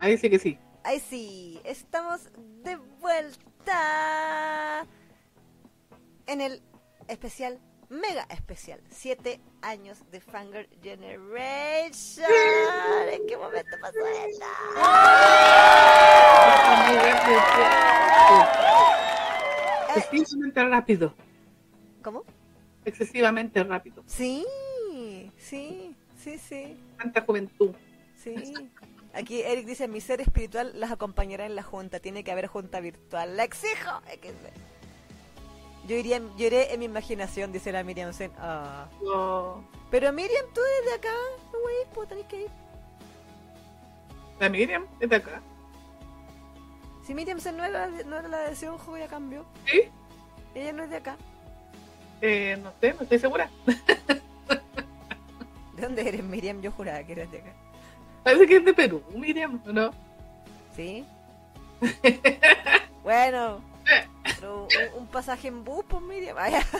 Ahí 0.00 0.16
sí 0.16 0.30
que 0.30 0.38
sí. 0.38 0.58
Ahí 0.82 0.98
sí, 0.98 1.60
estamos 1.64 2.30
de 2.64 2.76
vuelta 3.00 4.86
en 6.26 6.40
el 6.40 6.62
especial, 7.06 7.58
mega 7.90 8.26
especial, 8.30 8.80
siete 8.88 9.42
años 9.60 9.98
de 10.10 10.20
Fanger 10.20 10.70
Generation. 10.82 12.24
¿En 13.12 13.26
qué 13.26 13.36
momento 13.36 13.76
pasó 13.78 13.98
esto? 14.06 14.46
Excesivamente 19.96 20.64
rápido. 20.64 21.14
¿Cómo? 22.02 22.24
Excesivamente 22.86 23.62
rápido. 23.64 24.02
Sí, 24.06 24.46
sí, 25.36 25.94
sí, 26.16 26.38
sí. 26.38 26.82
Tanta 26.96 27.20
juventud. 27.20 27.74
Sí. 28.16 28.54
Aquí 29.12 29.42
Eric 29.42 29.66
dice, 29.66 29.88
mi 29.88 30.00
ser 30.00 30.20
espiritual 30.20 30.72
las 30.74 30.92
acompañará 30.92 31.46
en 31.46 31.56
la 31.56 31.62
junta. 31.62 31.98
Tiene 31.98 32.22
que 32.22 32.30
haber 32.30 32.46
junta 32.46 32.80
virtual. 32.80 33.36
¡La 33.36 33.44
exijo! 33.44 34.00
Yo, 35.86 35.96
iría, 35.96 36.20
yo 36.36 36.46
iré 36.46 36.72
en 36.72 36.78
mi 36.78 36.84
imaginación, 36.84 37.50
dice 37.52 37.72
la 37.72 37.82
Miriam 37.82 38.12
Sen. 38.12 38.30
Ah. 38.38 38.86
No. 39.02 39.64
Pero 39.90 40.12
Miriam, 40.12 40.46
tú 40.54 40.60
desde 40.80 40.94
acá, 40.96 41.12
no 41.52 41.60
voy 41.60 41.72
a 41.72 41.80
ir, 41.80 41.88
pues 41.92 42.08
tenés 42.08 42.26
que 42.26 42.42
ir. 42.42 42.50
La 44.38 44.48
Miriam 44.48 44.86
es 45.00 45.10
de 45.10 45.16
acá. 45.16 45.42
Si 47.04 47.12
Miriam 47.12 47.40
Sen 47.40 47.56
no 47.56 47.64
era, 47.64 47.88
no 47.88 48.18
era 48.18 48.28
la 48.28 48.38
de 48.40 48.54
Seonjo, 48.54 48.96
ya 48.96 49.08
cambió. 49.08 49.44
¿Sí? 49.66 49.82
Ella 50.54 50.72
no 50.72 50.84
es 50.84 50.90
de 50.90 50.96
acá. 50.96 51.16
Eh, 52.20 52.56
no 52.62 52.72
sé, 52.80 52.94
no 52.94 53.02
estoy 53.02 53.18
segura. 53.18 53.50
¿De 55.74 55.82
dónde 55.82 56.06
eres, 56.06 56.22
Miriam? 56.22 56.60
Yo 56.60 56.70
juraba 56.70 57.02
que 57.02 57.12
eras 57.12 57.32
de 57.32 57.38
acá. 57.38 57.52
Parece 58.22 58.46
que 58.46 58.56
es 58.56 58.64
de 58.64 58.74
Perú, 58.74 59.02
Miriam, 59.14 59.60
¿o 59.66 59.72
no? 59.72 59.90
¿Sí? 60.76 61.04
bueno, 63.02 63.62
pero 64.36 64.64
un, 64.64 64.68
un 65.00 65.06
pasaje 65.06 65.48
en 65.48 65.64
bus, 65.64 65.84
pues 65.88 66.02
Miriam. 66.02 66.36
Vaya. 66.36 66.62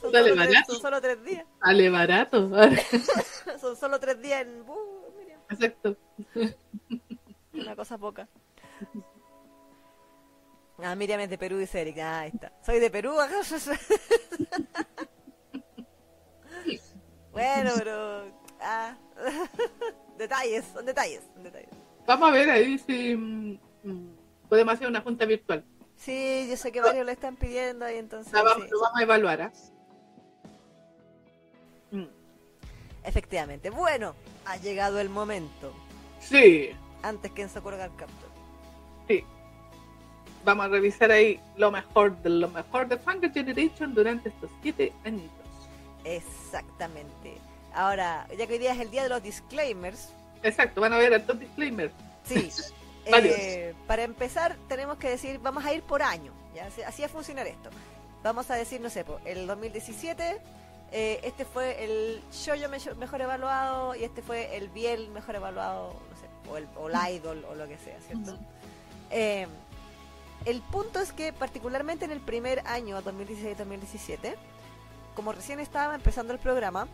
son, 0.00 0.12
Dale, 0.12 0.30
solo 0.30 0.34
tres, 0.34 0.36
barato. 0.36 0.72
son 0.72 0.80
solo 0.82 1.00
tres 1.00 1.24
días. 1.24 1.44
Sale 1.62 1.90
barato. 1.90 2.50
Son 3.60 3.76
solo 3.76 4.00
tres 4.00 4.20
días 4.20 4.42
en 4.42 4.64
bus, 4.64 4.76
Miriam. 5.18 5.40
Exacto. 5.50 5.96
Una 7.52 7.76
cosa 7.76 7.98
poca. 7.98 8.28
Ah, 10.82 10.94
Miriam 10.96 11.20
es 11.20 11.30
de 11.30 11.38
Perú, 11.38 11.58
dice 11.58 11.80
Eric. 11.80 11.98
Ah, 11.98 12.20
ahí 12.20 12.30
está. 12.34 12.52
Soy 12.64 12.80
de 12.80 12.90
Perú. 12.90 13.14
Bueno, 17.32 17.70
pero... 17.76 18.24
Ah. 18.60 18.96
detalles, 20.18 20.64
son 20.72 20.86
detalles, 20.86 21.20
son 21.34 21.42
detalles. 21.42 21.68
Vamos 22.06 22.28
a 22.28 22.32
ver 22.32 22.50
ahí 22.50 22.78
si 22.78 23.16
mm, 23.16 23.58
mm, 23.84 24.14
podemos 24.48 24.74
hacer 24.74 24.88
una 24.88 25.00
junta 25.00 25.24
virtual. 25.24 25.64
Sí, 25.96 26.46
yo 26.48 26.56
sé 26.56 26.72
que 26.72 26.80
varios 26.80 27.06
lo 27.06 27.12
están 27.12 27.36
pidiendo 27.36 27.88
y 27.90 27.94
entonces... 27.94 28.32
La 28.32 28.42
vamos, 28.42 28.64
sí, 28.64 28.70
lo 28.70 28.80
vamos 28.80 28.98
a 28.98 29.02
evaluar. 29.02 29.42
¿ah? 29.42 29.52
Mm, 31.92 32.06
Efectivamente. 33.04 33.70
Bueno, 33.70 34.14
ha 34.44 34.56
llegado 34.56 35.00
el 35.00 35.08
momento. 35.08 35.72
Sí, 36.20 36.70
Antes 37.02 37.32
que 37.32 37.42
en 37.42 37.48
Sakura 37.48 37.76
Captor. 37.88 38.30
sí. 39.08 39.24
Vamos 40.44 40.66
a 40.66 40.68
revisar 40.70 41.10
ahí 41.12 41.40
lo 41.56 41.70
mejor 41.70 42.16
de 42.22 42.30
lo 42.30 42.48
mejor 42.48 42.88
de 42.88 42.96
Funky 42.96 43.30
Generation 43.30 43.94
durante 43.94 44.28
estos 44.28 44.50
siete 44.60 44.92
añitos. 45.04 45.41
Exactamente. 46.04 47.38
Ahora, 47.74 48.26
ya 48.38 48.46
que 48.46 48.54
hoy 48.54 48.58
día 48.58 48.72
es 48.72 48.80
el 48.80 48.90
día 48.90 49.02
de 49.02 49.08
los 49.08 49.22
disclaimers, 49.22 50.08
Exacto, 50.42 50.80
van 50.80 50.92
a 50.92 50.98
ver 50.98 51.12
estos 51.12 51.38
disclaimers. 51.38 51.92
sí. 52.24 52.50
Eh, 53.04 53.74
para 53.88 54.04
empezar, 54.04 54.56
tenemos 54.68 54.96
que 54.96 55.08
decir, 55.08 55.40
vamos 55.40 55.64
a 55.64 55.72
ir 55.74 55.82
por 55.82 56.04
año. 56.04 56.32
¿ya? 56.54 56.66
Así- 56.86 57.02
va 57.02 57.06
a 57.06 57.08
funcionar 57.08 57.48
esto. 57.48 57.68
Vamos 58.22 58.48
a 58.48 58.54
decir, 58.54 58.80
no 58.80 58.90
sé, 58.90 59.04
el 59.24 59.48
2017, 59.48 60.38
eh, 60.92 61.18
este 61.24 61.44
fue 61.44 61.82
el 61.84 62.22
Shoujo 62.30 62.68
me- 62.68 62.94
mejor 62.94 63.20
evaluado 63.22 63.96
y 63.96 64.04
este 64.04 64.22
fue 64.22 64.56
el 64.56 64.68
Biel 64.68 65.08
mejor 65.08 65.34
evaluado, 65.34 65.94
no 66.10 66.16
sé, 66.16 66.28
o 66.48 66.56
el, 66.56 66.68
o 66.76 66.88
la 66.88 67.10
Idol 67.10 67.44
o 67.50 67.56
lo 67.56 67.66
que 67.66 67.76
sea, 67.78 67.98
¿cierto? 68.06 68.38
Eh, 69.10 69.48
el 70.44 70.60
punto 70.62 71.00
es 71.00 71.12
que 71.12 71.32
particularmente 71.32 72.04
en 72.04 72.12
el 72.12 72.20
primer 72.20 72.60
año, 72.68 73.02
2016-2017, 73.02 74.36
como 75.14 75.32
recién 75.32 75.60
estaba 75.60 75.94
empezando 75.94 76.32
el 76.32 76.38
programa, 76.38 76.88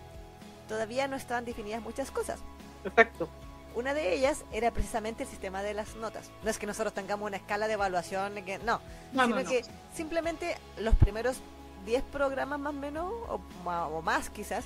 todavía 0.69 1.09
no 1.09 1.17
estaban 1.17 1.45
definidas 1.45 1.83
muchas 1.83 2.11
cosas. 2.11 2.41
Exacto. 2.85 3.29
Una 3.75 3.95
de 3.95 4.15
ellas 4.15 4.45
era 4.53 4.71
precisamente 4.73 5.23
el 5.23 5.29
sistema 5.29 5.63
de 5.63 5.75
las 5.75 5.95
notas. 5.97 6.31
No 6.43 6.51
es 6.51 6.59
que 6.59 6.67
nosotros 6.67 6.93
tengamos 6.95 7.27
una 7.29 7.37
escala 7.37 7.69
de 7.69 7.75
evaluación, 7.75 8.35
que, 8.45 8.59
no, 8.59 8.81
No, 9.13 9.25
sino 9.25 9.37
no, 9.37 9.43
no. 9.43 9.49
que 9.49 9.63
simplemente 9.95 10.57
los 10.79 10.95
primeros 10.97 11.39
10 11.87 12.03
programas 12.05 12.59
más 12.59 12.71
o 12.75 12.77
menos, 12.77 13.13
o, 13.29 13.41
ma- 13.65 13.87
o 13.87 14.03
más 14.03 14.31
quizás, 14.31 14.65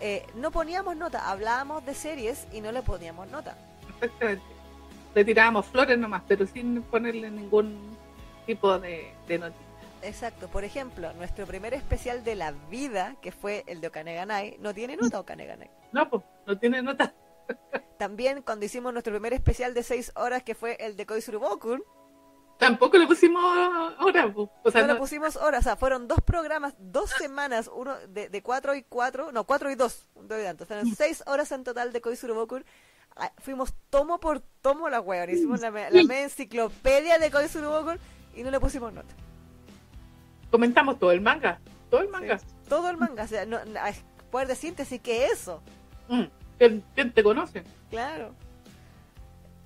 eh, 0.00 0.26
no 0.34 0.50
poníamos 0.50 0.96
nota, 0.96 1.30
hablábamos 1.30 1.84
de 1.84 1.94
series 1.94 2.46
y 2.52 2.60
no 2.60 2.72
le 2.72 2.82
poníamos 2.82 3.28
nota. 3.28 3.56
Exactamente. 4.00 4.42
Le 5.14 5.24
tirábamos 5.24 5.66
flores 5.66 5.98
nomás, 5.98 6.22
pero 6.26 6.46
sin 6.46 6.82
ponerle 6.82 7.30
ningún 7.30 7.96
tipo 8.46 8.78
de, 8.78 9.12
de 9.28 9.38
noticia. 9.38 9.63
Exacto, 10.04 10.48
por 10.48 10.64
ejemplo, 10.64 11.12
nuestro 11.14 11.46
primer 11.46 11.74
especial 11.74 12.22
de 12.24 12.34
la 12.34 12.52
vida, 12.70 13.16
que 13.22 13.32
fue 13.32 13.64
el 13.66 13.80
de 13.80 13.88
Okaneganai, 13.88 14.56
no 14.60 14.74
tiene 14.74 14.96
nota 14.96 15.20
Okaneganai. 15.20 15.70
No, 15.92 16.08
pues, 16.10 16.22
no 16.46 16.58
tiene 16.58 16.82
nota. 16.82 17.14
También 17.98 18.42
cuando 18.42 18.64
hicimos 18.66 18.92
nuestro 18.92 19.12
primer 19.12 19.32
especial 19.32 19.72
de 19.74 19.82
6 19.82 20.12
horas, 20.16 20.42
que 20.42 20.54
fue 20.54 20.76
el 20.80 20.96
de 20.96 21.06
Koizuru 21.06 21.40
Bokun, 21.40 21.82
Tampoco 22.56 22.96
le 22.96 23.06
pusimos 23.08 23.42
ahora, 23.98 24.32
pues. 24.32 24.48
O 24.62 24.70
sea, 24.70 24.82
no, 24.82 24.86
no, 24.86 24.92
le 24.94 24.98
pusimos 25.00 25.34
horas, 25.36 25.60
o 25.60 25.64
sea, 25.64 25.76
fueron 25.76 26.06
dos 26.06 26.20
programas, 26.20 26.74
dos 26.78 27.10
semanas, 27.10 27.68
uno 27.74 27.96
de, 28.08 28.28
de 28.28 28.42
cuatro 28.44 28.76
y 28.76 28.84
cuatro, 28.84 29.32
no, 29.32 29.44
cuatro 29.44 29.72
y 29.72 29.74
dos, 29.74 30.06
tanto, 30.28 30.64
fueron 30.64 30.86
seis 30.94 31.24
horas 31.26 31.50
en 31.50 31.64
total 31.64 31.92
de 31.92 32.00
Koizuru 32.00 32.32
Bokun. 32.34 32.64
Ah, 33.16 33.32
Fuimos 33.38 33.74
tomo 33.90 34.20
por 34.20 34.40
tomo 34.60 34.88
la 34.88 35.00
weón, 35.00 35.30
hicimos 35.30 35.60
la, 35.60 35.72
me- 35.72 35.90
la 35.90 36.04
media 36.04 36.22
enciclopedia 36.24 37.18
de 37.18 37.28
Bokun 37.28 37.98
y 38.36 38.42
no 38.44 38.50
le 38.52 38.60
pusimos 38.60 38.92
nota. 38.92 39.12
Comentamos 40.54 41.00
todo 41.00 41.10
el 41.10 41.20
manga. 41.20 41.58
Todo 41.90 42.00
el 42.02 42.08
manga. 42.10 42.38
Sí, 42.38 42.46
Todo 42.68 42.88
el 42.90 42.96
manga, 42.96 43.24
o 43.24 43.26
sea, 43.26 43.44
no, 43.44 43.58
poder 44.30 44.46
de 44.46 44.54
síntesis, 44.54 45.00
que 45.00 45.26
eso? 45.26 45.60
Mm, 46.08 46.22
¿Quién, 46.94 47.12
te 47.12 47.24
conoce? 47.24 47.64
Claro. 47.90 48.32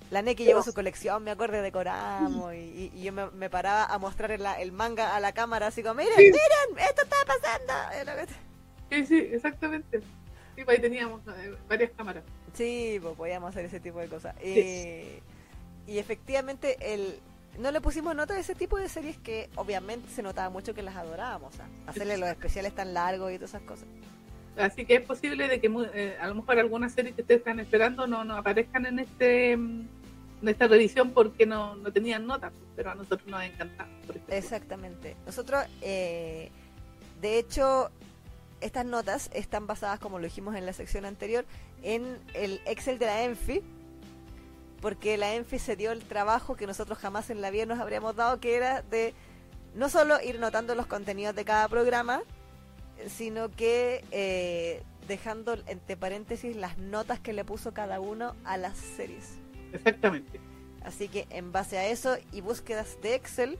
La 0.09 0.23
Neki 0.23 0.43
llevó 0.45 0.63
su 0.63 0.73
colección, 0.73 1.23
me 1.23 1.29
acuerdo, 1.29 1.61
decoramos 1.61 2.55
y, 2.55 2.57
y- 2.57 2.91
y 2.95 3.03
yo 3.03 3.13
me, 3.13 3.29
me 3.29 3.51
paraba 3.51 3.85
a 3.85 3.99
mostrar 3.99 4.31
el, 4.31 4.43
el 4.59 4.71
manga 4.71 5.15
a 5.15 5.19
la 5.19 5.31
cámara 5.33 5.67
así 5.67 5.83
como, 5.83 5.93
miren, 5.95 6.15
Sí. 6.17 6.23
miren, 6.23 6.87
esto 6.89 7.03
está 7.03 7.15
pasando. 7.27 8.25
Sí, 8.89 9.05
sí, 9.05 9.29
exactamente. 9.31 9.99
Sí, 10.55 10.63
pues 10.65 10.69
ahí 10.77 10.81
teníamos 10.81 11.21
eh, 11.37 11.55
varias 11.67 11.91
cámaras. 11.95 12.23
Sí, 12.55 12.97
pues 12.99 13.15
podíamos 13.15 13.51
hacer 13.51 13.65
ese 13.65 13.79
tipo 13.79 13.99
de 13.99 14.07
cosas. 14.07 14.33
Eh, 14.39 15.21
y 15.85 15.99
efectivamente, 15.99 16.77
el, 16.95 17.19
no 17.57 17.71
le 17.71 17.81
pusimos 17.81 18.15
nota 18.15 18.33
de 18.33 18.41
ese 18.41 18.55
tipo 18.55 18.77
de 18.77 18.87
series 18.89 19.17
que 19.17 19.49
obviamente 19.55 20.09
se 20.09 20.21
notaba 20.21 20.49
mucho 20.49 20.73
que 20.73 20.81
las 20.81 20.95
adorábamos. 20.95 21.53
hacerle 21.87 22.17
los 22.17 22.29
especiales 22.29 22.73
tan 22.73 22.93
largos 22.93 23.31
y 23.31 23.35
todas 23.35 23.51
esas 23.51 23.63
cosas. 23.63 23.87
Así 24.57 24.85
que 24.85 24.95
es 24.95 25.01
posible 25.01 25.47
de 25.47 25.59
que 25.61 25.71
eh, 25.93 26.17
a 26.19 26.27
lo 26.27 26.35
mejor 26.35 26.59
algunas 26.59 26.91
series 26.91 27.15
que 27.15 27.21
ustedes 27.21 27.39
están 27.39 27.59
esperando 27.59 28.07
no, 28.07 28.23
no 28.23 28.35
aparezcan 28.35 28.85
en 28.85 28.99
este 28.99 29.55
mm, 29.55 29.87
en 30.41 30.47
esta 30.47 30.67
revisión 30.67 31.11
porque 31.11 31.45
no, 31.45 31.75
no 31.75 31.91
tenían 31.91 32.25
notas, 32.25 32.51
pues, 32.51 32.63
pero 32.75 32.91
a 32.91 32.95
nosotros 32.95 33.27
nos 33.27 33.43
encantaba. 33.43 33.89
Exactamente. 34.29 35.15
Nosotros, 35.25 35.65
eh, 35.81 36.49
de 37.21 37.39
hecho, 37.39 37.91
estas 38.61 38.85
notas 38.85 39.29
están 39.33 39.67
basadas, 39.67 39.99
como 39.99 40.17
lo 40.19 40.25
dijimos 40.25 40.55
en 40.55 40.65
la 40.65 40.73
sección 40.73 41.05
anterior, 41.05 41.45
en 41.83 42.17
el 42.33 42.61
Excel 42.65 42.99
de 42.99 43.05
la 43.05 43.23
ENFI, 43.23 43.61
porque 44.81 45.17
la 45.17 45.33
ENFI 45.35 45.59
se 45.59 45.75
dio 45.75 45.91
el 45.91 46.03
trabajo 46.03 46.55
que 46.55 46.67
nosotros 46.67 46.97
jamás 46.97 47.29
en 47.29 47.41
la 47.41 47.49
vida 47.51 47.65
nos 47.65 47.79
habríamos 47.79 48.15
dado, 48.15 48.39
que 48.39 48.55
era 48.55 48.81
de 48.83 49.13
no 49.75 49.89
solo 49.89 50.21
ir 50.21 50.39
notando 50.39 50.75
los 50.75 50.85
contenidos 50.87 51.35
de 51.35 51.45
cada 51.45 51.67
programa, 51.67 52.21
sino 53.07 53.49
que 53.49 54.03
eh, 54.11 54.81
dejando 55.07 55.57
entre 55.67 55.95
paréntesis 55.97 56.55
las 56.55 56.77
notas 56.77 57.19
que 57.19 57.33
le 57.33 57.45
puso 57.45 57.73
cada 57.73 57.99
uno 57.99 58.35
a 58.45 58.57
las 58.57 58.77
series. 58.77 59.35
Exactamente. 59.73 60.39
Así 60.83 61.07
que 61.07 61.27
en 61.29 61.51
base 61.51 61.77
a 61.77 61.87
eso 61.87 62.17
y 62.31 62.41
búsquedas 62.41 62.97
de 63.01 63.15
Excel, 63.15 63.57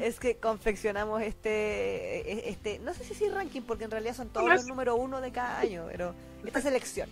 es 0.00 0.18
que 0.18 0.36
confeccionamos 0.36 1.20
este, 1.22 2.20
e- 2.32 2.48
este, 2.50 2.78
no 2.78 2.94
sé 2.94 3.04
si 3.04 3.14
sí 3.14 3.28
ranking, 3.28 3.60
porque 3.62 3.84
en 3.84 3.90
realidad 3.90 4.14
son 4.14 4.28
todos 4.28 4.48
los 4.48 4.60
es- 4.62 4.66
número 4.66 4.96
uno 4.96 5.20
de 5.20 5.30
cada 5.30 5.58
año, 5.58 5.84
pero 5.90 6.14
esta 6.44 6.60
selección, 6.60 7.08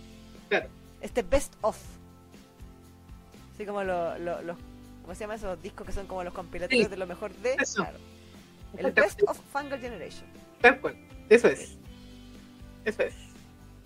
Claro. 0.49 0.67
este 1.01 1.23
best 1.23 1.53
of, 1.61 1.77
así 3.61 3.67
como 3.67 3.83
lo- 3.83 4.17
lo- 4.17 4.41
los, 4.41 4.57
¿cómo 5.03 5.13
se 5.13 5.21
llaman 5.21 5.37
esos 5.37 5.61
discos 5.61 5.85
que 5.85 5.93
son 5.93 6.07
como 6.07 6.23
los 6.23 6.33
compilatorios 6.33 6.85
Sí. 6.85 6.89
de 6.89 6.97
lo 6.97 7.05
mejor 7.07 7.31
de? 7.35 7.53
Eso. 7.59 7.83
Claro. 7.83 7.97
El 8.77 8.91
best 8.91 9.21
of 9.27 9.37
Fangirl 9.51 9.79
Generation. 9.81 10.25
Tal 10.61 10.79
cual. 10.79 10.95
Eso 11.29 11.47
es. 11.47 11.77
Eso 12.85 13.03
es. 13.03 13.13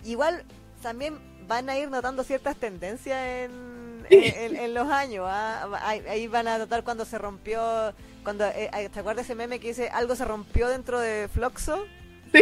Igual 0.03 0.43
también 0.81 1.17
van 1.47 1.69
a 1.69 1.77
ir 1.77 1.89
notando 1.89 2.23
ciertas 2.23 2.55
tendencias 2.55 3.17
en, 3.19 4.05
en, 4.09 4.55
en 4.55 4.73
los 4.73 4.87
años. 4.89 5.25
¿ah? 5.27 5.67
Ahí, 5.81 6.01
ahí 6.07 6.27
van 6.27 6.47
a 6.47 6.57
notar 6.57 6.83
cuando 6.83 7.03
se 7.05 7.17
rompió, 7.17 7.93
cuando 8.23 8.45
eh, 8.45 8.69
¿te 8.93 8.99
acuerdas 8.99 9.25
ese 9.25 9.35
meme 9.35 9.59
que 9.59 9.69
dice 9.69 9.89
algo 9.89 10.15
se 10.15 10.25
rompió 10.25 10.67
dentro 10.69 10.99
de 10.99 11.27
Floxo? 11.33 11.85
Sí. 12.31 12.41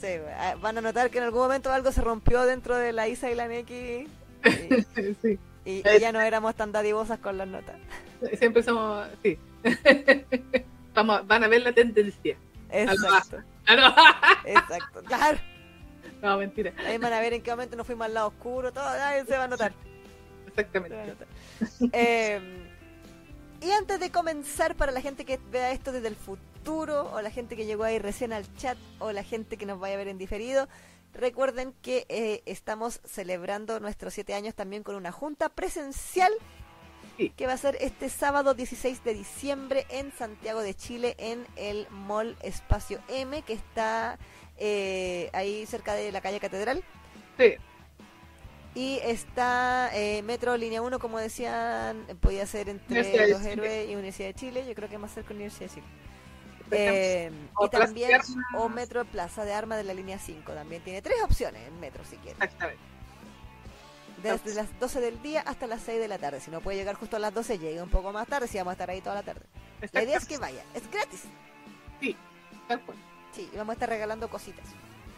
Sí, 0.00 0.08
ah, 0.36 0.54
van 0.60 0.78
a 0.78 0.80
notar 0.80 1.10
que 1.10 1.18
en 1.18 1.24
algún 1.24 1.40
momento 1.42 1.72
algo 1.72 1.92
se 1.92 2.00
rompió 2.00 2.42
dentro 2.42 2.76
de 2.76 2.92
la 2.92 3.06
Isa 3.08 3.30
y 3.30 3.34
la 3.36 3.46
Neki 3.48 3.74
y, 3.74 4.08
sí. 5.22 5.38
Y- 5.64 5.82
y 5.88 6.00
ya 6.00 6.12
no 6.12 6.20
éramos 6.20 6.54
tan 6.54 6.72
dadivosas 6.72 7.18
con 7.18 7.38
las 7.38 7.48
notas. 7.48 7.76
Siempre 8.38 8.62
somos, 8.62 9.06
sí. 9.22 9.38
Vamos, 10.94 11.26
van 11.26 11.44
a 11.44 11.48
ver 11.48 11.62
la 11.62 11.72
tendencia. 11.72 12.36
Exacto, 12.70 13.38
no. 13.68 13.94
exacto, 14.44 15.02
claro. 15.04 15.38
no, 16.22 16.38
mentira. 16.38 16.72
Ahí 16.86 16.98
van 16.98 17.12
a 17.12 17.20
ver 17.20 17.32
en 17.34 17.42
qué 17.42 17.50
momento 17.50 17.76
nos 17.76 17.86
fuimos 17.86 18.06
al 18.06 18.14
lado 18.14 18.28
oscuro, 18.28 18.72
todo, 18.72 18.86
ahí 18.88 19.24
se 19.26 19.36
va 19.38 19.44
a 19.44 19.48
notar. 19.48 19.72
A 19.72 20.48
Exactamente. 20.48 20.96
notar. 21.06 21.28
Eh, 21.92 22.40
y 23.60 23.70
antes 23.70 24.00
de 24.00 24.10
comenzar, 24.10 24.74
para 24.74 24.92
la 24.92 25.00
gente 25.00 25.24
que 25.24 25.38
vea 25.50 25.70
esto 25.72 25.92
desde 25.92 26.08
el 26.08 26.16
futuro, 26.16 27.10
o 27.12 27.20
la 27.22 27.30
gente 27.30 27.56
que 27.56 27.64
llegó 27.64 27.84
ahí 27.84 27.98
recién 27.98 28.32
al 28.32 28.44
chat, 28.56 28.76
o 28.98 29.12
la 29.12 29.22
gente 29.22 29.56
que 29.56 29.66
nos 29.66 29.78
vaya 29.80 29.94
a 29.94 29.98
ver 29.98 30.08
en 30.08 30.18
diferido, 30.18 30.68
recuerden 31.12 31.72
que 31.82 32.06
eh, 32.08 32.42
estamos 32.46 33.00
celebrando 33.04 33.80
nuestros 33.80 34.14
siete 34.14 34.34
años 34.34 34.54
también 34.54 34.82
con 34.82 34.94
una 34.94 35.12
junta 35.12 35.48
presencial 35.48 36.32
Sí. 37.18 37.28
que 37.36 37.46
va 37.46 37.52
a 37.52 37.58
ser 37.58 37.76
este 37.82 38.08
sábado 38.08 38.54
16 38.54 39.04
de 39.04 39.12
diciembre 39.12 39.86
en 39.90 40.12
Santiago 40.12 40.60
de 40.62 40.72
Chile, 40.74 41.14
en 41.18 41.46
el 41.56 41.86
Mall 41.90 42.36
Espacio 42.42 43.00
M, 43.08 43.42
que 43.42 43.52
está 43.52 44.18
eh, 44.56 45.28
ahí 45.34 45.66
cerca 45.66 45.92
de 45.92 46.10
la 46.10 46.22
calle 46.22 46.40
Catedral. 46.40 46.82
Sí. 47.38 47.56
Y 48.74 48.98
está 49.04 49.90
eh, 49.92 50.22
Metro 50.22 50.56
Línea 50.56 50.80
1, 50.80 50.98
como 50.98 51.18
decían, 51.18 52.06
podía 52.20 52.46
ser 52.46 52.70
entre 52.70 53.28
Los. 53.28 53.44
Héroes 53.44 53.90
y 53.90 53.92
Universidad 53.92 54.28
de 54.28 54.34
Chile. 54.34 54.64
Yo 54.66 54.74
creo 54.74 54.88
que 54.88 54.96
más 54.96 55.12
cerca 55.12 55.28
de 55.28 55.34
Universidad 55.34 55.68
de 55.68 55.74
Chile. 55.74 55.86
Eh, 56.72 57.30
y 57.64 57.68
también, 57.68 58.20
o 58.56 58.68
Metro 58.68 59.04
Plaza 59.04 59.44
de 59.44 59.52
Armas 59.52 59.78
de 59.78 59.84
la 59.84 59.94
línea 59.94 60.18
5. 60.18 60.52
También 60.52 60.82
tiene 60.82 61.02
tres 61.02 61.16
opciones 61.22 61.66
en 61.68 61.78
Metro, 61.80 62.04
si 62.04 62.16
quiere. 62.16 62.36
Exactamente. 62.42 62.82
Desde 64.22 64.54
las 64.54 64.78
12 64.78 65.00
del 65.00 65.20
día 65.22 65.40
hasta 65.40 65.66
las 65.66 65.82
6 65.82 66.00
de 66.00 66.06
la 66.08 66.18
tarde. 66.18 66.40
Si 66.40 66.50
no 66.50 66.60
puede 66.60 66.76
llegar 66.78 66.94
justo 66.94 67.16
a 67.16 67.18
las 67.18 67.34
12, 67.34 67.58
llegue 67.58 67.82
un 67.82 67.90
poco 67.90 68.12
más 68.12 68.28
tarde. 68.28 68.46
Si 68.46 68.56
vamos 68.58 68.70
a 68.70 68.74
estar 68.74 68.88
ahí 68.90 69.00
toda 69.00 69.16
la 69.16 69.22
tarde. 69.22 69.42
La 69.92 70.02
idea 70.02 70.16
es 70.18 70.26
que 70.26 70.38
vaya. 70.38 70.62
Es 70.74 70.88
gratis. 70.90 71.24
Sí, 72.00 72.16
tal 72.68 72.80
cual. 72.82 72.96
Sí, 73.32 73.50
y 73.52 73.56
vamos 73.56 73.70
a 73.70 73.74
estar 73.74 73.88
regalando 73.88 74.28
cositas. 74.30 74.64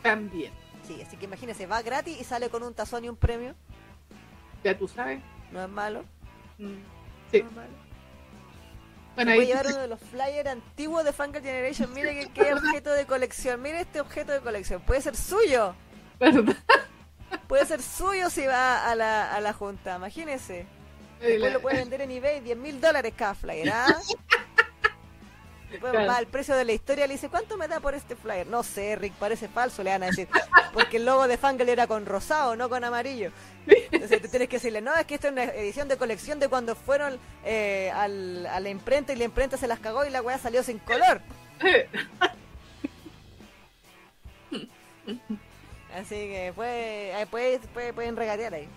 También. 0.03 0.53
Sí, 0.87 1.01
así 1.03 1.17
que 1.17 1.27
imagínese, 1.27 1.67
va 1.67 1.83
gratis 1.83 2.19
y 2.19 2.25
sale 2.25 2.49
con 2.49 2.62
un 2.62 2.73
tazón 2.75 3.05
y 3.05 3.09
un 3.09 3.17
premio. 3.17 3.55
Ya 4.62 4.77
tú 4.77 4.89
sabes. 4.89 5.21
No 5.53 5.62
es 5.62 5.69
malo. 5.69 6.05
Mm, 6.59 6.77
Sí. 7.31 7.43
No 7.43 7.49
es 7.49 7.56
malo. 7.56 7.73
Bueno, 9.15 9.31
puede 9.31 9.41
ahí 9.43 9.47
llevar 9.47 9.67
uno 9.67 9.79
de 9.79 9.89
los 9.89 10.01
flyers 10.01 10.49
antiguos 10.49 11.05
de 11.05 11.13
Fangirl 11.13 11.45
Generation. 11.45 11.93
Mire 11.93 12.15
que 12.15 12.33
qué 12.33 12.53
objeto 12.53 12.91
de 12.93 13.07
colección. 13.07 13.63
Mire 13.63 13.81
este 13.81 14.01
objeto 14.01 14.33
de 14.33 14.41
colección. 14.41 14.81
Puede 14.83 15.01
ser 15.01 15.17
suyo. 15.17 15.75
¿verdad? 16.19 16.57
Puede 17.49 17.67
ser 17.67 17.83
suyo 17.83 18.31
si 18.31 18.47
va 18.47 18.91
a 18.91 18.95
la, 18.95 19.35
a 19.35 19.41
la 19.41 19.53
junta. 19.53 19.97
Imagínese. 19.97 20.67
Después 21.21 21.53
lo 21.53 21.61
puede 21.61 21.79
vender 21.79 22.01
en 22.03 22.11
eBay. 22.11 22.41
10 22.41 22.57
mil 22.57 22.81
dólares 22.81 23.15
cada 23.17 23.35
flyer. 23.35 23.71
¿ah? 23.71 23.87
Claro. 25.91 26.11
al 26.12 26.26
precio 26.26 26.55
de 26.56 26.65
la 26.65 26.73
historia. 26.73 27.06
Le 27.06 27.15
dice, 27.15 27.29
¿cuánto 27.29 27.56
me 27.56 27.69
da 27.69 27.81
por 27.81 27.94
este 27.94 28.17
flyer? 28.17 28.47
No 28.47 28.62
sé, 28.62 28.97
Rick, 28.97 29.15
parece 29.15 29.49
falso. 29.49 29.82
Le 29.82 29.91
van 29.91 30.03
a 30.03 30.06
decir. 30.06 30.29
Porque 30.73 30.97
el 30.97 31.05
logo 31.05 31.29
de 31.29 31.37
Fangirl 31.37 31.69
era 31.69 31.87
con 31.87 32.05
rosado, 32.06 32.56
no 32.56 32.69
con 32.69 32.82
amarillo. 32.85 33.31
Entonces 33.67 34.21
tú 34.21 34.29
tienes 34.29 34.49
que 34.49 34.56
decirle, 34.56 34.81
no, 34.81 34.94
es 34.97 35.06
que 35.06 35.15
esto 35.15 35.29
es 35.29 35.32
una 35.32 35.44
edición 35.44 35.87
de 35.88 35.97
colección 35.97 36.38
de 36.41 36.49
cuando 36.49 36.75
fueron 36.75 37.19
eh, 37.44 37.91
al, 37.94 38.44
a 38.47 38.59
la 38.61 38.69
imprenta 38.71 39.12
y 39.12 39.17
la 39.17 39.25
imprenta 39.25 39.56
se 39.56 39.69
las 39.69 39.79
cagó 39.79 40.05
y 40.05 40.11
la 40.11 40.21
weá 40.23 40.37
salió 40.38 40.62
sin 40.62 40.79
color. 40.81 41.21
Así 45.94 46.15
que 46.17 46.53
puede, 46.55 47.20
eh, 47.23 47.27
puede- 47.27 47.59
puede- 47.61 47.93
pueden 47.93 48.17
regatear 48.17 48.55
ahí. 48.55 48.69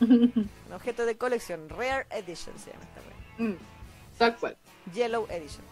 Un 0.00 0.48
objeto 0.72 1.04
de 1.06 1.16
colección, 1.16 1.68
Rare 1.68 2.06
Edition 2.10 2.58
se 2.58 2.70
llama 2.72 2.84
esta 2.84 3.00
weá. 3.00 3.48
Mm, 3.50 3.58
Tal 4.18 4.36
cual. 4.36 4.56
Yellow 4.92 5.26
Edition. 5.30 5.64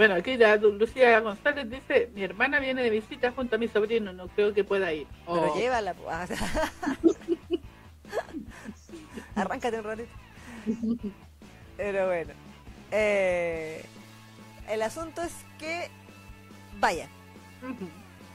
Bueno, 0.00 0.14
aquí 0.14 0.38
la 0.38 0.56
Lu- 0.56 0.72
Lucía 0.78 1.20
González 1.20 1.68
dice, 1.68 2.08
mi 2.14 2.22
hermana 2.22 2.58
viene 2.58 2.82
de 2.82 2.88
visita 2.88 3.32
junto 3.32 3.56
a 3.56 3.58
mi 3.58 3.68
sobrino, 3.68 4.14
no 4.14 4.28
creo 4.28 4.54
que 4.54 4.64
pueda 4.64 4.90
ir. 4.94 5.06
Pero 5.26 5.52
Oh, 5.52 5.58
llévala. 5.58 5.92
po. 5.92 6.08
Arráncate 9.34 9.78
un 9.78 9.84
ratito. 9.84 10.08
Pero 11.76 12.06
bueno. 12.06 12.32
Eh, 12.90 13.84
el 14.70 14.80
asunto 14.80 15.20
es 15.20 15.34
que. 15.58 15.90
Vaya. 16.78 17.06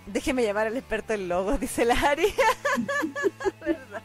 Déjeme 0.05 0.43
llamar 0.43 0.67
al 0.67 0.77
experto 0.77 1.13
en 1.13 1.27
logos, 1.27 1.59
dice 1.59 1.83
la 1.83 1.95
Ari. 1.95 2.27
¿Verdad? 3.59 4.03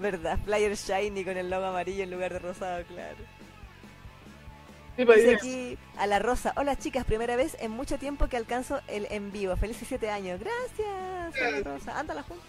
¿Verdad? 0.00 0.38
Flyer 0.44 0.74
shiny 0.74 1.24
con 1.24 1.36
el 1.36 1.50
logo 1.50 1.66
amarillo 1.66 2.02
en 2.02 2.10
lugar 2.10 2.32
de 2.32 2.38
rosado, 2.38 2.84
claro. 2.86 3.18
Pues, 4.96 5.18
Dice 5.18 5.34
aquí 5.34 5.78
a 5.96 6.06
la 6.06 6.18
Rosa, 6.18 6.52
hola 6.56 6.76
chicas, 6.76 7.04
primera 7.04 7.36
vez 7.36 7.56
en 7.60 7.70
mucho 7.70 7.98
tiempo 7.98 8.28
que 8.28 8.36
alcanzo 8.36 8.80
el 8.88 9.06
en 9.10 9.30
vivo. 9.30 9.56
Felices 9.56 9.86
siete 9.88 10.10
años. 10.10 10.40
Gracias, 10.40 11.42
a 11.42 11.50
la 11.50 11.60
Rosa. 11.60 11.98
Anda 11.98 12.14
la 12.14 12.22
junta. 12.22 12.44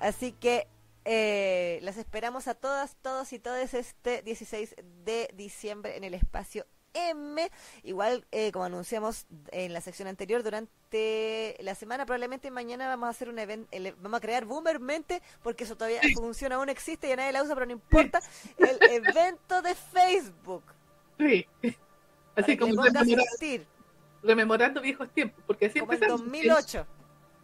Así 0.00 0.32
que 0.32 0.68
eh, 1.04 1.78
las 1.82 1.96
esperamos 1.96 2.48
a 2.48 2.54
todas, 2.54 2.96
todos 3.02 3.32
y 3.32 3.38
todas 3.38 3.74
este 3.74 4.22
16 4.22 4.76
de 5.04 5.28
diciembre 5.34 5.96
en 5.96 6.04
el 6.04 6.14
espacio 6.14 6.66
M. 6.94 7.50
Igual, 7.82 8.24
eh, 8.32 8.52
como 8.52 8.64
anunciamos 8.64 9.26
en 9.50 9.72
la 9.72 9.80
sección 9.80 10.08
anterior, 10.08 10.42
durante 10.42 11.56
la 11.60 11.74
semana, 11.74 12.06
probablemente 12.06 12.50
mañana 12.50 12.88
vamos 12.88 13.06
a 13.06 13.10
hacer 13.10 13.28
un 13.28 13.38
evento, 13.38 13.68
vamos 14.00 14.18
a 14.18 14.20
crear 14.20 14.44
Boomermente, 14.44 15.22
porque 15.42 15.64
eso 15.64 15.76
todavía 15.76 16.00
funciona, 16.14 16.56
aún 16.56 16.68
existe 16.68 17.08
y 17.08 17.12
a 17.12 17.16
nadie 17.16 17.32
la 17.32 17.42
usa, 17.42 17.54
pero 17.54 17.66
no 17.66 17.72
importa, 17.72 18.20
el 18.58 18.78
evento 18.90 19.62
de 19.62 19.74
Facebook. 19.74 20.64
Sí. 21.18 21.46
Así 22.34 22.56
como 22.56 22.82
rememorando, 22.82 23.64
rememorando 24.22 24.80
viejos 24.80 25.10
tiempos, 25.10 25.42
porque 25.46 25.66
así 25.66 25.80
como 25.80 25.92
en 25.92 25.96
empezamos. 25.96 26.20
2008. 26.22 26.86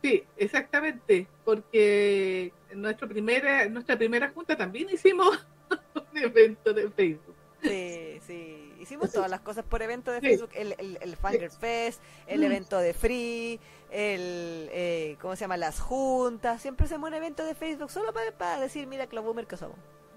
Sí, 0.03 0.25
exactamente, 0.37 1.27
porque 1.45 2.53
en 2.71 2.83
nuestro 2.83 3.09
primera, 3.09 3.69
nuestra 3.69 3.97
primera 3.99 4.31
junta 4.31 4.57
también 4.57 4.89
hicimos 4.91 5.47
un 5.95 6.19
evento 6.19 6.73
de 6.73 6.91
Facebook. 6.91 7.35
Sí, 7.63 8.21
sí. 8.27 8.68
Hicimos 8.79 9.11
todas 9.13 9.31
las 9.31 9.41
cosas 9.41 9.65
por 9.65 9.83
evento 9.83 10.11
de 10.13 10.21
Sí. 10.21 10.27
Facebook. 10.29 10.51
El, 10.55 10.75
el, 10.79 10.99
el 11.01 11.17
Fangirl 11.17 11.51
Fest, 11.51 12.01
el 12.27 12.41
Mm. 12.41 12.45
evento 12.45 12.79
de 12.79 12.95
Free, 12.95 13.61
el, 13.91 14.69
eh, 14.73 15.17
¿cómo 15.21 15.35
se 15.37 15.41
llama? 15.43 15.57
Las 15.57 15.81
juntas. 15.81 16.63
Siempre 16.63 16.87
hacemos 16.87 17.09
un 17.09 17.15
evento 17.15 17.45
de 17.45 17.55
Facebook 17.55 17.91
solo 17.91 18.13
para, 18.13 18.61
decir, 18.61 18.87
mira, 18.87 19.07
Club 19.07 19.25
Boomer 19.25 19.47
que 19.47 19.57
somos. 19.57 19.77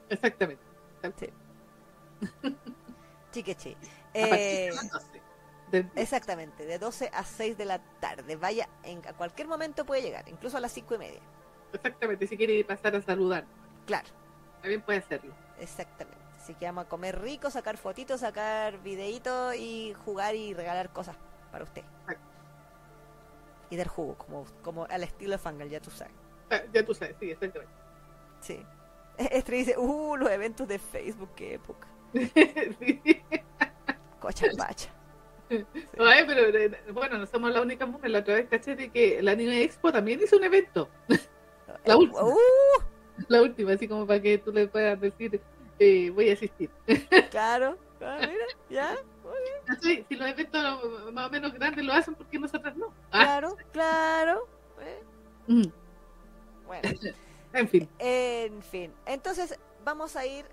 Exactamente. 0.10 0.62
Chiquechi. 3.32 3.72
A 3.74 3.78
partir 3.80 3.88
Eh, 4.14 4.70
de 4.70 4.76
las 4.76 4.92
12 4.92 5.06
del 5.72 5.84
día. 5.92 6.02
exactamente, 6.04 6.66
de 6.66 6.80
12 6.80 7.10
a 7.14 7.24
6 7.24 7.58
de 7.58 7.66
la 7.66 7.80
tarde. 8.00 8.36
Vaya, 8.36 8.68
en, 8.84 9.06
a 9.08 9.14
cualquier 9.14 9.48
momento 9.48 9.86
puede 9.86 10.02
llegar, 10.02 10.28
incluso 10.28 10.58
a 10.58 10.60
las 10.60 10.72
5 10.74 10.96
y 10.96 10.98
media. 10.98 11.22
Exactamente, 11.74 12.28
si 12.28 12.36
quiere 12.38 12.64
pasar 12.66 12.96
a 12.96 13.02
saludar, 13.02 13.46
Claro, 13.86 14.10
también 14.62 14.82
puede 14.82 15.00
hacerlo. 15.00 15.34
exactamente. 15.60 16.20
Así 16.42 16.56
que 16.56 16.66
vamos 16.66 16.86
a 16.86 16.90
comer 16.90 17.22
rico, 17.22 17.52
sacar 17.52 17.78
fotitos, 17.78 18.22
sacar 18.22 18.82
videitos 18.82 19.54
y 19.56 19.94
jugar 20.06 20.34
y 20.34 20.56
regalar 20.56 20.90
cosas 20.90 21.16
para 21.52 21.64
usted. 21.64 21.84
Y 23.70 23.76
dar 23.78 23.88
jugo, 23.88 24.16
como, 24.18 24.48
como 24.64 24.86
al 24.86 25.04
estilo 25.04 25.34
de 25.34 25.38
Fangal, 25.38 25.70
ya 25.70 25.80
tú 25.80 25.92
sabes. 25.92 26.16
Ah, 26.50 26.62
ya 26.74 26.84
tú 26.84 26.96
sabes, 26.96 27.16
sí, 27.20 27.30
exactamente. 27.30 27.72
Sí. 28.40 28.66
Este 29.20 29.52
dice, 29.52 29.78
uh, 29.78 30.16
los 30.16 30.32
eventos 30.32 30.68
de 30.68 30.80
Facebook, 30.80 31.30
qué 31.36 31.54
época. 31.54 31.88
Sí. 32.80 33.02
Cocha 34.20 34.48
pacha. 34.58 34.90
Ay, 35.50 36.24
pero 36.26 36.58
eh, 36.58 36.72
bueno, 36.92 37.20
no 37.20 37.28
somos 37.28 37.52
la 37.52 37.62
única 37.62 37.86
mujer. 37.86 38.10
La 38.10 38.20
otra 38.20 38.34
vez 38.34 38.48
caché 38.50 38.76
de 38.76 38.90
que 38.90 39.22
la 39.22 39.34
Anime 39.34 39.62
Expo 39.62 39.92
también 39.92 40.20
hizo 40.24 40.38
un 40.38 40.44
evento. 40.44 40.90
La 41.86 41.98
última. 41.98 42.24
Uh, 42.24 42.36
La 43.28 43.42
última, 43.44 43.74
así 43.74 43.88
como 43.88 44.08
para 44.08 44.20
que 44.20 44.40
tú 44.40 44.52
le 44.52 44.68
puedas 44.68 45.00
decir, 45.00 45.40
eh, 45.82 46.10
voy 46.12 46.30
a 46.30 46.34
asistir. 46.34 46.70
claro. 47.32 47.78
Ah, 48.02 48.18
mira, 48.20 48.46
ya. 48.70 48.96
Sí, 49.82 50.06
si 50.10 50.16
los 50.16 50.28
eventos 50.28 51.12
más 51.14 51.28
o 51.28 51.30
menos 51.30 51.54
grandes 51.54 51.84
lo 51.86 51.94
hacen, 51.94 52.16
¿por 52.16 52.26
qué 52.28 52.40
nosotras 52.40 52.76
no? 52.76 52.88
Ah, 53.12 53.24
Claro, 53.42 53.58
claro. 53.72 54.48
Eh, 54.80 55.04
mm, 55.48 55.64
Bueno, 56.66 56.90
en 57.54 57.68
fin. 57.70 57.90
en 58.00 58.62
fin. 58.64 58.94
Entonces, 59.06 59.58
vamos 59.84 60.16
a 60.16 60.26
ir. 60.26 60.46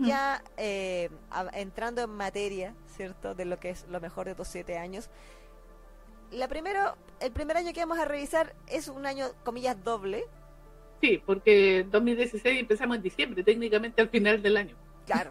Ya 0.00 0.42
eh, 0.56 1.10
a- 1.30 1.50
entrando 1.52 2.00
en 2.00 2.08
materia, 2.08 2.74
¿cierto? 2.96 3.34
De 3.34 3.44
lo 3.44 3.60
que 3.60 3.68
es 3.68 3.86
lo 3.90 4.00
mejor 4.00 4.24
de 4.24 4.30
estos 4.30 4.48
siete 4.48 4.78
años. 4.78 5.10
La 6.30 6.48
primero, 6.48 6.96
el 7.20 7.32
primer 7.32 7.58
año 7.58 7.70
que 7.74 7.80
vamos 7.80 7.98
a 7.98 8.06
revisar 8.06 8.54
es 8.66 8.88
un 8.88 9.04
año, 9.04 9.26
comillas, 9.44 9.84
doble. 9.84 10.24
Sí, 11.04 11.22
porque 11.26 11.80
en 11.80 11.90
2016 11.90 12.60
empezamos 12.60 12.96
en 12.96 13.02
diciembre, 13.02 13.42
técnicamente 13.44 14.00
al 14.00 14.08
final 14.08 14.40
del 14.42 14.56
año. 14.56 14.74
Claro. 15.04 15.30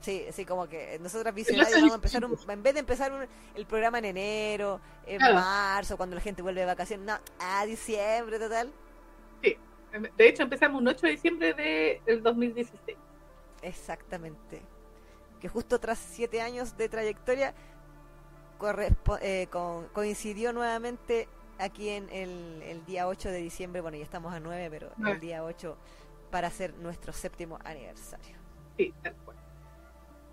Sí, 0.00 0.24
sí, 0.32 0.44
como 0.44 0.66
que 0.68 0.98
nosotros 1.00 1.32
visionarios 1.32 1.76
vamos 1.76 1.92
a 1.92 1.94
empezar 1.94 2.24
un, 2.24 2.36
en 2.50 2.62
vez 2.64 2.74
de 2.74 2.80
empezar 2.80 3.12
un- 3.12 3.26
el 3.54 3.66
programa 3.66 3.98
en 4.00 4.06
enero, 4.06 4.80
en 5.06 5.18
Claro. 5.18 5.34
marzo, 5.36 5.96
cuando 5.96 6.16
la 6.16 6.22
gente 6.22 6.42
vuelve 6.42 6.60
de 6.62 6.66
vacaciones, 6.66 7.06
no, 7.06 7.16
a 7.38 7.64
diciembre 7.66 8.40
total. 8.40 8.72
De 9.42 10.28
hecho, 10.28 10.42
empezamos 10.42 10.80
un 10.80 10.88
8 10.88 11.06
de 11.06 11.12
diciembre 11.12 11.54
de- 11.54 12.02
del 12.04 12.20
2016. 12.22 12.98
Exactamente. 13.62 14.60
Que 15.40 15.48
justo 15.48 15.78
tras 15.78 15.98
siete 16.00 16.40
años 16.40 16.76
de 16.76 16.88
trayectoria 16.88 17.54
eh, 19.22 19.46
coincidió 19.92 20.52
nuevamente 20.52 21.28
aquí 21.58 21.88
en 21.90 22.08
el, 22.10 22.62
el 22.62 22.84
día 22.84 23.08
8 23.08 23.30
de 23.30 23.38
diciembre, 23.38 23.80
bueno, 23.80 23.96
ya 23.96 24.04
estamos 24.04 24.32
a 24.32 24.40
9, 24.40 24.68
pero 24.70 24.90
el 25.10 25.20
día 25.20 25.44
8 25.44 25.76
para 26.30 26.48
hacer 26.48 26.74
nuestro 26.74 27.12
séptimo 27.12 27.58
aniversario. 27.64 28.36
Sí, 28.76 28.94
tal 29.02 29.14
cual. 29.24 29.36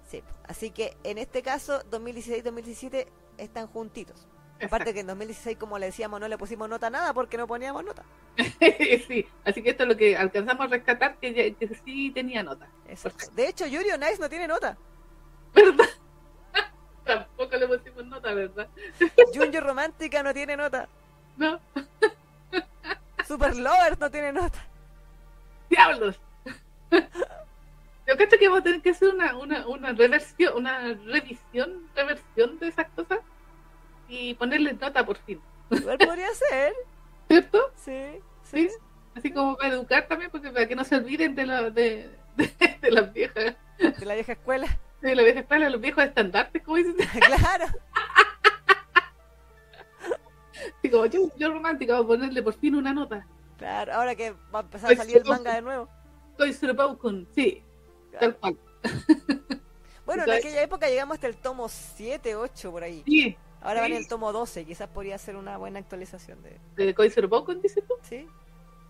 Sí, 0.09 0.21
así 0.47 0.71
que 0.71 0.95
en 1.03 1.17
este 1.17 1.41
caso 1.41 1.81
2016 1.89 2.39
y 2.39 2.41
2017 2.43 3.07
están 3.37 3.67
juntitos. 3.67 4.27
Aparte 4.61 4.93
que 4.93 5.01
en 5.01 5.07
2016, 5.07 5.57
como 5.57 5.77
le 5.77 5.87
decíamos, 5.87 6.19
no 6.19 6.27
le 6.29 6.37
pusimos 6.37 6.69
nota 6.69 6.87
a 6.87 6.89
nada 6.89 7.13
porque 7.13 7.37
no 7.37 7.45
poníamos 7.45 7.83
nota. 7.83 8.03
sí, 9.07 9.27
así 9.43 9.61
que 9.61 9.71
esto 9.71 9.83
es 9.83 9.89
lo 9.89 9.97
que 9.97 10.15
alcanzamos 10.15 10.65
a 10.65 10.69
rescatar, 10.69 11.17
que, 11.17 11.33
ya- 11.33 11.57
que 11.57 11.75
sí 11.83 12.11
tenía 12.11 12.41
nota. 12.41 12.69
Exacto. 12.87 13.25
De 13.33 13.49
hecho, 13.49 13.65
Yuri 13.65 13.89
on 13.91 14.03
Ice 14.03 14.17
no 14.19 14.29
tiene 14.29 14.47
nota. 14.47 14.77
¿Verdad? 15.53 15.85
Tampoco 17.05 17.55
le 17.57 17.67
pusimos 17.67 18.05
nota, 18.05 18.33
¿verdad? 18.33 18.67
Junjo 19.33 19.59
Romántica 19.59 20.23
no 20.23 20.33
tiene 20.33 20.55
nota. 20.55 20.87
No, 21.37 21.59
Super 23.27 23.55
Lovers 23.55 23.99
no 23.99 24.09
tiene 24.09 24.31
nota. 24.31 24.59
diablos. 25.69 26.19
Yo 26.91 28.15
creo 28.17 28.29
que 28.29 28.47
vamos 28.47 28.59
a 28.59 28.63
tener 28.63 28.81
que 28.81 28.91
hacer 28.91 29.09
una, 29.13 29.35
una, 29.35 29.67
una 29.67 29.91
reversión, 29.93 30.53
una 30.57 30.93
revisión, 31.05 31.87
reversión 31.95 32.59
de 32.59 32.67
esas 32.67 32.87
cosas 32.89 33.19
y 34.07 34.35
ponerles 34.35 34.79
nota 34.79 35.03
por 35.05 35.17
fin, 35.17 35.41
Igual 35.71 35.97
podría 35.97 36.31
ser. 36.33 36.73
¿cierto? 37.27 37.71
Sí, 37.75 38.19
Sí. 38.43 38.69
sí. 38.69 38.75
Así 39.15 39.31
como 39.31 39.57
para 39.57 39.69
educar 39.73 40.07
también, 40.07 40.29
porque 40.29 40.51
para 40.51 40.67
que 40.67 40.75
no 40.75 40.83
se 40.83 40.95
olviden 40.97 41.33
de, 41.33 41.45
la, 41.47 41.69
de, 41.71 42.11
de, 42.35 42.77
de 42.81 42.91
las 42.91 43.11
viejas, 43.11 43.55
De 43.79 44.05
la 44.05 44.13
vieja 44.13 44.33
escuela. 44.33 44.67
de 45.01 45.15
la 45.15 45.23
vieja 45.23 45.39
escuela, 45.39 45.69
los 45.69 45.81
viejos 45.81 46.03
estandartes, 46.03 46.61
como 46.61 46.77
dicen. 46.77 46.95
claro. 47.21 47.65
Como 50.91 51.05
yo, 51.05 51.29
yo 51.37 51.51
romántica, 51.51 51.93
vamos 51.93 52.05
a 52.05 52.07
ponerle 52.09 52.43
por 52.43 52.53
fin 52.53 52.75
una 52.75 52.93
nota. 52.93 53.25
Claro, 53.57 53.93
ahora 53.93 54.15
que 54.15 54.31
va 54.53 54.59
a 54.59 54.61
empezar 54.61 54.91
a 54.91 54.95
salir 54.95 55.17
el 55.17 55.25
manga 55.25 55.55
de 55.55 55.61
nuevo. 55.61 55.89
Soy 56.37 56.53
Surpaukun, 56.53 57.27
sí, 57.33 57.63
tal 58.19 58.35
cual. 58.37 58.57
Bueno, 60.05 60.23
en 60.25 60.31
aquella 60.33 60.61
época 60.61 60.87
llegamos 60.87 61.15
hasta 61.15 61.25
el 61.25 61.35
tomo 61.35 61.67
7, 61.67 62.35
8 62.35 62.71
por 62.71 62.83
ahí. 62.83 63.01
Sí, 63.07 63.35
Ahora 63.59 63.81
van 63.81 63.89
sí. 63.89 63.95
en 63.95 64.01
el 64.03 64.07
tomo 64.07 64.31
12, 64.31 64.63
quizás 64.63 64.87
podría 64.87 65.17
ser 65.17 65.35
una 65.35 65.57
buena 65.57 65.79
actualización 65.79 66.37
de... 66.43 66.59
de 66.75 67.09
Surpaukun, 67.09 67.59
dices 67.59 67.83
tú. 67.87 67.95
¿Sí? 68.03 68.27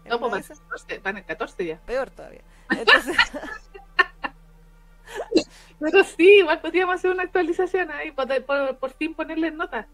¿En 0.04 0.10
No, 0.10 0.20
pues 0.20 0.32
van 0.32 0.42
esas? 0.42 0.60
14, 0.60 1.00
van 1.00 1.18
en 1.20 1.24
14 1.24 1.66
ya. 1.66 1.80
Peor 1.86 2.10
todavía. 2.10 2.42
Entonces, 2.70 3.16
Pero 5.80 6.04
sí, 6.04 6.40
igual 6.40 6.62
podríamos 6.62 6.96
hacer 6.96 7.12
una 7.12 7.24
actualización 7.24 7.92
ahí, 7.92 8.12
por, 8.12 8.28
por, 8.44 8.78
por 8.78 8.92
fin 8.92 9.14
ponerle 9.14 9.52
nota. 9.52 9.88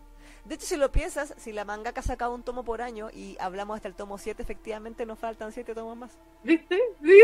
De 0.45 0.55
hecho, 0.55 0.65
si 0.65 0.77
lo 0.77 0.91
piensas, 0.91 1.33
si 1.37 1.51
la 1.51 1.65
mangaka 1.65 2.01
ha 2.01 2.03
sacado 2.03 2.33
un 2.33 2.43
tomo 2.43 2.63
por 2.63 2.81
año 2.81 3.09
y 3.11 3.37
hablamos 3.39 3.75
hasta 3.75 3.87
el 3.87 3.95
tomo 3.95 4.17
7, 4.17 4.41
efectivamente 4.41 5.05
nos 5.05 5.19
faltan 5.19 5.51
7 5.51 5.73
tomos 5.75 5.97
más. 5.97 6.11
¿Viste? 6.43 6.79
Sí. 7.03 7.23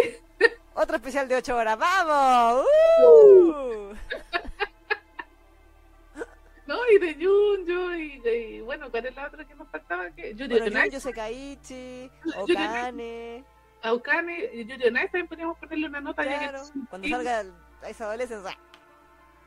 Otro 0.74 0.96
especial 0.98 1.28
de 1.28 1.36
8 1.36 1.56
horas. 1.56 1.78
¡Vamos! 1.78 2.66
¡Uh! 3.04 3.94
No, 6.68 6.76
y 6.92 7.00
de 7.00 7.14
Junjo, 7.16 7.94
y 7.96 8.20
de, 8.20 8.62
bueno, 8.62 8.92
¿cuál 8.92 9.06
es 9.06 9.16
la 9.16 9.28
otra 9.28 9.46
que 9.48 9.56
nos 9.56 9.70
faltaba? 9.70 10.10
Yuri 10.10 10.48
Bueno, 10.60 10.66
Junjo 10.92 10.98
on 12.36 12.52
Okane, 12.52 13.46
Aukane, 13.84 14.50
y 14.54 14.66
Yuri 14.66 14.88
on 14.88 14.98
Ice 14.98 15.06
también 15.06 15.28
podríamos 15.30 15.58
ponerle 15.60 15.88
una 15.88 16.02
nota. 16.02 16.26
ya 16.26 16.40
que-. 16.52 16.60
Cuando 16.90 17.08
salga 17.08 17.46
esa 17.88 18.04
adolescencia, 18.06 18.58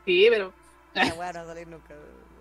Sí, 0.03 0.27
pero 0.31 0.51
¡ah! 0.95 1.13
weá 1.15 1.31
no 1.31 1.39
a 1.41 1.45
salir 1.45 1.67
nunca. 1.67 1.93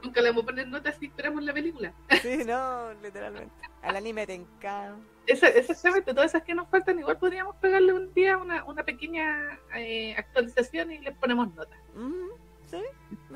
Nunca 0.02 0.20
le 0.20 0.28
vamos 0.30 0.42
a 0.44 0.46
poner 0.46 0.68
notas 0.68 0.96
si 0.98 1.06
esperamos 1.06 1.42
la 1.42 1.52
película. 1.52 1.92
Sí, 2.22 2.44
no, 2.46 2.92
literalmente. 3.02 3.52
Al 3.82 3.96
anime 3.96 4.26
te 4.26 4.34
encanta. 4.34 4.98
Esa, 5.26 5.48
exactamente, 5.48 6.12
todas 6.12 6.30
esas 6.30 6.42
que 6.42 6.54
nos 6.54 6.68
faltan, 6.68 6.98
igual 6.98 7.16
podríamos 7.18 7.54
pegarle 7.56 7.92
un 7.92 8.12
día 8.14 8.36
una, 8.36 8.64
una 8.64 8.82
pequeña 8.84 9.58
eh, 9.76 10.14
actualización 10.16 10.90
y 10.92 10.98
les 10.98 11.14
ponemos 11.16 11.54
nota. 11.54 11.76
Mm, 11.94 12.30
sí, 12.68 12.78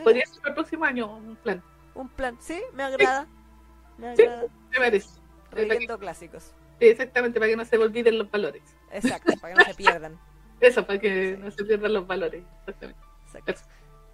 Podría 0.02 0.26
ser 0.26 0.38
para 0.40 0.48
el 0.50 0.54
próximo 0.54 0.84
año 0.84 1.16
un 1.16 1.36
plan, 1.36 1.62
un 1.94 2.08
plan. 2.08 2.36
Sí, 2.40 2.60
me 2.72 2.82
agrada. 2.82 3.26
Me 3.98 4.16
Sí. 4.16 4.22
agrada. 4.22 4.46
me 4.70 4.78
parece. 4.78 5.08
Clásicos. 6.00 6.52
Sí, 6.80 6.86
exactamente, 6.88 7.38
para 7.38 7.48
que 7.50 7.56
no 7.56 7.64
se 7.64 7.78
olviden 7.78 8.18
los 8.18 8.28
valores. 8.30 8.62
Exacto, 8.90 9.32
para 9.40 9.54
que 9.54 9.58
no 9.60 9.64
se 9.66 9.74
pierdan. 9.74 10.18
Eso, 10.60 10.84
para 10.84 10.98
que 10.98 11.36
Sí. 11.36 11.42
no 11.42 11.50
se 11.52 11.64
pierdan 11.64 11.92
los 11.92 12.06
valores. 12.06 12.42
Exactamente. 12.60 13.00
Exacto. 13.26 13.52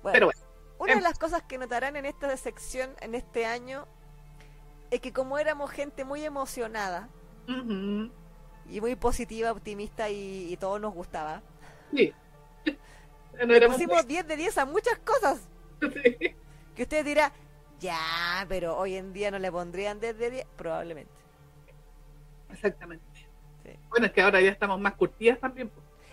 Bueno, 0.02 0.12
Pero 0.12 0.26
bueno, 0.26 0.40
una 0.80 0.94
de 0.94 0.98
em. 0.98 1.04
las 1.04 1.18
cosas 1.18 1.42
que 1.42 1.58
notarán 1.58 1.96
en 1.96 2.06
esta 2.06 2.34
sección, 2.36 2.90
en 3.00 3.14
este 3.14 3.44
año, 3.44 3.86
es 4.90 5.00
que 5.00 5.12
como 5.12 5.38
éramos 5.38 5.70
gente 5.70 6.04
muy 6.04 6.24
emocionada 6.24 7.08
y 7.46 8.80
muy 8.80 8.96
positiva, 8.96 9.52
optimista 9.52 10.08
y, 10.08 10.52
y 10.52 10.56
todo 10.56 10.78
nos 10.78 10.94
gustaba, 10.94 11.42
sí. 11.94 12.12
No 13.46 13.46
le 13.46 13.68
pusimos 13.68 14.06
10 14.06 14.26
de 14.26 14.36
10 14.36 14.58
a 14.58 14.64
muchas 14.66 14.98
cosas 14.98 15.48
sí. 15.80 16.34
que 16.74 16.82
ustedes 16.82 17.04
dirán, 17.04 17.32
ya, 17.78 18.44
pero 18.48 18.76
hoy 18.76 18.96
en 18.96 19.12
día 19.12 19.30
no 19.30 19.38
le 19.38 19.52
pondrían 19.52 20.00
10 20.00 20.18
de 20.18 20.30
10, 20.30 20.46
probablemente. 20.56 21.12
Exactamente. 22.50 23.04
Sí. 23.64 23.70
Bueno, 23.90 24.06
es 24.06 24.12
que 24.12 24.22
ahora 24.22 24.40
ya 24.40 24.50
estamos 24.50 24.80
más 24.80 24.94
curtidas 24.94 25.38
también. 25.40 25.70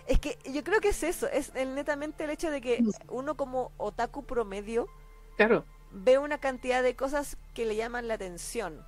Es 0.08 0.18
que 0.18 0.38
yo 0.50 0.64
creo 0.64 0.80
que 0.80 0.88
es 0.88 1.02
eso, 1.02 1.28
es 1.28 1.52
el- 1.54 1.74
netamente 1.74 2.24
el 2.24 2.30
hecho 2.30 2.50
de 2.50 2.60
que 2.60 2.82
uno 3.08 3.36
como 3.36 3.72
otaku 3.76 4.24
promedio 4.24 4.88
Claro, 5.36 5.64
ve 5.92 6.18
una 6.18 6.38
cantidad 6.38 6.82
de 6.82 6.96
cosas 6.96 7.36
que 7.54 7.64
le 7.66 7.76
llaman 7.76 8.08
la 8.08 8.14
atención, 8.14 8.84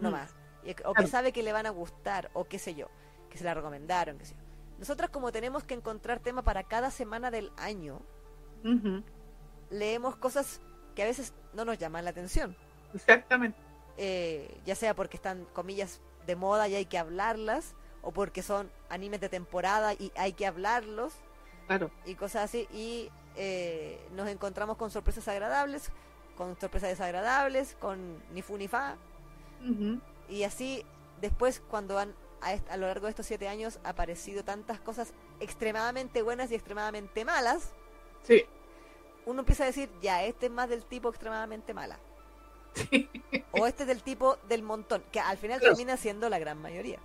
no 0.00 0.10
Mm. 0.10 0.14
o 0.84 0.94
que 0.94 1.06
sabe 1.06 1.32
que 1.32 1.42
le 1.42 1.52
van 1.52 1.66
a 1.66 1.70
gustar, 1.70 2.30
o 2.34 2.44
qué 2.44 2.58
sé 2.58 2.74
yo, 2.74 2.88
que 3.30 3.38
se 3.38 3.44
la 3.44 3.54
recomendaron, 3.54 4.18
qué 4.18 4.26
sé 4.26 4.34
yo. 4.34 4.40
Nosotros 4.78 5.10
como 5.10 5.30
tenemos 5.30 5.62
que 5.64 5.74
encontrar 5.74 6.18
tema 6.20 6.42
para 6.42 6.64
cada 6.64 6.90
semana 6.90 7.30
del 7.30 7.52
año, 7.56 8.00
leemos 9.70 10.16
cosas 10.16 10.60
que 10.94 11.02
a 11.02 11.06
veces 11.06 11.32
no 11.52 11.64
nos 11.64 11.78
llaman 11.78 12.04
la 12.04 12.10
atención, 12.10 12.56
exactamente. 12.94 13.58
eh, 13.96 14.60
ya 14.64 14.74
sea 14.74 14.94
porque 14.94 15.16
están, 15.16 15.44
comillas, 15.52 16.00
de 16.26 16.36
moda 16.36 16.66
y 16.68 16.74
hay 16.74 16.86
que 16.86 16.98
hablarlas, 16.98 17.74
o 18.04 18.12
porque 18.12 18.42
son 18.42 18.70
animes 18.90 19.20
de 19.20 19.28
temporada 19.28 19.94
y 19.94 20.12
hay 20.16 20.32
que 20.34 20.46
hablarlos, 20.46 21.14
Claro, 21.66 21.90
y 22.04 22.14
cosas 22.14 22.44
así 22.44 22.68
y 22.72 23.10
eh, 23.36 23.98
nos 24.12 24.28
encontramos 24.28 24.76
con 24.76 24.90
sorpresas 24.90 25.26
agradables, 25.28 25.90
con 26.36 26.58
sorpresas 26.60 26.90
desagradables, 26.90 27.76
con 27.80 28.22
ni 28.32 28.42
fu 28.42 28.56
ni 28.58 28.68
fa 28.68 28.96
y 30.28 30.42
así 30.44 30.84
después 31.20 31.62
cuando 31.70 31.98
han 31.98 32.14
a, 32.42 32.76
lo 32.76 32.86
largo 32.86 33.06
de 33.06 33.10
estos 33.10 33.24
siete 33.26 33.48
años 33.48 33.78
aparecido 33.84 34.44
tantas 34.44 34.78
cosas 34.80 35.14
extremadamente 35.40 36.20
buenas 36.20 36.50
y 36.50 36.54
extremadamente 36.54 37.24
malas, 37.24 37.72
sí. 38.22 38.44
uno 39.24 39.40
empieza 39.40 39.62
a 39.64 39.66
decir 39.66 39.90
ya 40.02 40.22
este 40.24 40.46
es 40.46 40.52
más 40.52 40.68
del 40.68 40.84
tipo 40.84 41.08
extremadamente 41.08 41.72
mala 41.72 41.98
sí. 42.74 43.08
o 43.52 43.66
este 43.66 43.84
es 43.84 43.86
del 43.88 44.02
tipo 44.02 44.36
del 44.48 44.62
montón 44.62 45.02
que 45.10 45.20
al 45.20 45.38
final 45.38 45.60
Claro. 45.60 45.74
termina 45.74 45.96
siendo 45.96 46.28
la 46.28 46.38
gran 46.38 46.60
mayoría. 46.60 46.98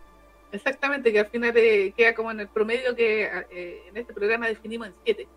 Exactamente, 0.51 1.12
que 1.13 1.20
al 1.20 1.27
final 1.27 1.56
eh, 1.58 1.94
queda 1.96 2.15
como 2.15 2.32
en 2.32 2.39
el 2.39 2.48
promedio 2.48 2.96
que 2.96 3.24
eh, 3.51 3.84
en 3.88 3.98
este 3.98 4.13
programa 4.13 4.48
definimos 4.48 4.88
en 4.88 4.96
siete. 5.03 5.27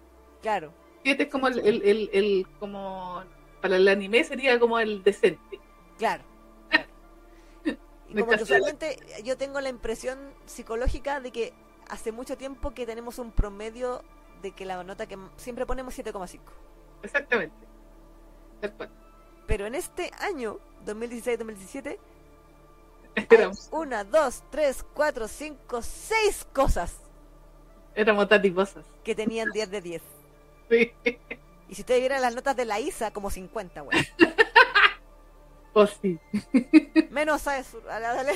Claro, 0.40 0.72
Siete 1.04 1.24
es 1.24 1.28
como 1.28 1.48
el, 1.48 1.58
el, 1.58 1.82
el, 1.82 2.10
el- 2.12 2.46
como 2.58 3.22
para 3.60 3.76
el 3.76 3.86
anime 3.88 4.22
sería 4.24 4.58
como 4.58 4.78
el 4.78 5.02
decente. 5.02 5.60
claro. 5.98 6.22
claro. 6.70 6.86
Y 8.08 8.14
como 8.20 8.30
que 8.32 9.22
yo 9.24 9.36
tengo 9.38 9.60
la 9.60 9.68
impresión 9.70 10.18
psicológica 10.46 11.20
de 11.20 11.30
que 11.30 11.52
hace 11.88 12.12
mucho 12.12 12.36
tiempo 12.36 12.72
que 12.72 12.84
tenemos 12.86 13.18
un 13.18 13.32
promedio 13.32 14.02
de 14.42 14.52
que 14.52 14.64
la 14.66 14.82
nota 14.84 15.06
que 15.06 15.16
siempre 15.36 15.64
ponemos 15.66 15.96
7,5. 15.98 16.40
Exactamente. 17.02 17.54
Cual. 18.76 18.90
Pero 19.46 19.66
en 19.66 19.74
este 19.74 20.10
año, 20.20 20.58
2016-2017, 20.86 21.98
Esperamos. 23.14 23.68
una, 23.72 24.04
dos, 24.04 24.42
tres, 24.50 24.84
cuatro, 24.94 25.28
cinco, 25.28 25.82
seis 25.82 26.46
cosas 26.52 26.96
Éramos 27.94 28.26
tatiposas. 28.28 28.84
que 29.04 29.14
tenían 29.14 29.50
10 29.50 29.70
de 29.70 29.80
10. 29.82 30.02
Sí. 30.70 30.92
Y 31.68 31.74
si 31.74 31.82
ustedes 31.82 32.00
vieran 32.00 32.22
las 32.22 32.34
notas 32.34 32.56
de 32.56 32.64
la 32.64 32.80
ISA, 32.80 33.10
como 33.12 33.30
50, 33.30 33.82
güey. 33.82 33.98
Pues 35.74 35.98
sí. 36.02 36.18
Menos 37.10 37.46
a 37.46 37.58
eso. 37.58 37.80
Dale, 37.82 38.06
dale. 38.06 38.32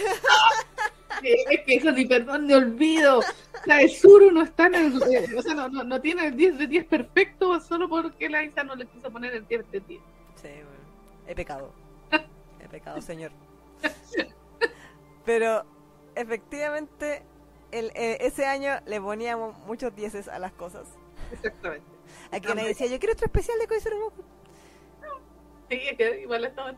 Es 1.22 1.60
que 1.64 1.74
eso 1.76 1.90
ni 1.92 2.04
perdón 2.04 2.46
ni 2.46 2.52
olvido. 2.52 3.22
La 3.64 3.76
de 3.78 3.88
Suru 3.88 4.30
no 4.30 4.42
está 4.42 4.66
en 4.66 4.74
el. 4.74 5.02
eh, 5.10 5.26
o 5.36 5.40
sea, 5.40 5.54
no, 5.54 5.68
no, 5.70 5.82
no 5.84 6.00
tiene 6.02 6.26
el 6.26 6.36
10 6.36 6.58
de 6.58 6.66
10 6.66 6.84
perfecto 6.86 7.58
solo 7.60 7.88
porque 7.88 8.28
la 8.28 8.44
Isa 8.44 8.62
no 8.64 8.74
le 8.76 8.84
quiso 8.86 9.10
poner 9.10 9.34
el 9.34 9.46
10 9.46 9.70
de 9.70 9.80
10. 9.80 10.00
Sí, 10.42 10.48
bueno. 10.48 10.68
He 11.26 11.34
pecado. 11.34 11.72
He 12.60 12.68
pecado, 12.68 13.00
señor. 13.00 13.30
Pero 15.26 15.64
efectivamente, 16.14 17.22
el, 17.72 17.90
eh, 17.94 18.16
ese 18.20 18.46
año 18.46 18.72
le 18.86 19.00
poníamos 19.00 19.58
muchos 19.66 19.94
dieces 19.94 20.28
a 20.28 20.38
las 20.38 20.52
cosas. 20.52 20.88
Exactamente. 21.32 21.84
Aquí 22.32 22.48
nadie 22.48 22.68
decía, 22.68 22.86
yo 22.86 22.98
quiero 22.98 23.12
otro 23.12 23.26
especial 23.26 23.58
de 23.58 23.66
Koizuru 23.66 24.00
Goku. 24.00 24.22
Sí, 25.68 25.80
es 25.90 25.96
que 25.98 26.20
igual 26.22 26.44
ha 26.44 26.48
estado 26.48 26.72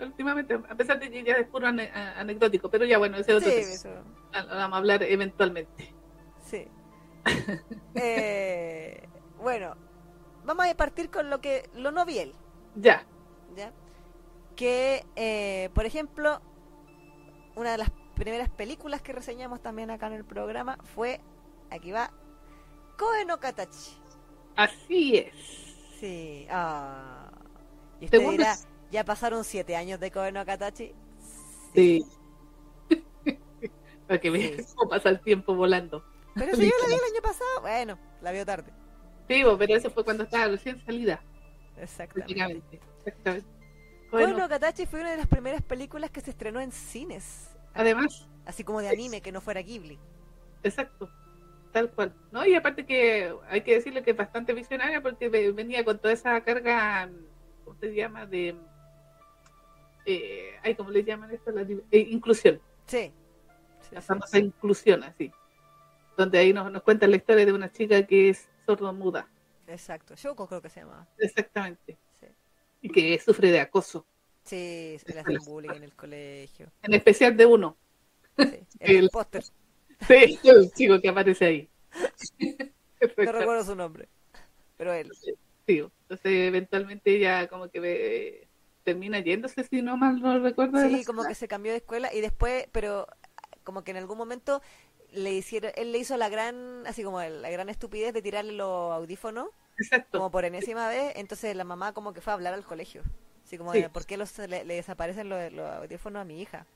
últimamente, 0.00 0.54
a 0.54 0.74
pesar 0.74 0.98
de 0.98 1.10
que 1.10 1.22
ya 1.22 1.34
es 1.34 1.46
puro 1.48 1.66
ane- 1.66 1.90
a- 1.92 2.18
anecdótico, 2.18 2.70
pero 2.70 2.86
ya 2.86 2.96
bueno, 2.96 3.18
ese 3.18 3.32
es 3.32 3.36
otro 3.36 3.50
Sí, 3.50 3.56
eso. 3.58 3.90
Vamos 4.32 4.74
a 4.74 4.76
hablar 4.78 5.02
eventualmente. 5.02 5.94
Sí. 6.44 6.66
Eh, 7.94 9.06
bueno, 9.42 9.74
vamos 10.44 10.66
a 10.66 10.74
partir 10.76 11.10
con 11.10 11.28
lo 11.30 11.40
que 11.40 11.68
lo 11.74 11.90
no 11.92 12.04
biel, 12.06 12.34
Ya, 12.74 13.04
¿ya? 13.56 13.72
Que, 14.54 15.04
eh, 15.16 15.68
por 15.74 15.84
ejemplo, 15.86 16.40
una 17.56 17.72
de 17.72 17.78
las 17.78 17.90
primeras 18.14 18.48
películas 18.50 19.02
que 19.02 19.12
reseñamos 19.12 19.60
también 19.60 19.90
acá 19.90 20.06
en 20.06 20.12
el 20.14 20.24
programa 20.24 20.78
fue, 20.94 21.20
aquí 21.70 21.90
va, 21.90 22.10
Koe 22.98 23.24
no 23.24 23.38
Katachi. 23.40 23.96
así 24.56 25.16
es. 25.18 25.34
Sí, 26.00 26.46
ah. 26.50 27.30
Y 28.00 28.04
usted 28.06 28.18
Segundo 28.18 28.38
dirá, 28.38 28.52
es- 28.52 28.68
¿ya 28.90 29.04
pasaron 29.04 29.42
siete 29.44 29.74
años 29.76 29.98
de 30.00 30.10
Koe 30.10 30.30
no 30.32 30.44
Katachi? 30.46 30.94
Sí. 31.74 32.06
Para 34.06 34.20
que 34.20 34.30
Sí. 34.62 34.72
cómo 34.76 34.90
pasa 34.90 35.08
el 35.08 35.20
tiempo 35.20 35.54
volando. 35.54 36.04
Pero 36.34 36.54
si 36.54 36.64
yo 36.64 36.72
la 36.82 36.88
vi 36.88 36.94
el 36.94 37.12
año 37.14 37.22
pasado, 37.22 37.60
bueno, 37.62 37.98
la 38.20 38.30
vio 38.32 38.44
tarde. 38.46 38.70
Sí, 39.28 39.42
pero 39.58 39.74
eso 39.74 39.90
fue 39.90 40.04
cuando 40.04 40.24
estaba 40.24 40.46
recién 40.46 40.84
salida. 40.84 41.20
Exactamente. 41.78 42.80
Bueno, 44.24 44.38
no 44.38 44.48
Katachi 44.48 44.86
fue 44.86 45.00
una 45.00 45.10
de 45.10 45.16
las 45.18 45.26
primeras 45.26 45.62
películas 45.62 46.10
que 46.10 46.20
se 46.20 46.30
estrenó 46.30 46.60
en 46.60 46.72
cines. 46.72 47.50
además, 47.74 48.28
Así 48.46 48.62
como 48.64 48.80
de 48.80 48.88
anime, 48.88 49.20
que 49.20 49.32
no 49.32 49.40
fuera 49.40 49.60
Ghibli. 49.60 49.98
exacto, 50.62 51.10
tal 51.72 51.90
cual. 51.90 52.14
¿No? 52.32 52.46
Y 52.46 52.54
aparte 52.54 52.86
que 52.86 53.34
hay 53.48 53.60
que 53.62 53.74
decirle 53.74 54.02
que 54.02 54.12
es 54.12 54.16
bastante 54.16 54.52
visionaria 54.52 55.00
porque 55.02 55.28
ve- 55.28 55.52
venía 55.52 55.84
con 55.84 55.98
toda 55.98 56.14
esa 56.14 56.40
carga, 56.42 57.10
¿cómo 57.64 57.76
se 57.80 57.92
llama? 57.94 58.24
De, 58.26 58.56
eh, 60.04 60.54
ay, 60.62 60.74
¿cómo 60.74 60.90
le 60.90 61.02
llaman 61.04 61.30
esto? 61.32 61.50
La, 61.50 61.62
eh, 61.62 61.98
inclusión, 62.10 62.60
Sí. 62.86 63.12
La 63.90 64.00
sí, 64.00 64.06
famosa 64.06 64.38
sí. 64.38 64.44
inclusión, 64.44 65.02
así. 65.04 65.32
Donde 66.16 66.38
ahí 66.38 66.52
nos, 66.52 66.70
nos 66.72 66.82
cuenta 66.82 67.06
la 67.06 67.16
historia 67.16 67.44
de 67.46 67.52
una 67.52 67.70
chica 67.70 68.02
que 68.06 68.30
es 68.30 68.48
sordomuda, 68.64 69.28
Exacto. 69.68 70.14
Shouko 70.14 70.46
creo 70.46 70.62
que 70.62 70.68
se 70.68 70.80
llamaba. 70.80 71.06
exactamente, 71.18 71.98
que 72.92 73.18
sufre 73.18 73.50
de 73.50 73.60
acoso, 73.60 74.06
Sí, 74.44 74.96
se 75.04 75.12
le 75.12 75.20
hacen 75.20 75.38
bullying 75.44 75.70
en 75.76 75.82
el 75.82 75.94
colegio. 75.94 76.70
en 76.82 76.94
especial 76.94 77.36
de 77.36 77.46
uno. 77.46 77.76
Sí. 78.38 78.60
El 78.80 78.96
El- 78.96 79.10
póster. 79.10 79.42
Sí, 80.06 80.38
el 80.44 80.70
chico 80.72 81.00
que 81.00 81.08
aparece 81.08 81.44
ahí. 81.46 81.68
No 83.18 83.32
recuerdo 83.32 83.62
su 83.64 83.74
nombre. 83.76 84.08
Pero 84.76 84.92
él. 84.92 85.10
Sí, 85.66 85.78
entonces 85.78 86.24
eventualmente 86.24 87.14
ella 87.14 87.46
como 87.48 87.68
que 87.70 87.78
ve- 87.80 88.48
termina 88.84 89.20
yéndose, 89.20 89.64
si 89.64 89.82
no 89.82 89.96
mal 89.96 90.20
no 90.20 90.38
recuerdo. 90.38 90.78
Sí, 90.88 91.04
como 91.04 91.24
que 91.24 91.34
se 91.34 91.46
cambió 91.48 91.72
de 91.72 91.78
escuela 91.78 92.12
y 92.14 92.20
después, 92.20 92.66
pero 92.72 93.06
como 93.64 93.84
que 93.84 93.90
en 93.90 93.96
algún 93.98 94.16
momento 94.16 94.62
le 95.12 95.32
hicieron, 95.34 95.72
él 95.76 95.92
le 95.92 95.98
hizo 95.98 96.16
la 96.16 96.28
gran, 96.28 96.86
así 96.86 97.02
como 97.02 97.20
la 97.20 97.50
gran 97.50 97.68
estupidez 97.68 98.12
de 98.14 98.22
tirarle 98.22 98.52
los 98.52 98.92
audífonos, 98.92 99.48
Exacto. 99.78 100.18
como 100.18 100.30
por 100.30 100.44
enésima 100.44 100.88
vez, 100.88 101.12
entonces 101.16 101.54
la 101.56 101.64
mamá 101.64 101.92
como 101.92 102.12
que 102.12 102.20
fue 102.20 102.32
a 102.32 102.34
hablar 102.34 102.54
al 102.54 102.64
colegio. 102.64 103.02
Así 103.44 103.58
como, 103.58 103.72
Sí. 103.72 103.82
de, 103.82 103.88
¿por 103.90 104.06
qué 104.06 104.16
los, 104.16 104.36
le, 104.38 104.64
le 104.64 104.74
desaparecen 104.74 105.28
los, 105.28 105.52
los 105.52 105.68
audífonos 105.70 106.22
a 106.22 106.24
mi 106.24 106.40
hija? 106.40 106.66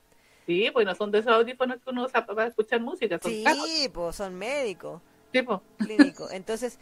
Sí, 0.45 0.69
pues 0.71 0.85
no 0.85 0.95
son 0.95 1.11
de 1.11 1.19
esos 1.19 1.31
audífonos 1.33 1.77
que 1.83 1.89
uno 1.89 2.05
usa 2.05 2.25
para 2.25 2.47
escuchar 2.47 2.79
música, 2.81 3.19
son 3.21 3.31
Sí, 3.31 3.43
caros. 3.43 3.67
pues 3.93 4.15
son 4.15 4.35
médicos, 4.35 5.01
Sí, 5.33 5.41
pues. 5.41 5.59
clínicos. 5.77 6.31
Entonces, 6.33 6.79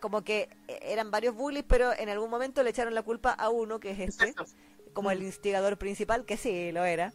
como 0.00 0.22
que 0.22 0.48
eh, 0.68 0.78
eran 0.82 1.10
varios 1.10 1.34
bullies, 1.34 1.64
pero 1.66 1.92
en 1.92 2.08
algún 2.08 2.30
momento 2.30 2.62
le 2.62 2.70
echaron 2.70 2.94
la 2.94 3.02
culpa 3.02 3.32
a 3.32 3.48
uno, 3.48 3.80
que 3.80 3.90
es 3.90 3.98
este, 4.00 4.28
Exacto. 4.28 4.52
como 4.92 5.10
el 5.10 5.20
Mm. 5.20 5.26
instigador 5.26 5.76
principal, 5.78 6.24
que 6.24 6.36
sí, 6.36 6.72
lo 6.72 6.84
era. 6.84 7.12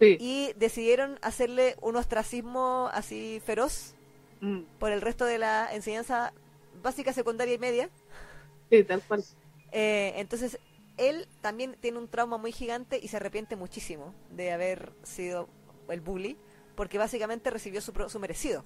Sí. 0.00 0.16
y 0.20 0.52
decidieron 0.54 1.18
hacerle 1.22 1.74
un 1.80 1.96
ostracismo 1.96 2.88
así 2.92 3.42
feroz 3.44 3.94
Mm, 4.40 4.60
por 4.78 4.92
el 4.92 5.00
resto 5.00 5.24
de 5.24 5.38
la 5.38 5.68
enseñanza 5.72 6.32
básica, 6.88 7.12
secundaria 7.12 7.54
y 7.54 7.58
media. 7.58 7.90
sí, 8.70 8.84
tal 8.84 9.02
cual. 9.06 9.24
Eh, 9.72 10.14
entonces, 10.16 10.58
él 10.96 11.28
también 11.40 11.76
tiene 11.80 11.98
un 11.98 12.08
trauma 12.08 12.38
muy 12.38 12.52
gigante 12.52 12.98
y 13.02 13.08
se 13.08 13.16
arrepiente 13.16 13.56
muchísimo 13.56 14.14
de 14.30 14.52
haber 14.52 14.92
sido 15.02 15.48
el 15.88 16.00
bully, 16.00 16.36
porque 16.74 16.98
básicamente 16.98 17.50
recibió 17.50 17.80
su, 17.80 17.92
su 18.08 18.18
merecido. 18.20 18.64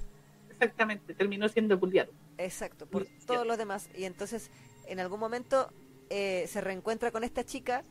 Exactamente, 0.49 1.15
terminó 1.15 1.49
siendo 1.49 1.79
bulliado. 1.79 2.13
Exacto, 2.39 2.87
por 2.87 3.05
Sí, 3.05 3.13
todos 3.27 3.47
los 3.47 3.59
demás. 3.59 3.89
Y 3.95 4.05
entonces, 4.05 4.51
en 4.87 5.01
algún 5.01 5.21
momento, 5.21 5.73
eh, 6.11 6.47
se 6.49 6.61
reencuentra 6.61 7.11
con 7.11 7.25
esta 7.25 7.45
chica 7.45 7.85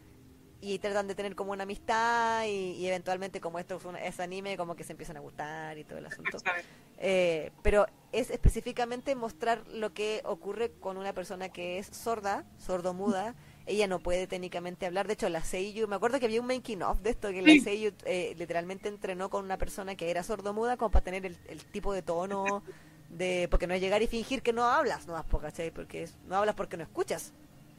y 0.62 0.78
tratan 0.80 1.08
de 1.08 1.16
tener 1.16 1.36
como 1.36 1.52
una 1.52 1.64
amistad 1.64 2.46
y, 2.46 2.74
y 2.74 2.88
eventualmente 2.88 3.42
como 3.42 3.58
esto 3.60 3.76
es, 3.78 4.14
es 4.14 4.20
anime, 4.20 4.58
como 4.58 4.76
que 4.76 4.84
se 4.84 4.94
empiezan 4.94 5.18
a 5.18 5.20
gustar 5.20 5.78
y 5.78 5.84
todo 5.84 5.98
el 6.00 6.06
asunto. 6.06 6.38
Eh, 7.04 7.50
pero 7.64 7.88
es 8.12 8.30
específicamente 8.30 9.16
mostrar 9.16 9.64
lo 9.70 9.92
que 9.92 10.22
ocurre 10.24 10.70
con 10.74 10.98
una 10.98 11.14
persona 11.14 11.50
que 11.50 11.80
es 11.80 11.88
sorda, 11.88 12.46
sordomuda. 12.60 13.34
Ella 13.66 13.88
no 13.88 13.98
puede 14.00 14.28
técnicamente 14.28 14.86
hablar. 14.86 15.08
De 15.08 15.14
hecho, 15.14 15.28
la 15.28 15.44
Seiyu, 15.44 15.88
me 15.88 15.96
acuerdo 15.96 16.20
que 16.20 16.26
había 16.28 16.40
un 16.40 16.46
making 16.46 16.84
of 16.84 17.00
de 17.02 17.10
esto, 17.10 17.30
que 17.30 17.42
Sí. 17.44 17.58
la 17.58 17.64
Seiyu 17.64 17.92
eh, 18.06 18.36
literalmente 18.38 18.88
entrenó 18.88 19.32
con 19.32 19.44
una 19.44 19.58
persona 19.58 19.96
que 19.96 20.12
era 20.12 20.22
sordomuda 20.22 20.78
como 20.78 20.92
para 20.92 21.04
tener 21.04 21.26
el, 21.26 21.38
el 21.48 21.66
tipo 21.66 21.92
de 21.92 22.04
tono 22.04 22.62
de... 23.10 23.48
Porque 23.50 23.66
no 23.66 23.74
es 23.74 23.82
llegar 23.82 24.04
y 24.04 24.08
fingir 24.08 24.44
que 24.44 24.54
no 24.54 24.66
hablas, 24.66 25.08
no 25.08 25.26
¿cachai? 25.40 25.72
Porque 25.72 26.04
es- 26.04 26.16
no 26.28 26.36
hablas 26.36 26.54
porque 26.54 26.78
no 26.78 26.84
escuchas. 26.84 27.34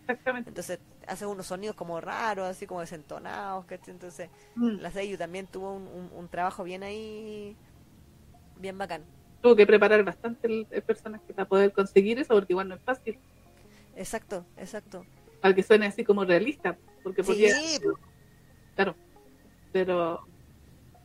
Exactamente. 0.07 0.51
Entonces 0.51 0.79
hace 1.07 1.27
unos 1.27 1.47
sonidos 1.47 1.77
como 1.77 2.01
raros, 2.01 2.49
así 2.49 2.67
como 2.67 2.81
desentonados, 2.81 3.65
¿cachai? 3.67 3.95
Entonces 3.95 4.29
Mm. 4.55 4.81
la 4.81 4.91
Seiyu 4.91 5.17
también 5.17 5.47
tuvo 5.47 5.73
un, 5.73 5.87
un- 5.89 6.11
un 6.17 6.29
trabajo 6.29 6.65
bien 6.65 6.83
ahí, 6.83 7.57
bien 8.61 8.77
bacán. 8.79 9.05
Tuvo 9.41 9.57
que 9.57 9.67
preparar 9.67 10.05
bastante 10.05 10.47
el, 10.47 10.67
el 10.71 10.83
personaje 10.83 11.33
para 11.35 11.49
poder 11.49 11.73
conseguir 11.73 12.19
eso, 12.19 12.35
porque 12.35 12.53
igual 12.53 12.69
no 12.69 12.75
es 12.77 12.83
fácil. 12.83 13.19
Exacto, 13.97 14.45
exacto. 14.57 15.05
Para 15.41 15.55
que 15.55 15.63
suene 15.63 15.87
así 15.87 16.05
como 16.05 16.25
realista. 16.25 16.79
Porque 17.03 17.23
podía, 17.25 17.55
Sí, 17.55 17.79
claro. 18.77 18.97
Pero, 19.73 20.21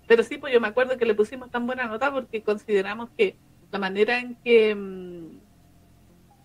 pero 0.08 0.24
sí, 0.24 0.38
pues 0.38 0.54
yo 0.54 0.62
me 0.62 0.68
acuerdo 0.68 0.98
que 0.98 1.06
le 1.06 1.16
pusimos 1.16 1.50
tan 1.50 1.66
buena 1.66 1.88
nota 1.88 2.12
porque 2.12 2.44
consideramos 2.44 3.10
que 3.18 3.38
la 3.72 3.80
manera 3.80 4.20
en 4.20 4.36
que 4.44 4.76
mm, 4.76 5.37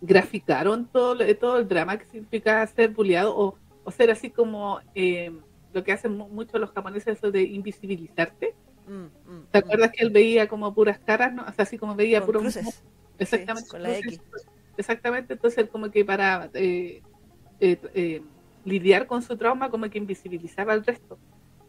graficaron 0.03 0.87
todo, 0.89 1.15
lo- 1.15 1.37
todo 1.39 1.59
el 1.59 1.69
drama 1.69 1.97
que 1.97 2.05
significa 2.07 2.67
ser 2.67 2.91
bulleado 2.91 3.35
o, 3.37 3.55
o 3.85 3.91
ser 3.91 4.11
así 4.11 4.31
como 4.31 4.81
eh, 4.95 5.33
lo 5.73 5.83
que 5.83 5.93
hacen 5.93 6.17
mu- 6.17 6.29
mucho 6.29 6.59
los 6.59 6.71
japoneses, 6.73 7.17
eso 7.19 7.31
de 7.31 7.43
invisibilizarte. 7.43 8.55
Mm, 8.87 8.93
mm, 9.05 9.47
¿Te 9.51 9.59
mm. 9.59 9.63
acuerdas 9.65 9.93
que 9.93 10.05
él 10.05 10.11
veía 10.11 10.49
como 10.49 10.75
puras 10.75 10.99
caras, 10.99 11.33
no? 11.33 11.43
O 11.43 11.53
sea, 11.53 11.63
así 11.65 11.79
como 11.79 11.95
veía 11.95 12.25
puros 12.27 12.43
cruces. 12.43 12.83
Exactamente. 13.19 13.63
Sí, 13.65 13.71
con 13.71 13.83
la 13.83 13.99
X. 13.99 14.21
Exactamente, 14.77 15.35
entonces 15.35 15.59
él 15.59 15.69
como 15.69 15.91
que 15.91 16.05
para 16.05 16.51
eh, 16.55 17.01
eh, 17.61 17.79
eh, 17.95 18.23
lidiar 18.65 19.07
con 19.07 19.23
su 19.23 19.37
trauma, 19.37 19.71
como 19.71 19.89
que 19.89 19.99
invisibilizaba 19.99 20.73
al 20.73 20.85
resto. 20.85 21.19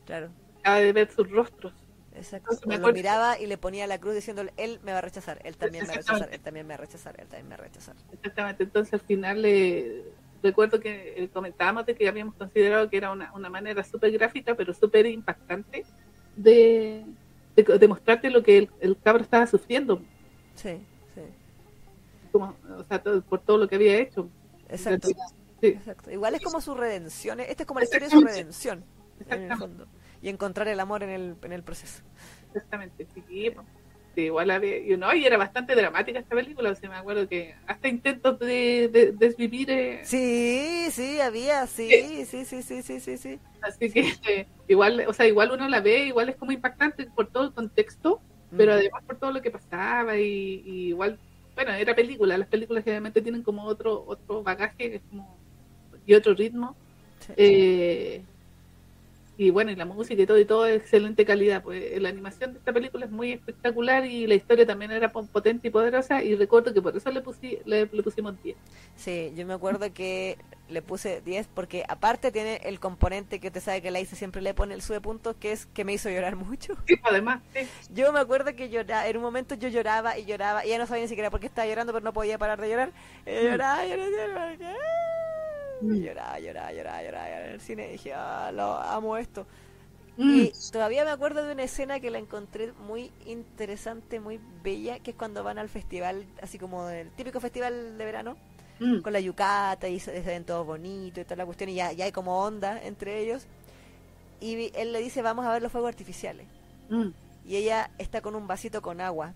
Claro, 0.06 0.32
Acaba 0.60 0.80
de 0.80 0.94
ver 0.94 1.12
sus 1.12 1.30
rostros. 1.30 1.74
Exacto. 2.16 2.56
Me 2.66 2.78
lo 2.78 2.92
miraba 2.94 3.40
y 3.40 3.46
le 3.48 3.58
ponía 3.58 3.88
la 3.88 4.00
cruz 4.00 4.16
diciéndole, 4.16 4.54
él 4.58 4.80
me 4.84 4.92
va 4.92 5.00
a 5.00 5.02
rechazar, 5.02 5.40
él 5.44 5.58
también 5.58 5.84
me 5.86 5.90
va 5.90 5.94
a 5.96 5.98
rechazar, 5.98 6.30
él 6.34 6.40
también 6.40 6.68
me 6.68 6.74
va 6.74 6.76
a 6.76 6.86
rechazar, 6.86 7.16
él 7.20 7.28
también 7.28 7.48
me 7.50 7.56
va 7.58 7.64
a 7.64 7.68
rechazar. 7.68 7.96
Exactamente, 8.12 8.64
entonces 8.64 8.94
al 8.94 9.02
final 9.02 9.44
eh, 9.46 10.04
recuerdo 10.42 10.80
que 10.80 11.14
eh, 11.24 11.30
comentábamos 11.30 11.86
de 11.86 11.96
que 11.96 12.08
habíamos 12.08 12.36
considerado 12.36 12.90
que 12.90 12.98
era 12.98 13.12
una, 13.12 13.32
una 13.34 13.50
manera 13.50 13.84
súper 13.84 14.12
gráfica, 14.12 14.56
pero 14.56 14.74
súper 14.74 15.06
impactante 15.06 15.86
de, 16.36 17.06
de, 17.56 17.64
de 17.64 17.88
mostrarte 17.88 18.30
lo 18.30 18.42
que 18.44 18.58
el, 18.58 18.70
el 18.80 18.98
cabro 19.02 19.24
estaba 19.24 19.46
sufriendo, 19.48 20.02
Sí, 20.56 20.80
sí, 21.16 21.22
como, 22.32 22.56
o 22.78 22.84
sea, 22.86 23.02
todo- 23.02 23.22
por 23.22 23.40
todo 23.42 23.58
lo 23.58 23.68
que 23.68 23.76
había 23.76 23.98
hecho. 23.98 24.30
exacto. 24.70 25.10
Sí, 25.62 25.68
Exacto. 25.70 26.12
Igual 26.12 26.36
es 26.36 26.42
como 26.42 26.60
su 26.60 26.76
redención, 26.76 27.40
esta 27.40 27.64
es 27.64 27.68
como 27.68 27.80
la 27.80 27.86
historia 27.86 28.10
de 28.10 28.14
su 28.14 28.22
redención, 28.22 28.84
en 29.30 29.44
el 29.52 29.58
fondo. 29.58 29.88
Y 30.24 30.30
encontrar 30.30 30.68
el 30.70 30.80
amor 30.80 31.04
en 31.04 31.10
el, 31.12 31.36
en 31.44 31.54
el 31.54 31.64
proceso. 31.64 32.02
exactamente. 32.48 33.08
Sí, 33.14 33.50
pues. 33.54 33.68
Sí, 34.16 34.22
igual 34.26 34.52
había, 34.52 34.78
y 34.78 34.96
no, 34.96 35.12
y 35.16 35.26
era 35.26 35.38
bastante 35.38 35.76
dramática 35.76 36.20
esta 36.20 36.36
película, 36.36 36.70
o 36.70 36.76
sea, 36.76 36.88
me 36.88 36.98
acuerdo 36.98 37.28
que 37.28 37.56
hasta 37.66 37.88
intentos 37.88 38.38
de, 38.38 38.88
de- 38.94 39.12
desvivir, 39.14 39.72
eh, 39.72 40.04
Sí, 40.06 40.88
sí, 40.92 41.20
había, 41.20 41.66
sí, 41.66 42.24
sí, 42.28 42.46
sí, 42.46 42.62
sí, 42.62 42.84
sí, 42.84 43.00
sí, 43.00 43.18
sí. 43.18 43.40
así 43.62 43.92
que 43.92 44.02
eh, 44.28 44.48
igual, 44.68 45.04
o 45.08 45.14
sea, 45.14 45.26
igual 45.28 45.52
uno 45.52 45.68
la 45.68 45.82
ve, 45.82 46.06
igual 46.06 46.30
es 46.30 46.36
como 46.36 46.52
impactante 46.52 47.08
por 47.08 47.32
todo 47.32 47.46
el 47.46 47.54
contexto, 47.54 48.22
pero 48.56 48.74
además 48.74 49.04
por 49.08 49.18
todo 49.18 49.32
lo 49.32 49.42
que 49.42 49.50
pasaba 49.52 50.18
y, 50.18 50.62
y 50.64 50.88
igual, 50.90 51.20
bueno, 51.56 51.72
era 51.74 51.96
película, 51.96 52.38
las 52.38 52.50
películas 52.50 52.84
generalmente 52.84 53.22
tienen 53.24 53.42
como 53.44 53.64
otro 53.66 54.04
otro 54.06 54.44
bagaje 54.44 54.92
que 54.92 54.96
es 54.98 55.04
como 55.10 55.42
y 56.06 56.14
otro 56.14 56.34
ritmo, 56.36 56.76
Sí. 57.20 57.34
eh, 57.38 58.26
y 59.38 59.50
bueno, 59.50 59.72
y 59.72 59.76
la 59.76 59.86
música 59.86 60.22
y 60.22 60.26
todo 60.28 60.38
y 60.40 60.46
todo 60.46 60.64
de 60.64 60.76
excelente 60.76 61.26
calidad, 61.26 61.64
pues 61.64 62.00
la 62.02 62.10
animación 62.10 62.54
de 62.54 62.60
esta 62.60 62.72
película 62.72 63.06
es 63.06 63.12
muy 63.12 63.32
espectacular 63.32 64.06
y 64.06 64.28
la 64.28 64.36
historia 64.36 64.66
también 64.66 64.92
era 64.92 65.12
po- 65.12 65.26
potente 65.26 65.68
y 65.68 65.72
poderosa 65.72 66.24
y 66.24 66.36
recuerdo 66.36 66.74
que 66.74 66.82
por 66.82 66.96
eso 66.96 67.10
le, 67.12 67.24
pusi- 67.24 67.60
le, 67.66 67.88
le 67.92 68.04
pusimos 68.04 68.42
10. 68.44 68.56
Sí, 68.96 69.34
yo 69.36 69.46
me 69.48 69.54
acuerdo 69.54 69.92
que 69.94 70.38
le 70.70 70.82
puse 70.82 71.22
10 71.22 71.48
porque 71.48 71.84
aparte 71.88 72.32
tiene 72.32 72.58
el 72.64 72.80
componente 72.80 73.40
que 73.40 73.50
te 73.52 73.60
sabe 73.60 73.82
que 73.82 73.92
la 73.92 74.00
hice 74.00 74.16
siempre 74.16 74.42
le 74.42 74.54
pone 74.54 74.74
el 74.76 74.82
sube 74.84 75.02
puntos, 75.02 75.36
que 75.40 75.52
es 75.52 75.66
que 75.66 75.84
me 75.84 75.94
hizo 75.94 76.10
llorar 76.10 76.36
mucho. 76.36 76.76
Sí, 76.88 76.96
además, 77.04 77.42
sí. 77.56 77.68
Yo 77.94 78.14
me 78.14 78.20
acuerdo 78.20 78.56
que 78.56 78.70
lloraba, 78.70 79.08
en 79.08 79.18
un 79.18 79.24
momento 79.24 79.56
yo 79.56 79.68
lloraba 79.70 80.18
y 80.18 80.26
lloraba 80.26 80.66
y 80.66 80.70
ya 80.70 80.78
no 80.78 80.86
sabía 80.86 81.04
ni 81.04 81.10
siquiera 81.10 81.32
por 81.32 81.40
qué 81.40 81.48
estaba 81.48 81.68
llorando, 81.68 81.92
pero 81.92 82.04
no 82.04 82.14
podía 82.14 82.38
parar 82.38 82.62
de 82.62 82.70
llorar. 82.70 82.92
Y 83.26 83.32
lloraba, 83.44 83.84
lloraba, 83.86 84.54
lloraba, 84.54 84.56
lloraba, 85.92 86.40
y 86.40 86.44
lloraba, 86.44 86.72
lloraba, 86.72 87.04
lloraba, 87.04 87.30
lloraba, 87.30 87.46
en 87.48 87.54
el 87.54 87.62
cine 87.62 87.88
y 87.90 87.92
dije, 87.94 88.14
ah, 88.14 88.52
lo 88.54 88.78
amo 88.78 89.18
esto. 89.18 89.46
Mm. 90.18 90.42
Y 90.42 90.52
todavía 90.72 91.06
me 91.06 91.12
acuerdo 91.12 91.44
de 91.44 91.54
una 91.54 91.64
escena 91.64 92.00
que 92.00 92.12
la 92.12 92.20
encontré 92.20 92.72
muy 92.74 93.12
interesante, 93.26 94.20
muy 94.20 94.40
bella, 94.64 95.00
que 95.00 95.12
es 95.12 95.18
cuando 95.18 95.44
van 95.44 95.58
al 95.58 95.70
festival, 95.70 96.26
así 96.42 96.60
como 96.60 96.90
el 96.90 97.10
típico 97.12 97.40
festival 97.40 97.98
de 97.98 98.06
verano, 98.06 98.38
Mm. 98.80 99.02
con 99.02 99.14
la 99.14 99.20
yucata 99.20 99.88
y 99.88 100.00
se, 100.00 100.20
ven 100.22 100.44
todos 100.46 100.66
bonitos 100.66 101.20
y 101.20 101.24
toda 101.24 101.38
la 101.38 101.46
cuestión 101.46 101.70
y 101.70 101.76
ya, 101.76 101.92
ya 101.92 102.06
hay 102.06 102.12
como 102.12 102.40
onda 102.40 102.82
entre 102.84 103.20
ellos. 103.20 103.46
Y 104.40 104.72
él 104.76 104.92
le 104.92 105.00
dice, 105.00 105.22
vamos 105.22 105.46
a 105.46 105.54
ver 105.54 105.62
los 105.62 105.72
fuegos 105.72 105.90
artificiales. 105.90 106.48
Mm. 106.90 107.10
Y 107.46 107.56
ella 107.56 107.92
está 107.98 108.22
con 108.22 108.36
un 108.36 108.48
vasito 108.48 108.82
con 108.82 109.00
agua. 109.00 109.34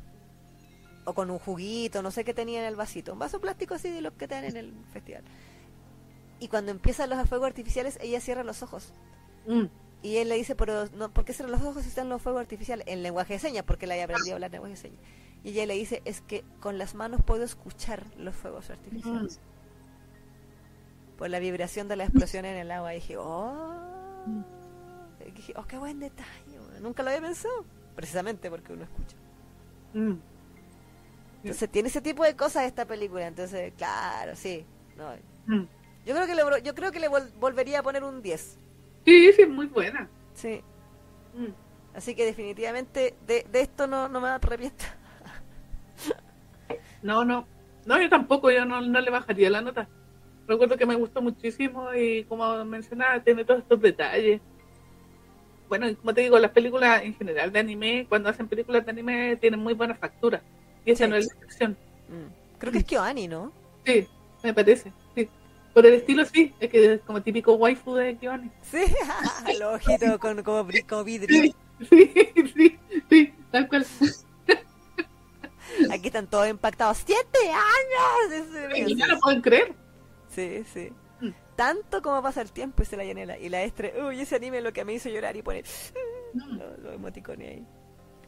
O 1.06 1.14
con 1.14 1.32
un 1.32 1.40
juguito, 1.40 2.02
no 2.02 2.12
sé 2.12 2.26
qué 2.26 2.34
tenía 2.34 2.60
en 2.60 2.66
el 2.66 2.76
vasito. 2.76 3.14
Un 3.14 3.20
vaso 3.20 3.40
plástico 3.40 3.76
así 3.76 3.90
de 3.90 4.02
los 4.02 4.12
que 4.14 4.28
te 4.28 4.36
dan 4.36 4.44
en 4.44 4.58
el 4.58 4.74
festival. 4.92 5.24
Y 6.40 6.48
cuando 6.48 6.72
empiezan 6.72 7.10
los 7.10 7.28
fuegos 7.28 7.48
artificiales, 7.48 7.98
ella 8.02 8.22
cierra 8.22 8.44
los 8.44 8.62
ojos. 8.64 8.94
Mm. 9.48 9.66
Y 10.04 10.18
él 10.18 10.30
le 10.30 10.36
dice, 10.36 10.56
pero 10.56 10.88
no, 10.90 11.12
¿por 11.12 11.26
qué 11.26 11.34
cierran 11.34 11.52
los 11.52 11.64
ojos 11.68 11.84
si 11.84 11.90
están 11.90 12.10
los 12.10 12.22
fuegos 12.22 12.42
artificiales? 12.42 12.86
En 12.88 13.02
lenguaje 13.02 13.34
de 13.34 13.40
señas, 13.40 13.64
porque 13.66 13.86
él 13.86 13.92
había 13.92 14.04
aprendido 14.04 14.34
a 14.34 14.36
hablar 14.36 14.52
lenguaje 14.52 14.76
de 14.76 14.82
señas. 14.82 15.00
Y 15.44 15.50
ella 15.50 15.66
le 15.66 15.74
dice, 15.76 16.02
es 16.06 16.22
que 16.22 16.44
con 16.60 16.78
las 16.78 16.94
manos 16.96 17.22
puedo 17.26 17.44
escuchar 17.44 18.04
los 18.18 18.36
fuegos 18.36 18.70
artificiales. 18.70 19.40
Por 21.18 21.30
la 21.30 21.40
vibración 21.40 21.88
de 21.88 21.96
la 21.96 22.04
explosión 22.04 22.46
en 22.46 22.58
el 22.58 22.70
agua. 22.70 22.94
Y 22.94 22.98
dije, 23.00 23.18
oh, 23.18 23.98
Mm. 24.28 24.44
Y 25.28 25.32
dije, 25.32 25.54
oh, 25.56 25.64
qué 25.66 25.78
buen 25.78 26.00
detalle. 26.00 26.60
Nunca 26.82 27.02
lo 27.04 27.10
había 27.10 27.22
pensado. 27.22 27.66
Precisamente 27.96 28.50
porque 28.50 28.74
uno 28.74 28.84
escucha. 28.84 29.16
Mm. 29.94 30.14
Entonces 31.44 31.70
tiene 31.70 31.90
ese 31.90 32.02
tipo 32.02 32.24
de 32.24 32.36
cosas 32.36 32.66
esta 32.66 32.86
película. 32.86 33.26
Entonces, 33.28 33.74
claro, 33.78 34.36
sí. 34.36 34.66
No, 34.98 35.12
Mm. 35.48 35.66
Yo 36.08 36.16
creo 36.16 36.26
que 36.28 36.36
le, 36.36 36.64
yo 36.64 36.74
creo 36.74 36.92
que 36.92 37.00
le 37.00 37.10
vol- 37.10 37.32
volvería 37.40 37.80
a 37.80 37.84
poner 37.84 38.04
un 38.04 38.22
10. 38.22 38.58
Sí, 39.06 39.32
sí, 39.34 39.42
es 39.44 39.50
muy 39.50 39.68
buena. 39.68 40.10
Sí. 40.34 40.62
Mm. 41.36 41.52
Así 41.96 42.16
que 42.16 42.26
definitivamente 42.26 43.16
de, 43.26 43.46
de 43.52 43.62
esto 43.62 43.88
no, 43.88 44.08
no 44.10 44.22
me 44.22 44.30
arrepiento. 44.30 44.86
No, 47.02 47.24
no. 47.24 47.48
No, 47.86 48.02
yo 48.02 48.10
tampoco, 48.10 48.52
yo 48.52 48.66
no, 48.66 48.82
no 48.82 49.00
le 49.00 49.10
bajaría 49.12 49.50
la 49.50 49.62
nota. 49.62 49.88
Recuerdo 50.48 50.78
que 50.78 50.86
me 50.86 50.96
gustó 50.96 51.22
muchísimo 51.22 51.94
y 51.94 52.24
como 52.26 52.66
mencionaba, 52.66 53.20
tiene 53.24 53.46
todos 53.46 53.62
estos 53.62 53.80
detalles. 53.82 54.42
Bueno, 55.70 55.88
y 55.90 55.96
como 55.96 56.14
te 56.14 56.22
digo, 56.22 56.40
las 56.40 56.52
películas 56.52 57.04
en 57.04 57.14
general 57.16 57.52
de 57.52 57.60
anime, 57.60 58.06
cuando 58.10 58.30
hacen 58.30 58.48
películas 58.48 58.86
de 58.86 58.92
anime, 58.92 59.38
tienen 59.38 59.60
muy 59.60 59.74
buena 59.74 59.96
factura. 59.96 60.42
Y 60.86 60.92
esa 60.92 61.06
Sí. 61.06 61.10
no 61.12 61.16
es 61.18 61.28
la 61.28 61.34
excepción. 61.34 61.78
Mm. 62.10 62.58
Creo 62.60 62.72
que 62.72 62.80
es 62.80 62.86
Kyoani, 62.86 63.28
¿no? 63.28 63.52
Sí, 63.86 64.08
me 64.44 64.54
parece. 64.54 64.92
Por 65.78 65.86
el 65.86 65.94
estilo 65.94 66.26
sí, 66.26 66.52
es 66.60 66.72
que 66.72 66.94
es 66.94 67.02
como 67.02 67.22
típico 67.22 67.54
waifu 67.54 67.94
de 67.94 68.18
Kiwani. 68.18 68.50
Sí, 68.64 68.84
los 69.60 69.76
ojitos 69.76 70.18
con, 70.18 70.42
como, 70.42 70.68
como 70.90 71.04
vidrio. 71.04 71.54
Sí, 71.88 72.12
sí, 72.56 72.80
sí, 73.08 73.34
tal 73.52 73.68
cual. 73.68 73.86
Aquí 75.92 76.08
están 76.08 76.26
todos 76.26 76.50
impactados. 76.50 77.04
¡Siete 77.06 77.38
años! 77.52 78.44
Y 78.90 78.96
no 78.96 79.06
lo 79.06 79.20
pueden 79.20 79.40
creer. 79.44 79.76
Sí, 80.30 80.64
sí. 80.74 80.90
Mm. 81.22 81.30
Tanto 81.56 82.02
como 82.02 82.24
pasa 82.24 82.42
el 82.42 82.52
tiempo, 82.52 82.82
dice 82.82 82.98
la 82.98 83.06
Yanela. 83.06 83.38
Y 83.38 83.48
la 83.50 83.62
Estre, 83.62 83.94
uy, 84.04 84.20
ese 84.22 84.38
anime 84.38 84.58
es 84.58 84.64
lo 84.64 84.74
que 84.74 84.84
me 84.84 84.94
hizo 84.94 85.10
llorar 85.10 85.36
y 85.36 85.44
pone 85.44 85.62
Mm. 86.34 86.58
los 86.58 86.80
lo 86.80 86.92
emoticones 86.94 87.50
ahí. 87.52 87.68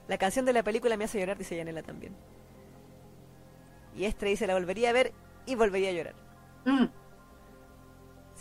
La 0.07 0.19
canción 0.19 0.45
de 0.45 0.53
la 0.53 0.61
película 0.61 0.95
me 0.97 1.05
hace 1.05 1.19
llorar, 1.19 1.39
dice 1.39 1.57
Yanela 1.57 1.81
también. 1.81 2.15
Y 3.95 4.05
Estre 4.05 4.29
dice, 4.29 4.45
la 4.45 4.53
volvería 4.53 4.91
a 4.91 4.93
ver 4.93 5.13
y 5.47 5.55
volvería 5.55 5.89
a 5.89 5.93
llorar. 5.93 6.15
Mm. 6.65 6.85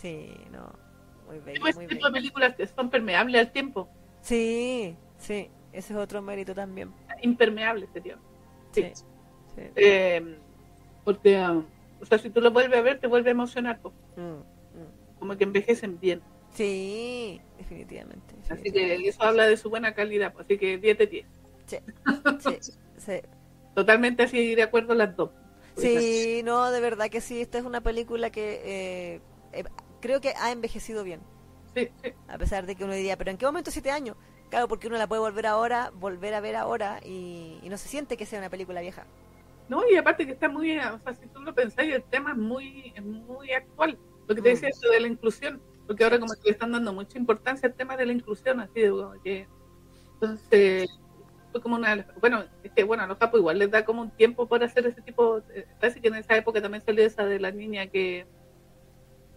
Sí, 0.01 0.33
no. 0.51 0.71
Muy 1.27 1.39
bello, 1.39 1.65
Tipo, 1.65 1.75
muy 1.75 1.85
de 1.87 1.95
bello. 1.95 2.11
películas 2.11 2.55
que 2.55 2.67
son 2.67 2.89
permeables 2.89 3.41
al 3.41 3.51
tiempo. 3.51 3.89
Sí, 4.21 4.95
sí. 5.17 5.49
Ese 5.71 5.93
es 5.93 5.99
otro 5.99 6.21
mérito 6.21 6.55
también. 6.55 6.91
Impermeables 7.21 7.89
sería. 7.93 8.17
Sí. 8.71 8.83
Sí. 8.93 9.03
sí. 9.55 9.61
Eh, 9.75 10.37
porque, 11.03 11.37
ah, 11.37 11.61
o 12.01 12.05
sea, 12.05 12.17
si 12.17 12.29
tú 12.29 12.41
lo 12.41 12.51
vuelves 12.51 12.77
a 12.79 12.81
ver, 12.81 12.99
te 12.99 13.07
vuelve 13.07 13.29
a 13.29 13.31
emocionar. 13.31 13.79
Mm, 14.15 14.21
mm. 14.21 15.19
Como 15.19 15.37
que 15.37 15.43
envejecen 15.43 15.99
bien. 15.99 16.21
Sí, 16.53 17.39
definitivamente. 17.57 18.35
Así 18.49 18.71
que 18.71 18.95
eso 19.07 19.23
habla 19.23 19.45
de 19.47 19.57
su 19.57 19.69
buena 19.69 19.93
calidad. 19.93 20.33
Así 20.39 20.57
que 20.57 20.77
10 20.77 20.97
de 20.97 21.07
10. 21.07 21.25
Sí, 21.65 21.77
sí, 22.61 22.73
sí. 22.97 23.13
Totalmente 23.75 24.23
así 24.23 24.55
de 24.55 24.63
acuerdo 24.63 24.95
las 24.95 25.15
dos. 25.15 25.29
Sí, 25.77 26.41
no, 26.43 26.71
de 26.71 26.81
verdad 26.81 27.09
que 27.09 27.21
sí. 27.21 27.41
Esta 27.41 27.57
es 27.59 27.65
una 27.65 27.81
película 27.81 28.31
que 28.31 28.61
eh, 28.65 29.21
eh, 29.53 29.63
creo 29.99 30.21
que 30.21 30.33
ha 30.39 30.51
envejecido 30.51 31.03
bien. 31.03 31.21
Sí, 31.75 31.89
sí. 32.03 32.11
A 32.27 32.37
pesar 32.37 32.65
de 32.65 32.75
que 32.75 32.83
uno 32.83 32.93
diría, 32.93 33.17
pero 33.17 33.31
¿en 33.31 33.37
qué 33.37 33.45
momento 33.45 33.71
siete 33.71 33.91
años? 33.91 34.15
Claro, 34.49 34.67
porque 34.67 34.87
uno 34.87 34.97
la 34.97 35.07
puede 35.07 35.21
volver 35.21 35.45
ahora, 35.45 35.91
volver 35.93 36.33
a 36.33 36.39
ver 36.41 36.55
ahora 36.55 36.99
y, 37.05 37.59
y 37.61 37.69
no 37.69 37.77
se 37.77 37.87
siente 37.87 38.17
que 38.17 38.25
sea 38.25 38.39
una 38.39 38.49
película 38.49 38.81
vieja. 38.81 39.05
No, 39.67 39.83
y 39.87 39.95
aparte 39.95 40.25
que 40.25 40.31
está 40.31 40.49
muy, 40.49 40.77
o 40.79 40.99
sea, 40.99 41.13
si 41.13 41.27
tú 41.27 41.41
lo 41.41 41.53
pensáis, 41.53 41.93
el 41.93 42.03
tema 42.03 42.31
es 42.31 42.37
muy, 42.37 42.91
es 42.95 43.03
muy 43.03 43.51
actual. 43.51 43.97
Lo 44.27 44.33
que 44.35 44.41
te 44.41 44.49
Mm. 44.49 44.53
decía 44.53 44.69
esto 44.69 44.89
de 44.89 44.99
la 44.99 45.07
inclusión, 45.07 45.61
porque 45.85 46.03
ahora 46.03 46.19
como 46.19 46.33
que 46.33 46.41
le 46.45 46.51
están 46.51 46.71
dando 46.71 46.91
mucha 46.91 47.19
importancia 47.19 47.67
al 47.69 47.75
tema 47.75 47.95
de 47.95 48.07
la 48.07 48.13
inclusión, 48.13 48.59
así 48.59 48.81
de 48.81 48.89
como 48.89 49.13
que, 49.23 49.47
entonces, 50.15 50.89
fue 51.51 51.61
como 51.61 51.75
una, 51.75 52.05
bueno, 52.19 52.43
es 52.63 52.71
que 52.71 52.83
bueno, 52.83 53.03
a 53.03 53.07
los 53.07 53.17
capos 53.17 53.39
igual 53.39 53.59
les 53.59 53.69
da 53.71 53.85
como 53.85 54.01
un 54.01 54.11
tiempo 54.11 54.47
para 54.47 54.65
hacer 54.65 54.85
ese 54.87 55.01
tipo, 55.01 55.39
eh, 55.53 55.67
parece 55.79 56.01
que 56.01 56.07
en 56.07 56.15
esa 56.15 56.35
época 56.35 56.61
también 56.61 56.83
salió 56.83 57.05
esa 57.05 57.25
de 57.25 57.39
la 57.39 57.51
niña 57.51 57.87
que, 57.87 58.25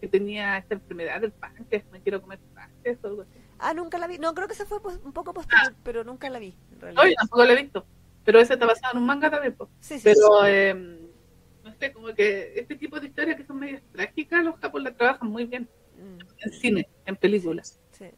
que 0.03 0.09
tenía 0.09 0.59
esta 0.59 0.75
enfermedad 0.75 1.21
del 1.21 1.31
páncreas, 1.31 1.85
me 1.93 2.01
quiero 2.03 2.21
comer 2.21 2.41
páncreas 2.53 2.99
o 3.05 3.07
algo 3.07 3.23
así. 3.23 3.31
Ah, 3.61 3.73
nunca 3.73 3.97
la 3.99 4.09
vi. 4.09 4.19
No, 4.19 4.35
creo 4.35 4.49
que 4.49 4.55
se 4.57 4.67
fue 4.67 4.79
un 5.05 5.13
poco 5.13 5.33
posterior, 5.33 5.75
pero 5.85 6.03
nunca 6.03 6.29
la 6.29 6.41
vi. 6.41 6.53
En 6.83 6.95
No, 6.97 7.07
yo 7.07 7.15
tampoco 7.15 7.45
lo 7.45 7.53
he 7.53 7.63
visto, 7.63 7.87
pero 8.25 8.41
ese 8.41 8.55
está 8.55 8.67
basado 8.67 8.95
en 8.95 8.99
un 8.99 9.07
manga 9.07 9.31
también, 9.31 9.55
pues. 9.55 9.71
Sí, 9.81 10.01
sí, 10.01 10.01
Pero, 10.03 10.45
eh, 10.45 10.75
no 10.75 11.73
sé, 11.79 11.93
como 11.93 12.13
que 12.15 12.53
este 12.57 12.75
tipo 12.75 12.99
de 12.99 13.07
historias 13.07 13.37
que 13.37 13.47
son 13.47 13.61
medias 13.61 13.81
trágicas, 13.93 14.45
los 14.45 14.59
capos 14.59 14.83
la 14.83 14.93
trabajan 14.93 15.29
muy 15.29 15.45
bien 15.45 15.69
sí. 15.97 16.03
Mm, 16.03 16.19
en 16.45 16.53
cine, 16.53 16.89
en 17.07 17.15
películas. 17.17 17.79
sí, 17.93 18.11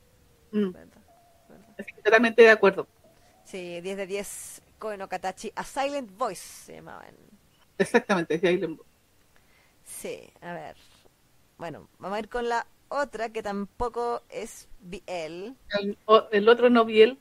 Mm, 0.53 0.71
verdad, 0.71 1.03
verdad. 1.51 1.65
así 1.79 1.93
que 1.93 2.01
totalmente 2.03 2.41
de 2.43 2.51
acuerdo. 2.51 2.87
Sí, 3.45 3.83
10 3.83 3.97
de 3.99 4.07
10, 4.07 4.63
Koe 4.79 4.97
no 4.97 5.07
Katachi, 5.09 5.53
A 5.55 5.65
Silent 5.65 6.11
Voice 6.17 6.41
se 6.65 6.75
llamaban. 6.77 7.15
Exactamente, 7.77 8.37
Island 8.37 8.79
Boy. 8.79 8.87
Sí, 9.85 10.31
a 10.41 10.53
ver. 10.55 10.77
Bueno, 11.65 11.89
vamos 11.99 12.17
a 12.17 12.19
ir 12.19 12.29
con 12.29 12.47
la 12.47 12.67
otra 12.91 13.31
que 13.31 13.43
tampoco 13.43 14.21
es 14.29 14.69
BL, 14.81 15.55
el, 16.31 16.49
otro 16.51 16.69
no 16.69 16.85
vi 16.85 17.01
él. 17.01 17.19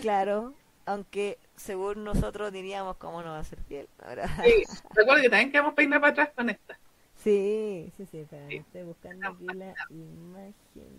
claro, 0.00 0.54
aunque 0.86 1.38
según 1.56 2.02
nosotros 2.02 2.50
diríamos 2.54 2.96
cómo 2.96 3.22
no 3.22 3.32
va 3.32 3.40
a 3.40 3.44
ser 3.44 3.58
BL. 3.68 3.86
Ahora, 4.02 4.28
Sí, 4.42 4.64
recuerdo 4.94 5.20
que 5.24 5.28
también 5.28 5.52
quedamos 5.52 5.74
peinar 5.74 6.00
para 6.00 6.12
atrás 6.12 6.30
con 6.34 6.48
esta. 6.48 6.78
sí, 7.22 7.92
sí, 7.98 8.06
sí, 8.10 8.26
estoy 8.48 8.82
buscando 8.84 9.28
aquí 9.28 9.44
la 9.44 9.74
imagen, 9.90 10.54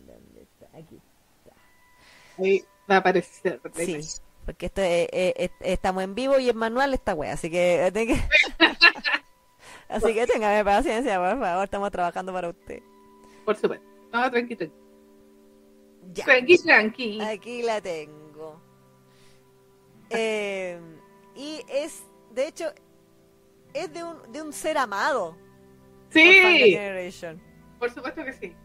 ¿dónde 0.05 0.43
está? 0.43 0.77
Aquí. 0.77 0.99
Ahí 2.37 2.63
va 2.87 2.97
a 2.97 2.99
aparecer. 2.99 3.59
Sí, 3.73 3.97
porque 4.45 4.67
esto 4.67 4.81
es- 4.83 5.09
es- 5.11 5.33
es- 5.37 5.51
estamos 5.61 6.03
en 6.03 6.13
vivo 6.13 6.37
y 6.37 6.47
en 6.47 6.57
manual 6.57 6.93
esta 6.93 7.15
wea, 7.15 7.33
así 7.33 7.49
que, 7.49 7.91
así 9.93 10.13
que 10.13 10.27
téngame 10.27 10.63
paciencia, 10.63 11.19
por 11.19 11.39
favor, 11.39 11.63
estamos 11.63 11.91
trabajando 11.91 12.33
para 12.33 12.49
usted. 12.49 12.81
Por 13.45 13.55
supuesto. 13.55 13.85
No, 14.11 14.29
tranqui, 14.29 14.55
tranqui. 14.55 14.75
Ya. 16.13 16.25
Tranqui, 16.25 16.57
tranqui. 16.57 17.21
Aquí 17.21 17.61
la 17.63 17.81
tengo. 17.81 18.61
Eh, 20.09 20.79
Y 21.35 21.61
es, 21.67 22.03
de 22.31 22.47
hecho, 22.47 22.65
es 23.73 23.91
de 23.93 24.03
un, 24.03 24.31
de 24.31 24.41
un 24.41 24.53
ser 24.53 24.77
amado. 24.77 25.35
Sí, 26.09 26.77
por 27.79 27.89
supuesto 27.89 28.23
que 28.23 28.33
sí. 28.33 28.55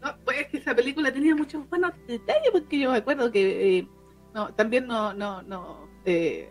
No, 0.00 0.16
pues 0.24 0.40
es 0.40 0.46
que 0.46 0.56
esa 0.58 0.74
película 0.74 1.12
tenía 1.12 1.34
muchos 1.34 1.68
buenos 1.68 1.92
detalles, 2.06 2.50
porque 2.50 2.78
yo 2.78 2.90
me 2.90 2.98
acuerdo 2.98 3.30
que 3.30 3.78
eh, 3.78 3.88
no, 4.32 4.54
también 4.54 4.86
no, 4.86 5.12
no, 5.12 5.42
no, 5.42 5.88
eh, 6.04 6.50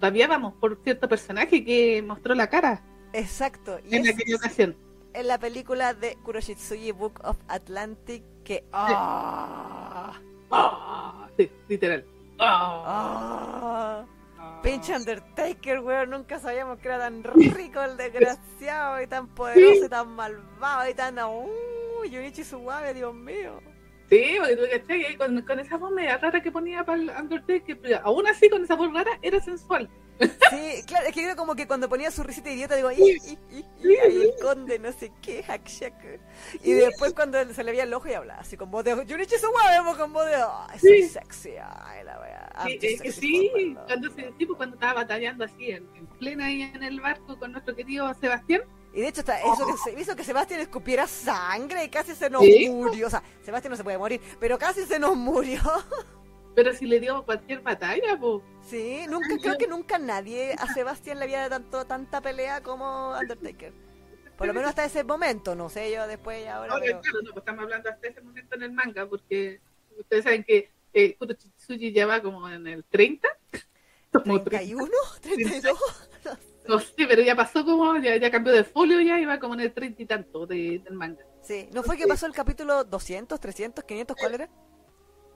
rabiábamos 0.00 0.54
por 0.54 0.80
cierto 0.82 1.08
personaje 1.08 1.64
que 1.64 2.02
mostró 2.02 2.34
la 2.34 2.48
cara 2.48 2.82
Exacto. 3.12 3.78
Y 3.88 3.96
en 3.96 4.06
es 4.06 4.14
aquella 4.14 4.36
ocasión. 4.36 4.76
en 5.14 5.26
la 5.26 5.38
película 5.38 5.94
de 5.94 6.16
Kuroshitsuji 6.24 6.92
Book 6.92 7.20
of 7.24 7.36
Atlantic 7.48 8.22
que... 8.44 8.64
¡Ah! 8.72 10.20
Ah, 10.50 11.28
sí, 11.36 11.50
literal. 11.68 12.04
Ah. 12.38 14.06
¡Ah! 14.38 14.60
Pinche 14.62 14.94
Undertaker, 14.96 15.80
weón, 15.80 16.10
nunca 16.10 16.38
sabíamos 16.38 16.78
que 16.78 16.88
era 16.88 16.98
tan 16.98 17.22
rico 17.22 17.80
el 17.82 17.96
desgraciado 17.96 19.00
y 19.02 19.06
tan 19.06 19.28
poderoso 19.28 19.86
y 19.86 19.88
tan 19.88 20.08
malvado 20.10 20.90
y 20.90 20.94
tan... 20.94 21.18
¡Uh! 21.18 22.04
Yunichi 22.10 22.44
Suwabe, 22.44 22.94
Dios 22.94 23.14
mío. 23.14 23.60
Sí, 24.08 24.36
porque 24.38 24.56
tú 24.56 24.62
cachai, 24.72 25.04
ahí 25.04 25.16
con, 25.16 25.42
con 25.42 25.60
esa 25.60 25.76
voz 25.76 25.92
media 25.92 26.16
rara 26.16 26.40
que 26.40 26.50
ponía 26.50 26.84
para 26.84 27.02
el 27.02 27.10
Undertaker, 27.10 28.00
aún 28.02 28.26
así 28.26 28.48
con 28.48 28.64
esa 28.64 28.74
voz 28.74 28.92
rara 28.94 29.18
era 29.20 29.40
sensual. 29.40 29.90
Sí, 30.18 30.82
claro, 30.86 31.06
es 31.06 31.12
que 31.14 31.22
era 31.24 31.36
como 31.36 31.54
que 31.54 31.66
cuando 31.66 31.88
ponía 31.88 32.10
su 32.10 32.22
risita 32.22 32.50
idiota, 32.50 32.74
digo, 32.74 32.90
"Ih, 32.90 32.98
ih, 32.98 33.38
ih, 33.50 33.64
ih", 33.84 33.96
ahí 33.98 34.22
el 34.22 34.34
conde, 34.42 34.78
no 34.78 34.90
sé 34.92 35.12
qué, 35.22 35.42
hackshak. 35.42 35.94
Y 36.64 36.72
después 36.72 37.12
cuando 37.14 37.38
se 37.52 37.62
le 37.62 37.70
veía 37.70 37.84
el 37.84 37.94
ojo 37.94 38.08
y 38.08 38.14
hablaba 38.14 38.40
así 38.40 38.56
con 38.56 38.70
voz 38.70 38.82
de 38.84 38.96
Yunichi 39.06 39.36
Suwabe, 39.38 39.96
con 39.96 40.12
voz 40.12 40.26
de, 40.26 40.34
ay, 40.36 40.78
soy 40.80 41.02
Sí. 41.02 41.08
sexy, 41.10 41.50
ay, 41.60 42.04
la 42.04 42.18
wea. 42.20 42.52
Sí, 42.64 42.78
es 42.82 43.02
que 43.02 43.12
sí, 43.12 43.48
for 43.52 43.58
my 43.60 43.64
love". 43.74 43.86
cuando, 43.86 44.10
se, 44.14 44.22
tipo, 44.38 44.56
cuando 44.56 44.74
estaba 44.76 44.94
batallando 44.94 45.44
así 45.44 45.70
en, 45.70 45.88
en 45.94 46.06
plena 46.18 46.46
ahí 46.46 46.62
en 46.62 46.82
el 46.82 47.00
barco 47.00 47.38
con 47.38 47.52
nuestro 47.52 47.76
querido 47.76 48.12
Sebastián. 48.14 48.62
Y 48.94 49.02
de 49.02 49.08
hecho 49.08 49.20
está 49.20 49.38
eso 49.40 49.66
que 49.66 49.76
se 49.92 50.00
hizo 50.00 50.16
que 50.16 50.24
Sebastián 50.24 50.60
escupiera 50.60 51.06
sangre 51.06 51.84
y 51.84 51.88
casi 51.90 52.14
se 52.14 52.30
nos 52.30 52.42
Sí. 52.42 52.68
murió. 52.70 53.06
O 53.06 53.10
sea, 53.10 53.22
Sebastián 53.44 53.70
no 53.70 53.76
se 53.76 53.84
puede 53.84 53.98
morir, 53.98 54.20
pero 54.40 54.58
casi 54.58 54.84
se 54.86 54.98
nos 54.98 55.14
murió. 55.14 55.60
Pero 56.56 56.72
si 56.74 56.86
le 56.86 56.98
dio 56.98 57.22
cualquier 57.24 57.60
batalla, 57.60 58.18
pues. 58.18 58.42
Sí, 58.68 59.06
nunca, 59.08 59.28
creo 59.40 59.56
que 59.58 59.66
nunca 59.66 59.98
nadie 59.98 60.52
a 60.58 60.72
Sebastián 60.72 61.18
le 61.18 61.24
había 61.24 61.48
dado 61.48 61.50
tanto, 61.62 61.86
tanta 61.86 62.20
pelea 62.20 62.62
como 62.62 63.16
Undertaker. 63.18 63.72
Por 64.36 64.46
lo 64.46 64.54
menos 64.54 64.68
hasta 64.68 64.84
ese 64.84 65.02
momento, 65.04 65.54
no 65.54 65.68
sé 65.68 65.90
yo 65.92 66.06
después 66.06 66.44
y 66.44 66.46
ahora. 66.46 66.72
Ahora, 66.74 66.84
pero- 66.86 67.00
claro, 67.00 67.18
no, 67.22 67.30
pues 67.32 67.42
estamos 67.42 67.62
hablando 67.64 67.90
hasta 67.90 68.06
ese 68.08 68.20
momento 68.20 68.54
en 68.54 68.62
el 68.62 68.72
manga, 68.72 69.06
porque 69.06 69.60
ustedes 69.98 70.24
saben 70.24 70.44
que 70.44 70.70
eh, 70.92 71.16
Kurochitsuji 71.16 71.92
ya 71.92 72.06
va 72.06 72.22
como 72.22 72.48
en 72.48 72.66
el 72.66 72.84
30. 72.84 73.28
Como 74.12 74.42
30. 74.42 74.50
31, 74.50 74.90
32. 75.22 75.78
No 76.68 76.78
sé, 76.80 76.92
pero 77.08 77.22
ya 77.22 77.34
pasó 77.34 77.64
como, 77.64 77.96
ya, 77.98 78.16
ya 78.16 78.30
cambió 78.30 78.52
de 78.52 78.62
folio, 78.64 79.00
ya 79.00 79.18
iba 79.18 79.38
como 79.40 79.54
en 79.54 79.60
el 79.60 79.72
30 79.72 80.02
y 80.02 80.06
tanto 80.06 80.46
de- 80.46 80.80
del 80.84 80.92
manga. 80.94 81.24
Sí, 81.42 81.68
¿no 81.72 81.82
fue 81.82 81.96
que 81.96 82.06
pasó 82.06 82.26
el 82.26 82.32
capítulo 82.32 82.84
200, 82.84 83.40
300, 83.40 83.84
500? 83.84 84.16
¿Cuál 84.18 84.34
era? 84.34 84.48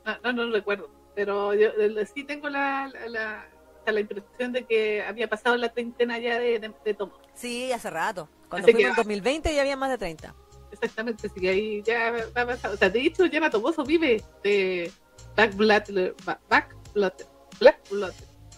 No, 0.04 0.32
no, 0.32 0.46
no 0.46 0.52
recuerdo. 0.52 0.90
Pero 1.14 1.54
yo 1.54 1.70
sí 2.14 2.24
tengo 2.24 2.48
la, 2.48 2.90
la, 3.08 3.46
la, 3.86 4.00
impresión 4.00 4.52
de 4.52 4.64
que 4.64 5.02
había 5.02 5.28
pasado 5.28 5.56
la 5.56 5.72
treintena 5.72 6.18
ya 6.18 6.38
de, 6.38 6.58
de, 6.58 6.72
de 6.84 6.94
tomos. 6.94 7.18
Sí, 7.34 7.70
hace 7.72 7.90
rato. 7.90 8.28
Cuando 8.48 8.66
que- 8.66 8.82
en 8.82 8.94
2020 8.94 9.54
ya 9.54 9.60
había 9.62 9.76
más 9.76 9.90
de 9.90 9.98
30. 9.98 10.34
Exactamente, 10.72 11.28
que 11.28 11.48
ahí 11.48 11.82
ya 11.82 12.10
va 12.34 12.42
a 12.42 12.46
pasar. 12.46 12.72
O 12.72 12.76
sea, 12.76 12.88
de 12.88 13.00
hecho, 13.00 13.26
ya 13.26 13.50
Toboso 13.50 13.84
vive 13.84 14.24
de 14.42 14.90
Black 15.36 15.54
Blood, 15.54 16.14
Back 16.48 16.74
Blood, 16.94 17.12
Black 17.60 17.90
Blood. 17.90 18.12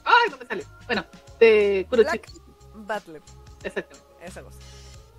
Ay, 0.05 0.31
no 0.31 0.37
me 0.37 0.47
sale. 0.47 0.65
Bueno, 0.87 1.05
de 1.41 1.87
Black 1.91 2.07
Kurochitsuji. 2.07 2.41
Butler, 2.75 3.23
Exactamente. 3.65 4.09
esa 4.25 4.43
cosa. 4.43 4.59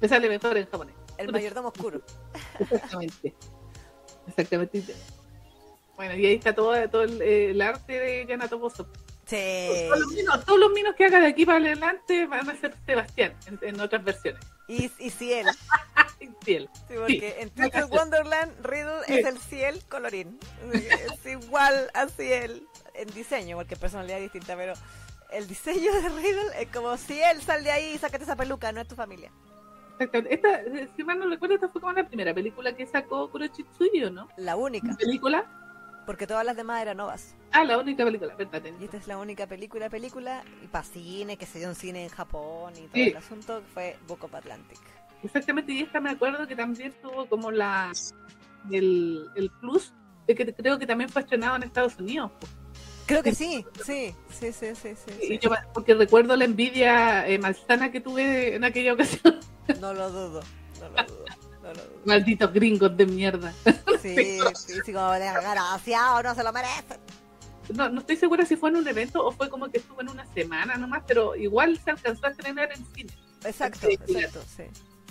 Me 0.01 0.07
sale 0.07 0.29
mejor 0.29 0.57
en 0.57 0.67
japonés. 0.69 0.95
El 1.17 1.31
mayordomo 1.31 1.69
oscuro. 1.69 2.01
Exactamente. 2.59 3.35
Exactamente. 4.27 4.83
Bueno, 5.95 6.15
y 6.15 6.25
ahí 6.25 6.35
está 6.35 6.53
todo, 6.53 6.89
todo 6.89 7.03
el, 7.03 7.21
el 7.21 7.61
arte 7.61 7.99
de 7.99 8.25
Yana 8.25 8.47
Toboso. 8.47 8.87
Sí. 9.25 9.87
Todos 9.87 9.99
los, 9.99 10.11
minos, 10.13 10.45
todos 10.45 10.59
los 10.59 10.71
minos 10.71 10.95
que 10.95 11.05
haga 11.05 11.19
de 11.19 11.27
aquí 11.27 11.45
para 11.45 11.57
adelante 11.57 12.27
van 12.27 12.47
a 12.49 12.55
ser 12.55 12.75
Sebastián 12.85 13.33
en, 13.47 13.59
en 13.61 13.79
otras 13.79 14.03
versiones. 14.03 14.41
Y, 14.67 14.91
y 14.99 15.09
Ciel. 15.09 15.47
Infiel. 16.19 16.69
Sí, 16.87 16.93
porque 16.95 17.35
en 17.39 17.49
Triple 17.49 17.85
Wonderland 17.85 18.65
Riddle 18.65 19.03
Sí. 19.07 19.13
es 19.19 19.25
el 19.25 19.37
Ciel 19.39 19.81
colorín. 19.89 20.39
Es 20.73 21.25
igual 21.25 21.89
a 21.93 22.07
Ciel 22.07 22.67
en 22.93 23.07
diseño, 23.13 23.57
porque 23.57 23.75
personalidad 23.75 24.17
es 24.17 24.23
distinta, 24.31 24.55
pero 24.55 24.73
el 25.31 25.47
diseño 25.47 25.91
de 25.93 26.09
Riddle 26.09 26.61
es 26.61 26.67
como 26.69 26.95
Ciel, 26.97 27.41
sal 27.41 27.63
de 27.63 27.71
ahí 27.71 27.93
y 27.95 27.97
sácate 27.97 28.23
esa 28.23 28.35
peluca, 28.35 28.71
no 28.71 28.81
es 28.81 28.87
tu 28.87 28.95
familia. 28.95 29.31
Exactamente. 29.93 30.35
Esta, 30.35 30.61
eh, 30.61 30.89
si 30.95 31.03
mal 31.03 31.19
no 31.19 31.27
recuerdo, 31.29 31.55
esta 31.55 31.69
fue 31.69 31.81
como 31.81 31.93
la 31.93 32.07
primera 32.07 32.33
película 32.33 32.75
que 32.75 32.85
sacó 32.85 33.29
Kurochitsuji, 33.29 34.03
¿o 34.05 34.09
¿no? 34.09 34.27
La 34.37 34.55
única, 34.55 34.95
¿Película? 34.97 35.45
Porque 36.05 36.27
todas 36.27 36.45
las 36.45 36.55
demás 36.55 36.81
eran 36.81 36.97
novas. 36.97 37.35
Ah, 37.51 37.63
la 37.63 37.77
única 37.77 38.03
película, 38.03 38.35
verdad. 38.35 38.61
Y 38.79 38.83
esta 38.85 38.97
es 38.97 39.07
la 39.07 39.17
única 39.17 39.47
película, 39.47 39.89
película, 39.89 40.43
y 40.63 40.67
para 40.67 40.83
cine, 40.83 41.37
que 41.37 41.45
se 41.45 41.59
dio 41.59 41.69
en 41.69 41.75
cine 41.75 42.03
en 42.03 42.09
Japón 42.09 42.73
y 42.75 42.81
todo 42.87 42.93
Sí. 42.93 43.09
el 43.09 43.17
asunto, 43.17 43.61
fue 43.73 43.97
Book 44.07 44.23
of 44.25 44.35
Atlantic. 44.35 44.79
Exactamente, 45.23 45.71
y 45.71 45.81
esta 45.81 45.99
me 45.99 46.11
acuerdo 46.11 46.47
que 46.47 46.55
también 46.55 46.93
tuvo 47.01 47.27
como 47.27 47.49
la 47.51 47.91
el, 48.71 49.27
el 49.35 49.49
plus 49.61 49.93
de 50.27 50.35
que 50.35 50.53
creo 50.53 50.77
que 50.79 50.85
también 50.87 51.09
fue 51.09 51.21
estrenado 51.21 51.55
en 51.55 51.63
Estados 51.63 51.97
Unidos. 51.97 52.31
Creo 53.05 53.21
que 53.21 53.35
sí, 53.35 53.63
sí, 53.83 54.15
sí, 54.31 54.51
sí, 54.51 54.73
sí, 54.75 54.95
sí. 54.95 55.11
Y 55.23 55.27
sí. 55.27 55.39
yo, 55.39 55.51
porque 55.73 55.93
recuerdo 55.93 56.35
la 56.35 56.45
envidia 56.45 57.27
eh, 57.27 57.37
malsana 57.37 57.91
que 57.91 58.01
tuve 58.01 58.55
en 58.55 58.63
aquella 58.63 58.93
ocasión. 58.93 59.39
No 59.79 59.93
lo 59.93 60.09
dudo, 60.11 60.41
no 60.79 60.89
lo 60.89 61.03
dudo, 61.05 61.24
no. 61.73 61.81
Malditos 62.05 62.51
gringos 62.53 62.95
de 62.95 63.05
mierda. 63.05 63.53
Sí, 64.01 64.37
sí, 64.55 64.73
sí, 64.85 64.93
como 64.93 65.11
desgraciado, 65.13 66.21
no 66.21 66.35
se 66.35 66.43
lo 66.43 66.53
merece. 66.53 66.99
No, 67.73 67.89
no 67.89 68.01
estoy 68.01 68.15
segura 68.17 68.45
si 68.45 68.55
fue 68.55 68.69
en 68.69 68.75
un 68.75 68.87
evento 68.87 69.25
o 69.25 69.31
fue 69.31 69.49
como 69.49 69.67
que 69.71 69.79
estuvo 69.79 69.99
en 70.01 70.09
una 70.09 70.25
semana 70.33 70.75
nomás, 70.77 71.01
pero 71.07 71.35
igual 71.35 71.79
se 71.83 71.89
alcanzó 71.89 72.27
a 72.27 72.29
estrenar 72.29 72.69
en 72.71 72.85
cine. 72.93 73.11
Exacto, 73.43 73.87
Sí, 73.87 73.93
exacto, 73.93 74.43
sí. 74.55 74.63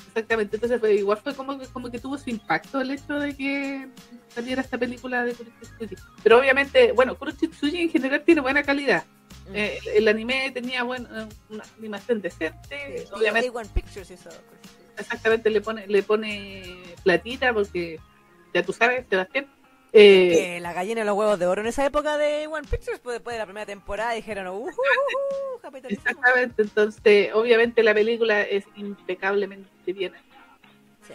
Exactamente, 0.09 0.57
entonces 0.57 0.79
fue, 0.79 0.95
igual 0.95 1.19
fue 1.19 1.35
como, 1.35 1.59
que- 1.59 1.67
como 1.67 1.91
que 1.91 1.99
tuvo 1.99 2.17
su 2.19 2.31
impacto 2.31 2.81
el 2.81 2.93
hecho 2.93 3.15
de 3.19 3.37
que 3.37 3.89
saliera 4.33 4.63
esta 4.63 4.79
película 4.79 5.25
de 5.25 5.35
Kurochitsuji. 5.35 5.97
Pero 6.23 6.39
obviamente, 6.39 6.93
bueno, 6.93 7.17
Kurochitsuji 7.19 7.79
en 7.83 7.91
general 7.91 8.23
tiene 8.25 8.41
buena 8.43 8.63
calidad. 8.63 9.03
Mm. 9.51 9.57
Eh, 9.57 9.79
el, 9.87 9.89
el 9.97 10.09
anime 10.09 10.53
tenía 10.53 10.85
buen, 10.85 11.03
eh, 11.07 11.29
una 11.51 11.65
animación 11.79 12.23
decente, 12.23 12.99
Sí, 13.01 13.13
obviamente, 13.13 13.51
A1 13.51 13.69
Pictures 13.71 14.09
hizo. 14.13 14.31
Exactamente 14.99 15.51
le 15.51 15.61
pone, 15.61 15.87
le 15.87 16.03
pone 16.03 16.63
platita 17.03 17.53
porque 17.53 17.99
ya 18.53 18.63
tú 18.63 18.73
sabes, 18.73 19.05
Sebastián. 19.09 19.47
Eh, 19.97 20.31
Que 20.33 20.61
la 20.61 20.73
gallina 20.73 21.03
de 21.03 21.07
los 21.07 21.17
huevos 21.17 21.39
de 21.39 21.47
oro 21.47 21.61
en 21.61 21.69
esa 21.69 21.87
época 21.87 22.19
de 22.19 22.49
One 22.49 22.67
Pictures, 22.69 22.99
pues 22.99 23.15
después 23.15 23.35
de 23.35 23.39
la 23.39 23.47
primera 23.47 23.65
temporada 23.65 24.13
dijeron, 24.13 24.49
uh, 24.49 24.51
uh, 24.51 24.67
uh, 24.67 25.69
uh, 25.69 25.77
exactamente, 25.89 26.63
entonces 26.63 27.33
obviamente 27.33 27.83
la 27.83 27.95
película 27.95 28.43
es 28.43 28.65
impecablemente 28.75 29.69
bien 29.93 30.13
Sí, 31.07 31.15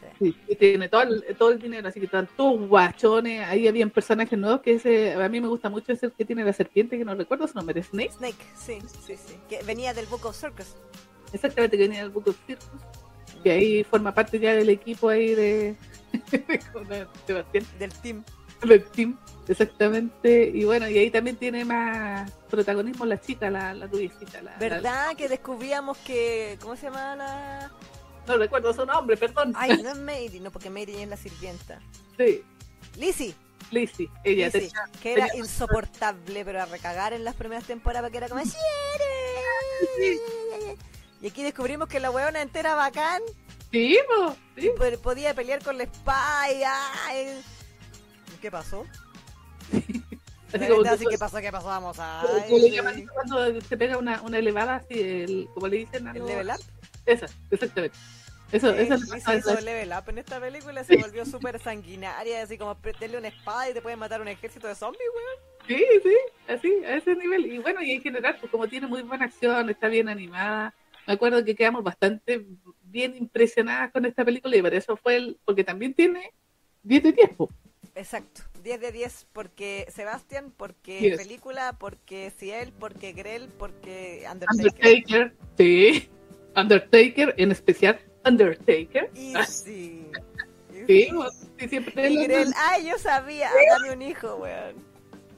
sí. 0.00 0.06
Sí, 0.18 0.36
y 0.48 0.56
tiene 0.56 0.88
todo 0.88 1.02
el, 1.02 1.36
todo 1.36 1.50
el 1.50 1.58
dinero, 1.60 1.86
así 1.86 2.00
que 2.00 2.06
están 2.06 2.26
todos 2.34 2.66
guachones. 2.66 3.46
Ahí 3.46 3.68
habían 3.68 3.90
personajes 3.90 4.38
nuevos 4.38 4.62
que 4.62 4.74
ese, 4.74 5.12
a 5.12 5.28
mí 5.28 5.40
me 5.40 5.48
gusta 5.48 5.68
mucho 5.68 5.92
ese 5.92 6.10
que 6.10 6.24
tiene 6.24 6.44
la 6.44 6.52
serpiente, 6.54 6.96
que 6.96 7.04
no 7.04 7.14
recuerdo 7.14 7.46
su 7.46 7.54
nombre, 7.54 7.82
Snake. 7.82 8.12
Snake, 8.12 8.44
sí, 8.56 8.78
sí, 9.06 9.16
sí. 9.16 9.34
Que 9.50 9.62
venía 9.64 9.92
del 9.92 10.06
Book 10.06 10.24
of 10.24 10.36
Circus. 10.36 10.76
Exactamente, 11.32 11.76
que 11.76 11.82
venía 11.82 12.02
del 12.02 12.10
Book 12.10 12.28
of 12.28 12.36
Circus. 12.46 12.68
Que 13.44 13.52
ahí 13.52 13.84
forma 13.84 14.12
parte 14.12 14.40
ya 14.40 14.54
del 14.54 14.70
equipo 14.70 15.08
ahí 15.10 15.34
de, 15.34 15.76
de 16.32 17.06
Sebastián, 17.26 17.64
Del 17.78 17.92
team. 17.92 18.24
del 18.66 18.84
team. 18.86 19.16
Exactamente. 19.46 20.50
Y 20.54 20.64
bueno, 20.64 20.88
y 20.88 20.96
ahí 20.98 21.10
también 21.10 21.36
tiene 21.36 21.64
más 21.66 22.30
protagonismo 22.48 23.04
la 23.04 23.20
chica, 23.20 23.50
la, 23.50 23.74
la 23.74 23.86
rubiecita. 23.86 24.40
La, 24.40 24.52
la- 24.52 24.58
¿Verdad 24.58 25.14
que 25.16 25.28
descubríamos 25.28 25.98
que. 25.98 26.56
¿Cómo 26.62 26.74
se 26.74 26.84
llama 26.86 27.14
la.? 27.16 27.70
no 28.26 28.38
recuerdo 28.38 28.72
su 28.72 28.86
nombre, 28.86 29.18
perdón. 29.18 29.52
Ay, 29.54 29.82
no 29.82 29.90
es 29.90 29.98
Mary, 29.98 30.40
no, 30.40 30.50
porque 30.50 30.70
Mary 30.70 30.94
es 30.96 31.06
la 31.08 31.18
sirvienta. 31.18 31.78
Sí, 32.16 32.42
Lizzie. 32.96 33.34
Lizzie. 33.70 34.08
Ella 34.24 34.46
Lizzie, 34.46 34.70
que 35.02 35.12
era 35.12 35.36
insoportable, 35.36 36.42
pero 36.44 36.62
a 36.62 36.64
recagar 36.66 37.12
en 37.12 37.24
las 37.24 37.34
primeras 37.34 37.64
temporadas 37.64 38.04
porque 38.08 38.16
era 38.18 38.28
como 38.30 38.40
"Siere". 38.42 40.20
Y 41.24 41.28
aquí 41.28 41.42
descubrimos 41.42 41.88
que 41.88 42.00
la 42.00 42.10
weona 42.10 42.42
entera 42.42 42.74
bacán 42.74 43.22
Sí, 43.72 43.98
po, 44.06 44.36
sí. 44.58 44.68
po- 44.76 45.00
podía 45.02 45.32
pelear 45.32 45.64
con 45.64 45.78
la 45.78 45.84
espada 45.84 46.52
y 46.52 46.62
ay. 46.62 47.42
¿Qué 48.42 48.50
pasó? 48.50 48.84
Así 49.72 50.68
como 50.68 50.82
Así 50.82 51.06
que 51.06 51.16
pasó, 51.16 51.38
¿qué 51.38 51.50
pasó? 51.50 51.68
Vamos 51.68 51.96
a. 51.98 52.24
Eso 52.46 53.06
cuando 53.14 53.58
se 53.62 53.76
pega 53.78 53.96
una, 53.96 54.20
una 54.20 54.36
elevada 54.36 54.76
así, 54.76 55.00
el, 55.00 55.48
como 55.54 55.66
le 55.68 55.78
dicen 55.78 56.06
¿El 56.08 56.26
level 56.26 56.50
up? 56.50 56.60
Esa, 57.06 57.26
exactamente. 57.50 57.96
Eso, 58.52 58.68
Eh, 58.74 58.82
eso 58.82 58.98
se 58.98 59.36
hizo 59.38 59.60
level 59.62 59.92
up 59.98 60.08
en 60.10 60.18
esta 60.18 60.38
película, 60.38 60.84
se 60.84 60.98
volvió 60.98 61.24
súper 61.24 61.58
sanguinaria, 61.58 62.42
así 62.42 62.58
como 62.58 62.76
meterle 62.84 63.16
una 63.16 63.28
espada 63.28 63.70
y 63.70 63.72
te 63.72 63.80
pueden 63.80 63.98
matar 63.98 64.20
un 64.20 64.28
ejército 64.28 64.68
de 64.68 64.74
zombies, 64.74 65.02
weón. 65.14 65.56
Sí, 65.66 65.84
sí, 66.02 66.16
así, 66.52 66.84
a 66.84 66.96
ese 66.96 67.16
nivel. 67.16 67.46
Y 67.46 67.58
bueno, 67.60 67.82
y 67.82 67.92
en 67.92 68.02
general, 68.02 68.36
pues 68.38 68.52
como 68.52 68.68
tiene 68.68 68.86
muy 68.86 69.00
buena 69.00 69.24
acción, 69.24 69.70
está 69.70 69.88
bien 69.88 70.10
animada. 70.10 70.74
Me 71.06 71.14
acuerdo 71.14 71.44
que 71.44 71.54
quedamos 71.54 71.82
bastante 71.82 72.46
bien 72.82 73.16
impresionadas 73.16 73.92
con 73.92 74.04
esta 74.06 74.24
película 74.24 74.56
y 74.56 74.62
por 74.62 74.74
eso 74.74 74.96
fue 74.96 75.16
el, 75.16 75.38
porque 75.44 75.64
también 75.64 75.94
tiene 75.94 76.32
10 76.82 77.02
de 77.02 77.12
tiempo. 77.12 77.50
Exacto, 77.94 78.42
10 78.62 78.80
de 78.80 78.92
10 78.92 79.26
porque 79.32 79.86
Sebastián, 79.94 80.52
porque 80.56 80.98
Yes. 81.00 81.16
película, 81.16 81.76
porque 81.78 82.32
Ciel, 82.36 82.72
porque 82.72 83.12
Grell, 83.12 83.48
porque 83.58 84.24
Undertaker. 84.30 84.64
Undertaker, 84.64 85.36
sí. 85.58 86.08
Undertaker, 86.56 87.34
en 87.36 87.52
especial 87.52 88.00
Undertaker. 88.24 89.10
Y 89.14 89.34
sí. 89.46 90.10
y 90.72 90.86
Sí, 90.86 91.08
sí, 91.58 91.68
siempre 91.68 92.10
Y 92.10 92.24
Grell, 92.24 92.52
ay, 92.56 92.88
yo 92.88 92.98
sabía, 92.98 93.50
dame 93.70 93.92
un 93.92 94.02
hijo, 94.02 94.36
weón. 94.36 94.93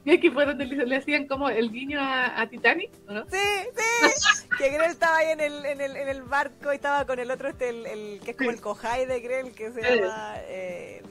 Y 0.06 0.12
aquí 0.16 0.30
fue 0.30 0.46
donde 0.46 0.64
le, 0.64 0.96
hacían 0.96 1.26
como 1.26 1.50
el 1.50 1.70
guiño 1.70 2.00
a, 2.00 2.40
a 2.40 2.48
Titanic, 2.48 2.90
¿o 3.08 3.12
¿no? 3.12 3.24
Sí, 3.24 3.36
sí, 3.74 4.48
que 4.58 4.70
Grell 4.70 4.90
estaba 4.90 5.18
ahí 5.18 5.32
en 5.32 5.40
el, 5.40 5.66
en 5.66 5.80
el, 5.80 5.96
en 5.96 6.08
el 6.08 6.22
barco 6.22 6.72
y 6.72 6.76
estaba 6.76 7.04
con 7.04 7.18
el 7.18 7.30
otro, 7.30 7.48
este, 7.48 7.68
el, 7.68 7.86
el 7.86 8.20
que 8.20 8.30
es 8.30 8.36
como 8.36 8.50
el 8.50 8.60
cojai 8.60 9.04
de 9.04 9.20
Grell, 9.20 9.52
que 9.52 9.72
se 9.72 9.82
llama, 9.82 10.36
eh, 10.46 11.02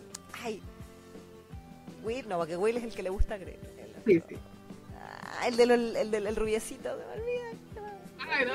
ay, 0.41 0.61
Will, 2.03 2.27
no, 2.29 2.37
porque 2.37 2.55
Will 2.55 2.77
es 2.77 2.83
el 2.83 2.95
que 2.95 3.03
le 3.03 3.09
gusta 3.09 3.35
a 3.35 3.37
Grell. 3.37 3.59
El, 3.77 3.95
Sí, 4.05 4.23
sí. 4.29 4.35
Ah, 4.97 5.47
el 5.47 5.57
del 5.57 5.71
el, 5.71 6.11
del 6.11 6.27
el 6.27 6.35
rubiecito, 6.35 6.95
me 6.95 7.21
olvida. 7.21 7.91
Ay, 8.29 8.45
no, 8.45 8.53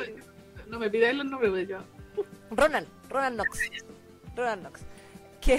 no 0.69 0.79
me 0.79 0.89
pidáis 0.89 1.17
los 1.17 1.27
nombres, 1.27 1.51
pues 1.51 1.69
yo. 1.69 1.79
Ronald, 2.53 2.89
Ronald 3.09 3.35
Knox. 3.35 3.61
Ronald 4.35 4.61
Knox. 4.63 4.81
Que, 5.41 5.59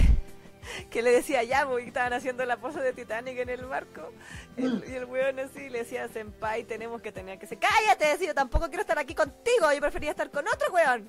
que 0.90 1.02
le 1.02 1.10
decía 1.10 1.42
ya, 1.42 1.66
porque 1.66 1.86
estaban 1.88 2.12
haciendo 2.12 2.44
la 2.44 2.56
pose 2.56 2.80
de 2.80 2.92
Titanic 2.92 3.38
en 3.38 3.48
el 3.48 3.64
barco. 3.64 4.10
El- 4.56 4.84
y 4.88 4.92
el 4.94 5.04
weón 5.06 5.38
así 5.38 5.68
le 5.68 5.80
decía, 5.80 6.08
Senpai, 6.08 6.64
tenemos 6.64 7.00
que 7.02 7.12
tener 7.12 7.38
que 7.38 7.46
ser. 7.46 7.58
¡Cállate! 7.58 8.06
Decía, 8.06 8.28
yo 8.28 8.34
tampoco 8.34 8.68
quiero 8.68 8.82
estar 8.82 8.98
aquí 8.98 9.14
contigo, 9.14 9.72
yo 9.74 9.80
prefería 9.80 10.10
estar 10.10 10.30
con 10.30 10.46
otro 10.46 10.72
weón. 10.72 11.08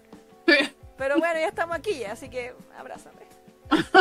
Pero 0.97 1.17
bueno, 1.17 1.39
ya 1.39 1.47
estamos 1.47 1.75
aquí, 1.77 2.03
así 2.03 2.29
que 2.29 2.53
abrázame. 2.77 3.21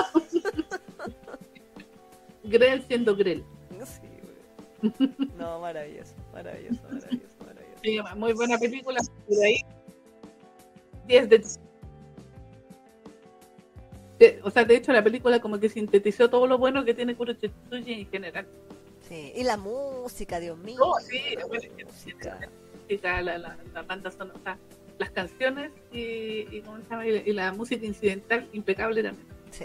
Grell 2.45 2.85
siendo 2.87 3.15
Grell. 3.17 3.45
Sí, 3.85 4.01
weón. 4.83 5.31
No, 5.39 5.61
maravilloso, 5.61 6.15
maravilloso, 6.33 6.83
maravilloso, 6.83 7.37
maravilloso. 7.45 7.81
Sí, 7.83 8.01
muy 8.17 8.33
buena 8.33 8.59
película. 8.59 9.01
Y 9.29 9.37
de 9.37 9.47
ahí, 9.47 9.57
10 11.07 11.29
de... 11.29 11.43
de- 14.27 14.41
O 14.43 14.51
sea, 14.51 14.65
de 14.65 14.77
hecho, 14.77 14.93
la 14.93 15.03
película 15.05 15.41
como 15.41 15.59
que 15.59 15.69
sintetizó 15.69 16.29
todo 16.31 16.47
lo 16.47 16.59
bueno 16.59 16.85
que 16.85 16.95
tiene 16.95 17.15
Kuroshitsuji 17.17 17.93
en 17.93 18.11
general. 18.11 18.47
Sí, 19.09 19.33
y 19.35 19.43
la 19.45 19.57
música, 19.57 20.39
Dios 20.41 20.57
mío. 20.59 20.79
Oh, 20.81 20.99
sí, 21.01 21.21
la 21.37 21.47
bueno, 21.47 21.69
música. 21.87 22.39
la, 23.03 23.23
la, 23.39 23.57
la 23.75 23.83
banda 23.83 24.11
sonora, 24.11 24.39
o 24.39 24.43
sea, 24.43 24.59
las 24.99 25.11
canciones 25.11 25.73
y, 25.93 26.47
y, 26.57 26.63
¿cómo 26.65 26.79
se 26.79 26.89
llama? 26.91 27.07
y, 27.07 27.11
la- 27.13 27.29
y 27.29 27.33
la 27.33 27.53
música 27.53 27.85
incidental 27.85 28.49
impecable 28.53 29.03
también. 29.03 29.27
Sí. 29.51 29.65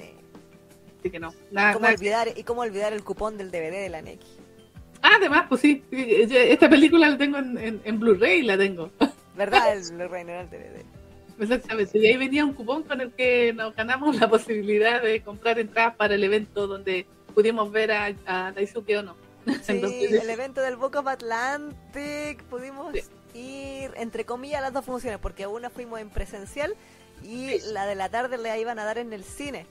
Así 0.99 1.09
que 1.11 1.19
no. 1.19 1.33
Nada, 1.51 1.73
¿Cómo 1.73 1.83
nada- 1.83 1.95
olvidar, 1.95 2.27
y 2.35 2.43
cómo 2.43 2.61
olvidar 2.61 2.93
el 2.93 3.03
cupón 3.03 3.37
del 3.37 3.51
DVD 3.51 3.71
de 3.83 3.89
la 3.89 4.01
NX. 4.01 4.25
Ah, 5.03 5.11
además, 5.17 5.45
pues 5.47 5.61
sí, 5.61 5.83
esta 5.91 6.67
película 6.67 7.07
la 7.09 7.17
tengo 7.17 7.37
en, 7.37 7.57
en, 7.59 7.81
en 7.83 7.99
Blu-ray, 7.99 8.41
la 8.41 8.57
tengo. 8.57 8.89
¿Verdad? 9.35 9.71
El 9.77 9.83
Blu-ray 9.95 10.23
no 10.23 10.31
era 10.31 10.41
el 10.41 10.49
DVD. 10.49 10.83
Exactamente. 11.39 11.97
Y 11.97 12.07
ahí 12.07 12.17
venía 12.17 12.45
un 12.45 12.53
cupón 12.53 12.83
con 12.83 13.01
el 13.01 13.11
que 13.11 13.53
nos 13.53 13.75
ganamos 13.75 14.15
la 14.19 14.27
posibilidad 14.29 15.01
de 15.01 15.21
comprar 15.21 15.59
entradas 15.59 15.95
para 15.95 16.15
el 16.15 16.23
evento 16.23 16.67
donde 16.67 17.05
pudimos 17.33 17.71
ver 17.71 17.91
a, 17.91 18.15
a 18.25 18.51
Daisuke 18.51 18.97
Ono. 18.97 19.15
Sí, 19.61 19.73
Entonces, 19.73 20.11
el 20.11 20.29
evento 20.29 20.61
del 20.61 20.75
Book 20.75 20.95
of 20.95 21.07
Atlantic. 21.07 22.43
Pudimos 22.43 22.93
ir, 23.33 23.91
entre 23.95 24.25
comillas, 24.25 24.61
las 24.61 24.73
dos 24.73 24.83
funciones, 24.83 25.19
porque 25.19 25.47
una 25.47 25.69
fuimos 25.69 25.99
en 25.99 26.09
presencial 26.09 26.75
y 27.23 27.59
la 27.71 27.85
de 27.85 27.95
la 27.95 28.09
tarde 28.09 28.37
la 28.37 28.57
iban 28.57 28.79
a 28.79 28.83
dar 28.83 28.97
en 28.97 29.13
el 29.13 29.23
cine. 29.23 29.65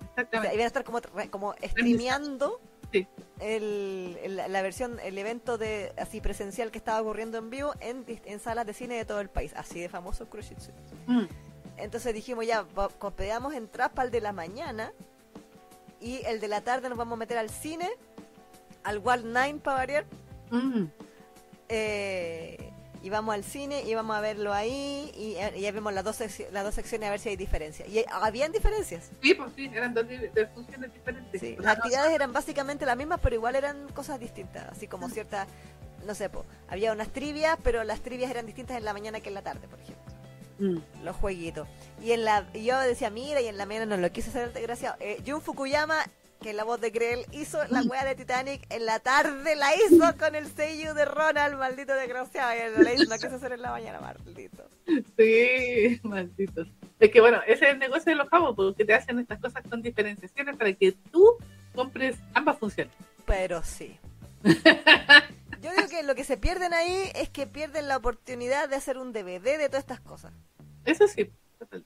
O 0.00 0.14
sea, 0.14 0.24
exactamente. 0.24 0.54
iban 0.54 0.64
a 0.64 0.66
estar 0.66 0.84
como, 0.84 1.00
como 1.30 1.54
streameando 1.62 2.60
Sí. 2.92 3.06
el, 3.38 4.18
el- 4.22 4.36
la 4.36 4.62
versión, 4.62 4.98
el 5.00 5.16
evento 5.18 5.58
de 5.58 5.92
así 5.96 6.20
presencial 6.20 6.70
que 6.70 6.78
estaba 6.78 7.00
ocurriendo 7.00 7.38
en 7.38 7.50
vivo 7.50 7.72
en, 7.80 8.40
salas 8.40 8.66
de 8.66 8.74
cine 8.74 8.96
de 8.96 9.04
todo 9.04 9.20
el 9.20 9.28
país. 9.28 9.52
Así 9.56 9.80
de 9.80 9.88
famoso 9.88 10.28
Kuroshitsu. 10.28 10.70
Mm, 11.06 11.24
Entonces 11.76 12.12
dijimos 12.14 12.46
ya, 12.46 12.66
pedamos 13.16 13.54
entradas 13.54 13.92
para 13.94 14.06
el 14.06 14.10
de 14.12 14.20
la 14.20 14.32
mañana 14.32 14.92
y 16.00 16.22
el 16.26 16.40
de 16.40 16.48
la 16.48 16.62
tarde 16.62 16.88
nos 16.88 16.98
vamos 16.98 17.14
a 17.14 17.16
meter 17.16 17.38
al 17.38 17.50
cine, 17.50 17.88
al 18.82 18.98
Wall 18.98 19.32
9 19.32 19.60
para 19.62 19.76
variar. 19.76 20.06
mm. 20.50 20.84
eh, 21.68 22.69
y 23.02 23.10
vamos 23.10 23.34
al 23.34 23.44
cine 23.44 23.82
y 23.82 23.94
vamos 23.94 24.16
a 24.16 24.20
verlo 24.20 24.52
ahí 24.52 25.10
y, 25.16 25.36
y 25.58 25.60
ya 25.62 25.72
vemos 25.72 25.92
las 25.92 26.04
dos, 26.04 26.18
las 26.52 26.64
dos 26.64 26.74
secciones 26.74 27.08
a 27.08 27.10
ver 27.10 27.20
si 27.20 27.30
hay 27.30 27.36
diferencias. 27.36 27.88
Y 27.88 28.04
habían 28.10 28.52
diferencias. 28.52 29.10
Sí, 29.22 29.34
pues 29.34 29.50
sí, 29.56 29.70
eran 29.72 29.94
dos, 29.94 30.06
funciones 30.54 30.92
diferentes. 30.92 31.40
Sí, 31.40 31.56
las 31.60 31.78
actividades 31.78 32.12
eran 32.12 32.32
básicamente 32.32 32.84
las 32.86 32.96
mismas, 32.96 33.20
pero 33.22 33.34
igual 33.34 33.56
eran 33.56 33.88
cosas 33.88 34.20
distintas, 34.20 34.68
así 34.70 34.86
como 34.86 35.08
ciertas, 35.08 35.48
no 36.06 36.14
sé, 36.14 36.28
po, 36.28 36.44
había 36.68 36.92
unas 36.92 37.08
trivias, 37.08 37.58
pero 37.62 37.84
las 37.84 38.00
trivias 38.00 38.30
eran 38.30 38.46
distintas 38.46 38.76
en 38.76 38.84
la 38.84 38.92
mañana 38.92 39.20
que 39.20 39.28
en 39.28 39.34
la 39.34 39.42
tarde, 39.42 39.66
por 39.68 39.80
ejemplo. 39.80 40.10
Mm. 40.60 40.76
los 41.04 41.16
jueguitos. 41.16 41.66
Y 42.02 42.12
en 42.12 42.24
la 42.26 42.46
y 42.52 42.64
yo 42.64 42.78
decía, 42.80 43.08
mira, 43.08 43.40
y 43.40 43.46
en 43.46 43.56
la 43.56 43.64
mañana 43.64 43.86
no 43.86 43.96
lo 43.96 44.12
quise 44.12 44.28
hacer 44.28 44.52
desgraciado. 44.52 44.94
Eh, 45.00 45.22
Jun 45.26 45.40
Fukuyama, 45.40 46.04
que 46.40 46.52
la 46.52 46.64
voz 46.64 46.80
de 46.80 46.90
Grell, 46.90 47.26
hizo 47.32 47.58
la 47.68 47.82
wea 47.82 48.04
de 48.04 48.14
Titanic 48.14 48.62
en 48.70 48.86
la 48.86 48.98
tarde, 48.98 49.54
la 49.56 49.74
hizo 49.76 50.16
con 50.18 50.34
el 50.34 50.46
sello 50.46 50.94
de 50.94 51.04
Ronald, 51.04 51.58
maldito 51.58 51.94
desgraciado. 51.94 52.52
Y 52.54 52.82
la 52.82 52.94
hizo, 52.94 53.04
no 53.04 53.16
quise 53.16 53.34
hacer 53.34 53.52
en 53.52 53.62
la 53.62 53.70
mañana, 53.70 54.00
maldito. 54.00 54.64
Sí, 55.16 56.00
malditos. 56.02 56.68
Es 56.98 57.10
que 57.10 57.20
bueno, 57.20 57.40
ese 57.46 57.66
es 57.66 57.72
el 57.72 57.78
negocio 57.78 58.10
de 58.12 58.16
los 58.16 58.28
cabos, 58.28 58.56
porque 58.56 58.84
te 58.84 58.94
hacen 58.94 59.18
estas 59.18 59.38
cosas 59.38 59.62
con 59.68 59.82
diferenciaciones 59.82 60.56
para 60.56 60.72
que 60.72 60.92
tú 61.12 61.36
compres 61.74 62.18
ambas 62.34 62.58
funciones. 62.58 62.94
Pero 63.26 63.62
sí. 63.62 63.98
Yo 64.42 65.70
digo 65.76 65.88
que 65.90 66.02
lo 66.02 66.14
que 66.14 66.24
se 66.24 66.38
pierden 66.38 66.72
ahí 66.72 67.10
es 67.14 67.28
que 67.28 67.46
pierden 67.46 67.86
la 67.86 67.98
oportunidad 67.98 68.68
de 68.68 68.76
hacer 68.76 68.96
un 68.96 69.12
DVD 69.12 69.58
de 69.58 69.68
todas 69.68 69.84
estas 69.84 70.00
cosas. 70.00 70.32
Eso 70.86 71.06
sí. 71.06 71.30
total. 71.58 71.84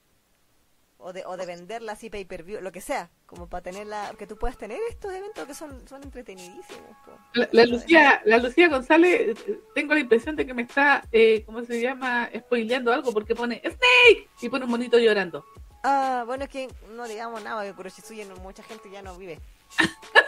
O 1.07 1.13
de, 1.13 1.23
o 1.23 1.37
de 1.37 1.45
venderla 1.45 1.91
así 1.91 2.09
pay 2.09 2.25
per 2.25 2.41
view, 2.41 2.59
lo 2.61 2.71
que 2.71 2.81
sea, 2.81 3.11
como 3.27 3.47
para 3.47 3.61
tenerla, 3.61 4.15
que 4.17 4.25
tú 4.25 4.37
puedas 4.37 4.57
tener 4.57 4.79
estos 4.89 5.13
eventos 5.13 5.45
que 5.45 5.53
son, 5.53 5.87
son 5.87 6.01
entretenidísimos. 6.01 6.89
La, 7.35 7.47
la 7.51 7.65
Lucía, 7.67 8.23
la 8.25 8.39
Lucía 8.39 8.69
González, 8.69 9.37
eh, 9.45 9.59
tengo 9.75 9.93
la 9.93 9.99
impresión 9.99 10.35
de 10.35 10.47
que 10.47 10.55
me 10.55 10.63
está, 10.63 11.03
eh, 11.11 11.43
¿cómo 11.45 11.63
se 11.63 11.79
llama? 11.79 12.27
Spoileando 12.35 12.91
algo 12.91 13.13
porque 13.13 13.35
pone 13.35 13.61
Snake 13.63 14.29
y 14.41 14.49
pone 14.49 14.65
un 14.65 14.71
monito 14.71 14.97
llorando. 14.97 15.45
Ah, 15.83 16.23
bueno, 16.25 16.45
es 16.45 16.49
que 16.49 16.67
no 16.95 17.07
digamos 17.07 17.43
nada, 17.43 17.63
que 17.63 17.73
Kuroshitsuji 17.73 18.25
no, 18.25 18.35
mucha 18.37 18.63
gente 18.63 18.89
ya 18.89 19.03
no 19.03 19.15
vive. 19.15 19.39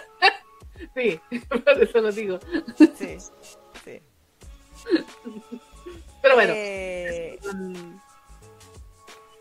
Sí, 0.93 1.19
por 1.49 1.81
eso 1.81 2.01
lo 2.01 2.11
digo. 2.11 2.39
Sí, 2.95 3.17
sí. 3.83 4.01
Pero 6.21 6.35
bueno, 6.35 6.53
Eh, 6.55 7.39
mm, 7.51 7.97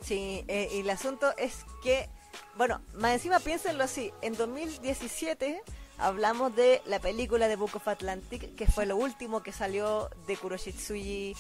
sí, 0.07 0.45
eh, 0.49 0.69
y 0.73 0.81
el 0.81 0.91
asunto 0.91 1.33
es 1.37 1.65
que, 1.83 2.09
bueno, 2.57 2.81
más 2.95 3.13
encima 3.13 3.41
piénsenlo 3.41 3.85
así, 3.85 4.13
en 4.23 4.37
2017 4.37 5.63
hablamos 5.99 6.55
de 6.55 6.83
la 6.87 6.99
película 6.99 7.49
de 7.49 7.57
Book 7.57 7.77
of 7.77 7.89
Atlantic, 7.89 8.55
que 8.55 8.67
fue 8.67 8.87
lo 8.87 8.97
último 8.97 9.43
que 9.43 9.53
salió 9.53 10.11
de 10.27 10.37
Kuroshitsuji 10.37 11.35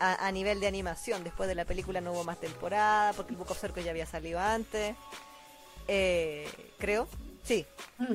a, 0.00 0.26
a 0.26 0.32
nivel 0.32 0.60
de 0.60 0.66
animación. 0.66 1.24
Después 1.24 1.48
de 1.48 1.54
la 1.54 1.64
película 1.64 2.00
no 2.00 2.12
hubo 2.12 2.24
más 2.24 2.40
temporada, 2.40 3.12
porque 3.12 3.32
el 3.32 3.36
Book 3.36 3.50
of 3.50 3.60
Circle 3.60 3.82
ya 3.84 3.90
había 3.90 4.06
salido 4.06 4.40
antes. 4.40 4.96
Eh, 5.88 6.48
creo, 6.78 7.06
sí. 7.44 7.66
mm, 7.98 8.14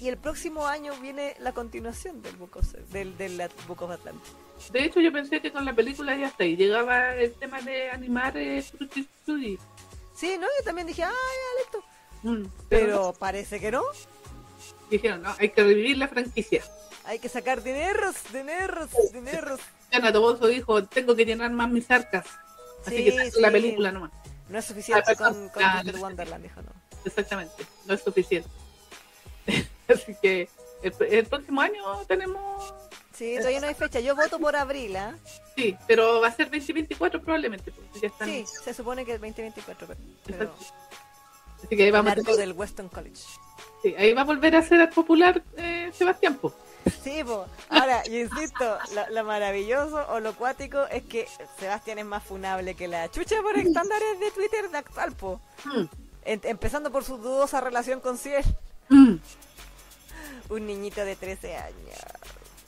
Y 0.00 0.08
el 0.08 0.16
próximo 0.18 0.66
año 0.66 0.94
viene 1.00 1.34
la 1.40 1.52
continuación 1.52 2.22
del 2.22 2.36
Book 2.36 2.56
of, 2.56 2.72
del, 2.92 3.16
del 3.16 3.40
Book 3.66 3.82
of 3.82 3.90
Atlantic. 3.90 4.43
De 4.72 4.84
hecho 4.84 5.00
yo 5.00 5.12
pensé 5.12 5.40
que 5.40 5.52
con 5.52 5.64
la 5.64 5.72
película 5.74 6.16
ya 6.16 6.26
está 6.28 6.44
y 6.44 6.56
llegaba 6.56 7.14
el 7.16 7.32
tema 7.34 7.60
de 7.60 7.90
animar 7.90 8.36
eh. 8.36 8.62
Sí, 8.62 10.36
¿no? 10.38 10.46
Yo 10.58 10.64
también 10.64 10.86
dije, 10.86 11.02
ah, 11.02 11.10
ya, 11.10 11.62
listo. 11.62 11.84
Mm, 12.22 12.46
Pero 12.68 13.12
parece 13.18 13.60
que 13.60 13.70
no. 13.70 13.82
dijeron, 14.90 15.22
no, 15.22 15.34
hay 15.38 15.50
que 15.50 15.62
revivir 15.62 15.98
la 15.98 16.08
franquicia. 16.08 16.62
Hay 17.04 17.18
que 17.18 17.28
sacar 17.28 17.62
dineros, 17.62 18.14
dineros, 18.32 18.90
dineros. 19.12 19.60
Ana 19.92 20.12
Toboso 20.12 20.46
dijo, 20.46 20.84
tengo 20.84 21.14
que 21.14 21.24
llenar 21.26 21.50
más 21.50 21.70
mis 21.70 21.90
arcas. 21.90 22.26
Así 22.86 22.96
Sí, 22.96 23.04
que 23.04 23.40
la 23.40 23.50
película 23.50 23.92
nomás. 23.92 24.10
No 24.48 24.58
es 24.58 24.64
suficiente 24.64 25.04
Ah, 25.12 25.14
con, 25.14 25.48
con 25.50 25.62
Ah, 25.62 25.82
no. 25.84 25.98
Wonderland, 26.00 26.42
dijo 26.42 26.62
no. 26.62 26.70
Exactamente, 27.04 27.66
no 27.86 27.94
es 27.94 28.02
suficiente. 28.02 28.48
Así 29.88 30.14
que 30.22 30.48
el, 30.82 30.94
el 31.10 31.26
próximo 31.26 31.60
año 31.60 31.82
tenemos 32.06 32.72
Sí, 33.16 33.36
todavía 33.36 33.60
no 33.60 33.68
hay 33.68 33.74
fecha. 33.74 34.00
Yo 34.00 34.16
voto 34.16 34.38
por 34.38 34.56
abril, 34.56 34.96
¿ah? 34.96 35.14
Sí, 35.56 35.76
pero 35.86 36.20
va 36.20 36.28
a 36.28 36.32
ser 36.32 36.50
2024 36.50 37.20
probablemente. 37.22 37.70
Porque 37.70 38.00
ya 38.00 38.08
están... 38.08 38.28
Sí, 38.28 38.44
se 38.64 38.74
supone 38.74 39.04
que 39.04 39.12
es 39.14 39.20
2024, 39.20 39.86
pero... 39.86 40.00
pero. 40.26 40.54
Así 41.64 41.76
que 41.76 41.82
ahí 41.84 41.90
vamos 41.90 42.12
a 42.12 42.32
del 42.36 42.52
Weston 42.52 42.88
College. 42.88 43.22
sí, 43.82 43.94
ahí 43.96 44.12
va 44.12 44.22
a 44.22 44.24
volver 44.24 44.54
a 44.56 44.62
ser 44.62 44.90
popular 44.90 45.42
eh, 45.56 45.90
Sebastián. 45.96 46.34
Po. 46.36 46.52
Sí, 47.02 47.24
po. 47.24 47.46
Ahora, 47.70 48.02
yo 48.04 48.18
insisto, 48.18 48.78
lo, 48.94 49.08
lo 49.14 49.24
maravilloso 49.24 50.04
o 50.10 50.20
lo 50.20 50.34
cuático 50.34 50.84
es 50.88 51.04
que 51.04 51.26
Sebastián 51.58 51.98
es 52.00 52.04
más 52.04 52.22
funable 52.22 52.74
que 52.74 52.88
la 52.88 53.10
chucha 53.10 53.40
por 53.40 53.56
estándares 53.56 54.20
de 54.20 54.30
Twitter 54.32 54.68
de 54.70 54.76
actual, 54.78 55.12
po. 55.12 55.40
Mm, 55.64 55.84
En- 56.26 56.40
empezando 56.44 56.90
por 56.90 57.04
su 57.04 57.16
dudosa 57.16 57.60
relación 57.62 58.00
con 58.00 58.18
Ciel. 58.18 58.44
mm, 58.90 59.14
Un 60.50 60.66
niñito 60.66 61.02
de 61.04 61.16
13 61.16 61.56
años. 61.56 61.98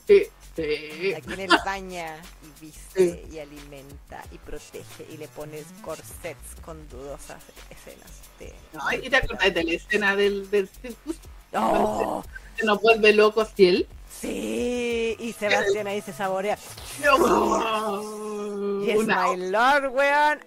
Sí, 0.07 0.27
sí. 0.55 1.15
A 1.15 1.21
quien 1.21 1.41
él 1.41 1.51
baña 1.65 2.17
y 2.43 2.65
viste 2.65 3.27
y 3.31 3.39
alimenta 3.39 4.23
y 4.33 4.39
protege 4.39 5.07
y 5.11 5.17
le 5.17 5.29
pones 5.29 5.67
corsets 5.83 6.55
con 6.65 6.89
dudosas 6.89 7.43
escenas 7.71 8.23
de... 8.39 8.53
No, 8.73 8.93
y 8.93 9.09
te 9.11 9.17
acordás 9.17 9.53
de 9.55 9.65
la 9.65 9.73
escena 9.73 10.17
del, 10.17 10.51
del 10.51 10.69
circus 10.69 11.17
¡Oh! 11.53 12.25
que 12.57 12.65
nos 12.65 12.81
vuelve 12.81 13.13
locos 13.13 13.51
y 13.57 13.67
él. 13.67 13.89
Sí, 14.11 15.17
y 15.19 15.33
Sebastián 15.33 15.87
ahí 15.87 16.01
se 16.01 16.13
saborea. 16.13 16.59
No. 17.05 18.81
Yes, 18.83 18.97
una, 18.97 19.29
my 19.29 19.51
lord, 19.51 19.93
weón. 19.93 20.41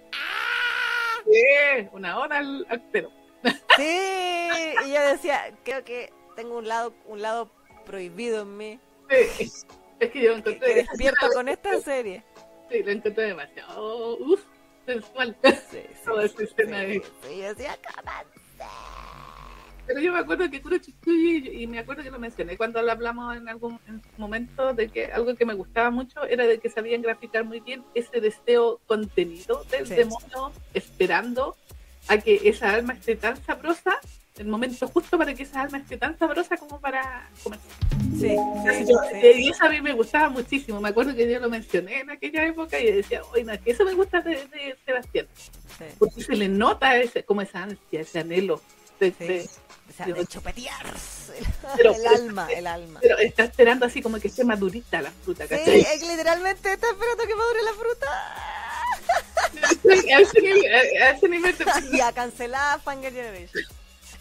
sí, 1.25 1.87
una 1.91 2.17
hora 2.17 2.39
al, 2.39 2.65
al 2.69 2.83
cero. 2.91 3.11
Sí, 3.77 3.97
y 4.85 4.91
yo 4.91 5.01
decía, 5.07 5.53
creo 5.63 5.83
que 5.83 6.11
tengo 6.35 6.57
un 6.57 6.67
lado, 6.67 6.93
un 7.05 7.21
lado 7.21 7.51
prohibido 7.85 8.41
en 8.41 8.57
mí 8.57 8.79
Sí. 9.09 9.51
Es 9.99 10.11
que 10.11 10.21
yo 10.21 10.29
lo 10.31 10.37
encontré, 10.37 10.59
que 10.67 10.73
despierta 10.75 11.29
con 11.33 11.49
esta 11.49 11.79
serie. 11.81 12.23
sí, 12.71 12.83
lo 12.83 12.91
encontré 12.91 13.23
demasiado 13.25 14.17
uf, 14.17 14.41
sensual. 14.85 15.35
Sí, 15.71 15.79
Toda 16.05 16.23
esa 16.25 16.43
escena 16.43 16.77
ahí. 16.79 17.01
sí, 17.27 17.41
"¿Cómo 17.95 18.11
Pero 19.87 19.99
yo 20.01 20.13
me 20.13 20.19
acuerdo 20.19 20.49
que 20.51 20.61
y 21.51 21.65
me 21.67 21.79
acuerdo 21.79 22.03
que 22.03 22.11
lo 22.11 22.19
mencioné 22.19 22.55
cuando 22.57 22.79
lo 22.81 22.91
hablamos 22.91 23.35
en 23.35 23.49
algún 23.49 23.79
en 23.87 24.01
momento, 24.17 24.73
de 24.73 24.87
que 24.87 25.05
algo 25.07 25.35
que 25.35 25.45
me 25.45 25.55
gustaba 25.55 25.89
mucho 25.89 26.23
era 26.25 26.45
de 26.45 26.59
que 26.59 26.69
sabían 26.69 27.01
graficar 27.01 27.43
muy 27.43 27.59
bien 27.59 27.83
ese 27.95 28.21
deseo 28.21 28.79
contenido 28.85 29.63
del 29.71 29.87
Sí. 29.87 29.95
demonio, 29.95 30.51
esperando 30.75 31.57
a 32.07 32.17
que 32.19 32.39
esa 32.47 32.71
alma 32.71 32.93
esté 32.93 33.15
tan 33.15 33.35
sabrosa, 33.43 33.99
el 34.39 34.47
momento 34.47 34.87
justo 34.87 35.17
para 35.17 35.33
que 35.33 35.43
esa 35.43 35.61
alma 35.61 35.77
esté 35.79 35.97
tan 35.97 36.17
sabrosa 36.17 36.57
como 36.57 36.79
para 36.79 37.29
comer. 37.43 37.59
Sí, 38.19 38.29
sí, 38.29 38.85
Yo- 38.87 38.99
sí. 39.11 39.15
eh, 39.21 39.33
Y 39.37 39.49
eso 39.49 39.65
a 39.65 39.69
mí 39.69 39.81
me 39.81 39.93
gustaba 39.93 40.29
muchísimo. 40.29 40.79
Me 40.81 40.89
acuerdo 40.89 41.13
que 41.15 41.29
yo 41.31 41.39
lo 41.39 41.49
mencioné 41.49 41.99
en 41.99 42.09
aquella 42.09 42.45
época 42.47 42.79
y 42.79 42.91
decía, 42.91 43.21
oye, 43.33 43.43
no, 43.43 43.61
que 43.61 43.71
eso 43.71 43.83
me 43.85 43.93
gusta 43.93 44.21
de, 44.21 44.31
de 44.47 44.77
Sebastián. 44.85 45.27
sí. 45.77 45.85
Porque 45.99 46.23
se 46.23 46.35
le 46.35 46.47
nota 46.47 46.95
ese, 46.97 47.23
como 47.23 47.41
esa 47.41 47.63
ansia, 47.63 48.01
ese 48.01 48.19
anhelo. 48.19 48.61
de- 48.99 49.11
Sí. 49.17 49.25
de- 49.27 49.49
O 49.89 49.91
sea, 49.91 50.05
de 50.05 50.25
chupetear 50.27 50.85
Pero- 51.77 51.95
el 51.95 52.05
alma, 52.07 52.47
el 52.51 52.67
alma. 52.67 52.99
pero 53.01 53.17
está 53.17 53.43
esperando 53.45 53.85
así 53.87 54.01
como 54.03 54.19
que 54.19 54.27
esté 54.27 54.43
madurita 54.43 55.01
la 55.01 55.09
fruta, 55.11 55.43
Sí, 55.45 55.49
¿cachai? 55.49 55.79
es 55.81 55.99
que 55.99 56.07
literalmente 56.07 56.73
está 56.73 56.87
esperando 56.91 57.23
que 57.25 57.35
madure 57.35 57.63
la 57.63 57.73
fruta. 57.73 58.07
A 60.15 60.19
ese 60.21 60.41
nivel, 60.41 60.73
a- 60.73 61.05
a 61.05 61.09
ese 61.11 61.27
nivel 61.29 61.57
de, 61.57 61.65
Y 61.97 62.01
a 62.01 62.11
cancelar 62.11 62.79
Fanger 62.81 63.11
Generation. 63.13 63.63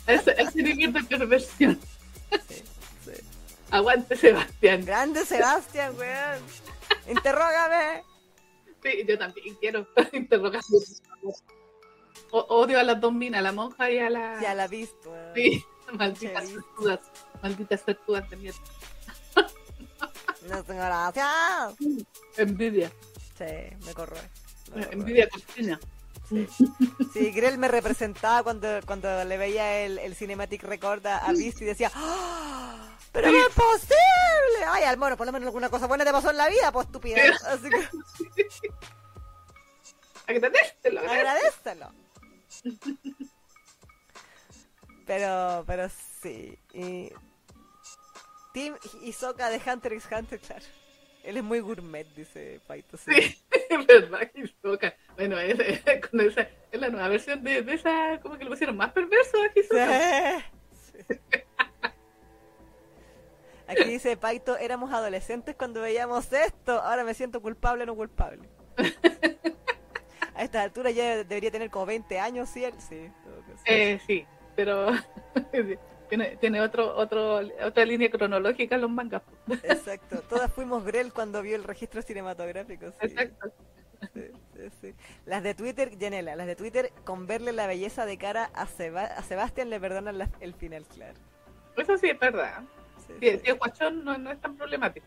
Ese, 0.08 0.34
ese 0.42 0.62
nivel 0.62 0.92
de 0.92 1.02
perversión. 1.04 1.80
Sí, 2.48 2.62
sí. 3.04 3.12
Aguante, 3.70 4.16
Sebastián. 4.16 4.84
Grande 4.84 5.24
Sebastián, 5.24 5.94
weón. 5.98 6.42
Interrógame. 7.08 8.02
Sí, 8.82 9.04
yo 9.06 9.18
también 9.18 9.54
quiero 9.56 9.86
interrogar. 10.12 10.62
O- 12.30 12.46
odio 12.48 12.78
a 12.78 12.82
las 12.82 13.00
dos 13.00 13.12
minas, 13.12 13.38
a 13.38 13.42
la 13.42 13.52
monja 13.52 13.90
y 13.90 13.98
a 13.98 14.10
la... 14.10 14.40
Ya 14.40 14.54
la 14.54 14.66
visto. 14.68 15.14
Sí, 15.34 15.64
malditas 15.92 16.48
suertudas. 16.48 17.00
Malditas 17.42 17.80
suertudas 17.82 18.28
de 18.30 18.36
mierda. 18.36 18.58
No 20.48 20.62
tengo 20.64 20.80
gracia. 20.80 21.28
Envidia. 22.36 22.90
Sí, 23.36 23.44
me 23.84 23.92
corroe. 23.94 24.20
Me 24.74 24.82
corroe. 24.84 24.92
Envidia 24.94 25.28
cochina. 25.28 25.78
Sí. 26.28 26.46
Sí, 27.12 27.30
Grell 27.32 27.58
me 27.58 27.68
representaba 27.68 28.42
cuando, 28.42 28.68
cuando 28.84 29.24
le 29.24 29.38
veía 29.38 29.80
el, 29.80 29.98
el 29.98 30.14
Cinematic 30.14 30.62
Record 30.62 31.06
a, 31.06 31.32
Beast 31.32 31.62
y 31.62 31.64
decía 31.64 31.90
¡Ah! 31.94 32.96
¡Pero 33.12 33.32
no 33.32 33.38
es 33.38 33.54
posible! 33.54 34.64
Ay, 34.68 34.84
al 34.84 34.98
mono, 34.98 35.16
por 35.16 35.26
lo 35.26 35.32
menos 35.32 35.46
alguna 35.46 35.70
cosa 35.70 35.86
buena 35.86 36.04
te 36.04 36.12
pasó 36.12 36.30
en 36.30 36.36
la 36.36 36.48
vida, 36.48 36.70
pues 36.70 36.86
estúpida. 36.86 37.22
Así 37.46 37.70
que 37.70 37.88
agradecelo. 40.26 41.00
agradécelo. 41.00 41.92
Pero, 45.06 45.64
pero 45.66 45.88
sí. 46.22 46.58
Y... 46.74 47.10
Team 48.52 48.76
Hisoka 49.02 49.48
de 49.50 49.60
Hunter 49.64 49.92
x 49.94 50.08
Hunter, 50.10 50.38
claro. 50.38 50.64
Él 51.22 51.36
es 51.36 51.44
muy 51.44 51.60
gourmet, 51.60 52.06
dice 52.14 52.60
Paito. 52.66 52.96
Sí. 52.96 53.36
Es 53.70 53.86
verdad 53.86 54.30
toca. 54.62 54.94
Bueno, 55.18 55.38
es, 55.40 55.58
es- 55.58 56.48
es 56.70 56.80
la 56.80 56.88
nueva 56.88 57.08
versión 57.08 57.42
de, 57.42 57.60
de 57.62 57.74
esa, 57.74 58.18
como 58.22 58.38
que 58.38 58.44
lo 58.44 58.50
pusieron 58.50 58.76
más 58.76 58.92
perverso 58.92 59.36
a 59.42 59.58
Hisoka. 59.58 60.44
Sí. 60.70 60.98
Aquí 63.66 63.84
dice 63.84 64.16
Paito, 64.16 64.56
éramos 64.56 64.92
adolescentes 64.92 65.54
cuando 65.54 65.82
veíamos 65.82 66.32
esto, 66.32 66.80
ahora 66.80 67.04
me 67.04 67.12
siento 67.14 67.42
culpable 67.42 67.82
o 67.82 67.86
no 67.86 67.94
culpable. 67.96 68.48
A 70.34 70.44
esta 70.44 70.62
altura 70.62 70.90
ya 70.92 71.16
debería 71.24 71.50
tener 71.50 71.68
como 71.68 71.84
20 71.86 72.20
años, 72.20 72.48
¿sí? 72.48 72.64
él? 72.64 72.72
Sí, 72.78 73.10
sí. 73.56 73.64
Eh, 73.66 74.00
sí, 74.06 74.24
pero 74.54 74.92
tiene, 76.08 76.36
tiene 76.36 76.60
otro, 76.60 76.96
otro, 76.96 77.40
otra 77.64 77.84
línea 77.84 78.08
cronológica 78.08 78.78
los 78.78 78.88
mangas. 78.88 79.22
Exacto, 79.64 80.20
todas 80.28 80.50
fuimos 80.52 80.84
Grell 80.84 81.12
cuando 81.12 81.42
vio 81.42 81.56
el 81.56 81.64
registro 81.64 82.02
cinematográfico. 82.02 82.86
Sí. 82.92 82.96
Exacto. 83.00 83.52
Sí, 84.14 84.20
sí. 84.80 84.94
Las 85.26 85.42
de 85.42 85.54
Twitter, 85.54 85.90
Janela, 85.98 86.36
las 86.36 86.46
de 86.46 86.56
Twitter, 86.56 86.92
con 87.04 87.26
verle 87.26 87.52
la 87.52 87.66
belleza 87.66 88.06
de 88.06 88.16
cara 88.18 88.50
a, 88.54 88.66
Seba- 88.66 89.04
a 89.16 89.22
Sebastián 89.22 89.70
le 89.70 89.80
perdonan 89.80 90.18
la- 90.18 90.30
el 90.40 90.54
final, 90.54 90.84
claro. 90.86 91.14
Eso 91.76 91.96
sí 91.98 92.08
es 92.10 92.18
verdad. 92.18 92.62
Sí, 93.06 93.14
Si, 93.20 93.30
sí. 93.30 93.40
si 93.44 93.50
es 93.50 93.58
guachón, 93.58 94.04
no, 94.04 94.16
no 94.18 94.30
es 94.30 94.40
tan 94.40 94.56
problemático. 94.56 95.06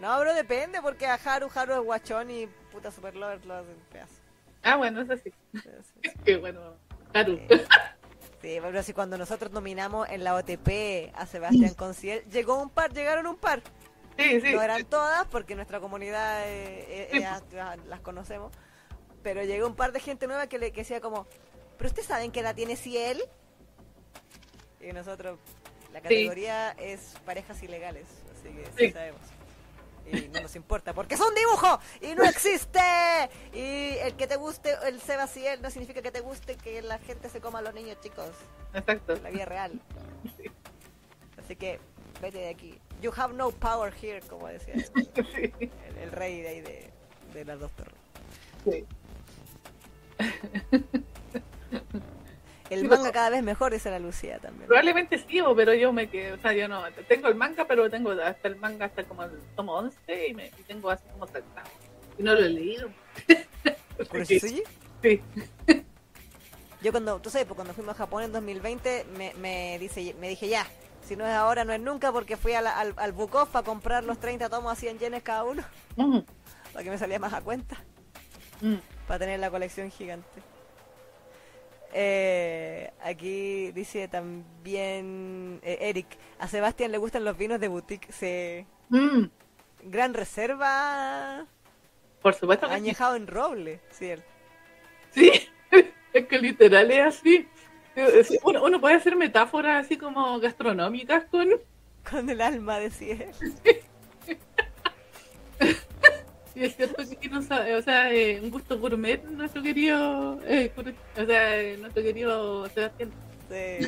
No, 0.00 0.18
pero 0.18 0.32
depende, 0.34 0.80
porque 0.80 1.06
a 1.06 1.14
Haru, 1.14 1.48
Haru 1.54 1.74
es 1.74 1.80
guachón 1.80 2.30
y 2.30 2.46
puta 2.72 2.90
super 2.90 3.14
lover 3.16 3.44
lo 3.44 3.54
hacen 3.54 3.76
pedazo. 3.92 4.14
Ah, 4.62 4.76
bueno, 4.76 5.02
eso 5.02 5.14
sí. 5.16 5.32
Qué 6.24 6.36
bueno. 6.36 6.74
Haru. 7.14 7.38
sí. 7.48 7.60
Sí, 8.40 8.58
pero 8.62 8.82
si 8.82 8.94
cuando 8.94 9.18
nosotros 9.18 9.50
nominamos 9.52 10.08
en 10.08 10.24
la 10.24 10.34
OTP 10.34 11.12
a 11.14 11.26
Sebastián 11.26 11.74
Conciel, 11.74 12.24
llegó 12.30 12.62
un 12.62 12.70
par, 12.70 12.90
llegaron 12.94 13.26
un 13.26 13.36
par. 13.36 13.60
Sí, 14.18 14.40
sí. 14.40 14.52
No 14.54 14.62
eran 14.62 14.84
todas, 14.84 15.26
porque 15.28 15.54
nuestra 15.54 15.80
comunidad 15.80 16.42
eh, 16.46 16.86
eh, 16.88 17.08
Sí. 17.12 17.20
ya 17.54 17.76
las 17.86 18.00
conocemos. 18.00 18.52
Pero 19.22 19.42
llegó 19.44 19.66
un 19.66 19.76
par 19.76 19.92
de 19.92 20.00
gente 20.00 20.26
nueva 20.26 20.46
que 20.46 20.58
le 20.58 20.72
que 20.72 20.80
decía 20.82 21.00
como, 21.00 21.26
¿pero 21.78 21.88
ustedes 21.88 22.08
saben 22.08 22.32
qué 22.32 22.40
edad 22.40 22.54
tiene 22.54 22.76
Ciel? 22.76 23.22
Y 24.80 24.92
nosotros, 24.92 25.38
la 25.92 26.00
categoría 26.00 26.70
es 26.72 27.14
parejas 27.24 27.62
ilegales, 27.62 28.06
así 28.38 28.48
que 28.54 28.64
sí 28.66 28.86
Sí. 28.86 28.92
sabemos. 28.92 29.20
Y 30.12 30.28
no 30.28 30.40
nos 30.40 30.56
importa, 30.56 30.92
porque 30.92 31.14
es 31.14 31.20
un 31.20 31.34
dibujo 31.34 31.78
y 32.00 32.14
no 32.16 32.24
existe. 32.24 32.80
Y 33.52 33.96
el 33.98 34.14
que 34.16 34.26
te 34.26 34.36
guste 34.36 34.74
el 34.86 35.00
Seba 35.00 35.26
Ciel 35.28 35.62
no 35.62 35.70
significa 35.70 36.02
que 36.02 36.10
te 36.10 36.20
guste 36.20 36.56
que 36.56 36.82
la 36.82 36.98
gente 36.98 37.28
se 37.28 37.40
coma 37.40 37.60
a 37.60 37.62
los 37.62 37.74
niños 37.74 38.00
chicos 38.00 38.30
Exacto. 38.74 39.12
en 39.14 39.22
la 39.22 39.30
vida 39.30 39.44
real. 39.44 39.80
Así 41.44 41.54
que 41.56 41.78
vete 42.20 42.38
de 42.38 42.48
aquí. 42.48 42.78
You 43.00 43.12
have 43.16 43.34
no 43.34 43.50
power 43.50 43.92
here, 43.92 44.20
como 44.28 44.48
decía 44.48 44.74
el, 44.74 44.84
Sí, 45.34 45.52
el- 45.60 45.98
el 46.02 46.12
rey 46.12 46.40
de 46.42 46.48
ahí 46.48 46.60
de, 46.60 46.90
de 47.34 47.44
las 47.44 47.58
dos 47.60 47.70
torres. 47.72 47.94
sí. 48.64 48.84
El 52.70 52.86
manga 52.88 53.10
cada 53.10 53.30
vez 53.30 53.42
mejor, 53.42 53.72
dice 53.72 53.90
la 53.90 53.98
Lucía 53.98 54.38
también. 54.38 54.68
Probablemente 54.68 55.18
sí, 55.18 55.40
pero 55.56 55.74
yo 55.74 55.92
me 55.92 56.08
quedo, 56.08 56.36
o 56.36 56.38
sea, 56.38 56.52
yo 56.52 56.68
no, 56.68 56.82
tengo 57.08 57.26
el 57.26 57.34
manga, 57.34 57.64
pero 57.66 57.90
tengo 57.90 58.12
hasta 58.12 58.46
el 58.46 58.56
manga 58.56 58.86
hasta 58.86 59.02
como 59.04 59.24
el 59.24 59.32
tomo 59.56 59.74
11 59.74 60.28
y, 60.28 60.34
me, 60.34 60.46
y 60.46 60.62
tengo 60.68 60.88
así 60.90 61.02
como 61.12 61.26
saltado. 61.26 61.68
Y 62.16 62.22
no 62.22 62.32
lo 62.34 62.40
he 62.44 62.48
leído. 62.48 62.88
¿Kuroshitsuji? 64.10 64.62
Sí, 65.02 65.20
Yo 66.80 66.92
cuando, 66.92 67.18
tú 67.20 67.28
sabes, 67.28 67.46
pues 67.48 67.56
cuando 67.56 67.74
fuimos 67.74 67.94
a 67.96 67.98
Japón 67.98 68.22
en 68.22 68.32
2020, 68.32 69.04
me, 69.16 69.34
me, 69.34 69.76
dice, 69.80 70.14
me 70.20 70.28
dije 70.28 70.48
ya, 70.48 70.64
si 71.02 71.16
no 71.16 71.26
es 71.26 71.32
ahora, 71.32 71.64
no 71.64 71.72
es 71.72 71.80
nunca, 71.80 72.12
porque 72.12 72.36
fui 72.36 72.52
a 72.52 72.60
la- 72.60 72.78
al, 72.78 72.94
al 72.96 73.12
Bukov 73.12 73.48
para 73.48 73.64
comprar 73.64 74.04
los 74.04 74.18
30 74.18 74.48
tomos 74.48 74.72
a 74.72 74.76
100 74.76 74.98
yenes 74.98 75.22
cada 75.22 75.44
uno, 75.44 75.62
Mm, 75.96 76.18
para 76.72 76.84
que 76.84 76.90
me 76.90 76.98
salía 76.98 77.18
más 77.18 77.32
a 77.32 77.40
cuenta. 77.40 77.76
mm. 78.60 78.76
para 79.06 79.18
tener 79.18 79.40
la 79.40 79.50
colección 79.50 79.90
gigante. 79.90 80.40
Eh, 81.92 82.92
aquí 83.02 83.72
dice 83.72 84.06
también 84.06 85.58
eh, 85.64 85.78
Eric, 85.80 86.06
a 86.38 86.46
Sebastián 86.46 86.92
le 86.92 86.98
gustan 86.98 87.24
los 87.24 87.36
vinos 87.36 87.58
de 87.60 87.68
boutique. 87.68 88.12
Sí, 88.12 88.64
Mm, 88.90 89.24
Gran 89.84 90.14
reserva 90.14 91.46
Por 92.22 92.34
supuesto 92.34 92.66
que 92.68 92.74
sí. 92.74 92.80
añejado 92.80 93.16
en 93.16 93.26
roble, 93.26 93.80
sí. 93.90 94.06
él. 94.10 94.22
Sí, 95.12 95.32
es 96.12 96.26
que 96.26 96.38
literal 96.38 96.90
es 96.92 97.06
así. 97.06 97.48
Uno, 98.44 98.64
uno 98.64 98.80
puede 98.80 98.94
hacer 98.96 99.16
metáforas 99.16 99.86
así 99.86 99.96
como 99.96 100.38
gastronómicas 100.40 101.24
con... 101.24 101.48
Con 102.10 102.30
el 102.30 102.40
alma 102.40 102.78
de 102.78 102.90
cielo. 102.90 103.26
Y 106.54 106.64
es 106.64 106.76
cierto 106.76 107.02
que 107.20 107.28
no 107.28 107.40
sabe, 107.42 107.74
o 107.76 107.82
sea, 107.82 108.12
eh, 108.12 108.40
un 108.42 108.50
gusto 108.50 108.78
gourmet, 108.78 109.22
nuestro 109.24 109.62
querido, 109.62 110.38
eh, 110.46 110.70
o 110.76 111.24
sea, 111.24 111.58
eh, 111.58 111.76
nuestro 111.78 112.02
querido 112.02 112.68
Sebastián, 112.68 113.10
Sí, 113.48 113.86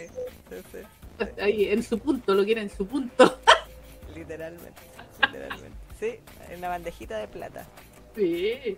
sí, 0.48 0.56
sí. 0.72 1.26
ahí 1.40 1.66
en 1.66 1.82
su 1.82 1.98
punto, 1.98 2.34
lo 2.34 2.44
quiere 2.44 2.62
en 2.62 2.70
su 2.70 2.86
punto. 2.86 3.38
Literalmente, 4.14 4.80
literalmente. 5.20 5.78
Sí, 5.98 6.18
en 6.48 6.58
una 6.58 6.68
bandejita 6.68 7.18
de 7.18 7.28
plata. 7.28 7.66
Sí, 8.14 8.76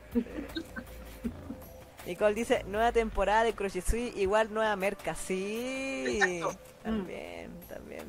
Nicole 2.06 2.34
dice, 2.34 2.64
nueva 2.64 2.92
temporada 2.92 3.44
de 3.44 3.54
Crochisui, 3.54 4.12
igual 4.16 4.52
nueva 4.52 4.74
merca. 4.76 5.14
Sí, 5.14 6.18
Exacto. 6.22 6.58
también, 6.82 7.50
también. 7.68 8.04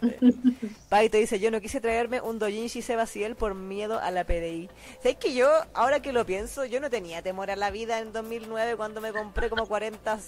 Sí. 0.00 0.70
Paito 0.88 1.16
dice, 1.16 1.40
yo 1.40 1.50
no 1.50 1.60
quise 1.60 1.80
traerme 1.80 2.20
un 2.20 2.38
Dojinshi 2.38 2.82
Sebastiel 2.82 3.34
por 3.34 3.54
miedo 3.54 3.98
a 3.98 4.10
la 4.12 4.24
PDI. 4.24 4.68
¿Sabes 5.02 5.16
que 5.16 5.34
yo, 5.34 5.50
ahora 5.74 6.00
que 6.00 6.12
lo 6.12 6.24
pienso, 6.24 6.64
yo 6.64 6.78
no 6.80 6.88
tenía 6.88 7.20
temor 7.22 7.50
a 7.50 7.56
la 7.56 7.70
vida 7.70 7.98
en 7.98 8.12
2009 8.12 8.76
cuando 8.76 9.00
me 9.00 9.12
compré 9.12 9.50
como 9.50 9.66
40 9.66 10.18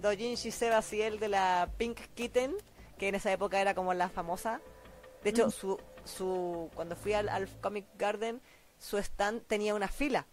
Dojinshi 0.00 0.50
Sebastiel 0.52 1.18
de 1.18 1.28
la 1.28 1.68
Pink 1.76 1.98
Kitten, 2.14 2.54
que 2.98 3.08
en 3.08 3.14
esa 3.16 3.32
época 3.32 3.60
era 3.60 3.74
como 3.74 3.94
la 3.94 4.08
famosa. 4.08 4.60
De 5.24 5.30
hecho, 5.30 5.48
Mm. 5.48 5.50
su, 5.50 5.80
su 6.04 6.70
cuando 6.74 6.94
fui 6.94 7.14
al, 7.14 7.28
al 7.28 7.48
Comic 7.60 7.86
Garden, 7.98 8.40
su 8.78 8.96
stand 8.98 9.42
tenía 9.48 9.74
una 9.74 9.88
fila. 9.88 10.26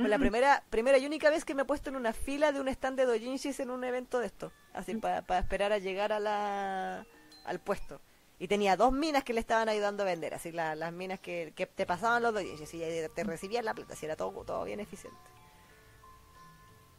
Fue 0.00 0.08
la 0.08 0.18
primera, 0.18 0.62
primera 0.70 0.98
y 0.98 1.06
única 1.06 1.30
vez 1.30 1.44
que 1.44 1.54
me 1.54 1.62
he 1.62 1.64
puesto 1.64 1.90
en 1.90 1.96
una 1.96 2.12
fila 2.12 2.52
de 2.52 2.60
un 2.60 2.68
stand 2.68 2.96
de 2.98 3.06
dojinshis 3.06 3.60
en 3.60 3.70
un 3.70 3.84
evento 3.84 4.18
de 4.18 4.26
esto. 4.26 4.52
Así 4.72 4.94
para 4.96 5.38
esperar 5.38 5.72
a 5.72 5.78
llegar 5.78 6.12
a 6.12 6.20
la, 6.20 7.06
al 7.44 7.60
puesto. 7.60 8.00
Y 8.38 8.48
tenía 8.48 8.76
dos 8.76 8.92
minas 8.92 9.22
que 9.24 9.34
le 9.34 9.40
estaban 9.40 9.68
ayudando 9.68 10.02
a 10.02 10.06
vender. 10.06 10.32
Así 10.32 10.50
la- 10.52 10.74
las 10.74 10.92
minas 10.92 11.20
que, 11.20 11.52
que 11.54 11.66
te 11.66 11.84
pasaban 11.86 12.22
los 12.22 12.32
dojinshis 12.32 12.72
y 12.74 12.80
te 13.14 13.24
recibían 13.24 13.64
la 13.66 13.74
plata. 13.74 13.92
Así 13.94 14.06
era 14.06 14.16
todo, 14.16 14.44
todo 14.44 14.64
bien 14.64 14.80
eficiente. 14.80 15.18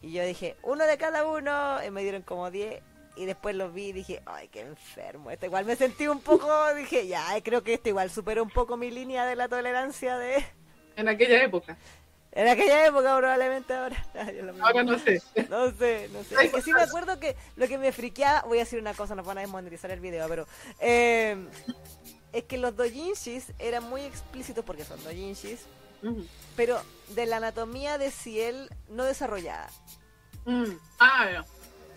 Y 0.01 0.11
yo 0.13 0.23
dije, 0.25 0.57
uno 0.63 0.85
de 0.85 0.97
cada 0.97 1.25
uno. 1.25 1.83
Y 1.85 1.91
me 1.91 2.01
dieron 2.03 2.21
como 2.23 2.49
10. 2.51 2.81
Y 3.17 3.25
después 3.25 3.55
los 3.55 3.73
vi 3.73 3.87
y 3.87 3.91
dije, 3.93 4.21
ay, 4.25 4.47
qué 4.47 4.61
enfermo. 4.61 5.31
Esto 5.31 5.45
igual 5.45 5.65
me 5.65 5.75
sentí 5.75 6.07
un 6.07 6.21
poco. 6.21 6.47
Dije, 6.75 7.07
ya, 7.07 7.25
creo 7.43 7.61
que 7.63 7.73
esto 7.73 7.89
igual 7.89 8.09
superó 8.09 8.41
un 8.41 8.49
poco 8.49 8.77
mi 8.77 8.89
línea 8.89 9.25
de 9.25 9.35
la 9.35 9.49
tolerancia 9.49 10.17
de. 10.17 10.45
en 10.95 11.09
aquella 11.09 11.43
época. 11.43 11.77
En 12.33 12.47
aquella 12.47 12.85
época, 12.85 13.17
probablemente 13.17 13.73
ahora. 13.73 14.05
Ah. 14.15 14.29
Ahora 14.61 14.83
no 14.83 14.97
sé. 14.99 15.21
No 15.49 15.71
sé, 15.71 16.09
no 16.13 16.23
sé. 16.23 16.35
Es 16.45 16.53
que 16.53 16.61
sí 16.61 16.71
me 16.73 16.81
acuerdo 16.81 17.19
que 17.19 17.35
lo 17.55 17.67
que 17.67 17.77
me 17.77 17.91
friqueaba, 17.91 18.41
voy 18.47 18.59
a 18.59 18.61
decir 18.61 18.79
una 18.79 18.93
cosa, 18.93 19.15
nos 19.15 19.25
van 19.25 19.37
a 19.39 19.41
desmonetizar 19.41 19.91
el 19.91 19.99
video, 19.99 20.27
pero 20.29 20.47
eh, 20.79 21.35
es 22.31 22.43
que 22.45 22.57
los 22.57 22.75
dojinshis 22.75 23.47
eran 23.59 23.83
muy 23.89 24.01
explícitos 24.01 24.63
porque 24.63 24.85
son 24.85 25.03
dojinshis, 25.03 25.59
Mm. 26.03 26.21
pero 26.55 26.81
de 27.09 27.25
la 27.27 27.37
anatomía 27.37 27.97
de 27.99 28.09
Ciel 28.09 28.69
no 28.89 29.03
desarrollada. 29.03 29.69
Mm. 30.45 30.71
Ah, 30.99 31.29
ya. 31.31 31.45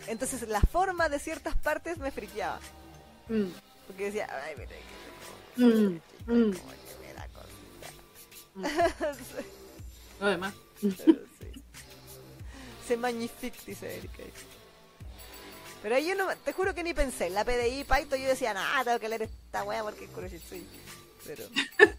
Entonces 0.07 0.47
la 0.47 0.61
forma 0.61 1.09
de 1.09 1.17
ciertas 1.17 1.55
partes 1.55 1.97
me 1.97 2.11
friqueaba. 2.11 2.59
Mm. 3.29 3.45
Porque 3.87 4.05
decía, 4.05 4.27
ay, 4.45 4.53
mira, 4.57 4.69
que 5.55 5.63
Mm. 5.63 6.01
Mm. 6.27 6.53
como 6.53 6.71
que 6.71 6.95
me 7.01 7.13
da 7.13 7.27
cosita. 7.29 9.05
Lo 10.19 10.27
demás. 10.27 10.53
sí. 10.79 10.95
Se 12.87 12.97
magnifique, 12.97 13.57
dice 13.65 13.97
Erika. 13.97 14.23
Pero 15.81 15.95
ahí 15.95 16.07
yo 16.07 16.15
no, 16.15 16.35
te 16.37 16.53
juro 16.53 16.73
que 16.73 16.83
ni 16.83 16.93
pensé. 16.93 17.27
En 17.27 17.33
la 17.33 17.43
PDI, 17.45 17.83
Paito, 17.83 18.15
yo 18.15 18.27
decía, 18.27 18.53
nada, 18.53 18.83
tengo 18.83 18.99
que 18.99 19.09
leer 19.09 19.23
esta 19.23 19.63
wea 19.63 19.83
porque 19.83 20.05
es 20.05 20.11
Kuroshitsui. 20.11 20.65
Pero. 21.25 21.43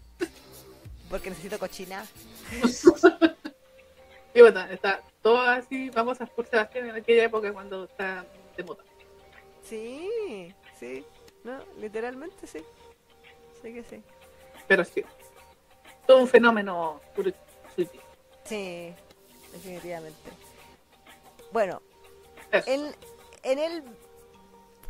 Porque 1.09 1.29
necesito 1.29 1.57
cochina. 1.57 2.05
Y 4.33 4.41
bueno, 4.41 4.61
está 4.65 5.01
todo 5.23 5.41
así, 5.41 5.89
vamos 5.89 6.21
a 6.21 6.27
por 6.27 6.45
Sebastián 6.45 6.89
en 6.89 6.95
aquella 6.95 7.23
época 7.23 7.51
cuando 7.51 7.85
está 7.85 8.23
de 8.55 8.63
moda. 8.63 8.83
Sí, 9.63 10.53
sí. 10.79 11.03
No, 11.43 11.57
literalmente 11.79 12.45
sí. 12.45 12.59
Sí 13.59 13.73
que 13.73 13.83
sí. 13.83 14.03
Pero 14.67 14.85
sí, 14.85 15.03
todo 16.05 16.19
un 16.19 16.27
fenómeno. 16.27 17.01
Sí, 18.47 18.93
definitivamente. 19.51 20.29
Bueno, 21.51 21.81
en, 22.51 22.95
en 23.43 23.59
el. 23.59 23.83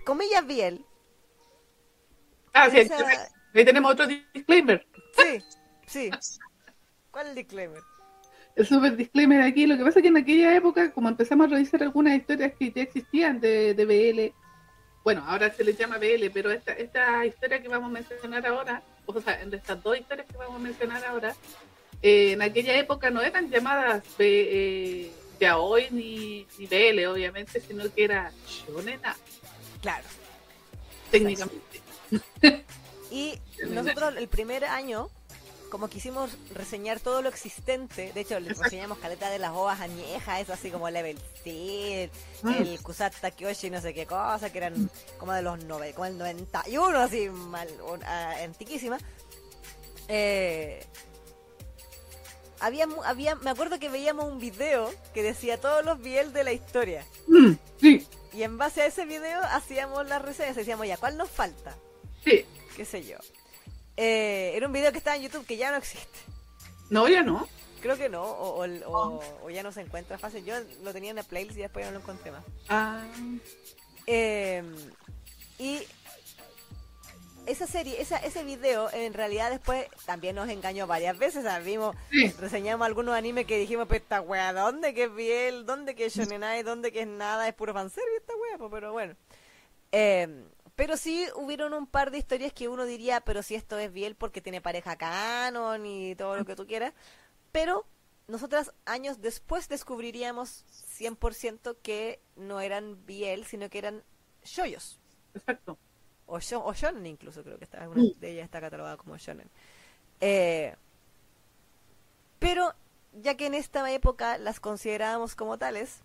Comillas 0.06 0.46
Biel. 0.48 0.86
Ah, 2.54 2.70
sí, 2.70 2.80
esa- 2.80 2.98
tenemos- 2.98 3.28
ahí 3.54 3.66
tenemos 3.66 3.92
otro 3.92 4.08
disclaimer. 4.34 4.86
Sí, 5.18 5.44
sí. 5.86 6.10
¿Cuál 7.12 7.26
es 7.26 7.30
el 7.32 7.36
disclaimer? 7.36 7.82
El 8.56 8.66
super 8.66 8.96
disclaimer 8.96 9.42
aquí, 9.42 9.68
lo 9.68 9.78
que 9.78 9.84
pasa 9.84 10.00
es 10.00 10.04
que 10.04 10.10
en 10.10 10.18
aquella 10.18 10.56
época, 10.56 10.92
como 10.92 11.10
empezamos 11.10 11.48
a 11.48 11.50
revisar 11.52 11.84
algunas 11.84 12.16
historias 12.16 12.54
que 12.58 12.72
ya 12.72 12.82
existían 12.82 13.40
de, 13.40 13.74
de 13.76 13.86
BL, 13.86 14.34
bueno, 15.04 15.24
ahora 15.28 15.52
se 15.54 15.64
les 15.64 15.78
llama 15.78 15.98
BL, 16.00 16.30
pero 16.34 16.50
esta, 16.52 16.74
esta 16.74 17.24
historia 17.26 17.62
que 17.62 17.68
vamos 17.68 17.90
a 17.90 17.94
mencionar 17.94 18.46
ahora, 18.48 18.82
o 19.06 19.22
sea, 19.22 19.46
de 19.46 19.58
estas 19.58 19.82
dos 19.84 19.98
historias 19.98 20.26
que 20.28 20.38
vamos 20.38 20.56
a 20.56 20.60
mencionar 20.60 21.06
ahora, 21.06 21.36
eh, 22.08 22.32
en 22.34 22.42
aquella 22.42 22.76
época 22.78 23.10
no 23.10 23.22
eran 23.22 23.50
llamadas 23.50 24.04
eh, 24.20 25.12
yaoi 25.40 25.88
ni, 25.92 26.48
ni 26.58 26.66
BL, 26.68 27.06
obviamente, 27.08 27.60
sino 27.62 27.84
que 27.94 28.04
era 28.06 28.32
shonen 28.48 29.00
A, 29.06 29.16
Claro. 29.82 30.06
técnicamente. 31.12 31.82
Y 33.10 33.40
nosotros 33.70 34.16
el 34.18 34.28
primer 34.28 34.66
año, 34.66 35.10
como 35.72 35.88
quisimos 35.88 36.30
reseñar 36.54 37.00
todo 37.00 37.22
lo 37.22 37.30
existente, 37.30 38.12
de 38.14 38.20
hecho 38.22 38.38
les 38.40 38.50
Exacto. 38.52 38.64
reseñamos 38.66 38.98
caleta 39.00 39.30
de 39.30 39.40
las 39.40 39.52
ovas 39.52 39.80
añejas, 39.80 40.42
eso 40.42 40.52
así 40.54 40.70
como 40.72 40.90
Level 40.90 41.18
Seed, 41.44 42.10
Mm. 42.44 42.54
el 42.54 42.82
Kusata 42.82 43.32
Kyoshi, 43.32 43.70
no 43.70 43.80
sé 43.82 43.94
qué 43.94 44.06
cosa, 44.06 44.50
que 44.52 44.58
eran 44.58 44.90
como 45.18 45.32
de 45.34 45.42
los 45.42 45.64
nove, 45.64 45.94
como 45.94 46.06
el 46.06 46.18
91, 46.18 47.00
así 47.00 47.30
mal, 47.30 47.68
un- 47.90 48.04
ah, 48.04 48.36
antiquísima. 48.44 48.98
Eh, 50.10 50.86
había, 52.60 52.88
había, 53.06 53.36
me 53.36 53.50
acuerdo 53.50 53.80
que 53.80 53.90
veíamos 53.90 54.26
un 54.26 54.40
video 54.40 54.92
que 55.14 55.24
decía 55.24 55.60
todos 55.60 55.84
los 55.86 56.00
Biel 56.02 56.34
de 56.34 56.44
la 56.44 56.52
historia. 56.54 57.06
Mm, 57.28 57.54
sí, 57.80 58.08
Y 58.34 58.44
en 58.44 58.58
base 58.58 58.82
a 58.82 58.86
ese 58.86 59.06
video 59.06 59.42
hacíamos 59.52 60.08
las 60.08 60.22
reseñas, 60.22 60.56
decíamos 60.56 60.88
ya, 60.88 60.98
¿cuál 60.98 61.18
nos 61.18 61.30
falta? 61.30 61.76
sí. 62.24 62.46
qué 62.76 62.86
sé 62.86 63.04
yo. 63.06 63.18
Eh, 63.96 64.52
era 64.56 64.68
un 64.68 64.74
video 64.74 64.92
que 64.92 65.00
estaba 65.00 65.16
en 65.18 65.24
YouTube 65.24 65.46
que 65.48 65.58
ya 65.58 65.72
no 65.72 65.78
existe. 65.78 66.20
No, 66.92 67.08
ya 67.08 67.24
no. 67.24 67.48
Creo 67.82 67.98
que 67.98 68.10
no, 68.10 68.24
o, 68.24 68.64
o- 68.66 68.90
o- 68.92 69.24
o 69.44 69.50
ya 69.50 69.64
no 69.64 69.72
se 69.72 69.82
encuentra 69.82 70.18
fácil. 70.20 70.44
Yo 70.46 70.54
lo 70.84 70.94
tenía 70.94 71.10
en 71.12 71.16
la 71.16 71.24
playlist 71.24 71.58
y 71.58 71.62
después 71.62 71.84
ya 71.86 71.92
no 71.92 71.98
lo 71.98 72.02
encontré 72.04 72.32
más. 72.32 72.44
Ah, 72.70 73.04
Eh, 74.06 74.64
y 75.60 75.82
esa 77.48 77.66
serie, 77.66 78.02
esa, 78.02 78.18
ese 78.18 78.44
video 78.44 78.92
en 78.94 79.14
realidad 79.14 79.50
después 79.50 79.88
también 80.06 80.36
nos 80.36 80.50
engañó 80.50 80.86
varias 80.88 81.18
veces. 81.18 81.46
Vimos, 81.64 81.96
sí. 82.12 82.30
reseñamos 82.40 82.86
algunos 82.86 83.16
animes 83.16 83.46
que 83.46 83.58
dijimos, 83.58 83.88
pero 83.88 84.04
esta 84.04 84.22
wea, 84.22 84.54
¿dónde 84.54 84.94
que 84.94 85.06
es 85.06 85.16
Biel? 85.16 85.66
¿Dónde 85.66 85.96
que 85.96 86.06
es 86.06 86.16
Shonenai? 86.16 86.64
¿Dónde 86.64 86.92
que 86.92 87.02
es 87.02 87.08
nada? 87.08 87.48
Es 87.48 87.54
puro 87.54 87.74
fanservice 87.74 88.18
esta 88.18 88.34
wea, 88.36 88.58
po, 88.58 88.70
pero 88.70 88.92
bueno. 88.92 89.16
Eh, 89.92 90.46
pero 90.78 90.96
sí 90.96 91.26
hubieron 91.36 91.74
un 91.74 91.88
par 91.88 92.12
de 92.12 92.20
historias 92.20 92.54
que 92.54 92.68
uno 92.68 92.86
diría, 92.86 93.22
pero 93.22 93.42
si 93.42 93.56
esto 93.56 93.80
es 93.80 93.92
Biel 93.92 94.16
porque 94.16 94.42
tiene 94.42 94.62
pareja 94.62 94.96
canon 94.96 95.86
y 95.88 96.16
todo 96.16 96.38
lo 96.38 96.46
que 96.46 96.56
tú 96.56 96.68
quieras. 96.68 96.94
Pero 97.52 97.88
nosotras 98.28 98.72
años 98.86 99.20
después 99.20 99.70
descubriríamos 99.70 100.66
100% 101.00 101.78
que 101.82 102.22
no 102.36 102.60
eran 102.62 103.04
Biel, 103.08 103.46
sino 103.46 103.72
que 103.72 103.80
eran 103.80 104.04
shoyos. 104.44 105.00
Exacto. 105.34 105.80
O, 106.28 106.40
shon, 106.40 106.62
o 106.66 106.74
shonen 106.74 107.06
incluso, 107.06 107.44
creo 107.44 107.58
que 107.58 107.64
está, 107.64 107.88
una 107.90 108.04
Mm. 108.04 108.20
de 108.20 108.32
ellas 108.32 108.46
está 108.46 108.60
catalogada 108.62 108.98
como 108.98 109.18
shonen. 109.18 109.50
Eh, 110.22 110.76
pero 112.40 112.74
ya 113.22 113.36
que 113.36 113.48
en 113.48 113.54
esta 113.56 113.90
época 113.92 114.38
las 114.38 114.60
considerábamos 114.60 115.36
como 115.36 115.58
tales, 115.58 116.02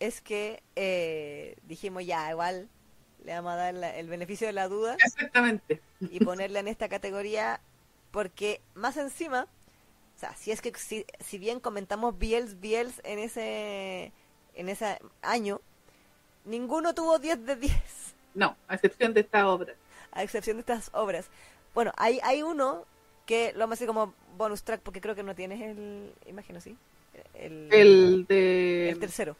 es 0.00 0.20
que 0.20 0.62
eh, 0.76 1.56
dijimos 1.64 2.04
ya, 2.04 2.30
igual 2.30 2.68
le 3.24 3.32
vamos 3.34 3.52
a 3.52 3.56
dar 3.56 3.74
la- 3.74 3.96
el 3.96 4.08
beneficio 4.08 4.46
de 4.46 4.52
la 4.52 4.68
duda 4.68 4.96
Exactamente. 5.04 5.80
y 6.00 6.20
ponerla 6.20 6.60
en 6.60 6.68
esta 6.68 6.88
categoría 6.88 7.60
porque 8.10 8.60
más 8.74 8.96
encima, 8.96 9.46
o 10.16 10.18
sea, 10.18 10.34
si 10.36 10.50
es 10.50 10.60
que 10.60 10.72
si, 10.76 11.06
si 11.20 11.38
bien 11.38 11.60
comentamos 11.60 12.18
Biels, 12.18 12.60
Biels 12.60 13.00
en 13.04 13.18
ese 13.20 14.12
en 14.54 14.68
ese 14.68 14.98
año, 15.22 15.60
ninguno 16.44 16.94
tuvo 16.94 17.18
10 17.18 17.44
de 17.46 17.56
10, 17.56 17.72
No, 18.34 18.56
a 18.68 18.74
excepción 18.74 19.12
de 19.14 19.20
esta 19.20 19.48
obra. 19.48 19.74
a 20.12 20.22
excepción 20.22 20.56
de 20.56 20.60
estas 20.60 20.90
obras. 20.94 21.28
Bueno, 21.74 21.92
hay, 21.96 22.20
hay 22.22 22.42
uno 22.42 22.84
que 23.26 23.52
lo 23.54 23.60
vamos 23.60 23.80
a 23.80 23.86
como 23.86 24.14
bonus 24.36 24.62
track 24.62 24.80
porque 24.82 25.00
creo 25.00 25.14
que 25.14 25.22
no 25.22 25.34
tienes 25.34 25.60
el, 25.60 26.12
imagino, 26.26 26.60
¿sí? 26.60 26.76
El, 27.34 27.68
El 27.72 28.26
de... 28.26 28.90
el 28.90 28.98
tercero. 28.98 29.36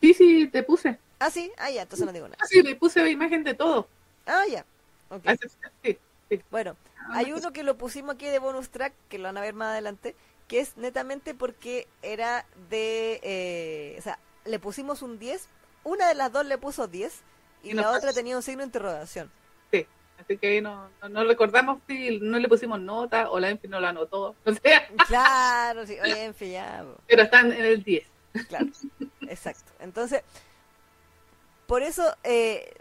Sí, 0.00 0.14
sí, 0.14 0.48
te 0.48 0.62
puse. 0.62 0.98
Ah, 1.18 1.30
sí, 1.30 1.50
ah, 1.58 1.70
ya, 1.70 1.82
entonces 1.82 2.06
no 2.06 2.12
digo 2.12 2.26
nada. 2.28 2.38
Ah, 2.40 2.46
sí, 2.46 2.62
le 2.62 2.74
puse 2.76 3.00
la 3.02 3.08
imagen 3.08 3.42
de 3.44 3.54
todo. 3.54 3.88
Ah, 4.26 4.44
ya. 4.50 4.64
Ok. 5.10 5.26
A 5.26 5.32
excepción- 5.32 5.72
sí, 5.82 5.98
sí. 6.28 6.40
Bueno, 6.50 6.76
Ah, 7.06 7.18
hay 7.18 7.30
no, 7.30 7.36
uno 7.36 7.52
que 7.52 7.62
lo 7.62 7.76
pusimos 7.76 8.14
aquí 8.14 8.26
de 8.26 8.38
bonus 8.38 8.70
track, 8.70 8.94
que 9.08 9.18
lo 9.18 9.24
van 9.24 9.36
a 9.36 9.40
ver 9.42 9.54
más 9.54 9.68
adelante, 9.72 10.14
que 10.48 10.60
es 10.60 10.76
netamente 10.76 11.34
porque 11.34 11.86
era 12.02 12.46
de... 12.70 13.20
eh, 13.22 13.96
o 13.98 14.02
sea, 14.02 14.18
le 14.46 14.58
pusimos 14.58 15.02
un 15.02 15.18
10, 15.18 15.48
una 15.84 16.08
de 16.08 16.14
las 16.14 16.32
dos 16.32 16.46
le 16.46 16.56
puso 16.58 16.86
10 16.88 17.22
y, 17.64 17.72
la 17.74 17.84
pasó. 17.84 17.98
otra 17.98 18.12
tenía 18.12 18.36
un 18.36 18.42
signo 18.42 18.60
de 18.60 18.66
interrogación. 18.66 19.30
Sí, 19.72 19.86
así 20.18 20.36
que 20.38 20.46
ahí 20.48 20.60
no, 20.60 20.88
no, 21.02 21.08
no 21.08 21.24
recordamos 21.24 21.80
si 21.88 22.18
no 22.20 22.38
le 22.38 22.48
pusimos 22.48 22.80
nota 22.80 23.30
o 23.30 23.38
la 23.40 23.50
Enfi 23.50 23.68
no 23.68 23.80
la 23.80 23.90
anotó. 23.90 24.34
O 24.44 24.52
sea, 24.52 24.88
Claro, 25.08 25.86
sí, 25.86 25.96
oye, 26.02 26.24
en 26.24 26.34
fin, 26.34 26.52
ya, 26.52 26.84
pero 27.08 27.22
están 27.22 27.52
en 27.52 27.64
el 27.64 27.82
10. 27.82 28.06
Claro, 28.48 28.66
exacto. 29.28 29.72
Entonces, 29.80 30.22
por 31.66 31.82
eso, 31.82 32.14
eh, 32.24 32.74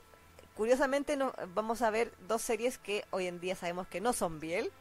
curiosamente, 0.56 1.16
no, 1.16 1.34
vamos 1.54 1.82
a 1.82 1.90
ver 1.90 2.12
dos 2.28 2.42
series 2.42 2.78
que 2.78 3.06
hoy 3.12 3.28
en 3.28 3.40
día 3.40 3.56
sabemos 3.56 3.88
que 3.88 4.02
no 4.02 4.14
son 4.14 4.40
Biel, 4.40 4.72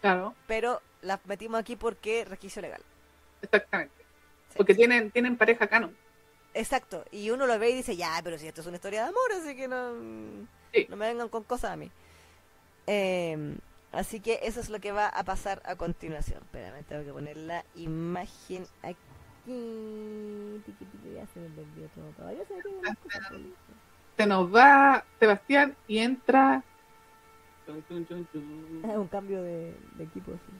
Claro, 0.00 0.34
pero 0.46 0.80
las 1.00 1.24
metimos 1.26 1.60
aquí 1.60 1.76
porque 1.76 2.24
resquicio 2.24 2.60
legal. 2.62 2.82
exactamente. 3.40 3.94
Sí. 4.48 4.54
Porque 4.56 4.74
tienen, 4.74 5.10
tienen 5.10 5.36
pareja 5.36 5.66
canon. 5.66 5.96
Exacto, 6.54 7.04
y 7.10 7.30
uno 7.30 7.46
lo 7.46 7.58
ve 7.58 7.70
y 7.70 7.74
dice, 7.76 7.96
ya, 7.96 8.20
pero 8.22 8.36
si 8.38 8.46
esto 8.46 8.60
es 8.60 8.66
una 8.66 8.76
historia 8.76 9.02
de 9.04 9.08
amor, 9.08 9.32
así 9.40 9.56
que 9.56 9.68
no, 9.68 9.92
Sí. 10.72 10.86
no 10.88 10.96
me 10.96 11.08
vengan 11.08 11.28
con 11.28 11.44
cosas 11.44 11.70
a 11.72 11.76
mí. 11.76 11.90
Eh, 12.86 13.56
así 13.92 14.20
que 14.20 14.40
eso 14.42 14.60
es 14.60 14.68
lo 14.68 14.78
que 14.80 14.92
va 14.92 15.08
a 15.08 15.24
pasar 15.24 15.62
a 15.64 15.76
continuación. 15.76 16.42
Espérame, 16.42 16.82
tengo 16.84 17.04
que 17.04 17.12
poner 17.12 17.36
la 17.36 17.64
imagen 17.74 18.66
aquí. 18.82 18.96
Se 24.16 24.26
nos 24.26 24.54
va 24.54 25.04
Sebastián 25.18 25.76
y 25.88 25.98
entra. 25.98 26.62
Chun. 27.66 28.82
Ah, 28.84 28.98
un 28.98 29.08
cambio 29.08 29.42
de, 29.42 29.74
de 29.94 30.04
equipo, 30.04 30.32
sí. 30.32 30.52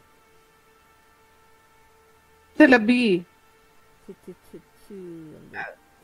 Se 2.56 2.68
las 2.68 2.84
vi 2.84 3.24
Chu, 4.06 4.14
chu, 4.24 4.34
chu, 4.50 4.58
chu, 4.88 4.94
¿dónde 4.94 5.58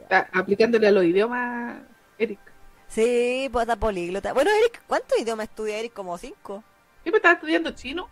está? 0.09 0.29
aplicándole 0.39 0.89
a 0.89 0.93
los 0.93 1.05
idiomas, 1.05 1.81
Eric. 2.19 2.41
Sí, 2.89 3.49
pues 3.53 3.65
está 3.65 3.77
políglota. 3.77 4.33
Bueno, 4.33 4.51
Eric, 4.51 4.83
¿cuántos 4.87 5.19
idiomas 5.19 5.49
estudia 5.49 5.79
Eric? 5.79 5.93
Como 5.93 6.17
cinco, 6.19 6.65
Yo 7.05 7.13
me 7.13 7.19
estaba 7.19 7.35
estudiando 7.35 7.71
chino. 7.73 8.09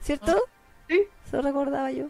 ¿cierto? 0.00 0.32
Ah. 0.46 0.50
Sí, 0.88 1.02
Eso 1.26 1.42
recordaba 1.42 1.90
yo. 1.92 2.06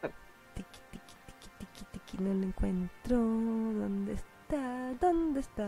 cual. 0.00 0.12
Tiki, 0.54 0.78
tiki, 0.90 1.00
tiki, 1.26 1.50
tiki, 1.58 1.84
tiki, 1.92 2.18
no 2.22 2.34
lo 2.34 2.46
encuentro. 2.46 3.16
¿Dónde 3.16 4.12
está? 4.14 4.92
¿Dónde 5.00 5.40
está? 5.40 5.66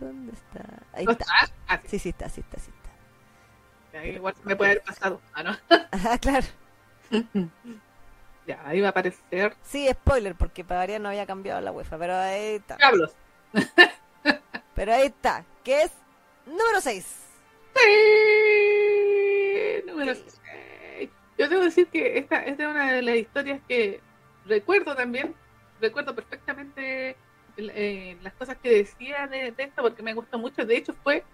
¿Dónde 0.00 0.32
está? 0.32 0.64
Ahí 0.92 1.04
¿No 1.04 1.12
está. 1.12 1.24
está? 1.24 1.54
Ah, 1.68 1.78
sí. 1.82 1.88
Sí, 1.88 1.98
sí 1.98 2.08
está, 2.10 2.28
sí 2.28 2.40
está, 2.40 2.58
sí 2.58 2.70
está. 2.74 3.98
Ahí 3.98 4.10
Igual 4.16 4.34
se 4.34 4.42
me 4.44 4.56
puede 4.56 4.70
haber 4.72 4.82
pasado. 4.84 5.20
Ah, 5.34 5.42
no. 5.42 5.56
Ajá, 5.90 6.18
claro. 6.18 6.46
ya, 8.46 8.60
ahí 8.64 8.80
va 8.80 8.88
a 8.88 8.90
aparecer. 8.90 9.54
Sí, 9.62 9.88
spoiler, 9.90 10.34
porque 10.34 10.64
para 10.64 10.80
variar 10.80 11.00
no 11.00 11.08
había 11.08 11.26
cambiado 11.26 11.60
la 11.60 11.72
UEFA, 11.72 11.98
pero 11.98 12.14
ahí 12.16 12.56
está. 12.56 12.76
Diablos. 12.76 13.14
Pero 14.74 14.94
ahí 14.94 15.06
está, 15.08 15.44
que 15.62 15.82
es 15.82 15.92
número 16.46 16.80
6. 16.80 17.04
Sí, 17.76 19.82
número 19.86 20.14
Sí. 20.14 20.24
seis. 20.96 21.10
Yo 21.38 21.48
debo 21.48 21.62
decir 21.62 21.86
que 21.88 22.18
esta, 22.18 22.44
esta 22.44 22.62
es 22.64 22.68
una 22.68 22.92
de 22.92 23.02
las 23.02 23.16
historias 23.16 23.60
que 23.68 24.00
recuerdo 24.46 24.94
también, 24.94 25.34
recuerdo 25.80 26.14
perfectamente 26.14 27.16
eh, 27.58 28.16
las 28.22 28.32
cosas 28.34 28.56
que 28.62 28.70
decía 28.70 29.26
de, 29.26 29.52
de 29.52 29.62
esto 29.64 29.82
porque 29.82 30.02
me 30.02 30.14
gustó 30.14 30.38
mucho. 30.38 30.64
De 30.64 30.76
hecho, 30.76 30.94
fue 31.02 31.24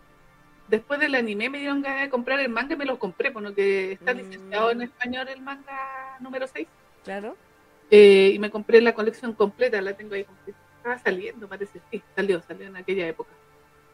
después 0.69 1.01
del 1.01 1.15
anime 1.15 1.49
me 1.49 1.59
dieron 1.59 1.81
ganas 1.81 2.03
de 2.03 2.11
comprar 2.11 2.41
el 2.41 2.49
manga 2.49 2.75
y 2.75 2.77
me 2.77 2.85
lo 2.85 2.99
compré, 2.99 3.31
porque 3.31 3.93
está 3.93 4.15
Mm. 4.15 4.19
licenciado 4.19 4.71
en 4.73 4.83
español 4.83 5.29
el 5.29 5.41
manga 5.43 6.17
número 6.21 6.47
6. 6.47 6.67
Claro. 7.05 7.37
Eh, 7.91 8.33
y 8.35 8.39
me 8.39 8.51
compré 8.51 8.81
la 8.81 8.95
colección 8.95 9.33
completa, 9.33 9.81
la 9.81 9.97
tengo 9.97 10.15
ahí 10.15 10.25
completa. 10.25 10.59
Estaba 10.77 10.99
saliendo, 10.99 11.49
parece, 11.49 11.81
sí, 11.91 12.03
salió, 12.15 12.43
salió 12.43 12.67
en 12.67 12.77
aquella 12.77 13.09
época. 13.09 13.31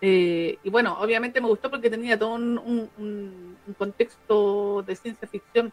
Eh, 0.00 0.58
y 0.62 0.70
bueno, 0.70 0.98
obviamente 1.00 1.40
me 1.40 1.48
gustó 1.48 1.70
porque 1.70 1.88
tenía 1.88 2.18
todo 2.18 2.34
un, 2.34 2.58
un- 2.58 2.90
un- 2.98 3.56
un 3.66 3.74
contexto 3.74 4.82
de 4.82 4.96
ciencia 4.96 5.26
ficción, 5.28 5.72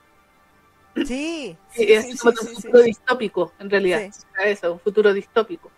Sí, 0.95 1.57
sí, 1.71 1.85
sí, 1.85 1.93
así 1.95 2.11
sí, 2.13 2.17
como 2.17 2.31
sí, 2.33 2.37
un 2.41 2.47
sí, 2.47 2.55
sí. 2.55 2.61
futuro 2.61 2.83
distópico, 2.83 3.53
en 3.59 3.69
realidad, 3.69 4.11
Sí. 4.11 4.21
era 4.35 4.49
eso, 4.49 4.73
un 4.73 4.79
futuro 4.79 5.13
distópico. 5.13 5.71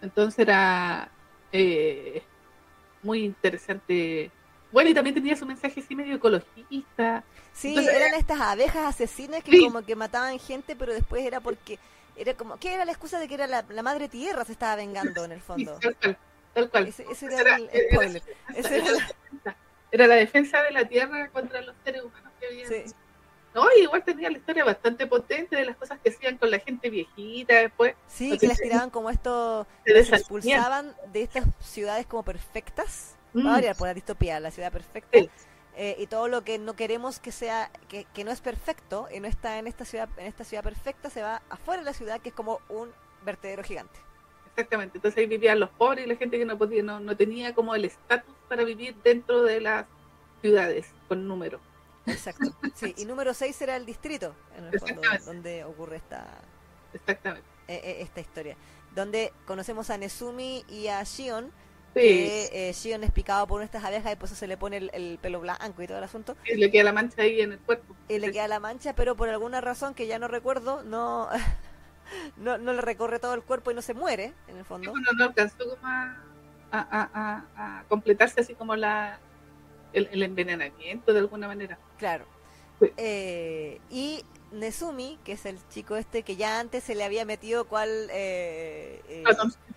Entonces 0.00 0.38
era 0.38 1.10
eh, 1.52 2.22
muy 3.02 3.24
interesante. 3.24 4.30
Bueno, 4.70 4.90
y 4.90 4.94
también 4.94 5.14
tenía 5.14 5.34
su 5.36 5.46
mensaje 5.46 5.80
así 5.80 5.94
medio 5.94 6.16
ecologista. 6.16 7.24
Sí, 7.52 7.68
Entonces, 7.70 7.94
eran 7.94 8.14
estas 8.14 8.40
abejas 8.40 8.86
asesinas 8.86 9.42
que 9.42 9.50
Sí. 9.52 9.64
como 9.64 9.82
que 9.82 9.96
mataban 9.96 10.38
gente, 10.38 10.76
pero 10.76 10.92
después 10.92 11.24
era 11.24 11.40
porque 11.40 11.78
era 12.16 12.34
como, 12.34 12.58
¿qué 12.58 12.74
era 12.74 12.84
la 12.84 12.92
excusa 12.92 13.18
de 13.18 13.28
que 13.28 13.34
era 13.34 13.46
la, 13.46 13.64
la 13.68 13.82
madre 13.82 14.08
tierra 14.08 14.44
se 14.44 14.52
estaba 14.52 14.76
vengando 14.76 15.24
en 15.24 15.32
el 15.32 15.38
Sí, 15.40 15.44
fondo? 15.46 15.78
tal 15.80 15.96
cual, 15.96 16.18
tal 16.54 16.70
cual. 16.70 16.86
Ese, 16.88 17.04
ese 17.10 17.26
Era- 17.26 17.40
era 17.40 17.56
el 17.56 17.70
spoiler. 17.92 18.22
Ese 18.54 18.76
era 18.76 18.84
la- 18.92 18.92
defensa. 19.06 19.56
Era 19.90 20.06
la 20.06 20.14
defensa 20.16 20.62
de 20.62 20.70
la 20.72 20.84
tierra 20.86 21.28
contra 21.30 21.62
los 21.62 21.74
seres 21.84 22.02
humanos 22.02 22.30
que 22.38 22.46
habían. 22.46 22.68
Sí. 22.68 22.84
No, 23.54 23.64
y 23.76 23.80
igual 23.82 24.04
tenía 24.04 24.30
la 24.30 24.36
historia 24.36 24.64
bastante 24.64 25.06
potente 25.06 25.56
de 25.56 25.64
las 25.64 25.76
cosas 25.76 25.98
que 26.04 26.10
hacían 26.10 26.36
con 26.36 26.50
la 26.50 26.58
gente 26.58 26.90
viejita 26.90 27.54
después. 27.54 27.94
Sí, 28.06 28.36
que 28.38 28.46
las 28.46 28.58
tiraban 28.58 28.90
como 28.90 29.08
esto, 29.10 29.66
se 29.86 29.94
las 29.94 30.12
expulsaban 30.12 30.94
de 31.12 31.22
estas 31.22 31.44
ciudades 31.60 32.04
como 32.06 32.22
perfectas. 32.22 33.14
Va 33.44 33.50
a 33.50 33.54
variar 33.54 33.76
por 33.76 33.88
la 33.88 33.94
distopía, 33.94 34.40
la 34.40 34.50
ciudad 34.50 34.72
perfecta. 34.72 35.18
Sí. 35.18 35.30
Eh, 35.76 35.96
y 35.98 36.06
todo 36.08 36.26
lo 36.26 36.42
que 36.42 36.58
no 36.58 36.74
queremos 36.74 37.20
que 37.20 37.30
sea, 37.30 37.70
que, 37.88 38.04
que 38.06 38.24
no 38.24 38.32
es 38.32 38.40
perfecto 38.40 39.08
y 39.14 39.20
no 39.20 39.28
está 39.28 39.58
en 39.58 39.68
esta 39.68 39.84
ciudad, 39.84 40.08
en 40.16 40.26
esta 40.26 40.42
ciudad 40.44 40.64
perfecta, 40.64 41.08
se 41.08 41.22
va 41.22 41.40
afuera 41.50 41.82
de 41.82 41.86
la 41.86 41.92
ciudad, 41.92 42.20
que 42.20 42.30
es 42.30 42.34
como 42.34 42.60
un 42.68 42.90
vertedero 43.24 43.62
gigante. 43.62 44.00
Exactamente. 44.50 44.98
Entonces 44.98 45.18
ahí 45.18 45.26
vivían 45.26 45.60
los 45.60 45.70
pobres 45.70 46.04
y 46.04 46.08
la 46.08 46.16
gente 46.16 46.36
que 46.36 46.44
no 46.44 46.58
podía, 46.58 46.82
no, 46.82 46.98
no 46.98 47.16
tenía 47.16 47.54
como 47.54 47.76
el 47.76 47.84
estatus 47.84 48.34
para 48.48 48.64
vivir 48.64 48.96
dentro 49.04 49.42
de 49.44 49.60
las 49.60 49.86
ciudades 50.42 50.86
con 51.06 51.28
número. 51.28 51.60
Exacto. 52.06 52.50
Sí, 52.74 52.92
y 52.96 53.04
número 53.04 53.34
6 53.34 53.62
era 53.62 53.76
el 53.76 53.86
distrito, 53.86 54.34
en 54.56 54.64
el 54.64 54.80
fondo, 54.80 55.00
donde 55.26 55.62
ocurre 55.62 55.96
esta, 55.96 56.26
Exactamente. 56.92 57.46
eh, 57.68 57.80
eh, 57.84 57.96
esta 58.00 58.20
historia. 58.20 58.56
Donde 58.94 59.32
conocemos 59.46 59.90
a 59.90 59.98
Nezumi 59.98 60.64
y 60.68 60.88
a 60.88 61.02
Shion, 61.04 61.52
Sí, 61.94 62.00
que 62.00 62.68
eh, 62.68 62.72
Shion 62.72 63.02
es 63.04 63.10
picado 63.10 63.46
por 63.46 63.62
estas 63.62 63.82
abejas 63.84 64.12
y 64.12 64.16
por 64.16 64.26
eso 64.26 64.34
se 64.36 64.46
le 64.46 64.56
pone 64.56 64.76
el, 64.76 64.90
el 64.92 65.18
pelo 65.20 65.40
blanco 65.40 65.82
y 65.82 65.86
todo 65.86 65.98
el 65.98 66.04
asunto. 66.04 66.36
sí, 66.44 66.54
le 66.54 66.70
queda 66.70 66.84
la 66.84 66.92
mancha 66.92 67.22
ahí 67.22 67.40
en 67.40 67.52
el 67.52 67.58
cuerpo. 67.58 67.94
Y 68.08 68.18
le 68.18 68.30
queda 68.30 68.46
la 68.48 68.60
mancha, 68.60 68.94
pero 68.94 69.16
por 69.16 69.28
alguna 69.28 69.60
razón 69.60 69.94
que 69.94 70.06
ya 70.06 70.18
no 70.18 70.28
recuerdo, 70.28 70.82
no, 70.84 71.28
no, 72.36 72.58
no 72.58 72.72
le 72.72 72.82
recorre 72.82 73.18
todo 73.18 73.34
el 73.34 73.42
cuerpo 73.42 73.70
y 73.70 73.74
no 73.74 73.82
se 73.82 73.94
muere, 73.94 74.32
en 74.48 74.58
el 74.58 74.64
Sí, 74.64 74.64
fondo. 74.64 74.90
bueno, 74.90 75.08
no 75.16 75.24
alcanzó 75.24 75.56
como 75.58 75.86
a, 75.86 76.16
a, 76.70 76.78
a- 76.80 77.10
a- 77.56 77.78
a 77.80 77.84
completarse 77.88 78.40
así 78.40 78.54
como 78.54 78.76
la 78.76 79.18
el, 79.92 80.08
el 80.12 80.22
envenenamiento 80.22 81.12
de 81.12 81.18
alguna 81.20 81.48
manera. 81.48 81.78
Claro. 81.96 82.26
Sí. 82.80 82.92
Eh, 82.96 83.80
y 83.90 84.22
Nezumi, 84.52 85.18
que 85.24 85.32
es 85.32 85.44
el 85.46 85.58
chico 85.68 85.96
este 85.96 86.22
que 86.22 86.36
ya 86.36 86.60
antes 86.60 86.84
se 86.84 86.94
le 86.94 87.04
había 87.04 87.24
metido 87.24 87.66
cual, 87.66 88.08
eh, 88.10 89.02
eh. 89.08 89.24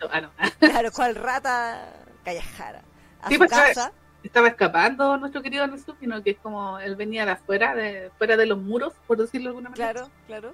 Ah, 0.10 0.22
no. 0.22 0.32
claro, 0.60 0.92
cual 0.92 1.16
rata 1.16 1.94
callejara 2.24 2.82
a 3.22 3.28
Sí, 3.28 3.36
su 3.36 3.40
pues, 3.40 3.52
casa. 3.52 3.92
estaba 4.24 4.48
escapando 4.48 5.18
nuestro 5.18 5.42
querido 5.42 5.68
Nesu, 5.68 5.96
sino 6.00 6.24
que 6.24 6.32
es 6.32 6.38
como 6.40 6.80
él 6.80 6.96
venía 6.96 7.26
de 7.26 7.32
afuera, 7.32 7.76
de 7.76 8.12
fuera 8.18 8.38
de 8.38 8.46
los 8.46 8.58
muros, 8.58 8.94
por 9.08 9.18
decirlo 9.18 9.46
de 9.46 9.50
alguna 9.50 9.70
manera. 9.70 9.92
Claro, 9.94 10.10
claro. 10.28 10.54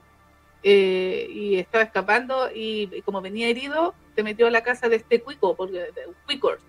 Eh, 0.63 1.27
y 1.31 1.59
estaba 1.59 1.83
escapando 1.83 2.49
y, 2.53 2.89
y 2.91 3.01
como 3.03 3.21
venía 3.21 3.47
herido, 3.47 3.93
se 4.15 4.23
metió 4.23 4.47
a 4.47 4.51
la 4.51 4.63
casa 4.63 4.89
de 4.89 4.97
este 4.97 5.21
cuico, 5.21 5.55
porque 5.55 5.77
de 5.79 6.07
Quicors. 6.27 6.61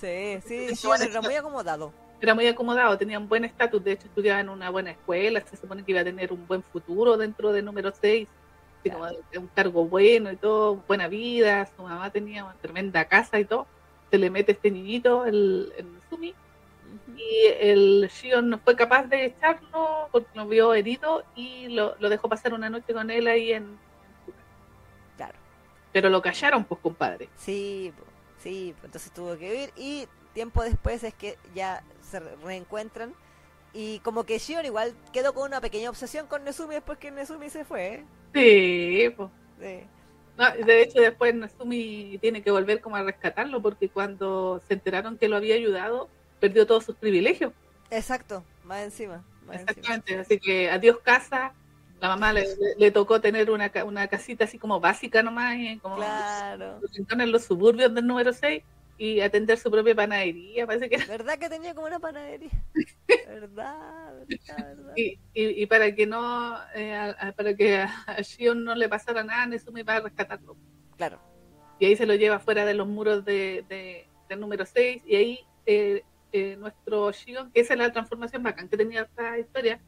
Sí, 0.00 0.38
sí, 0.46 0.68
Sí, 0.68 0.76
sí, 0.76 0.88
muy 1.22 1.34
acomodado. 1.34 1.92
Era 2.22 2.36
muy 2.36 2.46
acomodado, 2.46 2.96
tenía 2.96 3.18
un 3.18 3.28
buen 3.28 3.44
estatus, 3.44 3.82
de 3.82 3.92
hecho 3.92 4.06
estudiaba 4.06 4.38
en 4.38 4.48
una 4.48 4.70
buena 4.70 4.92
escuela, 4.92 5.40
se 5.40 5.56
supone 5.56 5.82
que 5.84 5.90
iba 5.90 6.02
a 6.02 6.04
tener 6.04 6.32
un 6.32 6.46
buen 6.46 6.62
futuro 6.62 7.16
dentro 7.16 7.52
de 7.52 7.62
número 7.62 7.92
6, 7.92 8.28
Claro. 8.84 9.16
un 9.36 9.46
cargo 9.48 9.84
bueno 9.86 10.30
y 10.30 10.36
todo, 10.36 10.76
buena 10.86 11.08
vida, 11.08 11.68
su 11.76 11.82
mamá 11.82 12.10
tenía 12.10 12.44
una 12.44 12.54
tremenda 12.54 13.04
casa 13.06 13.38
y 13.40 13.44
todo. 13.44 13.66
Se 14.10 14.18
le 14.18 14.30
mete 14.30 14.52
este 14.52 14.70
niñito, 14.70 15.24
el, 15.26 15.72
el 15.76 15.86
Sumi, 16.10 16.32
y 17.16 17.46
el 17.60 18.08
Shion 18.12 18.50
no 18.50 18.58
fue 18.58 18.76
capaz 18.76 19.04
de 19.04 19.24
echarlo 19.26 20.08
porque 20.12 20.28
lo 20.34 20.46
vio 20.46 20.74
herido 20.74 21.24
y 21.34 21.68
lo, 21.68 21.96
lo 21.98 22.08
dejó 22.08 22.28
pasar 22.28 22.54
una 22.54 22.70
noche 22.70 22.92
con 22.92 23.10
él 23.10 23.26
ahí 23.26 23.52
en, 23.52 23.62
en 23.64 24.26
su 24.26 24.32
casa. 24.32 24.44
Claro. 25.16 25.38
Pero 25.92 26.08
lo 26.08 26.22
callaron, 26.22 26.64
pues, 26.64 26.80
compadre. 26.80 27.28
Sí, 27.36 27.92
sí, 28.38 28.74
entonces 28.84 29.12
tuvo 29.12 29.36
que 29.36 29.50
huir 29.50 29.72
y 29.76 30.06
tiempo 30.32 30.62
después 30.64 31.04
es 31.04 31.14
que 31.14 31.38
ya 31.54 31.84
se 32.00 32.20
re- 32.20 32.36
reencuentran 32.36 33.14
Y 33.72 34.00
como 34.00 34.24
que 34.24 34.38
Shion 34.38 34.66
igual 34.66 34.96
quedó 35.12 35.34
con 35.34 35.46
una 35.48 35.60
pequeña 35.62 35.90
obsesión 35.90 36.26
con 36.28 36.44
Nezumi 36.44 36.74
después 36.76 36.98
que 36.98 37.10
Nezumi 37.12 37.50
se 37.50 37.64
fue. 37.64 38.06
Sí, 38.34 39.10
pues. 39.16 39.30
Sí. 39.58 39.90
No, 40.36 40.50
de 40.64 40.82
hecho, 40.82 41.00
después 41.00 41.34
Nazumi 41.34 42.18
tiene 42.20 42.42
que 42.42 42.50
volver 42.50 42.80
como 42.80 42.96
a 42.96 43.02
rescatarlo 43.02 43.60
porque 43.62 43.90
cuando 43.90 44.60
se 44.66 44.74
enteraron 44.74 45.18
que 45.18 45.28
lo 45.28 45.36
había 45.36 45.54
ayudado, 45.56 46.10
perdió 46.40 46.66
todos 46.66 46.84
sus 46.84 46.96
privilegios. 46.96 47.52
Exacto, 47.90 48.44
más 48.64 48.82
encima. 48.82 49.24
Más 49.40 49.60
Exactamente, 49.60 50.18
así 50.18 50.38
que 50.40 50.70
adiós 50.70 50.98
casa. 51.02 51.54
La 52.00 52.08
mamá 52.08 52.32
le, 52.32 52.44
le, 52.78 52.90
tocó 52.90 53.20
tener 53.20 53.50
una, 53.50 53.70
una 53.84 54.08
casita 54.08 54.44
así 54.44 54.58
como 54.58 54.80
básica 54.80 55.22
nomás, 55.22 55.56
como 55.80 55.96
claro. 55.96 56.84
en 57.10 57.32
los 57.32 57.44
suburbios 57.44 57.94
del 57.94 58.06
número 58.06 58.32
6 58.32 58.64
y 58.98 59.20
atender 59.20 59.58
su 59.58 59.70
propia 59.70 59.94
panadería, 59.94 60.66
parece 60.66 60.88
que 60.88 60.98
¿Verdad 60.98 61.38
que 61.38 61.48
tenía 61.48 61.74
como 61.74 61.86
una 61.86 61.98
panadería? 61.98 62.50
¿Verdad? 63.26 64.14
¿Verdad, 64.28 64.92
Y, 64.96 65.18
y, 65.34 65.66
para 65.66 65.94
que 65.94 66.06
no, 66.06 66.56
eh, 66.74 67.14
para 67.36 67.54
que 67.54 67.78
a 67.78 68.20
Shion 68.20 68.64
no 68.64 68.74
le 68.74 68.88
pasara 68.88 69.24
nada, 69.24 69.46
me 69.72 69.82
va 69.82 69.96
a 69.96 70.00
rescatarlo. 70.00 70.56
Claro. 70.96 71.20
Y 71.78 71.86
ahí 71.86 71.96
se 71.96 72.06
lo 72.06 72.14
lleva 72.14 72.38
fuera 72.38 72.64
de 72.64 72.74
los 72.74 72.86
muros 72.86 73.24
de, 73.24 73.64
de 73.68 74.06
del 74.28 74.40
número 74.40 74.64
6 74.64 75.02
y 75.04 75.16
ahí 75.16 75.40
eh, 75.66 76.04
eh, 76.32 76.56
nuestro 76.56 77.10
Shion, 77.10 77.50
que 77.50 77.60
esa 77.60 77.74
es 77.74 77.78
la 77.78 77.92
transformación 77.92 78.42
bacán 78.42 78.68
que 78.68 78.76
tenía 78.76 79.02
esta 79.02 79.38
historia, 79.38 79.80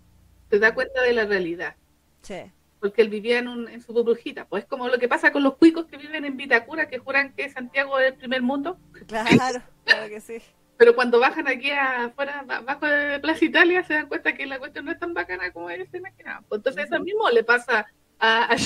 se 0.51 0.59
da 0.59 0.75
cuenta 0.75 1.03
de 1.03 1.13
la 1.13 1.25
realidad. 1.25 1.77
Sí 2.23 2.51
porque 2.85 3.01
él 3.01 3.09
vivía 3.09 3.39
en, 3.39 3.49
un, 3.49 3.67
en 3.67 3.81
su 3.81 3.95
burbujita. 3.95 4.45
Pues 4.45 4.67
como 4.67 4.89
lo 4.89 4.99
que 4.99 5.09
pasa 5.09 5.33
con 5.33 5.43
los 5.43 5.57
cuicos 5.57 5.87
que 5.87 5.97
viven 5.97 6.27
en 6.27 6.37
Vitacura, 6.37 6.87
que 6.87 6.99
juran 6.99 7.33
que 7.33 7.49
Santiago 7.49 7.99
es 7.99 8.13
el 8.13 8.19
primer 8.19 8.43
mundo. 8.43 8.79
Claro, 9.07 9.63
claro 9.87 10.09
que 10.11 10.21
sí. 10.21 10.37
Pero 10.77 10.95
cuando 10.95 11.19
bajan 11.19 11.49
aquí 11.49 11.71
afuera, 11.71 12.45
bajo 12.45 12.85
de 12.85 13.21
Plaza 13.21 13.43
Italia, 13.43 13.83
se 13.85 13.95
dan 13.95 14.07
cuenta 14.07 14.35
que 14.35 14.45
la 14.45 14.59
cuestión 14.59 14.85
no 14.85 14.93
es 14.93 14.99
tan 14.99 15.15
bacana 15.15 15.51
como 15.51 15.71
ellos 15.71 15.89
se 15.91 15.97
imaginaban. 15.97 16.45
Pues 16.47 16.59
entonces 16.59 16.85
eso 16.85 17.01
mismo 17.01 17.31
le 17.31 17.43
pasa 17.43 17.87
a, 18.19 18.53
a 18.53 18.57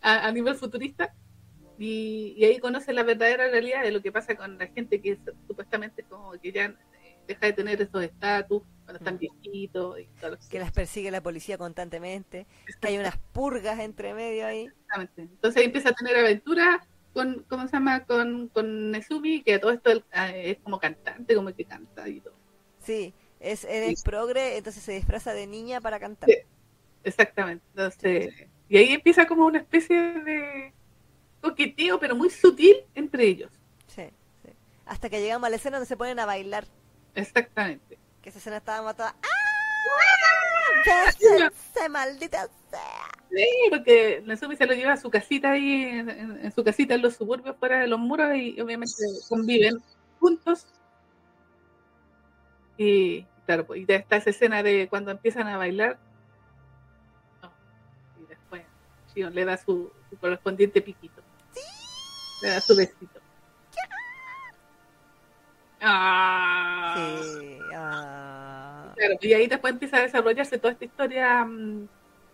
a, 0.00 0.32
nivel 0.32 0.56
futurista 0.56 1.14
y, 1.78 2.44
ahí 2.44 2.58
conoce 2.58 2.92
la 2.92 3.04
verdadera 3.04 3.48
realidad 3.48 3.84
de 3.84 3.92
lo 3.92 4.02
que 4.02 4.10
pasa 4.10 4.34
con 4.34 4.58
la 4.58 4.66
gente 4.66 5.00
que 5.00 5.16
supuestamente 5.46 6.02
como 6.02 6.32
que 6.32 6.50
ya 6.50 6.74
deja 7.28 7.46
de 7.46 7.52
tener 7.52 7.80
esos 7.80 8.02
estatus 8.02 8.62
cuando 8.84 8.98
están 8.98 9.18
viejitos. 9.18 9.98
Y 10.00 10.06
todo 10.20 10.38
que 10.50 10.58
las 10.58 10.72
persigue 10.72 11.10
la 11.10 11.22
policía 11.22 11.58
constantemente, 11.58 12.46
que 12.80 12.88
hay 12.88 12.98
unas 12.98 13.16
purgas 13.32 13.78
entre 13.80 14.14
medio 14.14 14.46
ahí. 14.46 14.66
Exactamente. 14.66 15.22
Entonces 15.22 15.60
ahí 15.60 15.66
empieza 15.66 15.90
a 15.90 15.92
tener 15.92 16.16
aventuras 16.16 16.86
con, 17.12 17.44
¿cómo 17.48 17.66
se 17.66 17.72
llama? 17.72 18.04
Con, 18.04 18.48
con 18.48 18.90
Nezumi, 18.90 19.42
que 19.42 19.58
todo 19.58 19.70
esto 19.72 19.90
ah, 20.12 20.30
es 20.30 20.58
como 20.58 20.78
cantante, 20.78 21.34
como 21.34 21.54
que 21.54 21.64
canta 21.64 22.08
y 22.08 22.20
todo. 22.20 22.34
Sí, 22.80 23.14
es, 23.40 23.64
es 23.64 24.02
progre, 24.02 24.56
entonces 24.56 24.82
se 24.82 24.92
disfraza 24.92 25.32
de 25.32 25.46
niña 25.46 25.80
para 25.80 25.98
cantar. 25.98 26.28
Exactamente. 27.02 27.64
Entonces, 27.70 28.34
y 28.68 28.76
ahí 28.76 28.92
empieza 28.92 29.26
como 29.26 29.46
una 29.46 29.58
especie 29.58 29.96
de 29.96 30.72
coqueteo, 31.40 32.00
pero 32.00 32.16
muy 32.16 32.30
sutil 32.30 32.76
entre 32.94 33.24
ellos. 33.26 33.52
Sí, 33.86 34.04
sí. 34.42 34.50
Hasta 34.86 35.08
que 35.08 35.20
llegamos 35.20 35.46
a 35.46 35.50
la 35.50 35.56
escena 35.56 35.76
donde 35.76 35.88
se 35.88 35.96
ponen 35.96 36.18
a 36.18 36.26
bailar. 36.26 36.64
Exactamente. 37.14 37.98
Que 38.24 38.30
esa 38.30 38.38
escena 38.38 38.56
estaba 38.56 38.80
matada. 38.82 39.14
¡Ah! 39.22 39.44
¡Se 41.74 41.88
maldita 41.90 42.48
sea! 42.70 43.10
Sí, 43.30 43.46
porque 43.68 44.22
Nezumi 44.24 44.56
se 44.56 44.64
lo 44.64 44.72
lleva 44.72 44.94
a 44.94 44.96
su 44.96 45.10
casita 45.10 45.50
ahí, 45.50 45.82
en, 45.82 46.50
su 46.54 46.64
casita 46.64 46.94
en 46.94 47.02
los 47.02 47.16
suburbios, 47.16 47.54
fuera 47.58 47.80
de 47.80 47.86
los 47.86 47.98
muros, 47.98 48.34
y 48.34 48.58
obviamente 48.58 48.94
conviven 49.28 49.82
juntos. 50.20 50.66
Y 52.78 53.24
claro, 53.44 53.66
pues, 53.66 53.82
y 53.86 53.92
está 53.92 54.16
esa 54.16 54.30
escena 54.30 54.62
de 54.62 54.88
cuando 54.88 55.10
empiezan 55.10 55.46
a 55.46 55.58
bailar. 55.58 55.98
y 58.22 58.26
después 58.26 58.62
Shion 59.14 59.34
le 59.34 59.44
da 59.44 59.58
su, 59.58 59.92
su 60.08 60.16
correspondiente 60.16 60.80
piquito. 60.80 61.20
¿Sí? 61.52 61.60
Le 62.40 62.48
da 62.48 62.60
su 62.62 62.74
besito. 62.74 63.20
Ah. 65.84 66.94
Sí, 66.96 67.58
ah. 67.74 68.92
Claro, 68.96 69.14
y 69.20 69.32
ahí 69.32 69.46
después 69.46 69.72
empieza 69.72 69.98
a 69.98 70.02
desarrollarse 70.02 70.58
toda 70.58 70.72
esta 70.72 70.84
historia, 70.84 71.44
mm, 71.44 71.88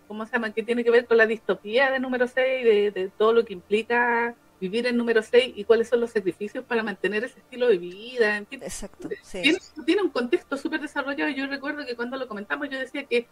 ¿cómo 0.08 0.26
se 0.26 0.32
llama? 0.32 0.52
Que 0.52 0.62
tiene 0.62 0.84
que 0.84 0.90
ver 0.90 1.06
con 1.06 1.16
la 1.16 1.26
distopía 1.26 1.90
de 1.90 1.98
número 1.98 2.26
6, 2.26 2.64
de, 2.64 2.90
de 2.90 3.08
todo 3.08 3.32
lo 3.32 3.44
que 3.44 3.54
implica 3.54 4.34
vivir 4.60 4.86
en 4.86 4.96
número 4.96 5.22
6 5.22 5.54
y 5.56 5.64
cuáles 5.64 5.88
son 5.88 6.00
los 6.00 6.10
sacrificios 6.10 6.64
para 6.64 6.82
mantener 6.82 7.24
ese 7.24 7.38
estilo 7.38 7.66
de 7.68 7.78
vida. 7.78 8.36
Exacto. 8.50 9.08
Sí. 9.22 9.42
Tiene, 9.86 10.02
un 10.02 10.10
contexto 10.10 10.56
súper 10.56 10.80
desarrollado. 10.80 11.30
Yo 11.30 11.46
recuerdo 11.46 11.84
que 11.86 11.96
cuando 11.96 12.18
lo 12.18 12.28
comentamos 12.28 12.68
yo 12.68 12.78
decía 12.78 13.04
que, 13.04 13.26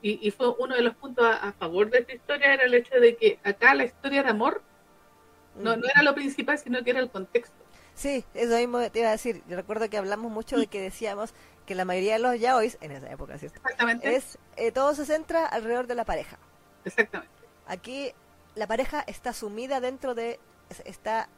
y, 0.00 0.30
fue 0.32 0.48
uno 0.58 0.74
de 0.74 0.82
los 0.82 0.96
puntos 0.96 1.24
a, 1.24 1.52
favor 1.52 1.90
de 1.90 1.98
esta 1.98 2.14
historia, 2.14 2.54
era 2.54 2.64
el 2.64 2.74
hecho 2.74 2.98
de 2.98 3.14
que 3.16 3.38
acá 3.44 3.74
la 3.74 3.84
historia 3.84 4.24
de 4.24 4.30
amor 4.30 4.62
no, 5.56 5.76
no 5.76 5.84
era 5.86 6.02
lo 6.02 6.14
principal, 6.14 6.58
sino 6.58 6.82
que 6.82 6.90
era 6.90 7.00
el 7.00 7.10
contexto. 7.10 7.61
Sí, 7.94 8.24
eso 8.34 8.56
mismo 8.56 8.90
te 8.90 9.00
iba 9.00 9.08
a 9.08 9.12
decir. 9.12 9.42
Yo 9.48 9.56
recuerdo 9.56 9.88
que 9.88 9.98
hablamos 9.98 10.30
mucho 10.30 10.56
de 10.56 10.66
que 10.66 10.80
decíamos 10.80 11.34
que 11.66 11.74
la 11.74 11.84
mayoría 11.84 12.14
de 12.14 12.18
los 12.18 12.38
yaois, 12.40 12.78
en 12.80 12.92
esa 12.92 13.10
época, 13.10 13.38
¿cierto? 13.38 13.58
Exactamente. 13.58 14.16
Es, 14.16 14.38
eh, 14.56 14.72
todo 14.72 14.94
se 14.94 15.04
centra 15.04 15.46
alrededor 15.46 15.86
de 15.86 15.94
la 15.94 16.04
pareja. 16.04 16.38
Exactamente. 16.84 17.32
Aquí 17.66 18.12
la 18.54 18.66
pareja 18.66 19.04
está 19.06 19.32
sumida 19.32 19.80
dentro 19.80 20.14
de, 20.14 20.40
está, 20.84 21.28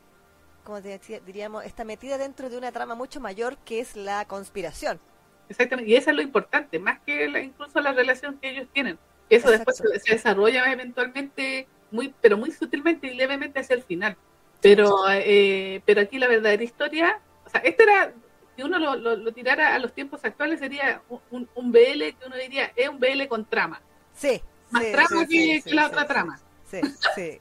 como 0.65 0.81
diríamos, 0.81 1.65
está 1.65 1.85
metida 1.85 2.19
dentro 2.19 2.49
de 2.49 2.57
una 2.57 2.73
trama 2.73 2.95
mucho 2.95 3.21
mayor 3.21 3.59
que 3.59 3.81
es 3.81 3.97
la 3.97 4.25
conspiración. 4.25 5.01
Exactamente, 5.49 5.91
y 5.91 5.97
eso 5.97 6.11
es 6.11 6.17
lo 6.17 6.23
importante, 6.23 6.79
más 6.79 7.01
que 7.01 7.27
incluso 7.41 7.81
la 7.81 7.93
relación 7.93 8.39
que 8.39 8.51
ellos 8.51 8.67
tienen. 8.73 8.99
Eso 9.29 9.51
después 9.51 9.77
se 9.77 10.13
desarrolla 10.13 10.71
eventualmente, 10.73 11.67
muy 11.91 12.15
pero 12.21 12.37
muy 12.37 12.51
sutilmente 12.51 13.09
y 13.09 13.15
levemente 13.15 13.61
hacia 13.61 13.77
el 13.77 13.83
final. 13.83 14.17
Pero, 14.65 14.97
eh, 15.11 15.83
pero 15.85 16.01
aquí 16.01 16.19
la 16.19 16.27
verdadera 16.27 16.65
historia, 16.65 17.21
o 17.45 17.51
sea, 17.51 17.61
este 17.61 17.83
era, 17.83 18.15
si 18.57 18.63
uno 18.63 18.79
lo, 18.79 18.97
lo, 18.97 19.33
tirara 19.33 19.75
a 19.75 19.79
los 19.79 19.93
tiempos 19.93 20.25
actuales, 20.25 20.59
sería 20.59 21.03
un, 21.31 21.47
un, 21.55 21.71
BL 21.71 22.01
que 22.19 22.27
uno 22.27 22.35
diría, 22.37 22.73
es 22.75 22.89
un 22.89 22.99
BL 22.99 23.29
con 23.29 23.45
trama. 23.45 23.83
Sí. 24.15 24.41
Más 24.71 24.91
trama 24.91 25.27
que, 25.27 25.63
la 25.67 25.87
otra 25.89 26.07
trama. 26.07 26.41
Sí, 26.65 26.81
sí. 27.15 27.41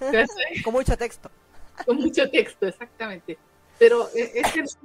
con 0.64 0.72
mucho 0.72 0.96
texto. 0.96 1.30
Con 1.86 1.98
mucho 1.98 2.28
texto, 2.28 2.66
exactamente. 2.66 3.38
Pero 3.78 4.08
eh, 4.16 4.32
es 4.34 4.76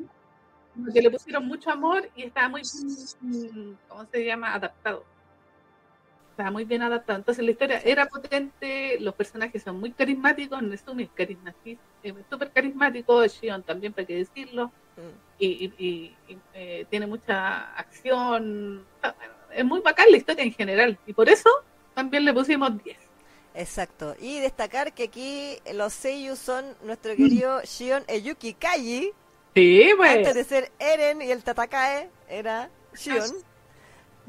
que 0.94 1.02
le 1.02 1.10
pusieron 1.10 1.48
mucho 1.48 1.72
amor 1.72 2.08
y 2.16 2.26
estaba 2.26 2.48
muy, 2.48 2.62
¿cómo 3.88 4.06
se 4.12 4.24
llama? 4.24 4.54
Adaptado 4.54 5.04
muy 6.50 6.66
bien 6.66 6.82
adaptado. 6.82 7.20
Entonces 7.20 7.44
la 7.44 7.52
historia 7.52 7.82
era 7.84 8.08
potente, 8.08 8.98
los 9.00 9.14
personajes 9.14 9.62
son 9.62 9.80
muy 9.80 9.92
carismáticos, 9.92 10.62
Nesumi 10.64 11.10
es 11.16 11.38
eh, 12.04 12.14
súper 12.30 12.52
carismático, 12.52 13.26
Shion 13.26 13.64
también, 13.64 13.94
para 13.94 14.08
qué 14.08 14.16
decirlo, 14.16 14.68
mm. 14.98 15.40
y, 15.40 16.16
eh, 16.54 16.86
tiene 16.90 17.06
mucha 17.06 17.74
acción, 17.74 18.86
es 19.52 19.66
muy 19.66 19.82
bacán 19.82 20.08
la 20.10 20.18
historia 20.18 20.44
en 20.44 20.54
general, 20.54 20.98
y 21.06 21.14
por 21.14 21.30
eso 21.30 21.50
también 21.94 22.26
le 22.26 22.34
pusimos 22.34 22.82
10. 22.84 22.98
Exacto, 23.54 24.16
y 24.20 24.40
destacar 24.40 24.94
que 24.94 25.04
aquí 25.04 25.58
los 25.74 25.92
seiyuu 25.94 26.38
son 26.38 26.66
nuestro 26.84 27.16
querido 27.16 27.62
Shion 27.64 28.04
Eyuki 28.08 28.54
Kaji, 28.54 29.12
sí, 29.54 29.90
pues. 29.98 30.18
antes 30.18 30.34
de 30.34 30.44
ser 30.46 30.72
Eren 30.80 31.22
y 31.22 31.30
el 31.30 31.44
Tatakae, 31.44 32.10
era 32.30 32.70
Shion. 32.96 33.51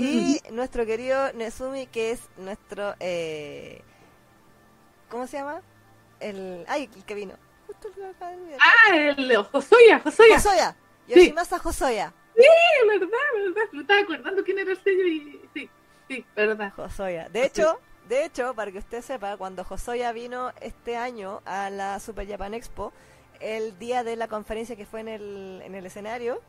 Y 0.03 0.41
nuestro 0.51 0.87
querido 0.87 1.33
Nezumi, 1.33 1.87
que 1.87 2.13
es 2.13 2.21
nuestro... 2.37 2.95
Eh, 3.01 3.83
¿Cómo 5.11 5.27
se 5.27 5.39
llama? 5.39 5.63
El... 6.21 6.65
¡Ay, 6.69 6.89
el 6.95 7.05
que 7.05 7.15
vino! 7.15 7.35
Ah, 8.61 8.95
el 8.95 9.37
Josoya, 9.37 10.01
Josoya. 10.01 10.35
Josoya. 10.37 10.77
Yoshimasa 11.09 11.57
sí. 11.57 11.63
Josoya. 11.63 12.15
Sí, 12.37 12.43
verdad, 12.89 13.09
verdad. 13.35 13.63
Me 13.73 13.81
estaba 13.83 14.01
acordando 14.01 14.45
quién 14.45 14.59
era 14.59 14.71
el 14.71 14.83
sello 14.83 15.07
y... 15.07 15.49
Sí, 15.55 15.71
sí, 16.09 16.27
verdad. 16.35 16.73
Josoya. 16.75 17.29
De 17.29 17.45
hecho... 17.45 17.79
De 18.09 18.25
hecho, 18.25 18.53
para 18.55 18.73
que 18.73 18.79
usted 18.79 19.01
sepa, 19.01 19.37
cuando 19.37 19.65
Josoya 19.65 20.13
vino 20.13 20.53
este 20.61 20.97
año 20.97 21.41
a 21.47 21.71
la 21.71 22.01
Super 22.01 22.29
Japan 22.29 22.53
Expo, 22.53 22.93
el 23.41 23.79
día 23.79 24.03
de 24.03 24.17
la 24.17 24.27
conferencia 24.27 24.75
que 24.77 24.85
fue 24.87 25.01
en 25.01 25.09
el, 25.09 25.63
en 25.65 25.75
el 25.77 25.87
escenario, 25.87 26.43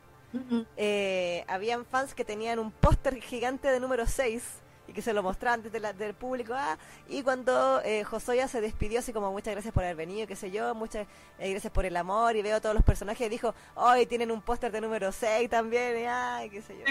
eh, 0.76 1.44
habían 1.48 1.84
fans 1.84 2.14
que 2.14 2.24
tenían 2.24 2.58
un 2.58 2.70
póster 2.70 3.20
gigante 3.20 3.68
de 3.68 3.80
número 3.80 4.06
6 4.06 4.42
y 4.86 4.92
que 4.92 5.02
se 5.02 5.12
lo 5.12 5.22
mostraban 5.22 5.62
desde 5.62 5.80
la, 5.80 5.92
del 5.92 6.14
público. 6.14 6.52
Ah, 6.54 6.78
y 7.08 7.22
cuando 7.22 7.80
eh, 7.82 8.04
Josoya 8.04 8.48
se 8.48 8.60
despidió, 8.60 8.98
así 8.98 9.12
como 9.12 9.32
muchas 9.32 9.54
gracias 9.54 9.72
por 9.72 9.84
haber 9.84 9.96
venido, 9.96 10.26
qué 10.26 10.36
sé 10.36 10.50
yo, 10.50 10.74
muchas 10.74 11.06
eh, 11.38 11.50
gracias 11.50 11.72
por 11.72 11.86
el 11.86 11.96
amor, 11.96 12.36
y 12.36 12.42
veo 12.42 12.56
a 12.56 12.60
todos 12.60 12.74
los 12.74 12.84
personajes, 12.84 13.26
y 13.26 13.30
dijo, 13.30 13.54
hoy 13.74 14.06
tienen 14.06 14.30
un 14.30 14.42
póster 14.42 14.72
de 14.72 14.80
número 14.80 15.12
6 15.12 15.48
también, 15.48 15.98
y 15.98 16.04
ay, 16.06 16.50
qué 16.50 16.62
sé 16.62 16.76
yo. 16.78 16.84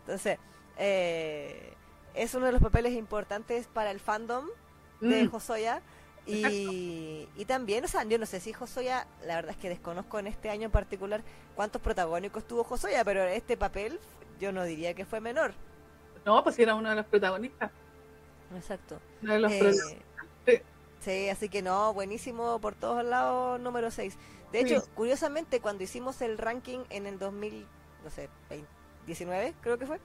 Entonces, 0.00 0.38
eh, 0.76 1.74
es 2.14 2.34
uno 2.34 2.46
de 2.46 2.52
los 2.52 2.62
papeles 2.62 2.92
importantes 2.94 3.66
para 3.66 3.90
el 3.90 4.00
fandom 4.00 4.46
de 5.00 5.24
mm. 5.24 5.30
Josoya. 5.30 5.82
Y, 6.28 7.28
y, 7.36 7.44
también, 7.46 7.84
o 7.84 7.88
sea, 7.88 8.04
yo 8.04 8.18
no 8.18 8.26
sé 8.26 8.40
si 8.40 8.52
Josoya, 8.52 9.06
la 9.24 9.36
verdad 9.36 9.52
es 9.52 9.56
que 9.56 9.68
desconozco 9.68 10.18
en 10.18 10.26
este 10.26 10.50
año 10.50 10.66
en 10.66 10.70
particular 10.70 11.22
cuántos 11.56 11.80
protagónicos 11.80 12.46
tuvo 12.46 12.64
Josoya, 12.64 13.04
pero 13.04 13.24
este 13.24 13.56
papel 13.56 13.98
yo 14.38 14.52
no 14.52 14.64
diría 14.64 14.94
que 14.94 15.04
fue 15.06 15.20
menor. 15.20 15.52
No, 16.24 16.42
pues 16.44 16.58
era 16.58 16.74
uno 16.74 16.90
de 16.90 16.96
los 16.96 17.06
protagonistas. 17.06 17.70
Exacto. 18.54 19.00
Uno 19.22 19.32
de 19.34 19.38
los 19.40 19.52
Eh, 19.52 19.58
protagonistas. 19.58 20.26
Sí. 20.46 20.62
Sí, 21.00 21.28
así 21.30 21.48
que 21.48 21.62
no, 21.62 21.94
buenísimo 21.94 22.60
por 22.60 22.74
todos 22.74 23.04
lados, 23.04 23.58
número 23.60 23.90
6. 23.90 24.16
De 24.52 24.60
hecho, 24.60 24.80
Sí. 24.80 24.90
curiosamente, 24.94 25.60
cuando 25.60 25.84
hicimos 25.84 26.20
el 26.22 26.38
ranking 26.38 26.80
en 26.90 27.06
el 27.06 27.18
2000, 27.18 27.66
no 28.04 28.10
sé, 28.10 28.28
20 28.50 28.68
19 29.06 29.54
creo 29.62 29.78
que 29.78 29.86
fue, 29.86 29.98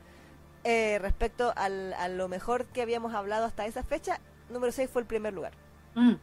eh, 0.64 0.98
respecto 1.00 1.52
al, 1.58 1.94
a 1.96 2.08
lo 2.08 2.30
mejor 2.30 2.66
que 2.68 2.82
habíamos 2.82 3.14
hablado 3.14 3.46
hasta 3.46 3.66
esa 3.66 3.84
fecha, 3.84 4.22
número 4.50 4.72
6 4.72 4.90
fue 4.90 5.02
el 5.02 5.08
primer 5.08 5.34
lugar. 5.34 5.52
Mm. 5.96 6.16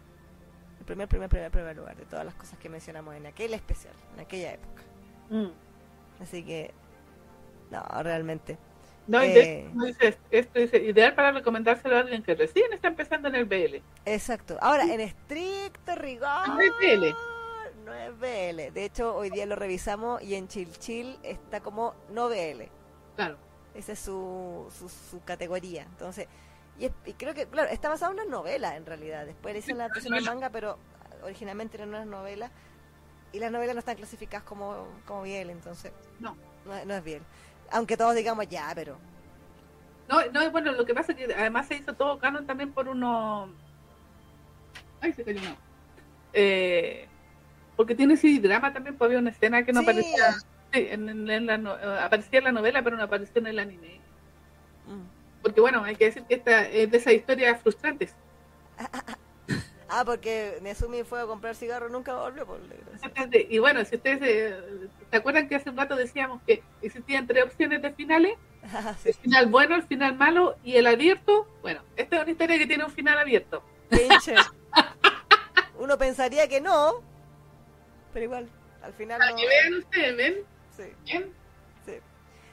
El 0.81 0.85
primer, 0.87 1.09
primer, 1.09 1.29
primer, 1.29 1.51
primer 1.51 1.77
lugar 1.77 1.97
de 1.97 2.05
todas 2.07 2.25
las 2.25 2.35
cosas 2.35 2.59
que 2.59 2.69
mencionamos 2.69 3.15
en 3.15 3.27
aquel 3.27 3.55
especial, 3.55 3.95
en 4.15 4.21
aquella 4.21 4.53
época. 4.55 4.83
Mm. 5.29 5.49
Así 6.23 6.43
que, 6.45 6.73
no, 7.71 7.83
realmente. 8.03 8.59
No, 9.07 9.21
Eh. 9.23 9.69
esto 10.31 10.59
dice, 10.59 10.79
ideal 10.79 11.15
para 11.15 11.33
recomendárselo 11.33 11.97
a 11.97 12.01
alguien 12.01 12.23
que 12.23 12.35
recién 12.35 12.73
está 12.73 12.89
empezando 12.89 13.29
en 13.29 13.35
el 13.35 13.45
BL. 13.45 13.83
Exacto. 14.05 14.57
Ahora, 14.61 14.85
en 14.85 15.01
estricto 15.01 15.95
rigor. 15.97 16.49
No 16.49 16.61
es 16.61 16.71
BL. 16.81 17.15
No 17.85 17.93
es 17.95 18.19
BL. 18.19 18.73
De 18.73 18.85
hecho, 18.85 19.17
hoy 19.17 19.31
día 19.31 19.47
lo 19.47 19.57
revisamos 19.57 20.23
y 20.23 20.35
en 20.35 20.47
Chill 20.49 20.71
Chill 20.79 21.19
está 21.23 21.61
como 21.61 21.95
no 22.11 22.29
BL. 22.29 22.69
Claro. 23.17 23.37
Esa 23.75 23.93
es 23.93 23.99
su, 23.99 24.67
su, 24.77 24.89
su 24.89 25.23
categoría. 25.25 25.83
Entonces, 25.85 26.27
y, 26.81 26.87
es- 26.87 26.93
y 27.07 27.13
creo 27.13 27.35
que, 27.35 27.47
claro, 27.47 27.69
está 27.71 27.89
basado 27.89 28.13
en 28.13 28.21
una 28.21 28.29
novela 28.31 28.77
en 28.77 28.87
realidad. 28.87 29.27
Después 29.27 29.53
le 29.55 29.61
hicieron 29.61 29.79
la 29.79 29.89
versión 29.89 30.15
de 30.15 30.21
manga, 30.23 30.51
pero 30.51 30.79
originalmente 31.23 31.77
eran 31.77 31.91
unas 31.91 32.07
novelas. 32.07 32.51
Y 33.33 33.39
las 33.39 33.53
novelas 33.53 33.75
no 33.77 33.79
están 33.81 33.97
clasificadas 33.97 34.43
como, 34.45 34.89
como 35.07 35.23
BL, 35.23 35.51
entonces 35.51 35.93
No. 36.19 36.37
no, 36.65 36.75
es- 36.75 36.87
no 36.87 36.95
es 36.95 37.05
BL. 37.05 37.23
Aunque 37.71 37.97
todos 37.97 38.15
digamos 38.17 38.49
ya, 38.49 38.73
pero. 38.75 38.99
No, 40.09 40.25
no, 40.33 40.51
bueno, 40.51 40.73
lo 40.73 40.85
que 40.85 40.93
pasa 40.95 41.13
es 41.13 41.19
que 41.19 41.33
además 41.35 41.69
se 41.69 41.77
hizo 41.77 41.93
todo 41.95 42.19
canon 42.19 42.45
también 42.47 42.73
por 42.73 42.89
uno... 42.89 43.53
Ay, 45.01 45.13
se 45.13 45.23
cayó 45.23 45.41
uno. 45.41 45.57
Eh, 46.33 47.07
porque 47.77 47.95
tiene 47.95 48.15
ese 48.15 48.39
drama 48.41 48.73
también, 48.73 48.97
pues 48.99 49.07
había 49.09 49.21
una 49.21 49.31
escena 49.31 49.65
que 49.65 49.73
no 49.73 49.81
Sí. 49.81 49.87
aparecía... 49.87 50.33
Sí, 50.73 50.87
en, 50.91 51.47
la 51.47 52.05
aparecía 52.05 52.39
en 52.39 52.45
la 52.45 52.53
novela, 52.53 52.83
pero 52.83 52.97
no 52.97 53.03
apareció 53.05 53.41
en 53.41 53.47
el 53.49 53.59
anime. 53.59 54.01
mm. 54.87 55.20
Porque 55.43 55.61
bueno, 55.61 55.83
hay 55.85 55.97
que 55.97 56.07
decir 56.07 56.23
que 56.25 56.35
esta 56.35 56.67
es 56.69 56.91
de 56.91 56.97
esas 56.99 57.13
historias 57.15 57.61
frustrantes. 57.61 58.15
Ah, 59.93 60.05
porque 60.05 60.59
Nezumi 60.63 61.03
fue 61.03 61.21
a 61.21 61.27
comprar 61.27 61.57
cigarro 61.57 61.89
y 61.89 61.91
nunca 61.91 62.15
volvió, 62.15 62.47
por. 62.47 62.61
Y 63.33 63.59
bueno, 63.59 63.85
si 63.85 63.97
ustedes 63.97 64.21
eh, 64.23 64.89
se 65.11 65.17
acuerdan 65.17 65.49
que 65.49 65.57
hace 65.57 65.69
un 65.69 65.77
rato 65.77 65.97
decíamos 65.97 66.41
que 66.47 66.63
existían 66.81 67.27
tres 67.27 67.43
opciones 67.43 67.83
de 67.83 67.91
finales, 67.93 68.35
Ah, 68.73 68.95
sí. 69.03 69.09
el 69.09 69.15
final 69.17 69.47
bueno, 69.47 69.75
el 69.75 69.83
final 69.83 70.15
malo 70.17 70.57
y 70.63 70.77
el 70.77 70.87
abierto, 70.87 71.49
bueno, 71.61 71.83
esta 71.97 72.17
es 72.19 72.23
una 72.23 72.31
historia 72.31 72.57
que 72.57 72.67
tiene 72.69 72.85
un 72.85 72.93
final 72.93 73.19
abierto. 73.19 73.65
Uno 75.81 75.99
pensaría 75.99 76.47
que 76.47 76.61
no, 76.61 77.03
pero 78.13 78.27
igual, 78.27 78.49
al 78.83 78.93
final 78.93 79.19
Para 79.19 79.31
no. 79.33 79.37
que 79.39 79.47
vean 79.49 79.75
ustedes, 79.75 80.17
¿ven? 80.17 80.35
Sí, 80.77 81.13
¿Ven? 81.13 81.33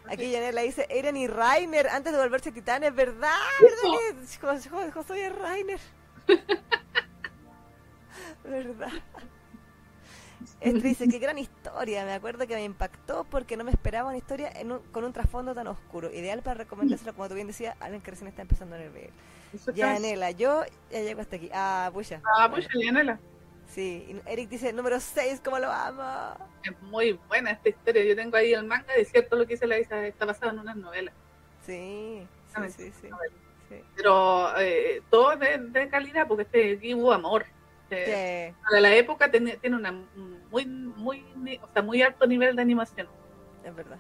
Aquí 0.09 0.33
Janela 0.33 0.61
dice, 0.61 0.87
Eren 0.89 1.17
y 1.17 1.27
Rainer 1.27 1.87
antes 1.89 2.13
de 2.13 2.19
volverse 2.19 2.51
titanes, 2.51 2.93
¿verdad? 2.95 3.33
¿Verdad 3.61 3.77
que 3.81 4.69
Jo- 4.69 4.77
Jo- 4.77 4.91
Josué 4.91 5.25
es 5.27 5.35
Rainer? 5.35 5.79
¿Verdad? 8.43 8.91
Este 10.61 10.87
dice, 10.87 11.07
qué 11.07 11.19
gran 11.19 11.37
historia, 11.37 12.05
me 12.05 12.13
acuerdo 12.13 12.47
que 12.47 12.55
me 12.55 12.63
impactó 12.63 13.25
porque 13.25 13.57
no 13.57 13.63
me 13.63 13.71
esperaba 13.71 14.07
una 14.09 14.17
historia 14.17 14.49
en 14.55 14.71
un- 14.71 14.79
con 14.91 15.03
un 15.03 15.13
trasfondo 15.13 15.53
tan 15.53 15.67
oscuro. 15.67 16.11
Ideal 16.11 16.41
para 16.41 16.59
recomendárselo, 16.59 17.13
como 17.13 17.27
tú 17.27 17.35
bien 17.35 17.47
decías, 17.47 17.75
a 17.79 17.85
alguien 17.85 18.01
que 18.01 18.11
recién 18.11 18.27
está 18.27 18.41
empezando 18.41 18.75
en 18.75 18.83
el 18.83 18.89
BL. 18.89 19.09
Yo 20.37 20.63
ya 20.91 20.99
llego 21.01 21.21
hasta 21.21 21.35
aquí. 21.35 21.49
Ah, 21.53 21.89
pucha. 21.93 22.21
Ah, 22.37 22.49
pues 22.49 22.67
Lianela. 22.73 23.19
Sí, 23.67 24.19
Eric 24.25 24.49
dice, 24.49 24.73
número 24.73 24.99
6, 24.99 25.41
¿cómo 25.43 25.59
lo 25.59 25.71
amo? 25.71 26.03
Es 26.63 26.81
muy 26.83 27.19
buena 27.27 27.51
esta 27.51 27.69
historia. 27.69 28.03
Yo 28.03 28.15
tengo 28.15 28.37
ahí 28.37 28.53
el 28.53 28.63
manga 28.63 28.93
de 28.93 29.05
cierto 29.05 29.35
lo 29.35 29.45
que 29.45 29.53
dice 29.53 29.67
la 29.67 29.77
Isa, 29.79 30.05
está 30.07 30.25
basado 30.25 30.51
en 30.51 30.59
unas 30.59 30.75
novelas. 30.77 31.13
Sí, 31.65 32.25
sí, 32.55 32.69
sí, 32.69 32.91
sí. 33.01 33.09
sí. 33.69 33.75
Pero 33.95 34.57
eh, 34.57 35.01
todo 35.09 35.35
de, 35.35 35.57
de 35.57 35.89
calidad, 35.89 36.27
porque 36.27 36.43
este 36.43 36.73
aquí 36.77 36.93
hubo 36.93 37.11
amor. 37.11 37.45
Eh, 37.89 38.53
Para 38.63 38.81
la 38.81 38.95
época 38.95 39.29
tiene, 39.29 39.57
tiene 39.57 39.75
una 39.75 39.91
muy, 40.49 40.65
muy, 40.65 41.23
o 41.61 41.67
sea, 41.71 41.81
muy 41.81 42.01
alto 42.01 42.25
nivel 42.25 42.55
de 42.55 42.61
animación. 42.61 43.07
es 43.63 43.75
verdad. 43.75 43.97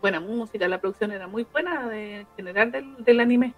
Buena 0.00 0.20
música, 0.20 0.68
la 0.68 0.80
producción 0.80 1.10
era 1.10 1.26
muy 1.26 1.44
buena 1.44 1.88
de, 1.88 2.20
en 2.20 2.26
general 2.36 2.70
del, 2.70 3.04
del 3.04 3.20
anime. 3.20 3.54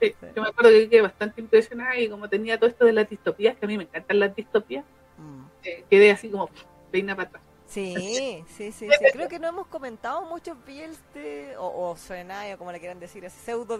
Sí, 0.00 0.14
Sí. 0.20 0.26
Yo 0.34 0.42
me 0.42 0.48
acuerdo 0.48 0.70
que 0.70 0.88
quedé 0.88 1.02
bastante 1.02 1.40
impresionada 1.40 1.96
y 1.98 2.08
como 2.08 2.28
tenía 2.28 2.58
todo 2.58 2.68
esto 2.70 2.84
de 2.84 2.92
las 2.92 3.08
distopías, 3.08 3.56
que 3.56 3.64
a 3.64 3.68
mí 3.68 3.76
me 3.76 3.84
encantan 3.84 4.20
las 4.20 4.34
distopías, 4.34 4.84
eh, 5.64 5.84
quedé 5.90 6.10
así 6.10 6.30
como 6.30 6.48
peina 6.92 7.16
para 7.16 7.28
atrás. 7.28 7.42
Sí, 7.66 7.94
sí, 8.48 8.72
sí, 8.72 8.72
sí. 8.72 8.88
Creo 9.12 9.28
que 9.28 9.38
no 9.38 9.48
hemos 9.48 9.66
comentado 9.66 10.22
muchos 10.26 10.56
BLs 10.64 11.00
de, 11.14 11.56
o, 11.58 11.66
o 11.66 11.96
o 12.54 12.58
como 12.58 12.72
le 12.72 12.78
quieran 12.78 13.00
decir, 13.00 13.24
así, 13.26 13.38
pseudo 13.44 13.78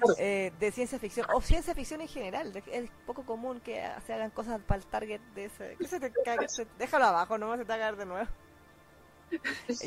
Claro. 0.00 0.16
eh, 0.18 0.52
de 0.58 0.72
ciencia 0.72 0.98
ficción, 0.98 1.26
o 1.32 1.40
ciencia 1.40 1.74
ficción 1.74 2.00
en 2.00 2.08
general. 2.08 2.52
Es 2.66 2.90
poco 3.06 3.24
común 3.24 3.60
que 3.60 3.80
se 4.04 4.12
hagan 4.12 4.30
cosas 4.30 4.60
para 4.66 4.80
el 4.80 4.86
target 4.86 5.20
de 5.34 5.44
ese. 5.46 5.76
que 5.78 5.86
se 5.86 6.00
te? 6.00 6.12
Se- 6.48 6.66
déjalo 6.78 7.04
abajo, 7.06 7.38
no 7.38 7.52
se 7.56 7.62
te 7.64 7.68
va 7.68 7.74
a 7.76 7.78
caer 7.78 7.96
de 7.96 8.06
nuevo. 8.06 8.28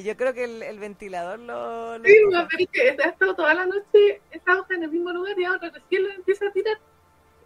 Yo 0.04 0.18
creo 0.18 0.34
que 0.34 0.44
el, 0.44 0.64
el 0.64 0.80
ventilador 0.80 1.40
lo. 1.40 1.98
lo 1.98 2.06
Sí, 2.06 2.14
pero 2.30 2.48
es 2.60 2.68
que 2.72 3.04
ha 3.04 3.10
estado 3.10 3.36
toda 3.36 3.54
la 3.54 3.66
noche 3.66 4.22
hoja 4.48 4.74
en 4.76 4.84
el 4.84 4.92
mismo 4.92 5.12
lugar 5.12 5.40
y 5.40 5.46
ahora 5.46 5.70
recién 5.70 6.04
lo 6.04 6.12
empieza 6.12 6.48
a 6.48 6.52
tirar. 6.52 6.78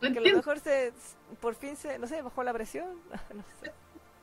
No 0.02 0.12
que 0.12 0.18
a 0.20 0.22
lo 0.22 0.36
mejor 0.38 0.60
se, 0.60 0.94
por 1.40 1.54
fin 1.56 1.76
se, 1.76 2.00
no 2.00 2.08
sé, 2.08 2.22
bajó 2.22 2.44
la 2.44 2.54
presión. 2.54 2.88
No 3.34 3.44
sé. 3.62 3.72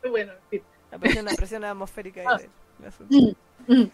Bueno, 0.08 0.32
sí. 0.50 0.62
La 0.90 0.98
presión, 0.98 1.24
la 1.24 1.34
presión 1.34 1.64
atmosférica 1.64 2.22
Ah. 2.26 2.40
asunto. 2.86 3.36
Mm, 3.66 3.84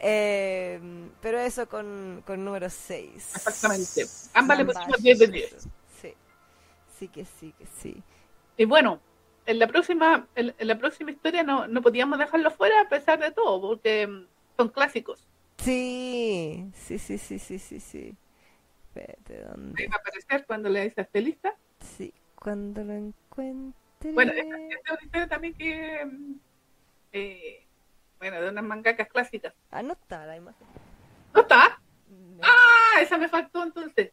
Eh, 0.00 0.80
pero 1.22 1.38
eso 1.38 1.66
con, 1.68 2.22
con 2.26 2.44
número 2.44 2.68
6. 2.68 3.32
Exactamente. 3.36 4.06
Ambas 4.34 4.58
le 4.58 4.64
pusimos 4.66 5.02
10 5.02 5.18
de 5.18 5.26
10. 5.28 5.68
Sí. 6.00 6.14
Sí 6.98 7.08
que 7.08 7.24
sí, 7.24 7.54
que 7.58 7.66
sí. 7.66 8.02
Y 8.56 8.64
bueno, 8.66 9.00
en 9.46 9.58
la 9.58 9.66
próxima, 9.66 10.26
en, 10.34 10.54
en 10.58 10.68
la 10.68 10.78
próxima 10.78 11.10
historia 11.10 11.42
no, 11.42 11.66
no 11.66 11.82
podíamos 11.82 12.18
dejarlo 12.18 12.50
fuera 12.50 12.80
a 12.80 12.88
pesar 12.88 13.18
de 13.18 13.30
todo, 13.30 13.60
porque 13.60 14.06
mm, 14.06 14.26
son 14.56 14.68
clásicos. 14.68 15.26
Sí, 15.58 16.70
sí, 16.74 16.98
sí, 16.98 17.18
sí, 17.18 17.38
sí, 17.38 17.58
sí, 17.58 17.80
sí. 17.80 18.16
Espérate, 18.88 19.36
Ahí 19.36 19.44
¿dónde? 19.50 19.88
va 19.88 19.96
a 19.96 19.98
aparecer 19.98 20.46
cuando 20.46 20.68
le 20.68 20.84
dices 20.84 21.08
lista. 21.14 21.54
Sí, 21.80 22.12
cuando 22.34 22.84
lo 22.84 22.92
encuentre. 22.92 24.12
Bueno, 24.12 24.32
esta, 24.32 24.56
esta 24.56 24.76
es 24.76 24.90
una 24.92 25.02
historia 25.02 25.28
también 25.28 25.54
que, 25.54 26.04
mm, 26.04 26.34
eh, 27.12 27.66
bueno, 28.18 28.40
de 28.40 28.48
unas 28.50 28.64
mangakas 28.64 29.08
clásicas. 29.08 29.54
Ah, 29.70 29.82
no 29.82 29.94
está 29.94 30.26
la 30.26 30.36
imagen. 30.36 30.66
¿No 31.34 31.40
está? 31.40 31.80
No. 32.08 32.40
Ah, 32.42 33.00
esa 33.00 33.18
me 33.18 33.28
faltó 33.28 33.62
entonces. 33.62 34.12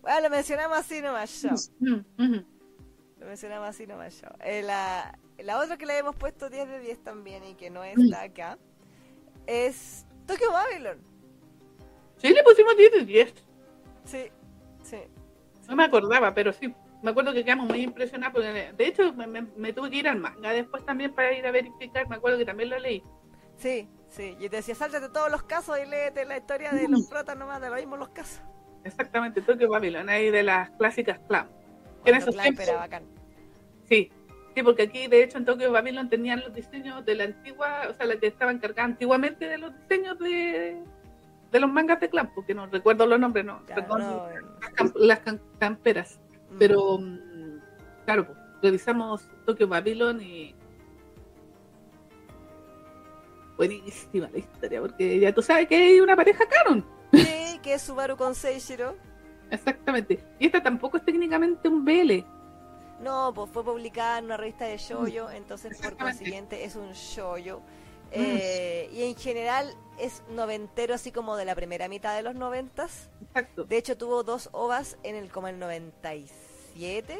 Bueno, 0.00 0.20
lo 0.22 0.30
mencionamos 0.30 0.78
así 0.78 1.02
nomás 1.02 1.42
yo. 1.42 1.50
Mm, 1.80 2.04
mm. 2.16 2.44
Lo 3.18 3.26
mencionamos 3.26 3.68
así 3.68 3.86
nomás 3.86 4.20
yo. 4.20 4.28
Eh, 4.44 4.62
la, 4.62 5.18
la 5.38 5.58
otra 5.58 5.76
que 5.76 5.86
le 5.86 5.98
hemos 5.98 6.14
puesto 6.16 6.48
10 6.48 6.68
de 6.68 6.78
10 6.80 7.02
también 7.02 7.44
y 7.44 7.54
que 7.54 7.68
no 7.70 7.82
está 7.84 8.22
acá 8.22 8.58
es 9.46 10.06
Tokyo 10.26 10.52
Babylon. 10.52 10.98
Sí, 12.16 12.28
le 12.30 12.42
pusimos 12.42 12.76
10 12.76 12.92
de 12.92 13.04
10. 13.04 13.34
Sí, 14.04 14.30
sí. 14.82 14.98
No 15.68 15.76
me 15.76 15.84
acordaba, 15.84 16.32
pero 16.34 16.52
sí. 16.52 16.72
Me 17.02 17.10
acuerdo 17.10 17.32
que 17.32 17.44
quedamos 17.44 17.68
muy 17.68 17.82
impresionados. 17.82 18.34
Porque, 18.34 18.72
de 18.76 18.86
hecho, 18.86 19.12
me, 19.14 19.26
me- 19.26 19.42
me 19.56 19.72
tuve 19.72 19.90
que 19.90 19.96
ir 19.98 20.08
al 20.08 20.18
manga 20.18 20.50
después 20.52 20.84
también 20.84 21.14
para 21.14 21.32
ir 21.32 21.46
a 21.46 21.50
verificar. 21.52 22.08
Me 22.08 22.16
acuerdo 22.16 22.38
que 22.38 22.44
también 22.44 22.70
lo 22.70 22.78
leí. 22.78 23.02
Sí, 23.56 23.88
sí. 24.08 24.36
Yo 24.40 24.50
te 24.50 24.56
decía, 24.56 24.74
sáltate 24.74 25.08
todos 25.08 25.30
los 25.30 25.42
casos 25.44 25.78
y 25.78 25.88
léete 25.88 26.24
la 26.24 26.36
historia 26.38 26.72
de 26.72 26.88
los 26.88 27.06
protas 27.08 27.36
nomás, 27.36 27.60
de 27.60 27.68
lo 27.70 27.76
mismo 27.76 27.96
los 27.96 28.08
casos. 28.10 28.40
Exactamente, 28.84 29.42
Tokyo 29.42 29.68
Babylon, 29.68 30.08
ahí 30.08 30.30
de 30.30 30.42
las 30.42 30.70
clásicas 30.70 31.18
clan. 31.28 31.48
En 32.10 32.14
esos 32.16 32.36
tiempos- 32.36 32.68
era 32.68 32.76
bacán. 32.78 33.02
Sí, 33.88 34.10
sí, 34.54 34.62
porque 34.62 34.82
aquí 34.82 35.06
de 35.08 35.22
hecho 35.22 35.38
en 35.38 35.44
Tokyo 35.44 35.72
Babylon 35.72 36.08
tenían 36.08 36.40
los 36.40 36.52
diseños 36.54 37.04
de 37.04 37.14
la 37.14 37.24
antigua, 37.24 37.82
o 37.90 37.94
sea, 37.94 38.06
la 38.06 38.16
que 38.16 38.26
estaba 38.26 38.50
encargada 38.52 38.84
antiguamente 38.86 39.46
de 39.48 39.58
los 39.58 39.72
diseños 39.80 40.18
de, 40.18 40.82
de 41.52 41.60
los 41.60 41.70
mangas 41.70 42.00
de 42.00 42.08
clan, 42.10 42.30
porque 42.34 42.54
no 42.54 42.66
recuerdo 42.66 43.06
los 43.06 43.18
nombres, 43.18 43.44
no, 43.44 43.64
Claro, 43.66 43.82
perdón, 43.82 44.00
no, 44.00 44.26
las, 44.60 44.72
cam- 44.74 44.92
las 44.96 45.24
cam- 45.24 45.40
camperas. 45.58 46.20
mm. 46.50 46.58
Pero, 46.58 46.98
mm, 46.98 47.58
claro, 48.04 48.26
pues, 48.26 48.38
revisamos 48.62 49.22
Tokyo 49.46 49.66
Babylon 49.68 50.20
y. 50.20 50.54
Buenísima 53.56 54.28
la 54.32 54.38
historia, 54.38 54.80
porque 54.80 55.18
ya 55.18 55.32
tú 55.34 55.42
sabes 55.42 55.66
que 55.66 55.74
hay 55.76 56.00
una 56.00 56.14
pareja 56.14 56.44
canon. 56.46 56.84
Sí, 57.12 57.58
que 57.62 57.74
es 57.74 57.82
Subaru 57.82 58.16
con 58.16 58.34
Seishiro. 58.34 58.94
Exactamente. 59.50 60.24
Y 60.38 60.46
esta 60.46 60.62
tampoco 60.62 60.96
es 60.96 61.04
técnicamente 61.04 61.68
un 61.68 61.84
BL. 61.84 62.24
No, 63.00 63.32
pues 63.32 63.50
fue 63.50 63.64
publicada 63.64 64.18
en 64.18 64.26
una 64.26 64.36
revista 64.36 64.64
de 64.64 64.76
shoujo, 64.76 65.30
entonces 65.30 65.78
por 65.80 65.96
consiguiente 65.96 66.64
es 66.64 66.74
un 66.76 66.92
shoujo. 66.92 67.62
Eh, 68.10 68.88
y 68.92 69.02
en 69.02 69.14
general 69.16 69.74
es 69.98 70.22
noventero, 70.30 70.94
así 70.94 71.12
como 71.12 71.36
de 71.36 71.44
la 71.44 71.54
primera 71.54 71.88
mitad 71.88 72.16
de 72.16 72.22
los 72.22 72.34
noventas. 72.34 73.10
Exacto. 73.22 73.64
De 73.64 73.76
hecho, 73.76 73.96
tuvo 73.96 74.22
dos 74.22 74.48
ovas 74.52 74.96
en 75.02 75.14
el 75.14 75.30
como 75.30 75.48
el 75.48 75.58
97, 75.58 77.18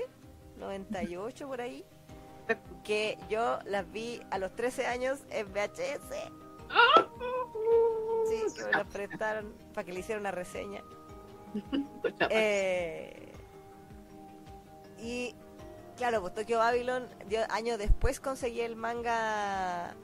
98 0.58 1.46
por 1.46 1.60
ahí. 1.60 1.84
Exacto. 2.42 2.76
Que 2.82 3.18
yo 3.28 3.58
las 3.66 3.90
vi 3.92 4.20
a 4.30 4.38
los 4.38 4.54
13 4.56 4.86
años 4.86 5.20
en 5.30 5.46
VHS. 5.52 6.32
Sí, 8.28 8.42
que 8.56 8.64
me 8.64 8.72
las 8.72 8.86
prestaron 8.86 9.54
para 9.74 9.84
que 9.84 9.92
le 9.92 10.00
hiciera 10.00 10.20
una 10.20 10.30
reseña. 10.30 10.82
Eh, 12.30 13.32
y 15.00 15.34
claro, 15.96 16.20
pues 16.20 16.34
Tokyo 16.34 16.58
Babylon, 16.58 17.06
yo 17.28 17.40
años 17.50 17.78
después 17.78 18.20
conseguí 18.20 18.60
el 18.60 18.76
manga. 18.76 19.94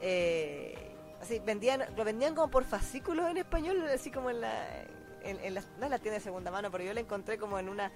eh, 0.00 0.94
así, 1.20 1.38
vendían, 1.40 1.84
lo 1.96 2.04
vendían 2.04 2.34
como 2.34 2.50
por 2.50 2.64
fascículos 2.64 3.30
en 3.30 3.38
español, 3.38 3.82
así 3.88 4.10
como 4.10 4.30
en 4.30 4.40
la. 4.40 4.84
En, 5.24 5.38
en 5.40 5.54
las- 5.54 5.68
no 5.78 5.84
en 5.84 5.90
la 5.90 5.98
tienda 5.98 6.18
de 6.18 6.24
segunda 6.24 6.50
mano, 6.50 6.70
pero 6.70 6.82
yo 6.84 6.92
la 6.92 7.00
encontré 7.00 7.38
como 7.38 7.58
en 7.58 7.68
una. 7.68 7.92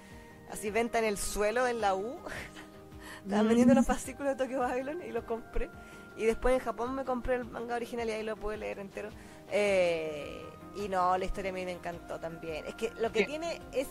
Así, 0.50 0.70
venta 0.70 0.98
en 1.00 1.04
el 1.06 1.18
suelo, 1.18 1.66
en 1.66 1.80
la 1.80 1.94
U. 1.96 2.16
Estaban 3.24 3.44
Mm. 3.46 3.48
vendiendo 3.48 3.74
los 3.74 3.86
fascículos 3.86 4.36
de 4.36 4.44
Tokyo 4.44 4.60
Babylon 4.60 5.02
y 5.02 5.10
los 5.10 5.24
compré. 5.24 5.68
Y 6.16 6.24
después 6.24 6.54
en 6.54 6.60
Japón 6.60 6.94
me 6.94 7.04
compré 7.04 7.34
el 7.34 7.44
manga 7.44 7.74
original 7.74 8.08
y 8.08 8.12
ahí 8.12 8.22
lo 8.22 8.36
pude 8.36 8.56
leer 8.56 8.78
entero. 8.78 9.10
Eh, 9.50 10.40
y 10.76 10.88
no, 10.88 11.16
la 11.18 11.24
historia 11.24 11.50
a 11.50 11.54
mí 11.54 11.64
me 11.64 11.72
encantó 11.72 12.18
también. 12.20 12.64
Es 12.66 12.74
que 12.74 12.90
lo 13.00 13.10
que 13.12 13.20
Sí. 13.20 13.26
tiene 13.26 13.60
es, 13.72 13.86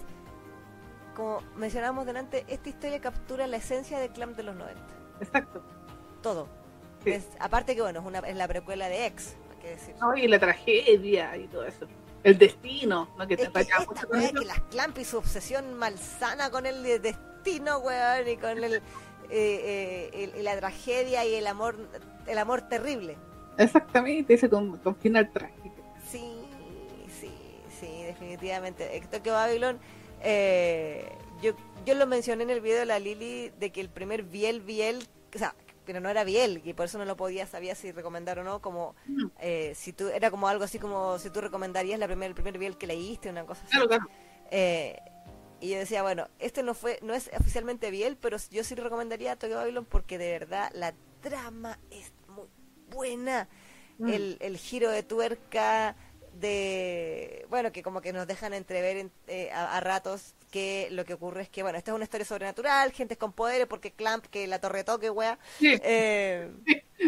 como 1.16 1.42
mencionábamos 1.56 2.06
delante, 2.06 2.46
esta 2.48 2.70
historia 2.70 3.00
captura 3.02 3.48
la 3.48 3.58
esencia 3.58 4.00
del 4.00 4.12
clan 4.12 4.36
de 4.36 4.44
los 4.44 4.56
90. 4.56 4.82
Exacto. 5.22 5.64
Todo. 6.22 6.48
Sí. 7.04 7.12
Es- 7.12 7.28
aparte 7.40 7.76
que, 7.76 7.82
bueno, 7.82 8.00
es, 8.00 8.06
una, 8.06 8.20
es 8.20 8.36
la 8.36 8.48
precuela 8.48 8.88
de 8.90 9.06
X, 9.08 9.36
hay 9.52 9.58
que 9.62 9.70
decir. 9.70 9.96
No, 10.02 10.16
y 10.16 10.28
la 10.28 10.40
tragedia 10.40 11.36
y 11.38 11.48
todo 11.48 11.66
eso. 11.66 11.88
El 12.24 12.38
destino, 12.40 13.10
¿no? 13.18 13.28
Que 13.28 13.38
te 13.38 13.44
Es 13.44 13.50
que 13.50 13.60
esta 13.62 13.86
con 13.86 14.20
eso. 14.20 14.34
que 14.40 14.46
las 14.46 14.60
Clamp 14.72 14.98
y 14.98 15.06
su 15.06 15.18
obsesión 15.20 15.74
malsana 15.76 16.50
con 16.50 16.66
el 16.66 16.82
destino, 17.02 17.78
weón, 17.80 18.28
y 18.28 18.38
con 18.38 18.64
el, 18.64 18.74
eh, 18.74 18.82
eh, 19.30 20.32
el- 20.36 20.44
la 20.44 20.58
tragedia 20.58 21.24
y 21.24 21.36
el 21.36 21.46
amor, 21.48 21.76
el 22.26 22.38
amor 22.40 22.64
terrible. 22.64 23.16
Exactamente, 23.58 24.34
ese 24.34 24.50
con, 24.50 24.78
con 24.80 24.96
final 24.96 25.32
trágico. 25.32 25.55
Definitivamente. 28.36 29.02
Tokyo 29.12 29.34
Babylon, 29.34 29.80
eh, 30.22 31.12
yo, 31.42 31.54
yo 31.86 31.96
lo 31.96 32.08
mencioné 32.08 32.44
en 32.44 32.50
el 32.50 32.62
video 32.62 32.80
de 32.80 32.86
la 32.86 33.00
Lili 33.00 33.52
de 33.60 33.72
que 33.72 33.82
el 33.82 33.90
primer 33.90 34.24
Biel, 34.24 34.62
Biel, 34.62 35.08
o 35.34 35.38
sea, 35.38 35.56
pero 35.86 36.00
no 36.00 36.10
era 36.10 36.24
Biel, 36.24 36.62
y 36.66 36.74
por 36.74 36.86
eso 36.86 36.98
no 36.98 37.06
lo 37.06 37.16
podía, 37.16 37.46
sabía 37.46 37.76
si 37.76 37.92
recomendar 37.92 38.40
o 38.40 38.44
no, 38.44 38.62
como 38.62 38.96
eh, 39.40 39.74
si 39.76 39.94
tú, 39.94 40.08
era 40.08 40.32
como 40.32 40.48
algo 40.48 40.64
así 40.64 40.80
como 40.80 41.20
si 41.20 41.30
tú 41.30 41.42
recomendarías 41.42 42.00
la 42.00 42.08
primer, 42.08 42.30
el 42.30 42.36
primer 42.36 42.58
Biel 42.58 42.78
que 42.78 42.88
leíste, 42.88 43.30
una 43.30 43.46
cosa 43.46 43.62
así. 43.64 43.72
Claro, 43.72 43.88
claro. 43.88 44.06
Eh, 44.52 45.00
y 45.62 45.70
yo 45.70 45.78
decía, 45.78 46.02
bueno, 46.02 46.28
este 46.40 46.64
no 46.64 46.74
fue, 46.74 47.00
no 47.02 47.14
es 47.14 47.30
oficialmente 47.40 47.92
Biel, 47.92 48.18
pero 48.18 48.38
yo 48.52 48.64
sí 48.64 48.76
recomendaría 48.76 49.36
Tokyo 49.36 49.58
Babylon 49.58 49.86
porque 49.86 50.18
de 50.18 50.32
verdad 50.32 50.72
la 50.74 50.94
trama 51.22 51.80
es 51.92 52.12
muy 52.28 52.48
buena. 52.90 53.48
Mm. 53.98 54.10
El, 54.10 54.38
el 54.42 54.58
giro 54.58 54.92
de 54.92 55.04
tuerca 55.04 55.96
de, 56.40 57.46
bueno, 57.50 57.72
que 57.72 57.82
como 57.84 58.02
que 58.02 58.14
nos 58.14 58.28
dejan 58.28 58.54
entrever 58.54 58.98
en- 58.98 59.12
eh, 59.28 59.52
a, 59.52 59.78
a 59.78 59.80
ratos 59.80 60.34
que 60.52 60.88
lo 60.92 61.06
que 61.06 61.14
ocurre 61.14 61.42
es 61.44 61.50
que, 61.50 61.64
bueno, 61.64 61.78
esta 61.78 61.92
es 61.92 61.96
una 61.96 62.04
historia 62.06 62.26
sobrenatural, 62.26 62.92
gente 62.92 63.18
con 63.18 63.34
poderes, 63.34 63.68
porque 63.68 63.92
Clamp, 63.92 64.26
que 64.28 64.48
la 64.48 64.60
torre 64.60 64.80
de 64.80 64.84
Tokio, 64.86 65.14
wea. 65.14 65.38
Sí, 65.60 65.80
Eh, 65.84 66.52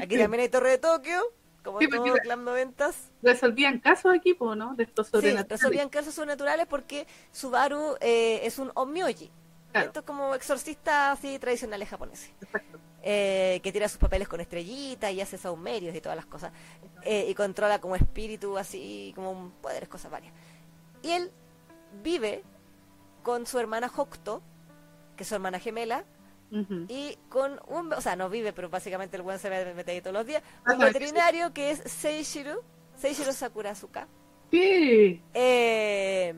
aquí 0.02 0.18
también 0.18 0.42
hay 0.42 0.50
torre 0.50 0.72
de 0.72 0.78
Tokio, 0.78 1.22
como 1.64 1.80
Sí, 1.80 1.86
en 1.86 1.92
todo 1.92 2.14
Clamp 2.24 2.44
noventas. 2.44 3.12
resolvían 3.22 3.80
casos 3.80 4.14
aquí, 4.16 4.36
¿no? 4.40 4.76
De 4.76 4.84
estos 4.84 5.08
Sí, 5.08 5.12
sobrenaturales. 5.12 5.50
resolvían 5.50 5.90
casos 5.90 6.14
sobrenaturales 6.16 6.66
porque 6.68 7.06
Subaru 7.32 7.96
eh, 8.02 8.42
es 8.44 8.58
un 8.60 8.72
omyoji. 8.76 9.32
Claro. 9.72 9.88
Esto 9.88 10.00
es 10.00 10.06
como 10.06 10.34
exorcista 10.36 11.12
así 11.12 11.38
tradicionales 11.40 11.90
japoneses. 11.90 12.32
Exacto. 12.42 12.80
Eh, 13.04 13.60
que 13.64 13.72
tira 13.72 13.88
sus 13.88 13.98
papeles 14.00 14.28
con 14.28 14.40
estrellitas 14.42 15.12
y 15.14 15.22
hace 15.22 15.38
saumerios 15.38 15.96
y 15.96 16.02
todas 16.02 16.16
las 16.16 16.26
cosas. 16.26 16.52
eh, 17.04 17.26
y 17.30 17.34
controla 17.36 17.80
como 17.80 17.96
espíritu, 17.96 18.58
así 18.58 19.14
como 19.16 19.32
un- 19.32 19.52
poderes, 19.52 19.88
cosas 19.88 20.12
varias. 20.12 20.34
Y 21.02 21.12
él 21.12 21.32
vive 22.04 22.44
con 23.24 23.46
su 23.46 23.60
hermana 23.60 23.90
Hokuto, 23.96 24.42
que 25.16 25.24
es 25.24 25.30
su 25.30 25.36
hermana 25.36 25.60
gemela, 25.60 26.04
Ujú. 26.52 26.86
y 26.90 27.18
con 27.30 27.62
un... 27.68 27.94
O 27.94 28.02
sea, 28.02 28.16
no 28.18 28.30
vive, 28.30 28.52
pero 28.52 28.70
básicamente 28.70 29.16
el 29.16 29.22
buen 29.24 29.40
se 29.40 29.50
mete 29.74 29.92
ahí 29.92 30.02
todos 30.02 30.14
los 30.16 30.26
días. 30.26 30.44
Un 30.70 30.80
veterinario 30.80 31.54
que 31.54 31.72
es 31.72 31.80
Seishiro, 31.86 32.62
Seishiro 32.98 33.32
Sakurazuka. 33.32 34.08
Sí. 34.52 35.22
Eh, 35.34 36.34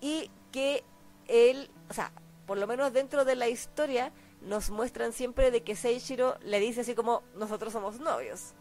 y 0.00 0.30
que 0.52 0.82
él, 1.28 1.70
o 1.88 1.94
sea, 1.94 2.12
por 2.46 2.58
lo 2.58 2.66
menos 2.66 2.92
dentro 2.92 3.24
de 3.24 3.36
la 3.36 3.48
historia, 3.48 4.12
nos 4.42 4.70
muestran 4.70 5.12
siempre 5.12 5.50
de 5.50 5.62
que 5.62 5.76
Seishiro 5.76 6.36
le 6.42 6.60
dice 6.60 6.82
así 6.82 6.94
como, 6.94 7.22
nosotros 7.34 7.72
somos 7.72 7.98
novios. 8.00 8.54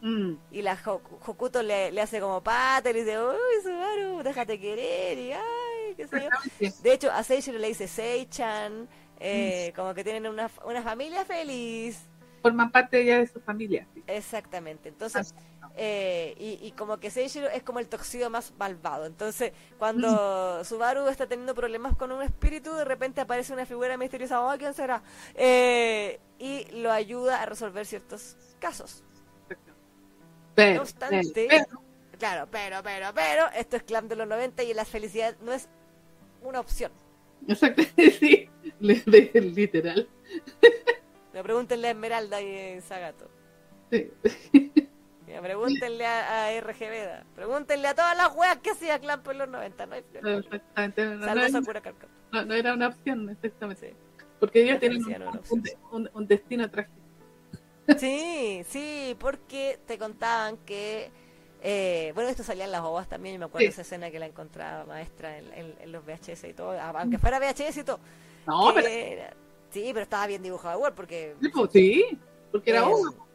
Mm. 0.00 0.34
Y 0.50 0.62
la 0.62 0.76
Hoku- 0.76 1.18
Hokuto 1.26 1.62
le, 1.62 1.90
le 1.92 2.00
hace 2.00 2.20
como 2.20 2.42
pata 2.42 2.90
y 2.90 2.92
le 2.92 3.04
dice, 3.04 3.18
uy, 3.20 3.62
Subaru, 3.62 4.22
déjate 4.22 4.60
querer, 4.60 5.18
y 5.18 5.32
ay, 5.32 5.94
qué 5.96 6.06
sé 6.08 6.24
yo. 6.60 6.68
De 6.82 6.92
hecho, 6.92 7.10
a 7.10 7.22
Seishiro 7.22 7.58
le 7.58 7.68
dice 7.68 7.88
Seichan, 7.88 8.88
eh, 9.20 9.72
como 9.74 9.94
que 9.94 10.04
tienen 10.04 10.26
una, 10.26 10.50
una 10.64 10.82
familia 10.82 11.24
feliz. 11.24 12.00
Forman 12.44 12.70
parte 12.70 13.02
ya 13.06 13.20
de 13.20 13.26
su 13.26 13.40
familia. 13.40 13.88
sí. 13.94 14.04
Exactamente. 14.06 14.90
Entonces, 14.90 15.34
eh, 15.76 16.34
y, 16.38 16.58
y 16.66 16.72
como 16.72 16.98
que 16.98 17.08
Seishiro 17.10 17.48
es 17.48 17.62
como 17.62 17.78
el 17.78 17.88
toxido 17.88 18.28
más 18.28 18.52
malvado. 18.58 19.06
Entonces, 19.06 19.54
cuando 19.78 20.62
Subaru 20.62 21.08
está 21.08 21.26
teniendo 21.26 21.54
problemas 21.54 21.96
con 21.96 22.12
un 22.12 22.20
espíritu, 22.22 22.74
de 22.74 22.84
repente 22.84 23.22
aparece 23.22 23.54
una 23.54 23.64
figura 23.64 23.96
misteriosa, 23.96 24.42
oh, 24.42 24.58
¿quién 24.58 24.74
será? 24.74 25.02
Eh, 25.34 26.20
y 26.38 26.66
lo 26.70 26.92
ayuda 26.92 27.40
a 27.40 27.46
resolver 27.46 27.86
ciertos 27.86 28.36
casos. 28.58 29.02
Pero, 30.54 30.74
No 30.76 30.82
obstante, 30.82 31.46
pero, 31.48 31.82
claro, 32.18 32.46
pero, 32.50 32.82
pero, 32.82 33.06
pero, 33.14 33.46
esto 33.56 33.76
es 33.78 33.84
Clan 33.84 34.06
de 34.06 34.16
los 34.16 34.28
90 34.28 34.64
y 34.64 34.74
la 34.74 34.84
felicidad 34.84 35.34
no 35.40 35.50
es 35.54 35.70
una 36.42 36.60
opción. 36.60 36.92
exacto, 37.48 37.82
sí, 38.20 38.50
literal. 38.80 40.10
Me 41.34 41.42
pregúntenle 41.42 41.88
a 41.88 41.90
Esmeralda 41.90 42.40
y 42.40 42.78
a 42.78 42.80
Sagato. 42.80 43.28
Sí. 43.90 44.10
Mira, 45.26 45.40
pregúntenle 45.42 46.06
a, 46.06 46.46
a 46.46 46.60
RG 46.60 46.78
Veda. 46.80 47.24
Pregúntenle 47.34 47.88
a 47.88 47.94
todas 47.94 48.16
las 48.16 48.34
weas 48.36 48.58
que 48.58 48.70
hacía 48.70 48.98
Clan 48.98 49.22
por 49.22 49.34
los 49.34 49.48
90. 49.48 49.86
No 49.86 49.94
hay. 49.94 50.04
Exactamente. 50.38 51.04
No, 51.06 51.24
Salvo 51.24 51.60
no, 51.60 51.92
no- 52.32 52.44
no 52.46 52.54
era 52.54 52.74
una 52.74 52.88
opción, 52.88 53.28
exactamente. 53.30 53.90
Sí. 53.90 53.96
Porque 54.40 54.62
ellos 54.62 54.78
tienen 54.80 54.98
un, 55.04 55.12
opción. 55.36 55.62
un- 55.92 56.00
un- 56.02 56.10
un 56.14 56.26
destino 56.26 56.70
trágico. 56.70 56.96
Sí, 57.98 58.62
sí, 58.68 59.16
porque 59.18 59.78
te 59.86 59.98
contaban 59.98 60.56
que. 60.58 61.10
eh, 61.62 62.12
bueno, 62.14 62.30
esto 62.30 62.42
salía 62.42 62.64
en 62.66 62.72
las 62.72 62.82
ovas 62.82 63.08
también. 63.08 63.34
Y 63.34 63.38
me 63.38 63.44
acuerdo 63.46 63.64
Sí. 63.66 63.72
esa 63.72 63.82
escena 63.82 64.10
que 64.10 64.18
la 64.18 64.26
encontraba 64.26 64.84
maestra 64.84 65.38
en, 65.38 65.52
en- 65.54 65.74
en 65.80 65.92
los 65.92 66.04
VHS 66.04 66.44
y 66.48 66.52
todo. 66.54 66.78
Aunque 66.80 67.18
fuera 67.18 67.38
VHS 67.38 67.78
y 67.80 67.84
todo. 67.84 67.98
No, 68.46 68.72
pero 68.74 68.86
era- 68.88 69.34
sí, 69.74 69.90
pero 69.92 70.04
estaba 70.04 70.26
bien 70.26 70.42
dibujado 70.42 70.76
igual 70.78 70.94
porque. 70.94 71.34
sí, 71.42 71.48
pues, 71.50 71.70
sí, 71.72 72.18
porque 72.50 72.70
era 72.70 72.80
Eh, 72.80 72.94
uno. 72.94 73.26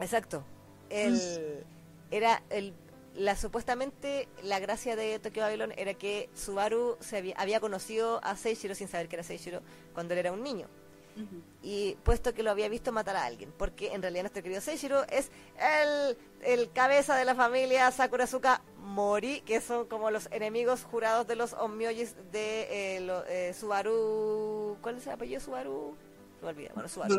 Exacto. 0.00 0.44
El, 0.90 1.64
era 2.12 2.42
el, 2.50 2.72
la 3.14 3.34
supuestamente 3.34 4.28
la 4.42 4.60
gracia 4.60 4.94
de 4.94 5.18
Tokyo 5.18 5.42
Babylon 5.42 5.72
era 5.76 5.94
que 5.94 6.30
Subaru 6.34 6.96
se 7.00 7.16
había, 7.16 7.34
había 7.36 7.58
conocido 7.60 8.20
a 8.22 8.36
Seishiro 8.36 8.74
sin 8.74 8.86
saber 8.88 9.08
que 9.08 9.16
era 9.16 9.22
Seishiro 9.24 9.62
cuando 9.94 10.14
él 10.14 10.20
era 10.20 10.32
un 10.32 10.42
niño. 10.44 10.68
Ujú. 11.16 11.42
Y 11.68 11.96
puesto 12.04 12.32
que 12.32 12.44
lo 12.44 12.52
había 12.52 12.68
visto 12.68 12.92
matar 12.92 13.16
a 13.16 13.24
alguien, 13.24 13.52
porque 13.58 13.92
en 13.92 14.00
realidad 14.00 14.22
nuestro 14.22 14.40
querido 14.40 14.60
Seishiro 14.60 15.02
es 15.08 15.32
el, 15.58 16.16
el 16.42 16.70
cabeza 16.70 17.16
de 17.16 17.24
la 17.24 17.34
familia 17.34 17.90
Sakurazuka 17.90 18.62
Mori, 18.78 19.40
que 19.40 19.60
son 19.60 19.86
como 19.86 20.12
los 20.12 20.28
enemigos 20.30 20.84
jurados 20.84 21.26
de 21.26 21.34
los 21.34 21.54
Onmyojis 21.54 22.14
de 22.30 22.68
eh, 22.96 23.00
lo- 23.00 23.24
eh, 23.26 23.52
Subaru. 23.52 24.78
¿Cuál 24.80 24.98
es 24.98 25.06
el 25.08 25.14
apellido 25.14 25.40
Subaru? 25.40 25.96
Se 26.38 26.44
me 26.44 26.50
olvida. 26.52 26.70
Bueno, 26.72 26.88
Subaru 26.88 27.16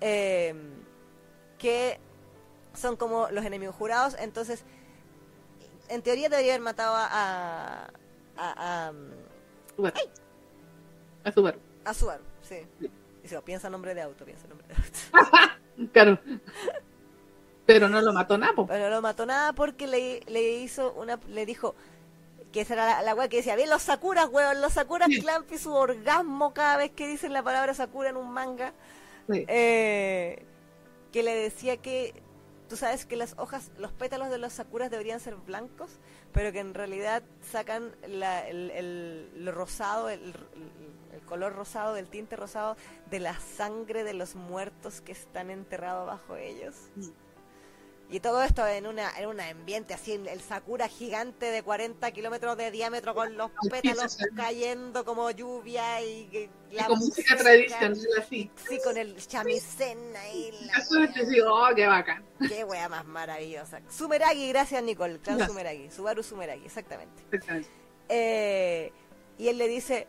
eh, 0.00 0.54
que 1.58 1.98
son 2.72 2.96
como 2.96 3.28
los 3.30 3.44
enemigos 3.44 3.74
jurados. 3.74 4.14
Entonces, 4.20 4.62
en 5.88 6.02
teoría 6.02 6.28
debería 6.28 6.52
haber 6.52 6.62
matado 6.62 6.94
a, 6.94 7.08
a, 7.10 7.90
a, 8.36 8.88
a, 8.88 8.92
Subaru. 9.74 9.96
A 11.24 11.32
Subaru. 11.32 11.58
a 11.84 11.94
Subaru. 11.94 12.22
Sí. 12.42 12.58
Sí. 12.80 12.90
Dice, 13.24 13.40
piensa 13.42 13.68
nombre 13.68 13.94
de 13.94 14.02
auto, 14.02 14.24
piensa 14.24 14.46
nombre 14.46 14.68
de 14.68 14.74
auto. 14.74 15.50
Claro. 15.92 16.20
Pero 17.66 17.88
no 17.88 18.00
lo 18.00 18.12
mató 18.12 18.38
Napo. 18.38 18.64
Pero 18.68 18.84
no 18.84 18.90
lo 18.90 19.02
mató 19.02 19.26
nada 19.26 19.52
porque 19.54 19.88
le, 19.88 20.20
le 20.28 20.58
hizo 20.58 20.92
una, 20.92 21.18
le 21.26 21.44
dijo 21.44 21.74
que 22.52 22.60
esa 22.60 22.74
era 22.74 22.86
la, 22.86 23.02
la 23.02 23.14
wea 23.16 23.28
que 23.28 23.38
decía, 23.38 23.56
bien 23.56 23.70
los 23.70 23.82
Sakuras, 23.82 24.28
weón, 24.30 24.60
los 24.60 24.74
Sakuras. 24.74 25.08
Clamp 25.08 25.50
y 25.50 25.58
su 25.58 25.74
orgasmo 25.74 26.54
cada 26.54 26.76
vez 26.76 26.92
que 26.92 27.08
dicen 27.08 27.32
la 27.32 27.42
palabra 27.42 27.74
Sakura 27.74 28.10
en 28.10 28.16
un 28.16 28.30
manga. 28.30 28.72
Sí. 29.28 29.44
eh, 29.48 30.44
que 31.10 31.22
le 31.24 31.34
decía 31.34 31.78
que 31.78 32.14
Tú 32.68 32.76
sabes 32.76 33.04
que 33.04 33.16
las 33.16 33.34
hojas, 33.38 33.70
los 33.78 33.92
pétalos 33.92 34.30
de 34.30 34.38
los 34.38 34.54
sakuras 34.54 34.90
deberían 34.90 35.20
ser 35.20 35.36
blancos, 35.36 35.90
pero 36.32 36.50
que 36.50 36.60
en 36.60 36.72
realidad 36.72 37.22
sacan 37.42 37.94
la, 38.08 38.48
el, 38.48 38.70
el, 38.70 39.52
rosado, 39.52 40.08
el, 40.08 40.20
el, 40.20 40.34
color 41.22 41.54
rosado, 41.54 41.94
del 41.94 42.08
tinte 42.08 42.36
rosado 42.36 42.76
de 43.10 43.20
la 43.20 43.38
sangre 43.38 44.04
de 44.04 44.14
los 44.14 44.34
muertos 44.34 45.00
que 45.00 45.12
están 45.12 45.50
enterrados 45.50 46.06
bajo 46.06 46.36
ellos. 46.36 46.74
Y 48.10 48.20
todo 48.20 48.42
esto 48.42 48.66
en, 48.66 48.86
una, 48.86 49.10
en 49.18 49.28
un 49.28 49.40
ambiente 49.40 49.94
así, 49.94 50.12
el 50.12 50.40
sakura 50.40 50.88
gigante 50.88 51.46
de 51.46 51.62
40 51.62 52.10
kilómetros 52.12 52.56
de 52.56 52.70
diámetro 52.70 53.14
con 53.14 53.36
los 53.36 53.50
pétalos 53.70 54.18
cayendo 54.36 55.04
como 55.04 55.30
lluvia 55.30 56.02
y, 56.02 56.50
la 56.70 56.86
con 56.86 56.98
música, 56.98 57.36
tradicional 57.36 57.98
así. 58.18 58.50
Sí, 58.68 58.78
con 58.84 58.98
el 58.98 59.16
chamisén 59.16 59.98
ahí. 60.16 60.52
La 60.66 60.84
oh, 61.50 61.74
qué 61.74 61.86
bacán. 61.86 62.24
Qué 62.48 62.62
wea 62.64 62.88
más 62.88 63.06
maravillosa. 63.06 63.80
Sumeragi, 63.88 64.48
gracias 64.50 64.82
Nicole. 64.82 65.18
Clan 65.18 65.46
Sumeragi. 65.46 65.90
Subaru 65.90 66.22
Sumeragi, 66.22 66.66
exactamente. 66.66 67.22
Eh, 68.08 68.92
y 69.38 69.48
él 69.48 69.56
le 69.56 69.66
dice, 69.66 70.06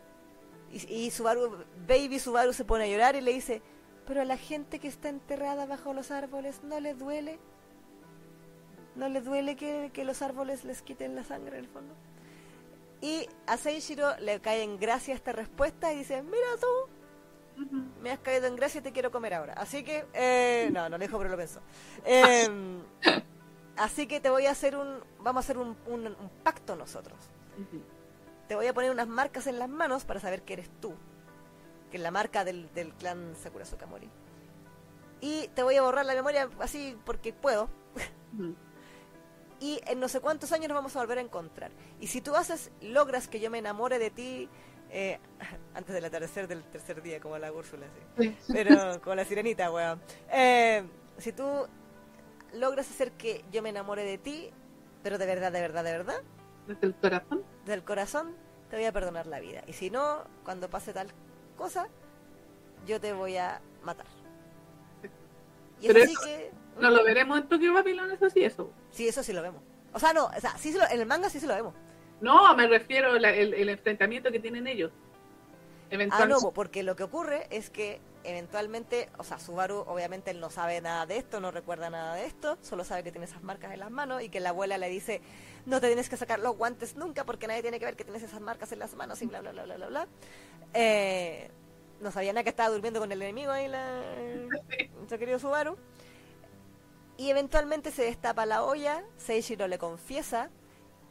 y, 0.75 0.93
y 0.93 1.11
Subaru, 1.11 1.63
Baby 1.87 2.19
Subaru 2.19 2.53
se 2.53 2.65
pone 2.65 2.83
a 2.83 2.87
llorar 2.87 3.15
y 3.15 3.21
le 3.21 3.33
dice, 3.33 3.61
pero 4.05 4.21
a 4.21 4.25
la 4.25 4.37
gente 4.37 4.79
que 4.79 4.87
está 4.87 5.09
enterrada 5.09 5.65
bajo 5.65 5.93
los 5.93 6.11
árboles 6.11 6.63
no 6.63 6.79
le 6.79 6.93
duele 6.93 7.39
no 8.95 9.09
le 9.09 9.21
duele 9.21 9.55
que, 9.55 10.03
los 10.03 10.21
árboles 10.21 10.63
les 10.63 10.81
quiten 10.81 11.15
la 11.15 11.23
sangre 11.23 11.57
en 11.57 11.65
el 11.65 11.69
fondo. 11.69 11.93
Y 13.01 13.27
a 13.45 13.57
Seishiro 13.57 14.17
le 14.19 14.39
cae 14.39 14.63
en 14.63 14.79
gracia 14.79 15.13
esta 15.13 15.31
respuesta 15.31 15.93
y 15.93 15.97
dice, 15.97 16.23
mira 16.23 16.47
tú, 16.59 17.67
me 18.01 18.11
has 18.11 18.19
caído 18.19 18.47
en 18.47 18.55
gracia 18.55 18.79
y 18.79 18.81
te 18.81 18.91
quiero 18.91 19.11
comer 19.11 19.33
ahora. 19.33 19.53
Así 19.53 19.83
que, 19.83 20.05
eh, 20.13 20.69
no, 20.71 20.89
no 20.89 20.97
le 20.97 21.07
dijo, 21.07 21.17
pero 21.17 21.29
lo 21.29 21.37
pensó. 21.37 21.61
Em, 22.05 22.81
así 23.77 24.07
que 24.07 24.19
te 24.19 24.29
voy 24.29 24.45
a 24.45 24.51
hacer 24.51 24.75
un, 24.75 25.01
vamos 25.19 25.43
a 25.43 25.45
hacer 25.45 25.57
un, 25.57 25.75
un, 25.87 26.15
pacto 26.43 26.75
nosotros. 26.75 27.17
Te 28.47 28.55
voy 28.55 28.67
a 28.67 28.73
poner 28.73 28.91
unas 28.91 29.07
marcas 29.07 29.47
en 29.47 29.59
las 29.59 29.69
manos 29.69 30.05
para 30.05 30.19
saber 30.19 30.43
que 30.43 30.53
eres 30.53 30.69
tú, 30.79 30.93
que 31.91 31.97
es 31.97 32.03
la 32.03 32.11
marca 32.11 32.43
del, 32.43 32.71
del 32.73 32.93
clan 32.93 33.35
Sakura 33.35 33.65
Sokamori. 33.65 34.09
Y 35.21 35.47
te 35.49 35.63
voy 35.63 35.75
a 35.75 35.81
borrar 35.81 36.05
la 36.05 36.13
memoria 36.13 36.49
así 36.59 36.97
porque 37.05 37.33
puedo 37.33 37.69
y 39.59 39.79
en 39.87 39.99
no 39.99 40.07
sé 40.07 40.19
cuántos 40.19 40.51
años 40.51 40.67
nos 40.67 40.75
vamos 40.75 40.95
a 40.95 40.99
volver 40.99 41.17
a 41.17 41.21
encontrar. 41.21 41.71
Y 41.99 42.07
si 42.07 42.21
tú 42.21 42.35
haces, 42.35 42.71
logras 42.81 43.27
que 43.27 43.39
yo 43.39 43.49
me 43.49 43.59
enamore 43.59 43.99
de 43.99 44.09
ti 44.09 44.49
eh, 44.89 45.19
antes 45.73 45.93
del 45.93 46.05
atardecer 46.05 46.47
del 46.47 46.63
tercer 46.63 47.01
día, 47.01 47.19
como 47.19 47.37
la 47.37 47.51
Úrsula, 47.51 47.87
sí. 48.17 48.35
pero 48.51 49.01
como 49.01 49.15
la 49.15 49.25
sirenita, 49.25 49.71
weón. 49.71 50.01
Eh, 50.31 50.83
si 51.17 51.31
tú 51.31 51.67
logras 52.53 52.89
hacer 52.89 53.11
que 53.13 53.43
yo 53.51 53.61
me 53.61 53.69
enamore 53.69 54.03
de 54.03 54.17
ti, 54.17 54.51
pero 55.03 55.17
de 55.17 55.25
verdad, 55.25 55.51
de 55.51 55.61
verdad, 55.61 55.83
de 55.83 55.91
verdad. 55.91 56.21
Desde 56.67 56.87
el 56.87 56.95
corazón. 56.95 57.43
Del 57.65 57.83
corazón, 57.83 58.35
te 58.69 58.75
voy 58.75 58.85
a 58.85 58.91
perdonar 58.91 59.27
la 59.27 59.39
vida. 59.39 59.63
Y 59.67 59.73
si 59.73 59.89
no, 59.89 60.23
cuando 60.43 60.69
pase 60.69 60.93
tal 60.93 61.07
cosa, 61.57 61.87
yo 62.85 62.99
te 62.99 63.13
voy 63.13 63.37
a 63.37 63.61
matar. 63.83 64.07
Y 65.81 65.87
es 65.87 65.95
así 65.95 66.15
que 66.23 66.51
no 66.79 66.89
lo 66.89 67.03
veremos 67.03 67.39
en 67.39 67.47
Tokyo 67.47 67.73
Babylon, 67.73 68.11
eso 68.11 68.29
sí, 68.29 68.43
eso. 68.43 68.71
Sí, 68.91 69.07
eso 69.07 69.23
sí 69.23 69.33
lo 69.33 69.41
vemos. 69.41 69.61
O 69.93 69.99
sea, 69.99 70.13
no, 70.13 70.25
o 70.25 70.39
sea, 70.39 70.57
sí 70.57 70.75
en 70.91 70.99
el 70.99 71.05
manga 71.05 71.29
sí 71.29 71.39
se 71.39 71.47
lo 71.47 71.55
vemos. 71.55 71.73
No, 72.21 72.55
me 72.55 72.67
refiero 72.67 73.11
al 73.11 73.25
el, 73.25 73.69
enfrentamiento 73.69 74.31
que 74.31 74.39
tienen 74.39 74.67
ellos. 74.67 74.91
Ah, 76.11 76.25
no, 76.25 76.51
porque 76.53 76.83
lo 76.83 76.95
que 76.95 77.03
ocurre 77.03 77.47
es 77.49 77.69
que 77.69 78.01
eventualmente, 78.25 79.09
o 79.17 79.23
sea, 79.23 79.39
Subaru 79.39 79.83
obviamente 79.87 80.31
él 80.31 80.39
no 80.39 80.49
sabe 80.49 80.81
nada 80.81 81.05
de 81.05 81.17
esto, 81.17 81.39
no 81.39 81.51
recuerda 81.51 81.89
nada 81.89 82.15
de 82.15 82.25
esto, 82.25 82.57
solo 82.61 82.83
sabe 82.83 83.03
que 83.03 83.11
tiene 83.11 83.25
esas 83.25 83.43
marcas 83.43 83.71
en 83.73 83.79
las 83.79 83.91
manos 83.91 84.21
y 84.21 84.29
que 84.29 84.39
la 84.39 84.49
abuela 84.49 84.77
le 84.77 84.89
dice, 84.89 85.21
no 85.65 85.81
te 85.81 85.87
tienes 85.87 86.09
que 86.09 86.17
sacar 86.17 86.39
los 86.39 86.57
guantes 86.57 86.95
nunca 86.95 87.23
porque 87.23 87.47
nadie 87.47 87.61
tiene 87.61 87.79
que 87.79 87.85
ver 87.85 87.95
que 87.95 88.03
tienes 88.03 88.23
esas 88.23 88.41
marcas 88.41 88.71
en 88.71 88.79
las 88.79 88.93
manos 88.95 89.21
y 89.21 89.27
bla, 89.27 89.41
bla, 89.41 89.51
bla, 89.51 89.63
bla, 89.63 89.75
bla, 89.75 89.87
bla. 89.87 90.07
Eh, 90.73 91.49
no 92.01 92.11
sabía 92.11 92.33
nada 92.33 92.43
que 92.43 92.49
estaba 92.49 92.69
durmiendo 92.69 92.99
con 92.99 93.11
el 93.11 93.21
enemigo 93.21 93.51
ahí, 93.51 93.67
la, 93.67 94.01
nuestro 94.97 95.17
querido 95.17 95.39
Subaru. 95.39 95.77
Y 97.17 97.29
eventualmente 97.29 97.91
se 97.91 98.03
destapa 98.03 98.45
la 98.45 98.63
olla, 98.63 99.03
Seishiro 99.17 99.67
le 99.67 99.77
confiesa 99.77 100.49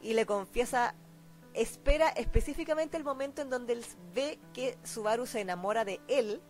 y 0.01 0.13
le 0.13 0.25
confiesa, 0.25 0.93
espera 1.53 2.09
específicamente 2.09 2.95
el 2.95 3.03
momento 3.03 3.41
en 3.41 3.49
donde 3.49 3.73
él 3.73 3.85
ve 4.13 4.39
que 4.53 4.77
Subaru 4.83 5.25
se 5.25 5.41
enamora 5.41 5.83
de 5.83 5.99
él. 6.07 6.41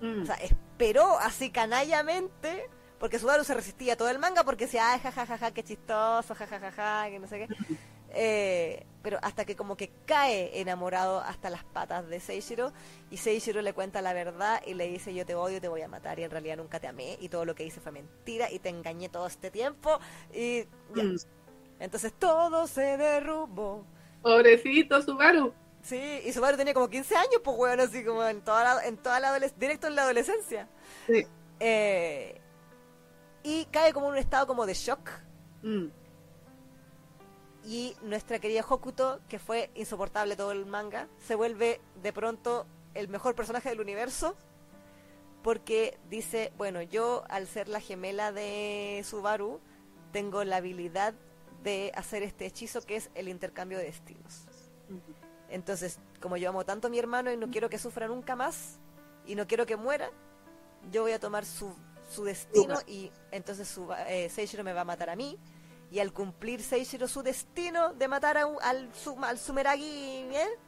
Mm. 0.00 0.22
O 0.22 0.26
sea, 0.26 0.36
esperó 0.36 1.18
así 1.18 1.50
canallamente, 1.50 2.68
porque 2.98 3.18
Subaru 3.18 3.44
se 3.44 3.54
resistía 3.54 3.96
todo 3.96 4.08
el 4.08 4.18
manga 4.18 4.44
porque 4.44 4.64
decía, 4.64 4.92
ay, 4.92 5.00
jajajaja, 5.00 5.38
ja, 5.38 5.46
ja, 5.46 5.54
qué 5.54 5.62
chistoso, 5.62 6.34
jajajaja, 6.34 6.70
ja, 6.72 7.02
ja, 7.02 7.10
que 7.10 7.18
no 7.18 7.26
sé 7.26 7.46
qué. 7.46 7.48
Eh, 8.12 8.86
pero 9.04 9.20
hasta 9.22 9.44
que 9.44 9.54
como 9.54 9.76
que 9.76 9.92
cae 10.04 10.60
enamorado 10.60 11.20
hasta 11.20 11.48
las 11.48 11.62
patas 11.62 12.08
de 12.08 12.18
Seishiro 12.18 12.72
y 13.08 13.18
Seishiro 13.18 13.62
le 13.62 13.72
cuenta 13.72 14.02
la 14.02 14.12
verdad 14.12 14.60
y 14.66 14.74
le 14.74 14.88
dice 14.88 15.14
yo 15.14 15.24
te 15.24 15.36
odio, 15.36 15.60
te 15.60 15.68
voy 15.68 15.82
a 15.82 15.86
matar 15.86 16.18
y 16.18 16.24
en 16.24 16.30
realidad 16.32 16.56
nunca 16.56 16.80
te 16.80 16.88
amé 16.88 17.16
y 17.20 17.28
todo 17.28 17.44
lo 17.44 17.54
que 17.54 17.64
hice 17.64 17.80
fue 17.80 17.92
mentira 17.92 18.50
y 18.50 18.58
te 18.58 18.68
engañé 18.68 19.10
todo 19.10 19.28
este 19.28 19.52
tiempo 19.52 20.00
y 20.34 20.64
mm. 20.92 21.18
Entonces 21.80 22.12
todo 22.12 22.66
se 22.66 22.98
derrumbó. 22.98 23.84
Pobrecito 24.22 25.00
Subaru. 25.00 25.52
Sí, 25.82 26.20
y 26.24 26.32
Subaru 26.32 26.56
tenía 26.56 26.74
como 26.74 26.90
15 26.90 27.16
años, 27.16 27.40
pues 27.42 27.56
bueno, 27.56 27.82
así 27.82 28.04
como 28.04 28.24
en 28.24 28.42
toda 28.42 28.62
la, 28.62 28.84
en 28.86 28.96
toda 28.98 29.18
la 29.18 29.38
directo 29.38 29.86
en 29.86 29.94
la 29.94 30.02
adolescencia. 30.02 30.68
Sí. 31.06 31.26
Eh, 31.58 32.40
y 33.42 33.64
cae 33.66 33.92
como 33.92 34.06
en 34.06 34.12
un 34.12 34.18
estado 34.18 34.46
como 34.46 34.66
de 34.66 34.74
shock. 34.74 35.10
Mm 35.62 35.88
y 37.64 37.94
nuestra 38.02 38.38
querida 38.38 38.64
Hokuto, 38.68 39.20
que 39.28 39.38
fue 39.38 39.70
insoportable 39.74 40.36
todo 40.36 40.52
el 40.52 40.66
manga, 40.66 41.08
se 41.26 41.34
vuelve 41.34 41.80
de 42.02 42.12
pronto 42.12 42.66
el 42.94 43.08
mejor 43.08 43.34
personaje 43.34 43.68
del 43.68 43.80
universo 43.80 44.36
porque 45.42 45.98
dice, 46.08 46.52
bueno, 46.58 46.82
yo 46.82 47.24
al 47.28 47.46
ser 47.46 47.68
la 47.68 47.80
gemela 47.80 48.32
de 48.32 49.02
Subaru, 49.04 49.60
tengo 50.12 50.44
la 50.44 50.56
habilidad 50.56 51.14
de 51.62 51.92
hacer 51.94 52.22
este 52.22 52.46
hechizo 52.46 52.82
que 52.82 52.96
es 52.96 53.10
el 53.14 53.28
intercambio 53.28 53.78
de 53.78 53.84
destinos. 53.84 54.46
Entonces, 55.50 55.98
como 56.20 56.36
yo 56.36 56.48
amo 56.48 56.64
tanto 56.64 56.86
a 56.86 56.90
mi 56.90 56.98
hermano 56.98 57.32
y 57.32 57.36
no 57.36 57.50
quiero 57.50 57.68
que 57.68 57.78
sufra 57.78 58.06
nunca 58.06 58.36
más, 58.36 58.78
y 59.26 59.34
no 59.34 59.46
quiero 59.46 59.66
que 59.66 59.76
muera, 59.76 60.10
yo 60.90 61.02
voy 61.02 61.12
a 61.12 61.20
tomar 61.20 61.44
su, 61.44 61.74
su 62.08 62.24
destino 62.24 62.78
y 62.86 63.10
entonces 63.30 63.68
su, 63.68 63.92
eh, 64.06 64.28
Seishiro 64.30 64.64
me 64.64 64.72
va 64.72 64.82
a 64.82 64.84
matar 64.84 65.10
a 65.10 65.16
mí, 65.16 65.38
y 65.90 65.98
al 65.98 66.12
cumplir 66.12 66.62
Seishiro 66.62 67.08
su 67.08 67.22
destino 67.22 67.92
de 67.94 68.08
matar 68.08 68.38
a 68.38 68.44
al, 68.62 68.90
al 69.22 69.38
Sumeragi, 69.38 70.28
¿eh? 70.32 70.58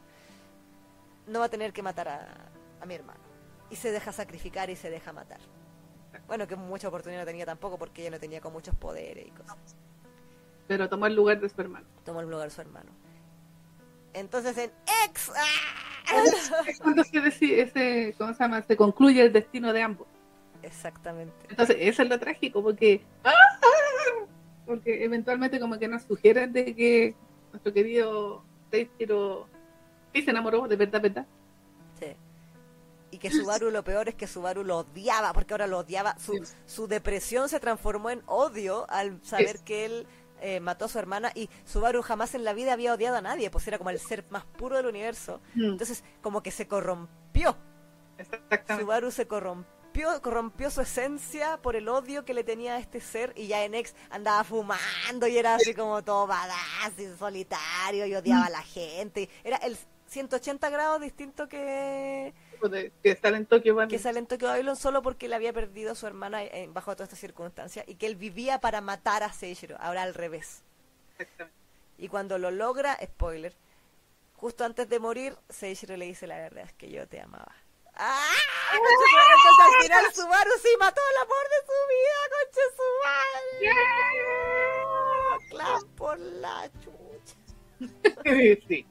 no 1.26 1.38
va 1.38 1.46
a 1.46 1.48
tener 1.48 1.72
que 1.72 1.82
matar 1.82 2.08
a, 2.08 2.86
mi 2.86 2.94
hermano. 2.94 3.20
Y 3.70 3.76
se 3.76 3.92
deja 3.92 4.12
sacrificar 4.12 4.68
y 4.70 4.76
se 4.76 4.90
deja 4.90 5.12
matar. 5.12 5.40
Bueno, 6.26 6.46
que 6.46 6.56
mucha 6.56 6.88
oportunidad 6.88 7.20
no 7.20 7.26
tenía 7.26 7.46
tampoco 7.46 7.78
porque 7.78 8.02
ella 8.02 8.10
no 8.10 8.20
tenía 8.20 8.40
con 8.40 8.52
muchos 8.52 8.74
poderes 8.74 9.26
y 9.26 9.30
cosas. 9.30 9.56
Pero 10.66 10.88
tomó 10.88 11.06
el 11.06 11.14
lugar 11.14 11.40
de 11.40 11.48
su 11.48 11.60
hermano. 11.60 11.86
Tomó 12.04 12.20
el 12.20 12.28
lugar 12.28 12.48
de 12.48 12.54
su 12.54 12.60
hermano. 12.60 12.90
Entonces 14.14 14.56
en 14.58 14.70
X... 15.08 15.32
Es 16.66 16.80
cuando 16.80 17.04
se, 17.04 17.60
ese, 17.60 18.14
¿cómo 18.18 18.34
se 18.34 18.42
llama? 18.42 18.62
Se 18.62 18.76
concluye 18.76 19.22
el 19.22 19.32
destino 19.32 19.72
de 19.72 19.82
ambos. 19.82 20.06
Exactamente. 20.62 21.34
Entonces, 21.48 21.76
eso 21.78 22.02
es 22.02 22.08
lo 22.08 22.18
trágico, 22.18 22.62
porque 22.62 23.02
¡ah! 23.24 23.32
porque 24.66 25.04
eventualmente 25.04 25.60
como 25.60 25.78
que 25.78 25.88
nos 25.88 26.02
sugieren 26.02 26.52
de 26.52 26.74
que 26.74 27.14
nuestro 27.50 27.72
querido 27.72 28.44
Seishiro 28.70 29.48
sí 30.14 30.22
se 30.22 30.30
enamoró 30.30 30.66
de 30.68 30.76
verdad, 30.76 31.00
¿verdad? 31.02 31.26
Sí. 31.98 32.16
Y 33.10 33.18
que 33.18 33.30
Subaru 33.30 33.70
lo 33.70 33.84
peor 33.84 34.08
es 34.08 34.14
que 34.14 34.26
Subaru 34.26 34.64
lo 34.64 34.78
odiaba, 34.78 35.32
porque 35.34 35.52
ahora 35.52 35.66
lo 35.66 35.80
odiaba. 35.80 36.18
Su, 36.18 36.46
su 36.64 36.86
depresión 36.86 37.48
se 37.48 37.60
transformó 37.60 38.08
en 38.10 38.22
odio 38.26 38.86
al 38.88 39.22
saber 39.22 39.58
que 39.64 39.84
él 39.84 40.06
eh, 40.42 40.60
mató 40.60 40.84
a 40.86 40.88
su 40.88 40.98
hermana 40.98 41.32
y 41.34 41.48
Subaru 41.64 42.02
jamás 42.02 42.34
en 42.34 42.44
la 42.44 42.52
vida 42.52 42.72
había 42.72 42.92
odiado 42.92 43.16
a 43.16 43.22
nadie, 43.22 43.50
pues 43.50 43.66
era 43.68 43.78
como 43.78 43.90
el 43.90 43.98
ser 43.98 44.24
más 44.30 44.44
puro 44.44 44.76
del 44.76 44.86
universo. 44.86 45.40
Mm. 45.54 45.72
Entonces, 45.72 46.04
como 46.20 46.42
que 46.42 46.50
se 46.50 46.66
corrompió. 46.66 47.56
Subaru 48.78 49.10
se 49.10 49.26
corrompió 49.26 49.82
corrompió, 50.22 50.70
su 50.70 50.80
esencia 50.80 51.58
por 51.60 51.76
el 51.76 51.88
odio 51.88 52.24
que 52.24 52.34
le 52.34 52.44
tenía 52.44 52.74
a 52.74 52.78
este 52.78 53.00
ser 53.00 53.32
y 53.36 53.46
ya 53.46 53.64
en 53.64 53.74
ex 53.74 53.94
andaba 54.10 54.42
fumando 54.44 55.26
y 55.26 55.36
era 55.36 55.54
así 55.56 55.74
como 55.74 56.02
todo 56.02 56.26
badass 56.26 56.98
y 56.98 57.16
solitario 57.16 58.06
y 58.06 58.14
odiaba 58.14 58.46
a 58.46 58.50
la 58.50 58.62
gente. 58.62 59.28
Era 59.44 59.58
el 59.58 59.76
180 60.06 60.70
grados 60.70 61.00
distinto 61.00 61.48
que... 61.48 62.32
Que 63.02 63.16
sale 63.20 63.36
en 63.38 63.46
Tokio 63.46 63.76
Que 63.88 63.98
sale 63.98 64.18
en 64.20 64.26
Tokio 64.26 64.48
Babylon 64.48 64.76
solo 64.76 65.02
porque 65.02 65.28
le 65.28 65.34
había 65.34 65.52
perdido 65.52 65.92
a 65.92 65.94
su 65.94 66.06
hermana 66.06 66.44
eh, 66.44 66.68
bajo 66.70 66.94
todas 66.94 67.08
estas 67.08 67.18
circunstancias 67.18 67.84
y 67.88 67.96
que 67.96 68.06
él 68.06 68.16
vivía 68.16 68.60
para 68.60 68.80
matar 68.80 69.22
a 69.22 69.32
Seishiro, 69.32 69.76
ahora 69.80 70.02
al 70.02 70.14
revés. 70.14 70.62
Y 71.98 72.08
cuando 72.08 72.38
lo 72.38 72.50
logra, 72.50 72.98
spoiler, 73.02 73.56
justo 74.34 74.64
antes 74.64 74.88
de 74.88 74.98
morir, 74.98 75.36
Seishiro 75.48 75.96
le 75.96 76.06
dice 76.06 76.26
la 76.26 76.36
verdad, 76.36 76.64
es 76.64 76.72
que 76.72 76.90
yo 76.90 77.08
te 77.08 77.20
amaba. 77.20 77.54
¡Ah! 77.94 78.34
Entonces 78.72 79.08
al 79.60 79.82
final 79.82 80.12
Subaru 80.14 80.50
sí 80.62 80.68
mató 80.78 81.00
el 81.10 81.16
amor 81.22 81.48
de 81.50 81.60
su 81.66 81.72
vida, 81.92 82.20
concha 82.32 82.64
Subaru. 82.76 83.80
Clan 85.50 85.84
por 85.96 86.18
la 86.18 86.70
chucha. 86.80 87.36
sí. 88.68 88.86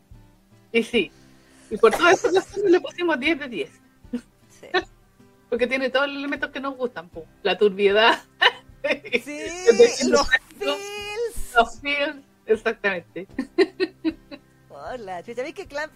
Y 0.72 0.84
sí. 0.84 1.12
Y 1.72 1.78
por 1.78 1.92
todo 1.92 2.10
eso 2.10 2.30
le 2.68 2.82
pusimos 2.82 3.20
10 3.20 3.40
de 3.40 3.48
10. 3.48 3.70
Sí. 4.50 4.68
Porque 5.50 5.68
tiene 5.68 5.90
todos 5.90 6.08
los 6.08 6.18
elementos 6.18 6.52
que 6.52 6.60
nos 6.60 6.76
gustan, 6.78 7.10
po. 7.10 7.26
la 7.44 7.58
turbiedad. 7.58 8.22
Sí, 9.24 9.40
los 10.10 10.30
feels. 10.58 11.56
Los 11.56 11.80
feels, 11.82 12.26
exactamente. 12.46 13.28
Hola, 14.70 15.24
chucha, 15.24 15.44
¿ves 15.44 15.54
que 15.54 15.68
Clan, 15.68 15.92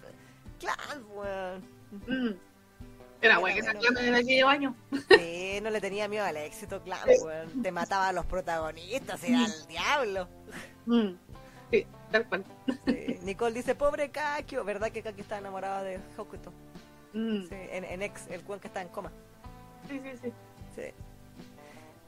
Clan, 0.60 1.04
weón? 1.14 1.64
Mm. 2.06 2.36
Era 3.22 3.38
guay 3.38 3.54
que 3.54 3.60
esa 3.60 3.74
Clan 3.74 3.94
de 3.94 4.16
aquellos 4.16 4.48
años. 4.48 4.74
Sí, 5.08 5.58
no 5.62 5.70
le 5.70 5.80
tenía 5.80 6.06
miedo 6.06 6.24
al 6.24 6.36
éxito, 6.36 6.82
Clan, 6.82 7.08
weón. 7.22 7.62
Te 7.62 7.72
mataba 7.72 8.08
a 8.08 8.12
los 8.12 8.26
protagonistas, 8.26 9.24
era 9.24 9.44
el 9.44 9.66
diablo. 9.66 10.28
Mm. 10.86 11.14
Sí, 11.70 11.86
tal 12.12 12.28
cual. 12.28 12.44
Sí. 12.86 13.18
Nicole 13.22 13.54
dice, 13.54 13.74
pobre 13.74 14.10
Kakio, 14.10 14.64
¿verdad 14.64 14.90
que 14.92 15.02
Kakio 15.02 15.22
está 15.22 15.38
enamorado 15.38 15.84
de 15.84 15.98
Hokuto? 16.16 16.52
Mm. 17.12 17.42
Sí, 17.42 17.48
en, 17.72 17.84
en 17.84 18.02
ex, 18.02 18.26
el 18.28 18.42
cual 18.42 18.60
que 18.60 18.68
está 18.68 18.82
en 18.82 18.88
coma. 18.88 19.10
Sí, 19.88 20.00
sí, 20.02 20.10
sí. 20.22 20.32
Sí. 20.74 20.82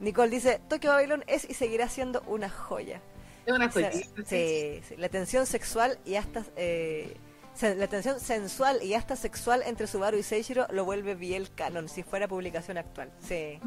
Nicole 0.01 0.31
dice, 0.31 0.61
Tokyo 0.69 0.91
Babylon 0.91 1.25
es 1.27 1.49
y 1.49 1.55
seguirá 1.55 1.89
siendo 1.89 2.23
una 2.27 2.49
joya. 2.49 3.01
Es 3.47 3.53
una 3.53 3.67
O 3.67 3.73
sea, 3.73 3.91
joyita. 3.91 4.23
sí, 4.25 4.81
sí. 4.87 4.97
La 4.97 5.09
tensión 5.09 5.47
sexual 5.47 5.99
y 6.05 6.17
hasta... 6.17 6.45
Eh, 6.57 7.17
la 7.61 7.89
tensión 7.89 8.21
sensual 8.21 8.81
y 8.85 8.95
hasta 8.95 9.17
sexual 9.17 9.65
entre 9.67 9.89
Subaru 9.89 10.17
y 10.17 10.23
Seishiro 10.23 10.69
lo 10.71 10.85
vuelve 10.85 11.17
Biel 11.17 11.51
canon 11.53 11.89
si 11.89 12.05
fuera 12.05 12.29
publicación 12.29 12.79
actual. 12.79 13.11
Sí, 13.19 13.59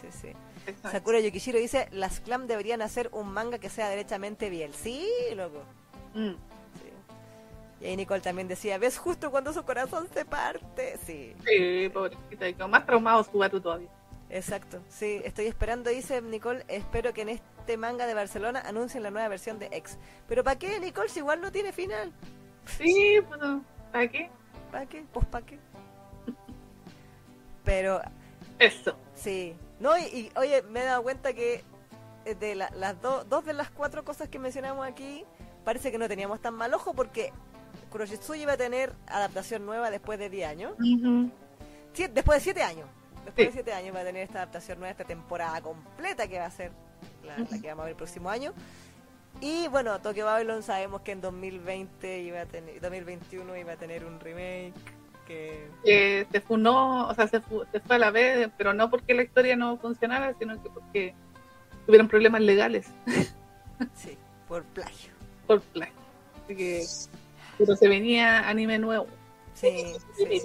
sí, 0.00 0.08
sí. 0.10 0.28
Sakura 0.90 1.20
Yukishiro 1.20 1.58
dice, 1.58 1.88
las 1.92 2.20
clam 2.20 2.46
deberían 2.46 2.82
hacer 2.82 3.08
un 3.12 3.28
manga 3.32 3.58
que 3.58 3.68
sea 3.68 3.88
derechamente 3.88 4.50
Biel. 4.50 4.74
Sí, 4.74 5.06
loco. 5.34 5.62
Mm. 6.14 6.30
Sí. 6.30 6.90
Y 7.80 7.86
ahí 7.86 7.96
Nicole 7.96 8.20
también 8.20 8.48
decía, 8.48 8.78
¿ves 8.78 8.98
justo 8.98 9.30
cuando 9.30 9.52
su 9.52 9.64
corazón 9.64 10.08
se 10.12 10.24
parte? 10.24 10.98
Sí, 11.04 11.34
Sí, 11.46 11.88
pobrecita. 11.90 12.66
más 12.68 12.86
traumado 12.86 13.22
su 13.24 13.38
gato 13.38 13.60
todavía. 13.60 13.88
exacto. 14.30 14.80
Sí, 14.88 15.20
estoy 15.24 15.46
esperando, 15.46 15.90
dice 15.90 16.20
Nicole, 16.22 16.64
espero 16.68 17.12
que 17.12 17.22
en 17.22 17.28
este 17.30 17.76
manga 17.76 18.06
de 18.06 18.14
Barcelona 18.14 18.62
anuncien 18.66 19.02
la 19.02 19.10
nueva 19.10 19.28
versión 19.28 19.58
de 19.58 19.66
X. 19.72 19.98
Pero 20.28 20.42
¿para 20.44 20.58
qué, 20.58 20.80
Nicole, 20.80 21.08
si 21.08 21.18
igual 21.20 21.40
no 21.40 21.52
tiene 21.52 21.72
final? 21.72 22.12
Sí, 22.78 23.18
pues, 23.28 23.40
¿para 23.92 24.08
qué? 24.08 24.30
¿Para 24.72 24.86
qué? 24.86 25.04
Pues 25.12 25.26
¿para 25.26 25.46
qué? 25.46 25.58
Pero 27.64 28.00
Eso. 28.58 28.96
sí. 29.14 29.54
No, 29.80 29.96
y, 29.98 30.02
y, 30.04 30.32
oye, 30.36 30.62
me 30.62 30.80
he 30.80 30.84
dado 30.84 31.02
cuenta 31.02 31.32
que 31.34 31.62
eh, 32.24 32.34
de 32.34 32.54
la- 32.54 32.70
las 32.70 33.00
do- 33.02 33.24
dos 33.24 33.44
de 33.44 33.52
las 33.52 33.70
cuatro 33.70 34.04
cosas 34.04 34.28
que 34.28 34.38
mencionamos 34.38 34.86
aquí, 34.86 35.24
parece 35.64 35.90
que 35.92 35.98
no 35.98 36.08
teníamos 36.08 36.40
tan 36.40 36.54
mal 36.54 36.72
ojo 36.74 36.94
porque 36.94 37.32
Kuroshitsuji 37.90 38.42
iba 38.42 38.52
a 38.52 38.56
tener 38.56 38.92
adaptación 39.06 39.64
nueva 39.66 39.90
después 39.90 40.18
de 40.18 40.30
10 40.30 40.48
años. 40.48 40.72
Después 41.94 42.38
de 42.38 42.40
7 42.40 42.62
años. 42.62 42.88
Después 43.24 43.46
Sí. 43.48 43.52
de 43.58 43.64
7 43.64 43.72
años 43.72 43.94
va 43.94 44.00
a 44.00 44.04
tener 44.04 44.22
esta 44.22 44.38
adaptación 44.38 44.78
nueva, 44.78 44.90
esta 44.92 45.04
temporada 45.04 45.60
completa 45.60 46.26
que 46.28 46.38
va 46.38 46.46
a 46.46 46.50
ser 46.50 46.72
la, 47.24 47.38
la 47.38 47.46
que 47.60 47.68
vamos 47.68 47.82
a 47.82 47.84
ver 47.86 47.90
el 47.92 47.96
próximo 47.96 48.30
año. 48.30 48.52
Y 49.40 49.68
bueno, 49.68 50.00
Tokyo 50.00 50.24
Babylon 50.26 50.62
sabemos 50.62 51.02
que 51.02 51.12
en 51.12 51.20
2020 51.20 52.20
iba 52.20 52.40
a 52.40 52.46
tener, 52.46 52.80
2021 52.80 53.56
iba 53.56 53.72
a 53.72 53.76
tener 53.76 54.04
un 54.04 54.18
remake 54.20 54.72
que 55.26 55.68
que 55.84 56.26
se 56.30 56.40
funó, 56.40 57.08
o 57.08 57.14
sea, 57.14 57.26
se, 57.28 57.40
fu- 57.40 57.64
se 57.72 57.80
fue 57.80 57.96
a 57.96 57.98
la 57.98 58.10
vez, 58.10 58.48
pero 58.56 58.72
no 58.72 58.88
porque 58.90 59.14
la 59.14 59.22
historia 59.22 59.56
no 59.56 59.76
funcionara, 59.78 60.34
sino 60.38 60.62
que 60.62 60.70
porque 60.70 61.14
tuvieron 61.86 62.08
problemas 62.08 62.40
legales 62.40 62.86
sí, 63.94 64.16
por 64.48 64.64
plagio. 64.64 65.12
por 65.46 65.60
plagio. 65.60 65.94
Así 66.44 66.56
que, 66.56 66.84
pero 67.58 67.76
se 67.76 67.88
venía 67.88 68.48
anime 68.48 68.78
nuevo. 68.78 69.06
Sí, 69.54 69.94
sí, 70.16 70.42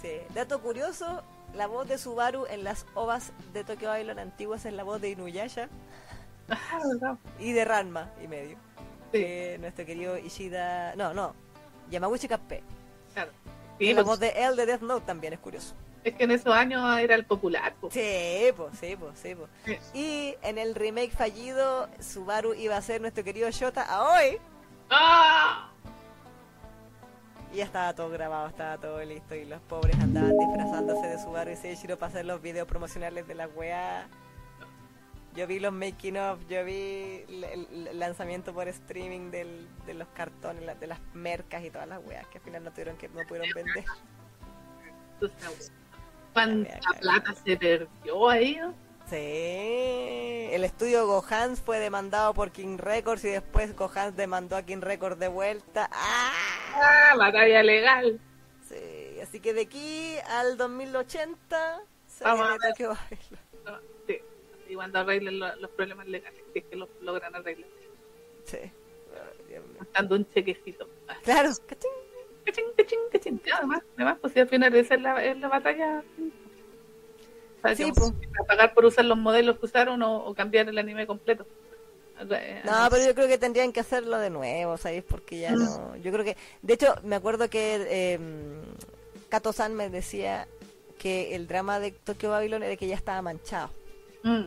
sí. 0.00 0.10
Dato 0.34 0.60
curioso, 0.60 1.22
la 1.54 1.66
voz 1.66 1.88
de 1.88 1.98
Subaru 1.98 2.46
en 2.46 2.64
las 2.64 2.86
ovas 2.94 3.32
de 3.52 3.64
Tokyo 3.64 3.88
Babylon 3.88 4.18
antiguas 4.18 4.64
es 4.64 4.72
la 4.72 4.82
voz 4.82 5.00
de 5.00 5.10
Inuyasha 5.10 5.68
Ah, 6.50 7.16
y 7.38 7.52
de 7.52 7.64
Ranma 7.66 8.10
y 8.24 8.26
medio. 8.28 8.56
Sí, 9.12 9.18
Que 9.20 9.56
nuestro 9.60 9.84
querido 9.84 10.16
Ishida, 10.18 10.94
no, 10.96 11.12
no, 11.12 11.34
Yamaguchi 11.90 12.28
Kappé. 12.28 12.62
claro. 13.12 13.30
Sí, 13.78 13.88
la 13.88 13.94
pues, 13.96 14.06
voz 14.06 14.20
de 14.20 14.28
él 14.36 14.56
de 14.56 14.66
Death 14.66 14.82
Note 14.82 15.06
también 15.06 15.32
es 15.32 15.38
curioso. 15.38 15.74
es 16.04 16.14
que 16.14 16.24
en 16.24 16.30
esos 16.30 16.52
años 16.54 16.98
era 16.98 17.14
el 17.14 17.24
popular. 17.24 17.74
pues. 17.80 17.94
Sí, 17.94 18.52
pues, 18.56 18.78
sí, 18.78 18.96
pues, 18.98 19.18
sí, 19.18 19.34
pues. 19.34 19.50
Sí. 19.64 19.98
Y 19.98 20.34
en 20.42 20.58
el 20.58 20.74
remake 20.74 21.10
fallido, 21.10 21.88
Subaru 22.00 22.54
iba 22.54 22.76
a 22.76 22.82
ser 22.82 23.00
nuestro 23.00 23.24
querido 23.24 23.50
Shota 23.50 23.82
Aoi. 23.82 24.38
¡Ah! 24.90 25.70
Y 27.52 27.58
ya 27.58 27.64
estaba 27.64 27.94
todo 27.94 28.10
grabado, 28.10 28.48
estaba 28.48 28.76
todo 28.78 29.02
listo. 29.04 29.34
Y 29.34 29.44
los 29.44 29.60
pobres 29.62 29.96
andaban 30.00 30.36
disfrazándose 30.36 31.06
de 31.06 31.18
Subaru 31.18 31.50
y 31.50 31.56
Seishiro 31.56 31.98
para 31.98 32.10
hacer 32.10 32.26
los 32.26 32.42
videos 32.42 32.66
promocionales 32.68 33.26
de 33.26 33.34
la 33.34 33.48
weá. 33.48 34.06
Yo 35.38 35.46
vi 35.46 35.60
los 35.60 35.72
making 35.72 36.16
of, 36.18 36.40
yo 36.48 36.64
vi 36.64 37.24
el, 37.28 37.96
lanzamiento 37.96 38.52
por 38.52 38.66
streaming 38.66 39.30
del, 39.30 39.68
de 39.86 39.94
los 39.94 40.08
cartones, 40.08 40.64
la- 40.64 40.74
de 40.74 40.88
las 40.88 40.98
mercas 41.14 41.64
y 41.64 41.70
todas 41.70 41.86
las 41.86 42.04
weas 42.04 42.26
que 42.26 42.38
al 42.38 42.44
final 42.44 42.64
no 42.64 42.72
tuvieron 42.72 42.96
que 42.96 43.08
no 43.08 43.20
pudieron 43.24 43.48
vender. 43.54 43.84
¿Cuánta 46.32 46.80
plata 47.00 47.34
se 47.34 47.56
perdió 47.56 48.28
ahí? 48.28 48.58
Sí, 49.08 50.48
el 50.52 50.64
estudio 50.64 51.06
Gohans 51.06 51.60
fue 51.60 51.78
demandado 51.78 52.34
por 52.34 52.50
King 52.50 52.76
Records 52.76 53.24
y 53.24 53.28
después 53.28 53.76
Gohans 53.76 54.16
demandó 54.16 54.56
a 54.56 54.62
King 54.64 54.80
Records 54.80 55.20
de 55.20 55.28
vuelta. 55.28 55.88
¡Ah! 55.92 56.32
Ah, 56.74 57.14
batalla 57.16 57.62
legal. 57.62 58.20
Sí, 58.68 59.20
así 59.22 59.38
que 59.38 59.54
de 59.54 59.60
aquí 59.62 60.16
al 60.30 60.56
2080 60.56 61.80
se 62.08 62.24
Vamos 62.24 62.40
viene 62.40 62.54
a 62.54 62.58
ver. 62.58 62.72
Tokyo 62.72 62.88
Babylon. 62.88 63.40
No, 63.64 63.78
Sí, 64.08 64.18
y 64.68 64.74
cuando 64.74 64.98
arreglen 65.00 65.38
lo- 65.38 65.56
los 65.56 65.70
problemas 65.70 66.06
legales, 66.08 66.40
si 66.52 66.58
es 66.60 66.64
que 66.66 66.76
los 66.76 66.88
logran 67.00 67.34
arreglar. 67.34 67.68
Sí. 68.44 68.58
Dando 69.94 70.14
un 70.16 70.28
chequecito. 70.30 70.88
Claro, 71.24 71.50
¿cachín? 71.66 71.90
Cachín, 72.44 72.64
cachín, 72.76 72.98
cachín. 73.12 73.40
Y 73.44 73.50
Además, 73.50 73.82
además, 73.96 74.18
pues 74.20 74.32
si 74.32 74.40
al 74.40 74.48
final 74.48 74.74
esa 74.74 74.94
es 74.94 75.00
la, 75.02 75.24
es 75.24 75.36
la 75.38 75.48
batalla. 75.48 76.02
Sí, 77.76 77.90
pues. 77.94 78.12
pagar 78.46 78.72
por 78.72 78.84
usar 78.84 79.04
los 79.04 79.18
modelos 79.18 79.58
que 79.58 79.66
usaron 79.66 80.00
o, 80.02 80.24
o 80.24 80.34
cambiar 80.34 80.68
el 80.68 80.78
anime 80.78 81.06
completo. 81.06 81.46
Eh, 82.30 82.62
No, 82.64 82.88
pero 82.90 83.04
yo 83.04 83.14
creo 83.14 83.28
que 83.28 83.38
tendrían 83.38 83.72
que 83.72 83.80
hacerlo 83.80 84.18
de 84.18 84.30
nuevo, 84.30 84.76
¿sabéis? 84.76 85.04
Porque 85.04 85.40
ya 85.40 85.52
no. 85.52 85.96
Yo 85.96 86.12
creo 86.12 86.24
que. 86.24 86.36
De 86.62 86.74
hecho, 86.74 86.94
me 87.02 87.16
acuerdo 87.16 87.50
que 87.50 87.86
eh, 87.88 88.18
Kato-san 89.28 89.74
me 89.74 89.90
decía 89.90 90.46
que 90.98 91.34
el 91.34 91.46
drama 91.46 91.78
de 91.80 91.92
Tokyo 91.92 92.30
Babylon 92.30 92.62
era 92.62 92.76
que 92.76 92.86
ya 92.88 92.96
estaba 92.96 93.20
manchado. 93.22 93.70
mm, 94.22 94.44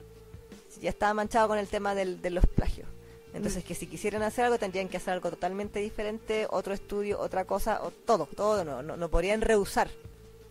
ya 0.82 0.90
estaba 0.90 1.14
manchado 1.14 1.48
con 1.48 1.58
el 1.58 1.68
tema 1.68 1.95
del- 1.95 2.22
de 2.22 2.30
los 2.32 2.45
plagios. 2.45 2.88
Entonces, 3.34 3.64
que 3.64 3.76
si 3.76 3.88
quisieran 3.88 4.24
hacer 4.24 4.44
algo, 4.45 4.58
tendrían 4.60 4.90
que 4.90 4.98
hacer 4.98 5.14
algo 5.14 5.30
totalmente 5.30 5.80
diferente, 5.80 6.48
otro 6.49 6.74
estudio, 6.74 7.18
otra 7.20 7.45
cosa, 7.45 7.82
o 7.84 7.91
todo, 7.91 8.26
todo 8.36 8.66
nuevo. 8.66 8.82
No, 8.82 8.98
no 8.98 9.10
podrían 9.10 9.40
rehusar 9.40 9.90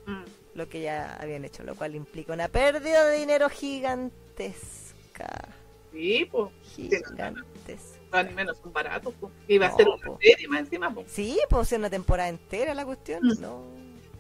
mm. 0.07 0.23
lo 0.55 0.67
que 0.69 0.81
ya 0.81 1.15
habían 1.21 1.45
hecho, 1.45 1.63
lo 1.63 1.75
cual 1.75 1.95
implica 1.95 2.33
una 2.33 2.49
pérdida 2.49 3.05
de 3.07 3.19
dinero 3.19 3.51
gigantesca. 3.51 5.49
Sí, 5.93 6.27
pues. 6.31 6.51
Gigantesca. 6.75 7.35
Animes 8.13 8.47
no 8.47 8.55
son 8.55 8.73
baratos. 8.73 9.13
Pues. 9.21 9.33
Iba 9.49 9.67
a 9.67 9.71
No, 9.71 9.77
ser 9.77 9.89
una 9.89 10.07
po. 10.07 10.19
serie 10.21 10.49
más 10.49 10.61
encima. 10.61 10.93
Pues. 10.95 11.11
Sí, 11.11 11.39
puede 11.49 11.65
ser 11.67 11.79
una 11.81 11.91
temporada 11.91 12.29
entera 12.29 12.75
la 12.75 12.85
cuestión. 12.85 13.21
Mm. 13.23 13.41
No, 13.41 13.63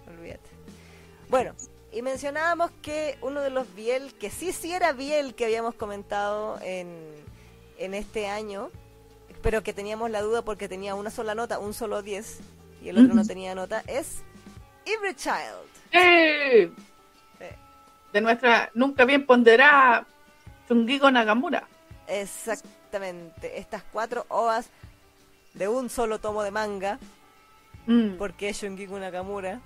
olvídate. 0.06 0.50
Bueno, 1.28 1.54
y 1.92 2.02
mencionábamos 2.02 2.70
que 2.82 3.18
uno 3.20 3.40
de 3.40 3.50
los 3.50 3.72
Biel, 3.74 4.14
que 4.14 4.30
sí, 4.30 4.52
sí 4.52 4.72
era 4.72 4.92
Biel 4.92 5.34
que 5.34 5.44
habíamos 5.44 5.74
comentado 5.74 6.58
en, 6.62 6.96
en 7.78 7.94
este 7.94 8.28
año, 8.28 8.70
pero 9.42 9.62
que 9.62 9.72
teníamos 9.72 10.10
la 10.10 10.20
duda 10.22 10.42
porque 10.42 10.68
tenía 10.68 10.94
una 10.94 11.10
sola 11.10 11.34
nota, 11.34 11.58
un 11.58 11.74
solo 11.74 12.02
10, 12.02 12.40
y 12.82 12.88
el 12.90 12.98
otro 12.98 13.14
no 13.14 13.24
tenía 13.24 13.54
nota, 13.54 13.82
es 13.86 14.22
Every 14.86 15.14
Child. 15.14 15.68
¡Eh! 15.92 16.70
Sí. 17.38 17.44
De 18.12 18.20
nuestra 18.20 18.70
nunca 18.74 19.04
bien 19.04 19.26
ponderada 19.26 20.06
Tsungigo 20.66 21.10
Nagamura. 21.10 21.66
Exactamente, 22.06 23.58
estas 23.58 23.82
cuatro 23.92 24.26
ovas 24.28 24.68
de 25.54 25.68
un 25.68 25.90
solo 25.90 26.18
tomo 26.18 26.42
de 26.42 26.50
manga, 26.50 26.98
Mm. 27.86 28.16
porque 28.18 28.50
es 28.50 28.58
Shungiku 28.60 28.98
Nakamura. 28.98 29.60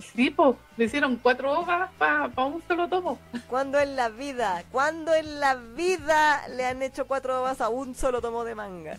Sí, 0.00 0.30
pues. 0.30 0.56
Le 0.76 0.86
hicieron 0.86 1.16
cuatro 1.16 1.52
hojas 1.52 1.90
para 1.98 2.26
un 2.46 2.62
solo 2.66 2.88
tomo. 2.88 3.18
¿Cuándo 3.48 3.78
en 3.78 3.94
la 3.96 4.08
vida? 4.08 4.64
¿Cuándo 4.72 5.14
en 5.14 5.40
la 5.40 5.54
vida 5.54 6.48
le 6.48 6.64
han 6.64 6.82
hecho 6.82 7.06
cuatro 7.06 7.40
ovas 7.40 7.60
a 7.60 7.68
un 7.68 7.94
solo 7.94 8.20
tomo 8.20 8.44
de 8.44 8.54
manga? 8.54 8.96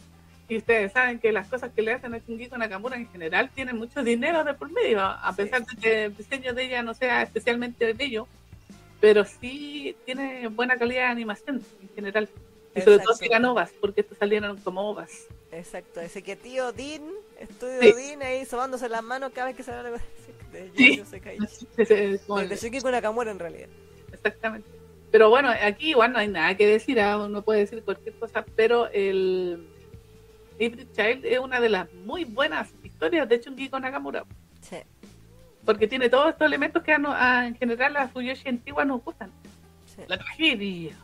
Y 0.48 0.58
ustedes 0.58 0.92
saben 0.92 1.20
que 1.20 1.32
las 1.32 1.48
cosas 1.48 1.72
que 1.74 1.82
le 1.82 1.94
hacen 1.94 2.14
a 2.14 2.20
Shingiko 2.20 2.58
Nakamura 2.58 2.98
en 2.98 3.10
general 3.10 3.50
tienen 3.56 3.78
mucho 3.78 4.04
dinero 4.04 4.44
de 4.44 4.54
por 4.54 4.72
medio, 4.72 5.00
a 5.02 5.34
pesar 5.36 5.66
de 5.66 5.76
que 5.78 6.04
el 6.06 6.18
diseño 6.18 6.54
de 6.54 6.66
ella 6.66 6.84
no 6.84 6.94
sea 6.94 7.24
especialmente 7.24 7.94
bello, 7.94 8.28
pero 9.00 9.26
sí 9.26 9.96
tiene 10.06 10.48
buena 10.50 10.78
calidad 10.78 11.06
de 11.06 11.12
animación 11.12 11.64
en 11.82 11.90
general. 11.96 12.30
Y 12.76 12.82
sobre 12.82 13.00
todo 13.00 13.14
si 13.16 13.26
eran 13.26 13.46
ovas, 13.46 13.72
porque 13.80 14.02
estos 14.02 14.18
salieron 14.18 14.58
como 14.58 14.82
ovas. 14.90 15.28
Exacto, 15.52 16.02
ese 16.02 16.24
que 16.24 16.36
tío 16.36 16.72
Dean, 16.74 17.04
estudio 17.40 17.80
sí. 17.82 17.94
Dean 17.94 18.22
ahí 18.22 18.46
sobándose 18.46 18.90
las 18.90 19.04
manos 19.04 19.32
cada 19.34 19.48
vez 19.48 19.56
que 19.56 19.64
se 19.64 19.72
habla 19.72 19.92
de, 20.54 20.72
Sí. 20.76 21.04
de 21.78 22.56
Shingiko 22.56 22.92
Nakamura 22.92 23.32
en 23.32 23.40
realidad. 23.40 23.70
Exactamente. 24.12 24.70
Pero 25.12 25.30
bueno, 25.30 25.50
aquí 25.50 25.90
igual 25.90 26.14
no 26.14 26.20
hay 26.20 26.28
nada 26.28 26.56
que 26.56 26.66
decir, 26.66 27.00
¿ah? 27.00 27.18
uno 27.18 27.44
puede 27.44 27.60
decir 27.60 27.84
cualquier 27.84 28.16
cosa, 28.16 28.44
pero 28.56 28.88
el 28.92 29.68
Hybrid 30.58 30.88
Child 30.92 31.26
es 31.26 31.40
una 31.40 31.60
de 31.60 31.70
las 31.70 31.94
muy 31.94 32.26
buenas 32.26 32.74
historias 32.84 33.28
de 33.30 33.40
Chungiko 33.40 33.80
Nakamura. 33.80 34.24
Sí. 34.62 34.78
Porque 35.66 35.88
tiene 35.88 36.10
todos 36.10 36.30
estos 36.30 36.46
elementos 36.48 36.82
que 36.84 36.94
a, 36.94 37.00
a, 37.16 37.48
en 37.48 37.56
general 37.56 37.96
a 37.98 38.08
Fuyoshi 38.08 38.50
antigua 38.50 38.86
nos 38.86 39.04
gustan. 39.04 39.32
Sí. 39.86 40.02
La 40.08 40.18
tragedia. 40.18 40.98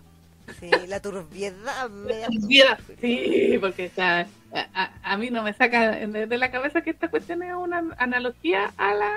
Sí, 0.60 0.70
la 0.88 1.02
turbiedad. 1.02 1.90
la 1.90 2.28
turbiedad. 2.28 2.80
Sí, 3.02 3.58
porque 3.60 3.92
a, 3.98 4.26
a, 5.04 5.18
mí 5.18 5.30
no 5.30 5.44
me 5.44 5.54
saca 5.54 5.92
de, 5.92 6.28
de, 6.28 6.38
la 6.38 6.52
cabeza 6.52 6.82
que 6.82 6.90
esta 6.90 7.10
cuestión 7.10 7.44
es 7.44 7.54
una 7.54 7.84
analogía 7.98 8.74
a 8.78 8.94
la 8.94 9.12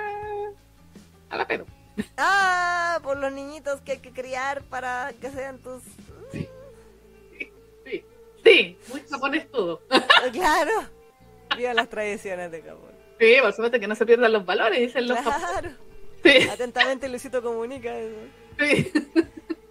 a 1.29 1.37
la 1.37 1.47
pero. 1.47 1.65
Ah, 2.17 2.99
por 3.03 3.17
los 3.17 3.31
niñitos 3.31 3.81
que 3.81 3.93
hay 3.93 3.97
que 3.99 4.11
criar 4.11 4.63
para 4.63 5.13
que 5.21 5.29
sean 5.29 5.59
tus... 5.59 5.83
Sí, 6.31 6.47
sí, 7.85 8.03
sí, 8.43 8.77
muy 8.89 9.01
japonés 9.09 9.49
todo. 9.51 9.81
claro, 10.31 10.71
viva 11.55 11.73
las 11.73 11.89
tradiciones 11.89 12.51
de 12.51 12.61
Japón. 12.61 12.91
Sí, 13.19 13.35
por 13.41 13.53
supuesto 13.53 13.79
que 13.79 13.87
no 13.87 13.95
se 13.95 14.05
pierdan 14.05 14.33
los 14.33 14.45
valores, 14.45 14.79
dicen 14.79 15.07
los 15.07 15.19
Claro. 15.19 15.71
Sí. 16.23 16.49
Atentamente 16.49 17.09
Luisito 17.09 17.41
comunica 17.41 17.95
eso. 17.95 18.15
Sí. 18.59 18.91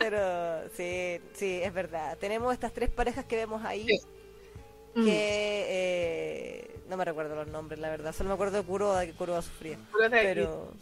Pero 0.00 0.68
sí, 0.74 1.20
sí, 1.34 1.60
es 1.62 1.74
verdad. 1.74 2.16
Tenemos 2.18 2.54
estas 2.54 2.72
tres 2.72 2.88
parejas 2.88 3.26
que 3.26 3.36
vemos 3.36 3.62
ahí. 3.64 3.86
Sí. 3.86 4.00
Que 4.94 5.66
eh, 5.68 6.80
no 6.88 6.96
me 6.96 7.04
recuerdo 7.04 7.36
los 7.36 7.46
nombres, 7.46 7.78
la 7.78 7.90
verdad. 7.90 8.14
Solo 8.14 8.30
me 8.30 8.34
acuerdo 8.34 8.56
de 8.56 8.64
Kuroda, 8.64 9.04
que 9.04 9.12
Kuroda 9.12 9.42
sufría. 9.42 9.78
Pero 10.10 10.72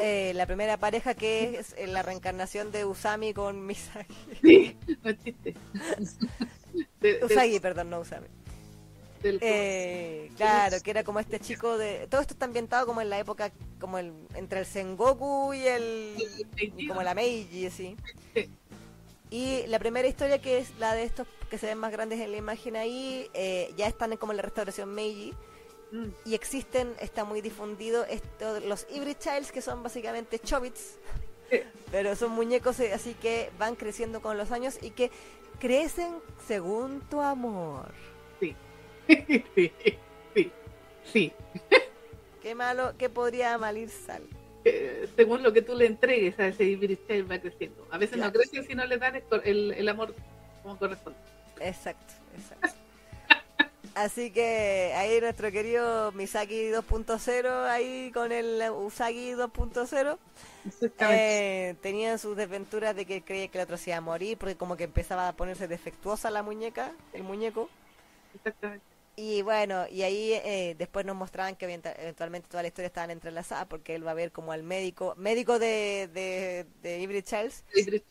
eh, 0.00 0.32
la 0.34 0.46
primera 0.46 0.76
pareja 0.76 1.14
que 1.14 1.58
es 1.58 1.74
la 1.88 2.02
reencarnación 2.02 2.70
de 2.70 2.84
Usami 2.84 3.34
con 3.34 3.66
Misaki. 3.66 4.14
Sí, 4.40 4.76
no 5.02 5.10
existe. 5.10 5.54
Usagi, 7.24 7.58
perdón, 7.58 7.90
no 7.90 8.00
Usami. 8.00 8.28
Eh, 9.24 10.30
claro, 10.36 10.76
que 10.84 10.90
era 10.90 11.04
como 11.04 11.20
este 11.20 11.40
chico 11.40 11.78
de... 11.78 12.06
Todo 12.08 12.20
esto 12.20 12.34
está 12.34 12.46
ambientado 12.46 12.86
como 12.86 13.00
en 13.00 13.10
la 13.10 13.18
época, 13.18 13.52
como 13.80 13.98
el 13.98 14.12
entre 14.34 14.60
el 14.60 14.66
Sengoku 14.66 15.54
y 15.54 15.66
el... 15.66 16.14
Y 16.56 16.88
como 16.88 17.02
la 17.02 17.14
Meiji, 17.14 17.66
así. 17.66 17.96
Sí. 18.34 18.50
Y 19.30 19.66
la 19.66 19.78
primera 19.78 20.06
historia, 20.06 20.40
que 20.40 20.58
es 20.58 20.76
la 20.78 20.94
de 20.94 21.02
estos 21.02 21.26
que 21.50 21.58
se 21.58 21.66
ven 21.66 21.78
más 21.78 21.90
grandes 21.90 22.20
en 22.20 22.30
la 22.30 22.36
imagen 22.36 22.76
ahí, 22.76 23.28
eh, 23.34 23.72
ya 23.76 23.86
están 23.86 24.12
en 24.12 24.18
como 24.18 24.32
en 24.32 24.36
la 24.36 24.42
restauración 24.42 24.94
Meiji. 24.94 25.34
Mm. 25.90 26.06
Y 26.24 26.34
existen, 26.34 26.94
está 27.00 27.24
muy 27.24 27.40
difundido, 27.40 28.04
esto, 28.04 28.60
los 28.60 28.86
Hybrid 28.90 29.16
Childs, 29.18 29.52
que 29.52 29.60
son 29.60 29.82
básicamente 29.82 30.38
chobits. 30.38 30.98
Sí. 31.50 31.60
Pero 31.90 32.16
son 32.16 32.32
muñecos 32.32 32.78
eh, 32.80 32.92
así 32.92 33.14
que 33.14 33.50
van 33.58 33.76
creciendo 33.76 34.20
con 34.20 34.38
los 34.38 34.50
años 34.50 34.78
y 34.82 34.90
que 34.90 35.10
crecen 35.58 36.14
según 36.46 37.00
tu 37.00 37.20
amor. 37.20 37.92
Sí. 38.40 38.54
Sí, 39.08 39.72
sí, 40.34 40.52
sí. 41.12 41.32
Qué 42.42 42.54
malo, 42.54 42.92
qué 42.98 43.08
podría 43.08 43.56
mal 43.56 43.78
ir 43.78 43.88
sal. 43.88 44.22
Eh, 44.66 45.08
según 45.16 45.42
lo 45.42 45.52
que 45.54 45.62
tú 45.62 45.74
le 45.74 45.86
entregues 45.86 46.38
a 46.38 46.48
ese 46.48 46.64
Child 46.64 47.30
va 47.30 47.38
creciendo. 47.38 47.86
A 47.90 47.96
veces 47.96 48.16
claro. 48.16 48.32
no 48.32 48.38
crece 48.38 48.62
si 48.64 48.74
no 48.74 48.84
le 48.84 48.98
dan 48.98 49.22
el, 49.44 49.72
el 49.72 49.88
amor 49.88 50.14
como 50.62 50.76
corresponde. 50.78 51.18
Exacto, 51.60 52.12
exacto. 52.36 52.84
Así 53.94 54.32
que 54.32 54.92
ahí 54.96 55.20
nuestro 55.20 55.52
querido 55.52 56.10
Misaki 56.12 56.70
2.0, 56.70 57.66
ahí 57.68 58.10
con 58.12 58.32
el 58.32 58.60
Usagi 58.70 59.34
2.0, 59.34 60.18
eh, 60.98 61.76
tenían 61.80 62.18
sus 62.18 62.36
desventuras 62.36 62.96
de 62.96 63.04
que 63.04 63.22
creía 63.22 63.46
que 63.48 63.58
el 63.58 63.64
otro 63.64 63.76
se 63.76 63.90
iba 63.90 63.98
a 63.98 64.00
morir, 64.00 64.36
porque 64.36 64.56
como 64.56 64.76
que 64.76 64.84
empezaba 64.84 65.28
a 65.28 65.32
ponerse 65.32 65.68
defectuosa 65.68 66.30
la 66.30 66.42
muñeca, 66.42 66.92
el 67.12 67.22
muñeco. 67.22 67.70
Exactamente. 68.34 68.84
Y 69.16 69.42
bueno, 69.42 69.86
y 69.88 70.02
ahí 70.02 70.32
eh, 70.32 70.74
después 70.76 71.06
nos 71.06 71.14
mostraban 71.14 71.54
que 71.54 71.66
eventualmente 71.66 72.48
toda 72.48 72.62
la 72.62 72.68
historia 72.68 72.88
estaba 72.88 73.12
entrelazada 73.12 73.68
porque 73.68 73.94
él 73.94 74.06
va 74.06 74.10
a 74.10 74.14
ver 74.14 74.32
como 74.32 74.50
al 74.50 74.64
médico, 74.64 75.14
médico 75.16 75.58
de, 75.58 76.08
de, 76.12 76.66
de 76.82 77.00
Hybrid 77.00 77.24
Childs, 77.24 77.64
Hybrid 77.74 78.02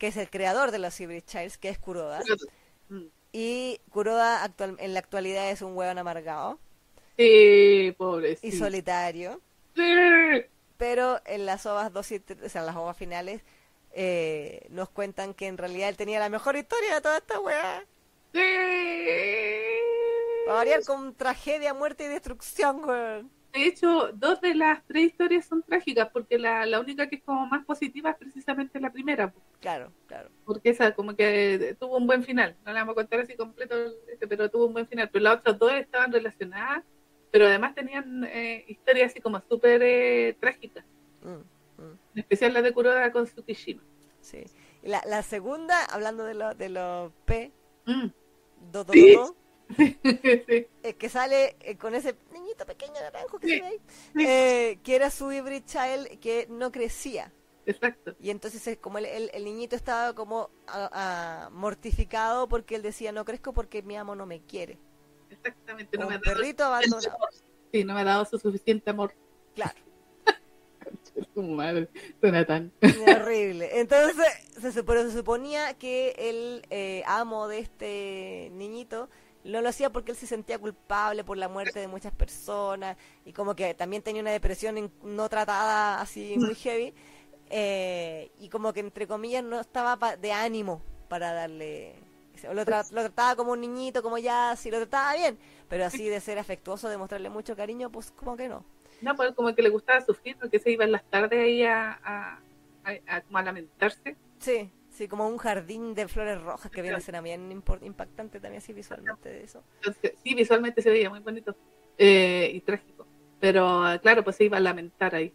que 0.00 0.06
es 0.06 0.16
el 0.16 0.28
creador 0.30 0.70
de 0.70 0.78
los 0.78 0.98
Hybrid 0.98 1.24
Childs, 1.24 1.58
que 1.58 1.68
es 1.68 1.78
Kuroda. 1.78 2.22
Mm. 2.88 3.04
Y 3.32 3.80
Kuroda 3.90 4.42
actual, 4.42 4.76
en 4.80 4.94
la 4.94 5.00
actualidad 5.00 5.50
es 5.50 5.62
un 5.62 5.76
hueón 5.76 5.98
amargado. 5.98 6.58
Sí, 7.16 7.94
pobre. 7.96 8.38
Y 8.42 8.52
solitario. 8.52 9.40
Sí. 9.76 9.82
Pero 10.78 11.20
en 11.26 11.44
las 11.44 11.66
ovas 11.66 11.92
dos 11.92 12.10
y 12.12 12.16
o 12.16 12.48
sea, 12.48 12.62
en 12.62 12.66
las 12.66 12.76
ovas 12.76 12.96
finales 12.96 13.42
eh, 13.92 14.66
nos 14.70 14.88
cuentan 14.88 15.34
que 15.34 15.46
en 15.46 15.58
realidad 15.58 15.90
él 15.90 15.96
tenía 15.96 16.18
la 16.18 16.30
mejor 16.30 16.56
historia 16.56 16.94
de 16.94 17.00
toda 17.02 17.18
esta 17.18 17.38
weá. 17.40 17.84
Sí. 18.32 18.40
Va 20.48 20.52
a 20.52 20.56
variar 20.56 20.84
con 20.84 21.14
tragedia, 21.14 21.74
muerte 21.74 22.04
y 22.04 22.08
destrucción, 22.08 22.84
weón. 22.84 23.30
De 23.52 23.64
hecho, 23.66 24.12
dos 24.12 24.40
de 24.40 24.54
las 24.54 24.84
tres 24.86 25.06
historias 25.06 25.44
son 25.44 25.62
trágicas, 25.62 26.08
porque 26.12 26.38
la, 26.38 26.64
la 26.66 26.78
única 26.78 27.08
que 27.08 27.16
es 27.16 27.22
como 27.24 27.46
más 27.46 27.64
positiva 27.64 28.10
es 28.10 28.16
precisamente 28.16 28.78
la 28.78 28.92
primera. 28.92 29.32
Claro, 29.60 29.92
claro. 30.06 30.30
Porque 30.44 30.70
esa 30.70 30.94
como 30.94 31.16
que 31.16 31.76
tuvo 31.80 31.96
un 31.96 32.06
buen 32.06 32.22
final. 32.22 32.56
No 32.64 32.72
la 32.72 32.80
vamos 32.80 32.92
a 32.92 32.94
contar 32.94 33.20
así 33.20 33.34
completo, 33.36 33.74
pero 34.28 34.48
tuvo 34.50 34.66
un 34.66 34.72
buen 34.72 34.86
final. 34.86 35.10
Pero 35.10 35.24
las 35.24 35.38
otras 35.38 35.58
dos 35.58 35.72
estaban 35.72 36.12
relacionadas, 36.12 36.84
pero 37.32 37.46
además 37.46 37.74
tenían 37.74 38.22
eh, 38.24 38.64
historias 38.68 39.10
así 39.10 39.20
como 39.20 39.40
súper 39.48 39.82
eh, 39.82 40.36
trágicas. 40.38 40.84
Mm, 41.22 41.82
mm. 41.82 41.98
En 42.14 42.18
especial 42.20 42.54
la 42.54 42.62
de 42.62 42.72
Kuroda 42.72 43.10
con 43.10 43.24
Tsukishima. 43.26 43.82
Sí. 44.20 44.44
Y 44.82 44.88
la, 44.88 45.02
la 45.06 45.22
segunda, 45.24 45.84
hablando 45.86 46.22
de 46.24 46.34
los 46.34 46.56
de 46.56 46.68
los 46.68 47.12
P, 47.24 47.50
Mm. 47.86 48.06
do, 48.70 48.84
do, 48.84 48.92
Sí. 48.92 49.14
do, 49.16 49.34
do, 49.76 49.84
sí. 50.48 50.66
eh, 50.82 50.94
que 50.98 51.08
sale 51.08 51.56
eh, 51.60 51.76
con 51.76 51.94
ese 51.94 52.16
niñito 52.32 52.66
pequeño 52.66 52.94
naranjo 52.94 53.38
que 53.38 53.46
Sí, 53.48 53.54
se 53.54 53.60
ve 53.60 53.66
ahí, 53.66 53.80
sí. 54.14 54.24
eh, 54.26 54.78
que 54.82 54.96
era 54.96 55.10
su 55.10 55.30
hybrid 55.32 55.64
child 55.64 56.18
que 56.20 56.46
no 56.50 56.70
crecía. 56.72 57.32
Exacto. 57.66 58.16
Y 58.20 58.30
entonces 58.30 58.66
es 58.66 58.78
como 58.78 58.98
el, 58.98 59.04
el, 59.06 59.30
el 59.32 59.44
niñito 59.44 59.76
estaba 59.76 60.14
como 60.14 60.50
a- 60.66 61.44
a- 61.46 61.50
mortificado 61.50 62.48
porque 62.48 62.74
él 62.74 62.82
decía, 62.82 63.12
no 63.12 63.24
crezco 63.24 63.52
porque 63.52 63.82
mi 63.82 63.96
amo 63.96 64.14
no 64.14 64.26
me 64.26 64.40
quiere. 64.40 64.78
Exactamente. 65.30 65.96
No 65.96 66.08
me 66.08 66.14
ha 66.14 66.18
dado 66.18 66.34
perrito 66.34 66.64
abandonado. 66.64 67.18
Sí, 67.72 67.84
no 67.84 67.94
me 67.94 68.00
ha 68.00 68.04
dado 68.04 68.24
su 68.24 68.38
suficiente 68.38 68.90
amor. 68.90 69.14
Claro. 69.54 69.78
Su 71.34 71.42
madre, 71.42 71.88
suena 72.20 72.44
tan. 72.46 72.72
Horrible. 73.06 73.78
Entonces, 73.80 74.26
se, 74.72 74.82
pero 74.82 75.02
se 75.08 75.12
suponía 75.16 75.74
que 75.74 76.14
el 76.18 76.66
eh, 76.70 77.02
amo 77.06 77.46
de 77.46 77.58
este 77.60 78.48
niñito 78.54 79.08
no 79.44 79.60
lo 79.62 79.68
hacía 79.68 79.90
porque 79.90 80.12
él 80.12 80.16
se 80.16 80.26
sentía 80.26 80.58
culpable 80.58 81.24
por 81.24 81.36
la 81.36 81.48
muerte 81.48 81.78
de 81.80 81.88
muchas 81.88 82.12
personas 82.12 82.96
y 83.24 83.32
como 83.32 83.54
que 83.56 83.74
también 83.74 84.02
tenía 84.02 84.22
una 84.22 84.30
depresión 84.32 84.92
no 85.02 85.28
tratada 85.28 86.00
así 86.00 86.38
muy 86.38 86.54
heavy 86.54 86.92
eh, 87.50 88.30
y 88.38 88.48
como 88.48 88.72
que 88.72 88.80
entre 88.80 89.06
comillas 89.06 89.42
no 89.42 89.58
estaba 89.60 89.96
pa- 89.96 90.16
de 90.16 90.32
ánimo 90.32 90.82
para 91.08 91.32
darle 91.32 91.94
lo, 92.44 92.64
tra- 92.64 92.90
lo 92.92 93.00
trataba 93.02 93.36
como 93.36 93.52
un 93.52 93.60
niñito 93.60 94.02
como 94.02 94.18
ya 94.18 94.54
sí 94.56 94.70
lo 94.70 94.78
trataba 94.78 95.14
bien 95.14 95.38
pero 95.68 95.84
así 95.84 96.08
de 96.08 96.20
ser 96.20 96.38
afectuoso 96.38 96.88
de 96.88 96.96
mostrarle 96.98 97.28
mucho 97.30 97.56
cariño 97.56 97.90
pues 97.90 98.10
como 98.12 98.36
que 98.36 98.48
no. 98.48 98.64
No, 99.00 99.14
pues 99.16 99.32
como 99.34 99.54
que 99.54 99.62
le 99.62 99.70
gustaba 99.70 100.00
sufrir, 100.02 100.36
porque 100.38 100.58
se 100.58 100.70
iba 100.72 100.84
en 100.84 100.92
las 100.92 101.02
tardes 101.04 101.40
ahí 101.40 101.62
a, 101.64 101.92
a, 102.04 102.38
a- 102.84 103.16
a 103.16 103.20
como 103.22 103.38
a 103.38 103.42
lamentarse. 103.42 104.14
Sí, 104.38 104.70
sí, 105.00 105.08
como 105.08 105.26
un 105.26 105.38
jardín 105.38 105.94
de 105.94 106.06
flores 106.08 106.42
rojas 106.42 106.70
que 106.70 106.82
viene 106.82 106.98
a 106.98 107.00
ser 107.00 107.14
impor- 107.14 107.82
impactante 107.82 108.38
también 108.38 108.58
así 108.62 108.74
visualmente 108.74 109.30
de 109.30 109.44
eso. 109.44 109.64
Entonces, 109.76 110.12
sí, 110.22 110.34
visualmente 110.34 110.82
se 110.82 110.90
veía 110.90 111.08
muy 111.08 111.20
bonito 111.20 111.56
eh, 111.96 112.50
y 112.52 112.60
trágico. 112.60 113.06
Pero 113.40 113.90
eh, 113.90 113.98
claro, 114.00 114.22
pues 114.22 114.36
se 114.36 114.44
iba 114.44 114.58
a 114.58 114.60
lamentar 114.60 115.14
ahí. 115.14 115.32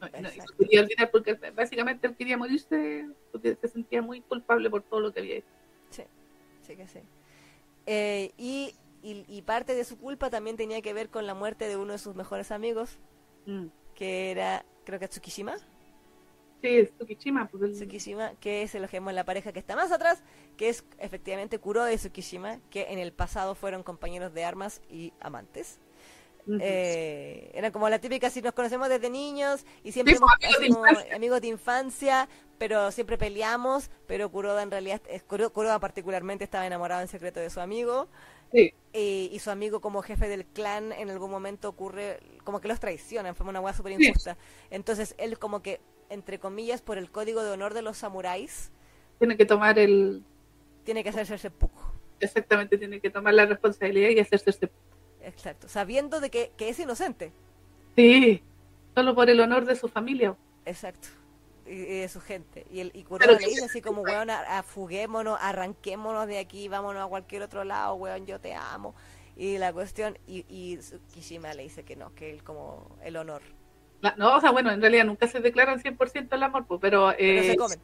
No, 0.00 0.08
no, 0.20 0.28
y 0.28 0.40
se 0.40 0.46
quería 0.58 0.82
olvidar 0.82 1.10
porque 1.10 1.34
básicamente 1.56 2.06
él 2.06 2.14
quería 2.14 2.36
morirse 2.38 3.08
porque 3.32 3.56
se 3.60 3.66
sentía 3.66 4.00
muy 4.00 4.20
culpable 4.20 4.70
por 4.70 4.82
todo 4.84 5.00
lo 5.00 5.12
que 5.12 5.18
había 5.20 5.36
hecho. 5.38 5.48
Sí, 5.90 6.04
sí 6.62 6.76
que 6.76 6.86
sí. 6.86 7.00
Eh, 7.86 8.30
y, 8.36 8.76
y, 9.02 9.24
y 9.26 9.42
parte 9.42 9.74
de 9.74 9.82
su 9.82 9.98
culpa 9.98 10.30
también 10.30 10.56
tenía 10.56 10.80
que 10.82 10.92
ver 10.92 11.08
con 11.08 11.26
la 11.26 11.34
muerte 11.34 11.66
de 11.66 11.76
uno 11.76 11.94
de 11.94 11.98
sus 11.98 12.14
mejores 12.14 12.52
amigos, 12.52 12.98
Mm. 13.46 13.66
que 13.96 14.30
era, 14.30 14.64
creo 14.84 15.00
que 15.00 15.08
Tsukishima. 15.08 15.56
Sí, 16.66 16.86
Tsukishima. 16.98 17.48
Pues 17.48 17.62
el... 17.62 17.72
Tsukishima, 17.74 18.34
que 18.40 18.62
es 18.62 18.74
el 18.74 18.88
la 19.14 19.24
pareja 19.24 19.52
que 19.52 19.58
está 19.58 19.76
más 19.76 19.92
atrás, 19.92 20.22
que 20.56 20.68
es 20.68 20.84
efectivamente 20.98 21.58
Kuroda 21.58 21.92
y 21.92 21.96
Tsukishima, 21.96 22.60
que 22.70 22.86
en 22.92 22.98
el 22.98 23.12
pasado 23.12 23.54
fueron 23.54 23.82
compañeros 23.82 24.32
de 24.34 24.44
armas 24.44 24.80
y 24.90 25.12
amantes. 25.20 25.78
Eh, 26.60 27.50
era 27.54 27.72
como 27.72 27.88
la 27.88 27.98
típica, 27.98 28.30
si 28.30 28.40
nos 28.40 28.52
conocemos 28.52 28.88
desde 28.88 29.10
niños 29.10 29.66
y 29.82 29.90
siempre 29.90 30.14
Sí, 30.14 30.20
hemos- 30.22 30.30
amigos 30.76 31.04
de 31.04 31.12
amigos 31.14 31.40
de 31.40 31.48
infancia, 31.48 32.28
pero 32.56 32.92
siempre 32.92 33.18
peleamos, 33.18 33.90
pero 34.06 34.30
Kuroda 34.30 34.62
en 34.62 34.70
realidad, 34.70 35.02
es- 35.08 35.24
Kuro- 35.24 35.52
Kuroda 35.52 35.80
particularmente 35.80 36.44
estaba 36.44 36.64
enamorado 36.64 37.02
en 37.02 37.08
secreto 37.08 37.40
de 37.40 37.50
su 37.50 37.60
amigo 37.60 38.08
Sí, 38.52 38.72
y, 38.92 39.28
y 39.32 39.38
su 39.40 39.50
amigo 39.50 39.80
como 39.80 40.02
jefe 40.02 40.28
del 40.28 40.46
clan 40.46 40.92
en 40.92 41.10
algún 41.10 41.32
momento 41.32 41.68
ocurre, 41.68 42.20
como 42.44 42.60
que 42.60 42.68
los 42.68 42.78
traicionan, 42.78 43.34
fue 43.34 43.44
una 43.48 43.60
hueá 43.60 43.74
súper 43.74 43.96
Sí. 43.96 44.06
injusta. 44.06 44.36
Entonces 44.70 45.16
él 45.18 45.40
como 45.40 45.62
que, 45.62 45.80
entre 46.10 46.38
comillas, 46.38 46.82
por 46.82 46.98
el 46.98 47.10
código 47.10 47.42
de 47.42 47.50
honor 47.50 47.74
de 47.74 47.82
los 47.82 47.98
samuráis, 47.98 48.70
tiene 49.18 49.36
que 49.36 49.46
tomar 49.46 49.78
el. 49.78 50.22
tiene 50.84 51.02
que 51.02 51.10
hacerse 51.10 51.34
ese 51.34 51.50
pujo. 51.50 51.92
Exactamente, 52.20 52.78
tiene 52.78 53.00
que 53.00 53.10
tomar 53.10 53.34
la 53.34 53.46
responsabilidad 53.46 54.10
y 54.10 54.20
hacerse 54.20 54.50
este. 54.50 54.70
Exacto, 55.20 55.68
sabiendo 55.68 56.20
de 56.20 56.30
que, 56.30 56.52
que 56.56 56.68
es 56.68 56.78
inocente. 56.78 57.32
Sí, 57.96 58.42
solo 58.94 59.14
por 59.14 59.28
el 59.28 59.40
honor 59.40 59.64
de 59.64 59.74
su 59.74 59.88
familia. 59.88 60.36
Exacto. 60.64 61.08
Y, 61.66 61.72
y 61.72 62.00
de 62.00 62.08
su 62.08 62.20
gente. 62.20 62.66
Y, 62.70 62.80
el, 62.80 62.92
y 62.94 63.04
le 63.04 63.38
dice 63.38 63.64
así 63.64 63.80
como, 63.80 64.02
weón, 64.02 64.30
afuguémonos, 64.30 65.38
arranquémonos 65.40 66.26
de 66.28 66.38
aquí, 66.38 66.68
vámonos 66.68 67.04
a 67.04 67.08
cualquier 67.08 67.42
otro 67.42 67.64
lado, 67.64 67.94
weón, 67.94 68.26
yo 68.26 68.38
te 68.40 68.54
amo. 68.54 68.94
Y 69.36 69.58
la 69.58 69.72
cuestión, 69.72 70.16
y, 70.26 70.46
y 70.48 70.78
Kishima 71.12 71.52
le 71.54 71.64
dice 71.64 71.84
que 71.84 71.96
no, 71.96 72.14
que 72.14 72.30
él 72.30 72.42
como 72.42 72.96
el 73.02 73.16
honor. 73.16 73.42
No, 74.16 74.36
o 74.36 74.40
sea, 74.40 74.50
bueno, 74.50 74.70
en 74.70 74.80
realidad 74.80 75.04
nunca 75.04 75.26
se 75.26 75.40
declaran 75.40 75.80
100% 75.80 76.36
el 76.36 76.42
amor, 76.42 76.66
pues, 76.66 76.80
pero, 76.80 77.12
Pero 77.16 77.40
eh, 77.40 77.50
se 77.50 77.56
comen. 77.56 77.78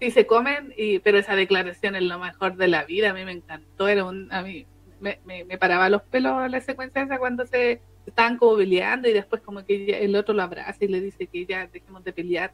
sí 0.00 0.10
se 0.10 0.26
comen, 0.26 0.74
y, 0.76 0.98
pero 1.00 1.18
esa 1.18 1.36
declaración 1.36 1.94
es 1.96 2.02
lo 2.02 2.18
mejor 2.18 2.56
de 2.56 2.68
la 2.68 2.84
vida, 2.84 3.10
a 3.10 3.14
mí 3.14 3.24
me 3.24 3.32
encantó, 3.32 3.88
era 3.88 4.04
un, 4.04 4.32
a 4.32 4.42
mí 4.42 4.66
me, 5.00 5.20
me, 5.24 5.44
me 5.44 5.58
paraba 5.58 5.88
los 5.88 6.02
pelos 6.02 6.50
la 6.50 6.60
secuencia 6.60 7.02
esa 7.02 7.18
cuando 7.18 7.46
se 7.46 7.80
estaban 8.06 8.36
como 8.38 8.56
peleando 8.56 9.08
y 9.08 9.12
después 9.12 9.42
como 9.42 9.64
que 9.64 10.02
el 10.04 10.16
otro 10.16 10.34
lo 10.34 10.42
abraza 10.42 10.84
y 10.84 10.88
le 10.88 11.00
dice 11.00 11.26
que 11.26 11.44
ya 11.46 11.66
dejemos 11.66 12.02
de 12.02 12.12
pelear. 12.12 12.52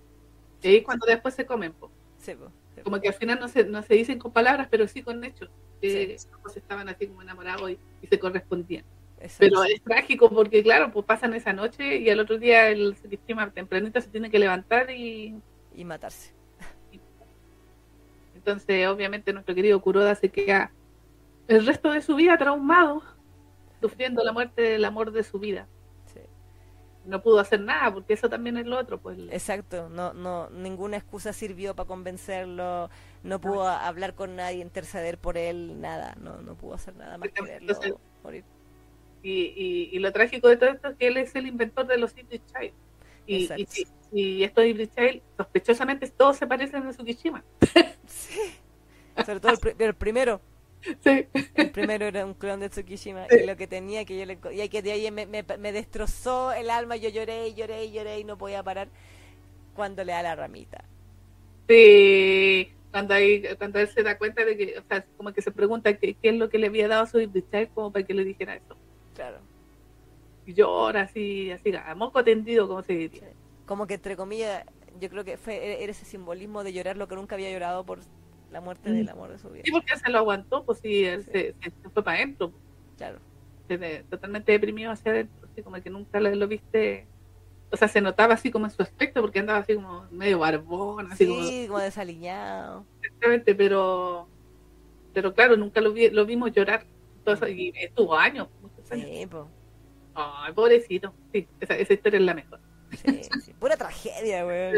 Y 0.60 0.68
ahí 0.68 0.82
cuando 0.82 1.06
después 1.06 1.32
se 1.34 1.46
comen, 1.46 1.72
pues. 1.72 1.92
Sí, 2.18 2.34
po, 2.34 2.46
sí, 2.74 2.76
po. 2.78 2.82
como 2.84 3.00
que 3.00 3.08
al 3.08 3.14
final 3.14 3.38
no 3.38 3.48
se, 3.48 3.64
no 3.64 3.82
se 3.82 3.94
dicen 3.94 4.18
con 4.18 4.32
palabras, 4.32 4.66
pero 4.70 4.88
sí 4.88 5.02
con 5.02 5.22
hechos. 5.24 5.48
Que 5.80 6.18
Sí. 6.18 6.28
estaban 6.56 6.88
así 6.88 7.06
como 7.06 7.22
enamorados 7.22 7.70
y, 7.70 7.78
y 8.02 8.06
se 8.08 8.18
correspondían. 8.18 8.84
Exacto. 9.24 9.38
Pero 9.40 9.64
es 9.64 9.82
trágico 9.82 10.28
porque, 10.30 10.62
claro, 10.62 10.92
pues 10.92 11.06
pasan 11.06 11.32
esa 11.34 11.52
noche 11.52 11.96
y 11.96 12.10
al 12.10 12.20
otro 12.20 12.38
día 12.38 12.68
el 12.68 12.94
sistema 12.96 13.50
tempranito 13.50 14.00
se 14.00 14.08
tiene 14.08 14.30
que 14.30 14.38
levantar 14.38 14.90
y 14.90 15.34
Y 15.74 15.84
matarse. 15.84 16.32
entonces 18.34 18.86
obviamente 18.88 19.32
nuestro 19.32 19.54
querido 19.54 19.80
Kuroda 19.80 20.14
se 20.14 20.28
queda 20.28 20.70
el 21.48 21.64
resto 21.66 21.90
de 21.92 22.02
su 22.02 22.14
vida 22.16 22.36
traumado, 22.38 23.02
sufriendo 23.80 24.22
la 24.24 24.32
muerte 24.32 24.62
del 24.62 24.84
amor 24.84 25.12
de 25.12 25.22
su 25.22 25.38
vida. 25.38 25.66
Sí. 26.06 26.20
No 27.06 27.22
pudo 27.22 27.38
hacer 27.40 27.60
nada 27.60 27.92
porque 27.92 28.14
eso 28.14 28.28
también 28.28 28.56
es 28.56 28.66
lo 28.66 28.78
otro. 28.78 28.98
Pues, 28.98 29.18
Exacto, 29.30 29.88
no, 29.90 30.12
no, 30.14 30.48
ninguna 30.50 30.96
excusa 30.96 31.32
sirvió 31.32 31.74
para 31.74 31.86
convencerlo, 31.86 32.90
no 33.22 33.40
pudo 33.40 33.66
hablar 33.68 34.14
con 34.14 34.36
nadie, 34.36 34.60
interceder 34.60 35.18
por 35.18 35.36
él, 35.38 35.80
nada, 35.80 36.14
no, 36.20 36.40
no 36.42 36.54
pudo 36.54 36.74
hacer 36.74 36.94
nada 36.96 37.16
más 37.18 37.30
que 37.30 37.42
verlo 37.42 37.72
Entonces- 37.72 37.94
morir. 38.22 38.44
Y, 39.24 39.54
y, 39.56 39.88
y 39.92 39.98
lo 39.98 40.12
trágico 40.12 40.48
de 40.48 40.56
todo 40.56 40.68
esto 40.70 40.88
es 40.90 40.96
que 40.96 41.06
él 41.08 41.16
es 41.16 41.34
el 41.34 41.46
inventor 41.48 41.86
de 41.88 41.98
los 41.98 42.12
Hybrid 42.16 42.42
Child. 42.52 42.72
Y, 43.26 43.36
y, 43.56 43.66
y- 44.12 44.44
estos 44.44 44.64
Hybrid 44.66 44.90
Child, 44.96 45.22
sospechosamente, 45.36 46.06
todos 46.10 46.36
se 46.36 46.46
parecen 46.46 46.86
a 46.86 46.90
Tsukishima. 46.92 47.42
Sí. 48.06 48.38
Sobre 49.24 49.40
todo 49.40 49.52
el, 49.52 49.58
pri- 49.58 49.74
el 49.78 49.94
primero, 49.94 50.40
Sí. 51.02 51.26
el 51.54 51.70
primero 51.70 52.04
era 52.04 52.26
un 52.26 52.34
clon 52.34 52.60
de 52.60 52.68
Tsukishima 52.68 53.26
Sí. 53.30 53.38
y 53.42 53.46
lo 53.46 53.56
que 53.56 53.66
tenía 53.66 54.04
que 54.04 54.18
yo 54.18 54.26
le 54.26 54.38
y 54.52 54.68
que 54.68 54.82
de 54.82 54.92
ahí 54.92 55.10
me, 55.10 55.24
me, 55.26 55.42
me 55.58 55.72
destrozó 55.72 56.52
el 56.52 56.68
alma, 56.68 56.96
yo 56.96 57.08
lloré 57.08 57.54
lloré 57.54 57.90
lloré 57.90 58.18
y 58.20 58.24
no 58.24 58.36
podía 58.36 58.62
parar 58.62 58.88
cuando 59.74 60.04
le 60.04 60.12
da 60.12 60.22
la 60.22 60.36
ramita. 60.36 60.84
Sí, 61.68 62.70
cuando, 62.90 63.14
ahí, 63.14 63.42
cuando 63.56 63.78
él 63.80 63.88
se 63.88 64.02
da 64.02 64.18
cuenta 64.18 64.44
de 64.44 64.56
que, 64.56 64.78
o 64.78 64.82
sea, 64.86 65.04
como 65.16 65.32
que 65.32 65.40
se 65.40 65.50
pregunta 65.50 65.96
qué, 65.96 66.14
qué 66.14 66.28
es 66.28 66.34
lo 66.36 66.50
que 66.50 66.58
le 66.58 66.66
había 66.66 66.86
dado 66.88 67.04
a 67.04 67.06
su 67.06 67.18
Child 67.18 67.70
como 67.74 67.90
para 67.90 68.04
que 68.04 68.12
le 68.14 68.24
dijera 68.24 68.54
eso. 68.56 68.76
Claro. 69.14 69.38
Y 70.46 70.52
llora 70.54 71.02
así, 71.02 71.50
así, 71.50 71.72
a 71.74 71.94
moco 71.94 72.22
tendido, 72.22 72.68
como 72.68 72.82
se 72.82 72.92
diría. 72.94 73.30
Como 73.66 73.86
que 73.86 73.94
entre 73.94 74.16
comillas, 74.16 74.64
yo 75.00 75.08
creo 75.08 75.24
que 75.24 75.36
fue 75.38 75.82
era 75.82 75.90
ese 75.90 76.04
simbolismo 76.04 76.62
de 76.64 76.72
llorar 76.72 76.96
lo 76.96 77.08
que 77.08 77.14
nunca 77.16 77.34
había 77.34 77.50
llorado 77.50 77.84
por 77.84 78.00
la 78.52 78.60
muerte 78.60 78.90
Mm. 78.90 78.94
del 78.96 79.08
amor 79.08 79.30
de 79.30 79.38
su 79.38 79.48
vida. 79.50 79.62
Sí, 79.64 79.72
porque 79.72 79.96
se 79.96 80.10
lo 80.10 80.18
aguantó, 80.18 80.64
pues 80.64 80.78
sí, 80.80 81.04
él 81.04 81.24
Sí. 81.24 81.30
Se, 81.32 81.54
se- 81.62 81.88
fue 81.92 82.02
para 82.04 82.18
adentro, 82.18 82.52
Claro. 82.98 83.18
se 83.66 83.78
de- 83.78 84.04
totalmente 84.10 84.52
deprimido 84.52 84.90
hacia 84.92 85.12
adentro, 85.12 85.48
así 85.50 85.62
como 85.62 85.80
que 85.82 85.90
nunca 85.90 86.20
lo, 86.20 86.34
lo 86.34 86.46
viste. 86.46 87.06
O 87.70 87.76
sea, 87.76 87.88
se 87.88 88.00
notaba 88.00 88.34
así 88.34 88.50
como 88.52 88.66
en 88.66 88.70
su 88.70 88.82
aspecto, 88.82 89.20
porque 89.20 89.40
andaba 89.40 89.58
así 89.60 89.74
como 89.74 90.04
medio 90.12 90.38
barbón, 90.38 91.10
así 91.10 91.26
como 91.26 91.42
Sí, 91.42 91.64
como 91.66 91.80
desaliñado. 91.80 92.84
Exactamente, 93.02 93.54
pero 93.54 94.28
pero 95.14 95.32
claro, 95.32 95.56
nunca 95.56 95.80
lo, 95.80 95.92
vi, 95.92 96.10
lo 96.10 96.26
vimos 96.26 96.52
llorar. 96.52 96.84
Y 97.48 97.72
estuvo 97.78 98.14
años. 98.16 98.48
Sí, 98.96 99.26
po. 99.26 99.48
Ay, 100.14 100.52
pobrecito. 100.52 101.12
Sí, 101.32 101.46
esa, 101.60 101.74
esa 101.76 101.92
historia 101.92 102.18
es 102.18 102.24
la 102.24 102.34
mejor. 102.34 102.60
Sí, 102.92 103.22
sí. 103.44 103.52
Pura 103.54 103.76
tragedia, 103.76 104.46
weón. 104.46 104.76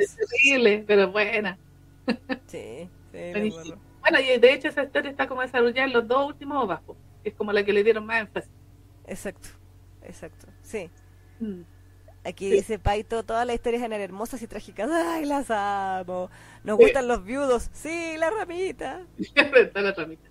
Es 0.00 0.16
terrible, 0.16 0.84
pero 0.86 1.10
buena. 1.10 1.58
Sí, 2.46 2.88
sí. 3.12 3.74
Bueno, 4.00 4.20
y 4.20 4.38
de 4.38 4.52
hecho 4.52 4.68
esa 4.68 4.84
historia 4.84 5.10
está 5.10 5.26
como 5.26 5.42
desarrollada 5.42 5.84
en 5.84 5.92
los 5.92 6.06
dos 6.06 6.28
últimos 6.28 6.62
ovas, 6.62 6.80
es 7.24 7.34
como 7.34 7.52
la 7.52 7.64
que 7.64 7.72
le 7.72 7.82
dieron 7.82 8.06
más 8.06 8.20
énfasis. 8.20 8.50
Exacto, 9.08 9.48
exacto. 10.02 10.46
Sí. 10.62 10.88
Mm. 11.40 11.62
Aquí 12.24 12.50
Sí. 12.50 12.56
dice 12.56 12.78
Paito, 12.78 13.24
todas 13.24 13.46
las 13.46 13.54
historias 13.54 13.82
eran 13.82 14.00
hermosas 14.00 14.42
y 14.42 14.46
trágicas. 14.48 14.88
¡Ay, 14.90 15.24
las 15.24 15.50
amo! 15.50 16.28
Nos 16.64 16.76
Sí. 16.76 16.82
gustan 16.84 17.08
los 17.08 17.24
viudos. 17.24 17.68
Sí, 17.72 18.14
la 18.18 18.30
ramita. 18.30 19.02
Está 19.34 19.80
la 19.80 19.92
ramita. 19.92 20.25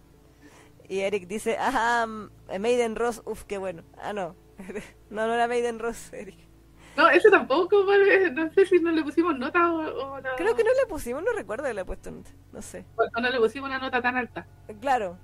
Y 0.90 1.00
Eric 1.00 1.28
dice, 1.28 1.58
ajá, 1.58 2.06
mm, 2.06 2.30
Maiden 2.60 2.96
Ross, 2.96 3.22
uf, 3.26 3.44
qué 3.44 3.58
bueno. 3.58 3.84
Ah, 3.98 4.14
no. 4.14 4.36
no, 5.10 5.28
no 5.28 5.34
era 5.34 5.48
Maiden 5.48 5.80
Ross, 5.80 6.14
Eric. 6.14 6.38
No, 6.96 7.10
eso 7.10 7.30
tampoco, 7.30 7.86
vale, 7.86 8.32
no 8.32 8.50
sé 8.54 8.66
si 8.66 8.80
no 8.80 8.90
le 8.92 9.04
pusimos 9.04 9.38
nota 9.38 9.70
o, 9.70 9.80
o 9.80 10.22
no, 10.22 10.30
Creo 10.38 10.56
que 10.56 10.64
no 10.64 10.70
le 10.74 10.86
pusimos, 10.88 11.22
no 11.24 11.34
recuerdo 11.34 11.66
que 11.66 11.74
le 11.74 11.82
he 11.82 11.86
puesto 11.86 12.10
nota, 12.10 12.30
no 12.54 12.62
sé. 12.62 12.86
o 12.96 13.22
no 13.22 13.30
le 13.30 13.38
pusimos 13.38 13.70
una 13.70 13.80
nota 13.80 14.02
tan 14.02 14.16
alta. 14.16 14.48
Claro. 14.80 15.18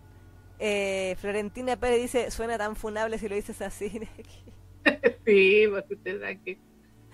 Eh, 0.59 1.15
Florentina 1.19 1.77
Pérez 1.77 2.01
dice, 2.01 2.29
suena 2.29 2.57
tan 2.57 2.75
funable 2.75 3.17
si 3.17 3.29
lo 3.29 3.35
dices 3.35 3.61
así. 3.61 3.89
sí, 5.25 5.65
porque 5.69 5.93
ustedes 5.93 6.19
saben 6.19 6.43
que 6.43 6.59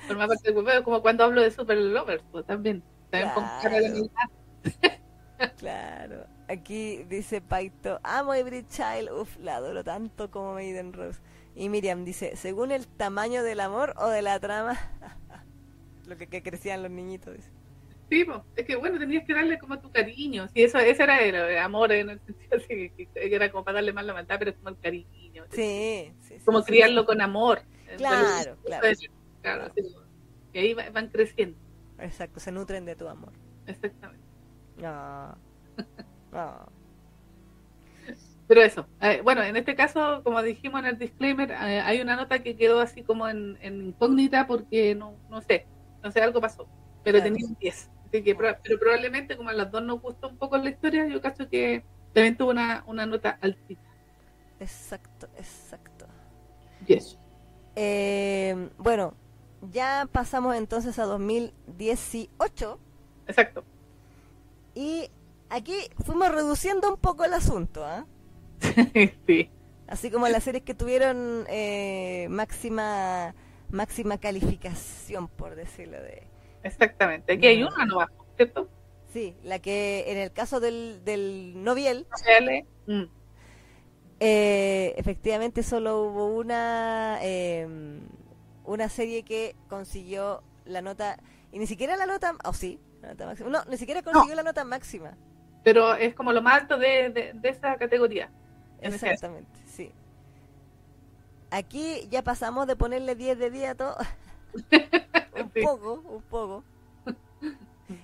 forma 0.07 0.27
parte 0.27 0.51
del 0.51 0.83
como 0.83 1.01
cuando 1.01 1.23
hablo 1.23 1.41
de 1.41 1.51
Super 1.51 1.77
Lovers, 1.77 2.23
pues 2.31 2.45
también. 2.45 2.83
También 3.09 3.33
pongo 3.33 3.47
cara 3.61 3.79
de 3.79 4.09
Claro. 5.39 5.55
claro. 5.57 6.36
Aquí 6.49 7.03
dice 7.09 7.41
Paito, 7.41 7.99
amo 8.03 8.33
Every 8.33 8.65
Child, 8.67 9.11
uf, 9.11 9.37
la 9.39 9.57
adoro 9.57 9.83
tanto 9.83 10.31
como 10.31 10.53
Maiden 10.53 10.93
Rose. 10.93 11.19
Y 11.55 11.69
Miriam 11.69 12.05
dice, 12.05 12.35
según 12.35 12.71
el 12.71 12.87
tamaño 12.87 13.43
del 13.43 13.59
amor 13.59 13.93
o 13.97 14.07
de 14.07 14.21
la 14.21 14.39
trama, 14.39 14.77
lo 16.07 16.15
que, 16.17 16.27
que 16.27 16.41
crecían 16.43 16.83
los 16.83 16.91
niñitos. 16.91 17.35
dice. 17.35 17.49
Sí, 18.09 18.23
po. 18.23 18.45
es 18.55 18.65
que 18.65 18.77
bueno, 18.77 18.97
tenías 18.97 19.25
que 19.25 19.33
darle 19.33 19.59
como 19.59 19.79
tu 19.79 19.91
cariño. 19.91 20.47
Sí, 20.53 20.63
eso, 20.63 20.77
ese 20.79 21.03
era 21.03 21.19
el, 21.21 21.35
el 21.35 21.57
amor 21.57 21.91
en 21.91 22.11
el 22.11 22.19
sentido 22.21 22.51
así, 22.57 22.89
que, 22.91 23.09
era 23.15 23.51
como 23.51 23.65
para 23.65 23.75
darle 23.75 23.91
más 23.91 24.05
la 24.05 24.13
maldad, 24.13 24.37
pero 24.39 24.51
es 24.51 24.57
como 24.57 24.69
el 24.69 24.79
cariño. 24.79 25.43
Sí, 25.51 26.13
sí, 26.21 26.35
sí, 26.37 26.45
Como 26.45 26.61
sí. 26.61 26.67
criarlo 26.67 27.05
con 27.05 27.19
amor. 27.21 27.61
Claro, 27.97 28.55
claro. 28.63 28.87
Es, 28.87 28.99
claro, 29.41 29.63
así 29.65 29.81
como- 29.83 30.05
y 30.53 30.59
ahí 30.59 30.73
va- 30.73 30.89
van 30.91 31.09
creciendo. 31.09 31.57
Exacto, 31.99 32.39
se 32.39 32.51
nutren 32.51 32.85
de 32.85 32.95
tu 32.95 33.07
amor. 33.07 33.33
Exactamente. 33.65 34.23
No. 34.77 35.37
No. 36.31 36.67
Pero 38.47 38.61
eso, 38.61 38.87
eh, 39.01 39.19
bueno, 39.23 39.43
en 39.43 39.57
este 39.57 39.75
caso, 39.75 40.21
como 40.23 40.41
dijimos 40.41 40.79
en 40.79 40.87
el 40.87 40.97
disclaimer, 40.97 41.51
eh, 41.51 41.81
hay 41.81 41.99
una 41.99 42.15
nota 42.15 42.39
que 42.39 42.55
quedó 42.55 42.79
así 42.79 43.03
como 43.03 43.27
en, 43.27 43.57
en 43.61 43.87
incógnita 43.87 44.47
porque 44.47 44.95
no, 44.95 45.15
no 45.29 45.41
sé, 45.41 45.65
no 46.01 46.11
sé, 46.11 46.21
algo 46.21 46.39
pasó, 46.39 46.65
pero 47.03 47.17
Claro. 47.19 47.33
tenía 47.33 47.45
un 47.45 47.55
10. 47.59 47.89
Así 48.07 48.23
que, 48.23 48.35
pro- 48.35 48.55
pero 48.63 48.79
probablemente 48.79 49.35
como 49.35 49.49
a 49.49 49.53
las 49.53 49.69
dos 49.69 49.83
nos 49.83 50.01
gustó 50.01 50.29
un 50.29 50.37
poco 50.37 50.57
la 50.57 50.69
historia, 50.69 51.05
yo 51.07 51.21
cacho 51.21 51.49
que 51.49 51.83
también 52.13 52.37
tuvo 52.37 52.51
una, 52.51 52.83
una 52.87 53.05
nota 53.05 53.37
altita. 53.41 53.81
Exacto, 54.61 55.27
exacto. 55.37 56.07
Yes. 56.85 57.19
Eh, 57.75 58.69
bueno, 58.77 59.13
ya 59.73 60.07
pasamos 60.09 60.55
entonces 60.55 60.97
a 60.99 61.03
2018 61.03 62.79
Exacto. 63.27 63.65
y 64.73 65.11
aquí 65.49 65.75
fuimos 66.05 66.31
reduciendo 66.31 66.89
un 66.89 66.97
poco 66.97 67.25
el 67.25 67.33
asunto, 67.33 67.85
¿ah? 67.85 68.05
sí. 69.27 69.49
Así 69.87 70.11
como 70.11 70.27
las 70.27 70.43
series 70.43 70.63
que 70.63 70.73
tuvieron 70.73 71.45
eh, 71.47 72.27
máxima 72.29 73.33
máxima 73.69 74.17
calificación, 74.17 75.27
por 75.27 75.55
decirlo 75.55 76.01
de, 76.01 76.27
Exactamente. 76.63 77.33
Aquí 77.33 77.47
hay 77.47 77.63
una 77.63 77.85
nueva, 77.85 78.11
¿cierto? 78.35 78.69
Sí, 79.13 79.35
la 79.43 79.59
que 79.59 80.05
en 80.11 80.17
el 80.17 80.31
caso 80.31 80.59
del, 80.59 81.03
del 81.05 81.63
Noviel, 81.63 82.05
mm. 82.87 83.03
eh, 84.19 84.93
efectivamente 84.97 85.63
solo 85.63 86.03
hubo 86.03 86.27
una, 86.27 87.19
em, 87.21 88.01
una 88.65 88.89
serie 88.89 89.23
que 89.23 89.55
consiguió 89.69 90.43
la 90.65 90.81
nota, 90.81 91.17
y 91.51 91.59
ni 91.59 91.67
siquiera 91.67 91.95
la 91.95 92.05
nota, 92.05 92.35
o 92.43 92.53
sí, 92.53 92.79
la 93.01 93.09
nota 93.09 93.25
máxima, 93.25 93.49
no, 93.49 93.63
ni 93.65 93.77
siquiera 93.77 94.03
consiguió 94.03 94.35
la 94.35 94.43
nota 94.43 94.65
máxima. 94.65 95.17
Pero 95.67 95.95
es 95.95 96.15
como 96.15 96.31
lo 96.31 96.41
más 96.41 96.61
alto 96.61 96.77
de, 96.77 97.33
de, 97.33 97.49
esa 97.49 97.75
categoría. 97.75 98.31
Exactamente, 98.79 99.51
sí. 99.65 99.91
Aquí 101.51 102.07
ya 102.09 102.23
pasamos 102.23 102.67
de 102.67 102.77
ponerle 102.77 103.15
10 103.15 103.37
de 103.37 103.51
10 103.51 103.69
a 103.71 103.75
todo. 103.75 103.97
un 105.35 105.49
poco, 105.61 105.93
un 106.05 106.21
poco. 106.21 106.63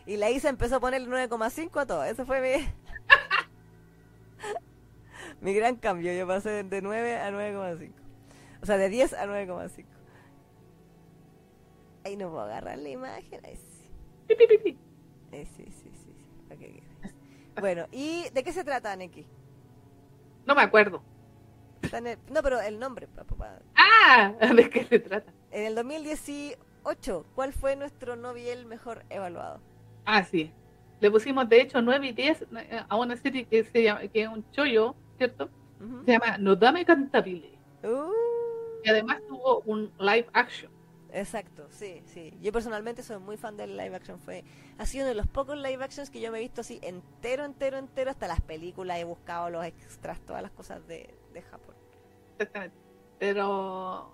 Y 0.05 0.17
la 0.17 0.29
Isa 0.29 0.49
empezó 0.49 0.75
a 0.75 0.79
ponerle 0.81 1.07
9,5 1.07 1.79
a 1.79 1.85
todo. 1.85 2.03
Ese 2.03 2.25
fue 2.25 2.41
mi... 2.41 2.67
mi 5.39 5.53
gran 5.53 5.77
cambio. 5.77 6.11
Yo 6.11 6.27
pasé 6.27 6.63
de 6.65 6.81
9 6.81 7.15
a 7.15 7.31
9,5. 7.31 7.93
O 8.61 8.65
sea, 8.65 8.75
de 8.75 8.89
10 8.89 9.13
a 9.13 9.25
9,5. 9.25 9.85
Ahí 12.03 12.17
no 12.17 12.29
puedo 12.29 12.41
agarrar 12.41 12.77
la 12.77 12.89
imagen. 12.89 13.45
Ahí 13.45 13.55
sí. 13.55 14.77
sí, 15.31 15.45
sí, 15.55 15.71
sí. 15.71 15.82
Bueno, 17.59 17.85
¿y 17.91 18.29
de 18.29 18.43
qué 18.43 18.51
se 18.51 18.63
trata, 18.63 18.95
Neki? 18.95 19.25
No 20.45 20.55
me 20.55 20.61
acuerdo. 20.61 21.03
No, 22.31 22.41
pero 22.41 22.59
el 22.61 22.79
nombre. 22.79 23.07
Papá. 23.07 23.59
Ah, 23.75 24.33
¿de 24.55 24.69
qué 24.69 24.85
se 24.85 24.99
trata? 24.99 25.31
En 25.51 25.65
el 25.65 25.75
2018, 25.75 27.25
¿cuál 27.35 27.53
fue 27.53 27.75
nuestro 27.75 28.15
Nobel 28.15 28.65
mejor 28.65 29.03
evaluado? 29.09 29.59
Ah, 30.05 30.23
sí. 30.23 30.51
Le 30.99 31.11
pusimos, 31.11 31.47
de 31.49 31.61
hecho, 31.61 31.81
9 31.81 32.07
y 32.07 32.13
10 32.13 32.41
eh, 32.41 32.83
a 32.87 32.97
una 32.97 33.15
serie 33.17 33.45
que, 33.45 33.63
se 33.63 33.83
llama, 33.83 34.07
que 34.07 34.23
es 34.23 34.27
un 34.27 34.49
chollo, 34.51 34.95
¿cierto? 35.17 35.49
Se 36.05 36.11
llama 36.13 36.37
Nodame 36.37 36.85
Cantabile. 36.85 37.59
Uh. 37.83 38.11
Y 38.85 38.89
además 38.89 39.19
tuvo 39.27 39.59
un 39.65 39.91
live 39.99 40.27
action. 40.33 40.71
Exacto, 41.13 41.67
sí, 41.69 42.01
sí. 42.07 42.33
Yo 42.41 42.51
personalmente 42.51 43.03
soy 43.03 43.19
muy 43.19 43.37
fan 43.37 43.55
del 43.55 43.77
live 43.77 43.95
action. 43.95 44.19
Fue, 44.19 44.43
ha 44.79 44.85
sido 44.87 45.03
uno 45.03 45.09
de 45.09 45.15
los 45.15 45.27
pocos 45.27 45.55
live 45.55 45.83
actions 45.83 46.09
que 46.09 46.19
yo 46.19 46.31
me 46.31 46.39
he 46.39 46.41
visto 46.41 46.61
así 46.61 46.79
entero, 46.81 47.45
entero, 47.45 47.77
entero, 47.77 48.09
hasta 48.09 48.27
las 48.27 48.41
películas. 48.41 48.97
He 48.97 49.03
buscado 49.03 49.51
los 49.51 49.63
extras, 49.63 50.19
todas 50.21 50.41
las 50.41 50.51
cosas 50.51 50.85
de, 50.87 51.13
de 51.31 51.41
Japón. 51.43 51.75
Exactamente. 52.31 52.75
Pero, 53.19 54.11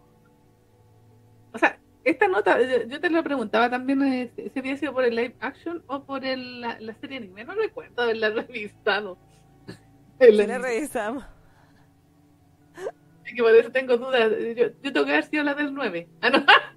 o 1.54 1.58
sea, 1.58 1.80
esta 2.04 2.28
nota, 2.28 2.60
yo 2.62 3.00
te 3.00 3.10
lo 3.10 3.24
preguntaba 3.24 3.70
también 3.70 4.04
eh, 4.04 4.32
si 4.54 4.60
había 4.60 4.76
sido 4.76 4.94
por 4.94 5.06
el 5.06 5.16
live 5.16 5.36
action 5.40 5.82
o 5.88 6.04
por 6.04 6.26
el, 6.26 6.60
la, 6.60 6.94
serie 7.00 7.18
anime. 7.18 7.46
No 7.46 7.56
recuerdo 7.56 8.04
haberla 8.04 8.30
revisado. 8.48 9.18
La 10.20 10.58
revisamos. 10.58 11.24
que 13.24 13.42
por 13.42 13.56
eso 13.56 13.72
tengo 13.72 13.96
dudas. 13.96 14.32
Yo, 14.58 14.68
yo 14.84 14.94
tengo 14.94 15.06
que 15.06 15.14
haber 15.14 15.24
sido 15.24 15.46
la 15.46 15.54
del 15.54 15.74
9. 15.74 16.10
Ah, 16.22 16.30
no. 16.30 16.46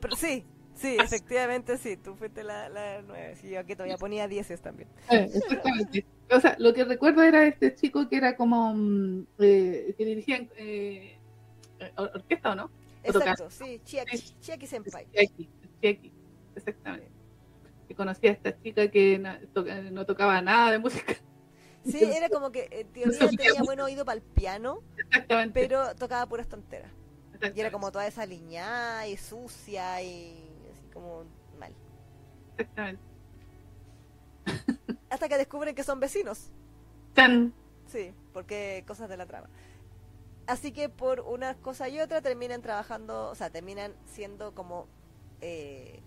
pero, 0.00 0.16
sí, 0.16 0.44
sí, 0.74 0.96
efectivamente 1.00 1.76
sí. 1.78 1.96
Tú 1.96 2.14
fuiste 2.14 2.42
la, 2.42 2.68
la 2.68 2.82
del 2.94 3.06
9. 3.06 3.36
Sí, 3.36 3.50
yo 3.50 3.60
aquí 3.60 3.74
todavía 3.74 3.96
ponía 3.96 4.28
10 4.28 4.60
también. 4.60 4.88
Eh, 5.10 5.30
exactamente. 5.34 6.04
O 6.30 6.40
sea, 6.40 6.56
lo 6.58 6.72
que 6.72 6.84
recuerdo 6.84 7.22
era 7.22 7.46
este 7.46 7.74
chico 7.74 8.08
que 8.08 8.16
era 8.16 8.36
como. 8.36 8.74
Mm, 8.74 9.26
eh, 9.38 9.94
que 9.96 10.04
dirigía 10.04 10.46
eh, 10.56 11.18
orquesta, 11.96 12.52
¿o 12.52 12.54
no? 12.54 12.70
Exacto, 13.04 13.50
sí, 13.50 13.80
Chiaki, 13.84 14.18
Chiaki 14.40 14.66
Senpai. 14.66 15.06
Chiaki, 15.12 15.48
Chiaki, 15.80 16.12
exactamente. 16.56 17.12
Que 17.86 17.94
conocía 17.94 18.30
a 18.30 18.32
esta 18.32 18.58
chica 18.62 18.88
que 18.88 19.18
no, 19.18 20.06
tocaba 20.06 20.40
nada 20.40 20.72
de 20.72 20.78
música. 20.78 21.14
Sí, 21.86 22.02
era 22.02 22.30
como 22.30 22.50
que 22.50 22.66
en 22.70 22.88
teoría 22.94 23.28
tenía 23.28 23.62
buen 23.62 23.78
oído 23.78 24.06
para 24.06 24.16
el 24.16 24.22
piano, 24.22 24.82
pero 25.52 25.94
tocaba 25.96 26.24
puras 26.24 26.48
tonteras. 26.48 26.90
Y 27.54 27.60
era 27.60 27.70
como 27.70 27.90
toda 27.90 28.06
esa 28.06 28.26
liñada 28.26 29.06
y 29.06 29.16
sucia 29.16 30.00
y 30.02 30.32
así 30.72 30.90
como 30.92 31.24
mal. 31.58 31.74
Exactamente. 32.56 33.02
Hasta 35.10 35.28
que 35.28 35.38
descubren 35.38 35.74
que 35.74 35.84
son 35.84 36.00
vecinos. 36.00 36.50
Tan. 37.14 37.52
Sí, 37.86 38.12
porque 38.32 38.84
cosas 38.86 39.08
de 39.08 39.16
la 39.16 39.26
trama. 39.26 39.48
Así 40.46 40.72
que 40.72 40.88
por 40.88 41.20
una 41.20 41.54
cosa 41.54 41.88
y 41.88 42.00
otra 42.00 42.20
terminan 42.20 42.60
trabajando, 42.60 43.30
o 43.30 43.34
sea, 43.34 43.50
terminan 43.50 43.94
siendo 44.04 44.54
como, 44.54 44.86
eh, 45.40 46.02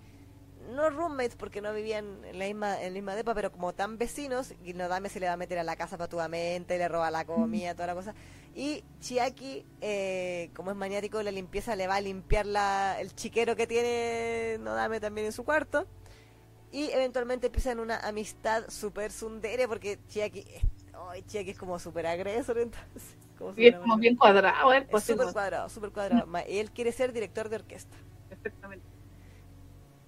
no 0.70 0.90
roommates 0.90 1.36
porque 1.36 1.62
no 1.62 1.74
vivían 1.74 2.24
en 2.26 2.38
la 2.38 2.46
misma, 2.46 2.82
en 2.82 2.94
la 2.94 2.94
misma 2.94 3.16
depa, 3.16 3.34
pero 3.34 3.52
como 3.52 3.74
tan 3.74 3.98
vecinos, 3.98 4.54
y 4.64 4.74
no 4.74 4.88
dame 4.88 5.10
se 5.10 5.20
le 5.20 5.28
va 5.28 5.34
a 5.34 5.38
meter 5.38 5.58
a 5.58 5.64
la 5.64 5.76
casa 5.76 5.98
patuamente, 5.98 6.78
le 6.78 6.88
roba 6.88 7.10
la 7.10 7.26
comida, 7.26 7.74
toda 7.74 7.88
la 7.88 7.96
cosa. 7.96 8.14
Y 8.58 8.84
Chiaki, 9.02 9.64
eh, 9.82 10.50
como 10.56 10.72
es 10.72 10.78
maniático 10.78 11.20
de 11.20 11.26
la 11.26 11.32
limpieza, 11.32 11.76
le 11.76 11.86
va 11.86 11.98
a 11.98 12.02
limpiar 12.02 12.48
la, 12.48 13.00
el 13.00 13.14
chiquero 13.14 13.56
que 13.56 13.68
tiene 13.68 14.58
Nodame 14.60 15.00
también 15.00 15.28
en 15.28 15.32
su 15.32 15.46
cuarto. 15.46 15.86
Y 16.72 16.90
eventualmente 16.90 17.46
empiezan 17.48 17.80
una 17.80 18.00
amistad 18.00 18.68
súper 18.68 19.12
sundere 19.12 19.68
porque 19.68 20.00
Chiaki, 20.08 20.44
oh, 20.96 21.14
Chiaki 21.28 21.52
es 21.52 21.58
como 21.60 21.78
súper 21.78 22.08
agresor 22.08 22.58
entonces 22.58 23.16
es 23.58 23.76
como 23.76 23.98
bien 23.98 24.16
cuadrado 24.16 24.74
él. 24.74 24.88
Pues, 24.90 25.04
súper 25.04 25.32
cuadrado, 25.32 25.70
súper 25.70 25.92
cuadrado. 25.92 26.28
él 26.48 26.72
quiere 26.72 26.92
ser 26.92 27.14
director 27.14 27.50
de 27.50 27.58
orquesta. 27.58 27.96
Exactamente. 28.32 28.86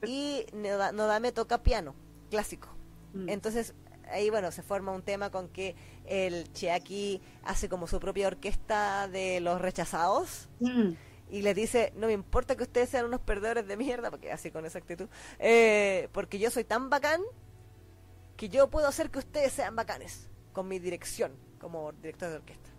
Y 0.08 0.46
Nodame 0.54 1.32
toca 1.32 1.62
piano, 1.62 1.94
clásico. 2.32 2.70
Mm. 3.14 3.30
Entonces, 3.30 3.76
ahí 4.12 4.30
bueno, 4.30 4.52
se 4.52 4.64
forma 4.64 4.92
un 4.92 5.02
tema 5.02 5.30
con 5.30 5.50
que 5.50 5.76
el 6.06 6.52
Chiaki 6.54 7.22
hace 7.44 7.70
como 7.70 7.88
su 7.88 8.00
propia 8.00 8.28
orquesta 8.28 9.08
de 9.08 9.40
los 9.40 9.62
rechazados. 9.62 10.50
Mm. 10.60 10.92
Y 11.32 11.42
les 11.44 11.56
dice, 11.56 11.94
no 11.96 12.08
me 12.08 12.14
importa 12.14 12.56
que 12.56 12.64
ustedes 12.64 12.90
sean 12.90 13.06
unos 13.06 13.22
perdedores 13.22 13.68
de 13.68 13.78
mierda, 13.78 14.10
porque 14.10 14.32
así 14.32 14.50
con 14.50 14.66
esa 14.66 14.80
actitud, 14.80 15.08
eh, 15.38 16.10
porque 16.12 16.40
yo 16.40 16.50
soy 16.50 16.64
tan 16.64 16.90
bacán 16.90 17.22
que 18.36 18.50
yo 18.50 18.70
puedo 18.70 18.88
hacer 18.88 19.12
que 19.12 19.20
ustedes 19.20 19.54
sean 19.54 19.76
bacanes 19.76 20.28
con 20.54 20.68
mi 20.68 20.80
dirección 20.80 21.34
como 21.60 21.92
director 21.92 22.30
de 22.30 22.38
orquesta 22.38 22.70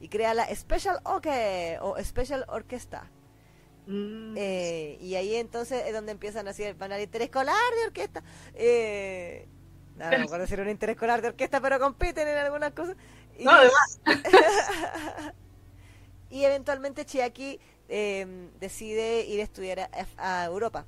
y 0.00 0.08
crea 0.08 0.34
la 0.34 0.54
Special 0.54 0.98
OK 1.04 1.26
o 1.80 1.96
Special 2.02 2.44
Orquesta. 2.48 3.10
Mm. 3.86 4.34
Eh, 4.36 4.98
y 5.00 5.14
ahí 5.14 5.34
entonces 5.36 5.84
es 5.86 5.94
donde 5.94 6.12
empiezan 6.12 6.46
a 6.46 6.50
hacer, 6.50 6.74
van 6.74 6.92
al 6.92 7.00
interescolar 7.00 7.56
de 7.80 7.86
orquesta. 7.86 8.22
Eh, 8.54 9.48
no, 9.98 10.38
no 10.38 10.62
un 10.62 10.68
interescolar 10.68 11.22
de 11.22 11.28
orquesta, 11.28 11.60
pero 11.60 11.78
compiten 11.78 12.28
en 12.28 12.36
algunas 12.36 12.72
cosas. 12.72 12.96
Y, 13.38 13.44
no, 13.44 13.52
y 16.30 16.44
eventualmente 16.44 17.04
Chiaki 17.04 17.58
eh, 17.88 18.48
decide 18.60 19.24
ir 19.26 19.40
a 19.40 19.44
estudiar 19.44 19.90
a, 20.16 20.44
Europa. 20.44 20.86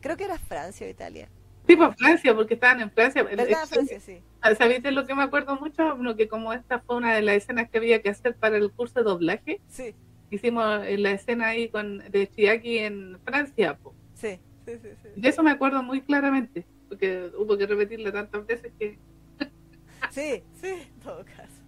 Creo 0.00 0.16
que 0.16 0.24
era 0.24 0.38
Francia 0.38 0.86
o 0.86 0.90
Italia. 0.90 1.28
Sí, 1.66 1.74
pues 1.74 1.96
Francia, 1.96 2.34
porque 2.34 2.54
estaban 2.54 2.80
en 2.80 2.90
Francia. 2.90 3.22
¿Verdad, 3.24 3.66
Francia, 3.66 3.98
sí. 3.98 4.22
¿Sabéis 4.56 4.82
de 4.82 4.92
lo 4.92 5.04
que 5.06 5.14
me 5.14 5.24
acuerdo 5.24 5.56
mucho? 5.56 5.96
que 6.16 6.28
como 6.28 6.52
esta 6.52 6.78
fue 6.78 6.96
una 6.96 7.14
de 7.14 7.22
las 7.22 7.36
escenas 7.36 7.68
que 7.68 7.78
había 7.78 8.00
que 8.02 8.10
hacer 8.10 8.36
para 8.36 8.56
el 8.56 8.70
curso 8.70 9.00
de 9.00 9.04
doblaje. 9.04 9.60
Sí. 9.68 9.94
Hicimos 10.30 10.84
la 10.86 11.10
escena 11.10 11.48
ahí 11.48 11.68
con 11.68 11.98
de 12.10 12.28
Chiaki 12.28 12.78
en 12.78 13.18
Francia. 13.24 13.78
Sí, 14.14 14.38
sí, 14.64 14.72
sí, 14.80 14.88
sí. 15.02 15.08
De 15.16 15.28
eso 15.28 15.42
me 15.42 15.50
acuerdo 15.50 15.82
muy 15.82 16.02
claramente, 16.02 16.64
porque 16.88 17.30
hubo 17.36 17.56
que 17.56 17.66
repetirle 17.66 18.12
tantas 18.12 18.46
veces 18.46 18.72
que... 18.78 18.98
sí, 20.10 20.42
sí, 20.60 20.68
en 20.68 21.00
todo 21.00 21.24
caso. 21.24 21.66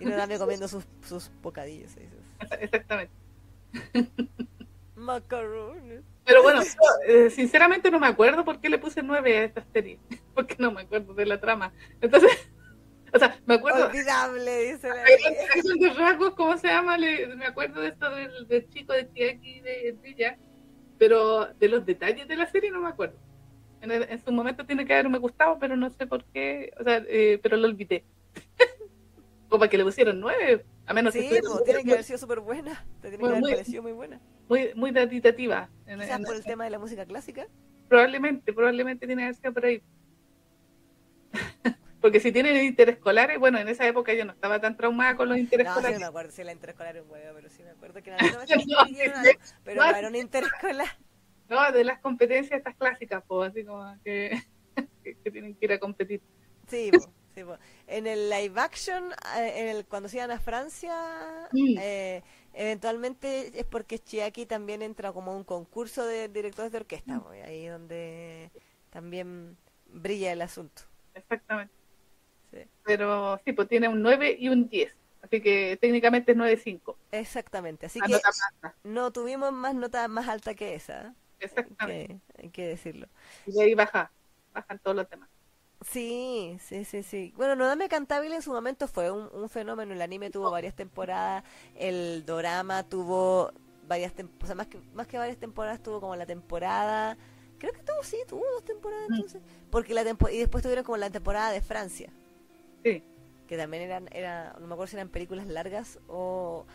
Y 0.00 0.04
no 0.04 0.16
dame 0.16 0.38
comiendo 0.38 0.68
sus, 0.68 0.84
sus 1.02 1.30
bocadillos. 1.42 1.92
Exactamente. 2.60 3.12
Macarrones. 4.96 6.02
Pero 6.24 6.42
bueno, 6.42 6.60
eh, 7.06 7.30
sinceramente 7.30 7.90
no 7.90 7.98
me 7.98 8.06
acuerdo 8.06 8.44
por 8.44 8.60
qué 8.60 8.68
le 8.68 8.78
puse 8.78 9.02
nueve 9.02 9.38
a 9.38 9.44
esta 9.44 9.64
serie, 9.72 9.98
porque 10.34 10.56
no 10.58 10.72
me 10.72 10.82
acuerdo 10.82 11.14
de 11.14 11.24
la 11.24 11.40
trama. 11.40 11.72
Entonces, 12.00 12.30
o 13.12 13.18
sea, 13.18 13.38
me 13.46 13.54
acuerdo... 13.54 13.86
Olvidable, 13.86 14.72
dice 14.72 14.88
la 14.88 15.94
rasgos, 15.94 16.34
¿cómo 16.34 16.58
se 16.58 16.68
llama? 16.68 16.98
me 16.98 17.46
acuerdo 17.46 17.80
de 17.80 17.88
esto 17.88 18.10
del, 18.10 18.68
chico 18.68 18.92
de 18.92 19.10
Chiaki 19.12 19.60
de 19.60 19.96
Trilla, 20.02 20.36
pero 20.98 21.46
de 21.54 21.68
los 21.68 21.86
detalles 21.86 22.28
de 22.28 22.36
la 22.36 22.46
serie 22.46 22.70
no 22.70 22.80
me 22.80 22.88
acuerdo. 22.88 23.16
En, 23.80 24.24
su 24.24 24.32
momento 24.32 24.66
tiene 24.66 24.84
que 24.84 24.94
haberme 24.94 25.18
gustado, 25.18 25.58
pero 25.58 25.76
no 25.76 25.90
sé 25.90 26.06
por 26.06 26.24
qué, 26.24 26.72
o 26.80 26.84
sea, 26.84 27.02
eh, 27.08 27.38
pero 27.42 27.56
lo 27.56 27.68
olvidé. 27.68 28.04
Como 29.48 29.60
para 29.60 29.70
que 29.70 29.78
le 29.78 29.84
pusieron 29.84 30.20
nueve, 30.20 30.64
a 30.86 30.92
menos 30.92 31.14
sí, 31.14 31.28
que... 31.28 31.40
Pues, 31.40 31.64
tiene 31.64 31.84
que 31.84 31.92
haber 31.92 32.04
sido 32.04 32.18
súper 32.18 32.40
buena, 32.40 32.84
te 33.00 33.08
tiene 33.08 33.24
que 33.24 33.30
haber 33.30 33.42
parecido 33.42 33.82
muy 33.82 33.92
buena 33.92 34.20
muy, 34.48 34.72
muy 34.74 34.90
datitativa. 34.90 35.68
Quizás 35.86 36.20
por 36.22 36.36
el 36.36 36.44
tema 36.44 36.64
de 36.64 36.70
la 36.70 36.78
música 36.78 37.04
clásica. 37.04 37.46
Probablemente, 37.88 38.52
probablemente 38.52 39.06
tiene 39.06 39.28
que 39.28 39.34
ser 39.34 39.52
por 39.52 39.64
ahí. 39.64 39.82
Porque 42.00 42.20
si 42.20 42.30
tienen 42.30 42.64
interescolares, 42.64 43.38
bueno, 43.38 43.58
en 43.58 43.68
esa 43.68 43.86
época 43.86 44.14
yo 44.14 44.24
no 44.24 44.32
estaba 44.32 44.60
tan 44.60 44.76
traumada 44.76 45.16
con 45.16 45.28
los 45.28 45.36
interescolares. 45.36 45.90
No, 45.90 45.96
sí 45.96 46.00
me 46.00 46.06
acuerdo, 46.06 46.30
si 46.30 46.44
la 46.44 46.52
interescolar 46.52 46.96
es 46.96 47.06
buena, 47.06 47.32
pero 47.34 47.48
sí 47.50 47.64
me 47.64 47.70
acuerdo 47.70 48.02
que 48.02 48.10
en 48.10 48.16
la 48.16 48.22
no, 48.32 48.38
pero 49.64 49.82
no 49.82 49.96
era 49.96 50.08
un 50.08 50.14
interescolar. 50.14 50.86
No, 51.48 51.72
de 51.72 51.84
las 51.84 52.00
competencias 52.00 52.58
estas 52.58 52.76
clásicas, 52.76 53.22
pues, 53.26 53.50
así 53.50 53.64
como 53.64 53.96
que, 54.04 54.42
que, 55.02 55.30
tienen 55.30 55.54
que 55.54 55.64
ir 55.64 55.72
a 55.72 55.78
competir. 55.78 56.20
Sí, 56.66 56.90
sí 56.92 57.08
en 57.86 58.06
el 58.06 58.30
live 58.30 58.60
action, 58.60 59.12
eh, 59.36 59.52
en 59.56 59.68
el, 59.68 59.86
cuando 59.86 60.08
se 60.08 60.18
iban 60.18 60.30
a 60.30 60.38
Francia, 60.38 60.94
eh, 61.52 62.22
eventualmente 62.54 63.58
es 63.58 63.64
porque 63.64 63.98
Chiaki 63.98 64.46
también 64.46 64.82
entra 64.82 65.12
como 65.12 65.36
un 65.36 65.44
concurso 65.44 66.06
de 66.06 66.28
directores 66.28 66.72
de 66.72 66.78
orquesta, 66.78 67.20
pues, 67.20 67.44
ahí 67.44 67.66
donde 67.66 68.50
también 68.90 69.56
brilla 69.86 70.32
el 70.32 70.42
asunto. 70.42 70.82
Exactamente. 71.14 71.72
Pero 72.84 73.38
sí, 73.44 73.52
pues 73.52 73.68
tiene 73.68 73.88
un 73.88 74.00
9 74.02 74.36
y 74.38 74.48
un 74.48 74.68
10. 74.68 74.94
Así 75.20 75.42
que 75.42 75.76
técnicamente 75.80 76.32
es 76.32 76.38
9.5. 76.38 76.96
Exactamente. 77.12 77.86
Así 77.86 78.00
que 78.00 78.18
no 78.84 79.12
tuvimos 79.12 79.52
más 79.52 79.74
nota 79.74 80.08
más 80.08 80.28
alta 80.28 80.54
que 80.54 80.74
esa. 80.74 81.14
Exactamente. 81.40 82.20
Hay 82.36 82.50
que, 82.50 82.66
decirlo. 82.66 83.08
Y 83.46 83.60
ahí 83.60 83.74
baja, 83.74 84.10
bajan 84.52 84.78
todos 84.78 84.96
los 84.96 85.10
demás. 85.10 85.28
Sí, 85.82 86.58
sí, 86.60 86.84
sí, 86.84 87.02
sí. 87.02 87.32
Bueno, 87.36 87.54
Nodame 87.54 87.88
Cantabile 87.88 88.34
en 88.34 88.42
su 88.42 88.52
momento 88.52 88.88
fue 88.88 89.10
un, 89.10 89.48
fenómeno. 89.48 89.94
El 89.94 90.02
anime 90.02 90.30
tuvo 90.30 90.50
varias 90.50 90.74
temporadas, 90.74 91.44
el 91.76 92.24
dorama 92.26 92.82
tuvo 92.82 93.52
varias 93.86 94.12
temporadas, 94.12 94.44
o 94.44 94.46
sea, 94.46 94.54
más 94.56 94.66
que, 94.66 94.78
más 94.92 95.06
que 95.06 95.18
varias 95.18 95.38
temporadas 95.38 95.82
tuvo 95.82 96.00
como 96.00 96.16
la 96.16 96.26
temporada... 96.26 97.16
Creo 97.58 97.72
que 97.72 97.82
tuvo, 97.82 98.04
sí, 98.04 98.16
tuvo 98.28 98.44
dos 98.52 98.64
temporadas 98.64 99.08
mm. 99.08 99.14
entonces. 99.14 99.42
Porque 99.70 99.92
la 99.92 100.04
tempo 100.04 100.28
y 100.28 100.38
después 100.38 100.62
tuvieron 100.62 100.84
como 100.84 100.96
la 100.96 101.10
temporada 101.10 101.50
de 101.50 101.60
Francia. 101.60 102.10
Sí. 102.84 103.02
Que 103.48 103.56
también 103.56 103.82
eran, 103.82 104.08
era, 104.12 104.54
no 104.60 104.66
me 104.68 104.74
acuerdo 104.74 104.90
si 104.90 104.96
eran 104.96 105.08
películas 105.08 105.46
largas 105.48 105.98
o, 106.06 106.66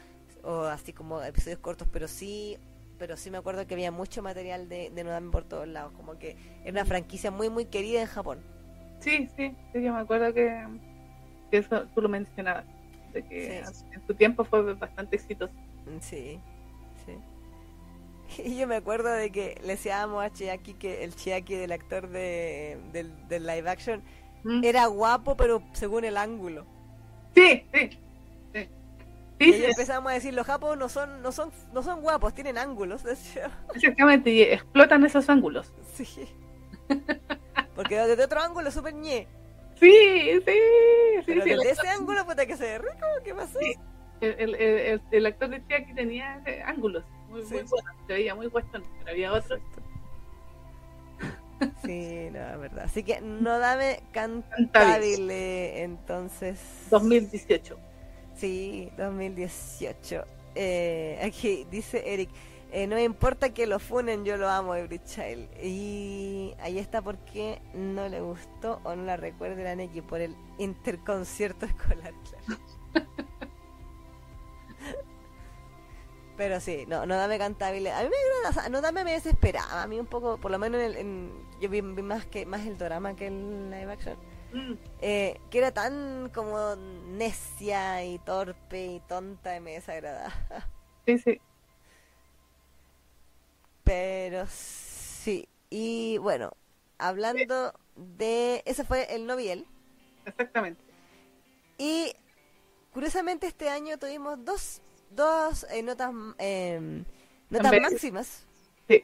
o 0.43 0.63
así 0.63 0.91
como 0.91 1.21
episodios 1.21 1.59
cortos, 1.59 1.87
pero 1.91 2.09
sí 2.09 2.57
pero 2.97 3.17
sí 3.17 3.31
me 3.31 3.37
acuerdo 3.37 3.65
que 3.67 3.73
había 3.73 3.91
mucho 3.91 4.21
material 4.21 4.69
de, 4.69 4.89
de 4.89 5.03
Nodame 5.03 5.31
por 5.31 5.43
todos 5.43 5.67
lados, 5.67 5.91
como 5.93 6.17
que 6.17 6.35
era 6.63 6.71
una 6.71 6.85
franquicia 6.85 7.31
muy, 7.31 7.49
muy 7.49 7.65
querida 7.65 8.01
en 8.01 8.07
Japón. 8.07 8.39
Sí, 8.99 9.27
sí, 9.35 9.53
sí, 9.73 9.81
yo 9.81 9.93
me 9.93 9.99
acuerdo 9.99 10.33
que, 10.33 10.65
eso 11.51 11.85
tú 11.93 12.01
lo 12.01 12.09
mencionabas, 12.09 12.65
de 13.11 13.23
que 13.23 13.59
en 13.59 14.07
su 14.07 14.13
tiempo 14.13 14.45
fue 14.45 14.73
bastante 14.73 15.17
exitoso. 15.17 15.53
Sí, 15.99 16.39
sí. 17.05 17.13
Y 18.43 18.57
yo 18.57 18.67
me 18.67 18.75
acuerdo 18.75 19.11
de 19.11 19.31
que 19.31 19.59
le 19.61 19.73
decíamos 19.73 20.23
a 20.23 20.31
Chiaki 20.31 20.73
que 20.73 21.03
el 21.03 21.15
Chiaki 21.15 21.55
del 21.55 21.71
actor 21.71 22.07
de, 22.09 22.79
del, 22.91 23.45
live 23.45 23.69
action 23.69 24.01
mm. 24.43 24.63
era 24.63 24.87
guapo, 24.87 25.35
pero 25.35 25.61
según 25.73 26.05
el 26.05 26.17
ángulo. 26.17 26.65
Sí, 27.35 27.63
sí. 27.73 27.89
Y 29.39 29.63
empezamos 29.65 30.11
a 30.11 30.15
decir 30.15 30.33
los 30.33 30.45
japos 30.45 30.77
no 30.77 30.89
son 30.89 31.21
no 31.21 31.31
son 31.31 31.51
no 31.73 31.83
son 31.83 32.01
guapos 32.01 32.33
tienen 32.33 32.57
ángulos 32.57 33.03
exactamente 33.75 34.29
y 34.29 34.41
explotan 34.41 35.05
esos 35.05 35.29
ángulos. 35.29 35.73
Sí. 35.93 36.07
Porque 37.75 37.97
desde 37.97 38.23
otro 38.23 38.41
ángulo 38.41 38.69
es 38.69 38.73
súper 38.73 38.93
ñe. 38.93 39.27
Sí 39.79 39.91
sí 40.33 40.41
sí, 40.45 41.23
pero 41.25 41.43
desde 41.43 41.71
ese 41.71 41.87
ángulo 41.89 42.25
puta 42.25 42.45
que 42.45 42.55
se 42.55 42.63
ve 42.63 42.77
rico 42.79 43.05
qué 43.23 43.33
pasó 43.33 43.59
el, 44.21 44.55
el, 44.55 45.01
el, 45.11 45.25
actor 45.25 45.49
de 45.49 45.67
Chiaki 45.67 45.93
tenía 45.95 46.41
ángulos 46.65 47.03
muy, 47.33 47.41
muy 47.41 47.67
se 48.07 48.13
veía 48.13 48.35
muy 48.35 48.47
western, 48.47 48.83
pero 48.99 49.11
había 49.11 49.33
otro. 49.33 49.59
Sí, 51.83 52.29
no, 52.31 52.39
es 52.39 52.59
verdad. 52.59 52.83
Así 52.85 53.03
que 53.03 53.21
no 53.21 53.57
dame 53.57 54.03
cantable, 54.11 55.83
entonces. 55.83 56.87
2018. 56.89 57.77
Sí, 58.43 58.91
2018. 58.97 60.25
Eh, 60.55 61.17
aquí 61.23 61.65
dice 61.71 62.13
Eric, 62.13 62.29
eh, 62.73 62.87
no 62.87 62.99
importa 62.99 63.53
que 63.53 63.65
lo 63.65 63.79
funen, 63.79 64.25
yo 64.25 64.35
lo 64.35 64.49
amo, 64.49 64.75
Every 64.75 64.99
Child. 64.99 65.47
Y 65.63 66.53
ahí 66.59 66.77
está 66.77 67.01
porque 67.01 67.61
no 67.73 68.09
le 68.09 68.19
gustó 68.19 68.81
o 68.83 68.97
no 68.97 69.03
la 69.03 69.15
recuerda 69.15 69.63
la 69.63 69.77
Neki 69.77 70.01
por 70.01 70.19
el 70.19 70.35
interconcierto 70.57 71.65
escolar. 71.67 72.13
Pero 76.35 76.59
sí, 76.59 76.83
no, 76.85 77.05
no 77.05 77.15
dame 77.15 77.37
cantable. 77.37 77.93
A 77.93 78.03
mí 78.03 78.09
me 78.09 78.49
agrada, 78.49 78.67
no 78.67 78.81
dame 78.81 79.05
me 79.05 79.13
desesperaba. 79.13 79.83
A 79.83 79.87
mí 79.87 80.01
un 80.01 80.07
poco, 80.07 80.37
por 80.37 80.51
lo 80.51 80.59
menos 80.59 80.81
en, 80.81 81.31
yo 81.61 81.69
vi, 81.69 81.81
más 81.81 82.25
que 82.25 82.45
más 82.45 82.65
el 82.65 82.77
drama 82.77 83.15
que 83.15 83.27
el 83.27 83.71
live 83.71 83.89
action. 83.89 84.17
Mm. 84.53 84.73
Eh, 85.01 85.39
que 85.49 85.57
era 85.57 85.71
tan 85.71 86.29
como 86.29 86.75
necia 86.75 88.05
y 88.05 88.19
torpe 88.19 88.85
y 88.85 88.99
tonta 89.01 89.55
y 89.55 89.59
me 89.59 89.73
desagradaba. 89.73 90.33
Sí, 91.05 91.17
sí. 91.17 91.41
Pero 93.83 94.45
sí. 94.47 95.49
Y 95.69 96.17
bueno, 96.19 96.53
hablando 96.97 97.73
de. 97.95 98.63
Ese 98.65 98.85
fue 98.85 99.13
el 99.13 99.25
Noviel. 99.25 99.65
Exactamente. 100.25 100.81
Y 101.77 102.13
curiosamente 102.93 103.47
este 103.47 103.69
año 103.69 103.97
tuvimos 103.97 104.45
dos 104.45 104.81
dos 105.09 105.65
eh, 105.69 105.83
notas, 105.83 106.11
eh, 106.37 107.03
notas 107.49 107.81
máximas. 107.81 108.45
Sí. 108.87 109.03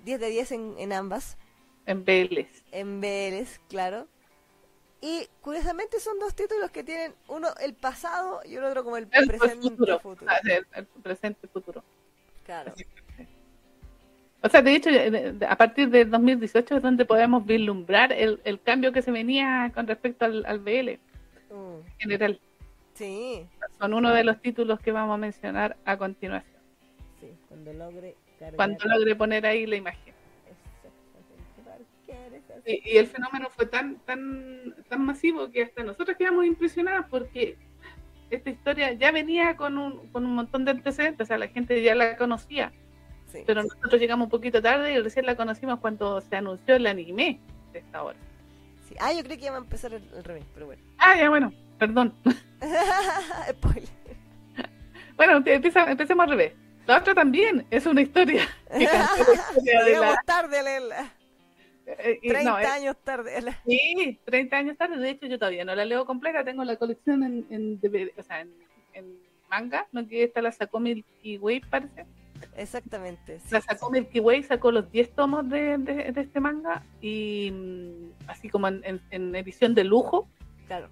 10 0.00 0.20
de 0.20 0.30
10 0.30 0.52
en, 0.52 0.74
en 0.78 0.92
ambas. 0.92 1.36
En 1.86 2.04
BLs. 2.04 2.64
En 2.72 3.00
BLs, 3.00 3.60
claro. 3.68 4.06
Y 5.00 5.28
curiosamente 5.42 6.00
son 6.00 6.18
dos 6.18 6.34
títulos 6.34 6.70
que 6.70 6.82
tienen 6.82 7.12
uno 7.28 7.48
el 7.60 7.74
pasado 7.74 8.40
y 8.44 8.56
el 8.56 8.64
otro 8.64 8.82
como 8.82 8.96
el, 8.96 9.06
presente 9.06 9.68
futuro. 9.68 10.00
futuro. 10.00 10.30
Ah, 10.30 10.40
el, 10.74 10.86
presente 11.02 11.46
futuro. 11.48 11.84
Claro. 12.44 12.72
O 14.42 14.48
sea, 14.48 14.62
de 14.62 14.74
hecho, 14.74 14.90
a 15.48 15.56
partir 15.56 15.90
de 15.90 16.04
2018 16.04 16.76
es 16.76 16.82
donde 16.82 17.04
podemos 17.04 17.44
vislumbrar 17.44 18.12
el, 18.12 18.40
el 18.44 18.60
cambio 18.60 18.92
que 18.92 19.02
se 19.02 19.10
venía 19.10 19.72
con 19.74 19.86
respecto 19.86 20.24
al, 20.24 20.46
al 20.46 20.60
BL 20.60 20.98
mm. 21.50 21.80
en 21.86 21.98
general. 21.98 22.40
Sí. 22.94 23.46
Son 23.78 23.92
uno 23.92 24.14
de 24.14 24.24
los 24.24 24.40
títulos 24.40 24.80
que 24.80 24.92
vamos 24.92 25.14
a 25.14 25.18
mencionar 25.18 25.76
a 25.84 25.98
continuación. 25.98 26.60
Sí, 27.20 27.30
cuando 27.48 27.72
logre 27.72 28.14
Cuando 28.54 28.84
logre 28.86 29.14
poner 29.14 29.44
ahí 29.46 29.66
la 29.66 29.76
imagen. 29.76 30.14
Y, 32.66 32.96
el 32.96 33.06
fenómeno 33.06 33.48
fue 33.50 33.66
tan, 33.66 33.96
tan, 34.00 34.74
tan 34.88 35.04
masivo 35.04 35.50
que 35.50 35.62
hasta 35.62 35.84
nosotros 35.84 36.16
quedamos 36.16 36.44
impresionados 36.44 37.06
porque 37.08 37.56
esta 38.30 38.50
historia 38.50 38.92
ya 38.92 39.12
venía 39.12 39.56
con 39.56 39.78
un, 39.78 40.08
con 40.08 40.26
un 40.26 40.34
montón 40.34 40.64
de 40.64 40.72
antecedentes, 40.72 41.24
o 41.24 41.28
sea, 41.28 41.38
la 41.38 41.48
gente 41.48 41.80
ya 41.82 41.94
la 41.94 42.16
conocía. 42.16 42.72
Pero 43.46 43.62
nosotros 43.62 44.00
llegamos 44.00 44.26
un 44.26 44.30
poquito 44.30 44.62
tarde 44.62 44.94
y 44.94 44.98
recién 44.98 45.26
la 45.26 45.36
conocimos 45.36 45.78
cuando 45.80 46.22
se 46.22 46.36
anunció 46.36 46.76
el 46.76 46.86
anime 46.86 47.38
de 47.72 47.80
esta 47.80 48.02
hora. 48.02 48.18
Sí. 48.88 48.94
Ah, 48.98 49.12
yo 49.12 49.22
creí 49.22 49.36
que 49.36 49.46
iba 49.46 49.56
a 49.56 49.58
empezar 49.58 49.92
el, 49.92 50.02
el 50.14 50.24
revés, 50.24 50.44
pero 50.54 50.66
bueno. 50.66 50.82
Ah, 50.96 51.16
ya 51.18 51.28
bueno. 51.28 51.52
Perdón. 51.78 52.14
Spoiler. 53.50 53.88
Bueno, 55.16 55.42
empecemos 55.44 56.24
al 56.24 56.30
revés. 56.30 56.52
La 56.86 56.98
otra 56.98 57.14
también 57.14 57.66
es 57.70 57.86
una 57.86 58.02
historia. 58.02 58.46
Llegamos 58.78 60.16
tarde 60.24 60.58
a 60.58 60.62
leerla. 61.86 62.20
30 62.20 62.62
eh, 62.62 62.66
años 62.66 62.96
tarde. 63.02 63.54
Sí, 63.66 64.18
30 64.24 64.56
años 64.56 64.76
tarde. 64.76 64.96
De 64.98 65.10
hecho, 65.10 65.26
yo 65.26 65.38
todavía 65.38 65.64
no 65.64 65.74
la 65.74 65.84
leo 65.84 66.04
completa. 66.04 66.44
Tengo 66.44 66.64
la 66.64 66.76
colección 66.76 67.22
en, 67.22 67.46
en, 67.50 67.80
o 68.16 68.22
sea, 68.22 68.40
en, 68.40 69.18
manga. 69.48 69.86
No 69.92 70.06
que 70.06 70.24
esta 70.24 70.42
la 70.42 70.52
sacó 70.52 70.80
Milky 70.80 71.38
Way, 71.38 71.60
parece. 71.60 72.04
Exactamente. 72.56 73.40
La 73.50 73.60
sacó 73.60 73.90
Milky 73.90 74.20
Way, 74.20 74.42
sacó 74.42 74.72
los 74.72 74.90
10 74.90 75.10
tomos 75.14 75.48
de, 75.48 75.78
de, 75.78 76.12
este 76.16 76.40
manga. 76.40 76.82
Y 77.00 77.50
mm, 77.52 78.28
así 78.28 78.48
como 78.48 78.68
en, 78.68 79.34
edición 79.34 79.74
de 79.74 79.84
lujo. 79.84 80.28
Claro 80.66 80.88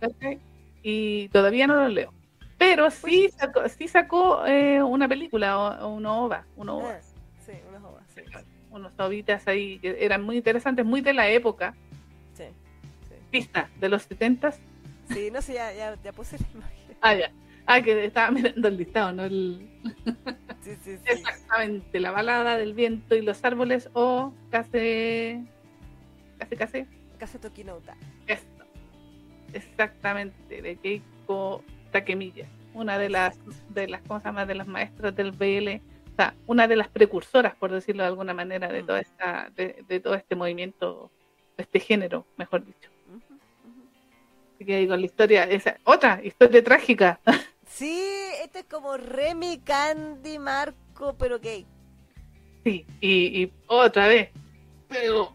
y 0.84 1.28
todavía 1.30 1.66
no 1.66 1.74
lo 1.74 1.88
leo. 1.88 2.12
Pero 2.58 2.90
sí 2.90 3.28
sacó, 3.36 3.68
sí 3.68 3.88
sacó 3.88 4.46
eh, 4.46 4.80
una 4.80 5.08
película 5.08 5.58
o, 5.84 5.88
una 5.88 6.12
ova. 6.12 6.44
Una 6.56 6.74
ova. 6.74 7.00
Ah, 7.00 7.13
Unos 8.74 8.98
ovitas 8.98 9.46
ahí 9.46 9.78
que 9.78 10.04
eran 10.04 10.22
muy 10.22 10.36
interesantes, 10.36 10.84
muy 10.84 11.00
de 11.00 11.14
la 11.14 11.28
época. 11.28 11.74
Sí. 12.34 12.44
sí. 13.08 13.14
Pista, 13.30 13.70
de 13.80 13.88
los 13.88 14.02
setentas. 14.02 14.58
Sí, 15.08 15.30
no 15.32 15.40
sé, 15.40 15.54
ya, 15.54 15.72
ya, 15.72 15.96
ya, 16.02 16.12
puse 16.12 16.38
la 16.38 16.46
imagen. 16.52 16.96
Ah, 17.00 17.14
ya. 17.14 17.32
Ah, 17.66 17.80
que 17.80 18.04
estaba 18.04 18.30
mirando 18.30 18.68
el 18.68 18.76
listado, 18.76 19.12
¿no? 19.12 19.24
El... 19.24 19.68
Sí, 20.60 20.70
sí, 20.82 20.96
sí. 20.96 21.02
Exactamente, 21.04 22.00
la 22.00 22.10
balada 22.10 22.56
del 22.56 22.72
viento 22.72 23.14
y 23.14 23.20
los 23.20 23.44
árboles 23.44 23.90
o 23.92 24.32
casi... 24.50 25.46
Casi, 26.38 26.56
casi. 26.56 26.86
Casi 27.18 27.38
Tokinouta. 27.38 27.94
Esto 28.26 28.54
exactamente 29.54 30.62
de 30.62 30.76
Keiko 30.76 31.62
Takemiya, 31.92 32.46
una 32.74 32.98
de 32.98 33.08
las 33.08 33.38
de 33.70 33.88
las 33.88 34.02
cosas 34.02 34.34
más 34.34 34.46
de 34.46 34.54
las 34.54 34.66
maestras 34.66 35.14
del 35.14 35.32
BL, 35.32 35.80
o 36.14 36.16
sea, 36.16 36.34
una 36.46 36.68
de 36.68 36.76
las 36.76 36.88
precursoras, 36.88 37.56
por 37.56 37.72
decirlo 37.72 38.04
de 38.04 38.08
alguna 38.08 38.32
manera, 38.34 38.68
de 38.68 38.84
mm. 38.84 38.86
toda 38.86 39.00
esta 39.00 39.50
de, 39.56 40.00
todo 40.00 40.14
este 40.14 40.36
movimiento, 40.36 41.10
de 41.56 41.64
este 41.64 41.80
género, 41.80 42.24
mejor 42.36 42.64
dicho. 42.64 42.88
Así 44.54 44.64
que 44.64 44.78
digo, 44.78 44.96
la 44.96 45.04
historia, 45.04 45.42
esa, 45.44 45.76
otra 45.84 46.20
historia 46.22 46.62
trágica. 46.62 47.20
Sí, 47.66 48.06
este 48.44 48.60
es 48.60 48.66
como 48.66 48.96
Remy 48.96 49.58
Candy 49.64 50.38
Marco, 50.38 51.16
pero 51.18 51.40
gay. 51.40 51.66
Sí, 52.62 52.86
y, 53.00 53.42
y 53.42 53.52
otra 53.66 54.06
vez. 54.06 54.30
Pero. 54.88 55.34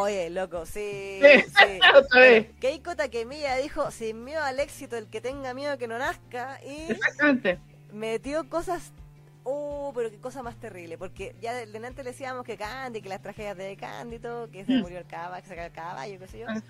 Oye, 0.00 0.30
loco, 0.30 0.66
sí. 0.66 1.20
Sí, 1.22 1.42
sí. 1.46 1.80
otra 1.94 2.20
vez. 2.20 2.46
Keiko 2.60 2.96
Takemiya 2.96 3.54
dijo, 3.56 3.88
sin 3.92 4.24
miedo 4.24 4.42
al 4.42 4.58
éxito, 4.58 4.96
el 4.96 5.06
que 5.06 5.20
tenga 5.20 5.54
miedo 5.54 5.78
que 5.78 5.86
no 5.86 5.96
nazca, 5.98 6.58
y 6.64 6.90
Exactamente. 6.90 7.60
metió 7.92 8.48
cosas... 8.48 8.92
Oh, 9.44 9.92
pero 9.94 10.10
qué 10.10 10.18
cosa 10.18 10.42
más 10.42 10.56
terrible, 10.56 10.98
porque 10.98 11.34
ya 11.40 11.54
de, 11.54 11.66
de 11.66 11.86
antes 11.86 12.04
le 12.04 12.10
decíamos 12.10 12.44
que 12.44 12.56
Candy, 12.56 13.00
que 13.00 13.08
las 13.08 13.22
tragedias 13.22 13.56
de 13.56 13.76
Candy 13.76 14.16
y 14.16 14.18
todo, 14.18 14.50
que 14.50 14.64
se 14.64 14.72
Mm. 14.72 14.80
murió 14.82 14.98
el 14.98 15.06
caballo, 15.06 15.42
que 15.42 15.48
se 15.54 15.64
el 15.66 15.72
caballo, 15.72 16.18
qué 16.18 16.26
sé 16.28 16.38
yo, 16.40 16.46
Ah, 16.48 16.60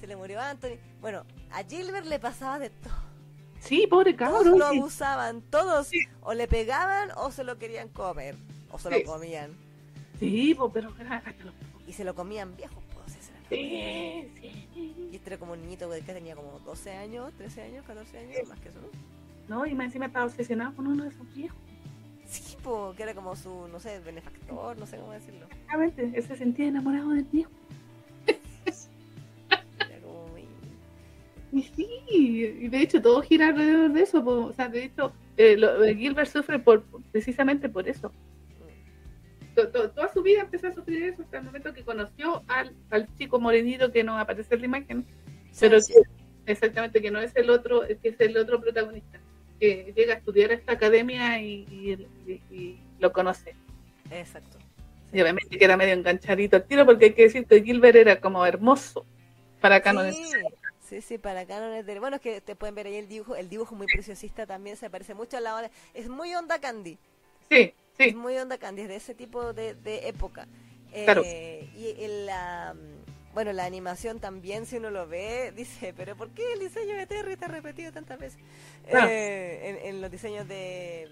se 0.00 0.06
le 0.06 0.16
murió 0.16 0.40
Anthony. 0.40 0.76
Bueno, 1.00 1.24
a 1.50 1.62
Gilbert 1.64 2.06
le 2.06 2.18
pasaba 2.18 2.58
de 2.58 2.70
todo. 2.70 2.92
Sí, 3.60 3.86
pobre 3.86 4.12
Todos 4.14 4.32
cabrón. 4.44 4.58
lo 4.58 4.70
sí. 4.70 4.78
abusaban, 4.78 5.40
todos 5.42 5.86
Sí. 5.88 6.00
o 6.22 6.34
le 6.34 6.46
pegaban 6.46 7.10
o 7.16 7.30
se 7.30 7.42
lo 7.42 7.56
querían 7.58 7.88
comer, 7.88 8.36
o 8.70 8.78
se 8.78 8.90
Sí. 8.90 9.02
lo 9.04 9.12
comían. 9.12 9.52
Sí, 10.18 10.56
pero 10.72 10.92
Y 11.86 11.92
se 11.92 12.04
lo 12.04 12.14
comían 12.14 12.54
viejos, 12.56 12.82
pues. 12.92 13.16
Sí, 13.48 14.28
sí. 14.40 14.68
Y 15.12 15.16
este 15.16 15.30
era 15.30 15.38
como 15.38 15.52
un 15.52 15.62
niñito 15.62 15.88
que 15.90 16.00
tenía 16.02 16.34
como 16.34 16.58
12 16.60 16.90
años, 16.92 17.32
13 17.38 17.62
años, 17.62 17.84
14 17.86 18.18
años, 18.18 18.48
más 18.48 18.58
que 18.60 18.68
eso. 18.70 18.78
No, 19.48 19.64
y 19.66 19.74
más 19.74 19.86
encima 19.86 20.06
estaba 20.06 20.26
obsesionado 20.26 20.74
con 20.74 20.86
uno 20.88 21.04
de 21.04 21.10
esos 21.10 21.32
viejos. 21.34 21.56
Sí, 22.26 22.56
po, 22.62 22.92
que 22.96 23.02
era 23.04 23.14
como 23.14 23.36
su, 23.36 23.68
no 23.68 23.78
sé, 23.80 24.00
benefactor, 24.00 24.76
no 24.78 24.86
sé 24.86 24.96
cómo 24.98 25.12
decirlo. 25.12 25.46
Exactamente, 25.50 26.10
él 26.14 26.22
se 26.24 26.36
sentía 26.36 26.66
enamorado 26.66 27.10
del 27.10 27.24
viejo. 27.24 27.50
Era 28.26 30.00
como 30.02 30.26
muy... 30.28 30.44
Y 31.52 31.62
sí, 31.62 31.86
y 32.08 32.68
de 32.68 32.80
hecho 32.80 33.00
todo 33.00 33.22
gira 33.22 33.48
alrededor 33.48 33.92
de 33.92 34.02
eso. 34.02 34.24
po. 34.24 34.46
O 34.46 34.52
sea, 34.52 34.68
de 34.68 34.84
hecho, 34.84 35.12
eh, 35.36 35.56
lo- 35.56 35.84
eh, 35.84 35.94
Gilbert 35.94 36.28
sufre 36.30 36.58
por 36.58 36.82
precisamente 37.12 37.68
por 37.68 37.88
eso. 37.88 38.12
To- 39.54 39.68
to- 39.68 39.90
toda 39.90 40.12
su 40.12 40.22
vida 40.22 40.42
empezó 40.42 40.66
a 40.66 40.74
sufrir 40.74 41.02
eso 41.04 41.22
hasta 41.22 41.38
el 41.38 41.44
momento 41.44 41.72
que 41.72 41.82
conoció 41.82 42.42
al, 42.48 42.74
al 42.90 43.08
chico 43.16 43.38
morenito 43.40 43.90
que 43.90 44.04
no 44.04 44.18
aparece 44.18 44.54
en 44.54 44.60
la 44.60 44.66
imagen, 44.66 45.06
pero 45.58 45.80
Sí, 45.80 45.94
que 46.44 46.52
exactamente 46.52 47.00
que 47.00 47.10
no 47.10 47.20
es 47.20 47.34
el 47.36 47.48
otro, 47.48 47.80
que 48.02 48.08
es 48.10 48.20
el 48.20 48.36
otro 48.36 48.60
protagonista, 48.60 49.18
que 49.58 49.92
llega 49.96 50.14
a 50.14 50.16
estudiar 50.18 50.50
a 50.50 50.54
esta 50.54 50.72
academia 50.72 51.40
y, 51.40 51.66
y- 51.70 52.08
y- 52.32 52.42
y 52.54 52.80
lo 52.98 53.12
conoce. 53.12 53.54
Exacto. 54.10 54.58
Y 55.12 55.20
obviamente 55.20 55.56
que 55.58 55.64
era 55.64 55.76
medio 55.76 55.94
enganchadito 55.94 56.56
al 56.56 56.64
tiro, 56.66 56.84
porque 56.84 57.06
hay 57.06 57.14
que 57.14 57.22
decir 57.22 57.46
que 57.46 57.62
Gilbert 57.62 57.96
era 57.96 58.20
como 58.20 58.44
hermoso 58.44 59.06
para 59.60 59.80
cánones. 59.80 60.16
Sí, 60.16 60.40
sí, 60.80 61.00
sí, 61.00 61.18
para 61.18 61.46
cánones 61.46 61.86
de... 61.86 61.98
Bueno, 62.00 62.16
es 62.16 62.22
que 62.22 62.40
te 62.40 62.56
pueden 62.56 62.74
ver 62.74 62.86
ahí 62.86 62.96
el 62.96 63.08
dibujo, 63.08 63.36
el 63.36 63.48
dibujo 63.48 63.74
muy 63.74 63.86
preciosista 63.88 64.46
también 64.46 64.76
se 64.76 64.90
parece 64.90 65.14
mucho 65.14 65.36
a 65.36 65.40
la 65.40 65.54
hora... 65.54 65.70
Es 65.94 66.08
muy 66.08 66.34
onda 66.34 66.58
Candy, 66.60 66.98
Sí, 67.50 67.72
es 67.98 68.12
sí, 68.12 68.14
muy 68.14 68.36
onda 68.36 68.58
Candy, 68.58 68.82
es 68.82 68.88
de 68.88 68.96
ese 68.96 69.14
tipo 69.14 69.52
de, 69.52 69.74
de 69.74 70.08
época. 70.08 70.46
Eh, 70.92 71.04
Claro. 71.04 71.22
Y 71.22 71.94
el, 72.04 72.26
la, 72.26 72.74
bueno, 73.36 73.52
la 73.52 73.66
animación 73.66 74.18
también, 74.18 74.64
si 74.64 74.78
uno 74.78 74.88
lo 74.88 75.06
ve, 75.06 75.52
dice, 75.54 75.92
pero 75.94 76.16
¿por 76.16 76.30
qué 76.30 76.54
el 76.54 76.58
diseño 76.58 76.96
de 76.96 77.06
Terry 77.06 77.34
está 77.34 77.48
repetido 77.48 77.92
tantas 77.92 78.18
veces? 78.18 78.40
Claro. 78.88 79.10
Eh, 79.10 79.68
en, 79.68 79.88
en 79.94 80.00
los 80.00 80.10
diseños 80.10 80.48
de, 80.48 81.10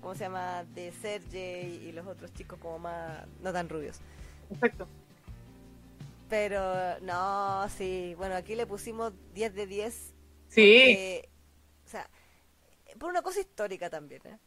¿cómo 0.00 0.14
se 0.14 0.20
llama? 0.20 0.62
De 0.62 0.92
Sergey 0.92 1.88
y 1.88 1.90
los 1.90 2.06
otros 2.06 2.32
chicos 2.34 2.56
como 2.60 2.78
más, 2.78 3.26
no 3.42 3.52
tan 3.52 3.68
rubios. 3.68 3.98
exacto. 4.48 4.86
Pero 6.28 7.00
no, 7.00 7.68
sí, 7.70 8.14
bueno, 8.16 8.36
aquí 8.36 8.54
le 8.54 8.68
pusimos 8.68 9.12
10 9.34 9.52
de 9.56 9.66
10. 9.66 10.14
Sí, 10.46 11.20
o 11.84 11.88
sea, 11.88 12.08
por 13.00 13.10
una 13.10 13.22
cosa 13.22 13.40
histórica 13.40 13.90
también, 13.90 14.22
¿eh? 14.24 14.38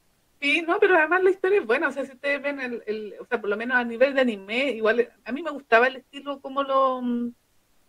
Sí, 0.42 0.62
no, 0.62 0.80
pero 0.80 0.98
además 0.98 1.24
la 1.24 1.30
historia 1.32 1.60
es 1.60 1.66
buena. 1.66 1.88
O 1.88 1.92
sea, 1.92 2.06
si 2.06 2.12
ustedes 2.14 2.42
ven 2.42 2.60
el, 2.60 2.84
el- 2.86 3.16
o 3.20 3.26
sea, 3.26 3.40
por 3.42 3.50
lo 3.50 3.58
menos 3.58 3.78
a 3.78 3.84
nivel 3.84 4.14
de 4.14 4.22
anime, 4.22 4.72
igual 4.72 5.10
a 5.26 5.32
mí 5.32 5.44
me 5.44 5.52
gustaba 5.52 5.88
el 5.88 5.98
estilo, 5.98 6.40
como 6.42 6.64
lo, 6.64 7.02
mm, 7.02 7.34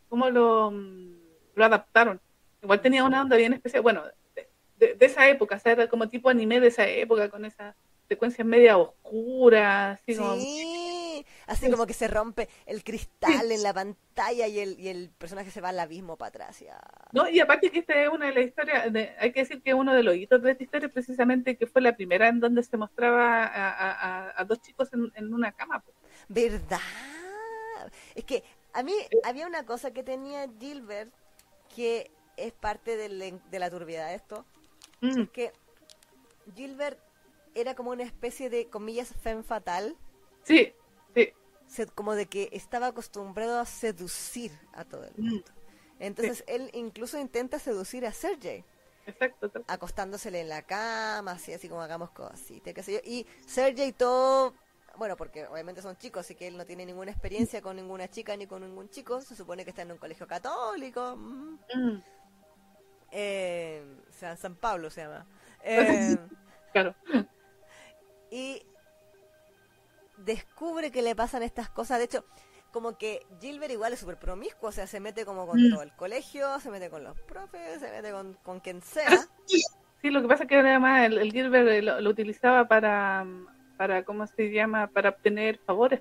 cómo 0.09 0.31
lo, 0.31 0.71
mm, 0.71 1.15
lo 1.55 1.65
adaptaron. 1.65 2.21
Igual 2.63 2.81
tenía 2.81 3.05
una 3.05 3.23
onda 3.23 3.37
bien 3.37 3.53
especial. 3.53 3.83
Bueno, 3.83 4.03
de, 4.35 4.95
de- 4.97 5.07
esa 5.07 5.29
época, 5.29 5.57
o 5.57 5.59
sea, 5.59 5.73
era 5.73 5.89
como 5.89 6.09
tipo 6.09 6.29
anime 6.29 6.61
de 6.61 6.69
esa 6.69 6.87
época, 6.87 7.29
con 7.31 7.45
esas 7.45 7.75
secuencias 8.09 8.47
media 8.47 8.77
oscuras, 8.79 10.01
así 10.01 10.17
como. 10.17 10.35
Sí, 11.55 11.65
así 11.67 11.71
como 11.71 11.87
que 11.87 11.95
se 11.95 12.09
rompe 12.09 12.49
el 12.67 12.85
cristal 12.85 13.51
en 13.53 13.63
la 13.63 13.75
pantalla 13.75 14.47
y 14.47 14.59
el, 14.61 14.79
y 14.79 14.89
el 14.89 15.11
personaje 15.11 15.51
se 15.51 15.61
va 15.61 15.71
al 15.71 15.81
abismo 15.81 16.17
para 16.17 16.29
atrás. 16.29 16.63
y, 16.63 16.69
ah, 16.69 16.81
No, 17.13 17.29
y 17.29 17.41
aparte 17.41 17.71
que 17.71 17.81
esta 17.81 17.95
es 18.03 18.09
una 18.09 18.27
de 18.27 18.33
las 18.35 18.45
historias, 18.45 18.93
de- 18.93 19.15
hay 19.19 19.33
que 19.33 19.41
decir 19.41 19.63
que 19.63 19.75
uno 19.75 19.93
de 19.95 20.03
los 20.03 20.15
hitos 20.15 20.43
de 20.43 20.53
esta 20.53 20.63
historia 20.65 20.87
es 20.87 20.93
precisamente 20.93 21.57
que 21.57 21.67
fue 21.67 21.83
la 21.83 21.97
primera 21.97 22.29
en 22.29 22.41
donde 22.41 22.63
se 22.63 22.77
mostraba 22.77 23.45
a, 23.45 23.69
a- 23.71 23.93
a- 24.29 24.35
a 24.41 24.45
dos 24.45 24.61
chicos 24.61 24.93
en, 24.93 25.11
en 25.15 25.35
una 25.35 25.53
cama. 25.53 25.81
pues. 25.81 25.97
¿Verdad? 26.29 26.79
Es 28.15 28.25
que 28.25 28.45
a 28.73 28.83
mí 28.83 28.93
había 29.25 29.47
una 29.47 29.65
cosa 29.67 29.91
que 29.93 30.03
tenía 30.03 30.47
Gilbert 30.59 31.13
que 31.75 32.11
es 32.37 32.53
parte 32.53 32.97
del- 32.97 33.41
de 33.51 33.59
la 33.59 33.71
turbiedad 33.71 34.09
de 34.09 34.15
esto, 34.15 34.45
Mm, 35.03 35.21
es 35.23 35.31
que 35.31 35.53
Gilbert 36.55 36.99
era 37.55 37.75
como 37.75 37.91
una 37.91 38.03
especie 38.03 38.51
de, 38.51 38.69
comillas, 38.69 39.13
femme 39.23 39.43
fatal, 39.43 39.97
sí, 40.43 40.73
como 41.95 42.15
de 42.15 42.29
que 42.29 42.49
estaba 42.53 42.89
acostumbrado 42.89 43.59
a 43.61 43.67
seducir 43.67 44.53
a 44.73 44.85
todo 44.85 45.05
el 45.05 45.15
mundo. 45.17 45.21
mm, 45.21 45.43
Entonces 45.99 46.45
él 46.47 46.71
incluso 46.75 47.19
intenta 47.19 47.59
seducir 47.59 48.07
a 48.07 48.13
Sergey, 48.13 48.65
exacto. 49.07 49.67
acostándosele 49.67 50.41
en 50.41 50.49
la 50.49 50.63
cama, 50.63 51.33
así, 51.33 51.53
así 51.53 51.69
como 51.69 51.83
hagamos 51.83 52.11
cositas, 52.11 52.75
qué 52.75 52.83
sé 52.83 52.93
yo. 52.95 53.01
Y 53.05 53.27
Sergey 53.47 53.93
todo, 53.93 54.55
bueno, 54.97 55.17
porque 55.17 55.47
obviamente 55.47 55.83
son 55.83 55.97
chicos, 55.97 56.21
así 56.27 56.35
que 56.35 56.49
él 56.49 56.57
no 56.57 56.67
tiene 56.67 56.87
ninguna 56.87 57.11
experiencia 57.13 57.63
con 57.63 57.77
ninguna 57.77 58.09
chica 58.11 58.37
ni 58.37 58.47
con 58.47 58.63
ningún 58.63 58.91
chico, 58.91 59.21
se 59.23 59.37
supone 59.37 59.65
que 59.65 59.71
está 59.71 59.83
en 59.83 59.93
un 59.93 59.99
colegio 59.99 60.27
católico, 60.27 61.17
mm, 61.17 61.59
Mm, 61.75 62.03
eh, 63.11 63.85
o 64.09 64.13
sea, 64.13 64.37
San 64.37 64.57
Pablo 64.57 64.91
se 64.91 65.03
llama. 65.03 65.27
Eh, 65.63 66.17
claro. 66.73 66.95
y 68.31 68.63
descubre 70.25 70.91
que 70.91 71.03
le 71.03 71.15
pasan 71.17 71.43
estas 71.43 71.69
cosas. 71.71 71.99
De 71.99 72.05
hecho, 72.05 72.25
como 72.73 72.97
que 72.97 73.27
Gilbert 73.41 73.73
igual 73.73 73.93
es 73.93 74.01
súper 74.01 74.19
promiscuo, 74.19 74.69
o 74.69 74.73
sea, 74.73 74.87
se 74.87 75.01
mete 75.01 75.25
como 75.25 75.47
con 75.47 75.59
Mm. 75.61 75.71
todo 75.71 75.83
el 75.83 75.93
colegio, 75.93 76.61
se 76.61 76.71
mete 76.71 76.89
con 76.91 77.03
los 77.05 77.19
profes, 77.23 77.81
se 77.81 77.91
mete 77.91 78.13
con, 78.13 78.35
con 78.45 78.61
quien 78.61 78.81
sea. 78.83 79.27
Sí, 80.01 80.11
lo 80.11 80.23
que 80.23 80.29
pasa 80.29 80.45
es 80.45 80.49
que 80.49 80.57
además 80.57 81.05
el, 81.07 81.19
el 81.19 81.33
Gilbert 81.33 81.69
eh, 81.69 81.83
lo, 81.83 82.01
lo 82.01 82.11
utilizaba 82.11 82.67
para, 82.69 83.27
para, 83.77 84.03
¿cómo 84.05 84.27
se 84.27 84.51
llama? 84.51 84.87
Para 84.87 85.11
obtener 85.11 85.59
favores. 85.67 86.01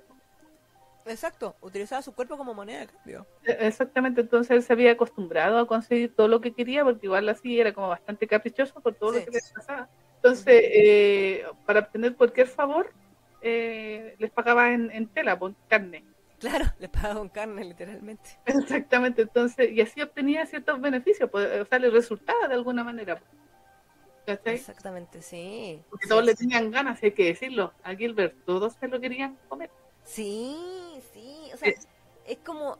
Exacto, 1.06 1.56
utilizaba 1.60 2.02
su 2.02 2.14
cuerpo 2.14 2.36
como 2.36 2.54
moneda 2.54 2.80
de 2.80 2.86
cambio. 2.86 3.26
Eh, 3.44 3.56
Exactamente, 3.60 4.20
entonces 4.20 4.50
él 4.52 4.62
se 4.62 4.72
había 4.72 4.92
acostumbrado 4.92 5.58
a 5.58 5.66
conseguir 5.66 6.14
todo 6.14 6.28
lo 6.28 6.40
que 6.40 6.52
quería, 6.54 6.84
porque 6.84 7.06
igual 7.06 7.28
así 7.28 7.58
era 7.58 7.72
como 7.72 7.88
bastante 7.88 8.26
caprichoso 8.26 8.80
por 8.80 8.94
todo 8.94 9.12
Sí. 9.12 9.18
lo 9.18 9.24
que 9.24 9.30
les 9.32 9.52
pasaba. 9.52 9.88
Entonces, 10.16 10.62
eh, 10.62 11.44
para 11.66 11.80
obtener 11.80 12.14
cualquier 12.14 12.46
favor, 12.46 12.92
eh, 13.42 14.16
les 14.18 14.30
pagaba 14.30 14.72
en, 14.72 14.90
en 14.90 15.08
tela, 15.08 15.38
por 15.38 15.54
carne. 15.68 16.04
Claro, 16.40 16.64
le 16.78 16.88
pagaba 16.88 17.16
con 17.16 17.28
carne, 17.28 17.64
literalmente. 17.64 18.30
Exactamente, 18.44 19.22
entonces, 19.22 19.70
y 19.72 19.80
así 19.80 20.00
obtenía 20.02 20.44
ciertos 20.46 20.80
beneficios, 20.80 21.30
pues, 21.30 21.60
o 21.60 21.64
sea, 21.66 21.78
le 21.78 21.90
resultaba 21.90 22.48
de 22.48 22.54
alguna 22.54 22.84
manera. 22.84 23.20
¿Cachai? 24.26 24.54
Exactamente, 24.54 25.22
sí. 25.22 25.84
Porque 25.88 26.06
Sí, 26.06 26.08
todos 26.08 26.24
le 26.24 26.32
sí. 26.32 26.38
tenían 26.38 26.70
ganas, 26.70 27.02
hay 27.02 27.12
que 27.12 27.24
decirlo. 27.26 27.74
A 27.82 27.94
Gilbert, 27.94 28.34
todos 28.44 28.74
se 28.74 28.88
lo 28.88 29.00
querían 29.00 29.38
comer. 29.48 29.70
Sí, 30.04 31.00
sí, 31.12 31.50
o 31.54 31.56
sea, 31.56 31.72
es 32.24 32.38
como 32.38 32.78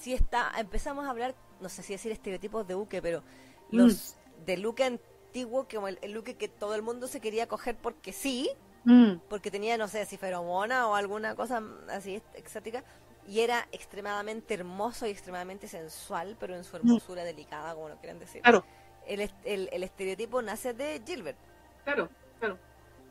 si 0.00 0.14
está, 0.14 0.52
empezamos 0.58 1.06
a 1.06 1.10
hablar, 1.10 1.34
no 1.60 1.68
sé 1.68 1.82
si 1.82 1.92
decir 1.94 2.12
estereotipos 2.12 2.66
de 2.66 2.74
Luque, 2.74 3.02
pero 3.02 3.24
Mm. 3.70 3.76
los 3.76 4.16
de 4.46 4.56
Luque 4.56 4.84
antiguo, 4.84 5.66
como 5.68 5.88
el, 5.88 5.98
el 6.02 6.12
Luque 6.12 6.36
que 6.36 6.48
todo 6.48 6.74
el 6.74 6.82
mundo 6.82 7.08
se 7.08 7.20
quería 7.20 7.48
coger 7.48 7.76
porque 7.76 8.12
sí, 8.12 8.50
Mm, 8.84 9.14
porque 9.28 9.50
tenía, 9.50 9.78
no 9.78 9.88
sé, 9.88 10.04
si 10.06 10.16
feromona 10.16 10.88
o 10.88 10.94
alguna 10.94 11.34
cosa 11.34 11.62
así 11.90 12.16
ex- 12.16 12.34
exótica, 12.34 12.84
y 13.26 13.40
era 13.40 13.66
extremadamente 13.72 14.52
hermoso 14.54 15.06
y 15.06 15.10
extremadamente 15.10 15.66
sensual, 15.68 16.36
pero 16.38 16.54
en 16.54 16.64
su 16.64 16.76
hermosura 16.76 17.24
delicada, 17.24 17.74
como 17.74 17.88
lo 17.88 17.96
quieran 17.96 18.18
decir. 18.18 18.42
claro, 18.42 18.64
El, 19.06 19.20
el, 19.44 19.68
el 19.72 19.82
estereotipo 19.82 20.42
nace 20.42 20.74
de 20.74 21.02
Gilbert. 21.06 21.38
claro, 21.84 22.08
claro. 22.38 22.58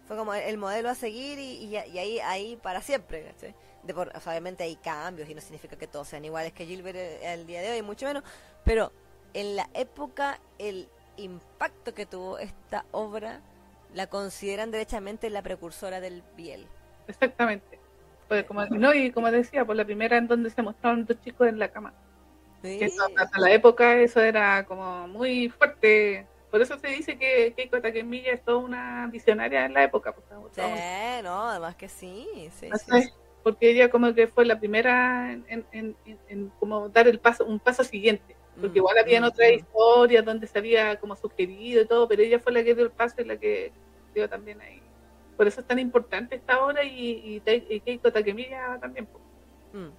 Fue 0.07 0.17
como 0.17 0.33
el 0.33 0.57
modelo 0.57 0.89
a 0.89 0.95
seguir 0.95 1.39
y, 1.39 1.65
y- 1.65 1.77
y 1.77 1.97
ahí, 1.97 2.19
ahí 2.19 2.55
para 2.57 2.81
siempre. 2.81 3.23
¿cachai? 3.23 3.55
De 3.83 3.93
por- 3.93 4.09
o 4.15 4.19
sea, 4.19 4.33
obviamente 4.33 4.63
hay 4.63 4.75
cambios 4.75 5.27
y 5.29 5.33
no 5.33 5.41
significa 5.41 5.75
que 5.77 5.87
todos 5.87 6.07
sean 6.09 6.25
iguales 6.25 6.53
que 6.53 6.65
Gilbert 6.65 6.97
eh, 6.97 7.27
al 7.27 7.47
día 7.47 7.61
de 7.61 7.71
hoy, 7.71 7.81
mucho 7.81 8.05
menos. 8.05 8.23
Pero 8.63 8.91
en 9.33 9.55
la 9.55 9.67
época, 9.73 10.39
el 10.59 10.87
impacto 11.17 11.93
que 11.93 12.05
tuvo 12.05 12.37
esta 12.37 12.85
obra 12.91 13.41
la 13.93 14.07
consideran 14.07 14.71
derechamente 14.71 15.29
la 15.29 15.41
precursora 15.41 15.99
del 15.99 16.23
Biel. 16.35 16.67
Exactamente. 17.07 17.79
Pues 18.27 18.45
como, 18.45 18.65
no, 18.65 18.93
y 18.93 19.11
como 19.11 19.29
decía, 19.29 19.65
pues 19.65 19.77
la 19.77 19.85
primera 19.85 20.17
en 20.17 20.27
donde 20.27 20.49
se 20.49 20.61
mostraron 20.61 21.05
dos 21.05 21.19
chicos 21.21 21.47
en 21.47 21.59
la 21.59 21.69
cama. 21.69 21.93
Sí, 22.61 22.79
Que 22.79 22.85
eso, 22.85 23.03
hasta 23.17 23.39
la 23.39 23.51
época 23.51 23.99
eso 23.99 24.21
era 24.21 24.65
como 24.65 25.07
muy 25.07 25.49
fuerte 25.49 26.25
por 26.53 26.61
eso 26.61 26.77
se 26.77 26.87
dice 26.89 27.17
que 27.17 27.51
Keiko 27.57 27.81
Takemiya 27.81 28.31
es 28.31 28.45
toda 28.45 28.59
una 28.59 29.07
visionaria 29.07 29.65
en 29.65 29.73
la 29.73 29.85
época. 29.85 30.13
Pues, 30.13 30.27
sí, 30.51 30.61
no, 31.23 31.49
además 31.49 31.75
que 31.75 31.89
sí, 31.89 32.27
sí, 32.59 32.69
sí, 32.71 33.09
Porque 33.41 33.71
ella 33.71 33.89
como 33.89 34.13
que 34.13 34.27
fue 34.27 34.45
la 34.45 34.59
primera 34.59 35.31
en, 35.31 35.65
en, 35.71 35.95
en, 36.29 36.51
como 36.59 36.89
dar 36.89 37.07
el 37.07 37.17
paso, 37.17 37.43
un 37.43 37.59
paso 37.59 37.83
siguiente. 37.83 38.35
Porque 38.61 38.77
igual 38.77 38.99
había 38.99 39.19
mm, 39.19 39.23
otras 39.23 39.49
mm. 39.49 39.53
historias 39.55 40.25
donde 40.25 40.45
se 40.45 40.59
había 40.59 40.99
como 40.99 41.15
sugerido 41.15 41.81
y 41.81 41.87
todo, 41.87 42.07
pero 42.07 42.21
ella 42.21 42.39
fue 42.39 42.51
la 42.51 42.63
que 42.63 42.75
dio 42.75 42.83
el 42.83 42.91
paso 42.91 43.15
y 43.17 43.25
la 43.25 43.37
que 43.37 43.71
también 44.29 44.61
ahí. 44.61 44.81
Por 45.37 45.47
eso 45.47 45.61
es 45.61 45.67
tan 45.67 45.79
importante 45.79 46.35
esta 46.35 46.63
obra 46.63 46.83
y, 46.83 47.41
y, 47.45 47.79
Keiko 47.79 48.11
Takemiya 48.11 48.77
también. 48.79 49.07
Mm, 49.73 49.89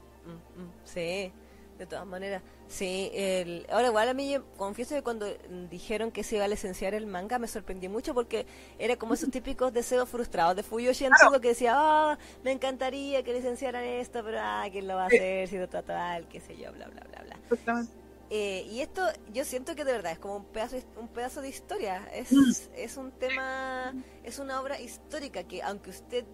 sí, 0.84 1.32
de 1.78 1.86
todas 1.86 2.06
maneras. 2.06 2.42
Sí, 2.68 3.10
el... 3.12 3.66
ahora 3.70 3.88
igual 3.88 4.08
a 4.08 4.14
mí 4.14 4.36
confieso 4.56 4.94
que 4.94 5.02
cuando 5.02 5.26
dijeron 5.70 6.10
que 6.10 6.22
se 6.22 6.36
iba 6.36 6.44
a 6.44 6.48
licenciar 6.48 6.94
el 6.94 7.06
manga 7.06 7.38
me 7.38 7.46
sorprendí 7.46 7.88
mucho 7.88 8.14
porque 8.14 8.46
era 8.78 8.96
como 8.96 9.14
esos 9.14 9.30
típicos 9.32 9.72
deseos 9.72 10.08
frustrados 10.08 10.56
de 10.56 10.62
Fuyoshi 10.62 11.06
antiguo 11.06 11.40
que 11.40 11.48
decía, 11.48 11.74
ah, 11.76 12.18
me 12.42 12.52
encantaría 12.52 13.22
que 13.22 13.32
licenciaran 13.32 13.84
esto, 13.84 14.22
pero 14.24 14.38
ah, 14.40 14.64
¿quién 14.70 14.86
lo 14.86 14.96
va 14.96 15.04
a 15.04 15.06
hacer? 15.06 15.48
Si 15.48 15.56
no 15.56 15.68
tal, 15.68 16.26
qué 16.28 16.40
sé 16.40 16.56
yo, 16.56 16.72
bla, 16.72 16.86
bla, 16.88 17.02
bla, 17.10 17.22
bla. 17.22 17.86
Eh, 18.30 18.66
y 18.70 18.80
esto 18.80 19.02
yo 19.32 19.44
siento 19.44 19.74
que 19.74 19.84
de 19.84 19.92
verdad 19.92 20.12
es 20.12 20.18
como 20.18 20.36
un 20.36 20.44
pedazo, 20.44 20.76
un 20.96 21.08
pedazo 21.08 21.42
de 21.42 21.48
historia, 21.48 22.08
es, 22.12 22.32
mm. 22.32 22.72
es 22.74 22.96
un 22.96 23.12
tema, 23.12 23.94
es 24.22 24.38
una 24.38 24.60
obra 24.60 24.80
histórica 24.80 25.44
que 25.44 25.62
aunque 25.62 25.90
usted 25.90 26.24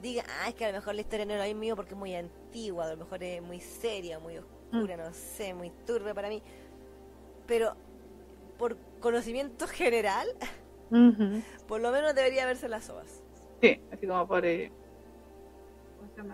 diga, 0.00 0.24
ah, 0.40 0.48
es 0.48 0.54
que 0.54 0.64
a 0.64 0.68
lo 0.68 0.74
mejor 0.74 0.94
la 0.94 1.00
historia 1.00 1.24
no 1.24 1.34
es 1.34 1.54
mío 1.54 1.76
porque 1.76 1.92
es 1.92 1.98
muy 1.98 2.14
antigua, 2.14 2.86
a 2.86 2.90
lo 2.90 2.96
mejor 2.96 3.22
es 3.22 3.40
muy 3.40 3.60
seria, 3.60 4.18
muy 4.18 4.38
oscura, 4.38 4.96
mm. 4.96 5.00
no 5.00 5.14
sé, 5.14 5.54
muy 5.54 5.70
turbia 5.86 6.12
para 6.12 6.28
mí, 6.28 6.42
pero 7.46 7.76
por 8.58 8.76
conocimiento 9.00 9.66
general, 9.68 10.28
por 11.68 11.80
lo 11.80 11.90
menos 11.92 12.14
debería 12.14 12.46
verse 12.46 12.68
las 12.68 12.90
ovas. 12.90 13.22
Sí, 13.60 13.80
así 13.92 14.06
como 14.06 14.26
por... 14.26 14.44
Eh, 14.44 14.72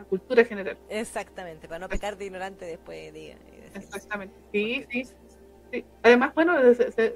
cultura 0.08 0.44
general. 0.44 0.76
Exactamente, 0.88 1.68
para 1.68 1.78
no 1.78 1.88
pecar 1.88 2.16
de 2.16 2.24
ignorante 2.24 2.64
después 2.64 3.12
diga. 3.12 3.36
Exactamente, 3.74 4.34
sí, 4.52 4.86
sí, 4.90 5.04
sí. 5.04 5.84
Además, 6.02 6.34
bueno, 6.34 6.54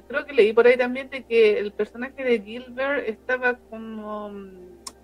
creo 0.09 0.27
que 0.27 0.33
leí 0.33 0.53
por 0.53 0.67
ahí 0.67 0.77
también 0.77 1.09
de 1.11 1.25
que 1.25 1.59
el 1.59 1.73
personaje 1.73 2.23
de 2.23 2.41
Gilbert 2.41 3.09
estaba 3.09 3.59
como 3.71 4.31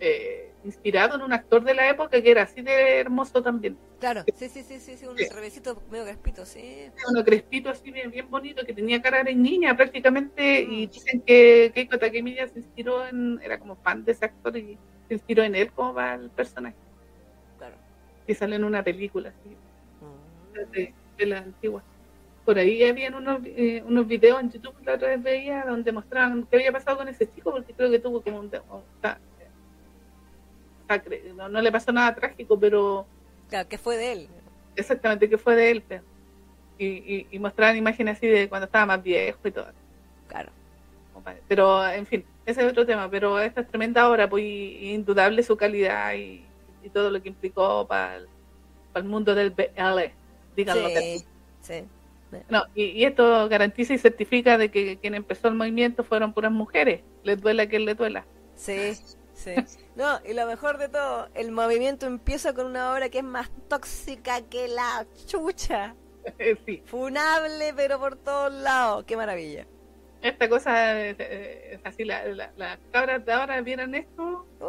eh, 0.01 0.53
inspirado 0.65 1.17
en 1.17 1.23
un 1.23 1.33
actor 1.33 1.65
de 1.65 1.75
la 1.75 1.89
época 1.89 2.21
que 2.21 2.31
era 2.31 2.43
así 2.43 2.63
de 2.63 3.01
hermoso 3.01 3.43
también. 3.43 3.77
Claro, 4.01 4.25
sí, 4.37 4.49
sí, 4.49 4.63
sí, 4.63 4.79
sí, 4.79 5.07
un 5.07 5.17
revesito 5.17 5.83
medio 5.91 6.05
crespito, 6.05 6.47
sí. 6.47 6.91
Uno 7.09 7.25
crespito 7.25 7.71
así 7.71 7.91
bien, 7.91 8.11
bien 8.11 8.31
bonito, 8.31 8.65
que 8.65 8.73
tenía 8.73 9.01
cara 9.03 9.25
de 9.25 9.35
niña 9.35 9.77
prácticamente, 9.77 10.61
y 10.61 10.87
mm. 10.87 10.91
dicen 10.91 11.21
que 11.23 11.73
Keiko 11.75 11.99
Takemiya 11.99 12.47
se 12.49 12.59
inspiró 12.61 13.07
en, 13.07 13.41
era 13.43 13.59
como 13.59 13.77
fan 13.77 14.05
de 14.05 14.13
ese 14.13 14.27
actor 14.27 14.57
y 14.57 14.79
se 15.09 15.15
inspiró 15.15 15.43
en 15.43 15.55
él 15.55 15.73
como 15.73 15.95
va 15.95 16.15
el 16.15 16.31
personaje. 16.31 16.77
Claro. 17.59 17.77
Que 18.27 18.35
sale 18.35 18.57
en 18.57 18.65
una 18.65 18.85
película 18.85 19.31
así. 19.31 19.49
Mm 19.51 21.08
de 21.19 21.27
la 21.27 21.39
antigua. 21.39 21.83
Por 22.45 22.59
ahí 22.59 22.83
habían 22.83 23.15
unos, 23.15 23.41
eh, 23.45 23.83
unos 23.87 24.07
videos 24.07 24.41
en 24.41 24.51
YouTube 24.51 24.75
la 24.85 24.95
otra 24.95 25.09
vez 25.09 25.23
veía 25.23 25.65
donde 25.67 25.93
mostraban 25.93 26.47
qué 26.51 26.57
había 26.57 26.73
pasado 26.73 26.97
con 26.97 27.09
ese 27.09 27.31
chico, 27.31 27.51
porque 27.51 27.75
creo 27.75 27.91
que 27.91 27.99
tuvo 27.99 28.23
como 28.23 28.41
un... 28.41 28.51
no, 31.37 31.49
no 31.49 31.61
le 31.61 31.71
pasó 31.73 31.93
nada 31.93 32.15
trágico, 32.15 32.59
pero... 32.59 33.07
Claro, 33.51 33.69
que 33.69 33.77
fue 33.77 33.99
de 33.99 34.13
él. 34.13 34.29
Exactamente, 34.77 35.29
que 35.29 35.37
fue 35.37 35.57
de 35.57 35.71
él. 35.71 35.83
Pero, 35.87 36.03
y, 36.79 37.27
y, 37.31 37.39
mostraban 37.39 37.77
imágenes 37.77 38.17
así 38.17 38.27
de 38.27 38.49
cuando 38.49 38.67
estaba 38.67 38.87
más 38.87 39.03
viejo 39.03 39.41
y 39.45 39.51
todo. 39.51 39.67
Claro. 40.29 40.51
Pero, 41.49 41.87
en 41.87 42.07
fin, 42.07 42.25
ese 42.47 42.65
es 42.65 42.71
otro 42.71 42.87
tema. 42.87 43.11
Pero 43.11 43.41
esta 43.41 43.63
es 43.63 43.69
tremenda 43.69 44.09
obra, 44.09 44.29
pues 44.29 44.45
indudable 44.45 45.43
su 45.43 45.57
calidad 45.57 46.15
y, 46.15 46.45
y 46.83 46.89
todo 46.91 47.11
lo 47.11 47.21
que 47.21 47.29
implicó 47.29 47.87
para 47.87 48.17
el, 48.17 48.29
para 48.93 49.03
el 49.05 49.11
mundo 49.11 49.35
del 49.35 49.51
BL 49.51 50.13
sí, 50.65 51.85
No, 52.49 52.65
y, 52.75 53.05
esto 53.05 53.49
garantiza 53.49 53.95
y 53.95 53.99
certifica 53.99 54.59
de 54.59 54.71
que 54.71 54.99
quien 54.99 55.15
empezó 55.15 55.49
el 55.49 55.55
movimiento 55.55 56.05
fueron 56.05 56.33
puras 56.33 56.53
mujeres, 56.53 57.03
les 57.25 57.41
duela 57.41 57.65
a 57.65 57.69
quien 57.69 57.85
le 57.85 57.95
duela. 57.95 58.27
Sí, 58.55 58.95
sí. 59.35 59.55
No, 59.97 60.21
y 60.25 60.35
lo 60.35 60.47
mejor 60.47 60.79
de 60.79 60.89
todo, 60.89 61.29
el 61.35 61.53
movimiento 61.53 62.07
empieza 62.07 62.55
con 62.55 62.67
una 62.67 62.93
obra 62.93 63.09
que 63.09 63.19
es 63.19 63.25
más 63.25 63.51
tóxica 63.69 64.43
que 64.43 64.69
la 64.69 65.07
chucha. 65.27 65.95
sí. 66.67 66.83
Funable, 66.87 67.73
pero 67.75 67.99
por 67.99 68.17
todos 68.17 68.53
lados. 68.53 69.05
Qué 69.05 69.17
maravilla. 69.17 69.67
Esta 70.23 70.49
cosa 70.49 71.01
es, 71.01 71.17
así, 71.85 72.05
las 72.05 72.27
la, 72.57 72.79
cabras 72.91 73.25
de 73.25 73.33
ahora 73.33 73.61
vieran 73.61 73.95
esto, 73.95 74.47
uh, 74.61 74.67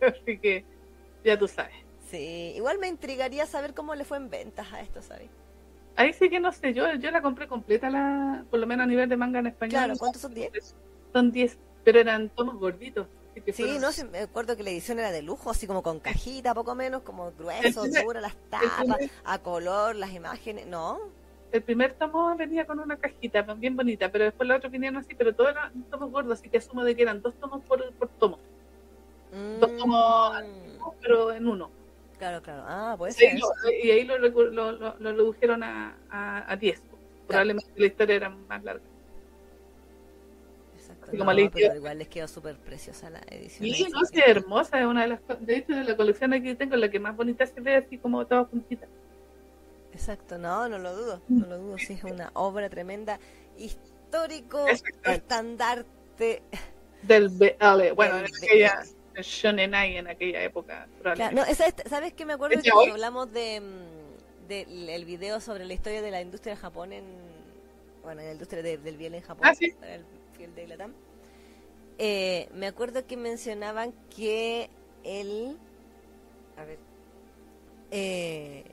así 0.06 0.38
que 0.38 0.64
ya 1.24 1.38
tú 1.38 1.48
sabes. 1.48 1.87
Sí, 2.10 2.52
igual 2.56 2.78
me 2.78 2.88
intrigaría 2.88 3.46
saber 3.46 3.74
cómo 3.74 3.94
le 3.94 4.04
fue 4.04 4.16
en 4.16 4.30
ventas 4.30 4.72
a 4.72 4.80
esto, 4.80 5.02
¿sabes? 5.02 5.28
Ahí 5.96 6.12
sí 6.12 6.30
que 6.30 6.40
no 6.40 6.52
sé, 6.52 6.72
yo, 6.72 6.94
yo 6.94 7.10
la 7.10 7.20
compré 7.20 7.48
completa, 7.48 7.90
la, 7.90 8.44
por 8.50 8.60
lo 8.60 8.66
menos 8.66 8.84
a 8.84 8.86
nivel 8.86 9.08
de 9.08 9.16
manga 9.16 9.40
en 9.40 9.48
español. 9.48 9.70
Claro, 9.70 9.94
¿cuántos 9.98 10.22
son 10.22 10.32
10? 10.32 10.74
Son 11.12 11.32
10, 11.32 11.58
pero 11.84 12.00
eran 12.00 12.28
tomos 12.30 12.56
gorditos. 12.56 13.06
Sí, 13.52 13.78
no, 13.80 13.88
me 14.10 14.18
acuerdo 14.20 14.56
que 14.56 14.62
la 14.62 14.70
edición 14.70 14.98
era 14.98 15.10
de 15.10 15.22
lujo, 15.22 15.50
así 15.50 15.66
como 15.66 15.82
con 15.82 16.00
cajita, 16.00 16.54
poco 16.54 16.74
menos, 16.74 17.02
como 17.02 17.32
grueso, 17.32 17.84
dura, 17.86 18.20
las 18.20 18.36
tapas, 18.50 18.98
a 19.24 19.38
color, 19.38 19.96
las 19.96 20.12
imágenes, 20.12 20.66
¿no? 20.66 20.98
El 21.52 21.62
primer 21.62 21.94
tomo 21.94 22.34
venía 22.36 22.66
con 22.66 22.78
una 22.78 22.96
cajita 22.96 23.42
bien 23.42 23.76
bonita, 23.76 24.10
pero 24.10 24.24
después 24.24 24.48
los 24.48 24.58
otros 24.58 24.72
venían 24.72 24.96
así, 24.96 25.14
pero 25.14 25.34
todos 25.34 25.50
eran 25.50 25.82
tomos 25.84 26.10
gordos, 26.10 26.38
así 26.38 26.48
que 26.48 26.58
asumo 26.58 26.84
de 26.84 26.94
que 26.94 27.02
eran 27.02 27.22
dos 27.22 27.34
tomos 27.34 27.62
por, 27.64 27.92
por 27.94 28.08
tomo. 28.08 28.38
Dos 29.60 29.76
tomos, 29.76 30.42
mm. 30.42 30.84
pero 31.00 31.32
en 31.32 31.46
uno. 31.46 31.70
Claro, 32.18 32.42
claro. 32.42 32.64
Ah, 32.66 32.94
puede 32.98 33.12
ser. 33.12 33.38
y 33.82 33.90
ahí 33.90 34.04
lo, 34.04 34.18
lo, 34.18 34.72
lo, 34.72 34.94
redujeron 34.98 35.62
a, 35.62 35.96
a, 36.10 36.56
10. 36.56 36.82
Probablemente 37.26 37.70
la 37.76 37.86
historia 37.86 38.16
era 38.16 38.28
más 38.28 38.64
larga. 38.64 38.82
Exacto. 40.74 41.12
No, 41.12 41.24
pero 41.52 41.76
igual 41.76 41.98
les 41.98 42.08
quedó 42.08 42.26
súper 42.26 42.56
preciosa 42.56 43.08
la 43.10 43.20
edición. 43.30 43.70
Sí, 43.70 43.86
no, 43.92 44.04
sí, 44.04 44.20
hermosa. 44.24 44.80
Es 44.80 44.86
una 44.86 45.02
de 45.02 45.08
las. 45.08 45.20
De 45.40 45.56
hecho, 45.56 45.74
de 45.74 45.84
la 45.84 45.96
colección 45.96 46.32
aquí 46.32 46.54
tengo, 46.54 46.74
la 46.76 46.90
que 46.90 46.98
más 46.98 47.16
bonita 47.16 47.46
se 47.46 47.60
ve, 47.60 47.76
así 47.76 47.98
como 47.98 48.26
toda 48.26 48.44
juntita. 48.46 48.86
Exacto, 49.92 50.38
no, 50.38 50.68
no 50.68 50.78
lo 50.78 50.96
dudo. 50.96 51.22
No 51.28 51.46
lo 51.46 51.58
dudo. 51.58 51.78
Sí, 51.78 51.92
es 51.92 52.04
una 52.04 52.30
obra 52.34 52.68
tremenda. 52.68 53.20
Histórico 53.56 54.66
estandarte. 55.04 56.42
Del 57.02 57.28
BL. 57.28 57.94
Bueno, 57.94 58.18
en 58.18 58.24
aquella 58.24 58.82
shonen 59.22 59.74
en 59.74 60.08
aquella 60.08 60.42
época. 60.42 60.88
no, 61.32 61.42
¿Sabes 61.88 62.12
qué 62.14 62.24
me 62.24 62.34
acuerdo 62.34 62.60
que 62.62 62.70
cuando 62.70 62.94
hablamos 62.94 63.32
de, 63.32 63.60
mm, 63.60 64.48
de, 64.48 64.94
el 64.94 65.04
video 65.04 65.40
sobre 65.40 65.64
la 65.64 65.74
historia 65.74 66.02
de 66.02 66.10
la 66.10 66.20
industria 66.20 66.54
de 66.54 66.60
Japón 66.60 66.92
en 66.92 67.04
bueno, 68.02 68.20
en 68.22 68.28
la 68.28 68.32
industria 68.32 68.62
del 68.62 68.96
bien 68.96 69.14
en 69.14 69.20
Japón, 69.20 69.46
ah, 69.46 69.54
¿sí? 69.54 69.74
el 70.40 70.54
de 70.54 70.66
Latam. 70.66 70.94
Eh, 71.98 72.48
me 72.54 72.66
acuerdo 72.66 73.06
que 73.06 73.16
mencionaban 73.16 73.92
que 74.14 74.70
él 75.04 75.58
a 76.56 76.64
ver 76.64 76.78
eh, 77.90 78.64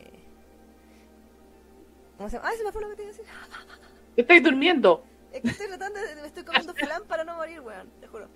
¿cómo 2.18 2.30
se 2.30 2.38
llama? 2.38 2.50
Ay, 2.50 2.58
se 2.58 2.64
me 2.64 2.72
fue 2.72 2.82
lo 2.82 2.90
que 2.90 2.96
te 2.96 3.02
iba 3.04 3.12
a 3.12 3.14
decir. 3.14 3.32
Estoy 4.16 4.40
durmiendo. 4.40 5.04
Es 5.32 5.42
que 5.42 5.50
estoy 5.50 5.68
tratando 5.68 6.00
de, 6.00 6.16
me 6.16 6.28
estoy 6.28 6.44
comiendo 6.44 6.74
flan 6.76 7.04
para 7.06 7.24
no 7.24 7.36
morir, 7.36 7.60
weón, 7.62 7.90
te 8.00 8.08
juro. 8.08 8.30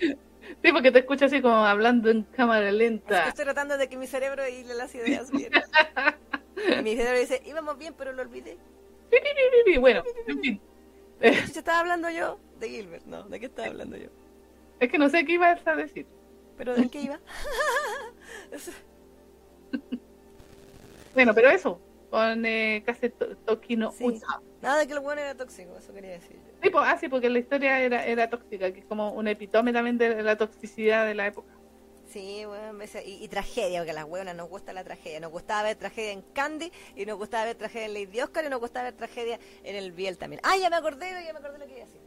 Sí, 0.63 0.71
porque 0.71 0.91
te 0.91 0.99
escucho 0.99 1.25
así 1.25 1.41
como 1.41 1.55
hablando 1.55 2.09
en 2.09 2.23
cámara 2.23 2.71
lenta. 2.71 3.27
estoy 3.27 3.45
tratando 3.45 3.77
de 3.77 3.87
que 3.87 3.97
mi 3.97 4.07
cerebro 4.07 4.47
hile 4.47 4.73
las 4.73 4.93
ideas 4.95 5.31
bien. 5.31 5.51
mi 6.83 6.95
cerebro 6.95 7.19
dice, 7.19 7.41
íbamos 7.45 7.77
bien, 7.77 7.93
pero 7.97 8.13
lo 8.13 8.21
olvidé. 8.21 8.57
Bueno, 9.79 10.03
en 10.27 10.41
fin. 10.41 10.61
estaba 11.21 11.79
hablando 11.79 12.09
yo 12.09 12.39
de 12.59 12.69
Gilbert, 12.69 13.05
no, 13.05 13.23
¿de 13.23 13.39
qué 13.39 13.47
estaba 13.47 13.67
hablando 13.67 13.97
yo? 13.97 14.09
Es 14.79 14.89
que 14.89 14.97
no 14.97 15.09
sé 15.09 15.25
qué 15.25 15.33
ibas 15.33 15.65
a 15.67 15.75
decir. 15.75 16.05
¿Pero 16.57 16.75
de 16.75 16.89
qué 16.89 17.01
iba? 17.01 17.19
bueno, 21.13 21.33
pero 21.33 21.49
eso, 21.49 21.79
con 22.09 22.45
eh, 22.45 22.83
casi 22.85 23.09
Tokino 23.45 23.91
sí. 23.91 24.21
Nada 24.61 24.79
de 24.79 24.87
que 24.87 24.93
el 24.93 24.99
bueno 24.99 25.21
era 25.21 25.35
tóxico, 25.35 25.77
eso 25.77 25.93
quería 25.93 26.11
decir 26.11 26.35
yo. 26.35 26.48
Sí, 26.61 26.69
pues, 26.69 26.83
ah, 26.85 26.97
sí, 26.99 27.07
porque 27.07 27.29
la 27.29 27.39
historia 27.39 27.79
era, 27.79 28.05
era 28.05 28.29
tóxica, 28.29 28.71
que 28.73 28.79
es 28.79 28.85
como 28.85 29.11
un 29.13 29.27
epitome 29.27 29.71
también 29.71 29.97
de 29.97 30.21
la 30.23 30.37
toxicidad 30.37 31.05
de 31.05 31.15
la 31.15 31.27
época. 31.27 31.53
Sí, 32.09 32.43
bueno, 32.45 32.83
y, 33.05 33.27
tragedia, 33.27 33.79
porque 33.79 33.91
a 33.91 33.93
las 33.93 34.05
hueonas 34.05 34.35
nos 34.35 34.49
gusta 34.49 34.73
la 34.73 34.83
tragedia. 34.83 35.19
Nos 35.19 35.31
gustaba 35.31 35.63
ver 35.63 35.77
tragedia 35.77 36.11
en 36.11 36.23
Candy, 36.33 36.71
y 36.95 37.05
nos 37.05 37.17
gustaba 37.17 37.45
ver 37.45 37.55
tragedia 37.55 37.85
en 37.85 37.93
Lady 37.93 38.19
Oscar, 38.19 38.45
y 38.45 38.49
nos 38.49 38.59
gustaba 38.59 38.85
ver 38.85 38.95
tragedia 38.95 39.39
en 39.63 39.75
el 39.75 39.91
Biel 39.91 40.17
también. 40.17 40.41
Ah, 40.43 40.57
ya 40.57 40.69
me 40.69 40.75
acordé, 40.75 41.11
ya 41.23 41.33
me 41.33 41.39
acordé 41.39 41.59
lo 41.59 41.65
que 41.65 41.71
iba 41.71 41.83
a 41.83 41.85
decir. 41.85 42.01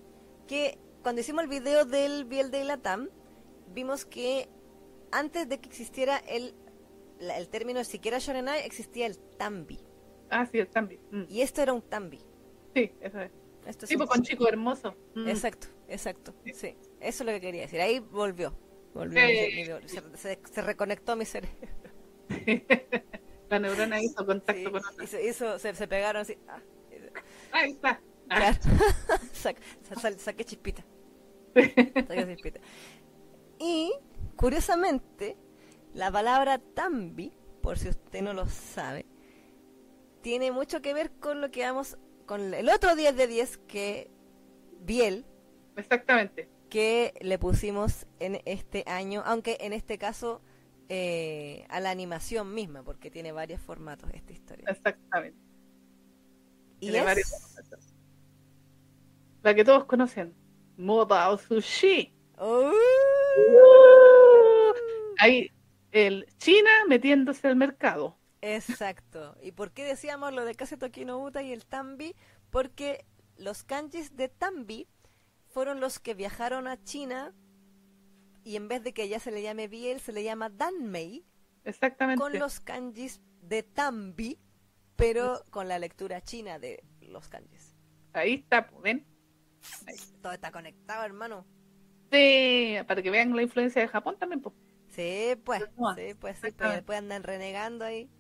Que 0.49 0.79
cuando 1.03 1.21
hicimos 1.21 1.45
el 1.45 1.49
video 1.49 1.85
del 1.85 2.25
Biel 2.25 2.51
de 2.51 2.65
Latam, 2.65 3.11
vimos 3.69 4.05
que 4.05 4.49
antes 5.13 5.49
de 5.49 5.61
que 5.61 5.69
existiera 5.69 6.19
el, 6.29 6.55
el 7.21 7.49
término 7.49 7.85
siquiera 7.85 8.19
Shonenai, 8.19 8.67
existía 8.67 9.07
el 9.07 9.19
Tambi. 9.19 9.79
Ah, 10.31 10.47
sí, 10.47 10.59
el 10.59 10.69
Tambi. 10.69 10.99
Mm. 11.11 11.25
Y 11.29 11.43
esto 11.43 11.63
era 11.63 11.73
un 11.73 11.83
Tambi. 11.83 12.19
Sí, 12.75 12.93
eso 13.01 13.21
es. 13.21 13.31
Esto 13.67 13.85
es 13.85 13.89
Tipo 13.91 14.03
un- 14.05 14.09
con 14.09 14.23
chico 14.23 14.49
hermoso. 14.49 14.95
Mm. 15.15 15.29
Exacto, 15.29 15.69
exacto. 15.89 16.35
Sí, 16.53 16.77
eso 17.01 17.23
es 17.23 17.27
lo 17.27 17.33
que 17.33 17.41
quería 17.41 17.63
decir. 17.63 17.81
Ahí 17.81 17.99
volvió. 18.01 18.55
volvió 18.95 19.21
Sí. 19.27 19.33
mi- 19.57 19.65
mi- 19.83 19.89
se, 19.89 20.03
se- 20.17 20.41
se 20.53 20.63
reconectó 20.63 21.17
mi 21.17 21.25
cerebro. 21.25 21.57
La 23.49 23.59
neurona 23.59 24.01
hizo 24.03 24.25
contacto 24.25 24.63
Sí, 24.63 24.65
con 24.71 24.83
otra. 24.85 25.21
hizo, 25.23 25.59
se, 25.59 25.75
se 25.75 25.89
pegaron 25.89 26.23
así. 26.23 26.39
Ah, 26.49 26.59
Ahí 27.53 27.73
está. 27.73 28.01
Ah, 28.31 28.37
claro. 28.39 28.59
Sa- 29.33 30.19
saqué 30.19 30.45
chispita. 30.45 30.85
Saqué 31.55 32.27
chispita. 32.35 32.61
Y, 33.59 33.93
curiosamente, 34.37 35.37
la 35.95 36.11
palabra 36.11 36.59
tambi, 36.59 37.33
por 37.61 37.79
si 37.79 37.89
usted 37.91 38.23
no 38.23 38.33
lo 38.33 38.47
sabe, 38.47 39.05
tiene 40.23 40.51
mucho 40.51 40.81
que 40.81 40.95
ver 40.95 41.11
con 41.13 41.41
lo 41.41 41.51
que 41.51 41.63
vamos 41.63 41.99
con 42.27 42.55
el 42.55 42.69
otro 42.69 42.95
10 42.97 43.17
de 43.17 43.27
10 43.27 43.59
que 43.69 44.11
Biel 44.81 45.25
Exactamente. 45.77 46.49
que 46.71 47.15
le 47.21 47.39
pusimos 47.39 48.07
en 48.21 48.41
este 48.45 48.85
año, 48.87 49.23
aunque 49.27 49.59
en 49.61 49.73
este 49.73 49.99
caso 49.99 50.41
eh, 50.89 51.65
a 51.69 51.81
la 51.81 51.91
animación 51.91 52.53
misma, 52.55 52.83
porque 52.83 53.11
tiene 53.11 53.33
varios 53.33 53.61
formatos 53.61 54.11
esta 54.13 54.33
historia. 54.33 54.67
Exactamente. 54.69 55.39
Y 56.81 56.87
Tiene 56.91 56.99
es- 56.99 57.05
varios 57.05 57.31
formatos. 57.31 57.95
La 59.43 59.55
que 59.55 59.65
todos 59.65 59.85
conocen. 59.87 60.35
Moda 60.77 61.37
Sushi. 61.39 62.13
¡Uh! 62.39 62.73
Ahí, 65.19 65.51
el 65.91 66.27
China 66.39 66.71
metiéndose 66.89 67.47
al 67.49 67.57
mercado. 67.57 68.19
Exacto. 68.43 69.37
¿Y 69.41 69.53
por 69.53 69.73
qué 69.73 69.85
decíamos 69.85 70.33
lo 70.33 70.45
de 70.45 70.55
Kase 70.55 70.77
Tokino 70.77 71.19
Uta 71.23 71.43
y 71.43 71.53
el 71.53 71.65
Tambi? 71.65 72.15
Porque 72.51 73.07
los 73.37 73.65
kanjis 73.65 74.15
de 74.17 74.29
Tambi 74.29 74.89
fueron 75.49 75.81
los 75.81 75.99
que 76.01 76.15
viajaron 76.15 76.67
a 76.67 76.83
China 76.83 77.35
y 78.45 78.57
en 78.57 78.69
vez 78.69 78.83
de 78.83 78.93
que 78.93 79.09
ya 79.09 79.21
se 79.21 79.31
le 79.31 79.43
llame 79.43 79.69
Biel, 79.69 80.01
se 80.01 80.13
le 80.13 80.25
llama 80.25 80.51
Danmei 80.51 81.25
Exactamente. 81.65 82.21
con 82.21 82.39
los 82.39 82.61
kanjis 82.61 83.21
de 83.41 83.63
Tambi, 83.63 84.39
pero 84.97 85.45
con 85.51 85.69
la 85.69 85.79
lectura 85.79 86.21
china 86.21 86.59
de 86.59 86.83
los 87.01 87.29
kanjis. 87.29 87.77
Ahí 88.13 88.35
está, 88.35 88.67
pues, 88.67 88.83
¿ven? 88.83 89.07
Todo 90.21 90.33
está 90.33 90.51
conectado, 90.51 91.05
hermano. 91.05 91.47
Sí, 92.11 92.77
para 92.87 93.03
que 93.03 93.11
vean 93.11 93.35
la 93.35 93.43
influencia 93.43 93.81
de 93.83 93.89
Japón 93.89 94.19
también, 94.19 94.41
pues. 94.43 94.55
Sí, 94.89 95.37
pues, 95.45 95.63
sí, 95.63 95.69
pues, 95.77 95.97
sí, 95.97 96.15
pues, 96.15 96.37
exactamente. 96.37 96.77
después 96.77 96.99
andan 96.99 97.23
renegando 97.23 97.85
ahí. 97.85 98.11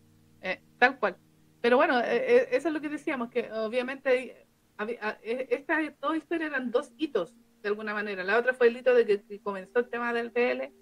Eh, 0.43 0.61
tal 0.79 0.99
cual. 0.99 1.17
Pero 1.63 1.77
bueno, 1.77 2.01
eh, 2.01 2.05
eh, 2.11 2.49
eso 2.51 2.69
es 2.69 2.75
lo 2.75 2.81
que 2.81 2.89
decíamos, 2.89 3.31
que 3.31 3.51
obviamente 3.53 4.47
ah, 4.77 5.17
eh, 5.23 5.47
estas 5.51 5.93
dos 6.01 6.17
historias 6.17 6.51
eran 6.51 6.73
dos 6.73 6.93
hitos, 6.99 7.33
de 7.63 7.69
alguna 7.69 7.95
manera. 7.95 8.25
La 8.25 8.37
otra 8.37 8.53
fue 8.53 8.67
el 8.67 8.77
hito 8.77 8.93
de 8.93 9.07
que, 9.07 9.41
comenzó 9.41 9.79
el 9.79 9.89
tema 9.89 10.13
del 10.13 10.33
PL, 10.33 10.73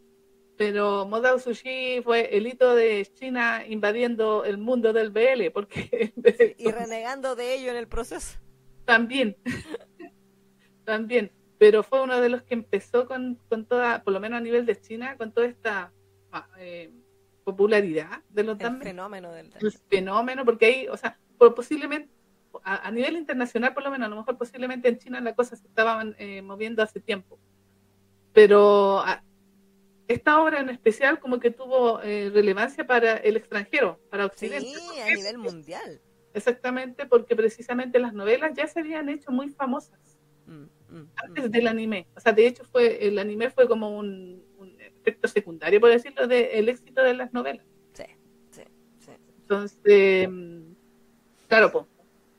pero 0.57 1.07
Modao 1.07 1.39
Sushi 1.39 2.01
fue 2.03 2.35
el 2.35 2.47
hito 2.47 2.75
de 2.75 3.07
China 3.13 3.63
invadiendo 3.69 4.45
el 4.45 4.57
mundo 4.57 4.95
del 4.95 5.11
BL, 5.11 5.51
porque 5.53 6.15
Y 6.59 6.71
renegando 6.71 7.37
de 7.37 7.55
ello 7.57 7.71
en 7.71 7.77
el 7.77 7.87
proceso. 7.87 8.39
también, 8.87 9.37
también, 10.85 11.31
pero 11.59 11.83
fue 11.83 12.03
uno 12.03 12.23
de 12.23 12.31
los 12.31 12.43
que 12.43 12.55
empezó 12.55 13.07
con, 13.07 13.39
con 13.51 13.67
toda, 13.67 14.03
por 14.03 14.15
lo 14.15 14.21
menos 14.21 14.39
a 14.39 14.43
nivel 14.43 14.65
de 14.65 14.81
China, 14.81 15.19
con 15.19 15.31
toda 15.31 15.47
esta 15.47 15.93
ah, 16.33 16.49
eh, 16.59 16.91
popularidad 17.45 18.23
de 18.29 18.45
los 18.45 18.61
El 18.61 18.79
fenómeno 18.79 19.33
del 19.33 19.53
el 19.61 19.73
fenómeno, 19.89 20.45
porque 20.45 20.67
ahí, 20.67 20.89
o 20.89 20.97
sea, 20.97 21.19
por 21.39 21.55
posiblemente, 21.55 22.11
a, 22.65 22.87
a 22.87 22.91
nivel 22.91 23.17
internacional 23.17 23.73
por 23.75 23.83
lo 23.83 23.91
menos, 23.91 24.07
a 24.07 24.11
lo 24.11 24.17
mejor 24.17 24.37
posiblemente 24.39 24.89
en 24.89 24.99
China 24.99 25.21
la 25.21 25.35
cosa 25.35 25.57
se 25.57 25.67
estaba 25.67 26.03
eh, 26.19 26.43
moviendo 26.43 26.83
hace 26.83 27.01
tiempo. 27.01 27.39
Pero 28.33 29.01
a- 29.01 29.23
esta 30.09 30.43
obra 30.43 30.61
en 30.61 30.71
especial 30.71 31.21
como 31.21 31.39
que 31.39 31.51
tuvo 31.53 32.03
eh, 32.03 32.31
relevancia 32.35 32.85
para 32.87 33.17
el 33.19 33.37
extranjero, 33.37 34.01
para 34.11 34.27
Occidente. 34.27 34.67
Sí, 34.69 34.75
¿Por 34.89 34.99
a 35.01 35.15
nivel 35.15 35.39
mundial. 35.39 36.01
Exactamente, 36.35 37.07
porque 37.07 37.37
precisamente 37.37 37.99
las 37.99 38.13
novelas 38.13 38.53
ya 38.55 38.67
se 38.67 38.81
habían 38.81 39.09
hecho 39.09 39.31
muy 39.31 39.49
famosas 39.51 39.99
Mm, 40.47 40.65
mm, 40.89 41.11
antes 41.15 41.45
mm. 41.49 41.51
del 41.53 41.69
anime. 41.69 42.09
O 42.17 42.21
sea, 42.21 42.33
de 42.33 42.47
hecho 42.47 42.65
fue 42.65 43.07
el 43.07 43.21
anime 43.21 43.51
fue 43.51 43.69
como 43.69 43.97
un 43.97 44.43
efecto 45.11 45.29
secundario, 45.29 45.81
por 45.81 45.91
decirlo, 45.91 46.27
del 46.27 46.69
éxito 46.69 47.03
de 47.03 47.15
las 47.15 47.33
novelas. 47.33 47.67
Sí, 47.93 48.05
sí, 48.51 48.63
sí. 48.99 49.13
Entonces, 49.43 50.29
mm, 50.29 50.73
claro, 51.49 51.73
pues, 51.73 51.87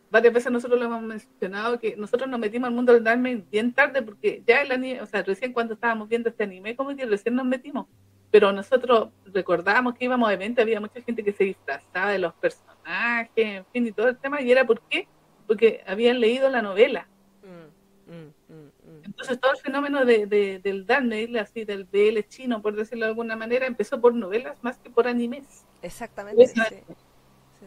varias 0.10 0.34
veces 0.34 0.52
nosotros 0.52 0.80
lo 0.80 0.86
hemos 0.86 1.02
mencionado 1.02 1.80
que 1.80 1.96
nosotros 1.96 2.30
nos 2.30 2.40
metimos 2.40 2.68
al 2.68 2.76
mundo 2.76 2.94
del 2.94 3.08
anime 3.08 3.44
bien 3.50 3.74
tarde 3.74 4.02
porque 4.02 4.44
ya 4.46 4.62
el 4.62 4.72
anime, 4.72 5.02
o 5.02 5.06
sea, 5.06 5.24
recién 5.24 5.54
cuando 5.54 5.74
estábamos 5.74 6.10
viendo 6.10 6.30
este 6.30 6.44
anime, 6.44 6.76
como 6.76 6.96
que 6.96 7.06
recién 7.06 7.36
nos 7.36 7.46
metimos. 7.46 7.88
Pero 8.30 8.52
nosotros 8.54 9.10
recordábamos 9.26 9.96
que 9.96 10.06
íbamos 10.06 10.30
a 10.30 10.34
eventos, 10.34 10.62
había 10.62 10.80
mucha 10.80 11.02
gente 11.02 11.24
que 11.24 11.34
se 11.34 11.44
disfrazaba 11.46 12.12
de 12.12 12.20
los 12.20 12.34
personajes, 12.36 13.30
en 13.36 13.66
fin, 13.66 13.88
y 13.88 13.92
todo 13.92 14.08
el 14.08 14.18
tema. 14.18 14.42
¿Y 14.42 14.52
era 14.52 14.66
por 14.66 14.82
qué? 14.82 15.08
Porque 15.48 15.84
habían 15.86 16.20
leído 16.20 16.50
la 16.50 16.62
novela. 16.62 17.08
Mm, 17.44 18.14
mm. 18.14 18.34
Entonces 19.22 19.40
todo 19.40 19.52
el 19.54 19.58
fenómeno 19.60 20.04
de, 20.06 20.26
de- 20.26 20.60
del 20.60 20.86
Danmail, 20.86 21.38
así 21.38 21.64
del 21.66 21.86
BL 21.86 22.20
chino, 22.28 22.62
por 22.62 22.76
decirlo 22.76 23.06
de 23.06 23.10
alguna 23.12 23.36
manera, 23.36 23.66
empezó 23.68 24.00
por 24.02 24.14
novelas 24.14 24.58
más 24.64 24.78
que 24.78 24.90
por 24.90 25.08
animes. 25.08 25.66
Exactamente. 25.82 26.48
sí. 26.48 26.62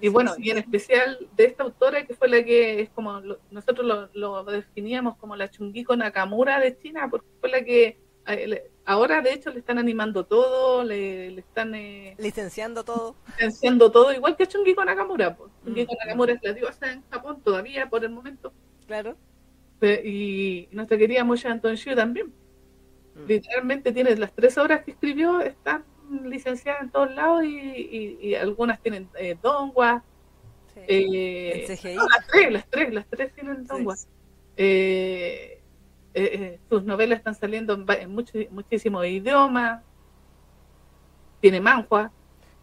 Y 0.01 0.09
bueno, 0.09 0.33
y 0.39 0.51
en 0.51 0.59
especial 0.59 1.19
de 1.37 1.45
esta 1.45 1.63
autora 1.63 2.05
que 2.05 2.15
fue 2.15 2.29
la 2.29 2.43
que 2.43 2.81
es 2.81 2.91
como 2.91 3.21
lo- 3.21 3.39
nosotros 3.53 3.87
lo, 3.87 4.09
lo 4.13 4.43
definíamos 4.45 5.17
como 5.17 5.37
la 5.37 5.49
Chungiko 5.49 5.95
Nakamura 5.97 6.59
de 6.59 6.77
China, 6.77 7.07
porque 7.09 7.29
fue 7.41 7.49
la 7.51 7.63
que 7.65 7.99
ahora 8.87 9.21
de 9.21 9.33
hecho 9.35 9.51
le 9.51 9.61
están 9.61 9.79
animando 9.79 10.25
todo, 10.27 10.83
le, 10.83 11.31
le 11.31 11.41
están 11.41 11.75
eh, 11.75 12.17
Licenciando 12.19 12.83
todo. 12.83 13.15
licenciando 13.29 13.93
todo, 13.93 14.13
igual 14.13 14.37
que 14.37 14.47
Chungiko 14.49 14.85
Nakamura. 14.85 15.37
Pues. 15.37 15.53
Chungiko 15.65 15.93
Mm. 15.93 15.97
Nakamura 16.05 16.33
es 16.33 16.41
la 16.43 16.53
diosa 16.55 16.91
en 16.91 17.03
Japón 17.11 17.41
todavía 17.45 17.89
por 17.89 18.03
el 18.05 18.11
momento. 18.11 18.53
Claro. 18.87 19.17
Y 19.83 20.69
nuestra 20.73 20.97
querida 20.97 21.25
Moshe 21.25 21.47
Anton 21.49 21.75
Shu 21.75 21.95
también. 21.95 22.33
Mm. 23.15 23.27
Literalmente 23.27 23.93
tiene 23.93 24.17
las 24.17 24.33
tres 24.33 24.57
obras 24.59 24.83
que 24.85 24.93
escribió, 24.93 25.41
están 25.41 25.85
licenciadas 26.25 26.83
en 26.83 26.91
todos 26.91 27.15
lados 27.15 27.45
y, 27.45 27.49
y- 27.59 28.19
y 28.21 28.35
algunas 28.35 28.81
tienen 28.81 29.09
eh, 29.19 29.37
dongua. 29.43 30.03
Sí. 30.75 30.81
Eh, 30.89 31.67
no, 31.95 32.07
las 32.09 32.27
tres, 32.27 32.53
las 32.53 32.67
tres, 32.69 32.95
las 32.95 33.07
tres 33.07 33.33
tienen 33.35 33.59
Sí. 33.59 33.65
dongua. 33.69 33.95
Eh, 34.57 35.61
eh, 36.15 36.31
eh, 36.33 36.61
sus 36.69 36.85
novelas 36.85 37.19
están 37.19 37.35
saliendo 37.35 37.75
en, 37.75 37.85
en 38.01 38.11
mucho- 38.15 38.39
muchísimos 38.51 39.05
idiomas. 39.07 39.83
Tiene 41.41 41.61
manhua, 41.61 42.11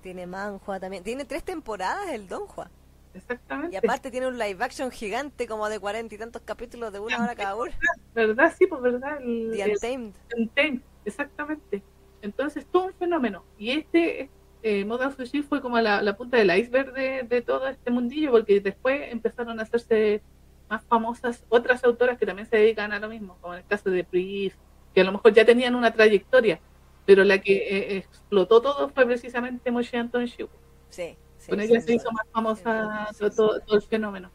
Tiene 0.02 0.26
Manhua 0.26 0.80
también. 0.80 1.04
Tiene 1.04 1.26
tres 1.26 1.44
temporadas 1.44 2.10
el 2.12 2.28
Don 2.28 2.48
Juan. 2.48 2.70
Exactamente. 3.14 3.74
Y 3.76 3.78
aparte 3.78 4.12
tiene 4.12 4.28
un 4.28 4.38
live 4.38 4.64
action 4.64 4.92
gigante 4.92 5.48
como 5.48 5.68
de 5.70 5.80
cuarenta 5.80 6.16
y 6.16 6.18
tantos 6.18 6.42
capítulos 6.44 6.92
de 6.94 7.00
una 7.00 7.24
hora 7.24 7.36
cada 7.36 7.56
uno. 7.56 7.72
¿Verdad? 8.16 8.54
Sí, 8.58 8.68
pues 8.68 8.82
verdad. 8.82 9.22
El, 9.22 9.52
The 9.54 9.62
el- 9.64 9.72
Untamed. 9.72 10.14
Untamed, 10.38 10.82
exactamente. 11.06 11.84
Entonces, 12.22 12.66
todo 12.72 12.86
un 12.86 12.94
fenómeno. 12.94 13.44
Y 13.58 13.72
este, 13.72 14.30
eh, 14.64 14.86
Modern 14.86 15.16
Sushi 15.16 15.42
fue 15.42 15.62
como 15.62 15.80
la, 15.80 16.02
la 16.02 16.16
punta 16.16 16.38
del 16.38 16.56
iceberg 16.56 16.94
de, 16.94 17.24
de 17.24 17.42
todo 17.42 17.68
este 17.68 17.90
mundillo, 17.92 18.32
porque 18.32 18.60
después 18.60 19.12
empezaron 19.12 19.60
a 19.60 19.64
hacerse 19.64 20.22
más 20.70 20.84
famosas 20.86 21.44
otras 21.50 21.84
autoras 21.84 22.18
que 22.18 22.26
también 22.26 22.48
se 22.48 22.58
dedican 22.58 22.94
a 22.94 23.00
lo 23.00 23.10
mismo, 23.10 23.38
como 23.42 23.54
en 23.56 23.60
el 23.62 23.66
caso 23.66 23.90
de 23.90 24.04
Pris, 24.04 24.54
que 24.94 25.02
a 25.02 25.04
lo 25.04 25.12
mejor 25.12 25.34
ya 25.34 25.44
tenían 25.46 25.76
una 25.76 25.92
trayectoria, 25.94 26.62
pero 27.06 27.24
la 27.24 27.40
que 27.40 27.54
eh, 27.58 27.98
explotó 27.98 28.62
todo 28.62 28.88
fue 28.90 29.06
precisamente 29.06 29.72
Moshe 29.72 29.98
Anton 29.98 30.26
Shu. 30.26 30.48
Sí. 30.90 31.18
Con 31.48 31.60
ella 31.60 31.82
se 31.82 31.94
hizo 31.94 32.12
más 32.12 32.28
famosa 32.32 33.08
todo, 33.36 33.60
todo- 33.62 33.76
el 33.78 33.82
fenómeno. 33.82 34.32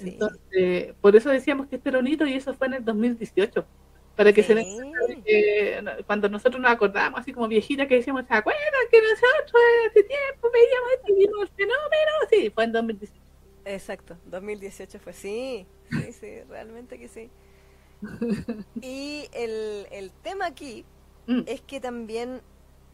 Entonces, 0.00 0.94
por 1.00 1.14
eso 1.14 1.30
decíamos 1.30 1.66
que 1.68 1.76
este 1.76 1.88
era 1.88 1.98
un 2.00 2.06
hito 2.06 2.26
y 2.26 2.34
eso 2.34 2.52
fue 2.54 2.66
en 2.66 2.74
el 2.74 2.84
2018. 2.84 3.64
Para 4.16 4.32
que 4.32 4.42
se 4.44 4.54
den 4.54 4.66
no- 5.82 5.92
cuando 6.06 6.28
nosotros 6.28 6.60
nos 6.60 6.70
acordábamos, 6.70 7.20
así 7.20 7.32
como 7.32 7.48
viejitas, 7.48 7.88
que 7.88 7.96
decíamos, 7.96 8.24
¿se 8.26 8.34
acuerdan 8.34 8.62
que 8.90 9.00
nosotros 9.00 9.62
hace 9.88 10.02
tiempo 10.04 10.48
veíamos 10.52 11.18
vimos 11.18 11.42
el 11.42 11.48
fenómeno? 11.48 12.12
Sí, 12.30 12.50
fue 12.50 12.64
en 12.64 12.72
2018. 12.72 13.20
Exacto, 13.66 14.16
2018 14.26 14.98
fue, 15.00 15.12
sí, 15.12 15.66
sí, 15.90 16.12
sí, 16.12 16.40
realmente 16.48 16.98
que 16.98 17.08
sí. 17.08 17.30
Y 18.82 19.28
el, 19.32 19.86
el 19.90 20.10
tema 20.22 20.46
aquí 20.46 20.84
Mm, 21.26 21.40
es 21.46 21.62
que 21.62 21.80
también 21.80 22.42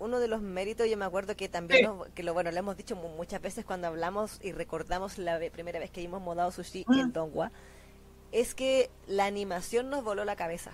uno 0.01 0.19
de 0.19 0.27
los 0.29 0.41
méritos, 0.43 0.89
yo 0.89 0.97
me 0.97 1.05
acuerdo 1.05 1.37
que 1.37 1.49
también, 1.49 1.81
Sí. 1.81 1.87
nos- 1.87 2.09
que 2.09 2.23
lo 2.25 2.33
bueno, 2.35 2.51
lo 2.51 2.59
hemos 2.59 2.77
dicho 2.77 2.97
mu- 2.97 3.15
muchas 3.17 3.41
veces 3.41 3.65
cuando 3.65 3.87
hablamos 3.87 4.39
y 4.43 4.51
recordamos 4.53 5.19
la 5.19 5.39
primera 5.53 5.79
vez 5.79 5.91
que 5.91 6.01
vimos 6.01 6.21
Modao 6.21 6.51
Sushi 6.51 6.85
Mm. 6.89 6.99
en 6.99 7.13
Dongwa, 7.13 7.53
es 8.33 8.55
que 8.55 8.91
la 9.07 9.27
animación 9.27 9.91
nos 9.91 10.03
voló 10.03 10.25
la 10.25 10.37
cabeza. 10.37 10.73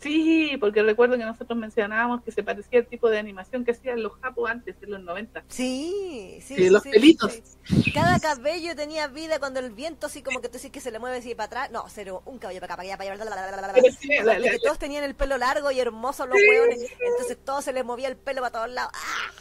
Sí, 0.00 0.56
porque 0.60 0.82
recuerdo 0.84 1.18
que 1.18 1.24
nosotros 1.24 1.58
mencionábamos 1.58 2.22
que 2.22 2.30
se 2.30 2.44
parecía 2.44 2.78
al 2.78 2.86
tipo 2.86 3.10
de 3.10 3.18
animación 3.18 3.64
que 3.64 3.72
hacían 3.72 4.00
los 4.00 4.12
japos 4.20 4.48
antes, 4.48 4.76
en 4.82 4.92
los 4.92 5.00
90. 5.02 5.42
Sí, 5.48 6.38
sí. 6.40 6.54
Sí, 6.54 6.70
los 6.70 6.84
sí, 6.84 6.90
pelitos. 6.90 7.32
sí. 7.64 7.90
Cada 7.92 8.20
cabello 8.20 8.76
tenía 8.76 9.08
vida 9.08 9.40
cuando 9.40 9.58
el 9.58 9.72
viento 9.72 10.06
así 10.06 10.22
como 10.22 10.40
que 10.40 10.48
tú 10.48 10.54
dices 10.54 10.70
que 10.70 10.80
se 10.80 10.92
le 10.92 11.00
mueve 11.00 11.16
así 11.16 11.34
para 11.34 11.46
atrás. 11.46 11.70
No, 11.72 11.84
cero, 11.88 12.22
un 12.26 12.38
cabello 12.38 12.60
para 12.60 12.74
acá, 12.74 12.76
para 12.82 12.88
allá, 12.88 12.96
para 12.96 13.12
allá. 13.12 13.24
bla, 13.24 13.34
bla, 13.34 13.48
bla, 13.48 13.58
bla, 13.58 13.72
bla. 13.72 13.82
Pero 13.82 13.94
sí, 13.98 14.08
la- 14.08 14.22
Aparte 14.22 14.40
la- 14.46 14.50
que 14.52 14.58
todos 14.60 14.78
tenían 14.78 15.02
el 15.02 15.14
pelo 15.16 15.36
largo 15.36 15.70
y 15.72 15.80
hermosos 15.80 16.28
los 16.28 16.38
hueones, 16.48 16.78
entonces 17.00 17.36
todo 17.44 17.60
se 17.60 17.72
les 17.72 17.84
movía 17.84 18.06
el 18.06 18.16
pelo 18.16 18.40
para 18.42 18.52
todos 18.52 18.70
lados. 18.70 18.92
¡Ah! 18.94 19.32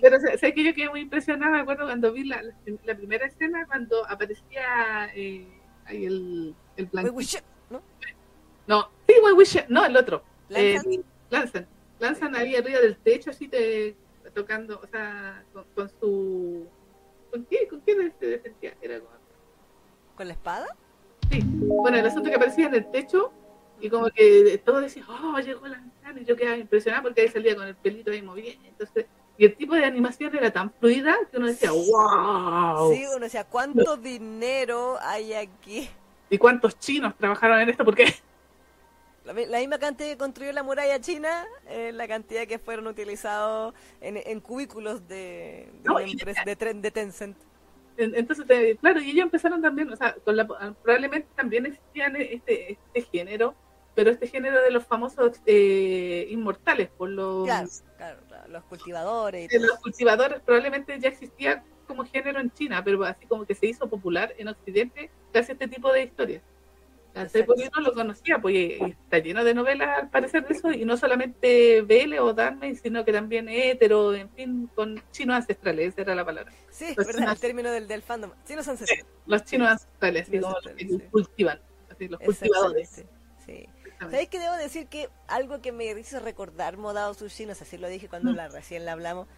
Pero 0.00 0.18
sé, 0.18 0.36
sé 0.38 0.52
que 0.52 0.64
yo 0.64 0.74
quedé 0.74 0.88
muy 0.90 1.02
impresionada, 1.02 1.52
me 1.52 1.60
acuerdo 1.60 1.84
cuando 1.84 2.12
vi 2.12 2.24
la, 2.24 2.42
la, 2.42 2.52
la 2.84 2.94
primera 2.96 3.26
escena, 3.26 3.64
cuando 3.66 4.04
aparecía 4.10 5.08
eh, 5.14 5.46
ahí 5.84 6.04
el, 6.06 6.54
el 6.76 6.88
shit, 7.20 7.42
¿no? 7.70 7.80
No, 8.66 8.88
sí, 9.44 9.60
no, 9.68 9.84
el 9.84 9.96
otro. 9.96 10.22
¿Lanzan? 10.48 10.92
Eh, 10.92 11.02
lanzan. 11.30 11.66
Lanzan 11.98 12.34
ahí 12.36 12.56
arriba 12.56 12.80
del 12.80 12.96
techo, 12.96 13.30
así 13.30 13.48
te, 13.48 13.96
tocando, 14.34 14.80
o 14.82 14.86
sea, 14.86 15.44
con, 15.52 15.64
con 15.74 15.88
su... 16.00 16.66
¿Con 17.30 17.44
qué? 17.46 17.66
¿Con 17.68 17.80
qué 17.80 18.12
se 18.18 18.26
defendía? 18.26 18.74
Era. 18.80 19.00
¿Con 20.16 20.28
la 20.28 20.34
espada? 20.34 20.66
Sí. 21.30 21.40
Bueno, 21.44 21.98
el 21.98 22.06
asunto 22.06 22.30
que 22.30 22.36
aparecía 22.36 22.66
en 22.66 22.74
el 22.74 22.90
techo 22.90 23.32
y 23.80 23.90
como 23.90 24.08
que 24.10 24.60
todos 24.64 24.82
decían, 24.82 25.06
oh, 25.08 25.38
llegó 25.40 25.66
Lanzan, 25.66 26.18
y 26.18 26.24
yo 26.24 26.36
quedaba 26.36 26.56
impresionada 26.56 27.02
porque 27.02 27.22
ahí 27.22 27.28
salía 27.28 27.56
con 27.56 27.66
el 27.66 27.74
pelito 27.74 28.10
ahí 28.10 28.22
moviendo, 28.22 28.68
entonces... 28.68 29.06
Y 29.36 29.46
el 29.46 29.56
tipo 29.56 29.74
de 29.74 29.84
animación 29.84 30.32
era 30.36 30.52
tan 30.52 30.72
fluida 30.74 31.16
que 31.28 31.38
uno 31.38 31.48
decía, 31.48 31.72
wow. 31.72 32.94
Sí, 32.94 33.04
uno 33.08 33.24
decía, 33.24 33.42
¿cuánto 33.42 33.96
dinero 33.96 34.96
hay 35.00 35.32
aquí? 35.32 35.90
¿Y 36.30 36.38
cuántos 36.38 36.78
chinos 36.78 37.14
trabajaron 37.16 37.60
en 37.60 37.68
esto? 37.68 37.84
Porque 37.84 38.14
La, 39.24 39.32
mi- 39.32 39.46
la 39.46 39.58
misma 39.58 39.78
cantidad 39.78 40.08
que 40.10 40.18
construyó 40.18 40.52
la 40.52 40.62
muralla 40.62 41.00
china, 41.00 41.46
eh, 41.68 41.92
la 41.92 42.06
cantidad 42.06 42.46
que 42.46 42.58
fueron 42.58 42.86
utilizados 42.86 43.72
en, 44.00 44.18
en 44.18 44.40
cubículos 44.40 45.08
de, 45.08 45.68
de, 45.72 45.88
No, 45.88 45.94
una 45.94 46.06
y- 46.06 46.12
empresa, 46.12 46.42
de, 46.44 46.56
tren, 46.56 46.82
de 46.82 46.90
Tencent. 46.90 47.36
En- 47.96 48.14
Entonces, 48.14 48.46
te- 48.46 48.76
claro, 48.76 49.00
y 49.00 49.10
ellos 49.10 49.24
empezaron 49.24 49.62
también, 49.62 49.90
o 49.92 49.96
sea, 49.96 50.14
con 50.24 50.36
la, 50.36 50.46
probablemente 50.46 51.28
también 51.36 51.64
existían 51.66 52.16
este, 52.16 52.72
este 52.92 53.02
género, 53.10 53.54
pero 53.94 54.10
este 54.10 54.26
género 54.26 54.60
de 54.60 54.70
los 54.70 54.84
famosos 54.84 55.40
eh, 55.46 56.26
inmortales, 56.28 56.90
por 56.90 57.08
los, 57.08 57.44
Claro, 57.46 57.68
claro, 57.96 58.20
claro, 58.28 58.48
los 58.48 58.64
cultivadores 58.64 59.50
y 59.52 59.58
los 59.58 59.78
cultivadores, 59.78 60.40
probablemente 60.40 60.98
ya 60.98 61.08
existía 61.08 61.62
como 61.86 62.04
género 62.04 62.40
en 62.40 62.50
China, 62.50 62.82
pero 62.84 63.02
así 63.04 63.24
como 63.26 63.46
que 63.46 63.54
se 63.54 63.66
hizo 63.66 63.88
popular 63.88 64.34
en 64.36 64.48
Occidente 64.48 65.10
gracias 65.32 65.50
a 65.50 65.52
este 65.64 65.68
tipo 65.68 65.92
de 65.92 66.02
historias. 66.02 66.42
Porque 67.46 67.70
no 67.74 67.80
lo 67.80 67.92
conocía, 67.94 68.38
pues 68.40 68.54
y 68.56 68.72
está 68.82 69.18
lleno 69.18 69.44
de 69.44 69.54
novelas 69.54 70.02
al 70.02 70.10
parecer 70.10 70.46
de 70.48 70.54
eso, 70.54 70.72
y 70.72 70.84
no 70.84 70.96
solamente 70.96 71.82
BL 71.82 72.18
o 72.18 72.34
Dharma, 72.34 72.66
sino 72.74 73.04
que 73.04 73.12
también 73.12 73.48
hetero, 73.48 74.12
en 74.14 74.28
fin, 74.30 74.68
con 74.74 75.00
chinos 75.12 75.36
ancestrales, 75.36 75.88
esa 75.92 76.00
era 76.02 76.14
la 76.16 76.24
palabra. 76.24 76.52
Sí, 76.70 76.86
Los 76.96 77.06
verdad, 77.06 77.20
chinos. 77.20 77.34
el 77.34 77.40
término 77.40 77.70
del, 77.70 77.86
del 77.86 78.02
fandom. 78.02 78.32
Sí, 78.44 78.56
los 78.56 78.66
ancestrales. 78.66 79.06
Los 79.26 79.44
chinos 79.44 79.68
ancestrales, 79.68 80.28
Los 80.28 80.40
como 80.42 80.48
los 80.54 80.56
ancestrales, 80.66 80.98
que 80.98 81.04
sí. 81.04 81.10
cultivan, 81.10 81.60
así, 81.90 82.08
los 82.08 82.20
cultivadores. 82.20 83.04
Sí. 83.46 83.68
¿Sabéis 84.00 84.28
que 84.28 84.38
debo 84.40 84.54
decir 84.56 84.86
que 84.88 85.08
algo 85.28 85.62
que 85.62 85.70
me 85.72 85.86
hizo 85.98 86.18
recordar 86.18 86.76
Modao 86.76 87.14
Sushi, 87.14 87.46
no 87.46 87.54
sé 87.54 87.64
si 87.64 87.78
lo 87.78 87.88
dije 87.88 88.08
cuando 88.08 88.32
Mm. 88.32 88.36
la 88.36 88.48
recién 88.48 88.84
la 88.84 88.92
hablamos, 88.92 89.28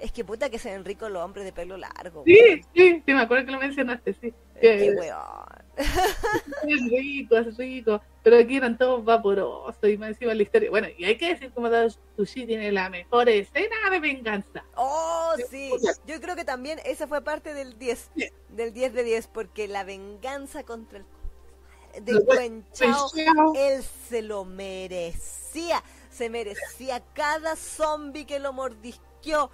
es 0.00 0.12
que 0.12 0.24
puta 0.24 0.50
que 0.50 0.58
se 0.58 0.70
ven 0.72 0.84
ricos 0.84 1.10
los 1.10 1.22
hombres 1.22 1.44
de 1.44 1.52
pelo 1.52 1.76
largo. 1.76 2.22
Sí, 2.26 2.60
sí, 2.74 3.02
sí, 3.06 3.14
me 3.14 3.20
acuerdo 3.22 3.46
que 3.46 3.52
lo 3.52 3.58
mencionaste, 3.60 4.12
sí. 4.14 4.34
Qué 4.60 4.86
Eh, 4.88 4.94
weón. 4.98 5.57
Es 5.78 6.90
rico, 6.90 7.36
es 7.36 7.56
rico. 7.56 8.00
Pero 8.22 8.38
aquí 8.38 8.56
eran 8.56 8.76
todos 8.76 9.04
vaporosos 9.04 9.76
y 9.82 9.96
más 9.96 10.10
encima 10.10 10.34
la 10.34 10.42
historia. 10.42 10.70
Bueno, 10.70 10.88
y 10.96 11.04
hay 11.04 11.16
que 11.16 11.28
decir 11.28 11.52
como 11.52 11.68
Sushi 12.16 12.46
tiene 12.46 12.72
la 12.72 12.90
mejor 12.90 13.28
escena 13.28 13.76
de 13.90 14.00
venganza. 14.00 14.64
Oh, 14.76 15.32
Sí, 15.50 15.70
Yo 16.06 16.20
creo 16.20 16.34
que 16.36 16.44
también 16.44 16.80
esa 16.84 17.06
fue 17.06 17.22
parte 17.22 17.54
del 17.54 17.78
10. 17.78 18.10
Sí. 18.16 18.28
Del 18.50 18.72
10 18.72 18.94
de 18.94 19.04
10, 19.04 19.26
porque 19.28 19.68
la 19.68 19.84
venganza 19.84 20.64
contra 20.64 20.98
el. 20.98 22.04
de 22.04 22.62
Chao, 22.72 23.10
él 23.54 23.82
se 24.08 24.22
lo 24.22 24.44
merecía. 24.44 25.82
Se 26.10 26.28
merecía 26.28 27.00
cada 27.14 27.54
zombie 27.54 28.26
que 28.26 28.40
lo 28.40 28.52
mordisqueó. 28.52 29.50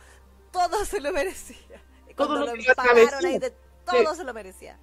Todo 0.51 0.85
se 0.85 1.01
lo 1.01 1.13
merecía. 1.13 1.83
Y 2.09 2.15
Todo 2.15 2.29
Cuando 2.29 2.47
lo 2.47 2.57
lo 2.57 3.29
ahí, 3.29 3.39
de 3.39 3.53
todo 3.85 4.15
se 4.15 4.25
lo 4.25 4.33
merecía. 4.33 4.79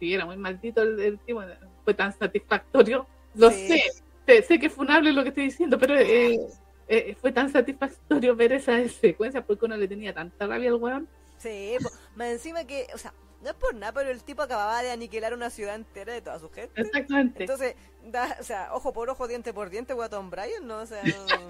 Sí, 0.00 0.14
era 0.14 0.26
muy 0.26 0.36
maldito 0.36 0.82
el, 0.82 0.98
el 0.98 1.18
tipo, 1.20 1.42
fue 1.84 1.94
tan 1.94 2.12
satisfactorio. 2.12 3.06
Lo 3.34 3.50
Sí. 3.50 3.68
sé, 3.68 3.82
sé, 4.26 4.42
sé 4.42 4.58
que 4.58 4.66
es 4.66 4.72
funable 4.72 5.12
lo 5.12 5.22
que 5.22 5.28
estoy 5.28 5.44
diciendo, 5.44 5.78
pero 5.78 5.96
eh, 5.96 6.40
eh, 6.88 7.14
fue 7.20 7.30
tan 7.32 7.50
satisfactorio 7.50 8.34
ver 8.34 8.52
esa 8.54 8.76
secuencia 8.88 9.44
porque 9.44 9.66
uno 9.66 9.76
le 9.76 9.86
tenía 9.86 10.12
tanta 10.12 10.46
rabia 10.46 10.70
al 10.70 10.76
weón. 10.76 11.08
Sí, 11.38 11.76
más 12.16 12.28
encima 12.28 12.64
que, 12.64 12.88
o 12.94 12.98
sea, 12.98 13.14
no 13.42 13.50
es 13.50 13.54
por 13.56 13.74
nada, 13.74 13.92
pero 13.92 14.10
el 14.10 14.22
tipo 14.22 14.42
acababa 14.42 14.82
de 14.82 14.90
aniquilar 14.90 15.32
una 15.34 15.50
ciudad 15.50 15.74
entera 15.74 16.12
de 16.12 16.20
toda 16.22 16.38
su 16.38 16.50
gente. 16.50 16.80
Exactamente, 16.80 17.42
Entonces, 17.44 17.74
da, 18.04 18.36
o 18.40 18.42
sea, 18.42 18.74
ojo 18.74 18.92
por 18.92 19.08
ojo, 19.08 19.28
diente 19.28 19.52
por 19.52 19.70
diente, 19.70 19.94
Tom 20.10 20.30
Bryan, 20.30 20.66
¿no? 20.66 20.78
O 20.78 20.86
sea, 20.86 21.02
no, 21.04 21.48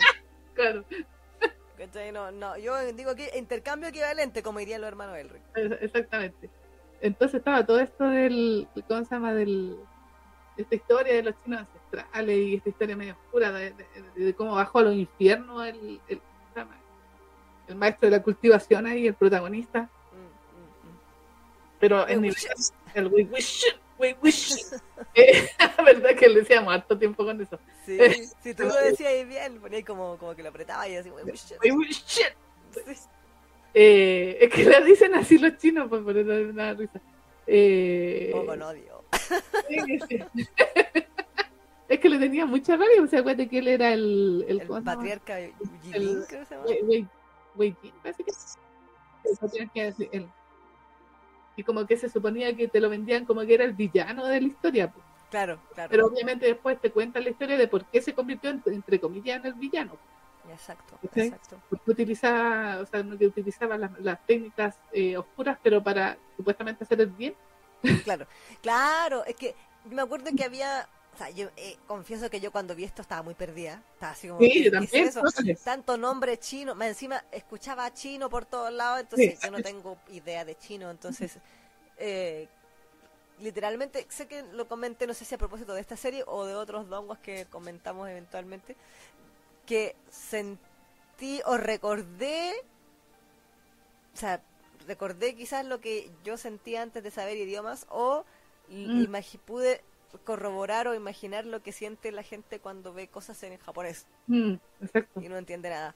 claro, 0.54 0.84
no, 2.12 2.30
no, 2.30 2.58
yo 2.58 2.92
digo 2.92 3.14
que 3.14 3.30
intercambio 3.38 3.88
equivalente, 3.88 4.42
como 4.42 4.58
dirían 4.58 4.80
los 4.82 4.88
hermanos 4.88 5.16
Elric. 5.16 5.42
exactamente. 5.80 6.50
Entonces 7.00 7.38
estaba 7.38 7.64
todo 7.64 7.80
esto 7.80 8.04
del, 8.04 8.68
¿cómo 8.88 9.04
se 9.04 9.14
llama? 9.14 9.32
Del, 9.32 9.76
esta 10.56 10.74
historia 10.74 11.14
de 11.14 11.22
los 11.22 11.34
chinos 11.42 11.60
ancestrales 11.60 12.36
y 12.38 12.54
esta 12.56 12.68
historia 12.68 12.96
medio 12.96 13.14
oscura 13.14 13.50
de, 13.52 13.72
de- 13.72 14.24
de 14.24 14.34
cómo 14.34 14.54
bajó 14.54 14.80
a 14.80 14.82
los 14.82 14.94
infiernos 14.94 15.66
el, 15.66 16.00
el, 16.08 16.20
el 17.68 17.76
maestro 17.76 18.10
de 18.10 18.16
la 18.16 18.22
cultivación 18.22 18.86
ahí, 18.86 19.06
el 19.06 19.14
protagonista. 19.14 19.88
Pero 21.78 22.06
El 22.06 22.18
en 22.18 22.24
wish- 22.24 22.72
el 22.94 23.06
we 23.08 23.24
wish 23.24 23.64
we 23.98 24.14
wish 24.22 24.54
eh, 25.14 25.48
la 25.58 25.82
verdad 25.84 26.14
que 26.14 26.28
le 26.28 26.40
decíamos 26.40 26.74
harto 26.74 26.98
tiempo 26.98 27.24
con 27.24 27.40
eso 27.40 27.58
Sí, 27.86 27.98
si 28.42 28.52
tú 28.54 28.64
lo 28.64 28.74
decías 28.74 29.26
bien, 29.26 29.60
ponía 29.60 29.82
como, 29.84 30.18
como 30.18 30.34
que 30.34 30.42
lo 30.42 30.50
apretaba 30.50 30.86
y 30.88 30.96
así, 30.96 31.10
we 31.10 31.22
wish 31.22 32.04
shit. 32.04 32.34
Sí. 32.74 32.80
Eh, 33.74 34.38
es 34.40 34.52
que 34.52 34.64
le 34.64 34.84
dicen 34.84 35.14
así 35.14 35.38
los 35.38 35.56
chinos 35.58 35.86
pues 35.88 36.02
por 36.02 36.16
eso 36.16 36.28
me 36.28 36.52
da 36.52 36.74
risa 36.74 37.00
eh, 37.46 38.32
con 38.46 38.60
odio. 38.62 39.04
es 41.88 41.98
que 41.98 42.08
le 42.08 42.18
tenía 42.18 42.46
mucha 42.46 42.76
rabia 42.76 43.02
o 43.02 43.06
sea 43.06 43.20
acuérdate 43.20 43.48
que 43.48 43.58
él 43.58 43.68
era 43.68 43.92
el 43.92 44.44
el, 44.48 44.62
patriarca 44.82 45.38
Yilin, 45.82 46.22
creo 46.28 46.40
que 46.40 46.44
se 46.46 46.54
llama. 46.54 46.66
Wei- 46.66 46.82
Wei- 46.84 47.08
Wei 47.56 47.76
Jin, 47.82 47.92
parece 48.02 48.24
que 48.24 48.30
es. 48.30 48.58
El 49.24 49.36
patriarca 49.36 49.82
es 49.84 49.94
él. 50.12 50.26
y 51.56 51.62
como 51.64 51.86
que 51.86 51.96
se 51.96 52.08
suponía 52.08 52.54
que 52.56 52.68
te 52.68 52.80
lo 52.80 52.88
vendían 52.88 53.24
como 53.24 53.40
que 53.42 53.54
era 53.54 53.64
el 53.64 53.72
villano 53.72 54.26
de 54.26 54.40
la 54.40 54.46
historia 54.46 54.90
pues. 54.90 55.04
Claro, 55.30 55.60
claro. 55.74 55.90
Pero 55.90 56.06
obviamente 56.06 56.46
después 56.46 56.80
te 56.80 56.90
cuentan 56.90 57.22
la 57.24 57.30
historia 57.30 57.56
de 57.56 57.68
por 57.68 57.84
qué 57.84 58.00
se 58.02 58.14
convirtió 58.14 58.50
en- 58.50 58.62
entre 58.66 58.98
comillas 59.00 59.38
en 59.40 59.46
el 59.46 59.54
villano. 59.54 59.96
Exacto, 60.52 60.98
exacto. 61.14 61.60
Porque 61.68 61.90
utilizaba, 61.90 62.80
o 62.80 62.86
sea, 62.86 63.02
no 63.02 63.16
que 63.16 63.26
utilizaba 63.26 63.78
las, 63.78 63.98
las 64.00 64.24
técnicas 64.26 64.76
eh, 64.92 65.16
oscuras, 65.16 65.58
pero 65.62 65.82
para 65.82 66.18
supuestamente 66.36 66.84
hacer 66.84 67.00
el 67.00 67.08
bien. 67.08 67.34
Claro, 68.04 68.26
claro, 68.60 69.24
es 69.24 69.36
que 69.36 69.54
me 69.86 70.02
acuerdo 70.02 70.30
que 70.36 70.44
había, 70.44 70.86
o 71.14 71.16
sea, 71.16 71.30
yo 71.30 71.48
eh, 71.56 71.76
confieso 71.86 72.28
que 72.28 72.40
yo 72.40 72.52
cuando 72.52 72.74
vi 72.74 72.84
esto 72.84 73.00
estaba 73.00 73.22
muy 73.22 73.34
perdida, 73.34 73.82
estaba 73.94 74.12
así 74.12 74.28
como. 74.28 74.40
Tanto 75.64 75.96
nombre 75.96 76.38
chino, 76.38 76.74
más 76.74 76.88
encima 76.88 77.24
escuchaba 77.32 77.92
chino 77.94 78.28
por 78.28 78.44
todos 78.44 78.72
lados, 78.72 79.00
entonces 79.00 79.38
Sí. 79.38 79.46
yo 79.46 79.50
no 79.50 79.62
tengo 79.62 79.96
idea 80.10 80.44
de 80.44 80.56
chino, 80.56 80.90
entonces 80.90 81.38
eh, 81.96 82.48
literalmente, 83.40 84.06
sé 84.10 84.26
que 84.26 84.42
lo 84.42 84.68
comenté, 84.68 85.06
no 85.06 85.14
sé 85.14 85.24
si 85.24 85.34
a 85.34 85.38
propósito 85.38 85.72
de 85.74 85.80
esta 85.80 85.96
serie 85.96 86.24
o 86.26 86.44
de 86.44 86.54
otros 86.54 86.88
dongos 86.88 87.18
que 87.18 87.46
comentamos 87.46 88.08
eventualmente, 88.08 88.76
que 89.70 89.96
sentí 90.10 91.34
o 91.46 91.56
recordé, 91.56 92.52
o 94.14 94.16
sea, 94.16 94.42
recordé 94.86 95.34
quizás 95.34 95.64
lo 95.64 95.80
que 95.80 96.10
yo 96.24 96.36
sentía 96.36 96.82
antes 96.82 97.02
de 97.02 97.10
saber 97.10 97.36
idiomas 97.36 97.86
o 97.90 98.24
Mm. 98.68 99.06
pude 99.46 99.80
corroborar 100.24 100.88
o 100.88 100.94
imaginar 100.94 101.46
lo 101.46 101.62
que 101.62 101.72
siente 101.72 102.12
la 102.12 102.22
gente 102.22 102.60
cuando 102.60 102.92
ve 102.92 103.08
cosas 103.08 103.42
en 103.42 103.58
japonés 103.58 104.06
Mm, 104.28 104.58
y 105.20 105.28
no 105.28 105.36
entiende 105.38 105.70
nada. 105.70 105.94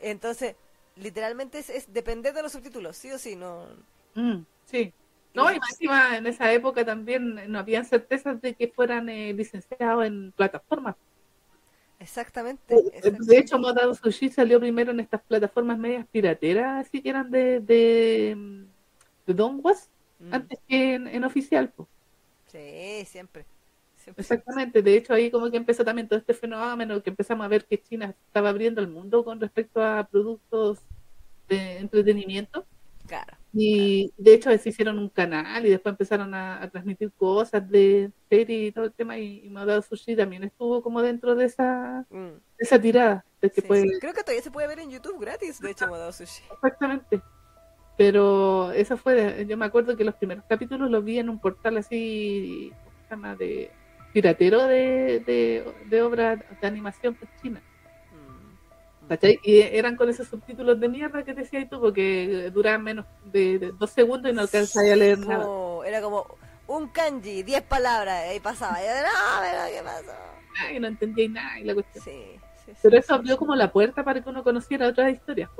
Entonces, 0.00 0.56
literalmente 0.96 1.58
es, 1.58 1.70
es 1.70 1.92
depender 1.92 2.34
de 2.34 2.42
los 2.42 2.52
subtítulos, 2.52 2.96
sí 2.96 3.10
o 3.12 3.18
sí, 3.18 3.36
no. 3.36 3.66
Mm, 4.14 4.44
sí. 4.64 4.94
No, 5.34 5.52
y 5.52 5.56
encima 5.56 6.16
en 6.16 6.26
esa 6.26 6.52
época 6.52 6.84
también 6.84 7.34
no 7.52 7.58
habían 7.58 7.84
certezas 7.84 8.40
de 8.40 8.54
que 8.56 8.68
fueran 8.68 9.08
eh, 9.10 9.32
licenciados 9.34 10.06
en 10.06 10.32
plataformas. 10.32 10.96
Exactamente. 12.06 12.74
De 12.74 12.88
exactamente. 12.94 13.38
hecho, 13.38 13.58
Modao 13.58 13.92
Sushi 13.94 14.28
salió 14.30 14.60
primero 14.60 14.92
en 14.92 15.00
estas 15.00 15.20
plataformas 15.22 15.76
medias 15.76 16.06
pirateras, 16.06 16.86
así 16.86 17.02
que 17.02 17.10
eran 17.10 17.30
de, 17.30 17.60
de, 17.60 18.66
de 19.26 19.34
Donguas, 19.34 19.90
Mm, 20.18 20.32
antes 20.32 20.58
que 20.66 20.94
en, 20.94 21.08
en 21.08 21.24
oficial. 21.24 21.68
po. 21.68 21.86
Sí, 22.46 23.04
siempre. 23.04 23.44
Exactamente, 24.16 24.82
de 24.82 24.96
hecho 24.96 25.12
ahí 25.12 25.30
como 25.32 25.50
que 25.50 25.56
empezó 25.56 25.84
también 25.84 26.06
todo 26.08 26.18
este 26.20 26.32
fenómeno 26.32 27.02
que 27.02 27.10
empezamos 27.10 27.44
a 27.44 27.48
ver 27.48 27.64
que 27.66 27.82
China 27.82 28.14
estaba 28.28 28.50
abriendo 28.50 28.80
el 28.80 28.86
mundo 28.86 29.24
con 29.24 29.40
respecto 29.40 29.82
a 29.82 30.06
productos 30.08 30.78
de 31.48 31.78
entretenimiento. 31.78 32.64
Claro. 33.06 33.36
Y 33.52 34.12
de 34.18 34.34
hecho 34.34 34.50
se 34.58 34.68
hicieron 34.68 34.98
un 34.98 35.08
canal 35.08 35.64
y 35.64 35.70
después 35.70 35.92
empezaron 35.92 36.34
a, 36.34 36.68
transmitir 36.70 37.10
cosas 37.12 37.68
de 37.70 38.10
serie 38.28 38.66
y 38.66 38.72
todo 38.72 38.84
el 38.84 38.92
tema 38.92 39.18
y, 39.18 39.48
Modao 39.48 39.80
Sushi 39.80 40.14
también 40.14 40.44
estuvo 40.44 40.82
como 40.82 41.00
dentro 41.00 41.34
de 41.34 41.46
esa, 41.46 42.04
mm. 42.10 42.40
esa 42.58 42.80
tirada. 42.80 43.24
De 43.40 43.50
que 43.50 43.62
Creo 43.62 44.12
que 44.12 44.22
todavía 44.22 44.42
se 44.42 44.50
puede 44.50 44.68
ver 44.68 44.80
en 44.80 44.90
YouTube 44.90 45.18
gratis, 45.20 45.60
de 45.60 45.70
hecho, 45.70 45.86
Modao 45.86 46.12
Sushi. 46.12 46.42
Exactamente. 46.52 47.22
Pero 47.96 48.72
eso 48.72 48.98
fue, 48.98 49.46
yo 49.48 49.56
me 49.56 49.64
acuerdo 49.64 49.96
que 49.96 50.04
los 50.04 50.14
primeros 50.16 50.44
capítulos 50.46 50.90
los 50.90 51.02
vi 51.02 51.18
en 51.18 51.30
un 51.30 51.38
portal 51.38 51.78
así, 51.78 52.72
¿cómo 52.84 52.96
se 53.02 53.10
llama? 53.10 53.36
De 53.36 53.70
piratero 54.12 54.64
de, 54.64 55.20
de, 55.20 55.74
de 55.88 56.02
obras 56.02 56.40
de 56.60 56.66
animación 56.66 57.16
china. 57.42 57.62
Y 59.42 59.60
eran 59.60 59.96
con 59.96 60.08
esos 60.08 60.26
subtítulos 60.26 60.80
de 60.80 60.88
mierda 60.88 61.22
que 61.22 61.34
decías 61.34 61.68
tú, 61.68 61.80
porque 61.80 62.50
duraban 62.52 62.82
menos 62.82 63.06
de, 63.24 63.72
dos 63.78 63.90
segundos 63.90 64.30
y 64.32 64.34
no 64.34 64.42
alcanzaba 64.42 64.92
a 64.92 64.96
leer 64.96 65.18
nada. 65.18 65.46
Era 65.86 66.00
como 66.00 66.26
un 66.66 66.88
kanji, 66.88 67.42
diez 67.42 67.62
palabras, 67.62 68.34
y 68.34 68.40
pasaba. 68.40 68.78
Y 68.82 68.86
no, 68.86 69.76
¿qué 69.76 69.82
pasó? 69.82 70.12
Ay, 70.58 70.80
no 70.80 70.88
entendía 70.88 71.28
nada 71.28 71.60
y 71.60 71.64
la 71.64 71.74
cuestión. 71.74 72.04
Pero 72.82 72.98
eso 72.98 73.14
abrió 73.14 73.36
como 73.36 73.54
la 73.54 73.70
puerta 73.70 74.02
para 74.02 74.20
que 74.20 74.28
uno 74.28 74.42
conociera 74.42 74.88
otras 74.88 75.12
historias. 75.12 75.50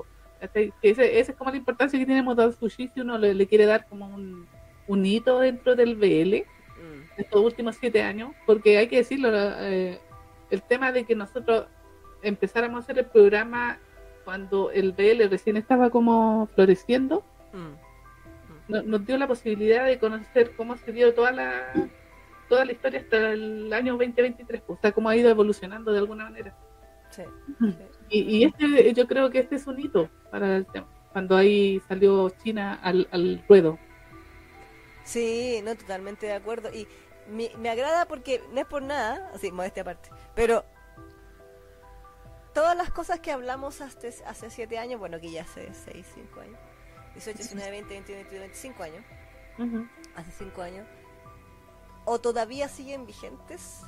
Esa 0.82 1.02
es 1.02 1.34
como 1.36 1.50
la 1.50 1.56
importancia 1.56 1.98
que 1.98 2.06
tiene 2.06 2.22
Moto 2.22 2.50
Sushi 2.52 2.88
si 2.88 3.00
uno 3.00 3.16
le, 3.16 3.46
quiere 3.46 3.66
dar 3.66 3.86
como 3.86 4.06
un, 4.06 4.46
un, 4.86 5.06
hito 5.06 5.38
dentro 5.40 5.74
del 5.76 5.96
BL 5.96 6.44
mm. 6.44 7.02
estos 7.16 7.40
últimos 7.40 7.76
siete 7.76 8.02
años, 8.02 8.32
porque 8.44 8.76
hay 8.78 8.88
que 8.88 8.96
decirlo, 8.96 9.30
eh, 9.32 9.98
el 10.50 10.62
tema 10.62 10.92
de 10.92 11.04
que 11.04 11.14
nosotros 11.14 11.66
empezáramos 12.26 12.76
a 12.76 12.82
hacer 12.84 12.98
el 12.98 13.06
programa 13.06 13.78
cuando 14.24 14.70
el 14.72 14.92
BL 14.92 15.28
recién 15.30 15.56
estaba 15.56 15.90
como 15.90 16.48
floreciendo, 16.54 17.24
mm. 17.52 18.72
Mm. 18.72 18.90
nos 18.90 19.06
dio 19.06 19.16
la 19.16 19.28
posibilidad 19.28 19.86
de 19.86 19.98
conocer 19.98 20.52
cómo 20.56 20.76
se 20.76 20.92
dio 20.92 21.14
toda 21.14 21.30
la 21.30 21.72
toda 22.48 22.64
la 22.64 22.72
historia 22.72 23.00
hasta 23.00 23.32
el 23.32 23.72
año 23.72 23.92
2023, 23.94 24.62
pues, 24.66 24.78
o 24.78 24.80
sea, 24.80 24.92
cómo 24.92 25.08
ha 25.08 25.16
ido 25.16 25.30
evolucionando 25.30 25.92
de 25.92 25.98
alguna 25.98 26.24
manera. 26.24 26.54
Sí, 27.10 27.22
Y, 28.08 28.44
este, 28.44 28.92
yo 28.92 29.06
creo 29.06 29.30
que 29.30 29.38
este 29.38 29.56
es 29.56 29.66
un 29.66 29.80
hito 29.80 30.08
para 30.30 30.56
el 30.56 30.66
tema, 30.66 30.86
cuando 31.12 31.36
ahí 31.36 31.80
salió 31.88 32.30
China 32.30 32.78
al, 32.82 33.08
al 33.10 33.42
ruedo. 33.48 33.78
Sí, 35.04 35.60
no, 35.64 35.74
totalmente 35.76 36.26
de 36.26 36.34
acuerdo. 36.34 36.68
Y 36.72 36.86
me, 37.30 37.50
me 37.58 37.70
agrada 37.70 38.06
porque 38.06 38.42
no 38.52 38.60
es 38.60 38.66
por 38.66 38.82
nada, 38.82 39.30
así, 39.34 39.50
modestia 39.50 39.82
aparte, 39.82 40.10
pero 40.34 40.64
todas 42.56 42.74
las 42.74 42.90
cosas 42.90 43.20
que 43.20 43.30
hablamos 43.32 43.82
hace, 43.82 44.14
hace 44.24 44.48
siete 44.48 44.78
años, 44.78 44.98
bueno, 44.98 45.20
que 45.20 45.30
ya 45.30 45.42
hace 45.42 45.74
seis, 45.74 46.06
cinco 46.14 46.40
años, 46.40 46.58
18, 47.12 47.36
19, 47.36 47.70
20, 47.70 47.92
21, 47.92 48.20
22, 48.22 48.40
25 48.40 48.82
años, 48.82 49.04
hace 50.14 50.30
cinco 50.38 50.62
años, 50.62 50.86
o 52.06 52.18
todavía 52.18 52.68
siguen 52.68 53.04
vigentes, 53.04 53.82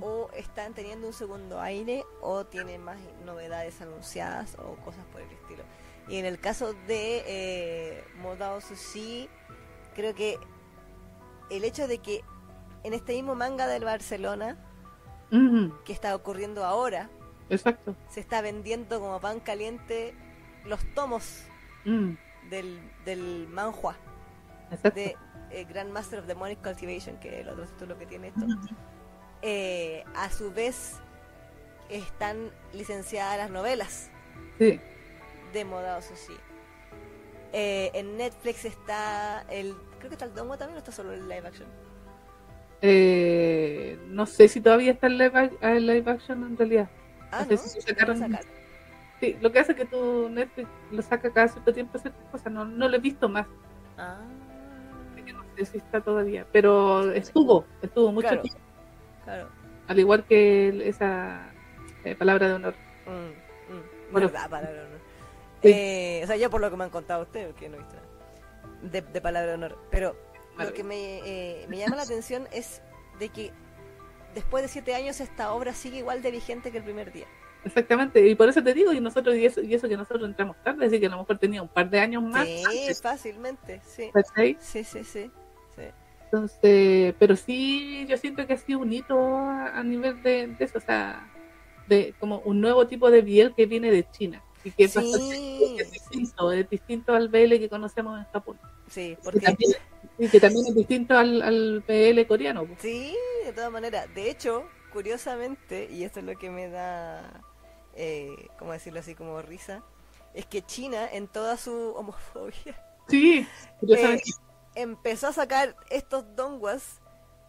o 0.00 0.28
están 0.34 0.74
teniendo 0.74 1.06
un 1.06 1.12
segundo 1.12 1.60
aire, 1.60 2.04
o 2.20 2.44
tienen 2.44 2.82
más 2.82 2.98
novedades 3.24 3.80
anunciadas, 3.80 4.56
o 4.58 4.74
cosas 4.84 5.04
por 5.12 5.20
el 5.20 5.30
estilo. 5.30 5.62
Y 6.08 6.16
en 6.16 6.26
el 6.26 6.40
caso 6.40 6.74
de 6.88 7.22
eh, 7.28 8.04
Modao 8.16 8.60
Sushi, 8.60 9.28
creo 9.94 10.16
que 10.16 10.40
el 11.48 11.62
hecho 11.62 11.86
de 11.86 11.98
que 11.98 12.24
en 12.82 12.92
este 12.92 13.12
mismo 13.12 13.36
manga 13.36 13.68
del 13.68 13.84
Barcelona, 13.84 14.58
que 15.84 15.92
está 15.92 16.16
ocurriendo 16.16 16.64
ahora, 16.64 17.08
Exacto. 17.50 17.94
Se 18.08 18.20
está 18.20 18.40
vendiendo 18.40 19.00
como 19.00 19.20
pan 19.20 19.40
caliente 19.40 20.14
los 20.64 20.84
tomos 20.94 21.42
mm. 21.84 22.12
del, 22.50 22.80
del 23.04 23.48
manhua. 23.48 23.96
De 24.94 25.16
eh, 25.50 25.64
Grand 25.68 25.92
Master 25.92 26.20
of 26.20 26.26
Demonic 26.26 26.62
Cultivation, 26.62 27.16
que 27.18 27.28
es 27.28 27.34
el 27.42 27.48
otro 27.48 27.64
título 27.66 27.98
que 27.98 28.06
tiene 28.06 28.28
esto. 28.28 28.46
Eh, 29.42 30.04
a 30.16 30.30
su 30.30 30.52
vez, 30.52 30.96
están 31.88 32.50
licenciadas 32.72 33.36
las 33.36 33.50
novelas 33.50 34.10
sí. 34.58 34.80
de 35.52 35.64
Modao 35.64 36.02
Sushi. 36.02 36.36
Eh, 37.52 37.90
en 37.94 38.16
Netflix 38.16 38.64
está 38.64 39.44
el. 39.48 39.74
Creo 39.98 40.08
que 40.08 40.14
está 40.14 40.24
el 40.24 40.34
Dongo 40.34 40.58
también 40.58 40.76
o 40.76 40.78
está 40.78 40.90
solo 40.90 41.12
el 41.12 41.28
live 41.28 41.46
action. 41.46 41.68
no 44.12 44.26
sé 44.26 44.48
si 44.48 44.60
todavía 44.60 44.92
está 44.92 45.06
el 45.06 45.18
live 45.86 46.10
action 46.10 46.42
en 46.42 46.56
realidad. 46.56 46.90
Ah, 47.40 47.46
¿no? 47.48 48.38
Sí, 49.20 49.36
lo 49.40 49.52
que 49.52 49.58
hace 49.58 49.74
que 49.74 49.84
tu 49.84 50.28
Netflix 50.28 50.68
lo 50.90 51.02
saca 51.02 51.32
cada 51.32 51.48
cierto 51.48 51.72
tiempo 51.72 51.98
ciertas 51.98 52.24
cosas, 52.30 52.52
no, 52.52 52.64
no 52.64 52.88
lo 52.88 52.96
he 52.96 53.00
visto 53.00 53.28
más. 53.28 53.46
Ah. 53.96 54.20
no 55.16 55.44
sé 55.56 55.64
si 55.64 55.78
está 55.78 56.00
todavía, 56.00 56.46
pero 56.52 57.10
estuvo, 57.12 57.64
estuvo 57.80 58.12
mucho 58.12 58.40
tiempo. 58.40 58.60
Claro. 59.24 59.48
Al 59.86 59.98
igual 59.98 60.24
que 60.24 60.88
esa 60.88 61.52
eh, 62.04 62.14
palabra 62.14 62.48
de 62.48 62.54
honor. 62.54 62.74
Mm, 63.06 63.72
mm. 63.74 64.12
Bueno, 64.12 64.30
palabra 64.30 64.72
de 64.72 64.80
honor. 64.80 65.00
Eh, 65.62 66.20
o 66.22 66.26
sea, 66.26 66.36
yo 66.36 66.50
por 66.50 66.60
lo 66.60 66.70
que 66.70 66.76
me 66.76 66.84
han 66.84 66.90
contado 66.90 67.22
ustedes, 67.22 67.52
porque 67.52 67.68
no 67.68 67.76
he 67.76 67.78
visto 67.78 67.94
nada 67.94 68.14
de, 68.90 69.20
palabra 69.20 69.48
de 69.48 69.54
honor. 69.54 69.78
Pero 69.90 70.16
lo 70.58 70.72
que 70.72 70.84
me, 70.84 71.18
eh, 71.24 71.66
me 71.68 71.78
llama 71.78 71.96
la 71.96 72.02
atención 72.02 72.46
es 72.52 72.82
de 73.18 73.28
que 73.28 73.52
después 74.34 74.62
de 74.62 74.68
siete 74.68 74.94
años 74.94 75.20
esta 75.20 75.52
obra 75.52 75.72
sigue 75.72 75.98
igual 75.98 76.22
de 76.22 76.30
vigente 76.30 76.70
que 76.70 76.78
el 76.78 76.84
primer 76.84 77.12
día. 77.12 77.26
Exactamente, 77.64 78.26
y 78.26 78.34
por 78.34 78.48
eso 78.48 78.62
te 78.62 78.74
digo, 78.74 78.92
y 78.92 79.00
nosotros, 79.00 79.34
y 79.36 79.46
eso, 79.46 79.62
y 79.62 79.72
eso 79.72 79.88
que 79.88 79.96
nosotros 79.96 80.28
entramos 80.28 80.56
tarde, 80.62 80.84
así 80.84 81.00
que 81.00 81.06
a 81.06 81.10
lo 81.10 81.18
mejor 81.18 81.38
tenía 81.38 81.62
un 81.62 81.68
par 81.68 81.88
de 81.88 81.98
años 81.98 82.22
más. 82.22 82.46
Sí, 82.46 82.94
fácilmente, 83.02 83.80
sí. 83.86 84.10
Sí, 84.60 84.84
sí, 84.84 85.04
sí, 85.04 85.30
Entonces, 86.24 87.14
pero 87.18 87.36
sí, 87.36 88.04
yo 88.06 88.18
siento 88.18 88.46
que 88.46 88.52
ha 88.52 88.58
sido 88.58 88.80
un 88.80 88.92
hito 88.92 89.18
a, 89.18 89.82
nivel 89.82 90.22
de, 90.22 90.54
eso, 90.58 90.76
o 90.76 90.80
sea, 90.80 91.26
de 91.88 92.14
como 92.20 92.40
un 92.40 92.60
nuevo 92.60 92.86
tipo 92.86 93.10
de 93.10 93.22
biel 93.22 93.54
que 93.54 93.64
viene 93.64 93.90
de 93.90 94.10
China 94.10 94.42
y 94.62 94.70
que 94.70 94.84
es, 94.84 94.94
distinto, 94.94 96.52
es 96.52 96.68
distinto 96.68 97.14
al 97.14 97.28
BL 97.28 97.58
que 97.58 97.68
conocemos 97.70 98.18
en 98.18 98.24
Japón. 98.26 98.58
Sí, 98.88 99.16
porque 99.24 99.56
y 100.18 100.28
que 100.28 100.40
también 100.40 100.66
es 100.66 100.74
distinto 100.74 101.16
al, 101.16 101.42
al 101.42 101.82
PL 101.86 102.26
coreano. 102.26 102.66
Sí, 102.78 103.16
de 103.44 103.52
todas 103.52 103.70
maneras. 103.70 104.12
De 104.14 104.30
hecho, 104.30 104.64
curiosamente, 104.92 105.88
y 105.90 106.04
esto 106.04 106.20
es 106.20 106.26
lo 106.26 106.36
que 106.38 106.50
me 106.50 106.68
da, 106.68 107.42
eh, 107.94 108.48
¿cómo 108.58 108.72
decirlo 108.72 109.00
así, 109.00 109.14
como 109.14 109.42
risa, 109.42 109.82
es 110.34 110.46
que 110.46 110.62
China, 110.62 111.08
en 111.12 111.28
toda 111.28 111.56
su 111.56 111.92
homofobia, 111.96 112.80
sí, 113.08 113.46
eh, 113.88 114.20
empezó 114.74 115.28
a 115.28 115.32
sacar 115.32 115.76
estos 115.90 116.24
donguas. 116.36 117.00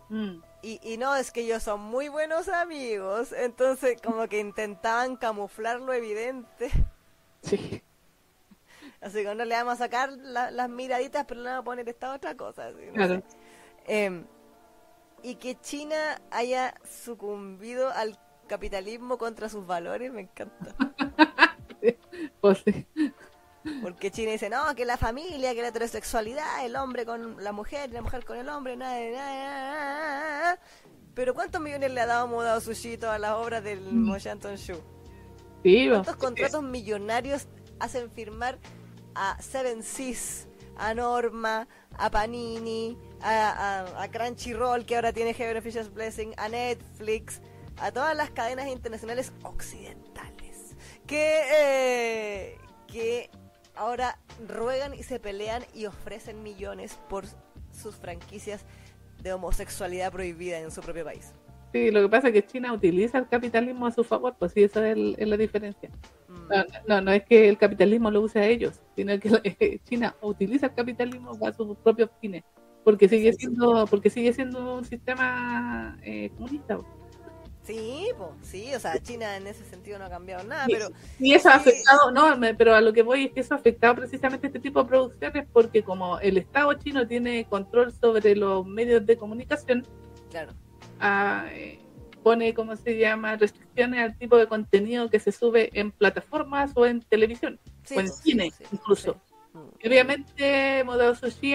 Mm. 0.10 0.42
Y, 0.62 0.80
y 0.84 0.98
no, 0.98 1.16
es 1.16 1.32
que 1.32 1.42
ellos 1.42 1.62
son 1.62 1.80
muy 1.82 2.10
buenos 2.10 2.48
amigos, 2.48 3.32
entonces 3.32 4.02
como 4.02 4.28
que 4.28 4.40
intentaban 4.40 5.16
camuflar 5.16 5.80
lo 5.80 5.94
evidente. 5.94 6.72
Sí. 7.42 7.84
Así 9.06 9.22
que 9.22 9.36
no 9.36 9.46
le 9.46 9.54
vamos 9.54 9.76
a 9.76 9.78
sacar 9.78 10.10
las 10.14 10.68
miraditas, 10.68 11.26
pero 11.28 11.42
le 11.42 11.50
vamos 11.50 11.62
a 11.62 11.64
poner 11.64 11.88
esta 11.88 12.12
otra 12.12 12.36
cosa. 12.36 12.72
Em, 13.86 14.26
y 15.22 15.36
que 15.36 15.60
China 15.62 16.20
haya 16.32 16.74
sucumbido 16.84 17.92
al 17.92 18.18
capitalismo 18.48 19.20
contra 19.20 19.48
sus 19.48 19.68
valores, 19.68 20.12
me 20.12 20.22
encanta. 20.22 20.76
pues 22.42 22.64
sí. 22.66 22.88
Porque 23.84 24.10
China 24.10 24.32
dice, 24.32 24.50
no, 24.50 24.74
que 24.74 24.86
la 24.86 24.98
familia, 24.98 25.54
que 25.54 25.62
la 25.62 25.68
heterosexualidad, 25.68 26.66
el 26.66 26.76
hombre 26.76 27.06
con 27.06 27.44
la 27.44 27.52
mujer, 27.52 27.92
la 27.92 28.02
mujer 28.02 28.26
con 28.26 28.38
el 28.38 28.50
hombre, 28.50 28.76
nada, 28.76 29.00
nada, 29.12 30.60
Pero 31.14 31.36
¿cuántos 31.36 31.62
millones 31.62 31.92
le 31.92 32.02
ha 32.02 32.08
dado 32.08 32.28
Modao 32.28 32.60
Sushi 32.60 32.98
a 33.04 33.20
las 33.20 33.34
obras 33.34 33.64
del 33.64 33.82
mm. 33.82 34.04
Moshanton 34.04 34.56
Shu? 34.56 34.82
¿Cuántos 35.62 36.16
contratos 36.16 36.64
millonarios 36.64 37.48
hacen 37.80 38.10
firmar 38.10 38.58
a 39.16 39.42
Seven 39.42 39.82
Seas, 39.84 40.48
a 40.78 40.94
Norma, 40.94 41.68
a 41.98 42.10
Panini, 42.12 42.98
a, 43.22 44.08
Crunchyroll, 44.12 44.86
que 44.86 44.96
ahora 44.96 45.14
tiene 45.14 45.34
Heaven 45.34 45.58
Official's 45.58 45.94
Blessing, 45.94 46.34
a 46.38 46.50
Netflix, 46.50 47.42
a 47.78 47.92
todas 47.92 48.16
las 48.16 48.30
cadenas 48.30 48.68
internacionales 48.68 49.32
occidentales, 49.44 50.76
que, 51.08 51.42
eh, 51.52 52.58
que 52.88 53.30
ahora 53.76 54.18
ruegan 54.48 54.94
y 54.94 55.04
se 55.04 55.20
pelean 55.20 55.64
y 55.74 55.86
ofrecen 55.86 56.44
millones 56.44 56.98
por 57.10 57.26
sus 57.72 57.96
franquicias 57.96 58.64
de 59.22 59.34
homosexualidad 59.34 60.12
prohibida 60.12 60.60
en 60.60 60.72
su 60.72 60.82
propio 60.82 61.04
país. 61.04 61.34
Sí, 61.74 61.92
lo 61.92 62.02
que 62.02 62.10
pasa 62.10 62.30
es 62.30 62.34
que 62.34 62.46
China 62.46 62.72
utiliza 62.72 63.18
el 63.18 63.28
capitalismo 63.28 63.86
a 63.86 63.92
su 63.92 64.04
favor, 64.04 64.36
pues 64.40 64.54
sí, 64.54 64.64
esa 64.64 64.90
es, 64.90 64.98
la 64.98 65.36
diferencia. 65.36 65.90
No, 66.88 67.02
no, 67.02 67.12
es 67.12 67.24
que 67.24 67.50
el 67.50 67.58
capitalismo 67.58 68.12
lo 68.12 68.22
use 68.22 68.40
a 68.40 68.48
ellos, 68.48 68.80
sino 68.96 69.20
que 69.20 69.82
China 69.86 70.16
utiliza 70.22 70.68
el 70.68 70.74
capitalismo 70.74 71.38
para 71.38 71.54
sus 71.54 71.78
propios 71.78 72.10
fines. 72.22 72.44
porque 72.84 73.10
sigue 73.10 73.34
siendo 73.34 73.88
porque 73.88 74.10
sigue 74.10 74.32
siendo 74.34 74.76
un 74.78 74.86
sistema 74.86 75.98
eh, 76.04 76.30
comunista. 76.36 76.80
Sí, 77.64 78.10
pues, 78.16 78.30
sí, 78.44 78.76
o 78.76 78.80
sea, 78.80 79.02
China 79.02 79.38
en 79.38 79.48
ese 79.48 79.66
sentido 79.66 79.98
no 79.98 80.06
ha 80.06 80.10
cambiado 80.10 80.44
nada, 80.44 80.68
pero... 80.68 80.90
Y 81.20 81.34
eso 81.34 81.50
ha 81.50 81.56
afectado, 81.56 82.12
no, 82.12 82.36
pero 82.56 82.76
a 82.76 82.82
lo 82.82 82.94
que 82.94 83.02
voy 83.02 83.26
es 83.26 83.32
que 83.32 83.40
eso 83.40 83.56
ha 83.56 83.58
afectado 83.58 83.96
precisamente 83.96 84.48
este 84.48 84.60
tipo 84.60 84.84
de 84.84 84.90
producciones 84.90 85.48
porque 85.52 85.84
como 85.84 86.20
el 86.20 86.38
Estado 86.38 86.72
chino 86.74 87.08
tiene 87.08 87.46
control 87.46 87.92
sobre 87.92 88.36
los 88.36 88.68
medios 88.68 89.04
de 89.04 89.18
comunicación, 89.18 89.84
claro. 90.30 90.54
Ah, 91.00 91.48
eh, 91.54 91.80
pone, 92.26 92.56
¿cómo 92.56 92.76
se 92.76 92.98
llama?, 92.98 93.36
restricciones 93.36 94.00
al 94.00 94.18
tipo 94.18 94.36
de 94.36 94.48
contenido 94.48 95.12
que 95.12 95.20
se 95.20 95.32
sube 95.32 95.70
en 95.74 95.92
plataformas 95.92 96.72
o 96.74 96.88
en 96.88 97.02
televisión, 97.02 97.60
o 97.96 98.00
en 98.00 98.10
cine 98.10 98.52
incluso. 98.72 99.22
Obviamente, 99.86 100.84
Modao 100.86 101.14
Sushi 101.14 101.54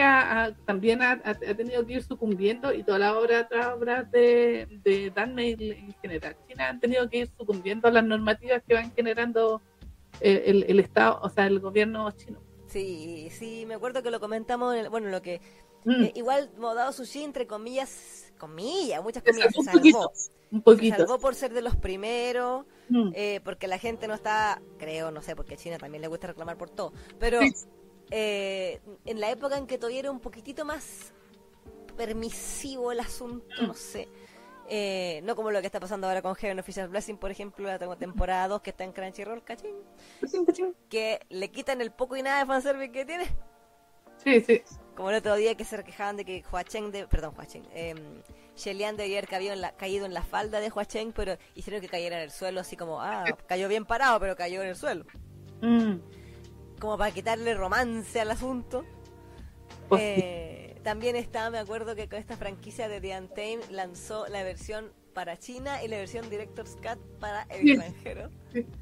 también 0.65 1.03
ha, 1.03 1.21
tenido 1.57 1.85
que 1.85 1.95
ir 1.95 2.05
sucumbiendo 2.05 2.73
y 2.73 2.85
toda 2.85 3.01
la 3.01 3.19
obra, 3.19 3.49
obras 3.75 4.09
de, 4.13 4.69
de 4.85 5.11
Dan 5.11 5.37
en 5.41 5.93
general, 6.01 6.37
China 6.47 6.69
han 6.69 6.79
tenido 6.79 7.11
que 7.11 7.19
ir 7.19 7.31
sucumbiendo 7.37 7.89
a 7.89 7.91
las 7.91 8.05
normativas 8.05 8.63
que 8.63 8.75
van 8.75 8.93
generando 8.95 9.61
eh, 10.21 10.65
el, 10.69 10.79
Estado, 10.79 11.19
o 11.21 11.29
sea, 11.31 11.49
el 11.49 11.59
gobierno 11.59 12.09
chino. 12.13 12.41
Sí, 12.69 13.29
sí, 13.33 13.65
me 13.67 13.75
acuerdo 13.75 14.05
que 14.05 14.13
lo 14.13 14.21
comentamos, 14.21 14.89
bueno, 14.89 15.09
lo 15.09 15.21
que... 15.21 15.41
Mm. 15.85 16.05
Eh, 16.05 16.13
igual 16.15 16.53
Modao 16.59 16.93
Sushi, 16.93 17.25
entre 17.25 17.49
comillas, 17.49 18.33
comillas, 18.39 19.03
muchas 19.03 19.25
comillas, 19.25 19.53
se 19.53 19.63
salvó. 19.65 20.13
Un 20.53 20.63
poquito. 20.63 20.97
Se 20.97 21.03
salvó 21.03 21.19
por 21.19 21.35
ser 21.35 21.53
de 21.53 21.63
los 21.63 21.77
primeros, 21.77 22.67
mm. 22.89 23.13
eh, 23.15 23.41
porque 23.45 23.69
la 23.69 23.79
gente 23.79 24.09
no 24.09 24.15
está, 24.15 24.61
creo, 24.79 25.11
no 25.11 25.23
sé, 25.23 25.37
porque 25.37 25.55
a 25.55 25.57
China 25.57 25.79
también 25.79 26.03
le 26.03 26.09
gusta 26.09 26.29
reclamar 26.29 26.57
por 26.57 26.71
todo, 26.71 26.93
pero 27.19 27.41
eh, 28.11 28.81
en 29.05 29.21
la 29.21 29.31
época 29.31 29.57
en 29.57 29.67
que 29.67 29.79
todavía 29.79 30.01
era 30.01 30.11
un 30.11 30.21
poquitito 30.21 30.65
más 30.65 31.13
permisivo 31.97 32.93
el 32.93 33.01
asunto, 33.01 33.47
no 33.63 33.75
sé. 33.75 34.09
Eh, 34.73 35.21
no 35.25 35.35
como 35.35 35.51
lo 35.51 35.61
que 35.61 35.67
está 35.67 35.81
pasando 35.81 36.07
ahora 36.07 36.23
con 36.23 36.37
Heaven 36.37 36.61
Official 36.61 36.89
Blessing, 36.89 37.19
por 37.19 37.33
ejemplo, 37.33 37.67
la 37.67 37.97
temporada 37.97 38.47
2 38.47 38.63
que 38.63 38.71
está 38.71 38.85
en 38.85 38.93
Crunchyroll, 38.93 39.43
cachín. 39.43 39.75
Que 40.89 41.21
le 41.29 41.51
quitan 41.51 41.81
el 41.81 41.91
poco 41.91 42.17
y 42.17 42.23
nada 42.23 42.39
de 42.39 42.47
fanservice 42.47 42.93
que 42.93 43.05
tiene. 43.05 43.27
Sí, 44.23 44.41
sí. 44.41 44.63
Como 44.95 45.11
el 45.11 45.17
otro 45.17 45.35
día 45.35 45.57
que 45.57 45.65
se 45.65 45.83
quejaban 45.83 46.17
de 46.17 46.25
que 46.25 46.45
Huacheng, 46.53 46.93
de, 46.93 47.07
perdón, 47.09 47.35
Huacheng, 47.37 47.67
eh, 47.73 47.95
Shelian 48.57 48.97
de 48.97 49.05
ayer 49.05 49.27
caído 49.27 49.53
en, 49.53 49.61
la, 49.61 49.73
caído 49.73 50.07
en 50.07 50.15
la 50.15 50.23
falda 50.23 50.61
de 50.61 50.71
Huacheng, 50.71 51.13
pero 51.13 51.37
hicieron 51.55 51.81
que 51.81 51.89
cayera 51.89 52.17
en 52.17 52.23
el 52.23 52.31
suelo, 52.31 52.61
así 52.61 52.77
como, 52.77 53.01
ah, 53.01 53.25
cayó 53.47 53.69
bien 53.69 53.85
parado, 53.85 54.21
pero 54.21 54.37
cayó 54.37 54.63
en 54.63 54.69
el 54.69 54.77
suelo. 54.77 55.05
Mm 55.63 55.99
como 56.81 56.99
para 56.99 57.13
quitarle 57.13 57.55
romance 57.55 58.19
al 58.19 58.33
asunto. 58.33 58.85
Pues 59.89 60.03
eh, 60.03 60.81
también 60.83 61.15
está, 61.15 61.51
me 61.51 61.59
acuerdo 61.59 61.95
que 61.95 62.09
con 62.09 62.19
esta 62.19 62.37
franquicia 62.37 62.89
de 62.89 63.01
The 63.01 63.19
Untamed 63.19 63.71
lanzó 63.71 64.27
la 64.29 64.43
versión 64.43 64.93
para 65.15 65.37
China 65.39 65.83
y 65.85 65.89
la 65.89 65.99
versión 65.99 66.29
Director's 66.31 66.77
Cut 66.77 66.99
para 67.21 67.43
el 67.51 67.69
extranjero. 67.69 68.31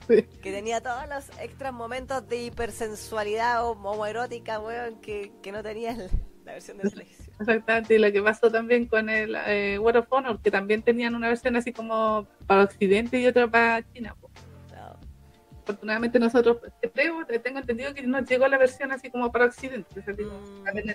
Que 0.09 0.53
tenía 0.53 0.81
todos 0.81 1.09
los 1.09 1.29
extras 1.41 1.73
momentos 1.73 2.27
de 2.29 2.45
hipersensualidad 2.45 3.67
o 3.67 3.73
homoerótica, 3.73 4.61
weón, 4.61 5.01
que, 5.01 5.33
que 5.43 5.53
no 5.53 5.63
tenía 5.63 5.97
la 6.49 6.55
versión 6.55 6.79
de 6.79 6.91
televisión. 6.91 7.37
Exactamente, 7.41 7.95
y 7.95 7.99
lo 7.99 8.11
que 8.11 8.23
pasó 8.23 8.51
también 8.51 8.87
con 8.87 9.09
el 9.09 9.37
eh, 9.47 9.79
World 9.79 10.01
of 10.01 10.07
Honor, 10.11 10.41
que 10.43 10.51
también 10.51 10.83
tenían 10.83 11.15
una 11.15 11.29
versión 11.29 11.55
así 11.57 11.73
como 11.73 12.27
para 12.47 12.65
Occidente 12.65 13.21
y 13.21 13.27
otra 13.27 13.47
para 13.47 13.83
China 13.93 14.17
afortunadamente 15.69 16.19
nosotros, 16.19 16.59
creo, 16.95 17.27
tengo 17.43 17.59
entendido 17.59 17.93
que 17.93 18.03
nos 18.03 18.27
llegó 18.27 18.49
la 18.49 18.57
versión 18.57 18.91
así 18.91 19.11
como 19.11 19.31
para 19.31 19.45
Occidente. 19.45 20.01
Mm. 20.01 20.91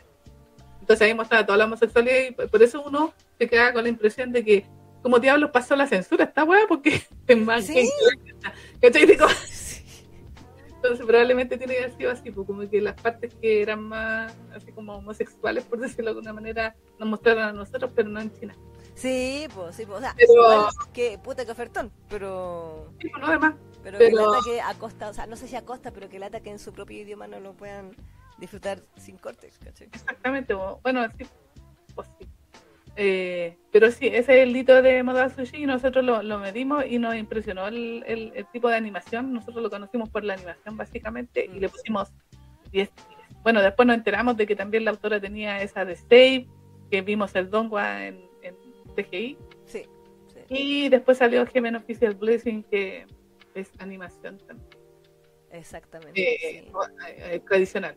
Entonces 0.81 1.07
ahí 1.07 1.13
mostraba 1.13 1.45
toda 1.45 1.59
la 1.59 1.65
homosexualidad 1.65 2.17
y 2.29 2.31
por 2.31 2.63
eso 2.63 2.83
uno 2.83 3.13
se 3.37 3.47
queda 3.47 3.71
con 3.71 3.83
la 3.83 3.89
impresión 3.89 4.31
de 4.31 4.43
que 4.43 4.65
como 5.03 5.19
diablos 5.19 5.51
pasó 5.51 5.75
la 5.75 5.85
censura 5.85 6.25
esta 6.25 6.43
weá 6.43 6.61
porque 6.67 7.03
es 7.27 7.37
más 7.37 7.65
¿Sí? 7.65 7.89
Entonces 10.83 11.05
probablemente 11.05 11.57
tiene 11.57 11.75
que 11.75 11.79
haber 11.79 11.95
sido 11.95 12.11
así, 12.11 12.29
pues 12.29 12.45
como 12.45 12.69
que 12.69 12.81
las 12.81 12.99
partes 12.99 13.33
que 13.35 13.61
eran 13.61 13.83
más 13.83 14.35
así 14.53 14.73
como 14.73 14.97
homosexuales, 14.97 15.63
por 15.63 15.79
decirlo 15.79 16.11
de 16.11 16.17
alguna 16.17 16.33
manera, 16.33 16.75
nos 16.99 17.07
mostraron 17.07 17.43
a 17.43 17.53
nosotros, 17.53 17.89
pero 17.95 18.09
no 18.09 18.19
en 18.19 18.33
China. 18.33 18.53
Sí, 18.93 19.47
pues 19.55 19.77
sí, 19.77 19.85
pues, 19.85 19.99
o 19.99 20.01
sea, 20.01 20.13
pero... 20.17 20.67
que 20.91 21.17
puta 21.19 21.45
que 21.45 21.51
ofertón, 21.51 21.89
pero... 22.09 22.93
Sí, 22.99 23.07
pues 23.07 23.21
no, 23.21 23.27
además. 23.29 23.55
Pero, 23.81 23.97
que 23.97 24.11
lata 24.11 24.39
que 24.43 24.61
a 24.61 24.73
costa, 24.73 25.07
o 25.07 25.13
sea, 25.13 25.25
no 25.25 25.37
sé 25.37 25.47
si 25.47 25.55
a 25.55 25.63
costa, 25.63 25.91
pero 25.91 26.09
que 26.09 26.19
lata 26.19 26.41
que 26.41 26.49
en 26.49 26.59
su 26.59 26.73
propio 26.73 27.01
idioma 27.01 27.27
no 27.27 27.39
lo 27.39 27.53
puedan 27.53 27.95
disfrutar 28.37 28.83
sin 28.97 29.17
cortes, 29.17 29.57
¿cachai? 29.63 29.87
Exactamente, 29.93 30.53
bueno, 30.53 31.07
sí, 31.17 31.25
pues 31.95 32.09
sí. 32.19 32.27
Eh, 32.95 33.57
pero 33.71 33.89
sí, 33.89 34.07
ese 34.07 34.19
es 34.19 34.47
el 34.47 34.55
hito 34.55 34.81
de 34.81 35.01
Moda 35.01 35.29
Sushi 35.29 35.63
y 35.63 35.65
nosotros 35.65 36.05
lo, 36.05 36.39
medimos 36.39 36.85
y 36.87 36.99
nos 36.99 37.15
impresionó 37.15 37.67
el, 37.67 38.03
el, 38.05 38.45
tipo 38.51 38.69
de 38.69 38.75
animación. 38.75 39.33
Nosotros 39.33 39.63
lo 39.63 39.69
conocimos 39.69 40.09
por 40.09 40.23
la 40.23 40.35
animación 40.35 40.77
básicamente 40.77 41.45
y 41.45 41.59
le 41.59 41.67
mm. 41.67 41.71
pusimos 41.71 42.13
10. 42.71 42.89
Bueno, 43.41 43.61
después 43.61 43.87
nos 43.87 43.97
enteramos 43.97 44.37
de 44.37 44.45
que 44.45 44.55
también 44.55 44.85
la 44.85 44.91
autora 44.91 45.19
tenía 45.19 45.61
esa 45.61 45.85
de 45.85 45.95
Save, 45.95 46.47
que 46.89 47.01
vimos 47.01 47.35
el 47.35 47.49
Dongwa 47.49 48.05
en, 48.05 48.21
en 48.41 48.55
TGI. 48.95 49.37
Sí, 49.65 49.85
Y 50.49 50.89
después 50.89 51.17
salió 51.17 51.45
Gemen 51.47 51.75
Official 51.75 52.13
Blessing, 52.15 52.63
que 52.63 53.05
es 53.55 53.71
animación 53.79 54.37
también. 54.39 54.69
Exactamente. 55.51 56.19
Eh, 56.19 56.71
eh, 57.17 57.39
tradicional. 57.47 57.95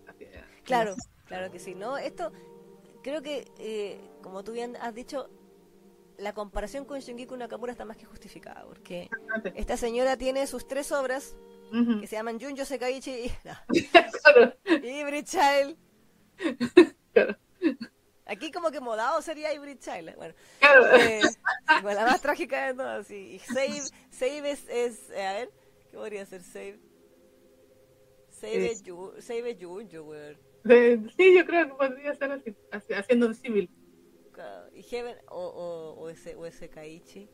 Claro, 0.64 0.94
claro 1.26 1.50
que 1.50 1.58
sí. 1.58 1.74
¿no? 1.74 1.96
Esto, 1.96 2.32
creo 3.06 3.22
que, 3.22 3.46
eh, 3.60 4.00
como 4.20 4.42
tú 4.42 4.50
bien 4.50 4.74
has 4.80 4.92
dicho, 4.92 5.30
la 6.18 6.32
comparación 6.32 6.84
con 6.84 6.98
Shungiku 6.98 7.36
Nakamura 7.36 7.70
está 7.70 7.84
más 7.84 7.96
que 7.96 8.04
justificada, 8.04 8.64
porque 8.64 9.08
esta 9.54 9.76
señora 9.76 10.16
tiene 10.16 10.44
sus 10.48 10.66
tres 10.66 10.90
obras 10.90 11.36
que 12.00 12.06
se 12.08 12.16
llaman 12.16 12.40
Junjo 12.40 12.64
Sekaichi 12.64 13.30
y, 13.72 14.88
Hybrid 14.88 15.24
Child. 15.24 15.76
Aquí 18.24 18.50
como 18.50 18.72
que 18.72 18.80
modado 18.80 19.22
sería 19.22 19.54
Hybrid 19.54 19.78
Child. 19.78 20.16
Bueno, 20.16 20.34
eh, 20.98 21.20
la 21.84 22.06
más 22.06 22.20
trágica 22.20 22.66
de 22.66 22.74
todas. 22.74 23.08
Y 23.12 23.38
Save, 23.38 23.82
save 24.10 24.50
es, 24.50 24.68
es 24.68 25.10
eh, 25.10 25.26
a 25.26 25.32
ver, 25.34 25.50
¿qué 25.92 25.96
podría 25.96 26.26
ser 26.26 26.42
Save? 26.42 26.80
Save 28.30 28.72
es 28.72 28.82
Save 29.24 29.56
Junjo, 29.60 30.02
weón. 30.02 30.45
Sí, 31.16 31.36
yo 31.36 31.46
creo 31.46 31.66
que 31.68 31.74
podría 31.74 32.14
ser 32.14 32.32
así, 32.32 32.56
haciendo 32.70 33.26
un 33.26 33.34
civil. 33.34 33.70
Y 34.74 34.82
Heaven 34.82 35.16
o, 35.30 35.46
o, 35.46 36.00
o, 36.00 36.10
ese, 36.10 36.34
o 36.36 36.44
ese 36.44 36.68
Kaichi. 36.68 37.30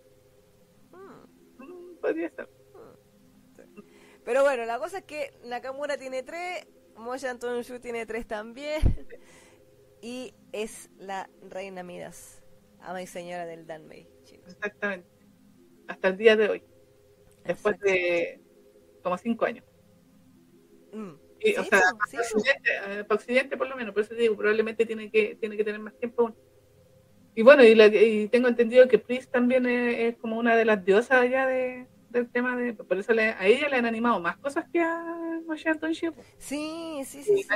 Hmm. 0.92 1.24
Mm, 1.58 1.96
podría 2.00 2.30
ser. 2.30 2.48
Hmm. 2.74 3.82
Pero 4.24 4.42
bueno, 4.42 4.64
la 4.64 4.78
cosa 4.78 4.98
es 4.98 5.04
que 5.04 5.32
Nakamura 5.44 5.96
tiene 5.96 6.22
tres, 6.22 6.66
Moya 6.96 7.36
Shu 7.62 7.80
tiene 7.80 8.06
tres 8.06 8.26
también 8.26 8.80
y 10.02 10.34
es 10.52 10.90
la 10.98 11.28
reina 11.48 11.82
Midas, 11.82 12.42
ama 12.80 13.02
y 13.02 13.06
señora 13.06 13.46
del 13.46 13.66
Danmei. 13.66 14.08
Exactamente. 14.46 15.08
Hasta 15.88 16.08
el 16.08 16.16
día 16.16 16.36
de 16.36 16.48
hoy. 16.48 16.62
Después 17.44 17.78
de 17.80 18.40
como 19.02 19.18
cinco 19.18 19.46
años. 19.46 19.64
Mm. 20.92 21.21
O 21.58 21.64
sea, 21.64 21.80
para, 21.80 21.90
occidente, 21.92 22.70
eh, 22.86 23.04
para, 23.04 23.14
occidente, 23.14 23.56
por 23.56 23.68
lo 23.68 23.76
menos, 23.76 23.94
por 23.94 24.02
eso 24.02 24.14
digo, 24.14 24.36
probablemente 24.36 24.86
tiene 24.86 25.10
que, 25.10 25.36
tiene 25.40 25.56
que 25.56 25.64
tener 25.64 25.80
más 25.80 25.94
tiempo 25.98 26.34
Y 27.34 27.42
bueno, 27.42 27.62
y, 27.64 28.28
tengo 28.28 28.48
entendido 28.48 28.88
que 28.88 28.98
Pris 28.98 29.28
también 29.28 29.66
es, 29.66 30.16
como 30.16 30.38
una 30.38 30.56
de 30.56 30.64
las 30.64 30.84
diosas 30.84 31.22
allá 31.22 31.46
de, 31.46 31.86
del 32.10 32.30
tema 32.30 32.56
de. 32.56 32.74
Por 32.74 32.98
eso 32.98 33.12
le, 33.12 33.30
a 33.30 33.46
ella 33.46 33.68
le 33.68 33.76
han 33.76 33.86
animado 33.86 34.20
más 34.20 34.36
cosas 34.36 34.66
que 34.72 34.80
a 34.80 35.40
Moshe 35.46 35.72
Sí, 36.38 37.00
sí, 37.04 37.22
sí, 37.22 37.42
sí, 37.42 37.48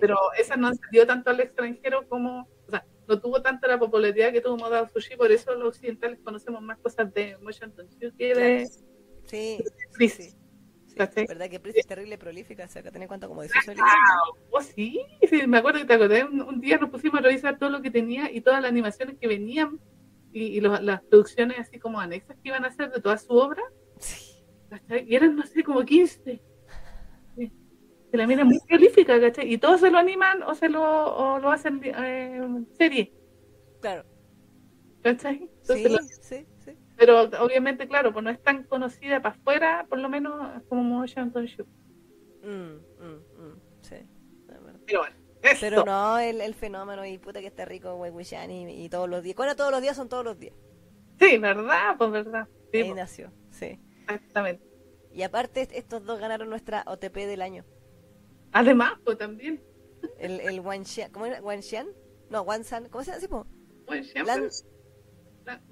Pero 0.00 0.16
esa 0.38 0.56
no 0.56 0.72
se 0.72 0.80
dio 0.90 1.06
tanto 1.06 1.30
al 1.30 1.40
extranjero 1.40 2.08
como. 2.08 2.48
O 2.66 2.70
sea, 2.70 2.86
no 3.06 3.20
tuvo 3.20 3.42
tanta 3.42 3.68
la 3.68 3.78
popularidad 3.78 4.32
que 4.32 4.40
tuvo 4.40 4.56
Moda 4.56 4.88
Sushi, 4.88 5.16
por 5.16 5.30
eso 5.30 5.54
los 5.54 5.68
occidentales 5.68 6.18
conocemos 6.24 6.62
más 6.62 6.78
cosas 6.78 7.12
de 7.12 7.36
Moshe 7.38 7.64
Anton 7.64 7.88
que 8.18 8.34
de. 8.34 8.66
Sí, 9.26 9.58
sí, 9.98 10.08
sí. 10.08 10.36
Es 10.96 11.28
verdad 11.28 11.50
que 11.50 11.60
Pris 11.60 11.76
es 11.76 11.86
terrible 11.86 12.16
prolífica, 12.16 12.64
o 12.64 12.68
sea, 12.68 12.82
que 12.82 12.90
tiene 12.90 13.06
cuenta 13.06 13.28
como 13.28 13.42
de 13.42 13.50
ah, 13.78 14.18
oh, 14.50 14.62
sí, 14.62 14.98
sí, 15.28 15.46
me 15.46 15.58
acuerdo 15.58 15.80
que 15.80 15.84
te 15.84 15.92
acordé, 15.92 16.24
un, 16.24 16.58
día 16.60 16.78
nos 16.78 16.88
pusimos 16.88 17.20
a 17.20 17.22
revisar 17.22 17.58
todo 17.58 17.68
lo 17.68 17.82
que 17.82 17.90
tenía 17.90 18.30
y 18.32 18.40
todas 18.40 18.62
las 18.62 18.70
animaciones 18.70 19.18
que 19.18 19.28
venían 19.28 19.78
y, 20.32 20.60
las 20.60 21.02
producciones 21.02 21.58
así 21.58 21.78
como 21.78 22.00
anexas 22.00 22.36
que 22.42 22.48
iban 22.48 22.64
a 22.64 22.68
hacer 22.68 22.90
de 22.90 23.00
toda 23.00 23.18
su 23.18 23.32
obra. 23.32 23.62
Y 25.06 25.14
eran, 25.14 25.36
no 25.36 25.46
sé, 25.46 25.62
como 25.62 25.84
15. 25.84 26.42
Se 28.10 28.16
la 28.16 28.26
mira 28.26 28.44
muy 28.44 28.58
prolífica, 28.66 29.20
¿cachai? 29.20 29.52
Y 29.52 29.58
todos 29.58 29.80
se 29.80 29.90
lo 29.90 29.98
animan 29.98 30.42
o 30.42 30.54
se 30.54 30.68
lo, 30.68 30.82
o 30.82 31.38
lo 31.38 31.50
hacen 31.50 31.80
eh, 31.84 32.64
serie. 32.76 33.12
Claro. 33.80 34.04
¿Cachai? 35.02 35.48
sí, 35.62 35.84
sí, 35.84 35.96
sí. 36.20 36.46
Pero 36.96 37.22
obviamente, 37.40 37.86
claro, 37.88 38.12
pues 38.12 38.24
no 38.24 38.30
es 38.30 38.42
tan 38.42 38.64
conocida 38.64 39.20
para 39.20 39.34
afuera, 39.34 39.86
por 39.88 39.98
lo 39.98 40.08
menos 40.08 40.62
como 40.68 40.82
Motion 40.82 41.30
Show. 41.32 41.66
Mm, 42.42 42.46
mm, 43.04 43.42
mm, 43.42 43.60
sí, 43.82 43.96
Pero 44.46 44.60
bueno, 44.60 44.78
Eso. 45.42 45.58
Pero 45.60 45.84
no, 45.84 46.18
el, 46.18 46.40
el 46.40 46.54
fenómeno 46.54 47.04
y 47.04 47.18
puta 47.18 47.40
que 47.40 47.48
está 47.48 47.64
rico, 47.64 47.94
Wei 47.96 48.10
Wuxian 48.10 48.50
y, 48.50 48.84
y 48.84 48.88
todos 48.88 49.08
los 49.08 49.22
días. 49.22 49.36
Cuando 49.36 49.56
todos 49.56 49.70
los 49.70 49.82
días 49.82 49.96
son 49.96 50.08
todos 50.08 50.24
los 50.24 50.38
días. 50.38 50.54
Sí, 51.20 51.38
¿verdad? 51.38 51.96
Pues 51.98 52.10
verdad. 52.10 52.48
Sí, 52.72 52.78
Ahí 52.78 52.84
pues, 52.84 52.96
nació, 52.96 53.32
sí. 53.50 53.78
exactamente. 54.02 54.64
Y 55.12 55.22
aparte, 55.22 55.62
est- 55.62 55.72
estos 55.72 56.04
dos 56.04 56.18
ganaron 56.18 56.48
nuestra 56.50 56.82
OTP 56.86 57.14
del 57.26 57.42
año. 57.42 57.64
Además, 58.52 58.94
pues 59.04 59.18
también. 59.18 59.62
El, 60.18 60.40
el 60.40 60.60
Wanxian, 60.60 61.10
¿cómo 61.10 61.26
era? 61.26 61.40
¿Wanxian? 61.42 61.88
No, 62.30 62.42
Wansan, 62.42 62.88
¿cómo 62.88 63.02
se 63.04 63.18
llama? 63.20 63.46
Bueno, 63.86 64.04
siempre. 64.04 64.34
Lan- 64.34 64.50
la- 65.44 65.62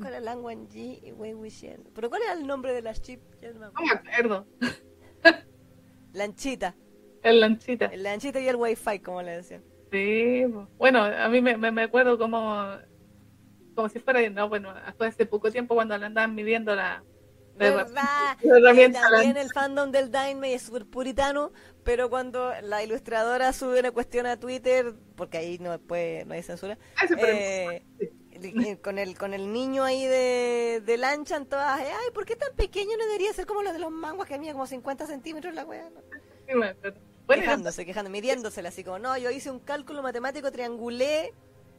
¿Cuál 0.00 0.12
era 0.14 0.20
Lan 0.20 0.40
Wanji 0.44 1.00
y 1.02 1.12
Wei 1.12 1.34
Wuxian? 1.34 1.84
¿Pero 1.94 2.08
cuál 2.10 2.22
era 2.22 2.32
el 2.32 2.46
nombre 2.46 2.72
de 2.72 2.82
las 2.82 3.00
chip? 3.02 3.20
Ya 3.40 3.52
no 3.52 3.60
me 3.60 3.66
No 3.74 3.82
acuerdo. 3.82 4.00
me 4.04 4.10
acuerdo. 4.10 4.46
Lanchita. 6.12 6.74
El 7.22 7.40
lanchita. 7.40 7.86
El 7.90 8.04
Lanchita 8.04 8.38
y 8.40 8.46
el 8.48 8.54
Wi-Fi, 8.56 9.00
como 9.00 9.22
le 9.22 9.32
decían. 9.32 9.64
Sí, 9.90 10.44
bueno, 10.78 11.04
a 11.04 11.28
mí 11.28 11.40
me, 11.40 11.56
me, 11.56 11.70
me 11.70 11.82
acuerdo 11.84 12.18
como, 12.18 12.54
como 13.74 13.88
si 13.88 14.00
fuera, 14.00 14.28
no, 14.30 14.48
bueno, 14.48 14.74
fue 14.96 15.08
hace 15.08 15.26
poco 15.26 15.50
tiempo 15.52 15.74
cuando 15.74 15.96
le 15.98 16.06
andaban 16.06 16.34
midiendo 16.34 16.74
la, 16.74 17.04
la 17.58 17.70
¿Verdad? 17.70 18.38
Y 18.72 18.90
también 18.90 19.36
el 19.38 19.50
fandom 19.50 19.90
del 19.90 20.10
Daimei 20.10 20.52
es 20.54 20.62
súper 20.62 20.86
puritano, 20.86 21.52
pero 21.84 22.10
cuando 22.10 22.52
la 22.62 22.82
ilustradora 22.84 23.52
sube 23.54 23.80
una 23.80 23.92
cuestión 23.92 24.26
a 24.26 24.38
Twitter, 24.38 24.94
porque 25.16 25.38
ahí 25.38 25.58
no 25.58 25.78
puede, 25.80 26.26
no 26.26 26.34
hay 26.34 26.42
censura, 26.42 26.78
Ah, 26.96 27.06
eh, 27.16 27.82
con 28.82 28.98
el 28.98 29.18
con 29.18 29.34
el 29.34 29.52
niño 29.52 29.84
ahí 29.84 30.04
de, 30.06 30.82
de 30.84 30.96
Lanchan 30.96 31.46
todas, 31.46 31.80
eh, 31.80 31.90
ay, 31.90 32.10
¿por 32.12 32.24
qué 32.24 32.36
tan 32.36 32.54
pequeño 32.54 32.96
no 32.98 33.04
debería 33.06 33.32
ser 33.32 33.46
como 33.46 33.62
los 33.62 33.72
de 33.72 33.78
los 33.78 33.90
manguas 33.90 34.28
que 34.28 34.38
mía 34.38 34.52
como 34.52 34.66
50 34.66 35.06
centímetros 35.06 35.54
la. 35.54 35.64
Bueno, 35.64 35.90
y 36.46 37.40
quejándose, 37.40 37.84
quejándose, 37.84 38.12
midiéndosela 38.12 38.68
así 38.68 38.84
como, 38.84 38.98
no, 38.98 39.18
yo 39.18 39.30
hice 39.30 39.50
un 39.50 39.58
cálculo 39.58 40.02
matemático, 40.02 40.52
triangulé 40.52 41.32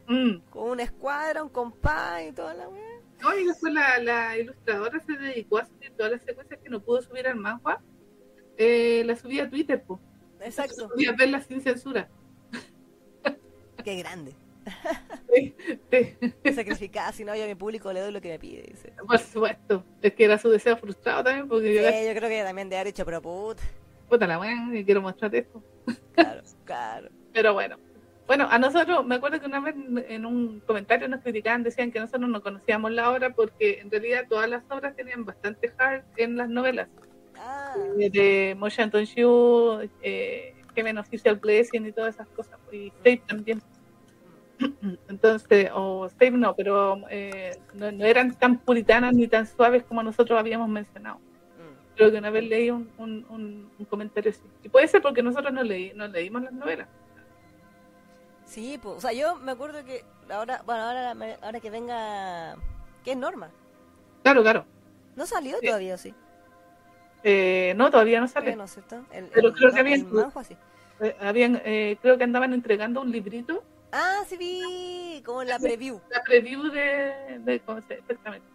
mm. 0.07 0.49
con 0.49 0.71
una 0.71 0.83
escuadra, 0.83 1.43
un 1.43 1.49
compás 1.49 2.23
y 2.27 2.31
toda 2.33 2.53
la 2.53 2.67
wea. 2.67 2.99
No, 3.21 3.37
y 3.37 3.45
después 3.45 3.73
la, 3.73 3.97
la 3.99 4.37
ilustradora 4.37 4.99
se 4.99 5.13
dedicó 5.13 5.59
a 5.59 5.65
subir 5.65 5.91
todas 5.95 6.11
las 6.11 6.21
secuencias 6.23 6.59
que 6.61 6.69
no 6.69 6.81
pudo 6.81 7.01
subir 7.01 7.27
al 7.27 7.37
manhwa, 7.37 7.81
eh, 8.57 9.03
la 9.05 9.15
subía 9.15 9.43
a 9.43 9.49
Twitter, 9.49 9.83
pues. 9.85 9.99
Exacto, 10.41 10.89
Podía 10.89 11.13
verlas 11.13 11.45
sin 11.47 11.61
censura. 11.61 12.09
qué 13.83 13.95
grande. 13.95 14.33
Sí, 15.33 15.55
sí, 15.91 16.53
Sacrificada, 16.53 17.11
si 17.11 17.23
no, 17.25 17.35
yo 17.35 17.43
a 17.43 17.47
mi 17.47 17.55
público 17.55 17.91
le 17.93 17.99
doy 17.99 18.11
lo 18.11 18.21
que 18.21 18.29
me 18.29 18.39
pide, 18.39 18.63
dice. 18.63 18.93
por 19.07 19.19
supuesto. 19.19 19.83
Es 20.01 20.13
que 20.13 20.25
era 20.25 20.37
su 20.37 20.49
deseo 20.49 20.77
frustrado 20.77 21.23
también, 21.23 21.47
porque 21.47 21.73
yo, 21.73 21.81
Sí, 21.81 22.05
yo 22.07 22.13
creo 22.15 22.29
que 22.29 22.43
también 22.43 22.69
de 22.69 22.75
haber 22.77 22.87
hecho, 22.87 23.05
pero 23.05 23.21
puta. 23.21 23.61
puta 24.09 24.25
la 24.27 24.39
weá, 24.39 24.55
y 24.73 24.83
quiero 24.85 25.01
mostrarte 25.01 25.39
esto. 25.39 25.61
Claro, 26.13 26.41
claro. 26.65 27.09
Pero 27.33 27.53
bueno. 27.53 27.77
Bueno, 28.25 28.45
a 28.49 28.59
nosotros, 28.59 29.05
me 29.05 29.15
acuerdo 29.15 29.39
que 29.39 29.45
una 29.45 29.61
vez 29.61 29.73
en 30.09 30.25
un 30.25 30.59
comentario 30.61 31.07
nos 31.07 31.21
criticaban, 31.21 31.63
decían 31.63 31.91
que 31.91 31.99
nosotros 31.99 32.29
no 32.29 32.41
conocíamos 32.41 32.91
la 32.91 33.09
obra 33.11 33.29
porque 33.33 33.79
en 33.79 33.89
realidad 33.89 34.25
todas 34.27 34.49
las 34.49 34.63
obras 34.69 34.95
tenían 34.97 35.23
bastante 35.23 35.71
hard 35.77 36.03
en 36.17 36.35
las 36.35 36.49
novelas. 36.49 36.89
Ah, 37.37 37.73
Eh, 37.99 38.09
De 38.09 38.55
Moshe 38.57 38.81
Anton 38.81 39.05
Shu, 39.05 39.87
eh, 40.01 40.55
Heaven 40.75 40.97
Official 40.97 41.35
Blessing 41.37 41.85
y 41.85 41.91
todas 41.93 42.15
esas 42.15 42.27
cosas. 42.29 42.59
Y 42.71 42.91
también. 43.27 43.61
Entonces, 45.09 45.69
o 45.73 46.09
Save 46.09 46.31
no, 46.31 46.55
pero 46.55 47.01
eh, 47.09 47.59
no, 47.73 47.91
no 47.91 48.05
eran 48.05 48.33
tan 48.37 48.57
puritanas 48.59 49.13
ni 49.13 49.27
tan 49.27 49.45
suaves 49.47 49.83
como 49.83 50.01
nosotros 50.03 50.37
habíamos 50.39 50.67
mencionado. 50.69 51.17
mm. 51.17 51.95
Creo 51.95 52.11
que 52.11 52.17
una 52.17 52.29
vez 52.29 52.43
leí 52.45 52.69
un, 52.71 52.89
un, 52.97 53.25
un- 53.29 53.71
un 53.77 53.85
comentario 53.85 54.31
así. 54.31 54.41
Y 54.63 54.69
puede 54.69 54.87
ser 54.87 55.01
porque 55.01 55.21
nosotros 55.23 55.53
no, 55.53 55.63
leí, 55.63 55.91
no 55.95 56.07
leímos 56.07 56.41
las 56.43 56.53
novelas. 56.53 56.87
sí, 58.45 58.79
pues, 58.81 58.95
o 58.97 59.01
sea, 59.01 59.13
yo 59.13 59.35
me 59.37 59.51
acuerdo 59.51 59.83
que 59.85 60.03
ahora, 60.29 60.61
bueno, 60.65 60.81
ahora, 60.83 61.15
ahora 61.41 61.59
que 61.59 61.69
venga, 61.69 62.55
¿qué 63.03 63.11
es 63.11 63.17
Norma? 63.17 63.49
Claro, 64.23 64.41
claro. 64.41 64.65
¿No 65.15 65.25
salió 65.25 65.57
Sí. 65.59 65.67
todavía, 65.67 65.97
sí? 65.97 66.13
Eh, 67.23 67.73
no, 67.75 67.89
todavía 67.91 68.19
no 68.21 68.27
sale. 68.27 68.51
Todavía 68.53 68.63
no, 68.63 68.67
¿cierto? 68.67 68.95
El, 69.11 69.25
Pero 69.33 69.47
el- 69.49 69.53
creo 69.53 69.71
que 69.71 69.79
el 69.79 69.85
había- 69.85 70.03
manhwa, 70.05 70.43
sí. 70.43 70.55
Eh, 70.99 71.15
habían, 71.19 71.61
eh, 71.65 71.97
creo 72.01 72.17
que 72.17 72.23
andaban 72.23 72.53
entregando 72.53 73.01
un 73.01 73.11
librito, 73.11 73.63
Ah, 73.99 74.23
sí 74.27 74.37
vi, 74.37 75.21
como 75.25 75.43
la 75.43 75.57
preview. 75.59 75.99
la 76.11 76.21
preview 76.23 76.63
de, 76.71 77.39
de 77.39 77.59
cómo 77.61 77.81
se- 77.81 77.95
exactamente. 77.95 78.47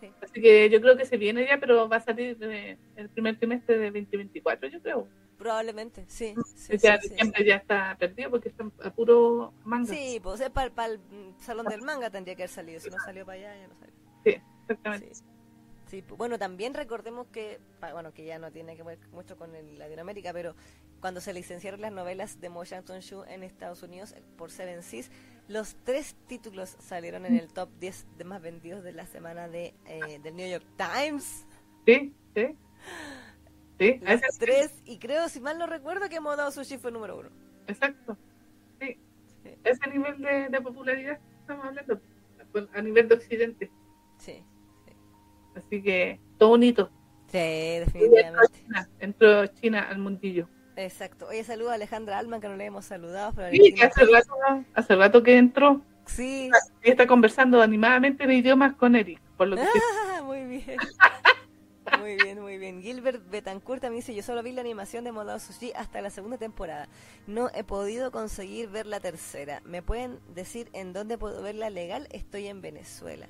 Sí. 0.00 0.12
Así 0.22 0.40
que 0.40 0.68
yo 0.70 0.80
creo 0.80 0.96
que 0.96 1.04
se 1.06 1.16
viene 1.16 1.46
ya, 1.46 1.58
pero 1.58 1.88
va 1.88 1.96
a 1.96 2.00
salir 2.00 2.36
eh, 2.42 2.76
el 2.96 3.08
primer 3.08 3.38
trimestre 3.38 3.78
de 3.78 3.86
2024, 3.90 4.68
yo 4.68 4.80
creo. 4.82 5.08
Probablemente, 5.38 6.04
sí. 6.06 6.34
Sí, 6.54 6.76
ya 6.76 7.00
sí, 7.00 7.08
sí, 7.18 7.44
ya 7.46 7.56
está 7.56 7.96
perdido 7.98 8.30
porque 8.30 8.50
está 8.50 8.64
a 8.84 8.90
puro 8.92 9.54
manga. 9.64 9.92
Sí, 9.94 10.20
pues 10.22 10.42
para 10.50 10.86
el 10.86 10.98
mm, 10.98 11.40
salón 11.40 11.64
del 11.66 11.80
manga 11.80 12.10
tendría 12.10 12.34
que 12.36 12.42
haber 12.42 12.50
salido. 12.50 12.78
Si 12.80 12.90
no 12.90 12.98
salió 12.98 13.24
para 13.24 13.38
allá, 13.38 13.56
ya 13.56 13.68
no 13.68 13.74
salió. 13.74 13.94
Sí, 14.24 14.36
exactamente. 14.62 15.12
Sí. 15.86 16.04
Bueno, 16.16 16.38
también 16.38 16.74
recordemos 16.74 17.26
que, 17.28 17.58
bueno, 17.92 18.12
que 18.12 18.24
ya 18.26 18.38
no 18.38 18.52
tiene 18.52 18.76
que 18.76 18.82
ver 18.82 18.98
mucho 19.12 19.36
con 19.36 19.54
el 19.54 19.78
Latinoamérica, 19.78 20.32
pero 20.32 20.54
cuando 21.00 21.20
se 21.20 21.32
licenciaron 21.32 21.80
las 21.80 21.92
novelas 21.92 22.40
de 22.40 22.48
Mo 22.50 22.64
Shantung 22.64 23.00
Shu 23.00 23.24
en 23.24 23.42
Estados 23.42 23.82
Unidos 23.82 24.14
por 24.36 24.50
Seven 24.50 24.82
Seas, 24.82 25.10
los 25.48 25.76
tres 25.84 26.14
títulos 26.26 26.76
salieron 26.78 27.26
en 27.26 27.36
el 27.36 27.52
top 27.52 27.70
10 27.80 28.06
de 28.18 28.24
más 28.24 28.40
vendidos 28.42 28.84
de 28.84 28.92
la 28.92 29.06
semana 29.06 29.48
de 29.48 29.74
eh, 29.86 30.18
del 30.22 30.36
New 30.36 30.48
York 30.48 30.66
Times. 30.76 31.46
Sí, 31.86 32.14
sí. 32.34 32.56
Sí, 33.78 33.98
Los 34.02 34.20
tres, 34.38 34.82
y 34.84 34.98
creo, 34.98 35.28
si 35.30 35.40
mal 35.40 35.58
no 35.58 35.66
recuerdo, 35.66 36.08
que 36.10 36.20
Modao 36.20 36.50
Sushi 36.50 36.76
fue 36.76 36.92
número 36.92 37.18
uno. 37.18 37.30
exacto. 37.66 38.16
Sí. 38.80 38.98
Sí. 39.42 39.58
Ese 39.64 39.90
nivel 39.90 40.20
de, 40.20 40.48
de 40.50 40.60
popularidad 40.60 41.18
estamos 41.40 41.64
hablando, 41.64 42.00
pues, 42.52 42.68
a 42.74 42.82
nivel 42.82 43.08
de 43.08 43.14
Occidente. 43.14 43.72
Sí, 44.18 44.44
Así 45.54 45.82
que 45.82 46.20
todo 46.38 46.54
un 46.54 46.62
hito. 46.62 46.90
sí, 47.26 47.38
Y 47.38 48.04
entró 48.04 48.48
definitivamente. 48.48 48.48
China, 48.52 48.90
entró 48.98 49.46
China 49.48 49.82
al 49.88 49.98
mundillo. 49.98 50.48
Exacto. 50.84 51.26
Oye, 51.28 51.44
saludo 51.44 51.70
a 51.70 51.74
Alejandra 51.74 52.18
Alman, 52.18 52.40
que 52.40 52.48
no 52.48 52.56
le 52.56 52.64
hemos 52.66 52.84
saludado. 52.84 53.32
Pero 53.34 53.50
Sí, 53.50 53.74
que 53.74 53.84
hace 53.84 54.04
rato, 54.04 54.64
hace 54.74 54.96
rato 54.96 55.22
que 55.22 55.36
entró 55.36 55.82
Sí, 56.06 56.50
y 56.82 56.90
está 56.90 57.06
conversando 57.06 57.62
animadamente 57.62 58.26
de 58.26 58.34
idiomas 58.34 58.74
con 58.74 58.96
Eric, 58.96 59.20
por 59.36 59.48
lo 59.48 59.56
que. 59.56 59.62
Ah, 59.62 60.22
muy 60.22 60.44
bien. 60.44 60.76
Muy 61.98 62.16
bien, 62.16 62.40
muy 62.40 62.58
bien. 62.58 62.82
Gilbert 62.82 63.28
Betancourt 63.30 63.80
también 63.80 64.00
dice, 64.00 64.14
yo 64.14 64.22
solo 64.22 64.42
vi 64.42 64.52
la 64.52 64.60
animación 64.60 65.04
de 65.04 65.12
Modao 65.12 65.38
Sushi 65.38 65.72
hasta 65.74 66.00
la 66.00 66.10
segunda 66.10 66.38
temporada. 66.38 66.88
No 67.26 67.50
he 67.54 67.64
podido 67.64 68.10
conseguir 68.10 68.68
ver 68.68 68.86
la 68.86 69.00
tercera. 69.00 69.60
¿Me 69.64 69.82
pueden 69.82 70.20
decir 70.34 70.68
en 70.72 70.92
dónde 70.92 71.18
puedo 71.18 71.42
verla 71.42 71.68
legal? 71.68 72.06
Estoy 72.10 72.46
en 72.46 72.60
Venezuela. 72.60 73.28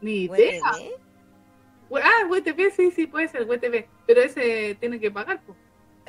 Ni 0.00 0.24
idea. 0.24 0.60
Ah, 0.64 2.26
WTV, 2.28 2.70
sí, 2.70 2.90
sí, 2.92 3.06
puede 3.06 3.28
ser 3.28 3.46
WTV, 3.46 3.86
pero 4.06 4.22
ese 4.22 4.76
tiene 4.78 5.00
que 5.00 5.10
pagar. 5.10 5.42
Pues. 5.44 5.58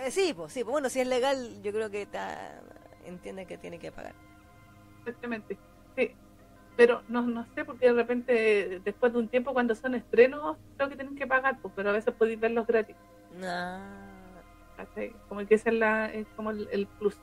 Eh, 0.01 0.09
sí, 0.09 0.33
pues 0.35 0.51
sí, 0.51 0.63
pues 0.63 0.71
bueno, 0.71 0.89
si 0.89 0.99
es 0.99 1.07
legal, 1.07 1.61
yo 1.61 1.71
creo 1.71 1.91
que 1.91 2.01
está, 2.03 2.59
entiende 3.05 3.45
que 3.45 3.57
tiene 3.57 3.77
que 3.77 3.91
pagar. 3.91 4.13
Exactamente. 4.99 5.57
Sí. 5.95 6.11
Pero 6.75 7.03
no, 7.07 7.21
no 7.21 7.45
sé, 7.53 7.65
porque 7.65 7.87
de 7.87 7.93
repente, 7.93 8.81
después 8.83 9.13
de 9.13 9.19
un 9.19 9.27
tiempo, 9.27 9.53
cuando 9.53 9.75
son 9.75 9.93
estrenos, 9.93 10.57
creo 10.77 10.89
que 10.89 10.95
tienen 10.95 11.15
que 11.15 11.27
pagar, 11.27 11.59
pues, 11.61 11.71
pero 11.75 11.89
a 11.89 11.93
veces 11.93 12.13
podéis 12.15 12.39
verlos 12.39 12.65
gratis. 12.65 12.95
Ah, 13.43 14.07
¿cachai? 14.77 15.13
Como 15.29 15.45
que 15.45 15.55
esa 15.55 15.69
es, 15.69 15.75
la, 15.75 16.11
es 16.11 16.25
como 16.35 16.49
el, 16.49 16.67
el 16.71 16.87
plus. 16.87 17.15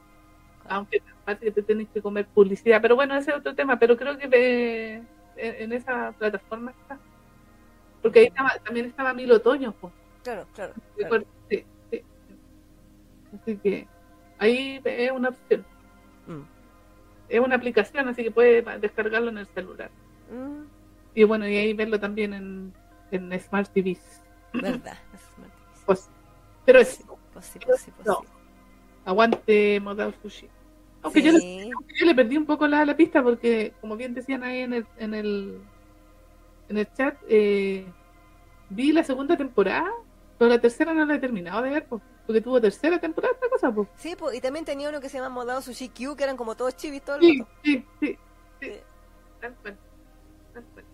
Aunque 0.69 1.03
aparte 1.23 1.47
que 1.47 1.53
te 1.53 1.63
tienes 1.63 1.89
que 1.89 2.03
comer 2.03 2.27
publicidad. 2.27 2.81
Pero 2.81 2.95
bueno, 2.95 3.17
ese 3.17 3.31
es 3.31 3.39
otro 3.39 3.55
tema. 3.55 3.79
Pero 3.79 3.97
creo 3.97 4.19
que 4.19 4.29
eh, 4.31 5.03
en, 5.37 5.55
en 5.63 5.73
esa 5.73 6.13
plataforma 6.13 6.73
está. 6.73 6.99
Porque 8.03 8.21
ahí 8.21 8.27
estaba, 8.27 8.51
también 8.65 8.87
estaba 8.87 9.15
Mil 9.15 9.33
Otoños, 9.33 9.75
pues. 9.81 9.93
claro, 10.23 10.47
claro. 10.55 10.75
claro. 10.97 11.25
Así 13.35 13.57
que 13.57 13.87
ahí 14.39 14.81
es 14.85 15.11
una 15.13 15.31
opción. 15.31 15.65
Mm. 16.27 16.41
Es 17.29 17.41
una 17.41 17.57
aplicación, 17.57 18.09
así 18.09 18.23
que 18.23 18.31
puede 18.31 18.63
descargarlo 18.79 19.29
en 19.31 19.39
el 19.39 19.47
celular. 19.49 19.91
Mm, 20.31 20.63
Y 21.15 21.25
bueno, 21.25 21.47
y 21.49 21.57
ahí 21.57 21.73
verlo 21.75 21.99
también 22.01 22.33
en, 22.33 22.73
en 23.11 23.41
Smart 23.41 23.71
TVs. 23.73 24.23
verdad. 24.53 24.97
Pues, 25.87 26.07
pero 26.67 26.81
es 26.81 26.89
sí, 26.89 27.05
sí, 27.41 27.59
pues 27.97 28.07
No. 28.07 28.23
aguante 29.07 29.81
Modal 29.81 30.15
Sushi. 30.21 30.47
Aunque 31.01 31.23
yo, 31.23 31.33
le, 31.33 31.71
aunque 31.73 31.95
yo 31.99 32.05
le 32.05 32.15
perdí 32.15 32.37
un 32.37 32.45
poco 32.45 32.67
la, 32.67 32.85
la 32.85 32.95
pista 32.95 33.23
porque, 33.23 33.73
como 33.81 33.97
bien 33.97 34.13
decían 34.13 34.43
ahí 34.43 34.61
en 34.61 34.75
el, 34.75 34.87
en 34.99 35.15
el, 35.15 35.59
en 36.69 36.77
el 36.77 36.93
chat, 36.93 37.17
eh, 37.29 37.87
vi 38.69 38.93
la 38.93 39.03
segunda 39.03 39.35
temporada, 39.37 39.89
pero 40.39 40.49
la 40.51 40.61
tercera 40.61 40.95
no 40.95 41.05
la 41.05 41.17
he 41.17 41.19
terminado 41.19 41.63
de 41.63 41.71
ver, 41.71 41.87
pues, 41.87 42.01
porque 42.27 42.41
tuvo 42.41 42.61
tercera 42.61 42.99
temporada 43.01 43.35
esta 43.35 43.49
cosa. 43.49 43.73
Pues. 43.73 43.89
Sí, 43.97 44.15
pues, 44.17 44.37
y 44.37 44.41
también 44.41 44.65
tenía 44.65 44.89
uno 44.89 45.01
que 45.01 45.09
se 45.09 45.19
llama 45.19 45.31
Modao 45.31 45.61
Sushi 45.61 45.89
Q, 45.89 46.17
que 46.17 46.25
eran 46.25 46.37
como 46.37 46.57
todos 46.57 46.77
chivis 46.77 47.03
todo 47.03 47.17
el 47.17 47.23
Sí, 47.23 47.45
sí, 47.65 47.87
sí, 48.01 48.19
sí. 48.61 48.73
Tal 49.41 49.55
cual, 49.57 49.77
tal 50.55 50.65
cual. 50.73 50.85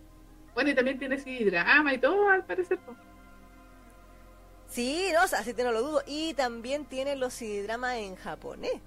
Bueno, 0.55 0.71
y 0.71 0.75
también 0.75 0.99
tiene 0.99 1.19
sí 1.19 1.45
drama 1.45 1.93
y 1.93 1.99
todo, 1.99 2.29
al 2.29 2.45
parecer. 2.45 2.79
Pues. 2.85 2.97
Sí, 4.69 5.11
no, 5.13 5.25
o 5.25 5.27
sea, 5.27 5.43
sí 5.43 5.53
te 5.53 5.63
no 5.63 5.73
lo 5.73 5.83
dudo. 5.83 6.03
Y 6.07 6.35
también 6.35 6.85
tiene 6.85 7.17
los 7.17 7.35
CD-dramas 7.35 7.97
en 7.97 8.17
japonés. 8.17 8.81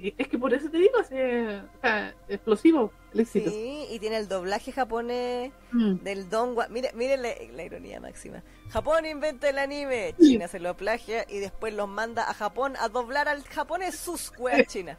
Es 0.00 0.28
que 0.28 0.38
por 0.38 0.52
eso 0.52 0.68
te 0.68 0.78
digo, 0.78 0.98
es, 0.98 1.06
o 1.08 1.80
sea, 1.80 2.14
explosivo 2.28 2.92
el 3.14 3.20
éxito. 3.20 3.50
Sí, 3.50 3.86
y 3.90 3.98
tiene 3.98 4.16
el 4.16 4.28
doblaje 4.28 4.72
japonés 4.72 5.52
Mm. 5.72 5.94
del 6.02 6.28
Don 6.28 6.56
Mire, 6.70 6.90
mire 6.94 7.16
la, 7.16 7.30
la 7.52 7.62
ironía 7.64 8.00
máxima. 8.00 8.42
Japón 8.70 9.06
inventa 9.06 9.48
el 9.48 9.58
anime, 9.58 10.14
China 10.20 10.48
se 10.48 10.58
lo 10.60 10.76
plagia 10.76 11.24
y 11.28 11.38
después 11.38 11.72
los 11.74 11.88
manda 11.88 12.28
a 12.28 12.34
Japón 12.34 12.74
a 12.78 12.88
doblar 12.88 13.28
al 13.28 13.42
japonés 13.44 13.96
sus 13.96 14.32
weas 14.38 14.66
chinas. 14.66 14.98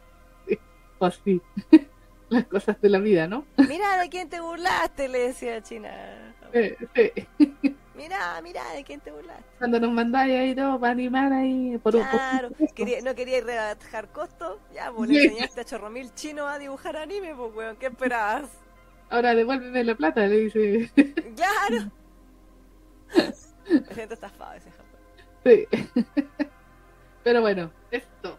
O 0.98 1.06
así. 1.06 1.40
Las 2.30 2.46
cosas 2.46 2.80
de 2.80 2.88
la 2.88 2.98
vida, 2.98 3.28
¿no? 3.28 3.44
Mira 3.68 3.98
de 4.00 4.08
quién 4.08 4.28
te 4.30 4.40
burlaste, 4.40 5.08
le 5.08 5.18
decía 5.18 5.62
China. 5.62 6.34
Eh, 6.52 6.76
sí. 7.38 7.76
Mira, 8.04 8.38
mira 8.42 8.62
de 8.74 8.84
quién 8.84 9.00
te 9.00 9.10
burlaste. 9.10 9.42
Cuando 9.56 9.80
nos 9.80 9.90
mandáis 9.90 10.34
ahí 10.38 10.54
todo 10.54 10.78
para 10.78 10.92
animar 10.92 11.32
ahí 11.32 11.78
por 11.78 11.96
un 11.96 12.02
Claro, 12.02 12.50
un- 12.58 12.66
quería, 12.68 13.00
no 13.00 13.14
quería 13.14 13.40
rebajar 13.40 14.08
costos. 14.12 14.58
Ya, 14.74 14.92
pues 14.92 15.08
le 15.08 15.24
enseñaste 15.24 15.62
a 15.62 15.64
chorromil 15.64 16.12
chino 16.14 16.46
a 16.46 16.58
dibujar 16.58 16.98
anime, 16.98 17.34
pues 17.34 17.54
weón, 17.54 17.76
¿qué 17.76 17.86
esperabas? 17.86 18.50
Ahora 19.08 19.34
devuélveme 19.34 19.82
la 19.84 19.94
plata, 19.94 20.26
le 20.26 20.36
dice. 20.38 20.90
Claro. 21.34 21.90
Me 23.88 23.94
siento 23.94 24.12
estafado 24.14 24.52
ese 24.52 24.70
Japón. 24.70 25.00
Sí. 25.46 25.66
Pero 27.22 27.40
bueno, 27.40 27.72
esto. 27.90 28.38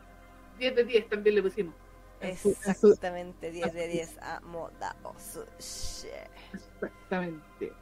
10 0.59 0.75
de 0.75 0.83
10 0.83 1.09
también 1.09 1.35
le 1.37 1.41
pusimos. 1.41 1.73
Exactamente 2.21 3.49
10 3.49 3.73
de 3.73 3.87
10 3.87 4.17
a 4.21 4.39
Moda 4.41 4.95
Osushi. 5.01 6.09
Exactamente. 6.53 7.73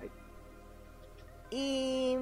Y 1.55 2.17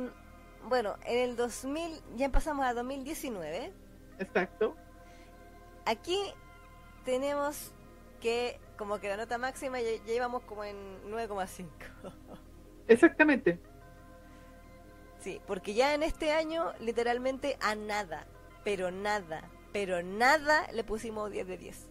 bueno, 0.68 0.98
en 1.06 1.20
el 1.20 1.36
2000, 1.38 2.02
ya 2.18 2.30
pasamos 2.30 2.66
a 2.66 2.74
2019. 2.74 3.72
Exacto. 4.20 4.76
Aquí 5.86 6.20
tenemos 7.06 7.72
que, 8.20 8.60
como 8.78 9.00
que 9.00 9.08
la 9.08 9.16
nota 9.16 9.38
máxima 9.38 9.80
ya, 9.80 9.92
ya 10.06 10.14
íbamos 10.14 10.44
como 10.44 10.66
en 10.66 10.76
9,5. 11.10 11.66
Exactamente. 12.90 13.58
Sí, 15.20 15.40
porque 15.48 15.76
ya 15.76 15.94
en 15.94 16.04
este 16.04 16.34
año, 16.34 16.74
literalmente 16.82 17.58
a 17.62 17.74
nada, 17.76 18.28
pero 18.66 18.92
nada, 18.92 19.50
pero 19.72 20.04
nada 20.04 20.68
le 20.74 20.84
pusimos 20.84 21.32
10 21.32 21.48
de 21.48 21.58
10. 21.58 21.88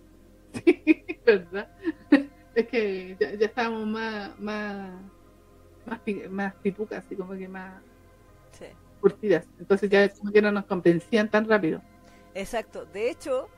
Sí, 0.64 1.20
¿verdad? 1.24 1.70
Es 2.54 2.66
que 2.66 3.16
ya, 3.18 3.32
ya 3.34 3.46
estábamos 3.46 3.86
más, 3.86 4.38
más, 4.40 4.90
más, 5.90 6.00
más 6.30 6.54
pitucas, 6.56 7.04
así 7.04 7.16
como 7.16 7.32
que 7.34 7.48
más 7.48 7.82
Sí. 8.52 8.66
curtidas. 9.00 9.46
Entonces 9.58 9.90
ya 9.90 10.08
como 10.08 10.32
que 10.32 10.40
no 10.42 10.52
nos 10.52 10.64
convencían 10.66 11.30
tan 11.30 11.48
rápido. 11.48 11.82
Exacto. 12.34 12.84
De 12.86 13.10
hecho, 13.10 13.48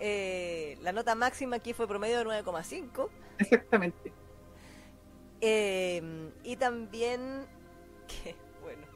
eh, 0.00 0.76
la 0.82 0.92
nota 0.92 1.14
máxima 1.14 1.56
aquí 1.56 1.72
fue 1.72 1.86
promedio 1.86 2.18
de 2.18 2.24
9,5. 2.24 3.08
Exactamente. 3.38 4.12
Eh, 5.40 6.30
y 6.44 6.56
también, 6.56 7.46
que 8.06 8.34
bueno, 8.62 8.86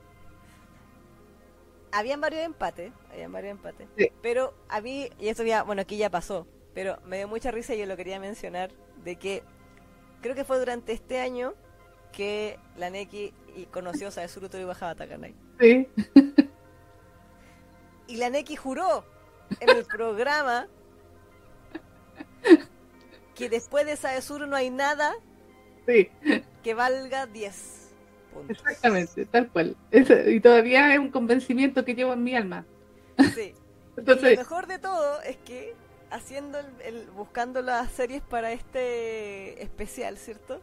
habían 1.93 2.21
varios 2.21 2.43
empates, 2.43 2.93
habían 3.13 3.33
varios 3.33 3.53
empates, 3.53 3.89
Sí. 3.97 4.11
pero 4.23 4.55
a 4.69 4.81
mí, 4.81 5.09
y 5.19 5.29
esto 5.29 5.43
ya, 5.43 5.63
bueno, 5.63 5.83
aquí 5.83 5.97
ya 5.97 6.11
pasó, 6.11 6.47
pero 6.75 6.99
me 7.05 7.17
dio 7.19 7.29
mucha 7.29 7.51
risa 7.51 7.75
y 7.75 7.79
yo 7.79 7.87
lo 7.87 7.97
quería 7.97 8.21
mencionar, 8.21 8.71
de 9.03 9.17
que 9.17 9.43
creo 10.21 10.35
que 10.35 10.45
fue 10.45 10.59
durante 10.59 10.93
este 10.93 11.19
año 11.21 11.55
que 12.13 12.59
la 12.77 12.91
Neki 12.91 13.35
y 13.57 13.67
conoció 13.67 14.09
a 14.09 14.11
Saezuru 14.11 14.49
y 14.59 14.65
bajaba 14.65 14.95
Takanai. 14.95 15.35
Sí, 15.61 15.89
Y 18.07 18.17
la 18.17 18.31
Neki 18.31 18.57
juró 18.57 19.05
en 19.61 19.73
el 19.73 19.85
programa 19.87 20.69
que 23.35 23.49
después 23.49 23.87
de 23.87 23.97
Saezuru 23.97 24.47
no 24.47 24.57
hay 24.57 24.71
nada 24.71 25.15
sí, 25.87 26.11
que 26.63 26.75
valga 26.75 27.27
10 27.27 27.95
puntos. 28.33 28.65
exactamente, 28.65 29.27
tal 29.27 29.51
cual. 29.51 29.77
Y 29.91 30.41
todavía 30.41 30.93
es 30.93 30.99
un 30.99 31.11
convencimiento 31.11 31.85
que 31.85 31.95
llevo 31.95 32.13
en 32.15 32.25
mi 32.25 32.35
alma. 32.37 32.67
Sí. 33.35 33.55
Y 33.97 34.01
Entonces, 34.01 34.31
lo 34.37 34.37
mejor 34.37 34.67
de 34.67 34.79
todo 34.79 35.23
es 35.23 35.39
que 35.39 35.75
haciendo 36.11 36.59
el, 36.59 36.67
el- 36.83 37.11
buscando 37.13 37.63
las 37.63 37.91
series 37.93 38.23
para 38.23 38.53
este 38.53 39.63
especial, 39.63 40.19
¿cierto? 40.19 40.61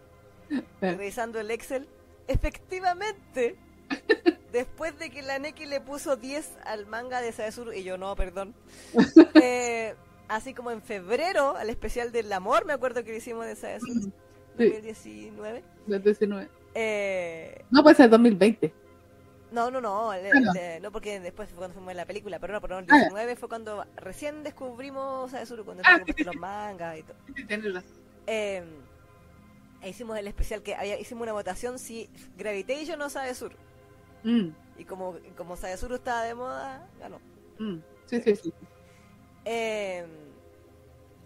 Revisando 0.81 1.39
el 1.39 1.51
Excel, 1.51 1.87
efectivamente, 2.27 3.55
después 4.51 4.97
de 4.99 5.09
que 5.09 5.21
la 5.21 5.39
Neki 5.39 5.65
le 5.65 5.81
puso 5.81 6.15
10 6.15 6.51
al 6.65 6.85
manga 6.85 7.21
de 7.21 7.31
Saezuru, 7.31 7.73
y 7.73 7.83
yo 7.83 7.97
no, 7.97 8.15
perdón, 8.15 8.53
eh, 9.41 9.95
así 10.27 10.53
como 10.53 10.71
en 10.71 10.81
febrero, 10.81 11.55
al 11.57 11.69
especial 11.69 12.11
del 12.11 12.31
amor, 12.33 12.65
me 12.65 12.73
acuerdo 12.73 13.03
que 13.03 13.11
lo 13.11 13.17
hicimos 13.17 13.45
de 13.45 13.55
Saezuru, 13.55 14.11
Sí. 14.57 14.65
2019, 14.69 15.63
los 15.87 16.03
19. 16.03 16.47
eh, 16.75 17.65
No 17.71 17.81
puede 17.81 17.95
ser 17.95 18.09
2020. 18.11 18.71
No, 19.51 19.69
no, 19.71 19.81
no, 19.81 20.13
el- 20.13 20.27
Ah, 20.27 20.39
no. 20.39 20.53
el- 20.59 20.81
no 20.81 20.91
porque 20.91 21.19
después 21.19 21.49
fue 21.49 21.57
cuando 21.57 21.73
fuimos 21.75 21.91
en 21.91 21.97
la 21.97 22.05
película, 22.05 22.39
pero 22.39 22.53
no, 22.53 22.61
pero 22.61 22.77
el 22.79 22.85
Ah. 22.89 22.95
19 22.97 23.35
fue 23.35 23.49
cuando 23.49 23.83
recién 23.97 24.43
descubrimos 24.43 25.31
Saezuru, 25.31 25.65
cuando 25.65 25.81
Ah, 25.85 25.93
descubrimos 25.97 26.17
sí, 26.17 26.23
los 26.23 26.35
mangas 26.35 26.97
y 26.99 27.03
todo. 27.03 27.15
Sí. 27.35 27.83
Eh, 28.27 28.63
hicimos 29.87 30.17
el 30.17 30.27
especial 30.27 30.63
que 30.63 30.75
había, 30.75 30.99
hicimos 30.99 31.23
una 31.23 31.33
votación 31.33 31.79
si 31.79 32.09
Gravitation 32.37 33.01
o 33.01 33.09
Saezuru. 33.09 33.57
Mm, 34.23 34.49
Y 34.77 34.85
como, 34.85 35.17
como 35.37 35.55
Saezuru 35.57 35.95
estaba 35.95 36.23
de 36.23 36.35
moda, 36.35 36.89
ganó. 36.99 37.21
mm, 37.59 37.77
Sí, 38.05 38.21
sí, 38.21 38.35
sí. 38.35 38.53
Eh, 39.45 40.05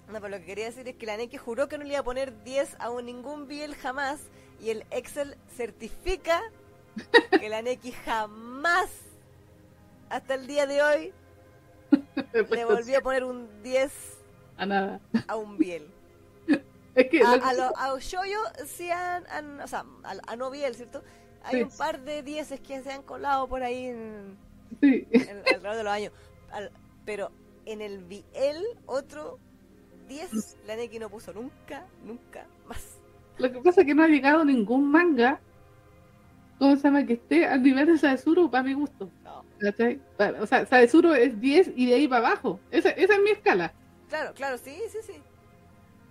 no, 0.08 0.14
pero 0.22 0.30
lo 0.30 0.38
que 0.40 0.46
quería 0.46 0.66
decir 0.66 0.88
es 0.88 0.96
que 0.96 1.06
la 1.06 1.18
Neki 1.18 1.38
juró 1.38 1.68
que 1.68 1.78
no 1.78 1.84
le 1.84 1.92
iba 1.92 2.00
a 2.00 2.04
poner 2.04 2.44
10 2.44 2.76
a 2.80 2.90
un 2.90 3.06
ningún 3.06 3.48
Biel 3.48 3.76
jamás. 3.76 4.22
Y 4.60 4.70
el 4.72 4.86
Excel 4.92 5.38
certifica 5.56 6.42
que 7.40 7.50
la 7.50 7.62
Neki 7.62 7.92
jamás, 7.92 8.90
hasta 10.10 10.36
el 10.36 10.48
día 10.48 10.66
de 10.66 10.82
hoy, 10.82 11.14
le 12.52 12.66
volvió 12.66 13.00
a 13.00 13.02
poner 13.02 13.24
un 13.24 13.62
10 13.64 13.92
A 14.58 14.66
nada. 14.66 15.02
a 15.28 15.36
un 15.36 15.58
Biel. 15.58 15.88
Es 16.98 17.08
que 17.10 17.22
A, 17.22 17.32
a, 17.34 17.54
lo- 17.54 17.78
a 17.78 17.94
Oshoyo 17.94 18.40
sí 18.66 18.90
han, 18.90 19.26
han- 19.28 19.62
o 19.62 19.68
sea, 19.68 19.86
a, 20.04 20.32
a 20.32 20.36
no 20.36 20.50
Biel, 20.52 20.76
¿cierto? 20.76 21.04
Hay 21.44 21.58
Sí. 21.58 21.62
un 21.64 21.70
par 21.78 22.02
de 22.02 22.24
10 22.24 22.60
que 22.62 22.82
se 22.82 22.92
han 22.92 23.04
colado 23.04 23.48
por 23.48 23.64
ahí 23.64 23.86
en, 23.86 24.38
sí. 24.82 25.08
en- 25.12 25.38
alrededor 25.40 25.76
de 25.78 25.84
los 25.84 25.94
años. 25.94 26.12
Al- 26.52 26.72
pero 27.06 27.32
en 27.66 27.82
el 27.82 28.04
Biel, 28.04 28.64
otro 28.86 29.40
10, 30.08 30.58
la 30.66 30.76
Neki 30.76 31.00
no 31.00 31.10
puso 31.10 31.34
nunca, 31.34 31.86
nunca 32.04 32.46
más. 32.68 32.98
Lo 33.38 33.52
que 33.52 33.60
pasa 33.60 33.82
es 33.82 33.88
que 33.88 33.94
no 33.94 34.04
ha 34.04 34.08
llegado 34.08 34.44
ningún 34.44 34.90
manga, 34.90 35.40
¿cómo 36.58 36.76
se 36.76 36.84
llama? 36.84 37.06
Que 37.06 37.14
esté 37.14 37.46
al 37.46 37.62
nivel 37.62 37.86
de 37.86 37.98
Saezuru 37.98 38.50
para 38.50 38.64
mi 38.64 38.74
gusto. 38.74 39.10
No. 39.24 39.46
¿cachai? 39.60 40.00
O 40.40 40.46
sea, 40.48 40.66
Saezuru 40.66 41.14
es 41.14 41.40
10 41.40 41.72
y 41.76 41.86
de 41.88 41.94
ahí 41.96 42.08
para 42.08 42.28
abajo. 42.28 42.60
Esa, 42.72 42.90
esa 42.90 43.14
es 43.16 43.22
mi 43.22 43.30
escala. 43.32 43.74
Claro, 44.10 44.34
claro, 44.34 44.58
sí, 44.58 44.76
sí, 44.92 44.98
sí. 45.06 45.14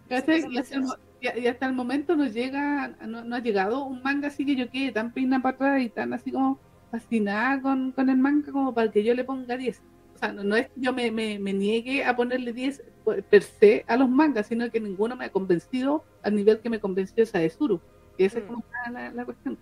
Y 0.08 0.14
hasta, 0.14 0.34
el, 0.36 0.82
mo- 0.82 0.94
y- 1.20 1.40
y 1.40 1.46
hasta 1.46 1.66
el 1.66 1.72
momento 1.72 2.16
no 2.16 2.26
llega, 2.26 2.88
no, 3.06 3.24
no 3.24 3.36
ha 3.36 3.40
llegado 3.40 3.84
un 3.84 4.02
manga 4.02 4.28
así 4.28 4.44
que 4.46 4.54
yo 4.56 4.70
quede 4.70 4.92
tan 4.92 5.12
peinada 5.12 5.42
para 5.42 5.54
atrás 5.56 5.82
y 5.82 5.88
tan 5.90 6.12
así 6.12 6.30
como 6.32 6.58
fascinada 6.90 7.60
con, 7.60 7.92
con 7.92 8.08
el 8.08 8.16
manga 8.16 8.52
como 8.52 8.72
para 8.72 8.90
que 8.90 9.02
yo 9.02 9.14
le 9.14 9.24
ponga 9.24 9.56
10. 9.56 9.82
O 10.14 10.18
sea, 10.18 10.32
no, 10.32 10.44
no 10.44 10.56
es 10.56 10.68
que 10.68 10.80
yo 10.80 10.92
me, 10.92 11.10
me, 11.10 11.38
me 11.38 11.52
niegue 11.52 12.04
a 12.04 12.14
ponerle 12.16 12.52
10 12.52 12.82
por- 13.04 13.22
per 13.24 13.42
se 13.42 13.84
a 13.88 13.96
los 13.96 14.08
mangas, 14.08 14.46
sino 14.46 14.70
que 14.70 14.80
ninguno 14.80 15.16
me 15.16 15.26
ha 15.26 15.30
convencido 15.32 16.04
al 16.22 16.34
nivel 16.36 16.60
que 16.60 16.70
me 16.70 16.80
convenció 16.80 17.26
Saezuru. 17.26 17.80
Y 18.16 18.24
esa 18.24 18.38
es 18.38 18.44
Mm. 18.44 18.46
como 18.48 18.64
la, 18.92 19.10
la, 19.10 19.24
cuestión. 19.24 19.58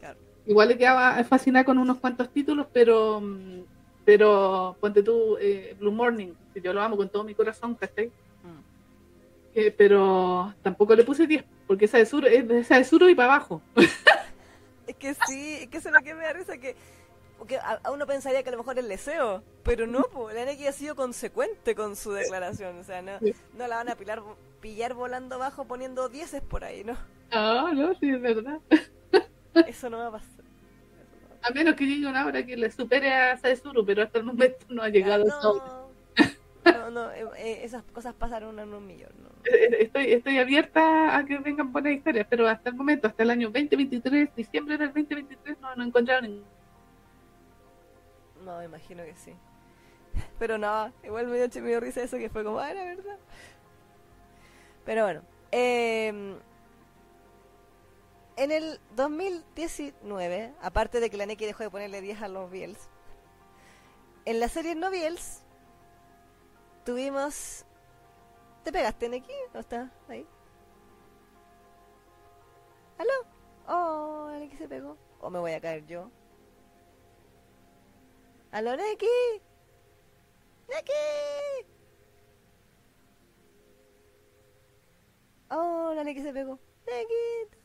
Claro. 0.00 0.18
Igual 0.44 0.68
le 0.68 0.76
quedaba 0.76 1.22
fascinada 1.24 1.64
con 1.64 1.78
unos 1.78 1.98
cuantos 1.98 2.28
títulos, 2.30 2.66
pero 2.72 3.22
pero 4.04 4.76
ponte 4.80 5.02
tú 5.02 5.36
eh, 5.40 5.74
Blue 5.80 5.90
Morning, 5.92 6.28
que 6.54 6.60
yo 6.60 6.72
lo 6.72 6.80
amo 6.80 6.96
con 6.96 7.08
todo 7.08 7.24
mi 7.24 7.34
corazón, 7.34 7.74
¿cachai? 7.74 8.10
Eh, 9.56 9.74
pero 9.76 10.54
tampoco 10.62 10.94
le 10.94 11.02
puse 11.02 11.26
10, 11.26 11.42
porque 11.66 11.86
esa 11.86 11.96
de 11.96 12.04
sur 12.04 12.26
es 12.26 12.46
de 12.46 12.60
esa 12.60 12.76
de 12.76 12.84
sur 12.84 13.08
y 13.08 13.14
para 13.14 13.34
abajo. 13.34 13.62
Es 14.86 14.94
que 14.94 15.14
sí, 15.26 15.58
es 15.62 15.66
que 15.66 15.78
eso 15.78 15.88
es 15.88 15.94
lo 15.96 16.00
que 16.00 16.14
me 16.14 16.22
da 16.22 16.32
risa 16.32 16.58
que 16.58 16.76
a, 17.60 17.80
a 17.82 17.90
uno 17.90 18.06
pensaría 18.06 18.42
que 18.42 18.48
a 18.48 18.52
lo 18.52 18.58
mejor 18.58 18.78
es 18.78 18.88
deseo, 18.88 19.42
pero 19.62 19.86
no, 19.86 20.04
la 20.32 20.44
Neki 20.44 20.66
ha 20.66 20.72
sido 20.72 20.94
consecuente 20.94 21.74
con 21.74 21.96
su 21.96 22.12
declaración, 22.12 22.78
o 22.78 22.84
sea, 22.84 23.02
no, 23.02 23.12
no 23.56 23.66
la 23.66 23.76
van 23.76 23.88
a 23.88 23.96
pilar, 23.96 24.22
pillar 24.60 24.94
volando 24.94 25.34
abajo 25.34 25.64
poniendo 25.64 26.08
dieces 26.08 26.40
por 26.40 26.64
ahí, 26.64 26.84
¿no? 26.84 26.96
No, 27.32 27.72
no, 27.72 27.94
sí, 27.98 28.10
es 28.10 28.20
verdad. 28.20 28.60
Eso 29.66 29.90
no 29.90 29.98
va 29.98 30.06
a 30.06 30.12
pasar. 30.12 30.44
No 31.40 31.46
a 31.46 31.48
A 31.48 31.50
menos 31.50 31.74
que 31.74 31.86
llegue 31.86 32.06
una 32.06 32.24
hora 32.24 32.44
que 32.46 32.56
le 32.56 32.70
supere 32.70 33.12
a 33.12 33.36
Saezuru, 33.36 33.84
pero 33.84 34.02
hasta 34.02 34.18
el 34.18 34.24
momento 34.24 34.64
no 34.68 34.82
ha 34.82 34.88
llegado. 34.88 35.24
a 35.24 35.26
esa 35.26 35.48
hora. 35.48 35.64
no, 35.64 35.90
no, 36.66 36.90
no, 36.90 37.10
eh, 37.12 37.26
eh, 37.36 37.60
esas 37.62 37.82
cosas 37.84 38.14
pasaron 38.14 38.58
en 38.58 38.72
un 38.72 38.86
millón, 38.86 39.12
¿no? 39.22 39.28
Eh, 39.44 39.76
Estoy, 39.80 40.12
estoy 40.12 40.38
abierta 40.38 41.16
a 41.16 41.24
que 41.24 41.38
vengan 41.38 41.72
buenas 41.72 41.92
historias, 41.92 42.26
pero 42.28 42.48
hasta 42.48 42.70
el 42.70 42.76
momento, 42.76 43.08
hasta 43.08 43.22
el 43.22 43.30
año 43.30 43.48
2023, 43.50 44.34
diciembre 44.34 44.76
del 44.76 44.88
2023, 44.88 45.58
no, 45.60 45.74
no 45.76 45.84
ningún. 45.84 46.44
No, 48.44 48.62
imagino 48.62 49.04
que 49.04 49.14
sí. 49.16 49.32
Pero 50.38 50.58
no, 50.58 50.92
igual 51.04 51.26
me 51.26 51.36
dio, 51.36 51.62
me 51.62 51.68
dio 51.68 51.80
risa 51.80 52.02
eso 52.02 52.16
que 52.16 52.30
fue 52.30 52.44
como, 52.44 52.58
ah, 52.58 52.70
era 52.70 52.84
verdad. 52.84 53.18
Pero 54.84 55.02
bueno, 55.02 55.22
eh, 55.52 56.36
en 58.36 58.52
el 58.52 58.78
2019, 58.94 60.52
aparte 60.60 61.00
de 61.00 61.10
que 61.10 61.16
la 61.16 61.26
Neki 61.26 61.46
dejó 61.46 61.62
de 61.62 61.70
ponerle 61.70 62.00
10 62.00 62.22
a 62.22 62.28
los 62.28 62.50
Biels, 62.50 62.88
en 64.26 64.40
la 64.40 64.48
serie 64.48 64.74
No 64.74 64.90
Biels 64.90 65.42
tuvimos... 66.86 67.66
¿Te 68.62 68.72
pegaste, 68.72 69.08
Neki? 69.08 69.32
¿No 69.52 69.60
está 69.60 69.92
ahí? 70.08 70.26
¿Aló? 72.96 73.12
Oh, 73.68 74.30
Neki 74.38 74.56
se 74.56 74.68
pegó. 74.68 74.96
¿O 75.20 75.28
me 75.28 75.38
voy 75.38 75.52
a 75.52 75.60
caer 75.60 75.84
yo? 75.86 76.10
¿Aló, 78.52 78.76
Neki? 78.76 79.06
¡Neki! 80.68 81.68
Oh, 85.50 85.92
la 85.94 86.04
Neki 86.04 86.22
se 86.22 86.32
pegó. 86.32 86.58
Neki. 86.86 87.56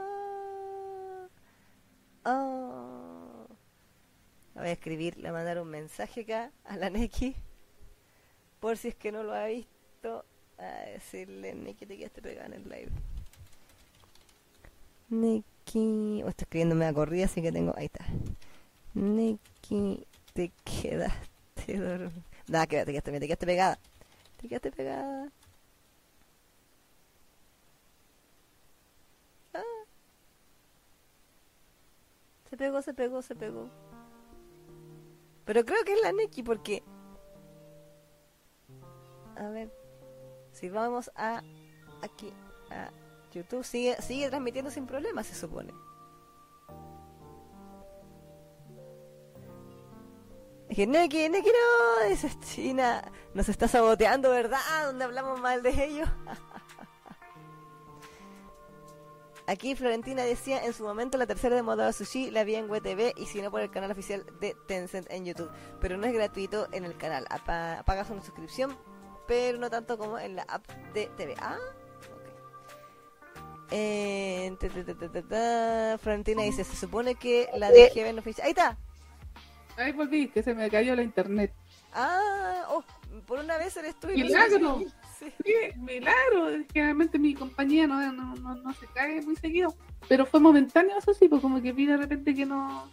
Oh. 0.00 1.28
Oh. 2.24 3.46
Voy 4.54 4.68
a 4.68 4.72
escribir, 4.72 5.18
le 5.18 5.32
mandar 5.32 5.60
un 5.60 5.68
mensaje 5.68 6.22
acá 6.22 6.52
a 6.64 6.76
la 6.76 6.90
Neki. 6.90 7.36
Por 8.60 8.76
si 8.76 8.88
es 8.88 8.94
que 8.94 9.12
no 9.12 9.22
lo 9.22 9.32
ha 9.32 9.46
visto. 9.46 10.24
A 10.58 10.86
decirle, 10.86 11.54
Neki, 11.54 11.86
te 11.86 11.96
quedaste 11.96 12.20
pegada 12.20 12.46
en 12.46 12.54
el 12.54 12.64
live. 12.64 12.90
Neki. 15.08 16.22
Oh, 16.24 16.28
estoy 16.28 16.44
escribiéndome 16.44 16.86
a 16.86 16.92
corrida, 16.92 17.26
así 17.26 17.40
que 17.40 17.52
tengo. 17.52 17.72
Ahí 17.76 17.86
está. 17.86 18.04
Neki, 18.94 20.04
te 20.32 20.50
quedaste 20.64 21.78
dormida. 21.78 22.66
Que 22.66 22.84
te 22.84 22.92
quedaste, 22.92 23.12
te 23.12 23.26
quedaste 23.26 23.46
pegada. 23.46 23.78
Te 24.40 24.48
quedaste 24.48 24.72
pegada. 24.72 25.30
Ah. 29.54 29.62
Se 32.50 32.56
pegó, 32.56 32.82
se 32.82 32.94
pegó, 32.94 33.22
se 33.22 33.36
pegó. 33.36 33.68
Pero 35.44 35.64
creo 35.64 35.84
que 35.84 35.92
es 35.92 36.02
la 36.02 36.12
Neki 36.12 36.42
porque... 36.42 36.82
A 39.38 39.48
ver. 39.48 39.70
Si 40.52 40.68
vamos 40.68 41.10
a... 41.14 41.42
Aquí. 42.02 42.32
A 42.70 42.90
YouTube. 43.32 43.64
Sigue, 43.64 44.00
sigue 44.02 44.28
transmitiendo 44.28 44.70
sin 44.70 44.86
problemas, 44.86 45.26
se 45.26 45.34
supone. 45.34 45.72
Dije, 50.68 50.86
Neki, 50.86 51.28
no, 51.30 51.40
esa 52.08 52.28
China 52.40 53.02
nos 53.32 53.48
está 53.48 53.68
saboteando, 53.68 54.30
¿verdad? 54.30 54.60
Donde 54.84 55.04
hablamos 55.04 55.40
mal 55.40 55.62
de 55.62 55.70
ellos. 55.84 56.08
Aquí 59.46 59.74
Florentina 59.74 60.24
decía 60.24 60.62
en 60.62 60.74
su 60.74 60.84
momento 60.84 61.16
la 61.16 61.26
tercera 61.26 61.56
de 61.56 61.62
Moda 61.62 61.90
Sushi 61.94 62.30
la 62.30 62.44
vi 62.44 62.56
en 62.56 62.68
WTV 62.68 63.14
y 63.16 63.24
si 63.24 63.40
no 63.40 63.50
por 63.50 63.62
el 63.62 63.70
canal 63.70 63.90
oficial 63.90 64.26
de 64.40 64.54
Tencent 64.66 65.10
en 65.10 65.24
YouTube. 65.24 65.50
Pero 65.80 65.96
no 65.96 66.06
es 66.06 66.12
gratuito 66.12 66.68
en 66.72 66.84
el 66.84 66.98
canal. 66.98 67.24
Apa 67.30 67.82
pagas 67.86 68.10
una 68.10 68.20
suscripción, 68.20 68.76
pero 69.28 69.58
no 69.58 69.70
tanto 69.70 69.96
como 69.98 70.18
en 70.18 70.34
la 70.34 70.42
app 70.42 70.66
de 70.94 71.06
TV. 71.16 71.34
Ah, 71.38 71.58
ok. 72.12 73.68
Eh, 73.70 74.56
ta, 74.58 74.68
ta, 75.12 75.22
ta. 75.22 75.98
Florentina 75.98 76.42
dice, 76.42 76.64
se 76.64 76.74
supone 76.74 77.14
que 77.14 77.48
la 77.54 77.70
DGB 77.70 78.14
no 78.14 78.20
oficial... 78.20 78.46
Ahí 78.46 78.50
está. 78.50 78.76
Ahí 79.76 79.92
volví, 79.92 80.28
que 80.28 80.42
se 80.42 80.54
me 80.54 80.68
cayó 80.70 80.96
la 80.96 81.02
internet. 81.02 81.52
Ah, 81.92 82.66
oh, 82.70 82.82
por 83.26 83.38
una 83.38 83.58
vez 83.58 83.76
eres 83.76 84.00
tú. 84.00 84.08
y 84.10 84.22
¡Milagro! 84.22 84.78
Sí. 85.18 85.32
Sí, 85.44 85.54
milagro. 85.76 86.64
Generalmente 86.72 87.18
mi 87.18 87.34
compañía 87.34 87.86
no, 87.86 88.00
no, 88.12 88.34
no, 88.36 88.54
no 88.54 88.72
se 88.74 88.86
cae 88.88 89.20
muy 89.22 89.36
seguido. 89.36 89.74
Pero 90.08 90.24
fue 90.26 90.40
momentáneo, 90.40 90.96
eso 90.96 91.12
sí, 91.12 91.28
pues 91.28 91.42
como 91.42 91.60
que 91.60 91.72
vi 91.72 91.86
de 91.86 91.96
repente 91.96 92.34
que 92.34 92.46
no, 92.46 92.88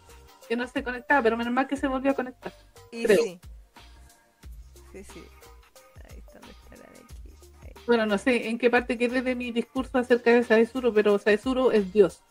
que 0.49 0.56
no 0.56 0.68
se 0.68 0.84
conectaba, 0.84 1.22
pero 1.22 1.38
menos 1.38 1.53
mal 1.53 1.68
que 1.68 1.78
se 1.78 1.88
volvió 1.88 2.12
a 2.12 2.16
conectar. 2.16 2.52
Y 2.91 3.03
Creo. 3.03 3.24
sí. 3.24 3.40
Sí, 4.91 5.03
sí. 5.03 5.24
Bueno, 7.88 8.06
no 8.06 8.18
sé 8.18 8.49
en 8.49 8.57
qué 8.57 8.70
parte 8.70 8.98
quedé 8.98 9.22
de 9.22 9.36
mi 9.36 9.52
discurso 9.52 9.98
acerca 9.98 10.32
de 10.32 10.44
Saezuro, 10.44 10.94
pero 10.94 11.20
Saezuro 11.20 11.72
es 11.72 11.91
Dios. 11.94 12.22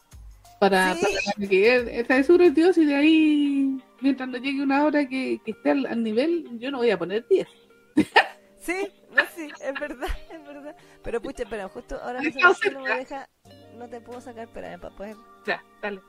Para, 0.59 0.95
Sí. 0.95 1.07
para 1.37 1.49
que 1.49 1.75
el- 1.77 2.07
Saezuro 2.07 2.45
es 2.45 2.55
Dios 2.55 2.77
y 2.79 2.85
de 2.87 2.95
ahí, 2.95 3.79
mientras 4.01 4.29
no 4.29 4.39
llegue 4.39 4.63
una 4.63 4.85
hora 4.85 5.07
que, 5.09 5.41
que 5.45 5.51
esté 5.53 5.71
al, 5.73 5.87
al 5.87 6.03
nivel, 6.03 6.59
yo 6.59 6.71
no 6.71 6.79
voy 6.79 6.91
a 6.91 6.99
poner 6.99 7.27
10. 7.29 7.47
Sí, 8.61 8.89
no, 9.15 9.23
sí, 9.35 9.49
es 9.63 9.79
verdad, 9.81 10.09
es 10.33 10.47
verdad. 10.47 10.75
Pero 11.03 11.21
pucha, 11.21 11.43
espera, 11.43 11.69
justo 11.69 11.97
ahora 12.03 12.21
no, 12.23 12.55
sé 12.55 12.71
por 12.71 12.83
me 12.83 12.97
deja, 12.97 13.29
no 13.77 13.89
te 13.89 14.01
puedo 14.01 14.21
sacar, 14.21 14.45
espera, 14.45 14.79
para 14.79 14.97
poder, 14.97 15.17
Ya, 15.47 15.63
dale. 15.83 16.01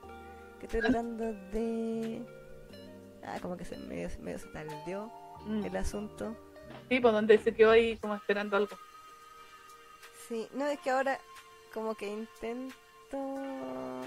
que 0.59 0.65
estoy 0.67 0.79
tratando 0.81 1.25
de... 1.51 2.21
Ah, 3.23 3.39
como 3.41 3.57
que 3.57 3.65
se 3.65 3.75
medio, 3.77 4.07
medio 4.21 4.39
se 4.39 4.47
Mm. 5.45 5.65
el 5.65 5.75
asunto. 5.75 6.35
Sí, 6.89 6.99
pues 6.99 7.13
donde 7.13 7.37
se 7.37 7.53
quedó 7.53 7.71
ahí 7.71 7.97
como 7.97 8.15
esperando 8.15 8.55
algo. 8.57 8.75
Sí, 10.27 10.47
no, 10.53 10.65
es 10.65 10.79
que 10.79 10.89
ahora 10.89 11.19
como 11.73 11.95
que 11.95 12.07
intento 12.07 14.01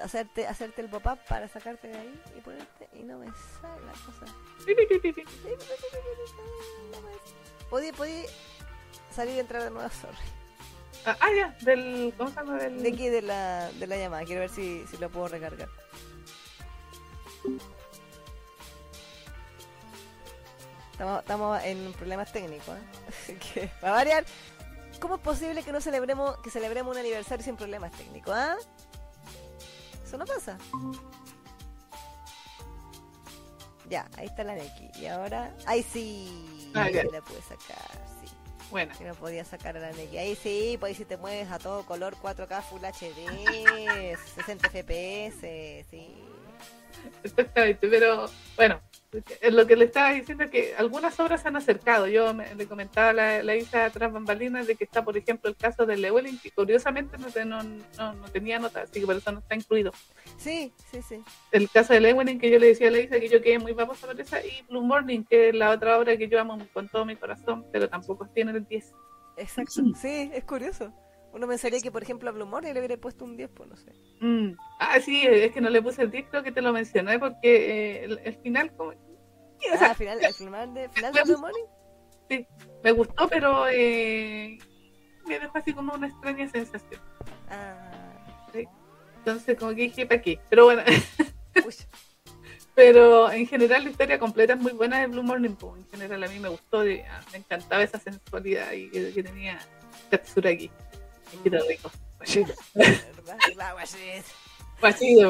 hacerte 0.00 0.46
hacerte 0.46 0.80
el 0.82 0.88
pop-up 0.88 1.18
para 1.28 1.48
sacarte 1.48 1.88
de 1.88 1.98
ahí 1.98 2.22
y 2.36 2.40
ponerte 2.40 2.88
y 2.94 3.02
no 3.02 3.18
me 3.18 3.26
sale 3.60 3.84
la 3.84 3.92
cosa. 3.92 4.26
Podí, 7.70 7.92
podí 7.92 8.24
salir 9.14 9.36
y 9.36 9.40
entrar 9.40 9.62
de 9.62 9.70
nuevo, 9.70 9.88
sorry. 9.90 10.16
Ah, 11.04 11.16
ah, 11.20 11.28
ya, 11.36 11.56
del. 11.60 12.14
¿Cómo 12.16 12.30
se 12.30 12.36
llama? 12.36 12.58
Del... 12.58 12.82
De 12.82 12.88
aquí 12.88 13.08
de 13.08 13.22
la, 13.22 13.70
de 13.72 13.86
la 13.86 13.96
llamada, 13.96 14.24
quiero 14.24 14.40
ver 14.40 14.50
si, 14.50 14.86
si 14.86 14.96
lo 14.98 15.10
puedo 15.10 15.28
recargar. 15.28 15.68
Estamos, 20.92 21.20
estamos 21.20 21.64
en 21.64 21.92
problemas 21.94 22.32
técnicos, 22.32 22.76
¿eh? 22.76 22.82
Así 23.08 23.34
que, 23.34 23.70
va 23.82 23.88
a 23.88 23.92
variar. 23.92 24.24
¿Cómo 25.02 25.16
es 25.16 25.20
posible 25.20 25.64
que 25.64 25.72
no 25.72 25.80
celebremos, 25.80 26.36
que 26.38 26.48
celebremos 26.50 26.94
un 26.94 27.00
aniversario 27.00 27.44
sin 27.44 27.56
problemas 27.56 27.90
técnicos, 27.90 28.32
ah? 28.36 28.54
Eso 30.06 30.16
no 30.16 30.24
pasa. 30.24 30.56
Ya, 33.90 34.08
ahí 34.16 34.26
está 34.26 34.44
la 34.44 34.54
Neki. 34.54 35.00
Y 35.00 35.06
ahora, 35.06 35.52
ahí 35.66 35.82
sí, 35.82 36.70
Ah, 36.74 36.88
ya. 36.88 37.02
la 37.02 37.20
pude 37.20 37.42
sacar, 37.42 37.90
sí. 38.22 38.28
Bueno, 38.70 38.94
Si 38.96 39.02
no 39.02 39.14
podía 39.16 39.44
sacar 39.44 39.76
a 39.76 39.80
la 39.80 39.90
Neki. 39.90 40.16
Ahí 40.18 40.36
sí, 40.36 40.76
pues 40.78 40.90
ahí 40.90 40.94
si 40.94 41.04
te 41.04 41.16
mueves 41.16 41.50
a 41.50 41.58
todo 41.58 41.84
color 41.84 42.14
4K 42.22 42.62
Full 42.62 42.84
HD, 42.84 44.16
60 44.36 44.68
FPS, 44.70 45.84
sí. 45.90 46.14
exactamente, 47.24 47.88
pero 47.88 48.26
bueno, 48.56 48.80
lo 49.50 49.66
que 49.66 49.76
le 49.76 49.84
estaba 49.84 50.12
diciendo 50.12 50.44
es 50.44 50.50
que 50.50 50.74
algunas 50.76 51.18
obras 51.20 51.42
se 51.42 51.48
han 51.48 51.56
acercado. 51.56 52.06
Yo 52.06 52.32
me, 52.32 52.54
le 52.54 52.66
comentaba 52.66 53.10
a 53.10 53.12
la, 53.12 53.42
la 53.42 53.56
Isa 53.56 53.90
tras 53.90 54.10
bambalinas 54.10 54.66
de 54.66 54.74
que 54.74 54.84
está, 54.84 55.04
por 55.04 55.16
ejemplo, 55.16 55.50
el 55.50 55.56
caso 55.56 55.84
de 55.84 55.96
Llewellyn, 55.96 56.38
que 56.38 56.50
curiosamente 56.50 57.18
no, 57.18 57.28
no, 57.44 57.62
no, 57.62 58.12
no 58.14 58.28
tenía 58.28 58.58
nota, 58.58 58.82
así 58.82 59.00
que 59.00 59.06
por 59.06 59.16
eso 59.16 59.30
no 59.32 59.40
está 59.40 59.54
incluido. 59.54 59.92
Sí, 60.38 60.72
sí, 60.90 61.02
sí. 61.02 61.22
El 61.50 61.68
caso 61.68 61.92
de 61.92 62.00
Llewellyn, 62.00 62.38
que 62.38 62.50
yo 62.50 62.58
le 62.58 62.68
decía 62.68 62.88
a 62.88 62.90
la 62.90 63.00
Isa 63.00 63.20
que 63.20 63.28
yo 63.28 63.42
quedé 63.42 63.58
muy 63.58 63.72
babosa 63.72 64.06
por 64.06 64.18
esa, 64.18 64.44
y 64.44 64.62
Blue 64.68 64.82
Morning, 64.82 65.24
que 65.28 65.50
es 65.50 65.54
la 65.54 65.70
otra 65.70 65.98
obra 65.98 66.16
que 66.16 66.28
yo 66.28 66.40
amo 66.40 66.58
con 66.72 66.88
todo 66.88 67.04
mi 67.04 67.16
corazón, 67.16 67.66
pero 67.70 67.88
tampoco 67.88 68.26
tiene 68.34 68.52
el 68.52 68.66
10. 68.66 68.92
Exacto. 69.36 69.82
Sí, 70.00 70.30
es 70.32 70.44
curioso. 70.44 70.92
Uno 71.32 71.48
pensaría 71.48 71.80
que, 71.80 71.90
por 71.90 72.02
ejemplo, 72.02 72.28
a 72.28 72.32
Blue 72.32 72.46
Morning 72.46 72.72
le 72.72 72.80
hubiera 72.80 72.96
puesto 72.98 73.24
un 73.24 73.36
10, 73.36 73.50
pues 73.54 73.68
no 73.68 73.76
sé. 73.76 73.92
Mm. 74.20 74.54
Ah, 74.78 75.00
sí, 75.00 75.22
es 75.26 75.50
que 75.52 75.60
no 75.60 75.70
le 75.70 75.80
puse 75.82 76.02
el 76.02 76.10
10, 76.10 76.26
creo 76.30 76.42
que 76.42 76.52
te 76.52 76.60
lo 76.62 76.72
mencioné, 76.72 77.18
porque 77.18 77.40
eh, 78.00 78.04
el, 78.04 78.20
el 78.24 78.34
final, 78.36 78.70
como... 78.76 78.90
o 78.90 78.94
sea, 79.60 79.78
Ah, 79.80 79.90
al 79.90 79.96
final, 79.96 80.24
al 80.24 80.34
final 80.34 80.74
de, 80.74 80.88
final 80.90 81.12
de 81.12 81.22
Blue 81.24 81.38
Morning. 81.38 82.44
me 82.84 82.92
gustó, 82.92 83.28
pero 83.28 83.66
eh, 83.68 84.58
me 85.26 85.38
dejó 85.38 85.56
así 85.58 85.72
como 85.72 85.94
una 85.94 86.08
extraña 86.08 86.48
sensación. 86.48 87.00
Ah, 87.48 88.12
Entonces, 89.18 89.58
como 89.58 89.70
que 89.70 89.82
dije, 89.82 90.06
¿para 90.06 90.20
qué? 90.20 90.38
Pero 90.50 90.64
bueno, 90.66 90.82
uy, 91.66 91.74
pero 92.74 93.30
en 93.30 93.46
general 93.46 93.84
la 93.84 93.90
historia 93.90 94.18
completa 94.18 94.54
es 94.54 94.60
muy 94.60 94.72
buena 94.72 95.00
de 95.00 95.06
Blue 95.06 95.22
Morning. 95.22 95.54
pues, 95.54 95.78
En 95.78 95.90
general 95.90 96.24
a 96.24 96.28
mí 96.28 96.38
me 96.38 96.48
gustó, 96.48 96.80
ah, 96.80 97.20
me 97.32 97.38
encantaba 97.38 97.82
esa 97.82 97.98
sensualidad 97.98 98.72
y 98.72 98.90
que, 98.90 99.22
tenía 99.22 99.58
textura 100.10 100.50
aquí. 100.50 100.70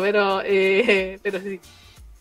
Pero, 0.00 0.42
eh, 0.44 1.18
pero 1.22 1.40
sí. 1.40 1.60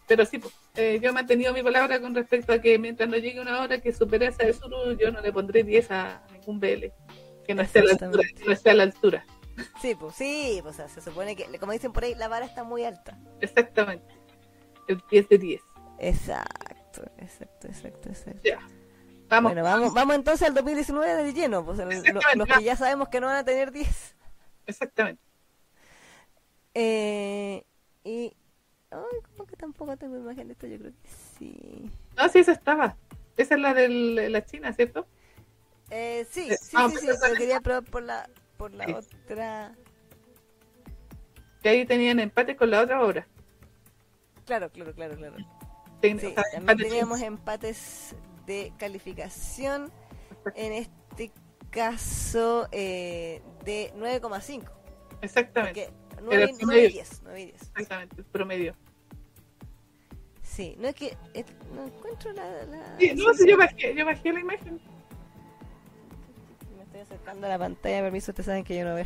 Pero 0.08 0.26
sí, 0.26 0.40
pues, 0.40 0.54
eh, 0.76 1.00
yo 1.02 1.10
he 1.10 1.14
mantenido 1.14 1.54
mi 1.54 1.64
palabra 1.64 2.02
con 2.02 2.14
respecto 2.14 2.54
a 2.54 2.60
que 2.60 2.78
mientras 2.78 3.08
no 3.10 3.18
llegue 3.18 3.40
una 3.40 3.62
hora 3.62 3.80
que 3.80 3.94
supere 3.94 4.28
esa 4.28 4.46
de 4.46 4.54
Suru, 4.54 4.98
yo 4.98 5.12
no 5.12 5.22
le 5.22 5.32
pondré 5.32 5.64
10 5.64 5.92
a 5.92 6.24
ningún 6.34 6.60
BL. 6.60 6.92
Que 7.46 7.56
no 7.56 7.62
esté 7.62 7.80
a 7.80 7.84
la 7.84 7.92
altura. 7.92 8.24
Que 8.36 8.46
no 8.46 8.52
esté 8.52 8.70
a 8.70 8.74
la 8.74 8.84
altura. 8.84 9.26
Sí, 9.82 9.96
pues 9.96 10.16
sí, 10.16 10.60
pues 10.62 10.76
o 10.76 10.78
sea, 10.78 10.88
se 10.90 11.02
supone 11.02 11.36
que, 11.36 11.46
como 11.60 11.72
dicen 11.72 11.94
por 11.94 12.04
ahí, 12.04 12.16
la 12.16 12.28
vara 12.28 12.46
está 12.46 12.64
muy 12.64 12.84
alta. 12.84 13.18
Exactamente. 13.40 14.14
El 14.88 15.02
10 15.10 15.30
de 15.30 15.38
10. 15.38 15.62
Exacto, 16.00 17.04
exacto. 17.18 17.68
exacto, 17.68 17.68
exacto, 17.68 18.10
exacto. 18.10 18.42
Ya. 18.44 18.60
Vamos. 19.32 19.54
Bueno, 19.54 19.64
vamos, 19.64 19.94
vamos 19.94 20.16
entonces 20.18 20.46
al 20.48 20.54
2019 20.54 21.24
de 21.24 21.34
lleno, 21.34 21.64
pues 21.66 21.78
lo- 21.78 21.86
los 22.36 22.48
que 22.48 22.64
ya 22.64 22.76
sabemos 22.76 23.08
que 23.10 23.20
no 23.22 23.28
van 23.28 23.38
a 23.38 23.44
tener 23.46 23.72
10. 23.72 24.14
Exactamente. 24.68 25.22
Eh, 26.74 27.66
y. 28.04 28.36
Ay, 28.92 29.00
como 29.32 29.48
que 29.48 29.56
tampoco 29.56 29.96
tengo 29.96 30.18
imagen 30.18 30.48
de 30.48 30.54
esto, 30.54 30.68
yo 30.68 30.78
creo 30.78 30.92
que 30.92 31.10
sí. 31.40 31.90
No, 32.18 32.28
sí, 32.28 32.40
esa 32.40 32.52
estaba. 32.52 32.98
Esa 33.38 33.56
es 33.56 33.62
la 33.62 33.74
de 33.74 33.88
la 34.30 34.46
China, 34.46 34.74
¿cierto? 34.74 35.08
Eh, 35.90 36.28
sí, 36.30 36.48
Eh, 36.52 36.58
sí, 36.62 36.76
ah, 36.78 36.90
sí, 36.90 36.98
sí, 36.98 37.08
pero- 37.22 37.36
quería 37.36 37.62
probar 37.62 37.84
por 37.86 38.04
la, 38.04 38.30
por 38.58 38.74
la 38.74 38.86
Sí. 38.86 38.94
otra. 38.94 39.74
Que 41.64 41.70
ahí 41.70 41.86
tenían 41.86 42.20
empate 42.20 42.58
con 42.58 42.70
la 42.70 42.82
otra 42.82 43.02
obra. 43.02 43.26
Claro, 44.46 44.70
claro, 44.72 44.94
claro, 44.94 45.16
claro. 45.16 45.36
Ten- 46.02 46.20
Sí, 46.20 46.26
o 46.28 46.30
sea, 46.34 46.44
también 46.44 46.62
empate 46.64 46.84
teníamos 46.84 47.22
empates 47.22 48.16
de 48.52 48.74
calificación. 48.78 49.92
En 50.56 50.74
este 50.74 51.32
caso, 51.70 52.68
eh, 52.72 53.42
de 53.64 53.94
9,5. 53.96 54.70
Exactamente. 55.22 55.88
Porque 56.10 56.24
9, 56.24 56.44
el 56.44 56.50
9 56.50 56.52
y 56.52 56.66
promedio. 56.66 56.90
10, 56.90 57.22
9 57.24 57.42
y 57.42 57.46
10. 57.46 57.62
Exactamente, 57.62 58.16
el 58.18 58.26
promedio. 58.26 58.76
Sí, 60.42 60.76
no 60.80 60.90
es 60.90 60.96
que 60.96 61.18
no 61.74 61.86
encuentro 61.86 62.34
la... 62.34 62.66
la 62.66 63.00
Sí, 63.00 63.14
no, 63.16 63.34
sí, 63.34 63.48
yo 63.48 63.58
bajé, 63.58 63.96
yo 63.96 64.06
bajé 64.06 64.34
la 64.34 64.40
imagen. 64.42 64.82
Me 66.76 66.84
estoy 66.84 67.02
acercando 67.02 67.48
a 67.48 67.50
la 67.50 67.58
pantalla, 67.60 68.02
permiso, 68.02 68.32
ustedes 68.32 68.48
saben 68.48 68.64
que 68.66 68.78
yo 68.78 68.84
no 68.84 68.96
veo. 68.96 69.06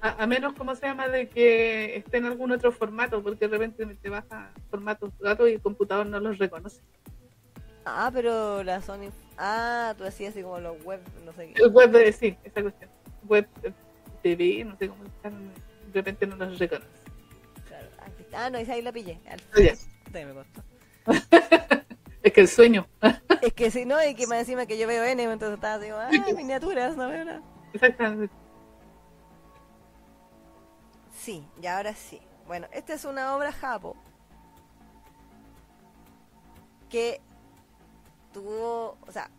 A, 0.00 0.22
a 0.22 0.26
menos, 0.26 0.54
¿cómo 0.54 0.74
se 0.74 0.86
llama? 0.86 1.08
De 1.08 1.28
que 1.28 1.96
esté 1.96 2.16
en 2.16 2.24
algún 2.24 2.50
otro 2.52 2.72
formato, 2.72 3.22
porque 3.22 3.46
de 3.46 3.58
repente 3.58 3.84
te 3.86 4.08
baja 4.08 4.52
formatos 4.70 5.12
datos 5.18 5.50
y 5.50 5.54
el 5.54 5.60
computador 5.60 6.06
no 6.06 6.18
los 6.18 6.38
reconoce. 6.38 6.80
Ah, 7.88 8.10
pero 8.12 8.64
la 8.64 8.82
Sony... 8.82 9.12
Ah, 9.38 9.94
tú 9.96 10.02
decías 10.02 10.32
así 10.32 10.42
como 10.42 10.58
los 10.58 10.82
web, 10.84 11.00
no 11.24 11.32
sé 11.32 11.52
qué. 11.52 11.62
El 11.62 11.70
web 11.70 12.12
sí, 12.12 12.36
esa 12.42 12.60
cuestión. 12.62 12.90
Web 13.28 13.46
eh, 13.62 13.72
TV, 14.22 14.64
no 14.64 14.76
sé 14.76 14.88
cómo 14.88 15.04
están, 15.04 15.52
de 15.54 15.92
repente 15.92 16.26
no 16.26 16.34
los 16.34 16.58
reconoce. 16.58 16.88
Claro, 17.68 17.86
aquí 18.02 18.22
está. 18.22 18.46
Ah, 18.46 18.50
no, 18.50 18.58
esa 18.58 18.72
ahí 18.72 18.82
la 18.82 18.90
pillé. 18.92 19.20
Al- 19.30 19.40
Ah, 19.54 19.60
ya. 19.60 19.74
Puta 20.04 20.18
que 20.18 20.26
me 20.26 20.34
costó. 20.34 20.62
Es 22.22 22.32
que 22.32 22.40
el 22.40 22.48
sueño. 22.48 22.88
Es 23.40 23.52
que 23.52 23.70
si 23.70 23.84
no, 23.84 24.04
y 24.04 24.16
que 24.16 24.26
más 24.26 24.40
encima 24.40 24.66
que 24.66 24.76
yo 24.78 24.88
veo 24.88 25.04
N, 25.04 25.22
entonces 25.22 25.54
estaba 25.54 25.78
como, 25.80 25.96
ah, 25.96 26.10
miniaturas, 26.34 26.96
no 26.96 27.08
veo 27.08 27.24
nada. 27.24 27.42
Exactamente. 27.72 28.34
Sí, 31.16 31.46
y 31.62 31.66
ahora 31.68 31.94
sí. 31.94 32.20
Bueno, 32.48 32.66
esta 32.72 32.94
es 32.94 33.04
una 33.04 33.36
obra 33.36 33.52
japo 33.52 33.96
que 36.90 37.20
tuvo, 38.36 38.98
o 39.06 39.12
sea, 39.12 39.30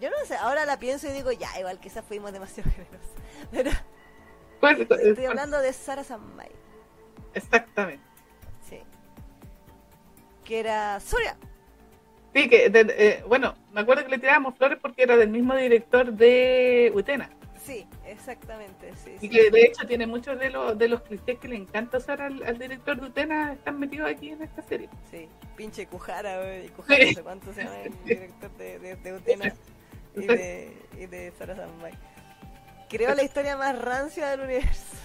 yo 0.00 0.08
no 0.08 0.16
sé, 0.26 0.36
ahora 0.36 0.64
la 0.64 0.78
pienso 0.78 1.08
y 1.08 1.12
digo, 1.12 1.32
ya, 1.32 1.48
igual 1.58 1.80
quizás 1.80 2.04
fuimos 2.04 2.32
demasiado 2.32 2.70
generosos. 2.76 3.10
Pero 3.50 3.70
¿Cuál- 4.60 4.86
cuál- 4.86 5.00
estoy 5.00 5.24
hablando 5.24 5.58
de 5.60 5.72
Sara 5.72 6.04
Samai, 6.04 6.50
Exactamente. 7.34 8.04
sí. 8.68 8.78
Que 10.44 10.60
era 10.60 11.00
Soria. 11.00 11.36
Sí, 12.32 12.48
que, 12.48 12.70
de- 12.70 12.94
eh, 12.96 13.24
bueno, 13.26 13.56
me 13.72 13.80
acuerdo 13.80 14.04
que 14.04 14.10
le 14.10 14.18
tirábamos 14.18 14.56
flores 14.56 14.78
porque 14.80 15.02
era 15.02 15.16
del 15.16 15.30
mismo 15.30 15.54
director 15.56 16.12
de 16.12 16.92
Utena. 16.94 17.28
Sí, 17.64 17.86
exactamente, 18.06 18.92
sí. 18.96 19.12
Y 19.16 19.18
sí. 19.20 19.28
que 19.28 19.50
de 19.50 19.62
hecho 19.62 19.86
tiene 19.86 20.06
muchos 20.06 20.38
de 20.38 20.50
los, 20.50 20.76
de 20.76 20.88
los 20.88 21.02
clichés 21.02 21.38
que 21.38 21.46
le 21.48 21.56
encanta 21.56 21.98
usar 21.98 22.20
al, 22.20 22.42
al 22.42 22.58
director 22.58 23.00
de 23.00 23.06
Utena, 23.06 23.52
están 23.52 23.78
metidos 23.78 24.10
aquí 24.10 24.30
en 24.30 24.42
esta 24.42 24.62
serie. 24.62 24.88
Sí, 25.10 25.28
pinche 25.56 25.86
Cujara, 25.86 26.40
güey, 26.40 26.66
y 26.66 26.68
Cujara, 26.70 26.98
Sí. 27.00 27.06
no 27.10 27.14
sé 27.14 27.22
cuánto 27.22 27.52
se 27.52 27.62
llama 27.64 27.82
el 27.82 28.04
director 28.04 28.50
de, 28.56 28.78
de, 28.80 28.96
de 28.96 29.12
Utena 29.14 29.54
y 30.16 30.26
de, 30.26 30.76
y 30.98 31.06
de 31.06 31.32
Sara 31.38 31.54
Samai. 31.54 31.92
Creó 32.88 33.14
la 33.14 33.22
historia 33.22 33.56
más 33.56 33.78
rancia 33.80 34.28
del 34.30 34.40
universo. 34.40 34.96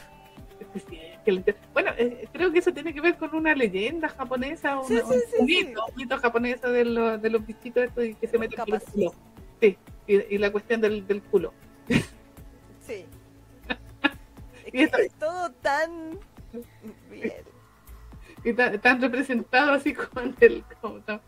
Bueno, 1.74 1.92
eh, 1.98 2.28
creo 2.34 2.52
que 2.52 2.60
eso 2.60 2.74
tiene 2.74 2.94
que 2.94 3.02
ver 3.02 3.18
con 3.18 3.36
una 3.36 3.54
leyenda 3.54 4.10
japonesa, 4.10 4.80
un, 4.80 4.92
un 4.92 5.46
mito, 5.46 5.86
un 5.90 5.96
mito 5.96 6.18
japonés 6.18 6.62
de 6.62 6.86
los, 6.86 7.22
de 7.22 7.30
los 7.30 7.46
bichitos 7.46 7.84
estos 7.84 8.06
y 8.06 8.16
que 8.16 8.28
se 8.28 8.38
meten 8.38 8.66
por 8.66 8.76
el 8.76 8.82
culo. 8.82 9.14
Sí, 9.62 9.78
y, 10.08 10.36
y 10.36 10.38
la 10.38 10.52
cuestión 10.52 10.82
del, 10.82 11.06
del 11.06 11.22
culo. 11.22 11.54
Es 14.68 14.74
Y 14.88 14.90
que 14.90 15.02
es 15.04 15.14
todo 15.14 15.52
tan 15.62 16.20
bien. 17.10 17.44
Y 18.44 18.54
ta- 18.54 18.68
están 18.74 19.02
representados 19.02 19.78
así 19.82 19.94
como 19.94 20.22
en 20.22 20.36
el... 20.40 20.64
Como, 20.82 21.00
ta- 21.02 21.22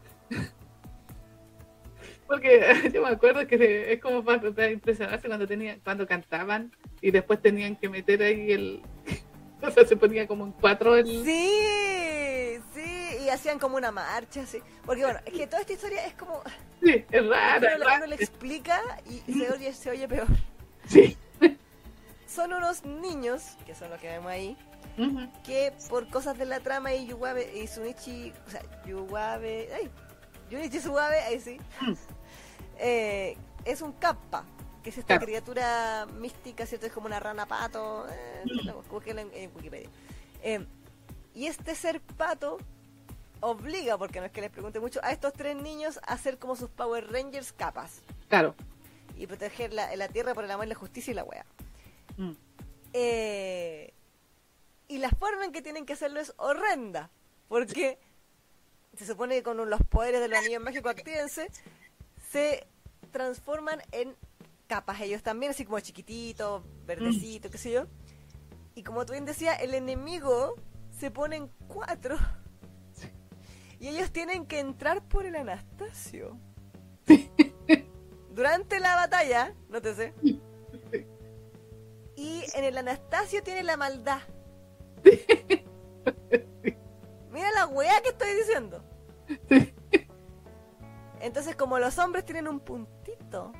Porque 2.28 2.90
yo 2.94 3.02
me 3.02 3.10
acuerdo 3.10 3.46
que 3.48 3.92
es 3.94 4.00
como 4.02 4.24
para 4.24 4.70
impresionarse 4.72 5.28
cuando 5.28 5.48
tenían, 5.48 5.80
cuando 5.82 6.08
cantaban 6.08 6.72
y 7.02 7.12
después 7.12 7.42
tenían 7.42 7.76
que 7.76 7.90
meter 7.90 8.22
ahí 8.22 8.52
el... 8.52 8.82
O 9.62 9.70
sea, 9.72 9.86
se 9.86 9.98
ponía 9.98 10.26
como 10.26 10.46
en 10.46 10.54
cuatro 10.54 10.96
el... 10.96 11.06
Sí, 11.06 12.56
sí, 12.74 13.18
y 13.26 13.28
hacían 13.28 13.60
como 13.60 13.76
una 13.76 13.92
marcha, 13.92 14.46
sí. 14.46 14.60
Porque 14.86 15.04
bueno, 15.04 15.20
es 15.26 15.34
que 15.34 15.48
toda 15.48 15.60
esta 15.64 15.74
historia 15.74 16.06
es 16.06 16.14
como... 16.14 16.42
Sí, 16.82 17.04
es 17.12 17.28
raro. 17.28 17.68
Uno, 17.76 17.90
es 17.90 17.98
uno 17.98 18.06
le 18.06 18.16
explica 18.16 18.80
y 19.10 19.34
se 19.34 19.52
oye, 19.52 19.74
se 19.74 19.90
oye 19.90 20.08
peor. 20.08 20.28
Sí. 20.88 21.18
Son 22.34 22.54
unos 22.54 22.86
niños, 22.86 23.58
que 23.66 23.74
son 23.76 23.90
los 23.90 24.00
que 24.00 24.08
vemos 24.08 24.32
ahí, 24.32 24.56
que 25.44 25.74
por 25.90 26.08
cosas 26.10 26.38
de 26.38 26.46
la 26.46 26.60
trama 26.60 26.94
y 26.94 27.08
Yuwabe 27.08 27.58
y 27.58 27.68
Sunichi, 27.68 28.32
o 28.48 28.50
sea, 28.52 28.62
Yuwabe, 28.86 29.70
ay, 29.74 29.90
Junichi 30.52 30.80
Suwabe, 30.80 31.20
ahí 31.22 31.40
sí, 31.40 31.58
Mm. 31.82 31.94
eh, 32.80 33.38
es 33.66 33.82
un 33.82 33.94
kappa, 33.94 34.44
que 34.84 34.90
es 34.92 34.98
esta 34.98 35.20
criatura 35.20 36.06
mística, 36.18 36.66
¿cierto? 36.66 36.86
Es 36.88 36.94
como 36.94 37.08
una 37.08 37.20
rana 37.20 37.46
pato, 37.46 38.06
eh, 38.10 38.44
Mm. 38.46 39.10
en, 39.20 39.32
en 39.34 39.52
Wikipedia. 39.56 39.90
Eh, 40.44 40.66
y 41.34 41.48
este 41.48 41.76
ser 41.76 42.00
pato 42.02 42.58
obliga, 43.42 43.98
porque 43.98 44.20
no 44.20 44.26
es 44.26 44.32
que 44.32 44.42
les 44.42 44.52
pregunte 44.52 44.80
mucho, 44.80 45.00
a 45.04 45.12
estos 45.12 45.34
tres 45.34 45.56
niños 45.56 46.00
a 46.06 46.18
ser 46.18 46.38
como 46.38 46.56
sus 46.56 46.70
Power 46.70 47.10
Rangers 47.12 47.54
capas 47.54 48.02
Claro. 48.28 48.54
y 49.18 49.26
proteger 49.28 49.74
la, 49.74 49.96
la 49.96 50.08
tierra 50.10 50.34
por 50.34 50.44
el 50.44 50.52
amor, 50.52 50.68
la 50.68 50.76
justicia 50.76 51.12
y 51.12 51.14
la 51.16 51.24
wea. 51.24 51.46
Mm. 52.20 52.32
Eh, 52.92 53.94
y 54.90 54.98
la 54.98 55.10
forma 55.10 55.46
en 55.46 55.52
que 55.52 55.62
tienen 55.62 55.86
que 55.86 55.94
hacerlo 55.94 56.20
es 56.20 56.34
horrenda, 56.38 57.10
porque 57.48 57.98
se 58.98 59.06
supone 59.06 59.36
que 59.36 59.44
con 59.44 59.70
los 59.70 59.82
poderes 59.84 60.20
del 60.20 60.34
anillo 60.34 60.60
mágico 60.60 60.90
actívense, 60.90 61.48
se 62.30 62.68
transforman 63.12 63.82
en 63.92 64.16
capas 64.68 65.00
ellos 65.02 65.24
también, 65.24 65.52
así 65.52 65.64
como 65.64 65.80
chiquititos, 65.80 66.64
verdecitos, 66.86 67.50
qué 67.52 67.58
sé 67.58 67.72
yo. 67.72 67.88
Y 68.76 68.84
como 68.84 69.06
tú 69.06 69.14
bien 69.14 69.26
decías, 69.26 69.62
el 69.62 69.74
enemigo 69.74 70.56
se 70.92 71.12
pone 71.12 71.38
en 71.38 71.48
cuatro. 71.68 72.18
Y 73.80 73.88
ellos 73.88 74.12
tienen 74.12 74.46
que 74.46 74.60
entrar 74.60 75.02
por 75.08 75.26
el 75.26 75.38
Anastasio. 75.38 76.38
Durante 78.32 78.80
la 78.82 78.96
batalla, 78.96 79.56
nótese. 79.70 80.14
Y 82.20 82.44
en 82.54 82.66
el 82.66 82.78
Anastasio 82.78 83.42
tiene 83.44 83.64
la 83.64 83.78
maldad. 83.78 84.20
Mira 87.32 87.52
la 87.56 87.68
weá 87.68 88.02
que 88.02 88.10
estoy 88.10 88.36
diciendo. 88.36 88.84
Entonces, 91.22 91.56
como 91.56 91.80
los 91.80 91.98
hombres 91.98 92.26
tienen 92.26 92.50
un 92.50 92.60
puntito 92.60 93.54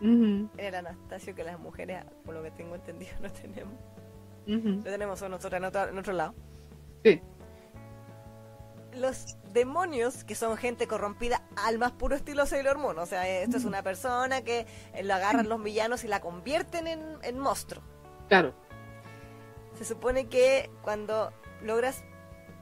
en 0.00 0.50
el 0.56 0.74
Anastasio 0.74 1.34
que 1.34 1.44
las 1.44 1.58
mujeres, 1.58 2.06
por 2.24 2.34
lo 2.34 2.42
que 2.42 2.52
tengo 2.52 2.74
entendido, 2.74 3.12
no 3.20 3.30
tenemos. 3.30 3.74
ujú. 4.46 4.76
Lo 4.76 4.84
tenemos 4.84 5.20
nosotros 5.20 5.52
en 5.52 5.64
otro, 5.64 5.86
en 5.86 5.98
otro 5.98 6.14
lado. 6.14 6.34
Sí. 7.04 7.20
Los 8.94 9.36
demonios, 9.52 10.24
que 10.24 10.34
son 10.34 10.56
gente 10.56 10.86
corrompida 10.86 11.42
al 11.56 11.78
más 11.78 11.92
puro 11.92 12.16
estilo 12.16 12.46
Sailor 12.46 12.78
Moon. 12.78 12.98
O 12.98 13.04
sea, 13.04 13.28
esto 13.28 13.58
es 13.58 13.66
una 13.66 13.82
persona 13.82 14.40
que 14.40 14.66
lo 15.02 15.12
agarran 15.12 15.50
los 15.50 15.62
villanos 15.62 16.02
y 16.04 16.08
la 16.08 16.20
convierten 16.20 16.86
en, 16.86 17.18
en 17.20 17.38
monstruo. 17.38 17.82
Claro. 18.28 18.52
Se 19.78 19.84
supone 19.84 20.28
que 20.28 20.70
cuando 20.82 21.32
logras 21.62 22.02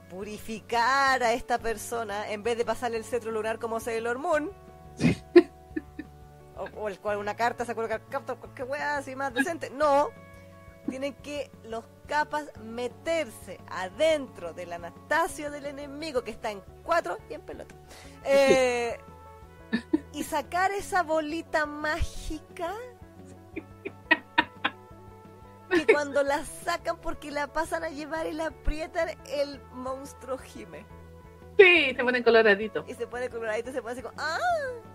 purificar 0.09 1.23
a 1.23 1.33
esta 1.33 1.57
persona, 1.59 2.29
en 2.31 2.43
vez 2.43 2.57
de 2.57 2.65
pasarle 2.65 2.97
el 2.97 3.05
cetro 3.05 3.31
lunar 3.31 3.59
como 3.59 3.79
Sailor 3.79 4.17
Moon, 4.17 4.51
o, 6.57 6.63
o 6.79 6.87
el 6.87 6.99
cual 6.99 7.17
una 7.17 7.35
carta, 7.35 7.65
una 7.75 7.99
carta, 7.99 8.35
cualquier 8.35 8.67
wea 8.67 8.97
así 8.97 9.15
más 9.15 9.33
decente, 9.33 9.69
no. 9.69 10.09
Tienen 10.89 11.15
que 11.15 11.49
los 11.63 11.83
capas 12.07 12.51
meterse 12.61 13.59
adentro 13.67 14.53
del 14.53 14.71
Anastasio 14.71 15.49
del 15.49 15.65
enemigo 15.65 16.23
que 16.23 16.29
está 16.29 16.51
en 16.51 16.61
cuatro 16.83 17.17
y 17.29 17.33
en 17.33 17.41
pelota. 17.41 17.75
Eh, 18.27 18.97
y 20.13 20.23
sacar 20.23 20.71
esa 20.71 21.03
bolita 21.03 21.67
mágica 21.67 22.73
que 25.69 25.85
cuando 25.91 26.23
la 26.23 26.43
sacan 26.45 26.97
porque 26.97 27.31
la 27.31 27.47
pasan 27.47 27.83
a 27.83 27.89
llevar 27.89 28.27
y 28.27 28.33
la 28.33 28.47
aprietan, 28.47 29.09
el 29.27 29.61
monstruo 29.73 30.37
gime. 30.37 30.85
Sí, 31.57 31.93
se 31.95 32.03
ponen 32.03 32.23
coloradito. 32.23 32.83
Y 32.87 32.93
se 32.93 33.07
pone 33.07 33.29
coloradito 33.29 33.69
y 33.69 33.73
se 33.73 33.81
pone 33.81 33.93
así 33.93 34.01
como, 34.01 34.15
¡ah! 34.17 34.39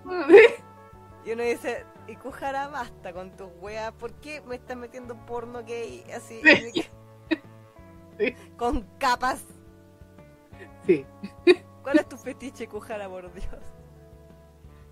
Y 1.25 1.33
uno 1.33 1.43
dice, 1.43 1.85
y 2.07 2.17
Cujara, 2.17 2.69
basta 2.69 3.13
con 3.13 3.37
tus 3.37 3.51
weas, 3.61 3.93
¿por 3.93 4.15
qué 4.15 4.41
me 4.41 4.57
estás 4.57 4.77
metiendo 4.77 5.15
porno 5.27 5.63
gay 5.65 6.03
así? 6.15 6.41
Sí. 6.43 6.87
Sí. 8.19 8.37
Con 8.57 8.83
capas. 8.99 9.45
Sí. 10.87 11.07
¿Cuál 11.83 11.99
es 11.99 12.09
tu 12.09 12.17
fetiche, 12.17 12.67
Cujara, 12.69 13.09
por 13.09 13.33
Dios? 13.33 13.47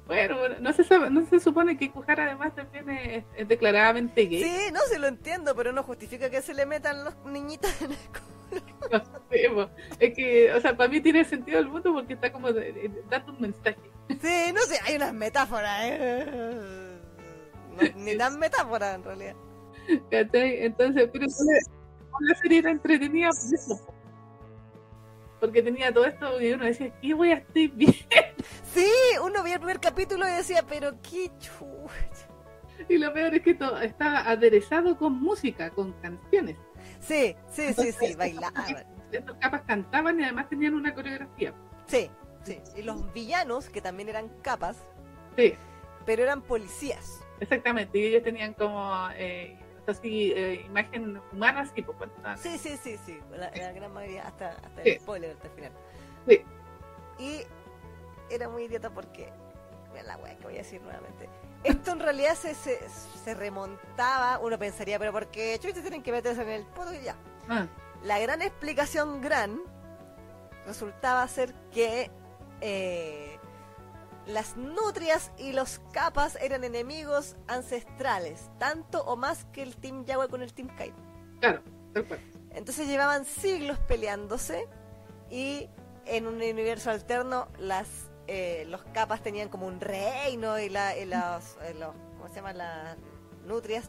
Bueno, 0.08 0.36
no 0.60 0.72
se 0.72 0.82
sabe, 0.84 1.10
no 1.10 1.24
se 1.26 1.38
supone 1.38 1.76
que 1.76 1.90
Kujar 1.90 2.20
además 2.22 2.54
también 2.54 2.88
es, 2.90 3.24
es 3.36 3.46
declaradamente 3.46 4.22
gay. 4.24 4.42
Sí, 4.42 4.72
no, 4.72 4.80
se 4.90 4.98
lo 4.98 5.06
entiendo, 5.06 5.54
pero 5.54 5.70
no 5.72 5.82
justifica 5.82 6.30
que 6.30 6.40
se 6.42 6.54
le 6.54 6.64
metan 6.66 7.04
los 7.04 7.14
niñitos 7.26 7.70
en 7.82 7.92
el 7.92 7.98
culo. 7.98 8.28
No 9.52 9.70
es 10.00 10.14
que, 10.14 10.50
o 10.54 10.60
sea, 10.62 10.74
para 10.74 10.88
mí 10.88 11.02
tiene 11.02 11.22
sentido 11.26 11.58
el 11.58 11.68
mundo 11.68 11.92
porque 11.92 12.14
está 12.14 12.32
como 12.32 12.50
de- 12.50 12.72
de- 12.72 13.02
dando 13.10 13.32
un 13.34 13.40
mensaje. 13.42 13.76
Sí, 14.08 14.52
no 14.54 14.62
sé, 14.62 14.78
hay 14.86 14.96
unas 14.96 15.12
metáforas, 15.12 15.80
¿eh? 15.84 16.26
No, 17.76 17.78
ni 18.02 18.16
tan 18.16 18.38
metáforas, 18.38 18.94
en 18.94 19.04
realidad. 19.04 19.34
¿cachai? 20.10 20.64
Entonces, 20.64 21.10
pero 21.12 21.26
la 22.20 22.34
serie 22.36 22.58
era 22.60 22.70
entretenida 22.70 23.28
por 23.28 23.54
eso. 23.54 23.94
Po. 25.38 25.46
Porque 25.46 25.62
tenía 25.62 25.92
todo 25.92 26.04
esto 26.04 26.40
y 26.40 26.52
uno 26.52 26.64
decía, 26.64 26.92
¿qué 27.00 27.14
voy 27.14 27.30
a 27.32 27.34
estar 27.36 27.68
bien? 27.74 27.94
Sí, 28.74 28.86
uno 29.22 29.42
veía 29.42 29.54
el 29.54 29.60
primer 29.60 29.80
capítulo 29.80 30.28
y 30.28 30.30
decía, 30.32 30.62
pero 30.68 30.92
qué 31.02 31.30
chucha. 31.38 32.28
Y 32.88 32.98
lo 32.98 33.12
peor 33.12 33.34
es 33.34 33.42
que 33.42 33.54
todo 33.54 33.80
estaba 33.80 34.20
aderezado 34.20 34.96
con 34.96 35.14
música, 35.20 35.70
con 35.70 35.92
canciones. 36.00 36.56
Sí, 37.00 37.34
sí, 37.50 37.72
sí, 37.74 37.90
sí, 37.92 38.14
bailaban. 38.14 38.86
Estos 39.10 39.36
capas 39.38 39.62
cantaban 39.66 40.20
y 40.20 40.24
además 40.24 40.48
tenían 40.48 40.74
una 40.74 40.94
coreografía. 40.94 41.52
Sí, 41.86 42.10
sí. 42.44 42.60
Y 42.76 42.82
los 42.82 43.12
villanos, 43.12 43.68
que 43.68 43.80
también 43.80 44.10
eran 44.10 44.28
capas, 44.42 44.76
Sí, 45.36 45.54
pero 46.06 46.22
eran 46.22 46.42
policías. 46.42 47.20
exactamente. 47.40 47.98
Y 47.98 48.04
ellos 48.06 48.22
tenían 48.22 48.52
como, 48.54 49.08
eh, 49.16 49.58
así, 49.92 50.32
eh, 50.34 50.62
imagen 50.66 51.20
humana, 51.32 51.60
así, 51.60 51.82
pues, 51.82 52.10
Sí, 52.40 52.58
sí, 52.58 52.76
sí, 52.76 52.98
sí. 53.04 53.18
La, 53.30 53.50
la 53.50 53.72
gran 53.72 53.92
mayoría, 53.92 54.26
hasta, 54.26 54.50
hasta 54.50 54.82
Sí. 54.82 54.90
el 54.90 55.00
spoiler, 55.00 55.30
hasta 55.32 55.46
el 55.48 55.52
final. 55.54 55.72
Sí. 56.26 56.44
Y 57.18 57.40
era 58.30 58.48
muy 58.48 58.64
idiota 58.64 58.90
porque. 58.90 59.32
Mira 59.92 60.02
la 60.02 60.16
wea 60.18 60.36
que 60.36 60.44
voy 60.44 60.54
a 60.54 60.58
decir 60.58 60.80
nuevamente. 60.82 61.28
Esto 61.64 61.92
en 61.92 62.00
realidad 62.00 62.34
se, 62.34 62.54
se, 62.54 62.78
se 62.88 63.34
remontaba. 63.34 64.38
Uno 64.38 64.58
pensaría, 64.58 64.98
pero 64.98 65.12
¿por 65.12 65.26
qué 65.28 65.58
chuches 65.58 65.80
tienen 65.80 66.02
que 66.02 66.12
meterse 66.12 66.42
en 66.42 66.50
el 66.50 66.64
poto? 66.66 66.92
Y 66.92 67.02
ya. 67.02 67.16
Ah, 67.48 67.66
La 68.04 68.18
gran 68.20 68.42
explicación 68.42 69.20
gran 69.22 69.60
resultaba 70.66 71.26
ser 71.26 71.54
que 71.72 72.10
eh, 72.60 73.37
las 74.28 74.56
nutrias 74.56 75.32
y 75.38 75.52
los 75.52 75.80
capas 75.92 76.36
eran 76.40 76.62
enemigos 76.64 77.36
ancestrales, 77.48 78.50
tanto 78.58 79.02
o 79.04 79.16
más 79.16 79.44
que 79.46 79.62
el 79.62 79.76
Team 79.76 80.04
Yagua 80.04 80.28
con 80.28 80.42
el 80.42 80.52
Team 80.52 80.68
Kite. 80.76 80.94
claro, 81.40 81.62
tal 81.94 82.04
cual. 82.06 82.20
Entonces 82.50 82.86
llevaban 82.88 83.24
siglos 83.24 83.78
peleándose 83.80 84.66
y 85.30 85.68
en 86.06 86.26
un 86.26 86.34
universo 86.36 86.90
alterno 86.90 87.48
las 87.58 87.88
eh, 88.26 88.64
los 88.68 88.82
capas 88.92 89.22
tenían 89.22 89.48
como 89.48 89.66
un 89.66 89.80
reino 89.80 90.58
y, 90.58 90.68
la, 90.68 90.96
y 90.98 91.06
los, 91.06 91.56
eh, 91.62 91.74
los- 91.78 91.94
¿cómo 92.18 92.28
se 92.28 92.34
llaman 92.36 92.58
las 92.58 92.96
nutrias? 93.46 93.86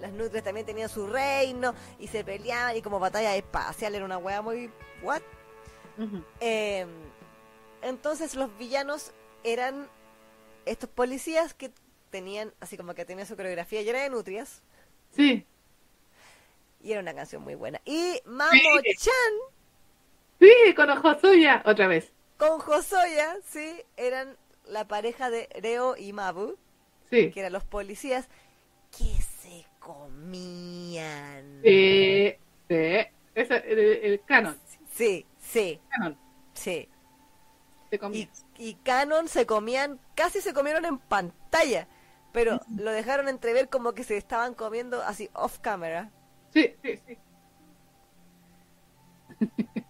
Las 0.00 0.12
nutrias 0.12 0.44
también 0.44 0.64
tenían 0.64 0.88
su 0.88 1.06
reino 1.08 1.74
y 1.98 2.06
se 2.06 2.22
peleaban 2.24 2.76
y 2.76 2.82
como 2.82 2.98
batalla 3.00 3.34
espacial 3.34 3.94
era 3.96 4.04
una 4.04 4.18
wea 4.18 4.42
muy 4.42 4.70
what? 5.02 5.20
Eh, 6.40 6.86
entonces 7.82 8.34
los 8.34 8.56
villanos 8.58 9.12
eran 9.44 9.88
estos 10.64 10.90
policías 10.90 11.54
que 11.54 11.70
tenían 12.10 12.52
así 12.60 12.76
como 12.76 12.94
que 12.94 13.04
tenían 13.04 13.26
su 13.26 13.36
coreografía 13.36 13.82
llena 13.82 14.00
de 14.02 14.10
nutrias 14.10 14.62
Sí, 15.10 15.46
y 16.82 16.92
era 16.92 17.00
una 17.00 17.14
canción 17.14 17.42
muy 17.42 17.54
buena. 17.54 17.80
Y 17.84 18.20
Mamo-chan 18.26 19.32
sí, 20.40 20.74
con 20.74 20.90
ojos 20.90 21.20
suya, 21.20 21.62
otra 21.64 21.86
vez. 21.88 22.12
con 22.36 22.58
Josoya, 22.58 23.36
sí, 23.44 23.82
eran 23.96 24.36
la 24.66 24.86
pareja 24.86 25.30
de 25.30 25.48
Reo 25.60 25.96
y 25.96 26.12
Mabu, 26.12 26.56
Sí. 27.10 27.30
que 27.30 27.40
eran 27.40 27.52
los 27.52 27.64
policías, 27.64 28.28
que 28.96 29.04
se 29.22 29.64
comían. 29.78 31.60
Sí, 31.62 32.34
sí. 32.68 32.74
El, 33.34 33.78
el 34.02 34.20
canon. 34.24 34.58
Sí, 34.90 35.26
sí, 35.38 35.80
Canon. 35.90 36.18
sí. 36.54 36.88
Y, 38.12 38.28
y 38.58 38.74
Canon 38.76 39.28
se 39.28 39.46
comían, 39.46 40.00
casi 40.14 40.40
se 40.40 40.52
comieron 40.52 40.84
en 40.84 40.98
pantalla, 40.98 41.88
pero 42.32 42.60
lo 42.76 42.90
dejaron 42.90 43.28
entrever 43.28 43.68
como 43.68 43.94
que 43.94 44.04
se 44.04 44.16
estaban 44.16 44.54
comiendo 44.54 45.02
así 45.02 45.30
off 45.32 45.58
camera. 45.58 46.10
Sí, 46.52 46.74
sí, 46.82 47.00
sí. 47.06 47.18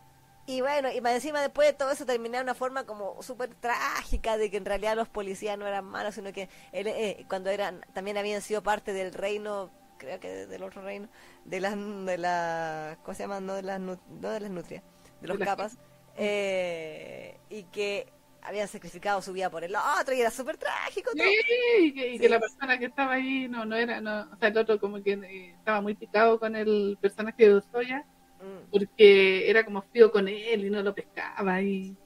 Y 0.48 0.60
bueno, 0.60 0.92
y 0.92 1.00
más 1.00 1.14
encima 1.14 1.40
después 1.40 1.66
de 1.66 1.74
todo 1.74 1.90
eso 1.90 2.06
terminaba 2.06 2.38
de 2.38 2.44
una 2.44 2.54
forma 2.54 2.86
como 2.86 3.20
súper 3.20 3.52
trágica 3.56 4.36
de 4.38 4.48
que 4.48 4.58
en 4.58 4.64
realidad 4.64 4.94
los 4.94 5.08
policías 5.08 5.58
no 5.58 5.66
eran 5.66 5.84
malos, 5.84 6.14
sino 6.14 6.32
que 6.32 6.48
él, 6.70 6.86
eh, 6.86 7.26
cuando 7.28 7.50
eran 7.50 7.84
también 7.92 8.16
habían 8.16 8.40
sido 8.42 8.62
parte 8.62 8.92
del 8.92 9.12
reino, 9.12 9.72
creo 9.98 10.20
que 10.20 10.46
del 10.46 10.62
otro 10.62 10.82
reino, 10.82 11.08
de 11.44 11.60
las, 11.60 11.74
de 11.74 12.18
la, 12.18 12.96
¿cómo 13.02 13.14
se 13.16 13.24
llaman? 13.24 13.44
No 13.44 13.54
de 13.54 13.62
las, 13.62 13.80
no 13.80 13.96
de 13.96 14.40
las 14.40 14.50
nutrias, 14.50 14.84
de 15.20 15.26
los 15.26 15.36
De 15.36 15.44
capas, 15.44 15.78
eh, 16.16 17.38
y 17.50 17.64
que 17.64 18.12
habían 18.42 18.68
sacrificado 18.68 19.20
su 19.22 19.32
vida 19.32 19.50
por 19.50 19.64
el 19.64 19.74
otro 19.74 20.14
y 20.14 20.20
era 20.20 20.30
súper 20.30 20.56
trágico 20.56 21.10
todo. 21.16 21.24
Sí, 21.26 21.86
y 21.86 21.92
que, 21.94 22.08
y 22.14 22.18
que 22.18 22.24
Sí. 22.24 22.28
la 22.30 22.38
persona 22.40 22.78
que 22.78 22.84
estaba 22.86 23.14
ahí 23.14 23.48
no, 23.48 23.64
no 23.64 23.74
era, 23.76 24.00
no, 24.00 24.28
o 24.32 24.36
sea, 24.38 24.48
el 24.48 24.58
otro 24.58 24.78
como 24.78 25.02
que 25.02 25.12
eh, 25.14 25.54
estaba 25.58 25.80
muy 25.80 25.94
picado 25.94 26.38
con 26.38 26.54
el 26.54 26.96
personaje 27.00 27.48
de 27.48 27.54
Usoya, 27.56 28.04
Mm. 28.38 28.70
porque 28.70 29.48
era 29.48 29.64
como 29.64 29.80
frío 29.80 30.12
con 30.12 30.28
él 30.28 30.66
y 30.66 30.70
no 30.70 30.82
lo 30.82 30.94
pescaba 30.94 31.62
y, 31.62 31.96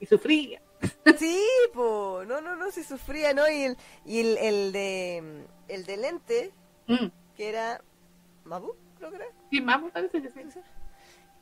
y 0.00 0.06
sufría. 0.06 0.62
Sí, 1.18 1.38
po, 1.74 2.22
no, 2.26 2.40
no, 2.40 2.56
no, 2.56 2.70
se 2.70 2.82
sufría, 2.82 3.34
¿no? 3.34 3.46
Y 3.48 3.62
el, 3.64 3.76
y 4.06 4.20
el, 4.20 4.38
el 4.38 4.72
de, 4.72 5.44
el 5.68 5.84
de 5.86 5.96
lente, 5.98 6.52
Mm. 6.86 7.06
que 7.36 7.48
era 7.50 7.82
Mabu, 8.44 8.74
creo 8.98 9.10
que 9.10 9.16
era. 9.16 9.26
Sí, 9.50 9.60
Mamu 9.60 9.90
parece 9.90 10.20
que 10.22 10.30
sí. 10.30 10.40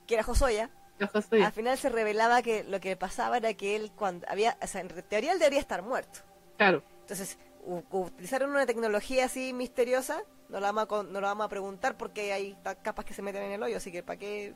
que 0.07 0.15
era 0.15 0.23
Josoya, 0.25 0.71
ojos 1.03 1.27
suyos. 1.27 1.47
al 1.47 1.53
final 1.53 1.79
se 1.79 1.89
revelaba 1.89 2.43
que 2.43 2.65
lo 2.65 2.81
que 2.81 2.97
pasaba 2.97 3.37
era 3.37 3.55
que 3.55 3.77
él 3.77 3.93
cuando 3.95 4.27
había, 4.29 4.57
o 4.63 4.67
sea, 4.67 4.81
en 4.81 4.89
teoría 4.89 5.33
él 5.33 5.39
debería 5.39 5.61
estar 5.61 5.83
muerto. 5.83 6.21
Claro. 6.57 6.83
Entonces, 7.01 7.39
utilizaron 7.65 8.51
una 8.51 8.67
tecnología 8.67 9.27
así 9.27 9.53
misteriosa, 9.53 10.23
no 10.49 10.61
la 10.61 10.73
vamos 10.73 11.01
a, 11.01 11.03
no 11.05 11.21
la 11.21 11.29
vamos 11.29 11.47
a 11.47 11.49
preguntar 11.49 11.97
porque 11.97 12.33
hay 12.33 12.57
capas 12.83 13.05
que 13.05 13.15
se 13.15 13.23
meten 13.23 13.43
en 13.43 13.53
el 13.53 13.63
hoyo, 13.63 13.77
así 13.77 13.91
que 13.91 14.03
para 14.03 14.19
qué 14.19 14.55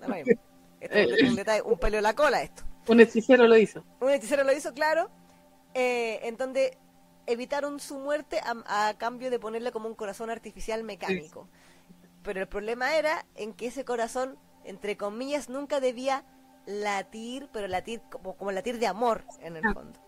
lo 0.00 0.08
mismo. 0.08 0.32
Esto 0.80 0.98
es 0.98 1.30
un, 1.30 1.36
detalle, 1.36 1.62
un 1.62 1.78
pelo 1.78 1.96
en 1.96 2.02
la 2.02 2.14
cola 2.14 2.42
esto. 2.42 2.62
Un 2.86 3.00
hechicero 3.00 3.48
lo 3.48 3.56
hizo. 3.56 3.82
Un 3.98 4.10
hechicero 4.10 4.44
lo 4.44 4.52
hizo, 4.52 4.74
claro, 4.74 5.10
eh, 5.72 6.20
en 6.24 6.36
donde 6.36 6.76
evitaron 7.26 7.80
su 7.80 7.98
muerte 7.98 8.40
a, 8.40 8.88
a 8.88 8.98
cambio 8.98 9.30
de 9.30 9.38
ponerle 9.38 9.72
como 9.72 9.88
un 9.88 9.94
corazón 9.94 10.28
artificial 10.28 10.84
mecánico. 10.84 11.48
Pero 12.22 12.40
el 12.40 12.46
problema 12.46 12.96
era 12.96 13.24
en 13.36 13.54
que 13.54 13.68
ese 13.68 13.84
corazón, 13.84 14.38
entre 14.66 14.96
comillas, 14.96 15.48
nunca 15.48 15.80
debía 15.80 16.24
latir, 16.66 17.48
pero 17.52 17.68
latir 17.68 18.00
como, 18.10 18.36
como 18.36 18.52
latir 18.52 18.78
de 18.78 18.86
amor 18.86 19.24
en 19.40 19.56
el 19.56 19.64
Ah. 19.66 19.72
fondo. 19.74 20.00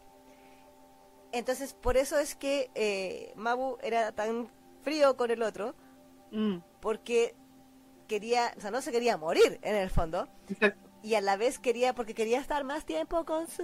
Entonces, 1.33 1.75
por 1.75 1.97
eso 1.97 2.19
es 2.19 2.35
que 2.35 2.71
eh, 2.75 3.33
Mabu 3.37 3.77
era 3.83 4.13
tan 4.13 4.49
frío 4.83 5.17
con 5.17 5.31
el 5.31 5.43
otro, 5.43 5.75
Mm, 6.31 6.59
porque 6.81 7.35
quería, 8.07 8.53
o 8.57 8.61
sea, 8.61 8.71
no 8.71 8.83
se 8.83 8.93
quería 8.93 9.17
morir 9.17 9.59
en 9.63 9.75
el 9.77 9.89
fondo, 9.91 10.29
exacto. 10.49 10.91
y 11.03 11.15
a 11.15 11.21
la 11.23 11.37
vez 11.39 11.59
quería, 11.59 11.95
porque 11.95 12.13
quería 12.15 12.39
estar 12.39 12.65
más 12.65 12.85
tiempo 12.85 13.25
con 13.25 13.47
su. 13.49 13.63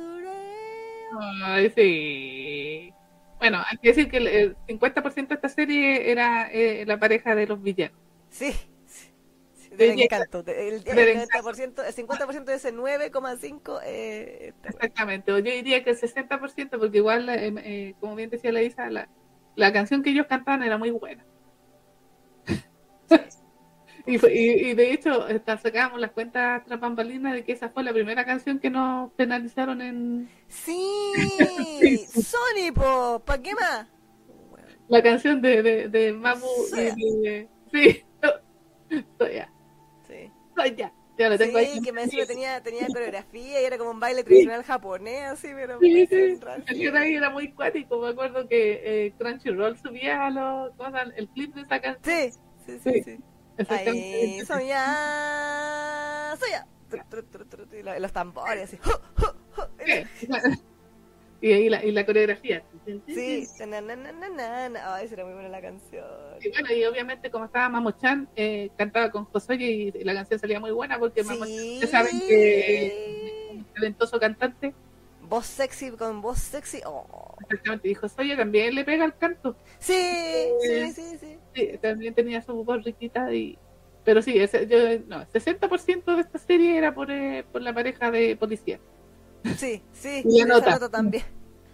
Ay, 1.42 1.70
sí. 1.76 2.92
Bueno, 3.38 3.58
hay 3.70 3.76
que 3.78 3.88
decir 3.88 4.10
que 4.10 4.16
el, 4.16 4.26
el 4.28 4.56
50% 4.66 5.28
de 5.28 5.34
esta 5.34 5.48
serie 5.50 6.10
era 6.10 6.48
eh, 6.50 6.84
la 6.86 6.98
pareja 6.98 7.34
de 7.34 7.46
los 7.46 7.62
villanos. 7.62 7.98
Sí, 8.30 8.52
del 9.76 10.00
encanto. 10.00 10.40
El, 10.46 10.82
el 10.84 10.84
del 10.84 11.08
90%, 11.16 11.82
el 11.86 11.94
50% 11.94 12.44
de 12.44 12.54
ese 12.54 12.72
9,5 12.74 13.80
eh, 13.84 14.48
está 14.48 14.70
bueno. 14.70 14.78
Exactamente, 14.78 15.30
yo 15.32 15.36
diría 15.42 15.84
que 15.84 15.90
el 15.90 15.96
60%, 15.98 16.78
porque 16.78 16.98
igual, 16.98 17.28
eh, 17.28 17.52
eh, 17.64 17.94
como 18.00 18.14
bien 18.16 18.30
decía 18.30 18.52
la 18.52 18.62
Isa, 18.62 18.90
la, 18.90 19.08
la 19.56 19.72
canción 19.72 20.02
que 20.02 20.10
ellos 20.10 20.26
cantaban 20.26 20.62
era 20.62 20.78
muy 20.78 20.90
buena. 20.90 21.24
y, 24.06 24.18
fue- 24.18 24.34
y, 24.34 24.50
y 24.70 24.74
de 24.74 24.92
hecho, 24.92 25.22
hasta 25.24 25.56
sacábamos 25.58 26.00
las 26.00 26.10
cuentas 26.12 26.62
tras 26.66 26.80
bambalinas 26.80 27.34
de 27.34 27.44
que 27.44 27.52
esa 27.52 27.70
fue 27.70 27.82
la 27.84 27.92
primera 27.92 28.24
canción 28.24 28.58
que 28.58 28.70
nos 28.70 29.12
penalizaron 29.12 29.80
en 29.80 30.28
Sí, 30.48 32.06
Sony, 32.12 32.72
po, 32.74 33.22
¿pa' 33.24 33.38
qué 33.38 33.54
más? 33.54 33.86
La 34.88 35.02
canción 35.02 35.40
de, 35.40 35.62
de, 35.62 35.88
de 35.88 36.12
Mamu. 36.12 36.46
de- 36.74 37.48
sí, 37.72 37.72
sí. 37.72 38.04
Ya 41.16 41.28
lo 41.28 41.38
tengo 41.38 41.60
sí, 41.60 41.64
ahí. 41.64 41.80
que 41.80 41.92
me 41.92 42.02
decía 42.02 42.26
tenía, 42.26 42.60
tenía 42.60 42.88
coreografía 42.88 43.62
y 43.62 43.64
era 43.64 43.78
como 43.78 43.92
un 43.92 44.00
baile 44.00 44.24
tradicional 44.24 44.64
japonés, 44.64 45.22
así, 45.30 45.46
pero... 45.54 45.78
Sí, 45.78 46.06
sí, 46.08 46.84
era, 46.84 47.30
muy 47.30 47.52
cuático. 47.52 48.00
Me 48.00 48.08
acuerdo 48.08 48.48
que 48.48 48.80
eh, 49.06 49.14
Crunchyroll 49.16 49.78
subía 49.78 50.28
los, 50.30 50.74
cosas, 50.74 51.10
el 51.14 51.28
clip 51.28 51.54
de 51.54 51.60
esa 51.60 51.80
canción. 51.80 52.32
Sí, 52.32 52.38
sí, 52.66 52.78
sí, 52.82 52.92
Sí. 52.92 53.02
sí. 53.04 53.24
Ahí, 53.68 54.40
soy 54.44 54.66
ya, 54.66 56.36
soy 56.40 56.50
ya. 56.50 56.66
Los 58.00 58.12
tambores, 58.12 58.64
así. 58.64 58.78
Y 61.44 61.52
ahí 61.52 61.68
la, 61.68 61.84
y 61.84 61.92
la 61.92 62.06
coreografía. 62.06 62.62
Sí, 63.06 63.46
na, 63.66 63.82
na, 63.82 63.96
na. 63.96 64.94
Ay, 64.94 65.08
será 65.08 65.26
muy 65.26 65.34
buena 65.34 65.50
la 65.50 65.60
canción. 65.60 66.06
Y 66.40 66.48
bueno, 66.48 66.72
y 66.72 66.84
obviamente 66.84 67.30
como 67.30 67.44
estaba 67.44 67.68
Mamo-chan, 67.68 68.30
eh, 68.34 68.70
cantaba 68.78 69.10
con 69.10 69.26
Josoye 69.26 69.66
y, 69.70 69.92
y 69.94 70.04
la 70.04 70.14
canción 70.14 70.40
salía 70.40 70.58
muy 70.58 70.70
buena 70.70 70.98
porque 70.98 71.22
Mamo-chan, 71.22 71.48
Sí. 71.54 71.70
ustedes 71.74 71.90
saben 71.90 72.18
que 72.20 72.86
es 72.86 73.50
un 73.58 73.64
talentoso 73.74 74.18
cantante, 74.18 74.72
Voz 75.28 75.44
sexy 75.44 75.90
con 75.90 76.22
voz 76.22 76.38
sexy. 76.38 76.80
Oh. 76.86 77.36
exactamente, 77.42 77.90
y 77.90 77.94
Josoye 77.94 78.36
también 78.36 78.74
le 78.74 78.82
pega 78.86 79.04
al 79.04 79.14
canto. 79.18 79.54
Sí, 79.78 80.48
sí, 80.62 80.92
sí, 80.92 81.18
sí. 81.20 81.38
Sí, 81.54 81.78
también 81.82 82.14
tenía 82.14 82.40
su 82.40 82.64
voz 82.64 82.82
riquita 82.82 83.30
y... 83.34 83.58
Pero 84.02 84.22
sí, 84.22 84.38
ese, 84.38 84.66
yo, 84.66 84.78
no, 85.08 85.20
el 85.20 85.28
60% 85.28 86.14
de 86.14 86.20
esta 86.22 86.38
serie 86.38 86.78
era 86.78 86.94
por, 86.94 87.10
eh, 87.10 87.44
por 87.52 87.60
la 87.60 87.74
pareja 87.74 88.10
de 88.10 88.34
policía. 88.34 88.80
Sí, 89.56 89.82
sí. 89.92 90.22
Y 90.28 90.40
la 90.40 90.46
nota. 90.46 90.70
nota 90.72 90.88
también. 90.90 91.24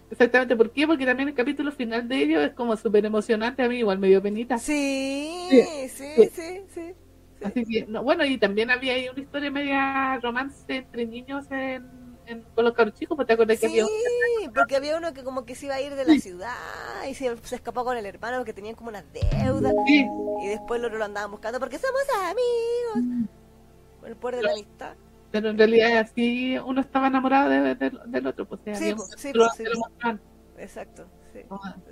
Exactamente, 0.09 0.55
¿por 0.57 0.71
qué? 0.71 0.85
Porque 0.85 1.05
también 1.05 1.29
el 1.29 1.35
capítulo 1.35 1.71
final 1.71 2.07
de 2.09 2.17
ellos 2.17 2.43
es 2.43 2.51
como 2.53 2.75
súper 2.75 3.05
emocionante, 3.05 3.63
a 3.63 3.69
mí 3.69 3.77
igual 3.77 3.97
me 3.97 4.07
dio 4.09 4.21
penita. 4.21 4.57
Sí, 4.57 5.47
Sí. 5.49 5.89
sí, 5.89 6.29
sí, 6.35 6.61
sí. 6.73 6.93
Así 7.43 7.65
que, 7.65 7.85
no, 7.87 8.03
bueno, 8.03 8.23
y 8.25 8.37
también 8.37 8.69
había 8.69 8.93
ahí 8.93 9.07
una 9.09 9.21
historia 9.21 9.49
media 9.49 10.19
romance 10.21 10.63
entre 10.75 11.05
niños 11.07 11.45
en, 11.49 11.89
en- 12.27 12.43
con 12.53 12.65
los 12.65 12.73
cabros 12.73 12.93
chicos, 12.93 13.15
pues 13.15 13.25
te 13.27 13.33
acuerdas 13.33 13.57
que 13.59 13.65
había 13.67 13.85
un- 13.85 13.89
Sí, 13.89 14.49
porque 14.53 14.75
había 14.75 14.97
uno 14.97 15.13
que 15.13 15.23
como 15.23 15.45
que 15.45 15.55
se 15.55 15.65
iba 15.67 15.75
a 15.75 15.81
ir 15.81 15.95
de 15.95 16.05
la 16.05 16.19
ciudad 16.19 16.53
y 17.09 17.15
se, 17.15 17.35
se 17.37 17.55
escapó 17.55 17.83
con 17.85 17.97
el 17.97 18.05
hermano 18.05 18.37
porque 18.37 18.53
tenían 18.53 18.75
como 18.75 18.89
unas 18.89 19.05
deudas 19.13 19.73
Sí, 19.87 20.05
y 20.43 20.47
después 20.49 20.83
otro 20.83 20.97
lo 20.99 21.05
andaban 21.05 21.31
buscando 21.31 21.59
porque 21.59 21.79
somos 21.79 22.01
amigos. 22.19 23.27
Por 24.01 24.09
el 24.09 24.15
poder 24.17 24.35
de 24.37 24.43
la 24.43 24.51
amistad. 24.51 24.95
Pero 25.31 25.49
en 25.49 25.57
realidad 25.57 25.97
así 25.97 26.57
uno 26.59 26.81
estaba 26.81 27.07
enamorado 27.07 27.49
de- 27.49 27.75
de- 27.75 27.99
del 28.07 28.27
otro, 28.27 28.45
pues 28.47 28.61
Sí, 28.63 28.69
había 28.71 28.97
sí, 29.17 29.33
lo- 29.33 29.49
sí, 29.49 29.63
lo 29.65 30.19
Exacto, 30.57 31.07
sí. 31.33 31.39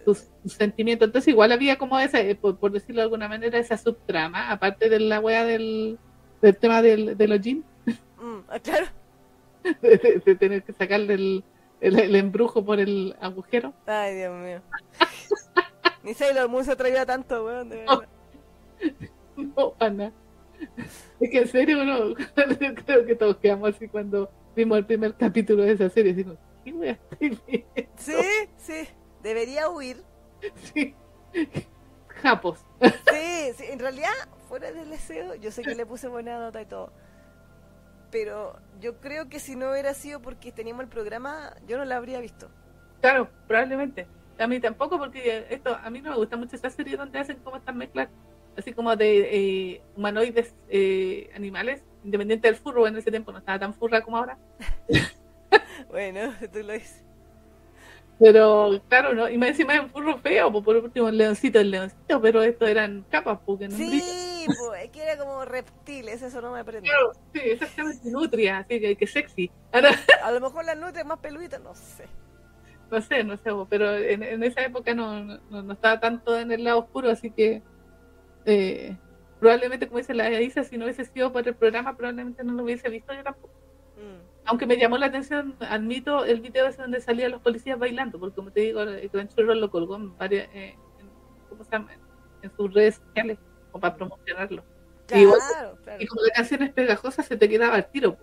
sus, 0.05 0.27
sus 0.43 0.53
sentimientos. 0.53 1.07
Entonces 1.07 1.29
igual 1.29 1.51
había 1.51 1.77
como 1.77 1.97
esa, 1.99 2.19
eh, 2.19 2.35
por, 2.35 2.57
por 2.57 2.71
decirlo 2.71 3.01
de 3.01 3.05
alguna 3.05 3.27
manera, 3.27 3.57
esa 3.57 3.77
subtrama, 3.77 4.51
aparte 4.51 4.89
de 4.89 4.99
la 4.99 5.19
wea 5.19 5.43
del, 5.45 5.97
del 6.41 6.57
tema 6.57 6.81
del, 6.81 7.17
de 7.17 7.27
los 7.27 7.41
jeans, 7.41 7.65
Mm, 8.21 8.39
ah, 8.49 8.59
claro. 8.59 8.85
de, 9.81 9.97
de- 9.97 10.21
de 10.25 10.35
tener 10.35 10.63
que 10.63 10.73
sacarle 10.73 11.13
el, 11.13 11.43
el, 11.79 11.97
el 11.99 12.15
embrujo 12.15 12.63
por 12.65 12.79
el 12.79 13.15
agujero. 13.21 13.73
Ay, 13.87 14.15
Dios 14.15 14.35
mío. 14.37 14.61
Ni 16.03 16.13
Sailor 16.13 16.49
Moon 16.49 16.65
se 16.65 16.73
atrevía 16.73 17.05
tanto, 17.05 17.45
weón, 17.45 17.69
de 17.69 17.77
verdad. 17.77 18.07
No, 19.37 19.71
pana. 19.71 20.11
Es 21.19 21.29
que 21.29 21.39
en 21.39 21.47
serio, 21.47 21.81
uno, 21.81 22.09
yo 22.09 22.75
creo 22.85 23.05
que 23.05 23.15
todos 23.15 23.37
quedamos 23.37 23.75
así 23.75 23.87
cuando 23.87 24.31
vimos 24.55 24.77
el 24.77 24.85
primer 24.85 25.15
capítulo 25.15 25.63
de 25.63 25.73
esa 25.73 25.89
serie. 25.89 26.13
Digo, 26.13 26.37
¿qué 26.63 26.71
voy 26.71 26.89
a 26.89 26.99
viendo? 27.19 27.41
Sí, 27.97 28.13
sí. 28.57 28.87
Debería 29.21 29.69
huir. 29.69 30.03
Sí. 30.73 30.95
Japos. 32.07 32.65
Sí, 32.81 33.53
sí, 33.55 33.65
en 33.69 33.79
realidad, 33.79 34.09
fuera 34.47 34.71
del 34.71 34.89
deseo, 34.89 35.35
yo 35.35 35.51
sé 35.51 35.61
que 35.61 35.75
le 35.75 35.85
puse 35.85 36.07
buena 36.07 36.39
nota 36.39 36.61
y 36.61 36.65
todo. 36.65 36.91
Pero 38.09 38.57
yo 38.79 38.99
creo 38.99 39.29
que 39.29 39.39
si 39.39 39.55
no 39.55 39.71
hubiera 39.71 39.93
sido 39.93 40.21
porque 40.21 40.51
teníamos 40.51 40.83
el 40.83 40.89
programa, 40.89 41.53
yo 41.67 41.77
no 41.77 41.85
la 41.85 41.97
habría 41.97 42.19
visto. 42.19 42.49
Claro, 43.01 43.29
probablemente. 43.47 44.07
A 44.39 44.47
mí 44.47 44.59
tampoco, 44.59 44.97
porque 44.97 45.45
esto 45.49 45.75
a 45.75 45.89
mí 45.89 46.01
no 46.01 46.11
me 46.11 46.17
gusta 46.17 46.37
mucho 46.37 46.55
esta 46.55 46.69
serie 46.69 46.97
donde 46.97 47.19
hacen 47.19 47.37
como 47.39 47.57
estas 47.57 47.75
mezclas, 47.75 48.09
así 48.59 48.73
como 48.73 48.95
de 48.95 49.29
eh, 49.31 49.81
humanoides 49.95 50.53
eh, 50.69 51.29
animales, 51.35 51.83
independiente 52.03 52.47
del 52.47 52.55
furro. 52.55 52.87
En 52.87 52.95
ese 52.97 53.11
tiempo 53.11 53.31
no 53.31 53.39
estaba 53.39 53.59
tan 53.59 53.73
furra 53.73 54.01
como 54.01 54.17
ahora. 54.17 54.37
Bueno, 55.89 56.33
tú 56.53 56.59
lo 56.59 56.73
dices. 56.73 57.03
Pero 58.19 58.81
claro, 58.89 59.13
¿no? 59.13 59.29
Y 59.29 59.37
más 59.37 59.49
encima 59.49 59.75
es 59.75 59.79
un 59.79 59.89
furro 59.89 60.17
feo, 60.17 60.51
por 60.61 60.75
último 60.75 61.07
el 61.07 61.17
leoncito, 61.17 61.59
el 61.59 61.71
leoncito, 61.71 62.21
pero 62.21 62.43
estos 62.43 62.67
eran 62.67 63.05
capas, 63.09 63.39
porque 63.45 63.69
no. 63.69 63.77
Sí, 63.77 64.45
pues, 64.45 64.89
que 64.89 65.03
era 65.03 65.17
como 65.17 65.45
reptiles, 65.45 66.21
eso 66.21 66.41
no 66.41 66.51
me 66.51 66.59
aprendí. 66.59 66.89
Claro, 66.89 67.13
sí, 67.33 67.39
exactamente, 67.41 68.11
nutria, 68.11 68.57
así 68.59 68.79
que, 68.81 68.97
que 68.97 69.07
sexy. 69.07 69.49
Ahora, 69.71 69.91
A 70.23 70.31
lo 70.31 70.41
mejor 70.41 70.65
las 70.65 70.77
nutrias 70.77 71.05
más 71.05 71.19
peluditas, 71.19 71.61
no 71.61 71.73
sé. 71.73 72.07
no 72.91 72.99
sé, 72.99 73.23
no 73.23 73.37
sé, 73.37 73.51
pero 73.69 73.95
en, 73.95 74.21
en 74.21 74.43
esa 74.43 74.65
época 74.65 74.93
no, 74.93 75.23
no, 75.23 75.63
no 75.63 75.73
estaba 75.73 76.01
tanto 76.01 76.37
en 76.37 76.51
el 76.51 76.65
lado 76.65 76.79
oscuro, 76.79 77.09
así 77.09 77.31
que 77.31 77.61
eh, 78.45 78.97
probablemente, 79.39 79.87
como 79.87 79.99
dice 79.99 80.13
la 80.13 80.29
Isa, 80.41 80.63
si 80.63 80.77
no 80.77 80.85
hubiese 80.85 81.05
sido 81.05 81.31
por 81.31 81.47
el 81.47 81.55
programa, 81.55 81.95
probablemente 81.95 82.43
no 82.43 82.53
lo 82.53 82.63
hubiese 82.63 82.89
visto 82.89 83.13
yo 83.13 83.23
tampoco. 83.23 83.53
Mm. 83.97 84.21
Aunque 84.45 84.65
me 84.65 84.77
llamó 84.77 84.97
la 84.97 85.07
atención, 85.07 85.55
admito, 85.59 86.25
el 86.25 86.41
video 86.41 86.67
ese 86.67 86.81
donde 86.81 87.01
salían 87.01 87.31
los 87.31 87.41
policías 87.41 87.77
bailando, 87.77 88.19
porque 88.19 88.35
como 88.35 88.51
te 88.51 88.61
digo, 88.61 88.81
el 88.81 89.09
Crunchyroll 89.09 89.59
lo 89.59 89.69
colgó 89.69 89.95
en 89.97 90.17
varias, 90.17 90.47
eh, 90.53 90.75
en, 90.99 91.09
¿cómo 91.49 91.63
se 91.63 91.71
llama? 91.71 91.91
en 92.41 92.51
sus 92.55 92.73
redes 92.73 92.95
sociales, 92.95 93.37
como 93.71 93.81
para 93.81 93.95
promocionarlo. 93.95 94.63
Y 95.13 95.19
igual- 95.19 95.39
Claro. 95.83 96.01
Y 96.01 96.07
como 96.07 96.21
la 96.21 96.33
canción 96.33 96.63
es 96.63 96.71
pegajosa, 96.71 97.21
se 97.23 97.35
te 97.35 97.49
quedaba 97.49 97.75
al 97.75 97.89
tiro. 97.91 98.17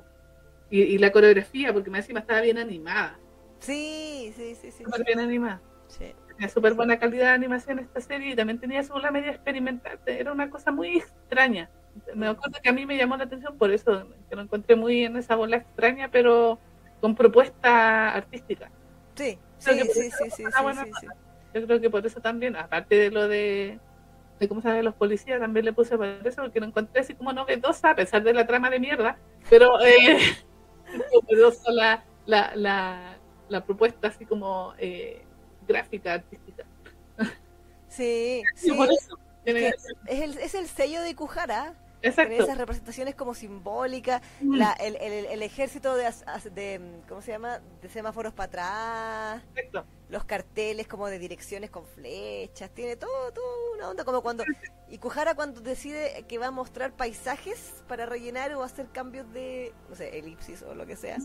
Y, 0.70 0.82
y 0.82 0.98
la 0.98 1.12
coreografía, 1.12 1.72
porque 1.72 1.90
más 1.90 2.00
encima 2.00 2.20
estaba 2.20 2.40
bien 2.40 2.58
animada, 2.58 3.18
Sí, 3.58 4.32
sí, 4.36 4.54
sí, 4.54 4.70
sí. 4.70 4.84
súper 4.84 5.04
bien 5.04 5.20
animada. 5.20 5.60
sí. 5.88 6.12
Tenía 6.36 6.50
súper 6.50 6.74
buena 6.74 6.98
calidad 6.98 7.26
de 7.26 7.30
animación 7.30 7.78
esta 7.78 8.00
serie 8.00 8.32
y 8.32 8.36
también 8.36 8.60
tenía 8.60 8.82
su 8.82 8.98
la 8.98 9.10
media 9.10 9.30
experimental. 9.30 9.98
Era 10.04 10.32
una 10.32 10.50
cosa 10.50 10.70
muy 10.70 10.98
extraña. 10.98 11.70
Me 12.14 12.28
acuerdo 12.28 12.58
que 12.62 12.68
a 12.68 12.72
mí 12.72 12.84
me 12.84 12.98
llamó 12.98 13.16
la 13.16 13.24
atención 13.24 13.56
por 13.56 13.70
eso, 13.70 14.06
que 14.28 14.36
lo 14.36 14.42
encontré 14.42 14.76
muy 14.76 15.04
en 15.04 15.16
esa 15.16 15.34
bola 15.34 15.56
extraña, 15.56 16.10
pero 16.10 16.58
con 17.00 17.14
propuesta 17.14 18.10
artística. 18.10 18.70
Sí, 19.14 19.38
sí, 19.58 19.80
sí, 19.94 20.10
sí, 20.10 20.30
sí, 20.30 20.44
una 20.44 20.84
sí. 20.84 21.06
Yo 21.54 21.66
creo 21.66 21.80
que 21.80 21.88
por 21.88 22.04
eso 22.04 22.20
también, 22.20 22.54
aparte 22.54 22.96
de 22.96 23.10
lo 23.10 23.28
de, 23.28 23.80
de 24.38 24.48
cómo 24.48 24.60
llama 24.60 24.82
los 24.82 24.94
policías, 24.94 25.40
también 25.40 25.64
le 25.64 25.72
puse 25.72 25.96
por 25.96 26.06
eso, 26.06 26.42
porque 26.42 26.60
lo 26.60 26.66
encontré 26.66 27.00
así 27.00 27.14
como 27.14 27.32
novedosa, 27.32 27.90
a 27.90 27.96
pesar 27.96 28.22
de 28.22 28.34
la 28.34 28.46
trama 28.46 28.68
de 28.68 28.78
mierda, 28.78 29.16
pero 29.48 29.80
eh, 29.80 30.18
novedosa 31.14 31.72
la, 31.72 32.04
la, 32.26 32.54
la, 32.54 33.16
la 33.48 33.64
propuesta 33.64 34.08
así 34.08 34.26
como 34.26 34.74
eh, 34.76 35.22
gráfica, 35.66 36.14
artística. 36.14 36.64
Sí, 37.88 38.42
Sí, 38.54 38.70
sí. 38.70 38.72
por 38.72 38.90
eso. 38.90 39.18
Tiene- 39.44 39.68
Es, 39.68 40.20
el, 40.20 40.38
es 40.38 40.54
el 40.54 40.66
sello 40.68 41.00
de 41.02 41.10
Ikuhara. 41.10 41.74
exacto. 42.02 42.28
Tiene 42.30 42.44
esas 42.44 42.58
representaciones 42.58 43.14
como 43.14 43.32
simbólicas, 43.34 44.20
Mm, 44.40 44.56
la, 44.56 44.72
el, 44.72 44.96
el, 44.96 45.26
el 45.26 45.42
ejército 45.42 45.94
de, 45.94 47.00
¿cómo 47.08 47.22
se 47.22 47.30
llama? 47.32 47.60
De 47.80 47.88
semáforos 47.88 48.32
para 48.34 48.46
atrás, 49.38 49.42
exacto. 49.54 49.84
los 50.08 50.24
carteles 50.24 50.88
como 50.88 51.06
de 51.08 51.18
direcciones 51.20 51.70
con 51.70 51.86
flechas, 51.86 52.70
tiene 52.70 52.96
todo, 52.96 53.32
todo 53.32 53.44
una 53.76 53.88
onda 53.88 54.04
como 54.04 54.20
cuando 54.20 54.44
Ikuhara 54.90 55.34
cuando 55.36 55.60
decide 55.60 56.24
que 56.28 56.38
va 56.38 56.48
a 56.48 56.50
mostrar 56.50 56.92
paisajes 56.92 57.84
para 57.88 58.04
rellenar 58.04 58.52
o 58.54 58.62
hacer 58.64 58.88
cambios 58.88 59.32
de, 59.32 59.72
no 59.88 59.94
sé, 59.94 60.18
elipsis 60.18 60.62
o 60.62 60.74
lo 60.74 60.86
que 60.86 60.96
sea. 60.96 61.18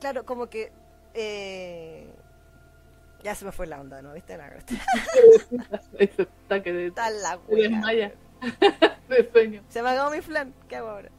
Claro, 0.00 0.24
como 0.24 0.48
que 0.48 0.72
eh, 1.12 2.10
ya 3.22 3.34
se 3.34 3.44
me 3.44 3.52
fue 3.52 3.66
la 3.66 3.80
onda, 3.80 4.02
¿no? 4.02 4.12
¿Viste? 4.12 4.36
La, 4.36 4.48
Ese 5.98 6.22
ataque 6.22 6.72
de, 6.72 6.86
está 6.88 7.10
la 7.10 7.38
desmaya, 7.48 8.12
de 9.08 9.30
sueño. 9.32 9.62
Se 9.68 9.82
me 9.82 9.90
acabó 9.90 10.10
mi 10.10 10.20
flan. 10.20 10.54
¿Qué 10.68 10.76
hago 10.76 10.88
ahora? 10.88 11.10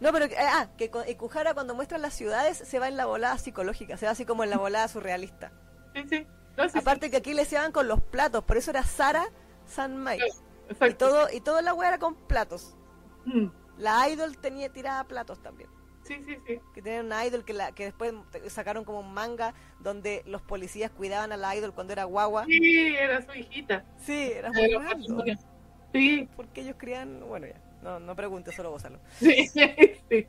No, 0.00 0.12
pero 0.12 0.28
que- 0.28 0.36
ah, 0.38 0.68
que 0.76 0.90
Ikuhara 1.08 1.54
cuando 1.54 1.74
muestra 1.74 1.98
las 1.98 2.14
ciudades 2.14 2.58
se 2.58 2.78
va 2.78 2.88
en 2.88 2.96
la 2.96 3.06
volada 3.06 3.38
psicológica, 3.38 3.96
se 3.96 4.06
va 4.06 4.12
así 4.12 4.24
como 4.26 4.42
en 4.44 4.50
la 4.50 4.58
volada 4.58 4.88
surrealista. 4.88 5.52
Sí, 5.94 6.02
sí. 6.08 6.26
No, 6.56 6.64
sí, 6.64 6.70
sí, 6.70 6.78
Aparte 6.78 7.10
que 7.10 7.18
aquí 7.18 7.34
le 7.34 7.44
se 7.44 7.56
van 7.56 7.72
con 7.72 7.88
los 7.88 8.00
platos, 8.02 8.44
por 8.44 8.56
eso 8.56 8.70
era 8.70 8.82
Sara 8.82 9.24
Sanmai. 9.66 10.18
Y 10.18 10.72
exacto. 10.72 11.08
todo, 11.08 11.28
y 11.32 11.40
toda 11.40 11.62
la 11.62 11.72
wea 11.74 11.88
era 11.90 11.98
con 11.98 12.14
platos. 12.14 12.74
Mm, 13.24 13.46
La 13.78 14.08
idol 14.10 14.36
tenía 14.38 14.68
tirada 14.70 15.04
platos 15.04 15.40
también. 15.42 15.70
Sí, 16.02 16.16
sí, 16.24 16.36
sí. 16.46 16.60
Que 16.74 16.82
tenían 16.82 17.06
una 17.06 17.24
idol 17.24 17.44
que, 17.44 17.52
la, 17.52 17.72
que 17.72 17.84
después 17.84 18.12
sacaron 18.48 18.84
como 18.84 19.00
un 19.00 19.12
manga 19.14 19.54
donde 19.78 20.22
los 20.26 20.42
policías 20.42 20.90
cuidaban 20.90 21.32
a 21.32 21.36
la 21.36 21.54
idol 21.56 21.72
cuando 21.74 21.92
era 21.92 22.04
guagua. 22.04 22.44
Sí, 22.46 22.96
era 22.96 23.22
su 23.22 23.32
hijita. 23.34 23.84
Sí, 23.96 24.32
era 24.32 24.52
muy 24.52 24.64
Era 24.64 24.78
raro. 24.78 25.00
Sí, 25.92 26.28
Porque 26.36 26.62
ellos 26.62 26.76
crían, 26.78 27.20
bueno 27.28 27.46
ya, 27.46 27.60
no, 27.82 28.00
no 28.00 28.16
pregunte, 28.16 28.52
solo 28.52 28.70
gózalo. 28.70 29.00
sí, 29.20 29.48
sí. 30.08 30.26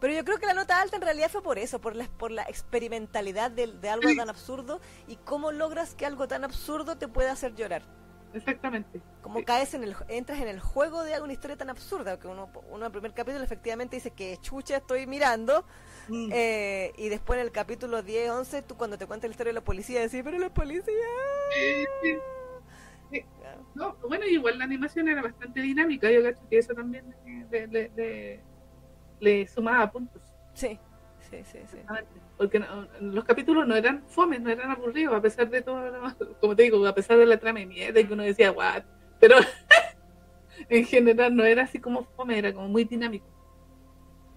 Pero 0.00 0.14
yo 0.14 0.24
creo 0.24 0.38
que 0.38 0.46
la 0.46 0.54
nota 0.54 0.80
alta 0.80 0.96
en 0.96 1.02
realidad 1.02 1.30
fue 1.30 1.42
por 1.42 1.58
eso, 1.58 1.80
por 1.80 1.94
la, 1.94 2.08
por 2.08 2.30
la 2.30 2.42
experimentalidad 2.44 3.50
de, 3.50 3.66
de 3.68 3.88
algo 3.90 4.14
tan 4.14 4.30
absurdo 4.30 4.80
y 5.06 5.16
cómo 5.16 5.52
logras 5.52 5.94
que 5.94 6.06
algo 6.06 6.26
tan 6.26 6.42
absurdo 6.44 6.96
te 6.96 7.06
pueda 7.08 7.32
hacer 7.32 7.54
llorar. 7.54 7.82
Exactamente. 8.34 9.00
Como 9.22 9.44
caes 9.44 9.74
en 9.74 9.84
el, 9.84 9.94
entras 10.08 10.40
en 10.40 10.48
el 10.48 10.60
juego 10.60 11.02
de 11.04 11.20
una 11.20 11.32
historia 11.32 11.56
tan 11.56 11.70
absurda, 11.70 12.18
que 12.18 12.26
uno, 12.28 12.50
uno 12.68 12.76
en 12.78 12.84
el 12.84 12.92
primer 12.92 13.12
capítulo 13.12 13.44
efectivamente 13.44 13.96
dice 13.96 14.10
que 14.12 14.36
chucha 14.40 14.76
estoy 14.78 15.06
mirando, 15.06 15.64
Mm. 16.08 16.30
eh, 16.32 16.92
y 16.96 17.08
después 17.08 17.38
en 17.38 17.46
el 17.46 17.52
capítulo 17.52 18.02
10, 18.02 18.30
11, 18.30 18.62
tú 18.62 18.76
cuando 18.76 18.98
te 18.98 19.06
cuentas 19.06 19.28
la 19.28 19.32
historia 19.32 19.50
de 19.50 19.60
la 19.60 19.64
policía 19.64 20.00
decís, 20.00 20.22
pero 20.24 20.38
la 20.38 20.52
policía... 20.52 20.82
Sí, 21.54 21.84
sí. 22.02 22.18
Sí. 23.12 23.24
No, 23.74 23.96
bueno, 24.08 24.24
igual 24.26 24.58
la 24.58 24.64
animación 24.64 25.08
era 25.08 25.22
bastante 25.22 25.60
dinámica, 25.60 26.10
yo 26.10 26.22
cacho 26.22 26.40
que 26.48 26.58
eso 26.58 26.74
también 26.74 27.14
le, 27.50 27.66
le, 27.68 27.90
le- 27.96 28.40
le 29.20 29.46
sumaba 29.48 29.90
puntos. 29.90 30.22
Sí, 30.54 30.78
sí, 31.30 31.44
sí, 31.44 31.58
sí. 31.70 31.78
Porque 32.36 32.58
no- 32.58 32.88
los 33.00 33.24
capítulos 33.24 33.66
no 33.66 33.76
eran 33.76 34.02
fomes, 34.08 34.40
no 34.40 34.50
eran 34.50 34.70
aburridos, 34.70 35.14
a 35.14 35.20
pesar 35.20 35.50
de 35.50 35.62
todo, 35.62 35.80
como 36.40 36.56
te 36.56 36.62
digo, 36.64 36.86
a 36.86 36.94
pesar 36.94 37.18
de 37.18 37.26
la 37.26 37.38
trama 37.38 37.60
de 37.60 37.66
mierda 37.66 38.00
y 38.00 38.06
que 38.06 38.12
uno 38.14 38.22
decía, 38.22 38.52
what, 38.52 38.82
pero 39.18 39.36
en 40.68 40.84
general 40.86 41.34
no 41.36 41.44
era 41.44 41.62
así 41.64 41.80
como 41.80 42.04
fome, 42.16 42.38
era 42.38 42.52
como 42.52 42.68
muy 42.68 42.84
dinámico. 42.84 43.26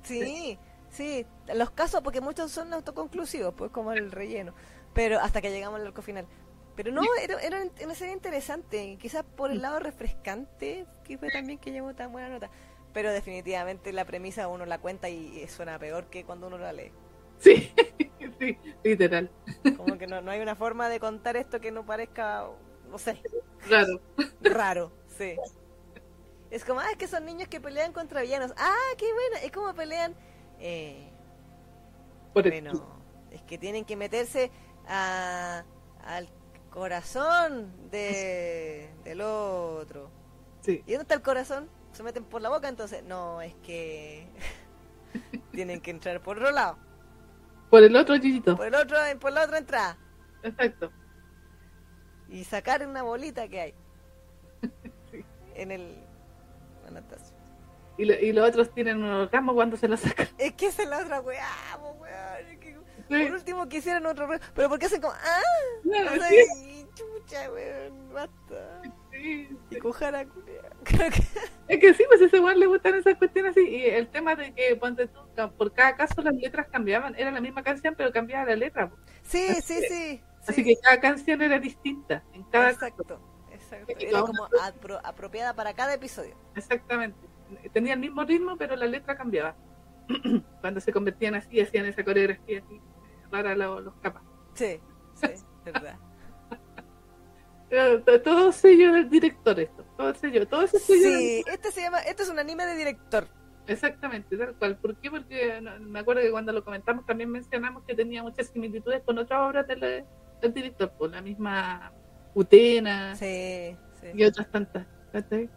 Sí, 0.04 0.58
sí, 0.90 1.26
los 1.54 1.72
casos, 1.72 2.02
porque 2.02 2.22
muchos 2.22 2.52
son 2.52 2.74
autoconclusivos, 2.74 3.54
pues 3.56 3.72
como 3.72 3.94
el 3.94 4.12
relleno, 4.12 4.54
pero 4.94 5.20
hasta 5.20 5.42
que 5.42 5.50
llegamos 5.52 5.80
al 5.80 5.88
arco 5.88 6.02
final. 6.02 6.28
Pero 6.76 6.92
no, 6.92 7.04
era, 7.22 7.40
era 7.40 7.64
una 7.84 7.94
serie 7.96 8.14
interesante, 8.14 8.98
quizás 9.00 9.24
por 9.24 9.52
el 9.52 9.62
lado 9.62 9.80
refrescante, 9.80 10.88
que 11.04 11.18
fue 11.20 11.30
también 11.30 11.60
que 11.60 11.72
llevó 11.72 11.94
tan 11.94 12.12
buena 12.12 12.30
nota. 12.30 12.50
Pero 12.94 13.12
definitivamente 13.12 13.92
la 13.94 14.06
premisa 14.06 14.48
uno 14.48 14.66
la 14.66 14.80
cuenta 14.80 15.10
y, 15.10 15.48
suena 15.48 15.80
peor 15.80 16.10
que 16.10 16.26
cuando 16.26 16.48
uno 16.48 16.58
la 16.58 16.74
lee. 16.74 16.92
Sí, 17.40 17.74
sí, 18.40 18.58
literal, 18.84 19.32
Como 19.76 19.98
que 19.98 20.08
no, 20.08 20.22
no 20.22 20.32
hay 20.32 20.40
una 20.42 20.56
forma 20.56 20.90
de 20.90 21.00
contar 21.00 21.36
esto 21.38 21.60
que 21.60 21.72
no 21.72 21.86
parezca, 21.86 22.48
no 22.90 22.98
sé, 22.98 23.22
raro. 23.70 24.02
raro, 24.42 24.94
sí. 25.08 25.42
Es 26.50 26.64
como, 26.66 26.80
ah, 26.82 26.92
es 26.92 26.98
que 26.98 27.08
son 27.08 27.26
niños 27.26 27.48
que 27.50 27.60
pelean 27.60 27.94
contra 27.94 28.22
villanos. 28.22 28.54
Ah, 28.58 28.94
qué 28.98 29.12
bueno, 29.14 29.38
es 29.44 29.52
como 29.52 29.74
pelean... 29.74 30.16
Eh, 30.60 31.12
Bueno, 32.34 32.72
es 33.32 33.42
que 33.44 33.58
tienen 33.58 33.86
que 33.86 33.96
meterse 33.96 34.52
a, 34.88 35.66
al 36.04 36.30
corazón 36.70 37.90
de, 37.92 38.96
del 39.04 39.22
otro. 39.22 40.12
sí, 40.62 40.84
¿Y 40.86 40.92
dónde 40.94 41.04
está 41.04 41.16
el 41.16 41.22
corazón? 41.22 41.70
¿Se 41.94 42.04
meten 42.04 42.24
por 42.26 42.42
la 42.42 42.50
boca? 42.50 42.68
Entonces, 42.68 43.04
no, 43.04 43.42
es 43.42 43.54
que 43.64 44.28
tienen 45.52 45.80
que 45.82 45.92
entrar 45.92 46.22
por 46.22 46.38
otro 46.38 46.52
lado. 46.52 46.78
por 47.70 47.84
el 47.84 47.96
otro 47.96 48.18
chichito, 48.18 48.56
Por 48.58 48.68
el 48.68 48.76
otro, 48.76 48.98
por 49.20 49.32
la 49.32 49.44
otra 49.44 49.58
entrada. 49.60 49.98
exacto. 50.44 50.92
Y 52.30 52.44
sacar 52.44 52.86
una 52.88 53.04
bolita 53.04 53.48
que 53.48 53.62
hay 53.62 53.74
Sí. 55.12 55.24
en 55.56 55.72
el 55.72 56.04
Anastasio. 56.88 57.36
Y, 57.98 58.06
lo- 58.06 58.16
y 58.20 58.32
los 58.34 58.50
otros 58.50 58.74
tienen 58.74 59.04
un 59.04 59.10
orgasmo 59.12 59.54
cuando 59.54 59.78
se 59.78 59.88
lo 59.88 59.96
sacan. 59.98 60.28
Es 60.40 60.54
que 60.54 60.66
esa 60.68 60.82
es 60.84 60.90
la 60.90 61.00
otra 61.00 61.22
weá, 61.22 61.48
po, 61.80 61.92
weón. 62.02 62.48
Es 62.50 62.58
que 62.60 62.74
Sí. 63.10 63.24
por 63.26 63.34
último 63.34 63.68
quisieran 63.68 64.06
otro 64.06 64.28
Pero 64.56 64.70
porque 64.70 64.86
hacen 64.88 65.02
como, 65.02 65.14
ah, 65.14 65.42
No, 65.84 65.92
o 66.12 66.16
sea, 66.16 66.28
sí, 66.30 66.38
y 66.80 66.88
chucha, 66.96 67.52
weón, 67.52 68.14
basta. 68.14 68.82
Y 69.14 69.48
sí. 69.70 69.80
Cujara, 69.80 70.26
culia. 70.26 70.62
Creo 70.84 71.10
que- 71.12 71.24
Es 71.68 71.80
que 71.80 71.94
sí, 71.94 72.03
pues 72.10 72.22
a 72.22 72.26
ese 72.26 72.38
igual 72.38 72.60
le 72.60 72.66
gustan 72.68 72.95
esas 72.95 73.16
cuestiones 73.16 73.52
así. 73.52 73.66
Y 73.68 73.86
el 73.86 74.08
tema 74.10 74.36
de 74.36 74.53
que 74.53 74.76
ponte 74.76 75.08
tú, 75.08 75.20
por 75.58 75.72
cada 75.74 75.95
caso 75.95 76.22
las 76.22 76.36
letras 76.36 76.68
cambiaban. 76.70 77.16
Era 77.18 77.32
la 77.32 77.40
misma 77.42 77.64
canción, 77.64 77.95
pero 77.98 78.12
cambiaba 78.12 78.45
la 78.45 78.56
letra. 78.58 78.92
Sí, 79.22 79.48
Así 79.50 79.62
sí, 79.62 79.82
que- 79.82 79.88
sí. 79.88 80.22
Así 80.42 80.53
sí. 80.56 80.64
que 80.66 80.76
cada 80.82 81.00
canción 81.00 81.42
era 81.42 81.58
distinta. 81.60 82.22
En 82.34 82.44
cada 82.44 82.72
Exacto, 82.72 83.20
exacto. 83.52 83.94
Era 83.98 84.20
como 84.22 84.45
apro- 84.50 85.00
apropiada 85.03 85.53
para 85.56 85.74
cada 85.74 85.94
episodio. 85.94 86.36
Exactamente. 86.56 87.18
Tenía 87.72 87.94
el 87.94 88.00
mismo 88.02 88.24
ritmo, 88.24 88.58
pero 88.58 88.76
la 88.76 88.86
letra 88.86 89.16
cambiaba. 89.16 89.56
Cuando 90.62 90.82
se 90.82 90.92
convertían 90.92 91.36
así, 91.36 91.62
hacían 91.62 91.86
esa 91.86 92.03
coreografía 92.03 92.60
así, 92.60 92.82
rara 93.32 93.56
lo- 93.56 93.80
los 93.80 93.95
capas. 94.02 94.22
Sí, 94.53 94.82
sí, 95.16 95.28
verdad. 95.64 95.98
Todo 98.24 98.52
sello 98.52 98.92
del 98.94 99.10
director 99.10 99.58
esto. 99.60 99.83
Todo 99.98 100.14
sello, 100.16 100.48
todo 100.48 100.64
ese 100.64 100.80
sello. 100.80 101.10
del- 101.12 101.20
Sí, 101.20 101.44
este 101.48 101.72
se 101.72 101.82
llama, 101.82 102.00
este 102.00 102.24
es 102.24 102.30
un 102.30 102.40
anime 102.40 102.66
de 102.66 102.76
director. 102.76 103.28
Exactamente, 103.68 104.36
tal 104.38 104.56
cual. 104.56 104.76
¿Por 104.78 104.96
qué? 104.98 105.10
Porque 105.10 105.62
no- 105.62 105.80
me 105.80 106.00
acuerdo 106.00 106.22
que 106.22 106.32
cuando 106.32 106.52
lo 106.52 106.64
comentamos 106.64 107.06
también 107.06 107.30
mencionamos 107.30 107.84
que 107.86 107.96
tenía 107.96 108.22
muchas 108.24 108.48
similitudes 108.48 109.02
con 109.06 109.18
otras 109.18 109.40
obras 109.42 109.68
del, 109.68 110.04
del 110.42 110.54
director, 110.54 110.92
por 110.92 111.12
la 111.12 111.22
misma 111.22 111.94
Utena 112.34 113.16
Sí, 113.16 113.76
sí. 114.02 114.08
y 114.14 114.24
otras 114.26 114.50
tantas. 114.52 114.86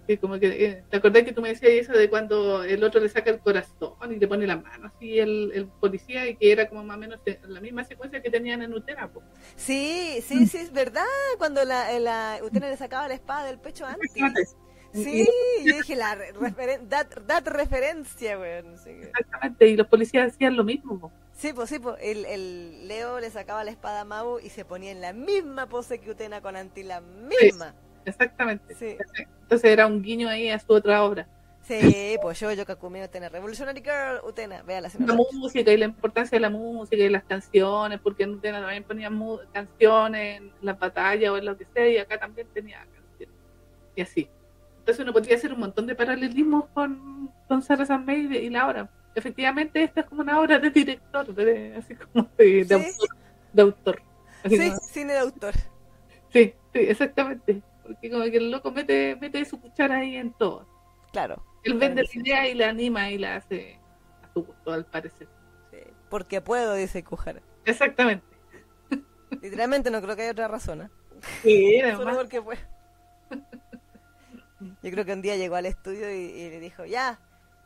Que 0.07 0.19
como 0.19 0.39
que, 0.39 0.49
eh, 0.67 0.85
¿Te 0.91 0.99
acordás 0.99 1.23
que 1.25 1.33
tú 1.33 1.41
me 1.41 1.49
decías 1.49 1.73
eso 1.73 1.93
de 1.93 2.11
cuando 2.11 2.63
el 2.63 2.85
otro 2.85 3.01
le 3.01 3.09
saca 3.09 3.31
el 3.31 3.41
corazón 3.41 4.13
y 4.13 4.17
le 4.17 4.29
pone 4.29 4.47
la 4.47 4.57
mano 4.59 4.93
así 4.95 5.19
el, 5.19 5.51
el 5.55 5.67
policía 5.67 6.29
y 6.29 6.37
que 6.37 6.53
era 6.53 6.69
como 6.69 6.85
más 6.85 6.97
o 6.99 7.01
menos 7.01 7.21
la 7.49 7.61
misma 7.61 7.83
secuencia 7.85 8.21
que 8.21 8.31
tenían 8.31 8.61
en 8.61 8.75
Utena? 8.75 9.11
po? 9.11 9.23
Sí, 9.57 10.23
sí, 10.23 10.47
sí, 10.47 10.59
es 10.59 10.73
verdad. 10.73 11.05
Cuando 11.39 11.65
la, 11.65 11.99
la 11.99 12.39
Utena 12.43 12.69
le 12.69 12.77
sacaba 12.77 13.09
la 13.09 13.15
espada 13.15 13.47
del 13.47 13.59
pecho 13.59 13.87
antes. 13.87 14.57
Sí, 14.93 15.27
yo 15.65 15.77
dije, 15.77 15.95
la 15.95 16.15
re- 16.15 16.33
referen 16.33 16.89
dat 16.89 17.47
referencia, 17.47 18.39
weón. 18.39 18.75
Exactamente, 18.75 19.69
y 19.69 19.77
los 19.77 19.87
policías 19.89 20.33
hacían 20.33 20.57
lo 20.57 20.65
mismo. 20.65 20.99
po. 20.99 21.13
Sí, 21.35 21.53
pues 21.53 21.69
sí, 21.69 21.79
pues 21.79 21.97
el, 22.01 22.25
el 22.25 22.89
Leo 22.89 23.21
le 23.21 23.31
sacaba 23.31 23.63
la 23.65 23.71
espada 23.71 24.03
a 24.03 24.05
Mau 24.07 24.39
y 24.39 24.49
se 24.49 24.65
ponía 24.65 24.93
en 24.93 25.03
la 25.03 25.13
misma 25.13 25.69
pose 25.69 25.99
que 25.99 26.11
Utena 26.11 26.41
con 26.41 26.57
Anti, 26.57 26.83
la 26.83 27.01
misma. 27.03 27.75
Exactamente. 28.07 28.75
Sí, 28.75 28.97
Entonces 29.43 29.71
era 29.71 29.87
un 29.87 30.01
guiño 30.03 30.29
ahí 30.29 30.49
a 30.49 30.59
su 30.59 30.73
otra 30.73 31.03
obra. 31.05 31.29
sí, 31.63 32.17
pues 32.23 32.39
yo, 32.41 32.53
yo 32.53 32.65
Kakumi 32.65 33.03
Utena, 33.03 33.29
Revolutionary 33.29 33.81
Girl, 33.83 34.21
Utena, 34.25 34.63
véala 34.63 34.89
si 34.89 34.99
no 34.99 35.07
la 35.09 35.15
música 35.15 35.71
y 35.73 35.77
la 35.77 35.85
importancia 35.85 36.37
de 36.37 36.41
la 36.41 36.51
música 36.51 36.97
y 37.03 37.09
las 37.09 37.25
canciones, 37.25 38.01
porque 38.01 38.23
en 38.23 38.31
Utena 38.35 38.61
también 38.61 38.85
ponían 38.85 39.15
mu- 39.15 39.41
canciones 39.53 40.39
en 40.41 40.53
las 40.63 40.79
batallas 40.79 41.31
o 41.31 41.37
en 41.37 41.45
lo 41.45 41.57
que 41.59 41.67
sea, 41.75 41.89
y 41.89 41.99
acá 41.99 42.19
también 42.19 42.47
tenía 42.55 42.79
canciones. 42.79 43.35
Y 43.97 44.01
así. 44.03 44.31
Entonces 44.79 45.03
uno 45.03 45.13
podría 45.13 45.35
hacer 45.37 45.53
un 45.53 45.59
montón 45.61 45.87
de 45.89 45.97
paralelismos 45.97 46.67
con, 46.73 47.31
con 47.49 47.61
Sarah 47.63 47.85
San 47.85 48.05
May 48.07 48.27
y 48.37 48.51
la 48.51 48.69
obra. 48.69 48.89
Efectivamente, 49.17 49.83
esta 49.83 50.03
es 50.03 50.07
como 50.07 50.21
una 50.21 50.39
obra 50.39 50.59
de 50.61 50.71
director, 50.71 51.35
de- 51.35 51.75
así 51.77 51.95
como 51.97 52.29
de, 52.39 52.65
de 52.65 52.65
Sí. 52.65 52.75
autor. 52.75 53.09
De 53.53 53.63
autor. 53.63 54.03
Así 54.45 54.57
Sí, 54.57 54.69
como- 54.69 54.81
cine 54.83 55.13
de 55.15 55.19
autor. 55.19 55.55
sí, 56.33 56.55
sí, 56.73 56.79
exactamente. 56.81 57.63
Porque 57.87 58.11
como 58.11 58.25
que 58.25 58.37
el 58.37 58.51
loco 58.51 58.71
mete, 58.71 59.17
mete 59.21 59.45
su 59.45 59.61
cuchara 59.61 59.99
ahí 59.99 60.17
en 60.17 60.33
todo. 60.33 60.67
Claro. 61.13 61.43
Él 61.63 61.75
vende 61.75 62.03
la 62.03 62.21
idea 62.21 62.49
y 62.49 62.55
la 62.55 62.69
anima 62.69 63.11
y 63.11 63.19
la 63.19 63.37
hace 63.37 63.79
a 64.23 64.33
su 64.33 64.45
gusto, 64.45 64.73
al 64.73 64.85
parecer. 64.87 65.29
Sí, 65.71 65.79
porque 66.09 66.41
puedo, 66.41 66.75
dice 66.75 67.03
Kuhara. 67.03 67.43
Exactamente. 67.65 68.27
Literalmente 69.43 69.91
no 69.91 70.01
creo 70.01 70.15
que 70.17 70.23
haya 70.23 70.33
otra 70.33 70.49
razón. 70.49 70.83
¿eh? 70.83 70.91
Sí, 71.43 71.81
Solo 71.97 72.15
porque 72.15 72.43
puedo. 72.43 72.61
Yo 74.83 74.91
creo 74.91 75.05
que 75.05 75.13
un 75.13 75.23
día 75.23 75.37
llegó 75.37 75.57
al 75.57 75.67
estudio 75.67 76.11
y, 76.11 76.25
y 76.31 76.51
le 76.51 76.61
dijo, 76.61 76.85
ya, 76.85 77.19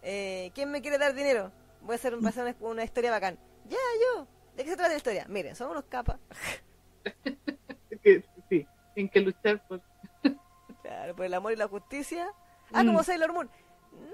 eh, 0.03 0.51
¿quién 0.55 0.71
me 0.71 0.81
quiere 0.81 0.99
dar 0.99 1.15
dinero? 1.15 1.53
Voy 1.83 1.93
a 1.93 1.97
hacer, 1.97 2.17
voy 2.17 2.27
a 2.27 2.29
hacer 2.29 2.43
una, 2.45 2.57
una 2.61 2.85
historia 2.85 3.11
bacán. 3.11 3.39
Ya, 3.69 3.77
yo. 4.15 4.27
¿De 4.57 4.65
qué 4.65 4.71
se 4.71 4.77
trata 4.77 4.91
la 4.91 4.97
historia? 4.97 5.27
Miren, 5.29 5.55
son 5.55 5.71
unos 5.71 5.85
capas. 5.85 6.19
sí, 8.49 8.67
tienen 8.95 9.11
que 9.11 9.21
luchar 9.21 9.67
por 9.67 9.81
Por 11.15 11.27
el 11.27 11.35
amor 11.35 11.53
y 11.53 11.57
la 11.57 11.69
justicia. 11.69 12.33
Ah, 12.73 12.83
Mm. 12.83 12.87
como 12.87 13.03
Sailor 13.03 13.33
Moon. 13.33 13.51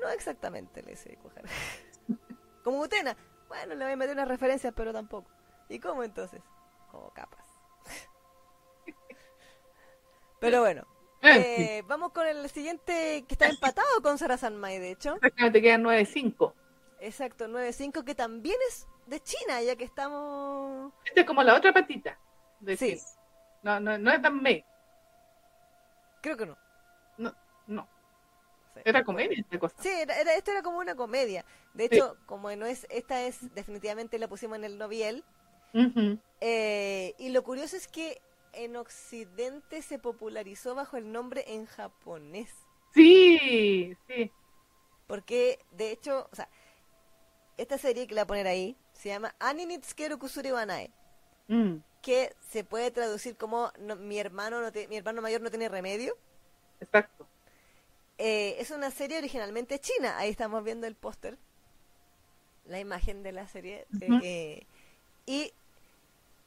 No 0.01 0.09
exactamente, 0.09 0.83
le 0.83 0.93
dice 0.93 1.19
como 2.65 2.81
Utena. 2.81 3.17
Bueno, 3.49 3.75
le 3.75 3.85
voy 3.85 3.93
a 3.93 3.97
meter 3.97 4.15
unas 4.15 4.29
referencias, 4.29 4.73
pero 4.75 4.93
tampoco. 4.93 5.31
¿Y 5.69 5.79
cómo 5.79 6.03
entonces? 6.03 6.41
Como 6.91 7.11
capas. 7.11 7.45
Pero 10.41 10.61
bueno, 10.61 10.87
Eh, 11.23 11.79
eh, 11.79 11.83
vamos 11.87 12.13
con 12.13 12.27
el 12.27 12.49
siguiente 12.51 13.25
que 13.27 13.35
está 13.35 13.47
empatado 13.49 13.87
con 14.03 14.19
Sarah 14.19 14.37
Sanmai, 14.37 14.79
de 14.79 14.91
hecho. 14.93 15.15
exactamente 15.17 15.63
quedan 15.63 15.83
9-5. 15.83 16.53
Exacto, 17.01 17.49
9-5, 17.49 18.05
que 18.05 18.15
también 18.15 18.57
es 18.69 18.87
de 19.07 19.21
China, 19.21 19.61
ya 19.63 19.77
que 19.77 19.85
estamos... 19.85 20.93
Esta 21.05 21.21
es 21.23 21.27
como 21.27 21.43
la 21.43 21.55
otra 21.55 21.73
patita. 21.73 22.19
De 22.61 22.77
Sí. 22.77 23.01
No, 23.63 23.81
no, 23.81 23.99
no 23.99 24.11
es 24.13 24.23
tan 24.23 24.41
May. 24.43 24.65
Creo 26.23 26.37
que 26.37 26.47
no. 26.47 26.57
No. 27.67 27.89
Sí. 28.75 28.81
Era 28.85 29.05
comedia 29.05 29.41
esta 29.41 29.59
cosa. 29.59 29.75
Sí, 29.83 29.89
era, 29.89 30.19
era- 30.21 30.35
esto 30.35 30.51
era 30.51 30.63
como 30.63 30.79
una 30.79 30.95
comedia. 30.95 31.45
De 31.75 31.89
Sí. 31.89 31.95
hecho, 31.97 32.17
como 32.27 32.55
no 32.57 32.67
es, 32.67 32.87
esta 32.91 33.23
es, 33.23 33.55
definitivamente 33.55 34.19
la 34.19 34.29
pusimos 34.29 34.59
en 34.59 34.65
el 34.65 34.79
noviel. 34.79 35.25
Eh, 36.41 37.15
y 37.19 37.29
lo 37.31 37.43
curioso 37.43 37.77
es 37.77 37.87
que 37.89 38.21
en 38.53 38.77
Occidente 38.77 39.83
se 39.83 39.99
popularizó 39.99 40.75
bajo 40.75 40.97
el 40.97 41.13
nombre 41.13 41.45
en 41.49 41.67
japonés. 41.67 42.51
Sí, 42.95 43.95
sí. 44.07 44.31
Porque, 45.07 45.59
de 45.73 45.91
hecho, 45.93 46.29
o 46.33 46.35
sea, 46.37 46.49
esta 47.59 47.79
serie 47.79 48.07
que 48.07 48.15
la 48.15 48.23
voy 48.23 48.25
a 48.25 48.27
poner 48.43 48.47
ahí 48.47 48.77
se 48.93 49.11
llama 49.11 49.35
Aninitsukeru 49.39 50.19
Kusuri 50.19 50.51
wa 50.53 50.65
Nae, 50.67 50.91
Mm. 51.49 51.77
que 52.03 52.35
se 52.41 52.65
puede 52.65 52.91
traducir 52.91 53.37
como 53.37 53.71
no- 53.79 53.97
mi 53.97 54.19
hermano 54.19 54.61
no 54.61 54.73
te- 54.73 54.89
mi 54.89 54.97
hermano 54.97 55.21
mayor 55.23 55.41
no 55.43 55.51
tiene 55.51 55.69
remedio. 55.69 56.17
exacto. 56.81 57.27
Eh, 58.19 58.57
es 58.59 58.71
una 58.71 58.91
serie 58.91 59.19
originalmente 59.19 59.79
china. 59.79 60.17
Ahí 60.19 60.31
estamos 60.31 60.65
viendo 60.65 60.87
el 60.87 60.95
póster, 60.95 61.37
la 62.67 62.81
imagen 62.81 63.23
de 63.23 63.33
la 63.33 63.47
serie. 63.49 63.87
Ujú. 63.95 64.21
Eh, 64.23 64.67
y 65.27 65.53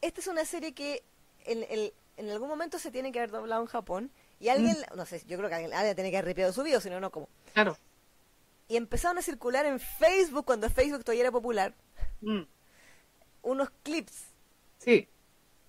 esta 0.02 0.22
es 0.22 0.28
una 0.28 0.46
serie 0.46 0.74
que 0.74 1.04
en, 1.46 1.64
el- 1.70 1.94
en 2.18 2.30
algún 2.30 2.50
momento 2.50 2.80
se 2.80 2.92
tiene 2.92 3.12
que 3.12 3.20
haber 3.20 3.32
doblado 3.32 3.62
en 3.62 3.68
Japón. 3.68 4.12
Y 4.40 4.48
alguien, 4.50 4.78
no 4.96 5.06
sé, 5.06 5.22
yo 5.28 5.38
creo 5.38 5.50
que 5.50 5.56
alguien, 5.56 5.74
alguien 5.74 5.96
tiene 5.96 6.12
que 6.12 6.18
haber 6.18 6.28
ripiado 6.30 6.54
su 6.54 6.64
video, 6.64 6.80
si 6.80 6.90
no, 6.90 7.00
no 7.00 7.12
como. 7.12 7.28
Claro. 7.54 7.78
Y 8.70 8.78
empezaron 8.78 9.18
a 9.18 9.22
circular 9.22 9.66
en 9.66 9.80
Facebook, 9.80 10.46
cuando 10.46 10.70
Facebook 10.70 11.04
todavía 11.04 11.24
era 11.24 11.32
popular, 11.32 11.74
Mm, 12.22 12.42
unos 13.44 13.70
clips 13.84 14.26
Sí. 14.80 15.08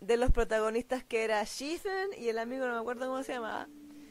de 0.00 0.16
los 0.16 0.30
protagonistas 0.32 1.04
que 1.04 1.22
era 1.24 1.42
Shizen 1.44 2.10
y 2.18 2.28
el 2.28 2.38
amigo, 2.40 2.66
no 2.66 2.74
me 2.74 2.80
acuerdo 2.80 3.06
cómo 3.06 3.22
se 3.22 3.32
llamaba. 3.34 3.68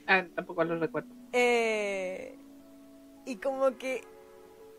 Ah, 0.07 0.25
tampoco 0.35 0.63
lo 0.63 0.77
recuerdo. 0.79 1.09
Eh, 1.33 2.35
y 3.25 3.35
como 3.37 3.77
que 3.77 4.03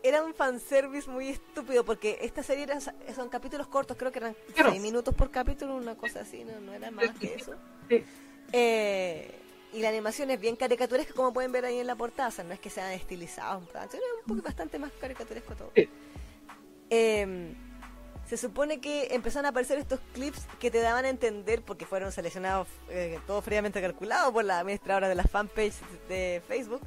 era 0.03 0.23
un 0.23 0.33
fanservice 0.33 1.09
muy 1.09 1.29
estúpido 1.29 1.85
porque 1.85 2.17
esta 2.21 2.43
serie 2.43 2.63
era, 2.63 2.79
son 2.79 3.29
capítulos 3.29 3.67
cortos, 3.67 3.95
creo 3.97 4.11
que 4.11 4.19
eran 4.19 4.35
Claro. 4.53 4.71
6 4.71 4.81
minutos 4.81 5.13
por 5.13 5.29
capítulo, 5.29 5.75
una 5.75 5.95
cosa 5.95 6.21
así, 6.21 6.43
no, 6.43 6.59
no 6.59 6.73
era 6.73 6.91
más 6.91 7.11
que 7.19 7.35
eso. 7.35 7.53
Sí. 7.87 8.03
Eh, 8.51 9.35
y 9.73 9.79
la 9.81 9.89
animación 9.89 10.31
es 10.31 10.39
bien 10.39 10.55
caricaturesca, 10.55 11.13
como 11.13 11.31
pueden 11.31 11.51
ver 11.51 11.65
ahí 11.65 11.79
en 11.79 11.87
la 11.87 11.95
portada, 11.95 12.29
o 12.29 12.31
sea, 12.31 12.43
no 12.43 12.53
es 12.53 12.59
que 12.59 12.69
sean 12.69 12.91
estilizados, 12.91 13.63
es 13.63 13.99
un 14.25 14.35
poco 14.35 14.41
bastante 14.41 14.79
más 14.79 14.91
caricaturesco 14.99 15.55
todo. 15.55 15.71
Sí. 15.75 15.87
Eh, 16.89 17.53
se 18.31 18.37
supone 18.37 18.79
que 18.79 19.13
empezaron 19.13 19.45
a 19.45 19.49
aparecer 19.49 19.77
estos 19.77 19.99
clips 20.13 20.47
que 20.57 20.71
te 20.71 20.79
daban 20.79 21.03
a 21.03 21.09
entender, 21.09 21.61
porque 21.63 21.85
fueron 21.85 22.13
seleccionados 22.13 22.65
eh, 22.89 23.19
todo 23.27 23.41
fríamente 23.41 23.81
calculado 23.81 24.31
por 24.31 24.45
la 24.45 24.59
administradora 24.59 25.09
de 25.09 25.15
la 25.15 25.23
fanpage 25.25 25.73
de 26.07 26.41
Facebook, 26.47 26.79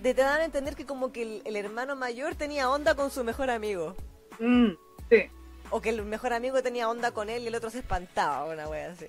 de 0.00 0.14
te 0.14 0.22
daban 0.22 0.42
a 0.42 0.44
entender 0.44 0.76
que 0.76 0.86
como 0.86 1.10
que 1.10 1.22
el, 1.22 1.42
el 1.44 1.56
hermano 1.56 1.96
mayor 1.96 2.36
tenía 2.36 2.70
onda 2.70 2.94
con 2.94 3.10
su 3.10 3.24
mejor 3.24 3.50
amigo, 3.50 3.96
Mm, 4.38 4.74
sí, 5.10 5.28
o 5.70 5.80
que 5.80 5.88
el 5.88 6.04
mejor 6.04 6.32
amigo 6.32 6.62
tenía 6.62 6.88
onda 6.88 7.10
con 7.10 7.28
él 7.28 7.42
y 7.42 7.48
el 7.48 7.54
otro 7.56 7.70
se 7.70 7.80
espantaba, 7.80 8.44
una 8.44 8.68
wea 8.68 8.92
así. 8.92 9.06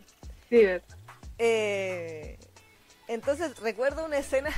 sí. 0.49 0.65
Eh, 1.37 2.35
entonces 3.07 3.59
recuerdo 3.59 4.05
una 4.05 4.17
escena 4.17 4.49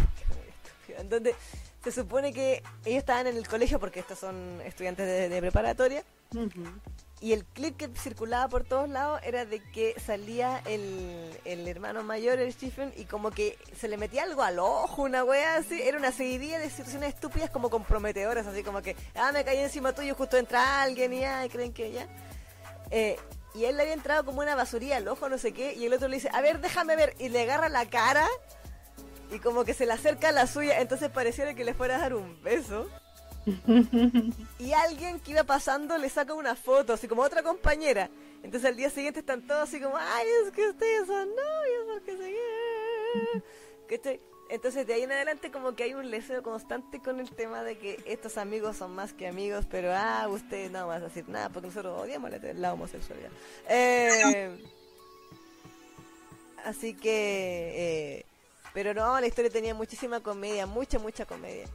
en 0.98 1.10
donde 1.10 1.36
se 1.84 1.92
supone 1.92 2.32
que 2.32 2.64
ellos 2.86 3.00
estaban 3.00 3.28
en 3.28 3.36
el 3.36 3.50
colegio 3.50 3.82
porque 3.82 4.00
estos 4.00 4.18
son 4.18 4.62
estudiantes 4.64 5.06
de, 5.06 5.28
de 5.28 5.42
preparatoria 5.42 6.06
Y 7.20 7.34
el 7.34 7.46
clip 7.46 7.78
que 7.78 7.88
circulaba 7.88 8.48
por 8.48 8.64
todos 8.64 8.88
lados 8.88 9.20
era 9.24 9.46
de 9.46 9.60
que 9.72 9.96
salía 10.00 10.62
el, 10.66 11.36
el 11.46 11.68
hermano 11.68 12.04
mayor, 12.04 12.38
el 12.38 12.54
Stephen, 12.54 12.94
y 12.96 13.06
como 13.06 13.32
que 13.32 13.58
se 13.76 13.88
le 13.88 13.98
metía 13.98 14.24
algo 14.24 14.44
al 14.44 14.60
ojo, 14.60 15.02
una 15.02 15.24
wea 15.24 15.56
así. 15.56 15.82
Era 15.82 15.98
una 15.98 16.12
seguidilla 16.12 16.60
de 16.60 16.70
situaciones 16.70 17.16
estúpidas 17.16 17.50
como 17.50 17.72
comprometedoras, 17.72 18.46
así 18.46 18.62
como 18.62 18.84
que, 18.84 18.96
ah, 19.16 19.32
me 19.32 19.44
caí 19.44 19.58
encima 19.58 19.94
tuyo, 19.94 20.14
justo 20.14 20.38
entra 20.38 20.84
alguien 20.84 21.12
y 21.14 21.26
y 21.26 21.50
creen 21.50 21.74
que 21.74 21.92
ya. 21.92 22.08
Eh, 22.92 23.18
y 23.56 23.66
él 23.66 23.76
le 23.76 23.82
había 23.82 23.96
entrado 23.96 24.24
como 24.24 24.42
una 24.42 24.54
basuría 24.54 24.98
al 24.98 25.08
ojo, 25.08 25.28
no 25.28 25.40
sé 25.40 25.54
qué, 25.54 25.74
y 25.74 25.86
el 25.86 25.94
otro 25.94 26.08
le 26.08 26.18
dice, 26.18 26.30
a 26.32 26.42
ver, 26.42 26.62
déjame 26.62 26.96
ver, 26.96 27.16
y 27.18 27.30
le 27.30 27.42
agarra 27.42 27.70
la 27.70 27.90
cara 27.90 28.28
y 29.32 29.40
como 29.40 29.66
que 29.66 29.74
se 29.74 29.86
le 29.86 29.94
acerca 29.94 30.30
a 30.30 30.32
la 30.32 30.46
suya, 30.46 30.80
entonces 30.80 31.10
pareciera 31.10 31.56
que 31.56 31.66
le 31.66 31.74
fuera 31.74 31.96
a 31.96 32.00
dar 32.00 32.14
un 32.14 32.42
beso. 32.44 32.88
Y 34.60 34.74
alguien 34.74 35.20
que 35.20 35.32
iba 35.32 35.44
pasando 35.44 35.98
le 35.98 36.10
saca 36.10 36.34
una 36.34 36.56
foto, 36.56 36.94
así 36.94 37.08
como 37.08 37.22
otra 37.22 37.44
compañera. 37.44 38.10
Entonces 38.44 38.70
al 38.70 38.76
día 38.76 38.90
siguiente 38.90 39.22
están 39.22 39.46
todos 39.46 39.62
así 39.62 39.80
como, 39.80 39.98
ay, 39.98 40.28
es 40.46 40.52
que 40.52 40.68
ustedes 40.70 41.08
son 41.08 41.30
novios, 41.30 41.86
porque 41.94 42.12
se 42.12 42.18
quieren". 42.18 43.44
¿Cachai? 43.88 44.20
Entonces 44.50 44.88
de 44.88 44.94
ahí 44.94 45.04
en 45.04 45.12
adelante 45.12 45.52
como 45.52 45.76
que 45.76 45.84
hay 45.84 45.94
un 45.94 46.10
leseo 46.10 46.42
constante 46.42 47.02
con 47.02 47.20
el 47.20 47.30
tema 47.30 47.64
de 47.64 47.78
que 47.78 48.00
estos 48.06 48.38
amigos 48.38 48.78
son 48.78 48.96
más 48.96 49.14
que 49.14 49.28
amigos, 49.28 49.66
pero 49.70 49.94
ah, 49.94 50.28
usted 50.30 50.72
no 50.72 50.88
vas 50.88 51.02
a 51.02 51.06
decir 51.06 51.28
nada 51.28 51.50
porque 51.50 51.68
nosotros 51.68 52.02
odiamos 52.02 52.32
la, 52.32 52.40
la 52.54 52.74
homosexualidad. 52.74 53.30
Eh, 53.68 54.58
así 56.64 56.94
que, 56.94 58.20
eh, 58.20 58.26
pero 58.74 58.94
no, 58.94 59.20
la 59.20 59.28
historia 59.28 59.52
tenía 59.52 59.74
muchísima 59.74 60.22
comedia, 60.22 60.66
mucha, 60.66 60.98
mucha 60.98 61.26
comedia. 61.26 61.68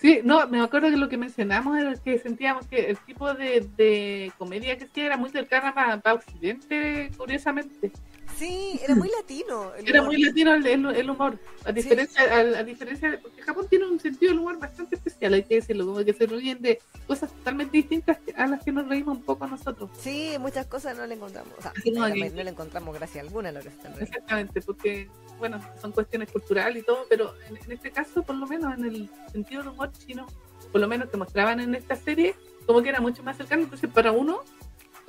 Sí, 0.00 0.20
no, 0.24 0.46
me 0.48 0.62
acuerdo 0.62 0.88
que 0.88 0.96
lo 0.96 1.10
que 1.10 1.18
mencionamos 1.18 1.78
era 1.78 1.94
que 1.94 2.18
sentíamos 2.18 2.66
que 2.66 2.88
el 2.88 2.96
tipo 3.04 3.34
de, 3.34 3.68
de 3.76 4.32
comedia 4.38 4.78
que 4.78 4.84
hacía 4.84 5.04
era 5.04 5.18
muy 5.18 5.28
cercana 5.28 5.74
para, 5.74 6.00
para 6.00 6.14
Occidente, 6.14 7.10
curiosamente. 7.18 7.92
Sí, 8.40 8.80
era 8.84 8.94
muy 8.94 9.08
latino. 9.10 9.72
el 9.76 9.88
Era 9.88 10.00
humor. 10.00 10.14
muy 10.14 10.22
latino 10.22 10.54
el, 10.54 10.66
el- 10.66 10.86
el 10.96 11.10
humor. 11.10 11.38
A 11.64 11.72
diferencia, 11.72 12.22
a, 12.22 12.38
a 12.60 12.64
diferencia 12.64 13.10
de. 13.10 13.18
Porque 13.18 13.42
Japón 13.42 13.66
tiene 13.68 13.86
un 13.86 14.00
sentido 14.00 14.32
del 14.32 14.40
humor 14.40 14.58
bastante 14.58 14.96
especial, 14.96 15.34
hay 15.34 15.44
que 15.44 15.56
decirlo, 15.56 15.86
como 15.86 16.04
que 16.04 16.12
se 16.14 16.26
ríen 16.26 16.60
de 16.62 16.80
cosas 17.06 17.30
totalmente 17.30 17.76
distintas 17.76 18.18
a 18.36 18.46
las 18.46 18.64
que 18.64 18.72
nos 18.72 18.88
reímos 18.88 19.18
un 19.18 19.22
poco 19.24 19.46
nosotros. 19.46 19.90
Sí, 19.98 20.32
muchas 20.40 20.66
cosas 20.66 20.96
no 20.96 21.06
le 21.06 21.14
encontramos. 21.14 21.52
O 21.58 21.62
sea, 21.62 21.72
Sí, 21.82 21.90
no, 21.90 22.08
le 22.08 22.50
encontramos 22.50 22.94
gracia 22.94 23.20
alguna 23.20 23.50
a 23.50 23.52
lo 23.52 23.60
que 23.60 23.68
están 23.68 23.92
riendo. 23.94 24.04
Exactamente, 24.04 24.60
porque, 24.62 25.08
bueno, 25.38 25.60
son 25.80 25.92
cuestiones 25.92 26.30
culturales 26.32 26.82
y 26.82 26.86
todo, 26.86 27.04
pero 27.08 27.34
en, 27.48 27.56
en 27.58 27.72
este 27.72 27.90
caso, 27.90 28.22
por 28.22 28.36
lo 28.36 28.46
menos 28.46 28.76
en 28.78 28.84
el 28.86 29.10
sentido 29.30 29.62
del 29.62 29.72
humor 29.72 29.92
chino, 29.92 30.26
por 30.72 30.80
lo 30.80 30.88
menos 30.88 31.10
que 31.10 31.16
mostraban 31.16 31.60
en 31.60 31.74
esta 31.74 31.94
serie, 31.96 32.34
como 32.66 32.82
que 32.82 32.88
era 32.88 33.00
mucho 33.00 33.22
más 33.22 33.36
cercano. 33.36 33.62
Entonces, 33.64 33.90
para 33.90 34.12
uno, 34.12 34.40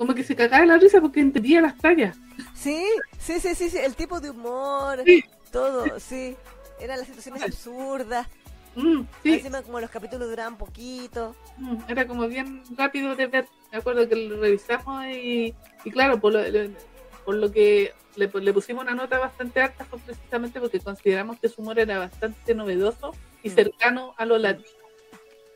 como 0.02 0.14
que 0.16 0.24
se 0.24 0.34
cagaba 0.34 0.66
la 0.66 0.78
risa 0.78 1.00
porque 1.00 1.20
entendía 1.20 1.60
las 1.60 1.76
tallas. 1.78 2.16
Sí, 2.54 2.84
sí, 3.20 3.38
sí, 3.38 3.54
sí, 3.54 3.70
sí, 3.70 3.78
el 3.78 3.94
tipo 3.94 4.20
de 4.20 4.30
humor, 4.30 5.00
Sí. 5.06 5.22
todo, 5.52 6.00
sí. 6.00 6.36
Eran 6.80 6.98
las 6.98 7.06
situaciones 7.06 7.40
absurdas. 7.42 8.26
Mm, 8.74 9.02
sí, 9.22 9.34
Encima 9.34 9.62
como 9.62 9.78
los 9.78 9.90
capítulos 9.90 10.28
duraban 10.28 10.58
poquito. 10.58 11.36
mm, 11.58 11.76
era 11.86 12.04
como 12.08 12.26
bien 12.26 12.64
rápido 12.76 13.14
de 13.14 13.26
ver. 13.28 13.46
Me 13.70 13.78
acuerdo 13.78 14.08
que 14.08 14.16
lo 14.16 14.40
revisamos 14.40 15.06
y, 15.06 15.54
y 15.84 15.90
claro, 15.92 16.18
por 16.18 16.32
lo, 16.32 16.40
por 17.24 17.36
lo 17.36 17.52
que 17.52 17.92
le, 18.16 18.26
le 18.28 18.52
pusimos 18.52 18.82
una 18.82 18.94
nota 18.96 19.20
bastante 19.20 19.60
alta 19.60 19.84
fue 19.84 20.00
precisamente 20.00 20.58
porque 20.60 20.80
consideramos 20.80 21.38
que 21.38 21.48
su 21.48 21.62
humor 21.62 21.78
era 21.78 22.00
bastante 22.00 22.56
novedoso 22.56 23.12
y 23.44 23.50
Mm. 23.50 23.54
cercano 23.54 24.14
a 24.18 24.26
lo 24.26 24.36
latino. 24.36 24.66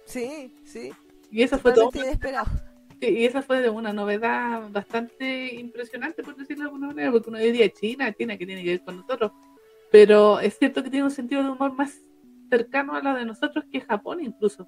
Sí, 0.04 0.52
sí. 0.64 0.92
Y 1.32 1.42
eso 1.42 1.58
fue 1.58 1.72
todo. 1.72 1.90
Inesperado. 1.92 2.46
Y 3.00 3.24
esa 3.26 3.42
fue 3.42 3.60
de 3.60 3.68
una 3.70 3.92
novedad 3.92 4.70
bastante 4.70 5.54
impresionante, 5.54 6.22
por 6.22 6.36
decirlo 6.36 6.64
de 6.64 6.68
alguna 6.68 6.86
manera, 6.88 7.12
porque 7.12 7.28
uno 7.28 7.38
diría 7.38 7.70
China, 7.70 8.12
China, 8.12 8.36
que 8.38 8.46
tiene 8.46 8.62
que 8.64 8.70
ver 8.70 8.84
con 8.84 8.96
nosotros. 8.96 9.32
Pero 9.90 10.40
es 10.40 10.58
cierto 10.58 10.82
que 10.82 10.90
tiene 10.90 11.04
un 11.04 11.10
sentido 11.10 11.42
de 11.42 11.50
humor 11.50 11.72
más 11.74 12.00
cercano 12.50 12.94
a 12.94 13.02
lo 13.02 13.14
de 13.14 13.24
nosotros 13.24 13.64
que 13.70 13.80
Japón 13.80 14.22
incluso. 14.22 14.66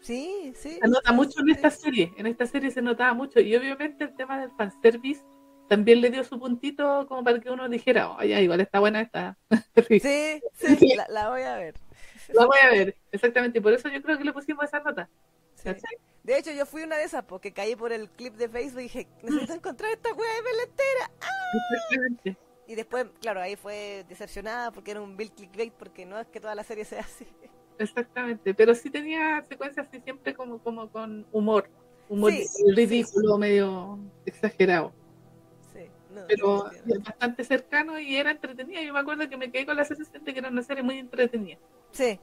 Sí, 0.00 0.52
sí. 0.54 0.78
Se 0.80 0.88
nota 0.88 1.12
mucho 1.12 1.40
en 1.40 1.48
esta 1.50 1.70
serie, 1.70 2.12
en 2.16 2.26
esta 2.26 2.46
serie 2.46 2.70
se 2.70 2.82
notaba 2.82 3.14
mucho. 3.14 3.40
Y 3.40 3.56
obviamente 3.56 4.04
el 4.04 4.14
tema 4.14 4.38
del 4.38 4.50
fanservice 4.52 5.22
también 5.68 6.00
le 6.00 6.10
dio 6.10 6.22
su 6.22 6.38
puntito 6.38 7.06
como 7.08 7.24
para 7.24 7.40
que 7.40 7.50
uno 7.50 7.68
dijera, 7.68 8.12
oye, 8.12 8.40
igual 8.42 8.60
está 8.60 8.80
buena 8.80 9.00
esta. 9.00 9.36
Sí, 9.88 10.00
Sí, 10.00 10.76
sí, 10.76 10.94
la, 10.94 11.06
la 11.08 11.30
voy 11.30 11.42
a 11.42 11.56
ver. 11.56 11.74
La 12.32 12.46
voy 12.46 12.58
a 12.62 12.70
ver, 12.70 12.96
exactamente. 13.12 13.58
Y 13.58 13.62
por 13.62 13.72
eso 13.72 13.88
yo 13.88 14.00
creo 14.02 14.18
que 14.18 14.24
le 14.24 14.32
pusimos 14.32 14.64
esa 14.64 14.80
nota. 14.80 15.08
Sí. 15.54 15.70
De 16.26 16.36
hecho, 16.36 16.50
yo 16.50 16.66
fui 16.66 16.82
una 16.82 16.96
de 16.96 17.04
esas 17.04 17.22
porque 17.24 17.52
caí 17.52 17.76
por 17.76 17.92
el 17.92 18.10
clip 18.10 18.34
de 18.34 18.48
Facebook 18.48 18.80
y 18.80 18.84
dije, 18.84 19.06
necesito 19.22 19.52
encontrar 19.54 19.92
esta 19.92 20.12
wea 20.12 20.28
de 20.42 20.62
entera. 20.64 21.10
Exactamente. 21.54 22.36
Y 22.66 22.74
después, 22.74 23.06
claro, 23.20 23.40
ahí 23.40 23.54
fue 23.54 24.04
decepcionada 24.08 24.72
porque 24.72 24.90
era 24.90 25.00
un 25.00 25.16
bill 25.16 25.30
clickbait 25.30 25.72
porque 25.72 26.04
no 26.04 26.18
es 26.18 26.26
que 26.26 26.40
toda 26.40 26.56
la 26.56 26.64
serie 26.64 26.84
sea 26.84 27.00
así. 27.02 27.28
Exactamente, 27.78 28.54
pero 28.54 28.74
sí 28.74 28.90
tenía 28.90 29.40
secuencias 29.48 29.86
así 29.86 30.00
siempre 30.00 30.34
como, 30.34 30.58
como 30.58 30.90
con 30.90 31.24
humor, 31.30 31.68
humor 32.08 32.32
Sí, 32.32 32.44
ridículo, 32.74 33.38
medio 33.38 33.98
exagerado, 34.24 34.92
Sí, 35.72 35.88
no, 36.12 36.22
pero 36.26 36.72
entiendo. 36.72 37.04
bastante 37.04 37.44
cercano 37.44 38.00
y 38.00 38.16
era 38.16 38.32
entretenida. 38.32 38.82
Yo 38.82 38.92
me 38.94 38.98
acuerdo 38.98 39.28
que 39.28 39.36
me 39.36 39.52
quedé 39.52 39.64
con 39.66 39.76
la 39.76 39.84
sensación 39.84 40.24
de 40.24 40.32
que 40.32 40.38
era 40.40 40.48
una 40.48 40.62
serie 40.62 40.82
muy 40.82 40.98
entretenida. 40.98 41.58
sí, 41.92 42.18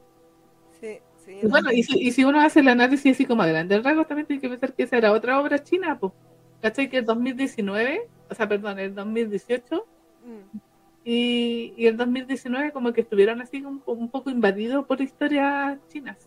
sí, 0.81 0.99
sí. 1.25 1.39
Bueno, 1.43 1.71
y 1.71 1.83
si, 1.83 1.99
y 1.99 2.11
si 2.11 2.23
uno 2.23 2.39
hace 2.39 2.59
el 2.59 2.67
análisis 2.67 3.13
así 3.13 3.25
como 3.25 3.43
a 3.43 3.47
grandes 3.47 3.83
rasgos, 3.83 4.07
también 4.07 4.27
tiene 4.27 4.41
que 4.41 4.49
pensar 4.49 4.73
que 4.73 4.83
esa 4.83 4.97
era 4.97 5.11
otra 5.11 5.39
obra 5.39 5.63
china, 5.63 5.97
pues. 5.99 6.13
¿Cachai? 6.61 6.89
Que 6.89 6.99
el 6.99 7.05
2019, 7.05 8.07
o 8.29 8.35
sea, 8.35 8.47
perdón, 8.47 8.79
el 8.79 8.95
2018 8.95 9.85
Mm, 10.23 10.57
y, 11.03 11.73
y 11.75 11.87
el 11.87 11.97
2019 11.97 12.71
como 12.71 12.93
que 12.93 13.01
estuvieron 13.01 13.41
así 13.41 13.61
un, 13.61 13.83
un 13.85 14.09
poco 14.09 14.29
invadidos 14.29 14.85
por 14.85 15.01
historias 15.01 15.77
chinas, 15.89 16.17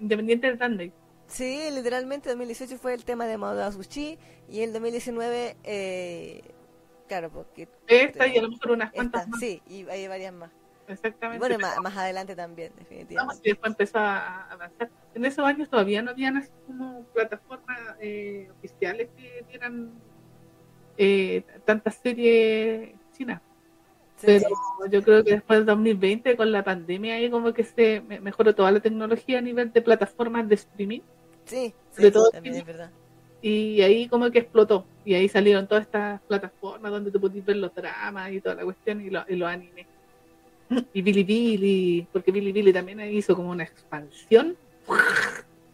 independiente 0.00 0.48
del 0.48 0.58
Dandai. 0.58 0.92
Sí, 1.26 1.60
literalmente 1.72 2.28
2018 2.30 2.76
fue 2.78 2.94
el 2.94 3.04
tema 3.04 3.26
de 3.26 3.38
Maoda 3.38 3.70
Sushi 3.72 4.18
y 4.50 4.60
el 4.60 4.72
2019, 4.72 5.56
eh, 5.62 6.42
claro, 7.08 7.30
porque... 7.30 7.68
Esta 7.86 8.26
y 8.26 8.36
a 8.36 8.42
lo 8.42 8.50
mejor 8.50 8.72
unas 8.72 8.88
esta, 8.88 8.96
cuantas 8.96 9.28
más. 9.28 9.40
sí, 9.40 9.62
y 9.68 9.88
hay 9.88 10.06
varias 10.08 10.34
más. 10.34 10.50
Exactamente. 10.88 11.38
Bueno, 11.38 11.58
más, 11.58 11.80
más 11.80 11.96
adelante 11.96 12.36
también, 12.36 12.72
definitivamente. 12.76 13.48
y 13.48 13.52
después 13.52 13.70
empezó 13.72 13.98
a 13.98 14.50
avanzar. 14.50 14.90
En 15.14 15.24
esos 15.24 15.44
años 15.44 15.68
todavía 15.68 16.02
no 16.02 16.10
habían 16.10 16.36
así 16.36 16.50
como 16.66 17.04
plataformas 17.14 17.78
eh, 18.00 18.50
oficiales 18.58 19.08
que 19.16 19.44
dieran 19.48 19.92
eh, 20.96 21.42
tantas 21.64 21.96
series 21.96 22.94
chinas. 23.16 23.40
Pero 24.20 24.48
yo 24.90 25.02
creo 25.02 25.24
que 25.24 25.32
después 25.32 25.58
del 25.58 25.66
2020, 25.66 26.36
con 26.36 26.50
la 26.52 26.62
pandemia, 26.62 27.14
ahí 27.14 27.30
como 27.30 27.52
que 27.52 27.64
se 27.64 28.00
mejoró 28.00 28.54
toda 28.54 28.70
la 28.70 28.80
tecnología 28.80 29.38
a 29.38 29.42
nivel 29.42 29.72
de 29.72 29.82
plataformas 29.82 30.48
de 30.48 30.54
streaming. 30.54 31.00
Sí, 31.44 31.74
de 31.96 32.10
todo 32.10 32.30
también 32.30 32.54
es 32.54 32.64
verdad. 32.64 32.90
Y 33.42 33.82
ahí 33.82 34.08
como 34.08 34.30
que 34.30 34.38
explotó. 34.38 34.86
Y 35.04 35.14
ahí 35.14 35.28
salieron 35.28 35.66
todas 35.66 35.84
estas 35.84 36.22
plataformas 36.22 36.90
donde 36.90 37.10
tú 37.10 37.20
podías 37.20 37.44
ver 37.44 37.56
los 37.56 37.74
dramas 37.74 38.32
y 38.32 38.40
toda 38.40 38.54
la 38.54 38.64
cuestión 38.64 39.02
y, 39.02 39.10
lo, 39.10 39.22
y 39.28 39.36
los 39.36 39.48
animes. 39.48 39.86
Y 40.92 41.02
Billy 41.02 41.24
Billy, 41.24 42.06
porque 42.12 42.32
Billy 42.32 42.52
Billy 42.52 42.72
también 42.72 43.00
hizo 43.00 43.36
como 43.36 43.50
una 43.50 43.64
expansión. 43.64 44.56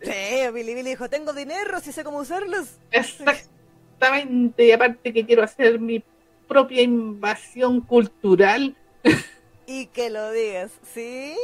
Sí, 0.02 0.51
Billy 0.52 0.75
Billy 0.75 0.91
dijo, 0.91 1.09
tengo 1.09 1.33
dinero, 1.33 1.81
si 1.81 1.93
sé 1.93 2.05
cómo 2.05 2.19
usarlos. 2.19 2.78
Exactamente, 2.91 4.67
y 4.67 4.73
aparte 4.73 5.12
que 5.12 5.25
quiero 5.25 5.43
hacer 5.43 5.78
mi 5.78 6.02
propia 6.49 6.83
invasión 6.83 7.81
cultural. 7.81 8.77
Y 9.73 9.86
que 9.86 10.10
lo 10.10 10.33
digas, 10.33 10.73
sí, 10.83 11.36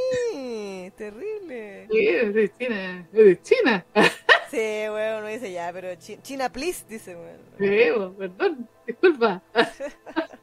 terrible. 0.97 1.87
Sí, 1.89 2.09
es 2.09 2.35
de 2.35 2.53
China, 2.59 3.09
es 3.13 3.25
de 3.25 3.43
China. 3.43 3.87
Sí, 4.51 4.89
bueno, 4.89 5.19
uno 5.19 5.27
dice 5.27 5.51
ya, 5.51 5.71
pero 5.73 5.89
China, 5.97 6.49
please, 6.49 6.85
dice, 6.89 7.17
bueno. 7.17 7.39
Sí, 7.59 8.17
perdón, 8.17 8.69
disculpa. 8.87 9.43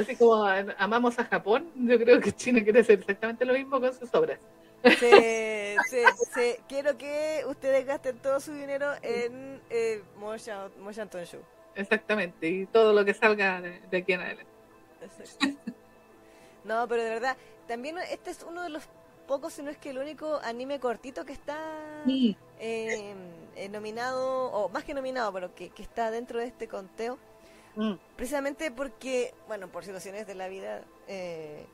Así 0.00 0.16
como 0.16 0.44
amamos 0.78 1.18
a 1.18 1.24
Japón, 1.24 1.70
yo 1.76 1.98
creo 1.98 2.20
que 2.20 2.32
China 2.32 2.62
quiere 2.62 2.80
hacer 2.80 3.00
exactamente 3.00 3.44
lo 3.44 3.52
mismo 3.52 3.80
con 3.80 3.92
sus 3.92 4.12
obras. 4.14 4.38
Sí, 4.82 5.76
sí, 5.90 6.02
sí. 6.34 6.54
Quiero 6.68 6.96
que 6.96 7.42
ustedes 7.46 7.86
gasten 7.86 8.18
todo 8.18 8.40
su 8.40 8.52
dinero 8.52 8.92
en 9.02 9.60
eh, 9.68 10.02
Motion 10.18 10.70
Show. 11.24 11.40
Exactamente, 11.74 12.48
y 12.48 12.66
todo 12.66 12.92
lo 12.92 13.04
que 13.04 13.14
salga 13.14 13.60
de, 13.60 13.96
aquí 13.96 14.12
en 14.12 14.20
adelante. 14.20 14.52
No, 16.64 16.86
pero 16.88 17.02
de 17.02 17.10
verdad, 17.10 17.36
también 17.66 17.96
este 18.10 18.30
es 18.30 18.42
uno 18.42 18.62
de 18.62 18.68
los 18.68 18.84
pocos, 19.26 19.52
si 19.54 19.62
no 19.62 19.70
es 19.70 19.78
que 19.78 19.90
el 19.90 19.98
único 19.98 20.40
anime 20.42 20.80
cortito 20.80 21.24
que 21.24 21.32
está 21.32 21.56
eh, 22.06 23.14
nominado, 23.70 24.50
o 24.52 24.68
más 24.68 24.84
que 24.84 24.92
nominado, 24.92 25.32
pero 25.32 25.54
que, 25.54 25.70
que 25.70 25.82
está 25.82 26.10
dentro 26.10 26.38
de 26.38 26.46
este 26.46 26.68
conteo. 26.68 27.18
Mm. 27.76 27.94
Precisamente 28.16 28.70
porque, 28.70 29.34
bueno, 29.46 29.68
por 29.68 29.84
situaciones 29.84 30.26
de 30.26 30.34
la 30.34 30.48
vida, 30.48 30.82
eh, 31.08 31.64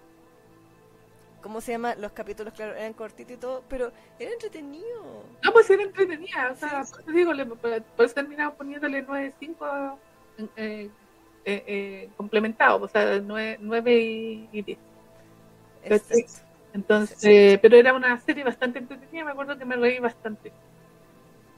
¿cómo 1.43 1.61
se 1.61 1.73
llama? 1.73 1.95
Los 1.95 2.13
capítulos, 2.13 2.53
claro, 2.55 2.75
eran 2.75 2.93
cortitos 2.93 3.37
y 3.37 3.39
todo, 3.39 3.63
pero 3.69 3.93
era 4.19 4.33
entretenido. 4.33 5.25
No, 5.43 5.53
pues 5.53 5.71
era 5.71 5.83
entretenida, 5.83 6.51
o 6.53 6.57
sea, 6.57 6.85
por 6.91 7.01
eso 7.01 7.13
digo, 7.13 7.57
por 7.57 8.05
eso 8.05 8.15
terminamos 8.15 8.57
poniéndole 8.57 9.07
9-5 9.07 9.97
eh, 10.39 10.51
eh, 10.57 10.91
eh, 11.45 12.09
complementados, 12.17 12.83
o 12.83 12.89
sea, 12.89 13.21
9, 13.21 13.59
9 13.61 13.95
y, 13.95 14.63
10. 14.63 14.79
Entonces, 16.75 17.59
pero 17.63 17.77
era 17.77 17.95
una 17.95 18.19
serie 18.21 18.45
bastante 18.45 18.81
entretenida, 18.81 19.25
me 19.25 19.31
acuerdo 19.31 19.57
que 19.57 19.65
me 19.65 19.77
reí 19.77 19.99
bastante. 19.99 20.53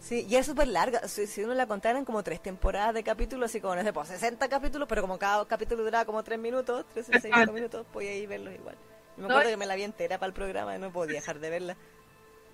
Sí, 0.00 0.26
y 0.28 0.36
es 0.36 0.46
súper 0.46 0.68
larga. 0.68 1.06
Si, 1.08 1.42
uno 1.42 1.54
la 1.54 1.66
contara 1.66 1.98
en 1.98 2.04
como 2.04 2.22
tres 2.22 2.40
temporadas 2.40 2.94
de 2.94 3.02
capítulos, 3.02 3.50
así 3.50 3.60
como, 3.60 3.74
no 3.76 3.82
sé, 3.82 3.92
pues 3.92 4.08
60 4.08 4.48
capítulos, 4.48 4.88
pero 4.88 5.02
como 5.02 5.18
cada 5.18 5.44
capítulo 5.46 5.82
duraba 5.82 6.04
como 6.04 6.22
3 6.22 6.38
minutos, 6.38 6.86
3 6.94 7.08
o 7.08 7.20
6 7.20 7.52
minutos, 7.52 7.86
podía 7.92 8.14
ir 8.14 8.28
verlos 8.28 8.54
igual. 8.54 8.76
Me 9.16 9.24
acuerdo 9.24 9.50
que 9.50 9.56
me 9.56 9.66
la 9.66 9.74
vi 9.74 9.82
entera 9.82 10.18
para 10.18 10.28
el 10.28 10.32
programa 10.32 10.76
y 10.76 10.78
no 10.78 10.92
podía 10.92 11.14
dejar 11.14 11.40
de 11.40 11.50
verla. 11.50 11.76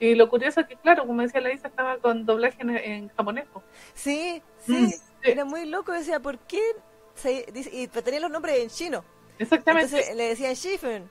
Y 0.01 0.15
lo 0.15 0.29
curioso 0.29 0.61
es 0.61 0.67
que, 0.67 0.77
claro, 0.77 1.07
como 1.07 1.23
decía 1.23 1.41
la 1.41 1.53
Isa, 1.53 1.69
estaba 1.69 1.99
con 1.99 2.27
doblaje 2.27 2.59
en, 2.61 3.09
japonés. 3.11 3.47
Sí, 3.95 4.43
sí, 4.59 4.73
mm, 4.73 4.89
sí, 4.89 5.01
era 5.23 5.45
muy 5.45 5.67
loco. 5.67 5.93
Decía, 5.93 6.21
¿por 6.21 6.39
qué? 6.39 6.61
Se, 7.15 7.47
y 7.73 7.87
tenía 7.87 8.21
los 8.21 8.31
nombres 8.31 8.59
en 8.59 8.71
chino. 8.71 9.05
Exactamente. 9.39 9.95
Entonces 9.95 10.17
le 10.17 10.29
decían 10.31 10.55
Shifen. 10.55 11.11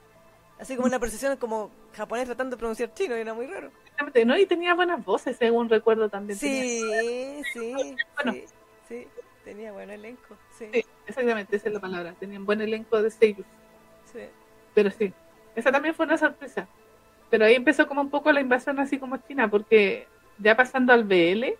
Así 0.60 0.76
como 0.76 0.88
una 0.88 1.00
precisión 1.00 1.38
como 1.38 1.72
japonés 1.94 2.26
tratando 2.26 2.56
de 2.56 2.60
pronunciar 2.60 2.94
chino, 2.94 3.18
y 3.18 3.22
era 3.22 3.34
muy 3.34 3.48
raro. 3.48 3.72
Exactamente, 4.04 4.26
¿no? 4.26 4.38
Y 4.38 4.46
tenía 4.46 4.74
buenas 4.74 5.04
voces, 5.04 5.38
según 5.38 5.70
recuerdo 5.70 6.10
también. 6.10 6.38
Sí, 6.38 6.82
sí, 7.54 7.76
sí, 8.24 8.46
sí, 8.88 9.08
tenía 9.44 9.72
buen 9.72 9.90
elenco. 9.90 10.38
Sí. 10.58 10.66
exactamente, 11.08 11.56
esa 11.56 11.68
es 11.68 11.74
la 11.74 11.80
palabra. 11.80 12.14
Tenían 12.20 12.46
buen 12.46 12.62
elenco 12.62 13.02
de 13.02 13.12
sellos. 13.12 13.46
Sí. 14.12 14.20
Pero 14.74 14.92
sí, 14.92 15.14
esa 15.56 15.72
también 15.72 15.96
fue 15.96 16.06
una 16.06 16.18
sorpresa. 16.18 16.68
Pero 17.30 17.46
ahí 17.46 17.56
empezó 17.56 17.88
como 17.88 18.02
un 18.02 18.10
poco 18.10 18.32
la 18.32 18.42
invasión 18.42 18.80
así 18.80 19.00
como 19.00 19.18
China, 19.18 19.50
porque 19.50 20.08
ya 20.38 20.56
pasando 20.56 20.94
al 20.94 21.04
BL. 21.04 21.56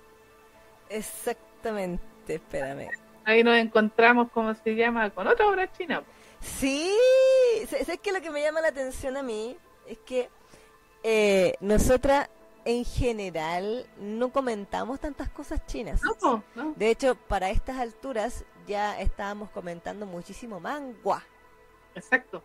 Exactamente, 0.90 2.36
espérame. 2.36 2.90
Ahí 3.26 3.44
nos 3.44 3.56
encontramos, 3.58 4.30
como 4.32 4.54
se 4.54 4.76
llama, 4.76 5.10
con 5.10 5.28
otra 5.28 5.48
obra 5.48 5.72
china. 5.72 6.04
Sí, 6.42 6.94
es 7.72 8.00
que 8.00 8.12
lo 8.12 8.22
que 8.22 8.30
me 8.30 8.42
llama 8.42 8.60
la 8.62 8.68
atención 8.68 9.16
a 9.16 9.24
mí 9.24 9.58
es 9.88 9.98
que 10.00 10.30
eh, 11.04 11.56
nosotras 11.60 12.30
en 12.66 12.86
general 12.86 13.86
no 14.00 14.32
comentamos 14.32 15.00
tantas 15.00 15.30
cosas 15.30 15.66
chinas. 15.66 16.02
No, 16.02 16.44
no. 16.56 16.74
De 16.76 16.90
hecho, 16.90 17.16
para 17.16 17.50
estas 17.50 17.78
alturas 17.78 18.46
ya 18.66 19.00
estábamos 19.00 19.50
comentando 19.50 20.06
muchísimo 20.06 20.60
mangua. 20.60 21.24
Exacto 21.94 22.42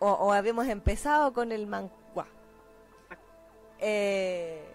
o, 0.00 0.32
habíamos 0.32 0.66
empezado 0.66 1.32
con 1.32 1.52
el 1.52 1.66
manhua. 1.66 2.26
Eh, 3.78 4.66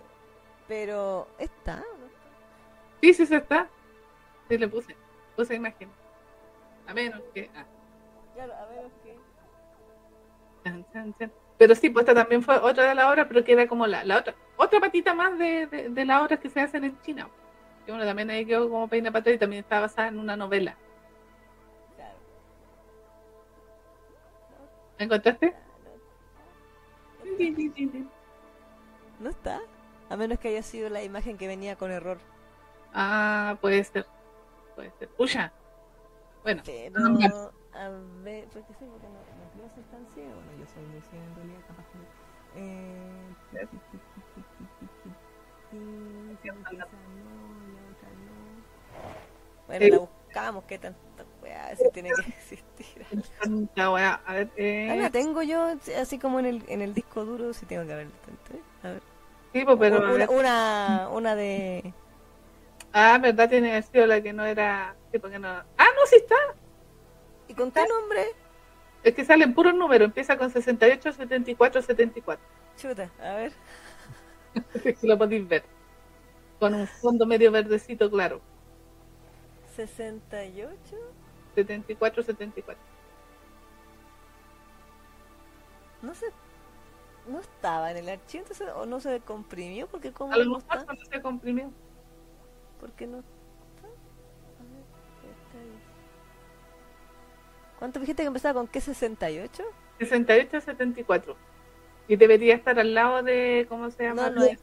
pero 0.68 1.28
está, 1.38 1.84
Sí, 3.02 3.14
sí, 3.14 3.26
se 3.26 3.36
está. 3.36 3.70
Sí, 4.48 4.58
le 4.58 4.68
puse. 4.68 4.96
Puse 5.36 5.54
imagen. 5.54 5.92
A 6.88 6.94
menos 6.94 7.22
que. 7.34 7.52
Ah. 7.54 7.66
Claro, 8.34 8.54
a 8.56 8.66
menos 8.68 8.92
que. 9.04 9.16
Pero 11.58 11.74
sí, 11.76 11.90
pues 11.90 12.04
esta 12.04 12.14
también 12.14 12.44
fue 12.44 12.58
otra 12.58 12.90
de 12.90 12.96
las 12.96 13.06
obras, 13.06 13.28
pero 13.28 13.44
que 13.44 13.54
era 13.54 13.68
como 13.68 13.88
la, 13.88 14.04
la 14.04 14.18
otra 14.18 14.36
otra 14.58 14.80
patita 14.80 15.14
más 15.14 15.38
de, 15.38 15.68
de, 15.68 16.06
las 16.06 16.22
obras 16.22 16.40
que 16.40 16.50
se 16.50 16.62
hacen 16.62 16.84
en 16.84 17.02
China. 17.02 17.30
Que 17.86 17.92
bueno, 17.92 18.06
también 18.06 18.30
ahí 18.30 18.46
quedó 18.46 18.70
como 18.70 18.88
Peina 18.88 19.12
Patria 19.12 19.36
y 19.36 19.38
también 19.38 19.64
está 19.64 19.80
basada 19.80 20.08
en 20.08 20.20
una 20.20 20.36
novela. 20.36 20.76
¿La 24.98 25.06
encontraste? 25.06 25.54
No 29.20 29.30
está. 29.30 29.62
A 30.10 30.16
menos 30.16 30.40
que 30.40 30.50
haya 30.50 30.64
sido 30.64 30.90
la 30.90 31.04
imagen 31.04 31.38
que 31.38 31.48
venía 31.48 31.76
con 31.76 31.92
error. 31.92 32.20
Ah, 32.94 33.58
puede 33.60 33.84
ser. 33.84 34.06
Puede 34.76 34.92
ser. 34.92 35.10
Puya. 35.10 35.52
Bueno. 36.44 36.62
Pero, 36.66 37.52
a 37.74 37.90
ver, 38.24 38.46
¿por 38.46 38.64
qué 38.64 38.86
no, 38.86 39.35
tan 39.92 40.06
ciego. 40.14 40.36
Bueno, 40.36 40.52
yo 40.60 40.66
soy 40.74 40.84
muy 40.84 41.02
ciego 41.02 41.26
en 41.26 41.36
realidad, 41.36 41.62
capaz 41.68 41.86
que... 41.92 41.98
Eh... 42.58 43.68
Bueno, 49.68 49.88
la 49.88 49.98
buscamos, 50.00 50.64
¿qué 50.66 50.78
tan 50.78 50.96
si 51.78 51.90
tiene 51.92 52.10
que 52.12 52.22
existir. 52.30 53.06
a 53.76 54.34
ver, 54.34 54.50
eh... 54.56 54.96
la 55.00 55.10
tengo 55.10 55.42
yo 55.44 55.76
así 56.00 56.20
como 56.20 56.40
en 56.40 56.46
el, 56.46 56.64
en 56.68 56.82
el 56.82 56.94
disco 56.94 57.26
duro, 57.26 57.54
si 57.54 57.66
tengo 57.66 57.86
que 57.86 57.94
haber. 57.94 58.08
A 58.84 58.88
ver. 58.90 59.02
Sí, 59.54 59.64
pues, 59.64 59.78
pero. 59.80 60.14
Una, 60.14 60.30
una, 60.30 61.10
una, 61.10 61.36
de. 61.36 61.94
Ah, 62.94 63.18
verdad, 63.22 63.50
tiene 63.50 63.72
que 63.72 63.82
sido 63.84 64.06
la 64.06 64.22
que 64.22 64.34
no 64.34 64.46
era. 64.46 64.96
Sí, 65.12 65.20
porque 65.20 65.40
no... 65.40 65.48
Ah, 65.48 65.64
no, 65.78 66.06
sí 66.08 66.18
está. 66.18 66.36
¿Y 67.48 67.54
con 67.54 67.72
qué 67.72 67.86
nombre? 67.88 68.26
Es 69.06 69.14
que 69.14 69.24
salen 69.24 69.54
puros 69.54 69.76
números, 69.76 70.08
empieza 70.08 70.36
con 70.36 70.50
68, 70.50 71.14
74, 71.14 71.82
74. 71.84 72.44
Chuta, 72.76 73.12
a 73.22 73.36
ver. 73.36 73.54
si 75.00 75.06
lo 75.08 75.16
podéis 75.16 75.48
ver. 75.48 75.64
Con 76.60 76.74
un 76.74 76.88
fondo 76.88 77.28
medio 77.28 77.52
verdecito 77.52 78.10
claro. 78.10 78.42
68. 79.76 80.98
74, 81.54 82.24
74. 82.24 82.84
No 86.02 86.16
sé, 86.16 86.26
no 87.28 87.42
estaba 87.42 87.92
en 87.92 87.98
el 87.98 88.10
archivo 88.10 88.42
entonces, 88.42 88.70
o 88.76 88.88
no 88.88 89.00
se 89.00 89.20
comprimió 89.20 89.86
porque 89.86 90.12
como 90.12 90.34
a 90.34 90.38
lo 90.38 90.46
mejor 90.46 90.64
no, 90.78 90.94
no 90.94 91.06
se 91.06 91.22
comprimió. 91.22 91.72
¿Por 92.80 92.92
qué 92.94 93.06
no 93.06 93.24
¿Cuánto 97.80 98.00
dijiste 98.00 98.24
que 98.24 98.28
empezaba 98.28 98.60
con 98.60 98.68
qué 98.68 98.82
68? 98.82 99.64
68 100.00 100.62
74. 100.62 101.36
Y 102.08 102.16
debería 102.16 102.56
estar 102.56 102.80
al 102.80 102.94
lado 102.94 103.24
de, 103.24 103.66
¿cómo 103.68 103.90
se 103.90 104.04
llama? 104.04 104.30
No, 104.30 104.36
no 104.36 104.44
de, 104.44 104.60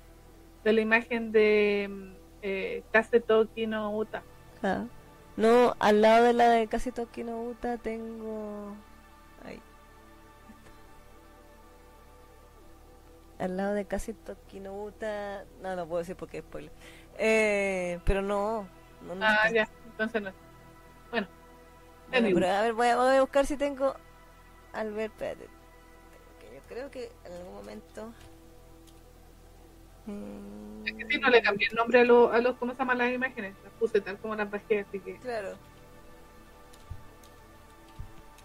de 0.64 0.72
la 0.72 0.80
imagen 0.80 1.32
de 1.32 2.14
eh, 2.42 2.82
Kaseto 2.92 3.48
Kino 3.54 3.96
Uta. 3.96 4.22
Ah. 4.62 4.84
No, 5.36 5.74
al 5.78 6.02
lado 6.02 6.24
de 6.24 6.32
la 6.34 6.50
de 6.50 6.66
casi 6.66 6.92
Tokino 6.92 7.42
Uta 7.42 7.78
tengo. 7.78 8.74
Ahí. 9.44 9.60
Al 13.38 13.56
lado 13.56 13.74
de 13.74 13.86
casi 13.86 14.12
Tokino 14.12 14.74
Uta. 14.74 15.44
No, 15.62 15.74
no 15.74 15.86
puedo 15.86 16.00
decir 16.00 16.16
porque 16.16 16.38
es 16.38 16.44
spoiler. 16.44 16.70
Eh, 17.18 17.98
pero 18.04 18.20
no. 18.20 18.68
ah, 19.20 19.50
ya, 19.52 19.68
entonces 19.86 20.22
no. 20.22 20.32
Bueno. 22.12 22.30
Bueno, 22.30 22.34
pero 22.34 22.46
a 22.52 22.62
ver, 22.62 22.72
voy 22.74 22.86
a, 22.88 22.96
voy 22.96 23.16
a 23.16 23.20
buscar 23.20 23.46
si 23.46 23.56
tengo. 23.56 23.94
Albert, 24.72 25.12
espérate. 25.12 25.48
Que 26.38 26.54
yo 26.54 26.60
creo 26.68 26.90
que 26.90 27.10
en 27.24 27.32
algún 27.32 27.54
momento. 27.54 28.12
Mm, 30.06 30.86
Es 30.86 30.94
que 30.94 31.06
si 31.06 31.18
no 31.18 31.28
le 31.30 31.42
cambié 31.42 31.68
el 31.68 31.74
nombre 31.76 32.00
a, 32.00 32.04
los 32.04 32.32
a 32.32 32.38
los, 32.38 32.56
¿cómo 32.56 32.72
se 32.72 32.78
llaman 32.78 32.98
las 32.98 33.12
imágenes? 33.12 33.54
Las 33.62 33.72
puse 33.74 34.00
tal 34.00 34.18
como 34.18 34.34
las 34.34 34.50
bajé, 34.50 34.80
así 34.80 34.98
que... 35.00 35.20
Claro. 35.20 35.56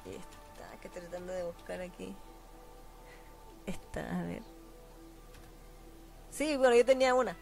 Y 0.05 0.09
está, 0.15 0.77
que 0.81 0.89
tratando 0.89 1.33
de 1.33 1.43
buscar 1.43 1.81
aquí. 1.81 2.15
Está, 3.65 4.19
a 4.19 4.23
ver. 4.23 4.41
Sí, 6.29 6.55
bueno, 6.57 6.75
yo 6.75 6.85
tenía 6.85 7.13
una. 7.15 7.35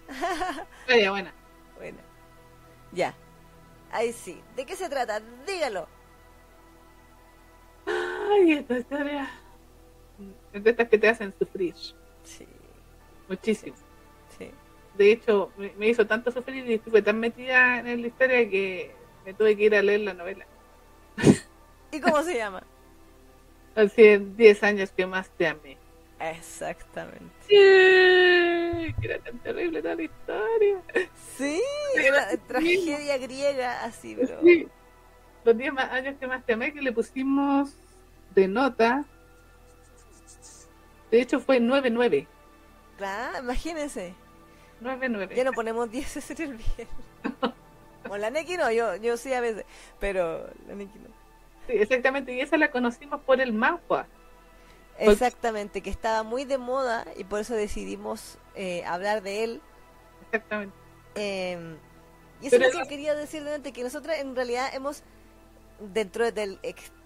Vaya, 0.88 1.12
buena. 1.12 1.34
Bueno. 1.78 1.98
Ya. 2.94 3.14
Ahí 3.92 4.14
sí. 4.14 4.42
¿De 4.56 4.66
qué 4.66 4.78
se 4.78 4.88
trata? 4.90 5.20
Dígalo. 5.46 5.88
Ay, 8.32 8.54
esta 8.54 8.78
historia... 8.78 9.30
Es 10.54 10.64
de 10.64 10.70
estas 10.70 10.88
que 10.88 10.98
te 10.98 11.10
hacen 11.10 11.34
sufrir. 11.38 11.74
Sí, 12.24 12.48
Muchísimo. 13.28 13.76
sí. 14.38 14.50
De 14.98 15.12
hecho, 15.12 15.52
me, 15.58 15.74
me 15.78 15.90
hizo 15.90 16.08
tanto 16.08 16.32
sufrir 16.32 16.66
y 16.70 16.76
estuve 16.76 17.02
tan 17.02 17.20
metida 17.20 17.80
en 17.80 18.02
la 18.02 18.08
historia 18.08 18.50
que 18.50 18.96
me 19.26 19.34
tuve 19.34 19.58
que 19.58 19.64
ir 19.64 19.76
a 19.76 19.82
leer 19.82 20.00
la 20.02 20.14
novela. 20.14 20.46
¿Y 21.92 22.00
cómo 22.00 22.24
se 22.24 22.36
llama? 22.38 22.64
Así 23.76 24.04
en 24.06 24.38
10 24.38 24.64
años 24.64 24.92
que 24.92 25.06
más 25.06 25.30
te 25.32 25.48
amé. 25.48 25.78
Exactamente. 26.22 27.34
Que 27.50 28.94
era 29.02 29.20
tan 29.20 29.38
terrible 29.40 29.82
toda 29.82 29.96
la 29.96 30.04
historia. 30.04 30.82
Sí, 31.38 31.62
era 31.98 32.38
tragedia 32.48 33.18
griega 33.18 33.84
así, 33.84 34.16
pero... 34.16 34.40
Sí. 34.42 34.68
Los 35.44 35.58
10 35.58 35.74
más 35.74 35.92
años 35.92 36.16
que 36.18 36.28
más 36.28 36.46
te 36.46 36.54
amé 36.54 36.74
que 36.74 36.82
le 36.82 36.94
pusimos 36.94 37.76
de 38.36 38.48
nota. 38.48 39.06
De 41.12 41.22
hecho 41.22 41.40
fue 41.40 41.60
9-9. 41.60 42.28
Claro, 42.98 43.40
imagínense. 43.40 44.14
9-9. 44.82 45.34
Ya 45.34 45.44
no 45.44 45.54
ponemos 45.54 45.90
10 45.90 46.32
en 46.32 46.42
el 46.42 46.54
bien. 46.56 46.88
O 48.08 48.18
la 48.18 48.30
Neki 48.30 48.58
no, 48.58 48.72
yo, 48.72 48.96
yo 48.98 49.18
sí 49.18 49.34
a 49.34 49.42
veces, 49.42 49.66
pero 50.00 50.48
la 50.68 50.76
Neki 50.76 51.00
no. 51.00 51.10
Sí, 51.66 51.74
exactamente. 51.74 52.34
Y 52.34 52.40
esa 52.40 52.56
la 52.56 52.70
conocimos 52.70 53.20
por 53.22 53.42
el 53.42 53.52
manhua. 53.52 54.06
Exactamente, 54.98 55.82
que 55.82 55.90
estaba 55.90 56.24
muy 56.24 56.46
de 56.46 56.58
moda 56.58 57.06
y 57.18 57.24
por 57.24 57.40
eso 57.40 57.56
decidimos 57.56 58.38
eh, 58.54 58.86
hablar 58.86 59.24
de 59.24 59.44
él. 59.44 59.62
Exactamente. 60.26 60.76
Eh, 61.16 61.78
y 62.42 62.48
eso 62.48 62.58
Pero 62.58 62.70
es 62.70 62.76
lo 62.76 62.84
que 62.84 62.90
quería 62.90 63.16
decir 63.16 63.46
antes, 63.48 63.74
que 63.74 63.84
nosotros 63.84 64.16
en 64.18 64.36
realidad 64.36 64.70
hemos, 64.74 65.04
dentro 65.80 66.32
del 66.32 66.60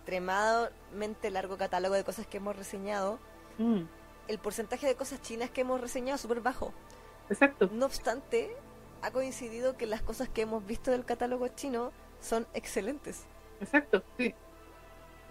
extremadamente 0.10 1.30
largo 1.32 1.58
catálogo 1.58 1.94
de 1.96 2.04
cosas 2.04 2.26
que 2.28 2.38
hemos 2.38 2.56
reseñado, 2.56 3.20
Mm, 3.60 3.82
el 4.30 4.40
porcentaje 4.40 4.88
de 4.88 4.96
cosas 4.96 5.22
chinas 5.22 5.50
que 5.50 5.62
hemos 5.62 5.82
reseñado 5.82 6.16
es 6.16 6.22
súper 6.22 6.40
bajo. 6.42 6.74
exacto. 7.30 7.70
No 7.74 7.86
obstante, 7.86 8.56
ha 9.02 9.12
coincidido 9.12 9.76
que 9.78 9.86
las 9.86 10.02
cosas 10.02 10.30
que 10.30 10.42
hemos 10.44 10.66
visto 10.66 10.92
del 10.92 11.04
catálogo 11.06 11.48
chino 11.50 11.92
son 12.22 12.48
excelentes. 12.54 13.26
Exacto. 13.60 14.02
Sí. 14.18 14.34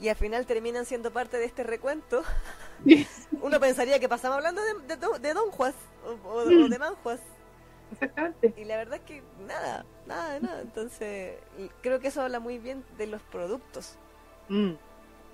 Y 0.01 0.09
al 0.11 0.17
final 0.17 0.47
terminan 0.47 0.85
siendo 0.85 1.11
parte 1.13 1.39
de 1.39 1.47
este 1.47 1.65
recuento. 1.65 2.23
Uno 3.43 3.59
pensaría 3.59 3.99
que 3.99 4.09
pasamos 4.09 4.37
hablando 4.37 4.63
de, 4.63 4.75
de, 4.87 4.97
do- 4.97 5.19
de 5.19 5.33
Don 5.35 5.51
Juas 5.51 5.75
o, 6.05 6.11
o- 6.29 6.45
Mm. 6.47 6.65
o 6.65 6.69
de 6.69 6.79
Manjuas. 6.79 7.21
Exactamente. 7.93 8.53
Y 8.59 8.65
la 8.65 8.77
verdad 8.77 8.97
es 8.97 9.03
que 9.03 9.23
nada, 9.47 9.87
nada 10.07 10.35
de 10.35 10.41
nada. 10.41 10.61
Entonces, 10.61 11.39
creo 11.81 11.99
que 11.99 12.09
eso 12.09 12.21
habla 12.21 12.39
muy 12.41 12.59
bien 12.59 12.85
de 12.99 13.07
los 13.07 13.23
productos 13.23 13.97
Mm, 14.49 14.73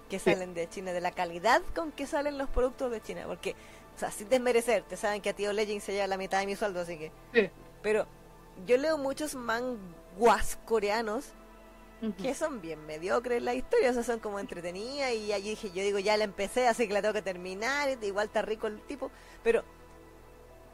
que 0.09 0.19
Sí. 0.19 0.31
salen 0.33 0.55
de 0.55 0.69
China, 0.69 0.93
de 0.93 1.01
la 1.01 1.13
calidad 1.13 1.63
con 1.75 1.93
que 1.93 2.07
salen 2.07 2.39
los 2.39 2.49
productos 2.49 2.91
de 2.91 3.01
China. 3.01 3.25
Porque, 3.27 3.55
o 3.97 3.99
sea, 3.99 4.11
sin 4.11 4.29
desmerecer, 4.29 4.83
te 4.85 4.97
saben 4.97 5.21
que 5.23 5.31
a 5.31 5.35
Tío 5.35 5.53
Legend 5.53 5.81
se 5.81 5.93
lleva 5.93 6.07
la 6.07 6.17
mitad 6.19 6.41
de 6.41 6.47
mi 6.47 6.57
sueldo, 6.57 6.81
así 6.81 6.99
que. 6.99 7.13
sí. 7.33 7.51
Pero 7.83 8.07
yo 8.67 8.77
leo 8.79 8.97
muchos 8.99 9.35
manguas 9.35 10.57
coreanos 10.65 11.33
que 12.21 12.35
son 12.35 12.61
bien 12.61 12.85
mediocres 12.85 13.43
la 13.43 13.55
historia, 13.55 13.91
o 13.91 13.95
sea, 13.95 14.03
son 14.03 14.21
como 14.21 14.39
entretenidas 14.39 15.13
y 15.15 15.33
allí 15.33 15.51
dije, 15.51 15.71
yo 15.71 15.83
digo, 15.83 15.99
ya 15.99 16.19
la 16.19 16.25
empecé, 16.25 16.69
así 16.69 16.87
que 16.87 16.93
la 16.93 17.01
tengo 17.01 17.15
que 17.15 17.23
terminar, 17.23 17.89
igual 18.03 18.27
está 18.27 18.43
rico 18.43 18.67
el 18.67 18.79
tipo, 18.83 19.11
pero 19.43 19.65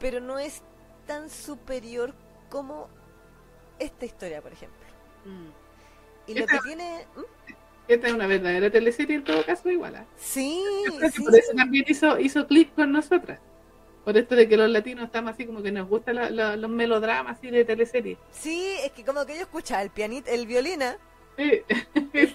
pero 0.00 0.18
no 0.18 0.40
es 0.40 0.62
tan 1.06 1.30
superior 1.30 2.14
como 2.48 2.88
esta 3.78 4.06
historia, 4.06 4.42
por 4.42 4.52
ejemplo. 4.52 4.80
Mm. 5.24 5.50
Y 6.26 6.34
lo 6.34 6.46
que 6.46 6.58
tiene... 6.60 7.06
¿Mm? 7.14 7.52
Esta 7.90 8.06
es 8.08 8.14
una 8.14 8.26
verdadera 8.26 8.70
teleserie 8.70 9.16
en 9.16 9.24
todo 9.24 9.44
caso 9.44 9.68
igual. 9.70 9.96
¿ah? 9.96 10.04
Sí, 10.16 10.62
Yo 10.86 10.96
creo 10.96 11.10
que 11.10 11.16
sí, 11.16 11.22
por 11.24 11.34
eso 11.36 11.52
también 11.56 11.84
hizo, 11.88 12.18
hizo 12.20 12.46
clic 12.46 12.72
con 12.74 12.92
nosotras. 12.92 13.40
Por 14.04 14.16
esto 14.16 14.34
de 14.36 14.48
que 14.48 14.56
los 14.56 14.70
latinos 14.70 15.06
estamos 15.06 15.32
así 15.32 15.44
como 15.44 15.60
que 15.62 15.72
nos 15.72 15.88
gustan 15.88 16.14
la- 16.16 16.30
la- 16.30 16.56
los 16.56 16.70
melodramas 16.70 17.36
así 17.38 17.50
de 17.50 17.64
teleserie. 17.64 18.16
sí, 18.30 18.64
es 18.84 18.92
que 18.92 19.04
como 19.04 19.26
que 19.26 19.34
yo 19.34 19.40
escuchaba 19.42 19.82
el 19.82 19.90
pianito, 19.90 20.30
el 20.30 20.46
violina. 20.46 20.96
Sí. 21.36 21.62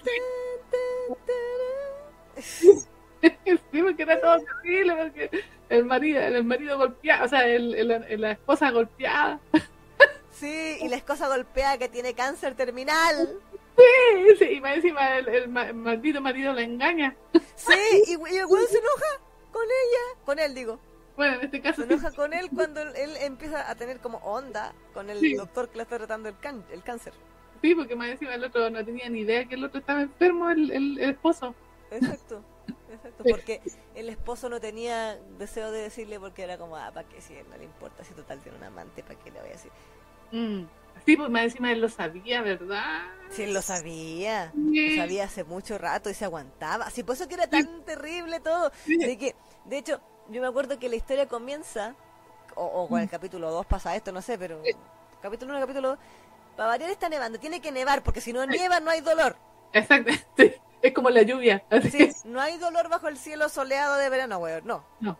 sí, 2.40 3.82
porque 3.82 4.02
era 4.02 4.20
todo 4.20 4.38
terrible, 4.62 4.96
porque 4.96 5.30
el 5.68 5.84
marido, 5.84 6.20
el 6.20 6.44
marido 6.44 6.78
golpeado, 6.78 7.24
o 7.24 7.28
sea, 7.28 7.46
el, 7.46 7.74
el- 7.74 8.20
la 8.20 8.32
esposa 8.32 8.70
golpeada. 8.70 9.40
Sí, 10.30 10.78
y 10.82 10.88
la 10.88 10.96
esposa 10.96 11.28
golpeada 11.28 11.78
que 11.78 11.88
tiene 11.88 12.14
cáncer 12.14 12.54
terminal. 12.54 13.38
Sí, 13.76 14.36
sí, 14.38 14.44
y 14.54 14.60
más 14.60 14.76
encima 14.76 15.18
el, 15.18 15.28
el 15.28 15.48
ma- 15.48 15.72
maldito 15.72 16.20
marido 16.20 16.52
la 16.52 16.62
engaña. 16.62 17.14
Sí, 17.54 17.72
y, 18.06 18.10
y 18.12 18.36
el 18.38 18.46
weón 18.46 18.66
se 18.68 18.78
enoja 18.78 19.20
con 19.52 19.64
ella, 19.64 20.20
con 20.24 20.38
él 20.38 20.54
digo. 20.54 20.78
Bueno, 21.16 21.34
en 21.36 21.40
este 21.46 21.60
caso 21.60 21.82
se 21.82 21.92
enoja 21.92 22.10
con 22.12 22.32
él 22.32 22.48
cuando 22.54 22.80
él, 22.82 23.16
empieza 23.20 23.70
a 23.70 23.74
tener 23.74 24.00
como 24.00 24.18
onda 24.18 24.74
con 24.94 25.08
el 25.10 25.18
Sí. 25.20 25.34
doctor 25.34 25.68
que 25.68 25.76
le 25.78 25.82
está 25.84 25.96
tratando 25.98 26.28
el, 26.28 26.38
can- 26.38 26.64
el 26.70 26.82
cáncer. 26.82 27.12
sí, 27.62 27.74
porque 27.74 27.96
más 27.96 28.08
encima 28.08 28.34
el 28.34 28.44
otro 28.44 28.68
no 28.70 28.84
tenía 28.84 29.08
ni 29.08 29.20
idea 29.20 29.46
que 29.46 29.54
el 29.54 29.64
otro 29.64 29.80
estaba 29.80 30.02
enfermo, 30.02 30.50
el, 30.50 30.70
el, 30.70 30.98
el 30.98 31.10
esposo. 31.10 31.54
Exacto, 31.90 32.42
exacto, 32.90 33.24
Sí. 33.24 33.30
porque 33.30 33.60
el 33.94 34.08
esposo 34.08 34.48
no 34.48 34.60
tenía 34.60 35.16
deseo 35.38 35.70
de 35.70 35.80
decirle 35.82 36.18
porque 36.20 36.42
era 36.42 36.58
como, 36.58 36.76
ah, 36.76 36.90
¿para 36.92 37.08
qué 37.08 37.20
si 37.20 37.34
él 37.34 37.46
no 37.50 37.56
le 37.56 37.64
importa? 37.64 38.04
Si 38.04 38.12
total 38.14 38.40
tiene 38.40 38.58
un 38.58 38.64
amante, 38.64 39.02
¿para 39.02 39.18
qué 39.20 39.30
le 39.30 39.40
voy 39.40 39.48
a 39.50 39.52
decir? 39.52 39.70
Mm. 40.32 40.64
Sí, 41.04 41.16
pues 41.16 41.30
más 41.30 41.42
encima 41.44 41.70
él 41.72 41.80
lo 41.80 41.88
sabía, 41.88 42.42
¿verdad? 42.42 43.02
Él 43.38 43.52
lo 43.54 43.62
sabía, 43.62 44.50
Sí. 44.52 44.90
lo 44.96 45.02
sabía 45.02 45.24
hace 45.24 45.44
mucho 45.44 45.78
rato 45.78 46.08
y 46.10 46.14
se 46.14 46.24
aguantaba. 46.24 46.86
Así 46.86 47.02
por 47.02 47.14
eso 47.16 47.28
que 47.28 47.34
era 47.34 47.46
tan 47.48 47.82
terrible 47.84 48.40
todo. 48.40 48.70
Sí. 48.84 48.96
De 48.96 49.16
que, 49.18 49.34
de 49.66 49.78
hecho, 49.78 50.00
yo 50.30 50.40
me 50.40 50.46
acuerdo 50.48 50.78
que 50.78 50.88
la 50.88 50.96
historia 50.96 51.26
comienza, 51.28 51.94
o, 52.54 52.64
o 52.64 52.88
con 52.88 53.00
el 53.00 53.08
capítulo 53.10 53.50
2 53.50 53.66
pasa 53.66 53.94
esto, 53.94 54.10
no 54.12 54.22
sé, 54.22 54.38
pero 54.38 54.60
Sí. 54.64 54.72
capítulo 55.20 55.52
1, 55.52 55.60
capítulo 55.60 55.88
2, 55.90 55.98
para 56.56 56.68
variar 56.70 56.90
está 56.90 57.08
nevando, 57.08 57.38
tiene 57.38 57.60
que 57.60 57.70
nevar, 57.70 58.02
porque 58.02 58.20
si 58.20 58.32
no 58.32 58.46
nieva 58.46 58.80
no 58.80 58.90
hay 58.90 59.00
dolor. 59.02 59.36
Exacto, 59.72 60.10
sí. 60.36 60.52
es 60.82 60.94
como 60.94 61.10
la 61.10 61.22
lluvia. 61.22 61.62
Sí, 61.90 62.10
no 62.24 62.40
hay 62.40 62.56
dolor 62.58 62.88
bajo 62.88 63.08
el 63.08 63.18
cielo 63.18 63.48
soleado 63.48 63.96
de 63.96 64.08
verano, 64.08 64.38
weón, 64.38 64.66
no. 64.66 64.84
No. 65.00 65.18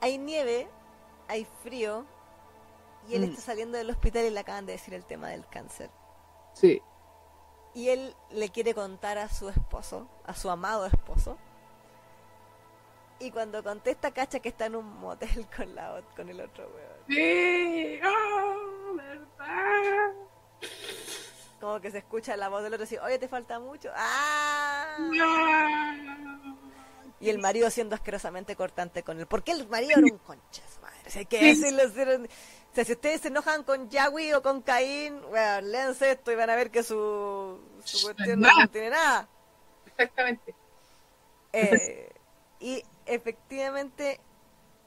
Hay 0.00 0.18
nieve, 0.18 0.68
hay 1.28 1.46
frío, 1.62 2.04
y 3.08 3.14
él 3.16 3.22
Mm. 3.22 3.30
está 3.30 3.40
saliendo 3.42 3.78
del 3.78 3.90
hospital 3.90 4.24
y 4.26 4.30
le 4.30 4.40
acaban 4.40 4.66
de 4.66 4.72
decir 4.72 4.94
el 4.94 5.04
tema 5.04 5.28
del 5.28 5.46
cáncer. 5.48 5.90
Sí. 6.52 6.82
Y 7.74 7.88
él 7.90 8.14
le 8.30 8.48
quiere 8.50 8.74
contar 8.74 9.18
a 9.18 9.28
su 9.28 9.48
esposo, 9.48 10.08
a 10.24 10.34
su 10.34 10.50
amado 10.50 10.86
esposo. 10.86 11.36
Y 13.20 13.30
cuando 13.30 13.62
contesta, 13.64 14.12
cacha 14.12 14.40
que 14.40 14.48
está 14.50 14.66
en 14.66 14.76
un 14.76 15.00
motel 15.00 15.46
con, 15.56 15.74
la, 15.74 16.02
con 16.16 16.28
el 16.28 16.40
otro 16.40 16.68
weón. 16.68 16.98
Sí. 17.08 18.00
Oh, 18.04 18.94
¿verdad? 18.94 20.12
Como 21.60 21.80
que 21.80 21.90
se 21.90 21.98
escucha 21.98 22.36
la 22.36 22.48
voz 22.48 22.62
del 22.62 22.74
otro 22.74 22.84
así, 22.84 22.96
oye, 22.98 23.18
te 23.18 23.26
falta 23.28 23.58
mucho. 23.58 23.90
¡Ah! 23.96 24.96
No. 25.00 26.67
Y 27.20 27.30
el 27.30 27.38
marido 27.38 27.68
siendo 27.70 27.94
asquerosamente 27.96 28.54
cortante 28.54 29.02
con 29.02 29.18
él. 29.18 29.26
Porque 29.26 29.52
el 29.52 29.66
marido 29.68 29.92
era 29.96 30.02
un 30.12 30.18
concha 30.18 30.62
de 30.62 30.68
su 30.72 30.80
madre. 30.80 30.98
O 31.06 31.10
sea, 31.10 31.24
que 31.24 31.42
decirlo. 31.42 31.82
O 32.70 32.74
sea, 32.74 32.84
si 32.84 32.92
ustedes 32.92 33.22
se 33.22 33.28
enojan 33.28 33.64
con 33.64 33.88
Yahweh 33.90 34.34
o 34.36 34.42
con 34.42 34.62
Caín, 34.62 35.20
bueno, 35.30 35.60
léanse 35.62 36.12
esto 36.12 36.30
y 36.30 36.36
van 36.36 36.50
a 36.50 36.54
ver 36.56 36.70
que 36.70 36.82
su, 36.82 37.60
su 37.82 38.02
cuestión 38.04 38.40
no, 38.40 38.48
no 38.56 38.68
tiene 38.68 38.90
nada. 38.90 39.28
Exactamente. 39.86 40.54
Eh, 41.52 42.08
y 42.60 42.82
efectivamente, 43.06 44.20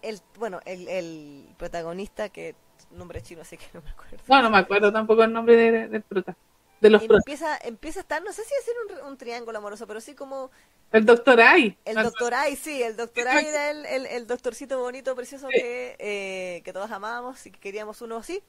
el 0.02 0.22
bueno, 0.38 0.60
el, 0.66 0.88
el 0.88 1.50
protagonista, 1.58 2.30
que 2.30 2.56
nombre 2.92 3.22
chino, 3.22 3.42
así 3.42 3.58
que 3.58 3.66
no 3.74 3.82
me 3.82 3.90
acuerdo. 3.90 4.18
No, 4.28 4.42
no 4.42 4.50
me 4.50 4.58
acuerdo 4.60 4.92
tampoco 4.94 5.24
el 5.24 5.34
nombre 5.34 5.56
de- 5.56 5.88
del 5.88 6.02
prota. 6.04 6.36
De 6.82 6.90
los 6.90 7.04
empieza, 7.10 7.58
empieza 7.64 8.00
a 8.00 8.04
estar, 8.04 8.24
no 8.24 8.34
sé 8.34 8.44
si 8.44 8.54
decir 8.56 8.74
un, 9.04 9.08
un 9.12 9.18
triángulo 9.18 9.58
amoroso, 9.58 9.88
pero 9.88 10.02
sí 10.02 10.16
como 10.16 10.52
El 10.94 11.06
doctor 11.06 11.42
Ay. 11.42 11.78
el 11.86 12.00
doctor 12.02 12.34
Ay, 12.36 12.56
sí, 12.56 12.84
el 12.84 12.96
doctor 12.96 13.28
Ay 13.28 13.46
era 13.48 13.72
el, 13.72 13.86
el, 13.88 14.06
el 14.06 14.28
doctorcito 14.28 14.80
bonito, 14.80 15.16
precioso 15.16 15.52
Sí. 15.52 15.56
que, 15.56 15.96
eh, 16.00 16.62
que 16.64 16.74
todos 16.74 16.92
amábamos 16.92 17.44
y 17.48 17.52
que 17.52 17.60
queríamos 17.60 18.02
uno 18.02 18.18
así, 18.18 18.44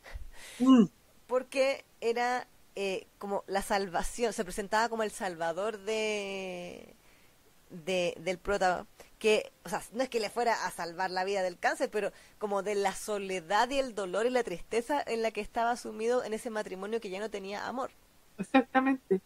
mm, 0.61 0.87
porque 1.27 1.85
era 2.01 2.47
eh, 2.77 3.07
como 3.19 3.45
la 3.47 3.63
salvación, 3.63 4.33
se 4.33 4.45
presentaba 4.45 4.89
como 4.89 5.03
el 5.03 5.11
salvador 5.11 5.79
de, 5.79 6.95
de 7.71 8.15
del 8.21 8.39
prota, 8.39 8.87
que, 9.19 9.53
o 9.65 9.71
sea, 9.71 9.83
no 9.93 10.03
es 10.05 10.11
que 10.11 10.21
le 10.21 10.31
fuera 10.31 10.67
a 10.67 10.71
salvar 10.73 11.11
la 11.11 11.25
vida 11.25 11.43
del 11.43 11.59
cáncer, 11.59 11.91
pero 11.91 12.13
como 12.39 12.63
de 12.63 12.75
la 12.77 12.95
soledad 12.95 13.71
y 13.71 13.79
el 13.79 13.95
dolor 13.95 14.27
y 14.27 14.31
la 14.31 14.45
tristeza 14.45 15.03
en 15.07 15.23
la 15.23 15.31
que 15.33 15.41
estaba 15.43 15.77
sumido 15.77 16.25
en 16.25 16.35
ese 16.35 16.51
matrimonio 16.51 17.01
que 17.01 17.11
ya 17.11 17.21
no 17.21 17.31
tenía 17.31 17.67
amor. 17.69 17.93
Exactamente. 18.39 19.21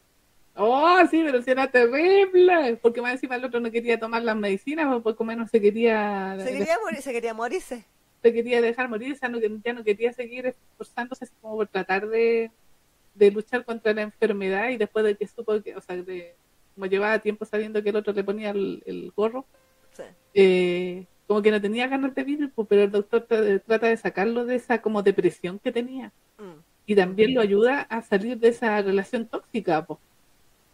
Oh, 0.59 0.99
sí, 1.11 1.23
pero 1.25 1.43
si 1.43 1.51
era 1.51 1.71
terrible, 1.71 2.79
porque 2.81 3.03
más 3.03 3.13
encima 3.13 3.37
el 3.37 3.45
otro 3.45 3.61
no 3.61 3.71
quería 3.71 4.01
tomar 4.01 4.23
las 4.23 4.37
medicinas, 4.37 4.93
o 4.95 5.03
poco 5.03 5.23
menos 5.23 5.51
se 5.51 5.61
quería... 5.61 6.37
Se 6.39 6.53
quería, 6.53 6.79
morir, 6.83 7.03
se 7.03 7.13
quería 7.13 7.35
morirse. 7.35 7.85
Se 8.23 8.33
quería 8.33 8.63
dejar 8.63 8.89
morir, 8.89 9.13
o 9.13 9.17
sea, 9.17 9.29
no, 9.29 9.39
ya 9.39 9.73
no 9.75 9.85
quería 9.85 10.15
seguir 10.15 10.47
esforzándose 10.47 11.29
como 11.43 11.57
por 11.57 11.69
tratar 11.69 12.09
de, 12.09 12.51
de 13.15 13.31
luchar 13.31 13.67
contra 13.67 13.93
la 13.93 14.03
enfermedad 14.03 14.71
y 14.71 14.79
después 14.79 15.05
de 15.05 15.15
que 15.15 15.27
supo 15.27 15.61
que, 15.63 15.77
o 15.77 15.81
sea, 15.83 15.97
de, 15.97 16.35
como 16.75 16.87
llevaba 16.87 17.19
tiempo 17.19 17.45
sabiendo 17.45 17.83
que 17.83 17.91
el 17.91 17.97
otro 17.97 18.15
le 18.15 18.25
ponía 18.25 18.51
el, 18.51 19.13
gorro, 19.15 19.45
eh, 20.33 21.07
como 21.27 21.43
que 21.43 21.51
no 21.51 21.61
tenía 21.61 21.87
ganas 21.87 22.15
de 22.15 22.25
vivir, 22.25 22.51
pues, 22.55 22.67
pero 22.69 22.83
el 22.85 22.91
doctor 22.91 23.27
trata 23.27 23.89
de 23.89 23.97
sacarlo 23.99 24.47
de 24.47 24.57
esa 24.57 24.81
como 24.81 25.03
depresión 25.03 25.59
que 25.59 25.73
tenía. 25.73 26.13
Mm. 26.39 26.61
Y 26.87 26.95
también 26.95 27.35
lo 27.35 27.41
ayuda 27.41 27.83
a 27.83 28.01
salir 28.03 28.39
de 28.39 28.49
esa 28.49 28.81
relación 28.81 29.27
tóxica, 29.27 29.85
pues 29.85 29.99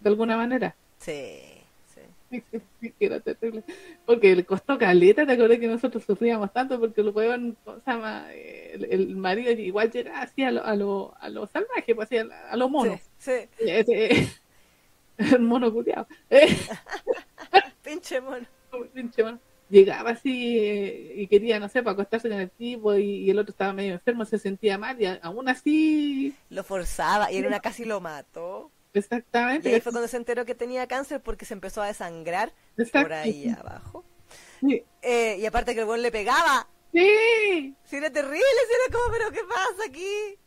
de 0.01 0.11
alguna 0.11 0.37
manera. 0.37 0.77
Sí, 0.99 1.39
sí. 1.87 2.43
era 3.01 3.21
terrible. 3.21 3.65
Porque 4.05 4.37
le 4.37 4.45
costó 4.45 4.77
caleta, 4.79 5.25
te 5.25 5.33
acordás 5.33 5.59
que 5.59 5.69
nosotros 5.69 6.05
sufríamos 6.05 6.53
tanto 6.53 6.79
porque 6.79 7.03
lo 7.03 7.13
huevón, 7.13 7.57
el, 8.35 8.85
el, 8.85 9.17
marido 9.17 9.51
igual 9.53 9.91
llegaba 9.91 10.23
así 10.23 10.43
a 10.43 10.51
lo, 10.51 10.65
a 10.65 10.77
lo, 10.77 11.15
a 11.19 11.29
lo 11.31 11.47
salvaje, 11.47 11.95
pues 11.95 12.09
así 12.09 12.19
a, 12.19 12.57
los 12.57 12.71
monos. 12.71 13.01
Sí, 13.17 13.33
el 15.19 15.41
mono 15.41 15.73
culiado. 15.73 16.07
Pinche 17.83 18.21
mono. 18.21 18.47
Pinche 18.93 19.23
mono. 19.23 19.39
Llegaba 19.73 20.11
así 20.11 20.59
eh, 20.59 21.15
y 21.17 21.27
quería, 21.29 21.59
no 21.59 21.67
sé, 21.67 21.83
para 21.83 21.95
acostarse 21.95 22.29
con 22.29 22.39
el 22.39 22.51
tipo 22.51 22.95
y, 22.95 23.31
el 23.31 23.39
otro 23.39 23.53
estaba 23.53 23.73
medio 23.73 23.95
enfermo, 23.95 24.27
se 24.27 24.39
sentía 24.39 24.77
mal 24.77 25.01
y 25.01 25.07
aún 25.07 25.49
así... 25.49 26.35
Lo 26.51 26.63
forzaba 26.63 27.33
y 27.33 27.39
en 27.39 27.47
una 27.47 27.61
casi 27.61 27.87
lo 27.87 27.99
mató. 27.99 28.71
Exactamente. 28.93 29.71
Y 29.71 29.73
ahí 29.73 29.81
fue 29.81 29.93
cuando 29.93 30.09
se 30.09 30.19
enteró 30.19 30.45
que 30.45 30.55
tenía 30.55 30.87
cáncer 30.87 31.23
porque 31.23 31.47
se 31.47 31.55
empezó 31.55 31.81
a 31.81 31.87
desangrar 31.87 32.53
por 32.93 33.15
ahí 33.15 33.49
abajo. 33.49 34.05
Eh, 35.01 35.39
y 35.41 35.47
aparte 35.47 35.73
que 35.73 35.81
el 35.81 35.87
buen 35.87 36.03
le 36.03 36.13
pegaba. 36.13 36.69
Sí. 36.93 37.75
Sí, 37.85 37.97
era 37.97 38.11
terrible, 38.11 38.37
sí, 38.39 38.75
era 38.75 38.99
como, 38.99 39.11
pero 39.11 39.31
¿qué 39.31 39.41
pasa 39.49 39.89
aquí? 39.89 40.39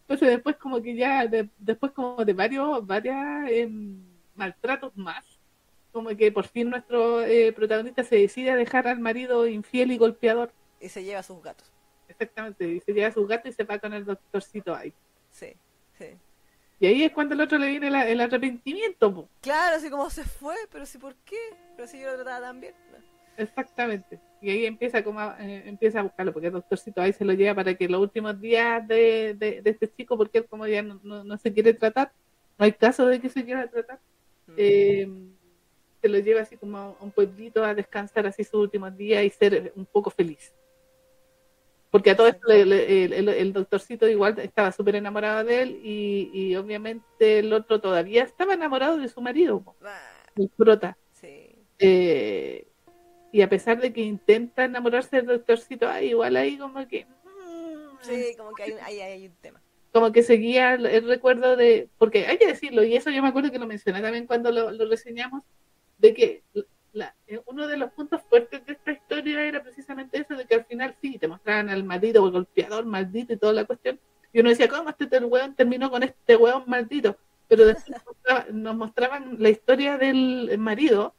Entonces 0.00 0.30
después 0.30 0.56
como 0.56 0.82
que 0.82 0.96
ya, 0.96 1.28
después 1.58 1.92
como 1.92 2.24
de 2.24 2.32
varios, 2.32 2.84
varias 2.84 3.48
em, 3.52 4.02
maltratos 4.34 4.96
más, 4.96 5.24
como 5.92 6.10
que 6.16 6.30
por 6.32 6.46
fin 6.46 6.70
nuestro 6.70 7.22
eh, 7.22 7.52
protagonista 7.52 8.04
se 8.04 8.16
decide 8.16 8.50
a 8.50 8.56
dejar 8.56 8.88
al 8.88 9.00
marido 9.00 9.46
infiel 9.46 9.92
y 9.92 9.98
golpeador. 9.98 10.52
Y 10.80 10.88
se 10.88 11.04
lleva 11.04 11.20
a 11.20 11.22
sus 11.22 11.42
gatos. 11.42 11.70
Exactamente, 12.08 12.66
y 12.66 12.80
se 12.80 12.92
lleva 12.92 13.08
a 13.08 13.12
sus 13.12 13.28
gatos 13.28 13.50
y 13.50 13.54
se 13.54 13.64
va 13.64 13.78
con 13.78 13.92
el 13.92 14.04
doctorcito 14.04 14.74
ahí. 14.74 14.92
Sí, 15.30 15.54
sí. 15.98 16.16
Y 16.80 16.86
ahí 16.86 17.02
es 17.02 17.12
cuando 17.12 17.34
el 17.34 17.40
otro 17.40 17.58
le 17.58 17.68
viene 17.68 17.88
el 17.88 18.20
arrepentimiento. 18.20 19.28
Claro, 19.40 19.76
así 19.76 19.90
como 19.90 20.08
se 20.10 20.24
fue, 20.24 20.54
pero 20.70 20.86
sí, 20.86 20.98
¿por 20.98 21.14
qué? 21.16 21.36
Pero 21.76 21.88
si 21.88 22.00
yo 22.00 22.06
lo 22.06 22.14
trataba 22.14 22.46
tan 22.46 22.60
bien. 22.60 22.74
Exactamente. 23.36 24.20
Y 24.40 24.50
ahí 24.50 24.66
empieza 24.66 25.02
como 25.02 25.20
a, 25.20 25.36
eh, 25.40 25.62
empieza 25.66 26.00
a 26.00 26.02
buscarlo, 26.02 26.32
porque 26.32 26.48
el 26.48 26.52
doctorcito 26.52 27.00
ahí 27.00 27.12
se 27.12 27.24
lo 27.24 27.32
lleva 27.32 27.54
para 27.54 27.74
que 27.74 27.88
los 27.88 28.00
últimos 28.00 28.40
días 28.40 28.86
de, 28.86 29.34
de, 29.38 29.62
este 29.64 29.88
chico, 29.88 30.16
porque 30.16 30.38
él 30.38 30.46
como 30.46 30.66
ya 30.66 30.82
no, 30.82 31.00
no, 31.02 31.38
se 31.38 31.52
quiere 31.52 31.72
tratar, 31.74 32.12
no 32.58 32.64
hay 32.64 32.72
caso 32.72 33.06
de 33.06 33.20
que 33.20 33.28
se 33.28 33.44
quiera 33.44 33.68
tratar, 33.68 34.00
eh, 34.56 35.08
se 36.08 36.12
lo 36.12 36.24
lleva 36.24 36.40
así 36.40 36.56
como 36.56 36.78
a 36.78 36.96
un 37.00 37.10
pueblito 37.10 37.62
a 37.62 37.74
descansar 37.74 38.26
así 38.26 38.42
sus 38.42 38.54
últimos 38.54 38.96
días 38.96 39.22
y 39.24 39.30
ser 39.30 39.72
un 39.76 39.84
poco 39.84 40.10
feliz. 40.10 40.52
Porque 41.90 42.10
a 42.10 42.16
todo 42.16 42.28
esto 42.28 42.50
el, 42.50 43.52
doctorcito 43.52 44.08
igual 44.08 44.38
estaba 44.38 44.72
súper 44.72 44.96
enamorado 44.96 45.44
de 45.44 45.62
él 45.62 45.80
y, 45.82 46.54
obviamente 46.56 47.38
el 47.38 47.52
otro 47.52 47.80
todavía 47.80 48.24
estaba 48.24 48.54
enamorado 48.54 48.98
de 48.98 49.08
su 49.08 49.20
marido, 49.20 49.62
el 50.36 50.48
prota. 50.48 50.96
Eh, 51.80 52.66
y 53.30 53.42
a 53.42 53.48
pesar 53.48 53.80
de 53.80 53.92
que 53.92 54.00
intenta 54.00 54.64
enamorarse 54.64 55.16
del 55.16 55.26
doctorcito, 55.26 55.86
igual 56.00 56.36
ahí 56.36 56.58
como 56.58 56.86
que... 56.88 57.04
Mm, 57.04 57.96
sí, 58.02 58.34
como 58.36 58.52
que 58.54 58.64
hay, 58.82 59.00
hay, 59.00 59.26
un 59.26 59.34
tema. 59.40 59.62
Como 59.92 60.12
que 60.12 60.22
seguía 60.22 60.74
el, 60.74 61.06
recuerdo 61.06 61.56
de... 61.56 61.88
Porque 61.98 62.26
hay 62.26 62.36
que 62.36 62.46
decirlo, 62.46 62.82
y 62.82 62.96
eso 62.96 63.10
yo 63.10 63.22
me 63.22 63.28
acuerdo 63.28 63.50
que 63.50 63.58
lo 63.58 63.66
mencioné 63.66 64.02
también 64.02 64.26
cuando 64.26 64.50
lo, 64.50 64.70
lo 64.72 64.88
reseñamos, 64.88 65.42
de 65.98 66.14
que 66.14 66.42
eh, 67.26 67.40
uno 67.46 67.66
de 67.66 67.76
los 67.76 67.92
puntos 67.92 68.22
fuertes 68.28 68.64
de 68.66 68.72
esta 68.72 68.92
historia 68.92 69.44
era 69.44 69.62
precisamente 69.62 70.18
eso, 70.18 70.34
de 70.34 70.46
que 70.46 70.54
al 70.54 70.64
final 70.64 70.96
sí, 71.00 71.18
te 71.18 71.28
mostraban 71.28 71.68
al 71.68 71.84
marido 71.84 72.24
o 72.24 72.30
golpeador 72.30 72.84
maldito 72.84 73.32
y 73.32 73.36
toda 73.36 73.52
la 73.52 73.64
cuestión. 73.64 74.00
Y 74.32 74.40
uno 74.40 74.50
decía, 74.50 74.68
¿cómo 74.68 74.90
este 74.90 75.18
hueón 75.18 75.54
terminó 75.54 75.90
con 75.90 76.02
este 76.02 76.36
hueón 76.36 76.64
maldito? 76.66 77.16
Pero 77.48 77.66
después 77.66 78.02
nos 78.52 78.76
mostraban 78.76 79.36
la 79.38 79.48
historia 79.48 79.96
del 79.96 80.56
marido 80.58 81.14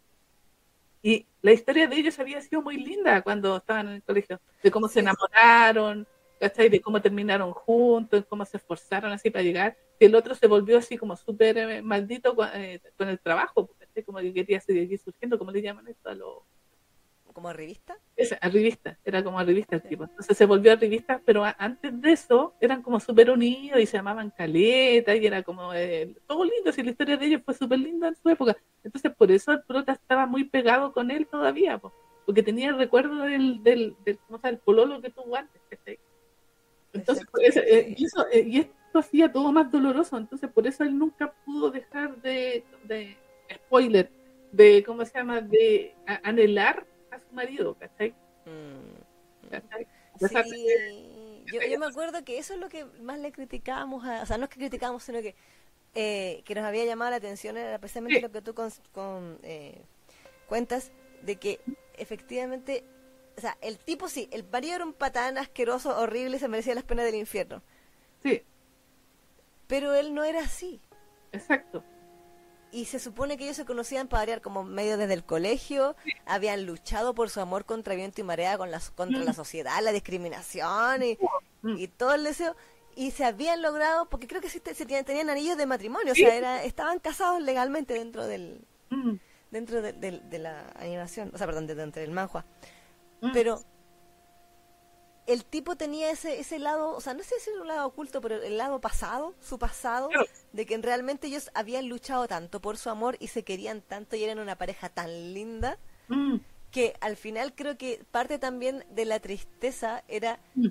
y 1.02 1.26
la 1.42 1.54
historia 1.54 1.88
de 1.88 1.96
ellos 1.96 2.20
había 2.20 2.42
sido 2.42 2.62
muy 2.62 2.78
linda 2.78 3.22
cuando 3.22 3.58
estaban 3.58 3.88
en 3.88 3.94
el 3.96 4.04
colegio, 4.04 4.40
de 4.62 4.72
cómo 4.72 4.88
se 4.88 5.00
enamoraron, 5.00 6.06
¿cachai? 6.40 6.70
De 6.70 6.82
cómo 6.82 7.02
terminaron 7.02 7.52
juntos, 7.54 8.26
cómo 8.28 8.46
se 8.46 8.58
esforzaron 8.58 9.12
así 9.12 9.30
para 9.30 9.44
llegar. 9.44 9.78
Y 10.00 10.06
el 10.06 10.16
otro 10.16 10.36
se 10.36 10.48
volvió 10.48 10.78
así 10.78 10.98
como 10.98 11.16
súper 11.16 11.58
eh, 11.58 11.82
maldito 11.82 12.36
eh, 12.54 12.80
con, 12.98 13.10
el 13.10 13.20
trabajo, 13.20 13.70
como 14.04 14.20
que 14.20 14.34
quería 14.34 14.60
seguir 14.60 15.00
surgiendo, 15.00 15.38
como 15.38 15.52
le 15.52 15.62
llaman 15.62 15.88
esto 15.88 16.10
a 16.10 16.16
lo... 16.16 16.46
¿Como 17.34 17.54
revista? 17.54 17.98
Esa, 18.18 18.36
a 18.36 18.50
revista, 18.50 18.98
era 19.06 19.24
como 19.24 19.40
a 19.40 19.44
revista 19.46 19.76
el 19.76 19.84
tipo. 19.84 20.04
Entonces 20.04 20.36
se 20.36 20.46
volvió 20.46 20.74
a 20.74 20.76
revista, 20.76 21.22
pero 21.24 21.46
antes 21.58 22.02
de 22.02 22.12
eso 22.12 22.56
eran 22.60 22.82
como 22.82 23.00
súper 23.00 23.30
unidos 23.30 23.80
y 23.80 23.86
se 23.86 23.98
llamaban 23.98 24.32
Caleta 24.32 25.16
y 25.16 25.26
era 25.26 25.42
como 25.44 25.74
eh, 25.74 26.16
todo 26.28 26.44
lindo, 26.44 26.72
si 26.72 26.84
la 26.84 26.92
historia 26.92 27.16
de 27.16 27.28
ellos 27.28 27.42
fue 27.46 27.54
súper 27.54 27.80
linda 27.80 28.10
en 28.10 28.16
su 28.16 28.28
época. 28.30 28.58
Entonces 28.84 29.14
por 29.16 29.32
eso 29.32 29.54
el 29.54 29.62
prota 29.64 29.94
estaba 29.94 30.26
muy 30.26 30.44
pegado 30.44 30.92
con 30.92 31.12
él 31.12 31.28
todavía, 31.28 31.80
porque 32.26 32.44
tenía 32.44 32.70
el 32.70 32.78
recuerdo 32.78 33.22
del, 33.22 33.64
del, 33.64 33.96
del, 34.04 34.20
el 34.44 34.58
pololo 34.58 35.00
que 35.00 35.12
tuvo 35.12 35.36
antes. 35.36 35.62
Entonces, 36.92 37.26
eh, 37.56 37.94
y, 37.96 38.06
eso, 38.06 38.26
eh, 38.34 38.44
y 38.46 38.60
esto 38.60 39.00
hacía 39.00 39.32
todo 39.32 39.52
más 39.52 39.72
doloroso, 39.72 40.18
entonces 40.18 40.52
por 40.52 40.66
eso 40.66 40.84
él 40.84 40.98
nunca 40.98 41.32
pudo 41.46 41.70
dejar 41.70 42.20
de 42.22 42.66
spoiler, 43.54 44.12
de, 44.52 44.84
¿cómo 44.84 45.06
se 45.06 45.18
llama?, 45.18 45.42
de 45.42 45.96
anhelar 46.24 46.86
a 47.12 47.20
su 47.20 47.32
marido, 47.34 47.76
¿cachai? 47.76 48.14
Mm. 48.46 49.00
Yo, 51.52 51.62
yo, 51.62 51.80
me 51.80 51.88
acuerdo 51.88 52.24
que 52.24 52.38
eso 52.38 52.54
es 52.54 52.60
lo 52.60 52.70
que 52.70 52.86
más 53.02 53.20
le 53.20 53.32
criticábamos, 53.32 54.06
a, 54.06 54.22
o 54.22 54.26
sea, 54.26 54.38
no 54.38 54.44
es 54.44 54.50
que 54.50 54.60
criticábamos, 54.60 55.04
sino 55.04 55.20
que, 55.22 55.34
eh, 55.96 56.44
que 56.46 56.54
nos 56.54 56.64
había 56.64 56.86
llamado 56.86 57.10
la 57.10 57.18
atención, 57.18 57.58
era 57.58 57.80
precisamente 57.80 58.22
lo 58.22 58.32
que 58.32 58.42
tú 58.42 58.54
con, 58.54 59.40
eh, 59.44 59.82
cuentas, 60.48 60.92
de 61.24 61.38
que 61.38 61.60
efectivamente, 61.98 62.84
o 63.36 63.42
sea, 63.42 63.58
el 63.62 63.80
tipo 63.80 64.08
sí, 64.08 64.30
el 64.32 64.44
marido 64.44 64.76
era 64.76 64.86
un 64.86 64.94
patán 64.94 65.40
asqueroso, 65.40 65.98
horrible, 65.98 66.38
se 66.38 66.48
merecía 66.48 66.76
las 66.76 66.84
penas 66.84 67.06
del 67.06 67.16
infierno. 67.16 67.64
Sí. 68.22 68.44
Pero 69.68 69.96
él 69.96 70.14
no 70.14 70.24
era 70.24 70.42
así. 70.42 70.80
Exacto 71.32 71.84
y 72.72 72.86
se 72.86 73.00
supone 73.00 73.38
que 73.38 73.46
ellos 73.46 73.56
se 73.56 73.66
conocían 73.66 74.08
para 74.08 74.22
variar 74.22 74.42
como 74.42 74.64
medio 74.64 74.98
desde 74.98 75.14
el 75.14 75.24
colegio, 75.24 75.96
habían 76.26 76.66
luchado 76.66 77.14
por 77.14 77.30
su 77.30 77.42
amor 77.42 77.66
contra 77.66 77.96
viento 77.96 78.22
y 78.22 78.24
marea 78.24 78.58
con 78.58 78.72
las, 78.72 78.92
contra 78.92 79.24
la 79.24 79.32
mm. 79.32 79.36
sociedad, 79.36 79.82
la 79.82 79.92
discriminación 79.92 81.04
y, 81.04 81.18
mm. 81.62 81.78
y, 81.78 81.88
todo 81.88 82.14
el 82.14 82.24
deseo, 82.24 82.56
y 82.96 83.12
se 83.12 83.26
habían 83.26 83.62
logrado, 83.62 84.08
porque 84.10 84.28
creo 84.28 84.42
que 84.42 84.50
sí, 84.50 84.62
se 84.64 84.86
tenían, 84.86 85.30
anillos 85.30 85.58
de 85.58 85.66
matrimonio, 85.66 86.14
o 86.14 86.16
sea, 86.16 86.36
era, 86.36 86.64
estaban 86.64 87.00
casados 87.00 87.42
legalmente 87.42 87.94
dentro 87.94 88.28
del 88.28 88.62
mm. 88.90 89.14
dentro 89.52 89.82
de, 89.82 89.94
de, 89.94 90.40
la 90.40 90.72
animación, 90.76 91.32
o 91.34 91.38
sea, 91.38 91.48
perdón, 91.48 91.68
dentro 91.68 92.02
del 92.02 92.12
manhua. 92.12 92.46
Pero 93.34 93.62
el 95.30 95.46
tipo 95.46 95.76
tenía 95.76 96.10
ese, 96.10 96.40
ese 96.40 96.58
lado, 96.58 96.96
o 96.96 97.02
sea, 97.02 97.14
no 97.14 97.22
sé 97.22 97.36
si 97.40 97.52
es 97.52 97.58
un 97.58 97.68
lado 97.68 97.86
oculto, 97.86 98.20
pero 98.20 98.42
el 98.42 98.58
lado 98.58 98.82
pasado, 98.82 99.36
su 99.40 99.60
pasado, 99.60 100.10
de 100.54 100.66
que 100.66 100.76
realmente 100.80 101.28
ellos 101.28 101.52
habían 101.54 101.88
luchado 101.88 102.28
tanto 102.28 102.60
por 102.60 102.78
su 102.78 102.90
amor 102.90 103.16
y 103.20 103.28
se 103.28 103.44
querían 103.44 103.82
tanto 103.82 104.16
y 104.16 104.24
eran 104.24 104.40
una 104.40 104.58
pareja 104.58 104.90
tan 104.90 105.36
linda, 105.36 105.78
mm. 106.08 106.38
que 106.72 106.96
al 107.00 107.16
final 107.16 107.54
creo 107.54 107.78
que 107.78 108.04
parte 108.10 108.40
también 108.40 108.84
de 108.90 109.06
la 109.06 109.20
tristeza 109.20 110.04
era 110.08 110.40
mm. 110.56 110.70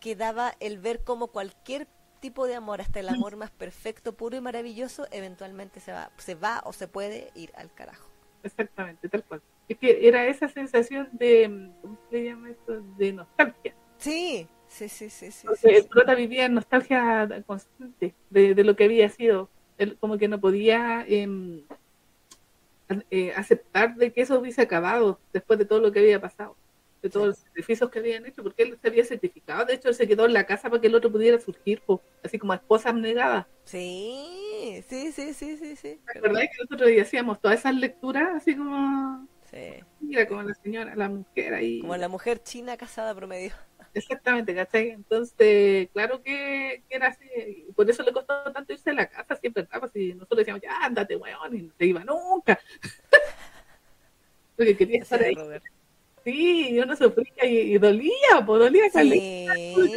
que 0.00 0.16
daba 0.16 0.54
el 0.58 0.78
ver 0.78 1.04
como 1.04 1.28
cualquier 1.28 1.86
tipo 2.18 2.48
de 2.48 2.56
amor, 2.56 2.80
hasta 2.80 2.98
el 2.98 3.06
mm. 3.06 3.14
amor 3.14 3.36
más 3.36 3.52
perfecto, 3.52 4.16
puro 4.16 4.36
y 4.36 4.40
maravilloso, 4.40 5.06
eventualmente 5.12 5.78
se 5.78 5.92
va, 5.92 6.10
se 6.16 6.34
va 6.34 6.62
o 6.64 6.72
se 6.72 6.88
puede 6.88 7.30
ir 7.36 7.52
al 7.54 7.72
carajo. 7.72 8.10
Exactamente, 8.42 9.08
tal 9.08 9.22
cual. 9.22 9.40
Es 9.68 9.78
que 9.78 10.08
era 10.08 10.26
esa 10.26 10.48
sensación 10.48 11.08
de, 11.12 11.70
¿cómo 11.80 11.96
se 12.10 12.24
llama 12.24 12.50
esto? 12.50 12.80
De 12.98 13.12
nostalgia 13.12 13.74
Sí, 14.00 14.48
Sí, 14.70 14.88
sí, 14.88 15.10
sí, 15.10 15.30
sí. 15.32 15.46
Porque 15.46 15.82
sí, 15.82 15.88
sí. 15.92 16.14
vivía 16.16 16.46
en 16.46 16.54
nostalgia 16.54 17.28
constante 17.44 18.14
de, 18.30 18.54
de 18.54 18.64
lo 18.64 18.76
que 18.76 18.84
había 18.84 19.08
sido. 19.08 19.50
Él 19.78 19.96
como 19.98 20.16
que 20.16 20.28
no 20.28 20.40
podía 20.40 21.04
em, 21.08 21.62
eh, 23.10 23.32
aceptar 23.36 23.96
de 23.96 24.12
que 24.12 24.22
eso 24.22 24.38
hubiese 24.38 24.62
acabado 24.62 25.18
después 25.32 25.58
de 25.58 25.64
todo 25.64 25.80
lo 25.80 25.90
que 25.90 25.98
había 25.98 26.20
pasado, 26.20 26.56
de 27.02 27.10
todos 27.10 27.26
los 27.28 27.38
sacrificios 27.38 27.90
que 27.90 27.98
habían 27.98 28.26
hecho, 28.26 28.42
porque 28.44 28.62
él 28.62 28.78
se 28.80 28.88
había 28.88 29.04
certificado. 29.04 29.64
De 29.64 29.74
hecho, 29.74 29.88
él 29.88 29.94
se 29.94 30.06
quedó 30.06 30.26
en 30.26 30.34
la 30.34 30.44
casa 30.46 30.70
para 30.70 30.80
que 30.80 30.86
el 30.86 30.94
otro 30.94 31.10
pudiera 31.10 31.40
surgir, 31.40 31.80
po, 31.80 32.00
así 32.22 32.38
como 32.38 32.54
esposa 32.54 32.90
abnegada. 32.90 33.48
Sí, 33.64 34.84
sí, 34.88 35.10
sí, 35.10 35.34
sí, 35.34 35.56
sí, 35.56 35.76
sí. 35.76 35.98
¿Te 36.12 36.18
acordás 36.18 36.42
que 36.44 36.62
nosotros 36.62 36.90
hacíamos 37.02 37.40
todas 37.40 37.58
esas 37.58 37.74
lecturas 37.74 38.28
así 38.36 38.54
como, 38.54 39.26
Sí. 39.50 39.82
mira, 40.00 40.28
como 40.28 40.42
la 40.44 40.54
señora, 40.54 40.94
la 40.94 41.08
mujer 41.08 41.54
ahí? 41.54 41.80
Como 41.80 41.96
la 41.96 42.08
mujer 42.08 42.40
china 42.42 42.76
casada 42.76 43.14
promedio. 43.16 43.52
Exactamente, 43.92 44.54
¿cachai? 44.54 44.90
Entonces, 44.90 45.88
claro 45.92 46.22
que, 46.22 46.84
que 46.88 46.96
era 46.96 47.08
así, 47.08 47.26
por 47.74 47.90
eso 47.90 48.02
le 48.04 48.12
costó 48.12 48.52
tanto 48.52 48.72
irse 48.72 48.90
de 48.90 48.96
la 48.96 49.08
casa, 49.08 49.34
sí, 49.34 49.48
es 49.48 49.52
verdad, 49.54 49.80
pues 49.80 49.92
si 49.92 50.14
nosotros 50.14 50.38
decíamos, 50.38 50.62
ya, 50.62 50.76
ándate, 50.84 51.16
weón, 51.16 51.56
y 51.56 51.62
no 51.62 51.72
se 51.76 51.86
iba 51.86 52.04
nunca. 52.04 52.60
Porque 54.56 54.76
quería 54.76 55.02
estar 55.02 55.20
ahí, 55.22 55.34
Sí, 55.34 55.40
Robert. 55.40 55.64
sí, 56.24 56.78
uno 56.80 56.94
sufría 56.96 57.44
y, 57.46 57.74
y 57.74 57.78
dolía, 57.78 58.44
pues 58.46 58.60
dolía 58.60 58.90
Sí, 58.90 59.10
sí. 59.10 59.90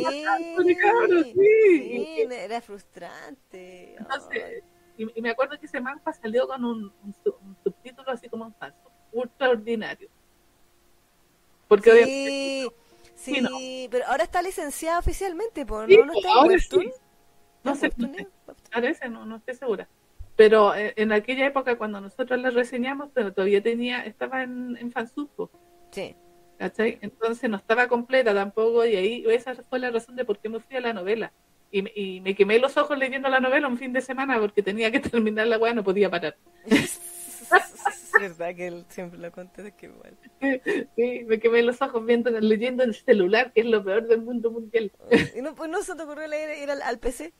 sí, 1.36 2.28
era 2.32 2.62
frustrante. 2.62 3.96
Entonces, 3.96 4.64
y, 4.98 5.20
y 5.20 5.22
me 5.22 5.32
acuerdo 5.32 5.60
que 5.60 5.66
ese 5.66 5.82
manga 5.82 6.14
salió 6.14 6.48
con 6.48 6.64
un, 6.64 6.94
un 7.04 7.16
su- 7.24 7.36
un 7.42 7.58
subtítulo 7.64 8.10
así 8.12 8.30
como 8.30 8.46
un 8.46 8.54
falso, 8.56 8.92
ultraordinario. 9.12 10.10
Porque 11.68 11.92
obviamente, 11.92 12.68
Sí, 13.24 13.40
no. 13.42 13.50
pero 13.90 14.06
ahora 14.08 14.24
está 14.24 14.42
licenciada 14.42 15.00
oficialmente, 15.00 15.66
¿por 15.66 15.88
Sí, 15.88 15.98
no? 15.98 16.06
¿No 16.06 16.14
está 16.14 16.30
no 17.64 17.76
sé. 17.76 17.90
Parece, 18.72 19.08
no, 19.10 19.26
no 19.26 19.38
estoy 19.38 19.56
segura. 19.56 19.88
Pero 20.36 20.76
eh, 20.76 20.94
en 20.98 21.12
aquella 21.12 21.46
época, 21.46 21.78
cuando 21.78 22.02
nosotros 22.02 22.40
la 22.40 22.50
reseñamos, 22.50 23.10
pero 23.14 23.32
todavía 23.34 23.62
tenía, 23.62 24.04
estaba 24.06 24.44
en, 24.44 24.76
en 24.78 24.92
Sí, 25.92 26.16
¿cachai? 26.58 26.98
Entonces 27.02 27.50
no 27.50 27.58
estaba 27.58 27.88
completa 27.88 28.34
tampoco, 28.34 28.84
y 28.86 28.96
ahí 28.96 29.24
esa 29.30 29.56
fue 29.70 29.80
la 29.80 29.92
razón 29.92 30.16
de 30.16 30.26
por 30.26 30.40
qué 30.40 30.50
me 30.50 30.60
fui 30.60 30.76
a 30.76 30.82
la 30.82 30.94
novela. 30.94 31.32
Y, 31.72 31.82
me- 31.84 31.92
y 31.96 32.20
me 32.22 32.36
quemé 32.36 32.60
los 32.60 32.78
ojos 32.78 32.98
leyendo 32.98 33.30
la 33.30 33.40
novela 33.40 33.68
un 33.68 33.78
fin 33.78 33.94
de 33.94 34.02
semana 34.02 34.40
porque 34.40 34.62
tenía 34.62 34.92
que 34.92 35.00
terminar 35.00 35.48
la 35.48 35.58
weá, 35.58 35.74
no 35.74 35.84
podía 35.84 36.10
parar. 36.10 36.36
es 38.22 38.38
verdad 38.38 38.56
que 38.56 38.68
él 38.68 38.86
siempre 38.90 39.20
lo 39.20 39.32
conté 39.32 39.64
de 39.64 39.72
que 39.74 39.88
igual. 39.88 40.18
Sí, 40.96 41.24
me 41.26 41.40
quemé 41.40 41.62
los 41.64 41.82
ojos 41.82 42.06
viendo, 42.06 42.30
leyendo 42.30 42.84
en 42.84 42.90
el 42.90 42.96
celular, 42.96 43.52
que 43.54 43.62
es 43.62 43.68
lo 43.68 43.84
peor 43.84 44.08
del 44.08 44.22
mundo 44.22 44.52
mundial. 44.52 44.92
¿Y 45.36 45.42
no, 45.42 45.56
pues 45.56 45.70
no 45.70 45.82
se 45.82 45.96
te 45.96 46.04
ocurrió 46.04 46.28
leer 46.28 46.62
ir 46.62 46.72
al, 46.72 46.82
al 46.82 47.00
PC? 47.00 47.34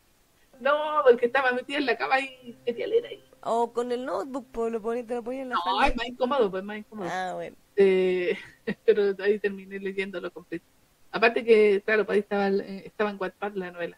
No, 0.60 1.02
porque 1.04 1.26
estaba 1.26 1.52
metida 1.52 1.78
en 1.78 1.86
la 1.86 1.98
cama 1.98 2.20
y 2.20 2.56
quería 2.66 2.88
leer 2.88 3.06
ahí. 3.06 3.24
O 3.42 3.74
con 3.74 3.92
el 3.92 4.06
notebook, 4.06 4.48
pues 4.52 4.72
lo 4.72 4.82
ponías, 4.82 5.06
te 5.06 5.16
lo 5.16 5.24
ponías 5.24 5.44
en 5.44 5.50
la 5.50 5.56
No, 5.56 5.84
es 5.84 5.96
más 5.96 6.08
incómodo, 6.08 6.50
pues 6.50 6.64
más 6.64 6.78
incómodo. 6.78 7.10
Ah, 7.12 7.34
bueno. 7.34 7.56
Eh, 7.76 8.38
pero 8.86 9.16
ahí 9.20 9.40
terminé 9.40 9.80
leyéndolo 9.80 10.32
completo. 10.32 10.66
Aparte 11.12 11.44
que, 11.44 11.82
claro, 11.86 12.06
pues 12.06 12.16
ahí 12.16 12.20
estaba, 12.22 12.48
eh, 12.48 12.84
estaba 12.86 13.10
en 13.10 13.18
Wattpad 13.20 13.54
la 13.54 13.72
novela. 13.72 13.98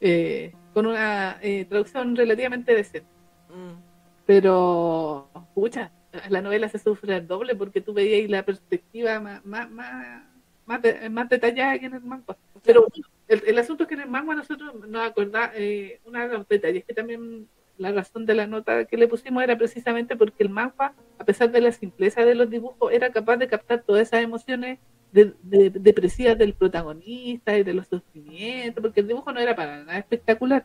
Eh, 0.00 0.52
con 0.74 0.86
una 0.86 1.38
eh, 1.40 1.64
traducción 1.64 2.16
relativamente 2.16 2.74
decente. 2.74 3.08
Mm. 3.48 3.93
Pero, 4.26 5.28
pucha, 5.54 5.92
la 6.28 6.40
novela 6.40 6.68
se 6.68 6.78
sufre 6.78 7.14
al 7.14 7.26
doble 7.26 7.54
porque 7.54 7.80
tú 7.80 7.92
veías 7.92 8.30
la 8.30 8.44
perspectiva 8.44 9.20
más, 9.20 9.44
más, 9.44 9.70
más, 9.70 10.22
más, 10.66 10.82
de- 10.82 11.10
más 11.10 11.28
detallada 11.28 11.78
que 11.78 11.86
en 11.86 11.94
el 11.94 12.00
manga. 12.00 12.36
Pero 12.62 12.86
el, 13.28 13.42
el 13.46 13.58
asunto 13.58 13.82
es 13.84 13.88
que 13.88 13.94
en 13.94 14.00
el 14.02 14.08
manga 14.08 14.34
nosotros 14.34 14.74
nos 14.88 15.06
acordamos, 15.06 15.50
eh, 15.56 16.00
uno 16.06 16.20
de 16.26 16.38
los 16.38 16.48
detalles 16.48 16.84
que 16.84 16.94
también 16.94 17.48
la 17.76 17.92
razón 17.92 18.24
de 18.24 18.34
la 18.34 18.46
nota 18.46 18.84
que 18.86 18.96
le 18.96 19.08
pusimos 19.08 19.42
era 19.42 19.58
precisamente 19.58 20.16
porque 20.16 20.44
el 20.44 20.48
manga, 20.48 20.94
a 21.18 21.24
pesar 21.24 21.50
de 21.50 21.60
la 21.60 21.72
simpleza 21.72 22.24
de 22.24 22.34
los 22.34 22.48
dibujos, 22.48 22.92
era 22.92 23.10
capaz 23.10 23.36
de 23.36 23.48
captar 23.48 23.82
todas 23.82 24.02
esas 24.02 24.22
emociones 24.22 24.78
de- 25.12 25.34
de- 25.42 25.70
depresivas 25.70 26.38
del 26.38 26.54
protagonista 26.54 27.58
y 27.58 27.62
de 27.64 27.74
los 27.74 27.86
sufrimientos, 27.88 28.80
porque 28.80 29.00
el 29.00 29.08
dibujo 29.08 29.32
no 29.32 29.40
era 29.40 29.54
para 29.56 29.84
nada 29.84 29.98
espectacular, 29.98 30.64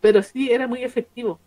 pero 0.00 0.22
sí 0.22 0.50
era 0.50 0.66
muy 0.66 0.82
efectivo. 0.82 1.38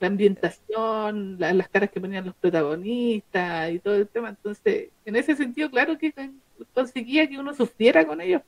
La 0.00 0.08
ambientación, 0.08 1.36
la- 1.38 1.52
las 1.52 1.68
caras 1.68 1.90
que 1.90 2.00
ponían 2.00 2.26
los 2.26 2.34
protagonistas 2.34 3.70
y 3.72 3.78
todo 3.78 3.94
el 3.96 4.08
tema. 4.08 4.30
Entonces, 4.30 4.88
en 5.04 5.16
ese 5.16 5.36
sentido, 5.36 5.70
claro 5.70 5.98
que 5.98 6.12
con- 6.12 6.40
conseguía 6.74 7.28
que 7.28 7.38
uno 7.38 7.54
sufriera 7.54 8.04
con 8.06 8.20
ellos. 8.20 8.42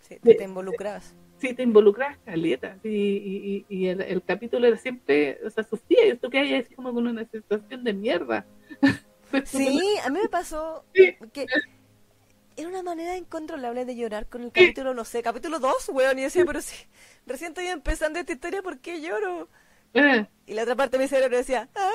Sí, 0.00 0.16
te, 0.22 0.34
te 0.34 0.44
involucrabas. 0.44 1.14
Sí, 1.38 1.52
te 1.52 1.62
involucras, 1.62 2.16
caleta. 2.24 2.78
Sí, 2.82 2.88
y, 2.88 3.64
y, 3.68 3.76
y 3.84 3.86
el, 3.88 4.00
el 4.00 4.22
capítulo 4.22 4.66
era 4.66 4.78
siempre, 4.78 5.38
o 5.44 5.50
sea, 5.50 5.64
sufría. 5.64 6.06
Y 6.06 6.10
esto 6.10 6.30
que 6.30 6.38
hay 6.38 6.54
así 6.54 6.74
como 6.74 6.94
con 6.94 7.06
una 7.06 7.24
sensación 7.26 7.84
de 7.84 7.92
mierda. 7.92 8.46
Sí, 9.44 9.82
a 10.04 10.08
mí 10.08 10.20
me 10.22 10.28
pasó 10.28 10.84
Sí. 10.94 11.14
que 11.32 11.46
era 12.56 12.68
una 12.68 12.82
manera 12.82 13.16
incontrolable 13.18 13.84
de 13.84 13.96
llorar 13.96 14.26
con 14.28 14.42
el 14.44 14.52
capítulo, 14.52 14.94
no 14.94 15.04
sé, 15.04 15.22
capítulo 15.22 15.58
2, 15.58 15.90
weón, 15.90 16.18
y 16.18 16.22
decía, 16.22 16.44
pero 16.46 16.62
si 16.62 16.74
recién 17.26 17.48
estoy 17.50 17.66
empezando 17.66 18.18
esta 18.18 18.32
historia, 18.32 18.62
¿por 18.62 18.78
qué 18.78 19.02
lloro? 19.02 19.48
Y 20.46 20.54
la 20.54 20.62
otra 20.62 20.76
parte 20.76 20.96
de 20.98 21.04
mi 21.04 21.08
cerebro 21.08 21.36
decía, 21.36 21.68
"Ah". 21.74 21.90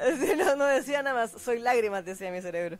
No, 0.38 0.56
no 0.56 0.64
decía 0.66 1.02
nada 1.02 1.14
más, 1.26 1.32
soy 1.42 1.58
lágrimas, 1.58 2.04
decía 2.04 2.30
mi 2.32 2.40
cerebro. 2.40 2.78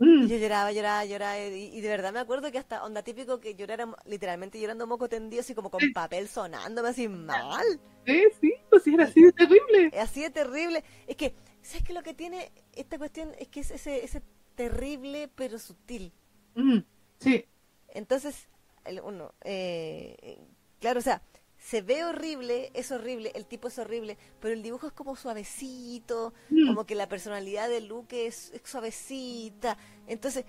mm, 0.00 0.26
Y 0.26 0.28
yo 0.28 0.36
lloraba, 0.38 0.72
lloraba, 0.72 1.04
lloraba, 1.06 1.38
y, 1.40 1.76
y 1.76 1.80
de 1.80 1.88
verdad 1.88 2.12
me 2.12 2.20
acuerdo 2.20 2.52
que 2.52 2.58
hasta 2.58 2.84
onda 2.84 3.02
típico 3.02 3.40
que 3.40 3.54
llorara 3.56 3.88
literalmente 4.06 4.60
llorando 4.60 4.86
moco 4.86 5.08
tendido, 5.08 5.40
así 5.42 5.54
como 5.54 5.70
con 5.70 5.88
papel 5.88 6.28
sonándome 6.28 6.90
así 6.90 7.08
mal. 7.08 7.80
sí, 8.06 8.22
sí, 8.40 8.54
pues 8.68 8.86
era 8.86 9.04
así 9.04 9.22
de 9.22 9.32
terrible. 9.32 9.94
Así 9.98 10.22
de 10.22 10.30
terrible. 10.30 10.84
Es 11.06 11.16
que, 11.16 11.34
¿sabes 11.62 11.84
qué? 11.84 11.92
Lo 11.92 12.02
que 12.02 12.14
tiene 12.14 12.52
esta 12.72 12.98
cuestión 12.98 13.32
es 13.38 13.48
que 13.48 13.60
es 13.60 13.70
ese, 13.70 14.04
ese 14.04 14.22
terrible 14.54 15.28
pero 15.34 15.58
sutil. 15.58 16.12
Mm, 16.56 16.84
sí, 17.18 17.44
Entonces, 17.88 18.48
el- 18.84 19.00
uno, 19.00 19.34
eh, 19.42 20.38
claro, 20.80 21.00
o 21.00 21.02
sea, 21.02 21.22
se 21.60 21.82
ve 21.82 22.04
horrible, 22.04 22.70
es 22.74 22.90
horrible, 22.90 23.32
el 23.34 23.46
tipo 23.46 23.68
es 23.68 23.78
horrible, 23.78 24.16
pero 24.40 24.54
el 24.54 24.62
dibujo 24.62 24.86
es 24.88 24.92
como 24.94 25.14
suavecito, 25.14 26.32
Mm. 26.50 26.68
como 26.68 26.86
que 26.86 26.94
la 26.94 27.08
personalidad 27.08 27.68
de 27.68 27.82
Luke 27.82 28.26
es, 28.26 28.50
es 28.52 28.62
suavecita. 28.64 29.76
Entonces, 30.08 30.44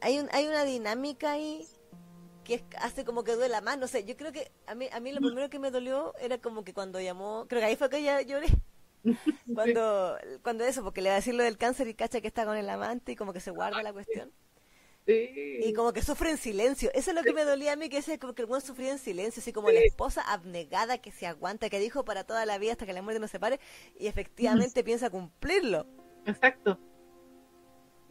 hay, 0.00 0.18
un, 0.18 0.28
hay 0.32 0.46
una 0.46 0.64
dinámica 0.64 1.32
ahí 1.32 1.66
que 2.44 2.54
es- 2.56 2.64
hace 2.78 3.04
como 3.04 3.24
que 3.24 3.34
duela 3.36 3.60
más. 3.60 3.78
No 3.78 3.86
sé, 3.88 4.04
yo 4.04 4.16
creo 4.16 4.32
que 4.32 4.50
a 4.66 4.74
mí, 4.74 4.88
a 4.92 5.00
mí 5.00 5.12
lo 5.12 5.20
primero 5.20 5.48
que 5.48 5.58
me 5.58 5.70
dolió 5.70 6.12
era 6.18 6.38
como 6.38 6.64
que 6.64 6.74
cuando 6.74 7.00
llamó, 7.00 7.46
creo 7.48 7.60
que 7.60 7.66
ahí 7.66 7.76
fue 7.76 7.88
que 7.90 8.02
ya 8.02 8.20
lloré. 8.22 8.46
Cuando, 9.54 10.16
cuando 10.42 10.64
eso, 10.64 10.82
porque 10.84 11.02
le 11.02 11.08
va 11.08 11.14
a 11.14 11.18
decir 11.18 11.34
lo 11.34 11.42
del 11.42 11.58
cáncer 11.58 11.88
y 11.88 11.94
cacha 11.94 12.20
que 12.20 12.28
está 12.28 12.44
con 12.44 12.56
el 12.56 12.68
amante 12.70 13.12
y 13.12 13.16
como 13.16 13.32
que 13.32 13.40
se 13.40 13.50
guarda 13.50 13.82
la 13.82 13.92
cuestión. 13.92 14.32
Sí. 15.06 15.58
Y 15.64 15.72
como 15.72 15.92
que 15.92 16.02
sufre 16.02 16.30
en 16.30 16.36
silencio. 16.36 16.90
Eso 16.94 17.10
es 17.10 17.16
lo 17.16 17.22
que 17.22 17.32
me 17.32 17.44
dolía 17.44 17.72
a 17.72 17.76
mí, 17.76 17.88
que 17.88 17.98
ese 17.98 18.18
como 18.18 18.34
que 18.34 18.42
el 18.42 18.48
buen 18.48 18.60
sufría 18.60 18.92
en 18.92 18.98
silencio, 18.98 19.40
así 19.40 19.52
como 19.52 19.70
la 19.70 19.80
esposa 19.80 20.22
abnegada 20.22 20.98
que 20.98 21.12
se 21.12 21.26
aguanta, 21.26 21.70
que 21.70 21.78
dijo 21.78 22.04
para 22.04 22.24
toda 22.24 22.46
la 22.46 22.58
vida 22.58 22.72
hasta 22.72 22.86
que 22.86 22.92
la 22.92 23.02
muerte 23.02 23.20
nos 23.20 23.30
separe, 23.30 23.60
y 23.98 24.06
efectivamente 24.06 24.84
piensa 24.84 25.10
cumplirlo. 25.10 25.86
Exacto. 26.26 26.78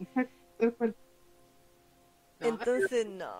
Exacto. 0.00 0.36
No, 2.40 2.48
Entonces, 2.48 3.06
no. 3.06 3.34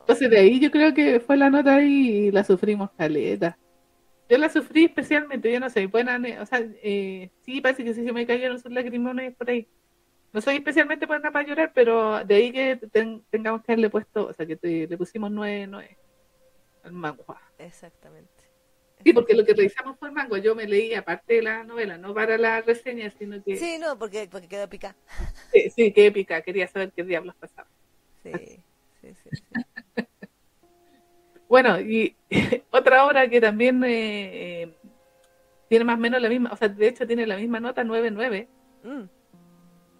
Entonces 0.00 0.30
de 0.30 0.38
ahí 0.38 0.58
yo 0.60 0.70
creo 0.70 0.94
que 0.94 1.20
fue 1.20 1.36
la 1.36 1.50
nota 1.50 1.76
ahí 1.76 2.26
y 2.26 2.30
la 2.30 2.42
sufrimos 2.44 2.90
caleta. 2.92 3.58
Yo 4.28 4.36
la 4.36 4.48
sufrí 4.48 4.84
especialmente, 4.84 5.50
yo 5.50 5.58
no 5.58 5.70
soy 5.70 5.86
buena, 5.86 6.20
o 6.40 6.46
sea, 6.46 6.60
eh, 6.82 7.30
sí 7.42 7.60
parece 7.60 7.84
que 7.84 7.94
sí 7.94 8.04
se 8.04 8.12
me 8.12 8.26
cayeron 8.26 8.58
sus 8.58 8.70
lagrimones 8.70 9.34
por 9.36 9.48
ahí. 9.48 9.68
No 10.32 10.40
soy 10.40 10.56
especialmente 10.56 11.06
buena 11.06 11.30
para 11.30 11.46
llorar, 11.46 11.72
pero 11.74 12.22
de 12.24 12.34
ahí 12.34 12.52
que 12.52 12.76
ten- 12.92 13.24
tengamos 13.30 13.62
que 13.62 13.72
haberle 13.72 13.88
puesto, 13.90 14.26
o 14.26 14.32
sea, 14.32 14.44
que 14.46 14.56
te- 14.56 14.86
le 14.86 14.96
pusimos 14.98 15.30
nueve, 15.30 15.66
nueve 15.66 15.96
al 16.82 16.92
manga. 16.92 17.24
Exactamente. 17.58 18.30
Sí, 19.04 19.12
porque 19.12 19.34
lo 19.34 19.44
que 19.44 19.54
revisamos 19.54 19.96
fue 19.98 20.08
el 20.08 20.14
manga, 20.14 20.38
yo 20.38 20.54
me 20.54 20.66
leí 20.66 20.92
aparte 20.92 21.34
de 21.34 21.42
la 21.42 21.64
novela, 21.64 21.96
no 21.96 22.12
para 22.12 22.36
la 22.36 22.60
reseña, 22.60 23.08
sino 23.10 23.42
que 23.42 23.56
sí, 23.56 23.64
Sí, 23.64 23.78
no, 23.78 23.98
porque, 23.98 24.28
porque 24.30 24.48
quedó 24.48 24.68
pica. 24.68 24.94
sí, 25.74 25.92
qué 25.92 26.06
épica, 26.06 26.42
quería 26.42 26.66
saber 26.68 26.92
qué 26.92 27.04
diablos 27.04 27.34
pasaba. 27.36 27.68
Sí, 28.22 28.62
sí, 29.00 29.14
sí. 29.14 29.30
sí. 29.32 30.04
Bueno, 31.48 31.80
y 31.80 32.14
otra 32.70 33.06
obra 33.06 33.28
que 33.28 33.40
también 33.40 33.82
eh, 33.84 34.62
eh, 34.64 34.74
tiene 35.68 35.84
más 35.84 35.96
o 35.96 36.00
menos 36.00 36.20
la 36.20 36.28
misma, 36.28 36.50
o 36.52 36.56
sea, 36.56 36.68
de 36.68 36.88
hecho 36.88 37.06
tiene 37.06 37.26
la 37.26 37.36
misma 37.36 37.60
nota 37.60 37.82
9.9, 37.84 38.48
Mm. 38.84 39.04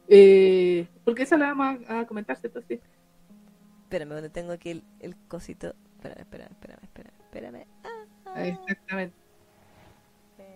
Eh, 0.08 0.86
porque 1.04 1.22
esa 1.22 1.36
la 1.36 1.52
vamos 1.54 1.84
a, 1.88 2.00
a 2.00 2.06
comentar, 2.06 2.36
¿cierto? 2.36 2.60
Sí. 2.62 2.80
Espérame, 3.84 4.08
donde 4.10 4.30
tengo 4.30 4.52
aquí 4.52 4.70
el, 4.70 4.84
el 5.00 5.16
cosito. 5.28 5.74
Espérame, 5.96 6.20
espérame, 6.20 6.52
espérame, 6.52 6.82
espérame. 6.82 7.14
espérame. 7.22 7.66
Ah, 7.84 8.04
ah, 8.26 8.46
Exactamente. 8.46 9.16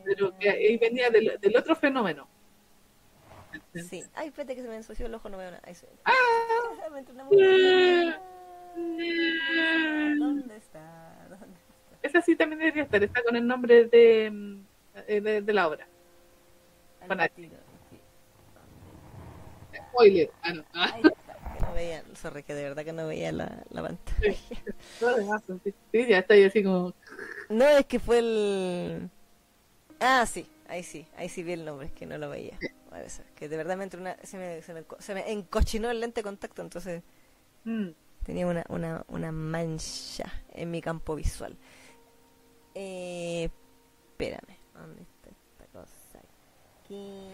Pero 0.04 0.36
que 0.38 0.50
ahí 0.50 0.76
venía 0.78 1.10
del, 1.10 1.38
del 1.40 1.56
otro 1.56 1.74
fenómeno. 1.76 2.28
Sí. 3.74 4.02
Ay, 4.14 4.28
espérate 4.28 4.54
que 4.56 4.62
se 4.62 4.68
me 4.68 4.76
ensució 4.76 5.06
el 5.06 5.14
ojo, 5.14 5.28
no 5.28 5.36
veo 5.38 5.50
nada. 5.50 5.62
Ahí 5.64 5.74
¡Ah! 6.04 6.12
Me 6.92 6.98
entró 7.00 7.14
una 7.14 7.24
mugre. 7.24 8.16
¿Dónde 10.18 10.56
está? 10.56 11.26
¿Dónde 11.28 11.58
está? 11.58 11.98
Esa 12.02 12.20
sí 12.22 12.36
también 12.36 12.58
debería 12.60 12.82
estar, 12.84 13.02
está 13.02 13.22
con 13.22 13.36
el 13.36 13.46
nombre 13.46 13.84
de, 13.86 14.30
mm, 14.30 14.64
eh, 15.06 15.20
de, 15.20 15.42
de 15.42 15.52
la 15.52 15.68
obra. 15.68 15.86
Al 17.00 17.08
Con 17.08 17.20
H. 17.20 17.34
tiro, 17.34 17.56
sí. 17.90 18.00
Spoiler. 19.92 20.30
Ah, 20.42 20.52
no. 20.54 20.64
Ah, 20.74 20.90
Ahí 20.90 21.08
está. 21.08 21.38
Que 21.52 21.60
no 21.60 21.72
veía, 21.72 22.04
sorry, 22.14 22.42
que 22.42 22.54
de 22.54 22.62
verdad 22.62 22.84
que 22.84 22.92
no 22.92 23.06
veía 23.06 23.32
la, 23.32 23.64
la 23.70 23.82
pantalla. 23.82 24.38
sí, 25.64 25.74
sí, 25.92 26.06
ya 26.08 26.18
estoy 26.20 26.44
así 26.44 26.62
como. 26.62 26.94
No, 27.48 27.66
es 27.66 27.86
que 27.86 28.00
fue 28.00 28.18
el... 28.18 29.10
Ah, 30.00 30.26
sí, 30.26 30.50
ahí 30.66 30.82
sí, 30.82 31.06
ahí 31.16 31.28
sí 31.28 31.42
vi 31.42 31.52
el 31.52 31.64
nombre, 31.64 31.86
es 31.86 31.92
que 31.92 32.06
no 32.06 32.18
lo 32.18 32.30
veía. 32.30 32.58
Puede 32.88 33.08
ser, 33.10 33.26
que 33.36 33.48
de 33.48 33.56
verdad 33.56 33.76
me 33.76 33.84
entró 33.84 34.00
una, 34.00 34.16
se, 34.22 34.36
me, 34.36 34.62
se, 34.62 34.74
me, 34.74 34.84
se 34.98 35.14
me 35.14 35.30
encochinó 35.32 35.90
el 35.90 36.00
lente 36.00 36.20
de 36.20 36.24
contacto, 36.24 36.62
entonces 36.62 37.02
mm, 37.64 37.88
tenía 38.24 38.46
una, 38.46 38.64
una, 38.68 39.04
una 39.08 39.32
mancha 39.32 40.32
en 40.52 40.70
mi 40.70 40.80
campo 40.82 41.14
visual. 41.14 41.56
Eh, 42.74 43.50
espérame, 44.10 44.56
¿dónde 44.74 45.02
está 45.02 45.30
esta 45.30 45.66
cosa? 45.72 46.20
Aquí, 46.84 47.28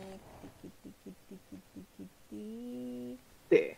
sí. 3.51 3.77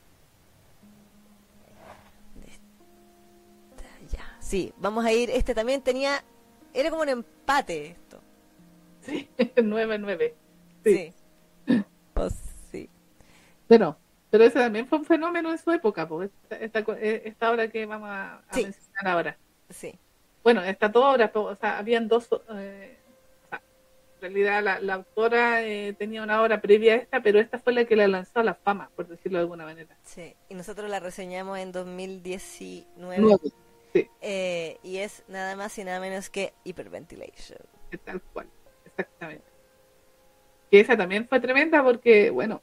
Ya, 4.11 4.37
sí, 4.41 4.73
vamos 4.79 5.05
a 5.05 5.13
ir, 5.13 5.31
este 5.31 5.55
también 5.55 5.83
tenía, 5.83 6.25
era 6.75 6.91
como 6.91 7.03
un 7.03 7.09
empate 7.09 7.87
esto. 7.89 8.21
Sí, 9.03 9.29
9-9. 9.57 10.35
Sí. 10.85 11.15
Sí. 11.67 11.85
Pues 12.15 12.35
sí. 12.73 12.89
Pero, 13.69 13.97
pero 14.31 14.45
ese 14.45 14.59
también 14.59 14.87
fue 14.87 14.99
un 14.99 15.05
fenómeno 15.05 15.51
en 15.53 15.59
su 15.59 15.71
época, 15.71 16.09
pues, 16.09 16.31
esta, 16.51 16.81
eh, 16.99 17.23
esta 17.25 17.51
obra 17.53 17.69
que 17.69 17.87
vamos 17.87 18.09
a, 18.09 18.37
a 18.49 18.55
Sí. 18.55 18.65
mencionar 18.65 19.07
ahora. 19.09 19.39
Sí. 19.69 19.99
Bueno, 20.43 20.63
esta 20.63 20.91
toda 20.91 21.13
obra, 21.13 21.31
o 21.35 21.55
sea, 21.57 21.79
habían 21.79 22.09
dos, 22.09 22.29
eh, 22.55 22.99
realidad 24.21 24.63
la, 24.63 24.81
la 24.81 24.95
autora 24.95 25.63
eh, 25.65 25.95
tenía 25.99 26.23
una 26.23 26.43
obra 26.43 26.61
previa 26.61 26.95
a 26.95 26.97
esta, 26.97 27.23
pero 27.23 27.41
esta 27.41 27.59
fue 27.59 27.73
la 27.73 27.85
que 27.85 27.97
la 27.97 28.09
lanzó 28.09 28.41
a 28.41 28.45
la 28.45 28.55
fama, 28.55 28.91
por 28.95 29.09
decirlo 29.09 29.39
de 29.39 29.43
alguna 29.43 29.65
manera. 29.65 29.97
Sí, 30.05 30.35
y 30.49 30.55
nosotros 30.55 30.89
la 30.91 31.01
reseñamos 31.01 31.59
en 31.59 31.73
2019 31.73 32.87
Nueve, 32.97 33.39
sí, 33.93 34.09
eh, 34.21 34.79
y 34.83 34.99
es 34.99 35.25
nada 35.29 35.57
más 35.57 35.77
y 35.79 35.85
nada 35.85 36.01
menos 36.01 36.31
que 36.31 36.53
Hyperventilation. 36.65 37.59
tal 38.05 38.21
cual, 38.33 38.49
exactamente. 38.85 39.45
Que 40.71 40.81
esa 40.81 40.97
también 40.97 41.27
fue 41.29 41.41
tremenda 41.41 41.83
porque, 41.83 42.31
bueno, 42.31 42.63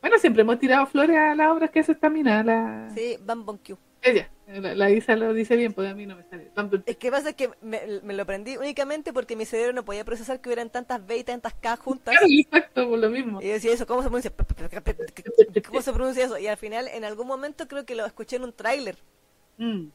bueno, 0.00 0.18
siempre 0.18 0.42
hemos 0.42 0.58
tirado 0.58 0.86
flores 0.86 1.16
a 1.16 1.34
las 1.34 1.50
obras 1.50 1.70
que 1.70 1.80
hace 1.80 1.92
esta 1.92 2.08
mina, 2.08 2.42
la, 2.42 2.88
Sí, 2.94 3.16
Bam 3.20 3.44
Q. 3.44 3.76
ella, 4.02 4.30
la, 4.46 4.74
la 4.74 4.90
Isa 4.90 5.14
lo 5.16 5.32
dice 5.34 5.56
bien, 5.56 5.72
porque 5.72 5.90
a 5.90 5.94
mí 5.94 6.06
no 6.06 6.16
me 6.16 6.24
sale. 6.24 6.50
Es 6.86 6.96
que 6.96 7.10
pasa 7.10 7.32
que 7.34 7.50
me, 7.60 7.80
me 8.02 8.14
lo 8.14 8.22
aprendí 8.22 8.56
únicamente 8.56 9.12
porque 9.12 9.36
mi 9.36 9.44
cerebro 9.44 9.72
no 9.72 9.84
podía 9.84 10.04
procesar 10.04 10.40
que 10.40 10.48
hubieran 10.48 10.70
tantas 10.70 11.06
B 11.06 11.18
y 11.18 11.24
tantas 11.24 11.54
K 11.54 11.76
juntas. 11.76 12.14
Claro, 12.18 12.26
exacto, 12.30 12.88
por 12.88 12.98
lo 12.98 13.10
mismo. 13.10 13.40
Y 13.42 13.46
yo 13.48 13.52
decía 13.52 13.72
eso, 13.72 13.86
¿cómo 13.86 14.02
se 14.02 14.08
pronuncia? 14.08 14.32
¿Cómo 15.68 15.82
se 15.82 15.92
pronuncia 15.92 16.24
eso? 16.24 16.38
Y 16.38 16.46
al 16.46 16.56
final, 16.56 16.88
en 16.88 17.04
algún 17.04 17.26
momento 17.26 17.68
creo 17.68 17.84
que 17.84 17.94
lo 17.94 18.04
escuché 18.06 18.36
en 18.36 18.44
un 18.44 18.52
tráiler 18.52 18.96
Mm, 19.58 19.88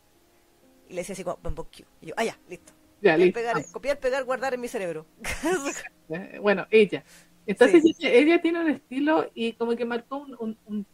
y 0.89 0.93
le 0.93 0.95
decía 0.97 1.13
así 1.13 1.23
como 1.23 1.39
Bam 1.41 1.55
Bam 1.55 1.65
Q. 1.65 1.83
Y 2.01 2.07
yo, 2.07 2.13
ah, 2.17 2.23
ya, 2.23 2.37
listo. 2.47 2.71
ya, 3.01 3.13
Copiar, 3.13 3.19
listo. 3.19 3.33
pegar, 3.39 3.65
copiar, 3.71 3.99
pegar, 3.99 4.23
guardar 4.25 4.53
en 4.53 4.61
mi 4.61 4.67
cerebro. 4.67 5.05
Eh, 6.09 6.37
bueno, 6.39 6.67
ella. 6.69 7.03
Entonces 7.47 7.81
Sí. 7.81 7.95
ella, 7.99 8.09
ella 8.13 8.41
tiene 8.43 8.59
un 8.59 8.69
estilo 8.69 9.31
y 9.33 9.53
como 9.53 9.75
que 9.75 9.85
marcó 9.85 10.17
un- 10.17 10.35
un- 10.39 10.57
un- 10.67 10.85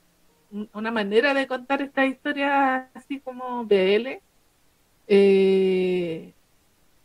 una 0.74 0.92
manera 0.92 1.34
de 1.34 1.48
contar 1.48 1.82
esta 1.82 2.06
historia 2.06 2.90
así 2.94 3.20
como 3.20 3.66
BL, 3.66 4.22
eh, 5.08 6.34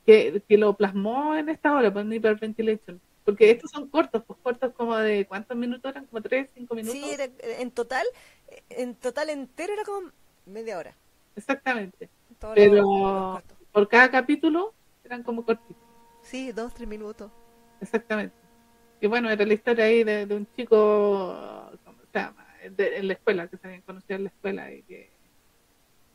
que, 0.04 0.42
que 0.48 0.58
lo 0.58 0.74
plasmó 0.76 1.34
en 1.36 1.48
esta 1.48 1.76
obra, 1.76 1.92
pues, 1.92 2.04
en 2.04 2.12
Hyperventilation. 2.12 3.00
Porque 3.24 3.50
estos 3.50 3.70
son 3.72 3.88
cortos, 3.88 4.22
pues 4.24 4.38
cortos 4.40 4.72
como 4.74 4.96
de 4.96 5.26
¿cuántos 5.26 5.56
minutos 5.56 5.90
eran? 5.90 6.06
Como 6.06 6.22
tres, 6.22 6.48
cinco 6.54 6.76
minutos. 6.76 7.00
Sí, 7.00 7.10
era- 7.10 7.28
en 7.60 7.70
total, 7.72 8.06
en 8.70 8.94
total 8.94 9.30
entero 9.30 9.72
era 9.72 9.82
como 9.84 10.12
media 10.46 10.78
hora. 10.78 10.94
Exactamente. 11.34 12.08
Todo 12.38 12.54
Pero 12.54 13.42
por 13.72 13.88
cada 13.88 14.10
capítulo 14.10 14.72
eran 15.04 15.22
como 15.24 15.44
cortitos. 15.44 15.76
Sí, 16.22 16.52
dos, 16.52 16.72
tres 16.74 16.88
minutos. 16.88 17.30
Exactamente. 17.80 18.34
Y 19.00 19.06
bueno, 19.08 19.28
era 19.28 19.44
la 19.44 19.54
historia 19.54 19.84
ahí 19.86 20.04
de, 20.04 20.24
de 20.26 20.34
un 20.34 20.46
chico, 20.56 21.70
¿cómo 21.84 21.98
se 22.12 22.18
llama? 22.18 22.45
De- 22.70 22.96
en 22.98 23.08
la 23.08 23.14
escuela, 23.14 23.48
que 23.48 23.56
se 23.56 23.66
habían 23.66 23.82
conocido 23.82 24.16
en 24.16 24.24
la 24.24 24.30
escuela 24.30 24.72
y 24.72 24.82
que 24.82 25.10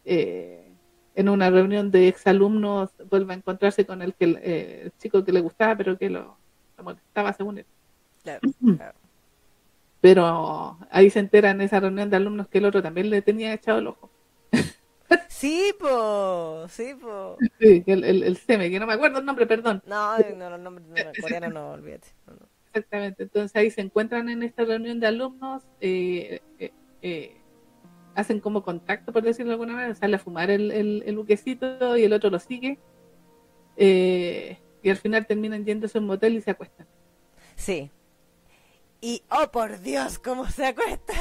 eh, 0.05 0.71
en 1.15 1.30
una 1.30 1.49
reunión 1.49 1.91
de 1.91 2.07
exalumnos 2.07 2.89
vuelve 3.09 3.33
a 3.33 3.38
encontrarse 3.38 3.85
con 3.85 4.01
el, 4.01 4.13
que, 4.13 4.25
eh, 4.41 4.81
el 4.85 4.91
chico 4.97 5.23
que 5.23 5.31
le 5.31 5.41
gustaba, 5.41 5.75
pero 5.75 5.97
que 5.97 6.09
lo, 6.09 6.38
lo 6.77 6.83
molestaba 6.83 7.33
según 7.33 7.59
él. 7.59 7.65
Claro, 8.23 8.41
claro. 8.77 8.97
Pero 10.01 10.80
ahí 10.89 11.09
se 11.09 11.19
entera 11.19 11.51
en 11.51 11.61
esa 11.61 11.80
reunión 11.80 12.09
de 12.09 12.15
alumnos 12.17 12.47
que 12.47 12.57
el 12.57 12.65
otro 12.65 12.81
también 12.81 13.09
le 13.09 13.21
tenía 13.21 13.53
echado 13.53 13.80
el 13.80 13.88
ojo. 13.88 14.09
Sí, 15.27 15.73
po, 15.80 16.67
sí, 16.69 16.93
po. 16.99 17.38
Sí, 17.59 17.83
el, 17.88 18.03
el, 18.03 18.23
el 18.23 18.38
Seme, 18.38 18.69
que 18.69 18.80
no 18.80 18.88
me 18.88 18.93
acuerdo 18.93 19.19
el 19.19 19.25
nombre, 19.25 19.45
perdón. 19.45 19.81
No, 19.85 20.17
no, 20.17 20.49
los 20.49 20.59
nombres 20.59 20.88
no, 20.88 20.95
no, 20.95 21.11
coreanos 21.19 21.53
no, 21.53 21.71
olvídate. 21.71 22.09
No, 22.27 22.33
no. 22.33 22.50
Exactamente, 22.74 23.24
entonces 23.24 23.56
ahí 23.56 23.69
se 23.69 23.82
encuentran 23.82 24.30
en 24.30 24.43
esta 24.43 24.64
reunión 24.64 25.01
de 25.01 25.08
alumnos, 25.08 25.64
eh, 25.82 26.40
eh, 26.58 26.72
eh, 27.01 27.41
hacen 28.16 28.40
como 28.40 28.64
contacto, 28.64 29.11
por 29.11 29.24
decirlo 29.24 29.50
de 29.50 29.53
alguna 29.56 29.74
manera, 29.74 29.95
sale 29.95 30.16
a 30.16 30.19
fumar 30.19 30.50
el, 30.50 30.72
el, 30.72 31.03
el 31.06 31.17
buquecito 31.17 31.98
y 31.98 32.03
el 32.03 32.14
otro 32.14 32.30
lo 32.30 32.40
sigue, 32.40 32.80
eh, 33.75 34.58
y 34.82 34.90
al 34.90 34.98
final 34.98 35.27
terminan 35.27 35.66
yéndose 35.66 35.98
a 35.98 36.01
un 36.01 36.08
motel 36.08 36.35
y 36.35 36.41
se 36.41 36.51
acuestan. 36.51 36.88
Sí. 37.56 37.91
Y, 39.01 39.24
oh 39.30 39.51
por 39.51 39.82
Dios, 39.82 40.17
cómo 40.17 40.48
se 40.48 40.67
acuestan. 40.67 41.17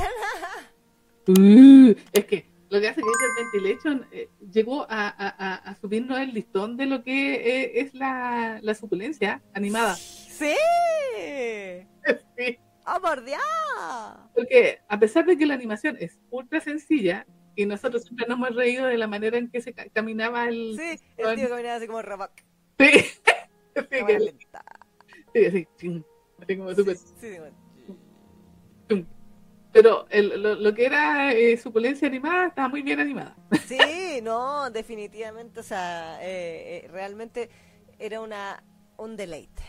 Uh, 1.27 1.95
es 2.13 2.25
que 2.27 2.47
lo 2.71 2.81
que 2.81 2.89
hace 2.89 3.01
que 3.01 3.43
Ventilation 3.43 4.07
eh, 4.13 4.29
llegó 4.53 4.83
a, 4.89 5.09
a, 5.09 5.29
a, 5.29 5.55
a 5.57 5.75
subirnos 5.81 6.19
el 6.21 6.33
listón 6.33 6.77
de 6.77 6.87
lo 6.87 7.03
que 7.03 7.35
eh, 7.35 7.81
es 7.81 7.95
la, 7.95 8.61
la 8.63 8.75
suculencia 8.75 9.43
animada. 9.55 9.97
Sí. 10.41 11.87
Sí. 12.37 12.59
Oh 12.87 13.01
por 13.01 13.23
Dios. 13.25 13.41
Porque 14.35 14.81
a 14.89 14.99
pesar 14.99 15.25
de 15.27 15.37
que 15.37 15.47
la 15.47 15.55
animación 15.55 15.97
es 16.01 16.19
ultra 16.31 16.61
sencilla, 16.61 17.27
y 17.57 17.67
nosotros 17.67 18.05
siempre 18.05 18.27
nos 18.27 18.39
hemos 18.39 18.55
reído 18.57 18.87
de 18.87 18.97
la 18.97 19.07
manera 19.07 19.37
en 19.37 19.51
que 19.51 19.61
se 19.61 19.73
ca- 19.75 19.87
caminaba 19.93 20.49
el... 20.49 20.77
Sí, 20.79 21.05
el 21.19 21.37
tío 21.37 21.49
caminaba 21.49 21.75
así 21.77 21.87
como 21.87 22.01
robot. 22.03 22.31
Sí, 22.79 22.89
Sí, 23.77 23.87
Cámara 23.91 24.07
que- 24.07 24.19
lenta. 24.21 24.65
sí, 25.35 25.45
así, 25.47 25.69
ching, 25.77 26.05
así 26.43 26.57
como 26.57 26.71
súper- 26.75 26.97
Sí, 26.97 27.15
sí, 27.21 27.37
chum. 28.89 29.07
Pero 29.73 30.07
el- 30.11 30.43
lo, 30.43 30.55
lo 30.57 30.75
que 30.75 30.87
era 30.87 31.33
eh, 31.33 31.57
suculencia 31.57 32.09
animada 32.09 32.47
estaba 32.49 32.69
muy 32.69 32.83
bien 32.83 32.99
animada. 32.99 33.37
Sí, 33.67 34.21
no, 34.23 34.71
definitivamente, 34.71 35.61
o 35.61 35.63
sea, 35.63 36.19
eh, 36.23 36.85
eh, 36.85 36.89
realmente 36.89 37.51
era 37.99 38.21
una 38.21 38.65
un 38.97 39.17
deleite. 39.17 39.63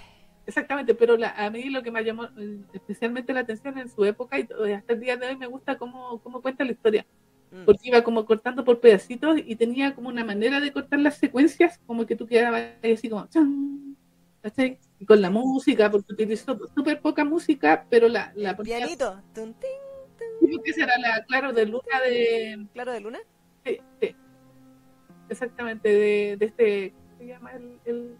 Exactamente, 0.45 0.95
pero 0.95 1.18
la, 1.18 1.30
a 1.32 1.50
mí 1.50 1.70
lo 1.70 1.84
que 1.84 1.92
me 1.92 2.03
llamó 2.03 2.26
eh, 2.38 2.60
especialmente 2.74 3.32
la 3.34 3.42
atención 3.42 3.78
en 3.78 3.90
su 3.90 4.03
época 4.06 4.40
y 4.40 4.45
todo- 4.45 4.64
hasta 4.76 4.94
el 4.94 5.00
día 5.00 5.16
de 5.18 5.28
hoy 5.28 5.38
me 5.38 5.48
gusta 5.48 5.78
cómo, 5.78 6.20
cómo 6.24 6.42
cuenta 6.42 6.64
la 6.66 6.72
historia. 6.72 7.06
Mm. 7.52 7.66
Porque 7.66 7.90
iba 7.90 8.02
como 8.03 8.26
cortando 8.26 8.64
por 8.64 8.80
pedacitos 8.80 9.38
y 9.45 9.56
tenía 9.56 9.94
como 9.94 10.10
una 10.10 10.24
manera 10.26 10.60
de 10.60 10.72
cortar 10.72 11.00
las 11.00 11.18
secuencias, 11.18 11.80
como 11.86 12.06
que 12.06 12.16
tú 12.16 12.26
quedabas 12.26 12.64
ahí 12.82 12.94
así 12.94 13.10
como... 13.10 13.28
chan, 13.28 13.95
con 15.08 15.22
la 15.22 15.30
música, 15.30 15.90
porque 15.92 16.14
utilizó 16.14 16.60
súper 16.74 17.00
poca 17.02 17.24
música, 17.24 17.86
pero 17.90 18.08
la, 18.08 18.32
la 18.36 18.56
ponía- 18.56 18.78
pianito, 18.78 19.22
tun, 19.36 19.53
porque 20.40 20.72
esa 20.72 20.84
era 20.86 20.98
la, 20.98 21.24
claro, 21.26 21.53
de 21.53 21.66
Luna 21.68 22.02
de... 22.03 22.66
claro 22.74 22.92
de 22.92 23.02
luna. 23.02 23.20
sí, 23.64 23.78
sí. 24.02 24.16
Exactamente, 25.30 25.88
de, 25.90 26.38
de 26.38 26.45
este... 26.45 26.94
¿Cómo 26.94 27.18
se 27.20 27.28
llama 27.28 27.52
el, 27.53 27.80
el, 27.86 28.16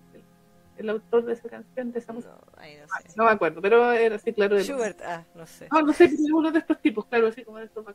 el, 0.82 0.90
autor 0.90 1.26
de 1.26 1.34
esa 1.34 1.50
canción, 1.50 1.92
de 1.92 2.00
esa 2.00 2.14
música? 2.14 2.34
No, 2.34 2.40
no 2.46 2.52
Ah, 2.58 3.02
sé. 3.02 3.14
No 3.16 3.24
me 3.26 3.32
acuerdo, 3.32 3.62
pero 3.62 3.92
era 3.92 4.16
así, 4.16 4.34
claro. 4.34 4.56
Luna. 4.56 4.64
Schubert, 4.66 5.02
ah, 5.02 5.26
no 5.36 5.46
sé. 5.46 5.68
No, 5.72 5.82
no 5.82 5.94
sé, 5.94 6.06
pero 6.10 6.16
es 6.22 6.32
uno 6.32 6.52
de 6.52 6.60
estos 6.60 6.82
tipos, 6.82 7.06
claro, 7.06 7.28
así 7.28 7.44
como 7.44 7.58
de 7.60 7.66
estos. 7.66 7.86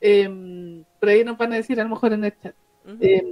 Eh, 0.00 0.84
por 1.00 1.08
ahí 1.08 1.24
nos 1.24 1.36
van 1.36 1.52
a 1.52 1.56
decir 1.56 1.80
a 1.80 1.84
lo 1.84 1.90
mejor 1.90 2.12
en 2.12 2.24
el 2.24 2.38
chat. 2.38 2.54
Ujú. 2.84 2.96
Eh, 3.00 3.22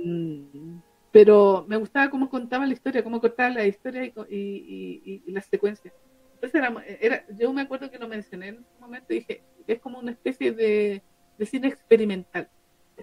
pero 1.12 1.64
me 1.68 1.76
gustaba 1.76 2.10
cómo 2.10 2.28
contaba 2.28 2.66
la 2.66 2.72
historia, 2.74 3.02
cómo 3.02 3.20
cortaba 3.20 3.48
la 3.50 3.66
historia 3.66 4.04
y, 4.04 4.12
y, 4.28 4.36
y- 5.04 5.22
y- 5.26 5.32
las 5.32 5.46
secuencias. 5.46 5.94
Entonces 6.34 6.60
era, 6.60 6.84
era- 7.00 7.24
yo 7.38 7.52
me 7.52 7.62
acuerdo 7.62 7.90
que 7.90 7.98
lo 7.98 8.08
mencioné 8.08 8.48
en 8.48 8.56
un 8.58 8.66
momento 8.80 9.14
y 9.14 9.20
dije, 9.20 9.42
es 9.66 9.80
como 9.80 9.98
una 9.98 10.10
especie 10.12 10.52
de, 10.52 11.02
de 11.38 11.46
cine 11.46 11.68
experimental, 11.68 12.48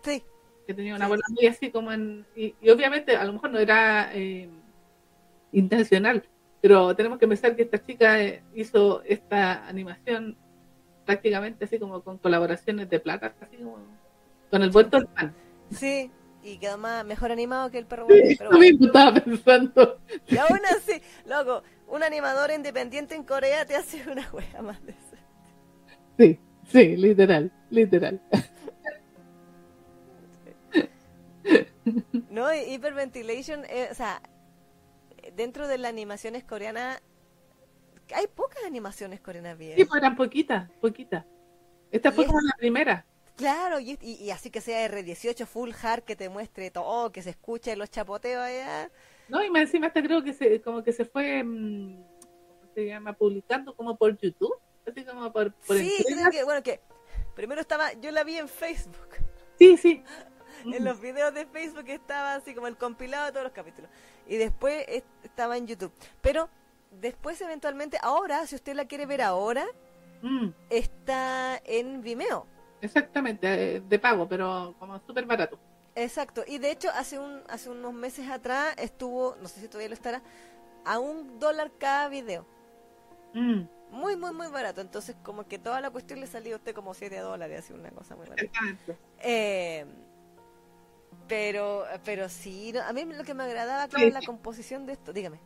Sí, 0.04 0.24
que 0.68 0.74
tenía 0.74 0.96
una 0.96 1.06
Sí. 1.06 1.10
bola 1.10 1.24
muy 1.30 1.48
así 1.48 1.72
como 1.72 1.92
en... 1.92 2.26
Y, 2.36 2.54
y 2.62 2.70
obviamente 2.70 3.16
a 3.16 3.26
lo 3.26 3.34
mejor 3.34 3.52
no 3.52 3.60
era 3.60 4.12
eh, 4.14 4.48
intencional, 5.54 6.24
pero 6.62 6.96
tenemos 6.96 7.18
que 7.20 7.28
pensar 7.28 7.56
que 7.56 7.64
esta 7.64 7.84
chica 7.84 8.22
eh, 8.22 8.44
hizo 8.54 9.02
esta 9.04 9.68
animación 9.68 10.38
prácticamente 11.06 11.66
así 11.66 11.80
como 11.80 12.02
con 12.02 12.18
colaboraciones 12.18 12.90
de 12.90 13.00
plata, 13.00 13.34
así 13.42 13.58
como 13.58 13.78
con 14.50 14.62
el 14.62 14.70
vuelto 14.70 14.98
del 14.98 15.08
pan. 15.08 15.34
Sí, 15.72 16.12
y 16.44 16.58
quedó 16.58 16.78
más, 16.78 17.06
mejor 17.06 17.32
animado 17.32 17.72
que 17.72 17.78
el 17.78 17.86
perro 17.86 18.06
Sí, 18.08 18.14
guardián, 18.14 18.36
pero 18.38 18.50
eso 18.50 18.58
bueno. 18.58 18.72
mismo 18.72 18.86
estaba 18.88 19.14
pensando. 19.14 20.00
Y 20.28 20.38
aún 20.38 20.60
así, 20.76 21.02
loco, 21.26 21.64
un 21.88 22.04
animador 22.04 22.52
independiente 22.52 23.16
en 23.16 23.24
Corea 23.24 23.66
te 23.66 23.76
hace 23.76 24.04
una 24.10 24.30
wea 24.32 24.62
más 24.62 24.84
de 24.86 24.92
eso. 24.92 25.00
Sí, 26.18 26.40
sí, 26.68 26.96
literal, 26.98 27.52
literal. 27.70 28.22
No, 32.30 32.48
Hyperventilation, 32.54 33.66
eh, 33.66 33.90
o 33.92 33.94
sea, 33.96 34.22
dentro 35.36 35.68
de 35.68 35.78
las 35.78 35.90
animaciones 35.90 36.44
coreanas, 36.44 37.02
hay 38.14 38.28
pocas 38.28 38.64
animaciones 38.66 39.22
coreanas 39.22 39.58
bien. 39.58 39.78
Sí, 39.78 39.86
pues 39.86 40.02
eran 40.02 40.16
poquitas, 40.16 40.70
poquitas. 40.82 41.26
Esta 41.92 42.12
fue 42.12 42.26
como 42.26 42.42
la 42.42 42.56
primera. 42.58 43.06
Claro, 43.36 43.80
y, 43.80 43.98
y, 44.02 44.14
y 44.24 44.32
así 44.32 44.50
que 44.52 44.62
sea 44.62 44.88
R18 44.88 45.46
full 45.46 45.72
hard 45.82 46.04
que 46.04 46.16
te 46.16 46.30
muestre 46.30 46.70
todo, 46.70 47.12
que 47.12 47.22
se 47.22 47.32
escuche 47.32 47.76
los 47.76 47.90
chapoteos 47.90 48.42
allá. 48.42 48.92
No, 49.28 49.44
y 49.44 49.50
más 49.50 49.64
encima 49.64 49.88
hasta 49.88 50.04
creo 50.04 50.24
que 50.24 50.34
se, 50.34 50.62
como 50.62 50.84
que 50.84 50.92
se 50.92 51.06
fue, 51.06 51.44
mm, 51.44 51.96
¿cómo 51.96 52.74
se 52.76 52.86
llama? 52.86 53.14
Publicando 53.14 53.76
como 53.76 53.98
por 53.98 54.16
YouTube, 54.18 54.56
así 54.88 55.04
como 55.04 55.32
por, 55.32 55.54
por 55.54 55.78
Sí, 55.78 55.92
creo 56.08 56.30
que, 56.30 56.44
bueno, 56.44 56.62
que 56.62 56.82
primero 57.36 57.62
estaba, 57.62 57.94
yo 57.94 58.12
la 58.12 58.24
vi 58.24 58.38
en 58.38 58.48
Facebook, 58.48 59.18
Sí, 59.58 59.78
sí. 59.78 60.04
en 60.66 60.84
los 60.84 61.00
videos 61.00 61.34
de 61.34 61.46
Facebook 61.46 61.86
estaba 61.88 62.36
así 62.36 62.54
como 62.54 62.68
el 62.68 62.78
compilado 62.78 63.26
de 63.26 63.32
todos 63.32 63.44
los 63.44 63.54
capítulos. 63.54 63.90
Y 64.28 64.38
después 64.38 64.86
es- 64.88 65.04
estaba 65.24 65.58
en 65.58 65.68
YouTube. 65.68 65.92
Pero 66.22 66.50
después 66.92 67.40
eventualmente, 67.42 67.98
ahora, 68.02 68.46
si 68.48 68.56
usted 68.56 68.76
la 68.76 68.86
quiere 68.86 69.06
ver 69.06 69.22
ahora, 69.22 69.66
Mm, 70.22 70.50
está 70.70 71.60
en 71.66 72.02
Vimeo. 72.02 72.48
exactamente, 72.82 73.76
eh, 73.78 73.82
de 73.82 74.00
pago, 74.00 74.28
pero 74.28 74.76
como 74.80 75.00
súper 75.06 75.26
barato. 75.26 75.60
Exacto, 75.96 76.44
y 76.48 76.58
de 76.58 76.72
hecho 76.72 76.90
hace 76.92 77.20
un 77.20 77.42
hace 77.50 77.70
unos 77.70 77.94
meses 77.94 78.28
atrás 78.30 78.74
estuvo, 78.78 79.36
no 79.42 79.48
sé 79.48 79.60
si 79.62 79.68
todavía 79.68 79.90
lo 79.90 79.94
estará, 79.96 80.22
a 80.86 80.98
un 81.00 81.40
dólar 81.40 81.72
cada 81.78 82.10
video. 82.10 82.46
Mm, 83.34 83.64
Muy, 83.92 84.16
muy, 84.18 84.32
muy 84.34 84.48
barato. 84.48 84.82
Entonces, 84.82 85.16
como 85.22 85.48
que 85.48 85.60
toda 85.60 85.80
la 85.82 85.92
cuestión 85.92 86.20
le 86.20 86.26
salió 86.26 86.56
a 86.56 86.58
usted 86.58 86.74
como 86.74 86.96
7 86.96 87.20
dólares, 87.20 87.60
así 87.60 87.74
una 87.74 87.92
cosa 87.92 88.16
muy 88.16 88.26
barata. 88.28 88.42
exactamente. 88.44 88.98
Eh, 89.20 89.86
pero, 91.28 91.86
pero 92.06 92.30
sí, 92.30 92.72
no, 92.74 92.82
a 92.82 92.94
mí 92.94 93.06
lo 93.06 93.24
que 93.24 93.34
me 93.34 93.44
agradaba, 93.44 93.88
claro, 93.88 94.06
Sí. 94.08 94.12
la 94.12 94.22
composición 94.22 94.86
de 94.86 94.94
esto, 94.94 95.14
dígame. 95.14 95.40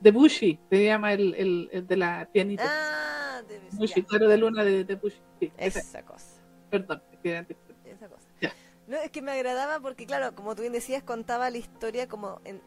De 0.00 0.10
Bushi, 0.10 0.58
se 0.70 0.84
llama 0.84 1.12
el, 1.12 1.34
el, 1.34 1.68
el 1.72 1.86
de 1.86 1.96
la 1.96 2.28
pianita. 2.32 2.64
Ah, 2.66 3.42
ser, 3.48 3.60
Bushi, 3.72 4.02
claro 4.02 4.28
de 4.28 4.36
luna 4.38 4.62
de, 4.64 4.84
de 4.84 4.94
Bushi. 4.96 5.20
Sí, 5.40 5.52
esa- 5.56 5.80
esa 5.80 6.02
cosa, 6.04 6.42
perdón, 6.70 7.02
es 7.12 7.18
que 7.20 7.36
antes- 7.36 7.56
esa 7.84 8.08
cosa. 8.08 8.26
Ya. 8.40 8.52
No, 8.86 8.96
es 8.98 9.10
que 9.10 9.22
me 9.22 9.32
agradaba 9.32 9.80
porque, 9.80 10.04
claro, 10.06 10.34
como 10.34 10.54
tú 10.54 10.60
bien 10.62 10.72
decías, 10.74 11.02
contaba 11.02 11.48
la 11.50 11.58
historia 11.58 12.06
como 12.08 12.40
en 12.44 12.60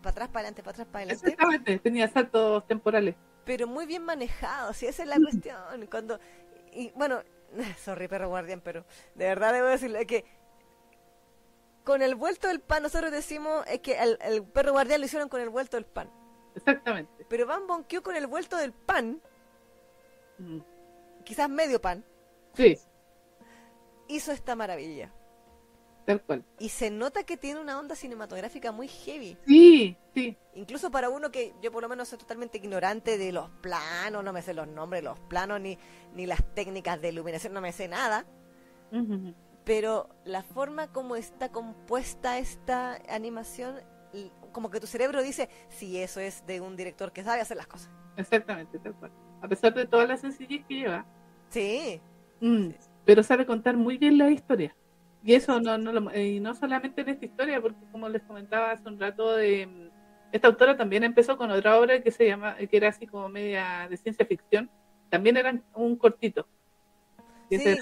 para 0.00 0.10
atrás, 0.12 0.28
para 0.28 0.40
adelante, 0.40 0.62
para 0.62 0.70
atrás, 0.72 0.86
para 0.86 0.98
adelante. 1.04 1.26
Exactamente, 1.26 1.78
tenía 1.80 2.08
saltos 2.08 2.66
temporales. 2.68 3.16
pero 3.44 3.66
muy 3.66 3.84
bien 3.84 4.04
manejado, 4.04 4.72
si 4.72 4.86
esa 4.86 5.02
es 5.02 5.08
la 5.08 5.16
cuestión. 5.16 5.56
Cuando, 5.90 6.20
y 6.72 6.90
bueno, 6.94 7.20
sorry 7.84 8.06
perro 8.08 8.28
guardián, 8.28 8.60
pero 8.62 8.84
de 9.16 9.24
verdad 9.26 9.52
debo 9.52 9.66
decirle 9.66 10.06
que 10.06 10.24
con 11.88 12.02
el 12.02 12.14
vuelto 12.16 12.48
del 12.48 12.60
pan, 12.60 12.82
nosotros 12.82 13.10
decimos 13.10 13.64
es 13.66 13.80
que 13.80 13.98
el, 13.98 14.18
el 14.20 14.44
perro 14.44 14.72
guardián 14.72 15.00
lo 15.00 15.06
hicieron 15.06 15.30
con 15.30 15.40
el 15.40 15.48
vuelto 15.48 15.78
del 15.78 15.86
pan, 15.86 16.10
Exactamente. 16.54 17.24
pero 17.30 17.46
Van 17.46 17.66
Bonkyo 17.66 18.02
con 18.02 18.14
el 18.14 18.26
vuelto 18.26 18.58
del 18.58 18.72
pan, 18.74 19.22
Mm, 20.38 20.58
quizás 21.24 21.48
medio 21.48 21.80
pan, 21.80 22.04
Sí, 22.54 22.76
hizo 24.06 24.32
esta 24.32 24.54
maravilla. 24.54 25.12
tal 26.04 26.20
cual. 26.22 26.44
Y 26.58 26.68
se 26.68 26.90
nota 26.90 27.24
que 27.24 27.36
tiene 27.38 27.58
una 27.60 27.78
onda 27.78 27.96
cinematográfica 27.96 28.70
muy 28.70 28.86
heavy. 28.88 29.36
Sí, 29.46 29.96
sí. 30.14 30.36
Incluso 30.54 30.90
para 30.90 31.08
uno 31.08 31.30
que 31.30 31.54
yo 31.62 31.72
por 31.72 31.82
lo 31.82 31.88
menos 31.88 32.08
soy 32.08 32.18
totalmente 32.18 32.58
ignorante 32.58 33.16
de 33.18 33.32
los 33.32 33.48
planos, 33.62 34.22
no 34.22 34.32
me 34.34 34.42
sé 34.42 34.52
los 34.54 34.68
nombres 34.68 35.02
de 35.02 35.08
los 35.08 35.18
planos 35.20 35.58
ni, 35.60 35.78
ni 36.14 36.26
las 36.26 36.42
técnicas 36.54 37.00
de 37.00 37.08
iluminación, 37.08 37.52
no 37.54 37.60
me 37.62 37.72
sé 37.72 37.88
nada. 37.88 38.26
Ujú. 38.92 39.34
Pero 39.68 40.08
la 40.24 40.42
forma 40.42 40.90
como 40.90 41.14
está 41.14 41.50
compuesta 41.50 42.38
esta 42.38 42.98
animación, 43.10 43.74
como 44.50 44.70
que 44.70 44.80
tu 44.80 44.86
cerebro 44.86 45.22
dice, 45.22 45.50
sí, 45.68 45.98
eso 45.98 46.20
es 46.20 46.46
de 46.46 46.62
un 46.62 46.74
director 46.74 47.12
que 47.12 47.22
sabe 47.22 47.42
hacer 47.42 47.58
las 47.58 47.66
cosas. 47.66 47.90
Exactamente, 48.16 48.78
tal 48.78 48.94
cual. 48.94 49.12
A 49.42 49.46
pesar 49.46 49.74
de 49.74 49.84
toda 49.84 50.06
la 50.06 50.16
sencillez 50.16 50.64
que 50.66 50.74
lleva, 50.74 51.04
Sí, 51.50 52.00
mm, 52.40 52.68
pero 53.04 53.22
sabe 53.22 53.44
contar 53.44 53.76
muy 53.76 53.98
bien 53.98 54.16
la 54.16 54.30
historia. 54.30 54.74
Y 55.22 55.34
eso 55.34 55.60
no, 55.60 55.76
no 55.76 55.92
lo- 55.92 56.18
y 56.18 56.40
no 56.40 56.54
solamente 56.54 57.02
en 57.02 57.10
esta 57.10 57.26
historia, 57.26 57.60
porque 57.60 57.84
como 57.92 58.08
les 58.08 58.22
comentaba 58.22 58.70
hace 58.70 58.88
un 58.88 58.98
rato, 58.98 59.36
de, 59.36 59.66
mm, 59.66 59.90
esta 60.32 60.48
autora 60.48 60.78
también 60.78 61.04
empezó 61.04 61.36
con 61.36 61.50
otra 61.50 61.78
obra 61.78 62.02
que 62.02 62.10
se 62.10 62.26
llama, 62.26 62.56
que 62.56 62.74
era 62.74 62.88
así 62.88 63.06
como 63.06 63.28
media 63.28 63.86
de 63.90 63.98
ciencia 63.98 64.24
ficción. 64.24 64.70
También 65.10 65.36
era 65.36 65.60
un 65.74 65.96
cortito. 65.96 66.48
Sí. 67.50 67.76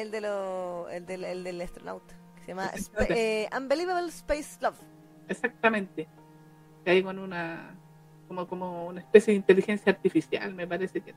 El, 0.00 0.10
de 0.10 0.20
lo, 0.20 0.88
el, 0.90 1.06
del, 1.06 1.24
el 1.24 1.44
del 1.44 1.60
astronauta, 1.60 2.14
que 2.36 2.40
se 2.42 2.48
llama 2.48 2.70
eh, 3.10 3.48
Unbelievable 3.56 4.08
Space 4.08 4.58
Love. 4.60 4.78
exactamente. 5.28 6.08
Hay 6.86 7.02
con 7.02 7.18
una, 7.18 7.78
como, 8.28 8.46
como 8.46 8.86
una 8.86 9.00
especie 9.00 9.32
de 9.32 9.36
inteligencia 9.38 9.92
artificial, 9.92 10.54
me 10.54 10.66
parece 10.66 11.00
que 11.00 11.14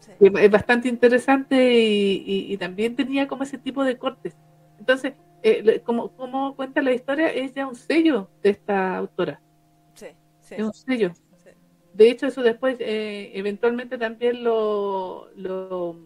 Sí. 0.00 0.12
es 0.20 0.50
bastante 0.50 0.88
interesante 0.88 1.54
y, 1.78 2.24
y- 2.26 2.52
y 2.52 2.56
también 2.56 2.96
tenía 2.96 3.28
como 3.28 3.44
ese 3.44 3.56
tipo 3.58 3.84
de 3.84 3.96
cortes. 3.96 4.36
Entonces, 4.78 5.14
eh, 5.44 5.80
como, 5.84 6.10
como 6.16 6.56
cuenta 6.56 6.82
la 6.82 6.92
historia, 6.92 7.28
es 7.32 7.54
ya 7.54 7.66
un 7.68 7.76
sello 7.76 8.28
de 8.42 8.50
esta 8.50 8.96
autora, 8.96 9.40
Sí, 9.94 10.08
sí, 10.40 10.54
es 10.56 10.62
un 10.64 10.72
sello. 10.74 11.12
sí. 11.36 11.50
De 11.94 12.10
hecho, 12.10 12.26
eso 12.26 12.42
después 12.42 12.76
eh, 12.80 13.30
eventualmente 13.34 13.96
también 13.96 14.42
lo, 14.42 15.28
lo, 15.36 15.96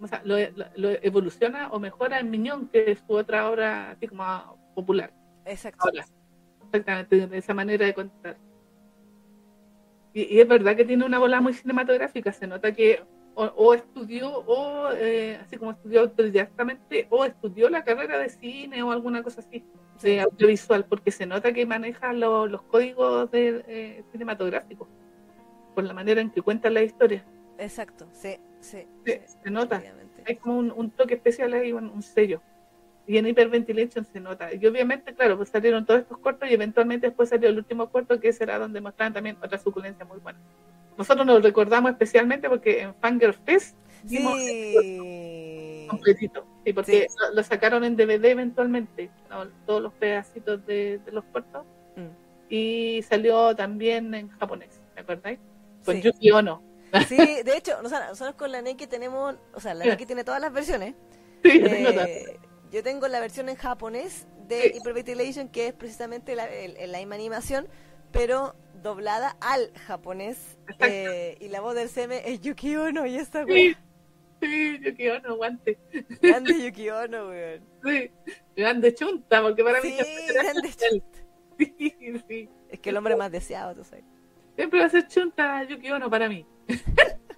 ¿cómo 0.00 0.08
se 0.08 0.16
llama? 0.16 0.24
lo, 0.26 0.36
lo- 0.56 0.70
lo 0.76 0.88
evoluciona 1.02 1.68
o 1.68 1.78
mejora 1.78 2.18
en 2.20 2.30
Miñón, 2.30 2.68
que 2.68 2.90
es 2.92 3.00
su 3.06 3.12
otra 3.12 3.50
obra 3.50 3.90
así 3.90 4.08
como 4.08 4.56
popular. 4.74 5.12
Exacto. 5.44 5.78
Ahora, 5.84 6.06
exactamente, 6.64 7.26
de 7.26 7.36
esa 7.38 7.52
manera 7.52 7.84
de 7.84 7.92
contar. 7.92 8.36
Y, 10.14 10.22
y 10.34 10.40
es 10.40 10.48
verdad 10.48 10.74
que 10.74 10.84
tiene 10.84 11.04
una 11.04 11.18
bola 11.18 11.40
muy 11.40 11.52
cinematográfica, 11.52 12.32
se 12.32 12.46
nota 12.46 12.72
que 12.72 13.02
o, 13.34 13.44
o 13.44 13.74
estudió, 13.74 14.38
o 14.38 14.90
eh, 14.92 15.38
así 15.40 15.56
como 15.56 15.70
estudió 15.72 16.00
autodidactamente, 16.00 17.06
o 17.10 17.24
estudió 17.24 17.68
la 17.70 17.84
carrera 17.84 18.18
de 18.18 18.28
cine 18.28 18.82
o 18.82 18.90
alguna 18.90 19.22
cosa 19.22 19.40
así, 19.40 19.64
Sí. 19.96 20.08
de 20.12 20.20
audiovisual, 20.22 20.86
porque 20.86 21.10
se 21.10 21.26
nota 21.26 21.52
que 21.52 21.66
maneja 21.66 22.12
lo- 22.14 22.46
los 22.46 22.62
códigos 22.62 23.30
de, 23.30 23.62
eh, 23.68 24.04
cinematográficos, 24.12 24.88
por 25.74 25.84
la 25.84 25.92
manera 25.92 26.20
en 26.22 26.30
que 26.30 26.40
cuenta 26.42 26.70
la 26.70 26.82
historia. 26.82 27.22
Exacto, 27.58 28.08
sí, 28.12 28.36
sí. 28.60 28.86
Sí, 29.04 29.12
se 29.42 29.50
nota. 29.50 29.82
Hay 30.26 30.36
como 30.36 30.58
un, 30.58 30.70
un 30.70 30.90
toque 30.90 31.14
especial 31.14 31.52
ahí, 31.54 31.72
un, 31.72 31.88
un 31.88 32.02
sello. 32.02 32.40
Y 33.06 33.18
en 33.18 33.26
Hyperventilation 33.26 34.04
se 34.04 34.20
nota. 34.20 34.54
Y 34.54 34.64
obviamente, 34.66 35.14
claro, 35.14 35.36
pues 35.36 35.48
salieron 35.48 35.84
todos 35.84 36.00
estos 36.02 36.18
cortos 36.18 36.48
y 36.48 36.54
eventualmente 36.54 37.08
después 37.08 37.28
salió 37.30 37.48
el 37.48 37.56
último 37.56 37.90
corto 37.90 38.20
que 38.20 38.32
será 38.32 38.58
donde 38.58 38.80
mostraron 38.80 39.14
también 39.14 39.36
otra 39.42 39.58
suculencia 39.58 40.04
muy 40.04 40.18
buena. 40.18 40.38
Nosotros 40.96 41.26
nos 41.26 41.42
recordamos 41.42 41.90
especialmente 41.92 42.48
porque 42.48 42.82
en 42.82 42.94
Fanger 42.96 43.32
Fest 43.32 43.76
vimos 44.04 44.38
Sí. 44.38 45.86
completito. 45.88 46.46
Sí, 46.64 46.72
porque 46.72 46.92
Sí. 47.00 47.06
Lo, 47.30 47.34
lo 47.36 47.42
sacaron 47.42 47.82
en 47.84 47.96
DVD 47.96 48.26
eventualmente, 48.26 49.10
¿no? 49.28 49.48
todos 49.66 49.82
los 49.82 49.92
pedacitos 49.94 50.64
de, 50.66 50.98
de 51.04 51.12
los 51.12 51.24
cortos. 51.24 51.64
Mm. 51.96 52.08
Y 52.50 53.02
salió 53.02 53.56
también 53.56 54.12
en 54.14 54.28
japonés, 54.28 54.80
¿me 54.94 55.00
acordáis? 55.02 55.38
Con. 55.84 56.00
Yuki 56.00 56.30
Ono. 56.32 56.62
Sí, 57.08 57.16
de 57.16 57.56
hecho, 57.56 57.80
nosotros 57.82 58.34
con 58.36 58.50
la 58.52 58.62
Neki 58.62 58.86
tenemos, 58.86 59.36
o 59.54 59.60
sea, 59.60 59.74
la. 59.74 59.84
Neki 59.84 60.06
tiene 60.06 60.24
todas 60.24 60.40
las 60.40 60.52
versiones. 60.52 60.94
Sí, 61.42 61.58
yo 61.60 61.68
tengo 61.70 61.88
Eh, 62.02 62.38
yo 62.70 62.82
tengo 62.82 63.08
la 63.08 63.18
versión 63.20 63.48
en 63.48 63.56
japonés 63.56 64.26
de 64.46 64.60
Sí. 64.62 64.72
Hyperventilation, 64.78 65.48
que 65.48 65.68
es 65.68 65.72
precisamente 65.72 66.34
la, 66.36 66.44
el- 66.46 66.92
la 66.92 66.98
misma 66.98 67.14
animación, 67.14 67.66
pero 68.12 68.54
doblada 68.82 69.36
al 69.40 69.72
japonés. 69.86 70.58
Eh, 70.80 71.36
y 71.40 71.48
la 71.48 71.60
voz 71.62 71.74
del 71.74 71.88
CM 71.88 72.20
es 72.30 72.40
Yuki 72.42 72.76
Ono, 72.76 73.06
y 73.06 73.16
esta 73.16 73.46
Sí, 73.46 73.74
sí, 74.42 74.78
Yuki 74.84 75.08
Ono, 75.08 75.36
guante. 75.36 75.78
Grande 76.20 76.62
Yuki 76.62 76.90
Ono, 76.90 77.28
weón. 77.28 77.64
Sí, 77.84 78.10
grande 78.56 78.94
chunta, 78.94 79.40
porque 79.40 79.64
para 79.64 79.80
mí 79.80 79.90
Sí, 79.98 80.32
grande 80.34 80.68
especial. 80.68 81.02
Sí, 81.58 82.20
sí. 82.28 82.48
Es 82.68 82.80
que 82.80 82.90
el 82.90 82.96
hombre 82.98 83.16
más 83.16 83.30
deseado, 83.32 83.74
tú 83.74 83.84
sabes. 83.84 84.04
Siempre 84.56 84.80
va 84.80 84.86
a 84.86 84.90
ser 84.90 85.06
chunta 85.08 85.62
Yuki 85.64 85.90
Ono 85.90 86.10
para 86.10 86.28
mí. 86.28 86.46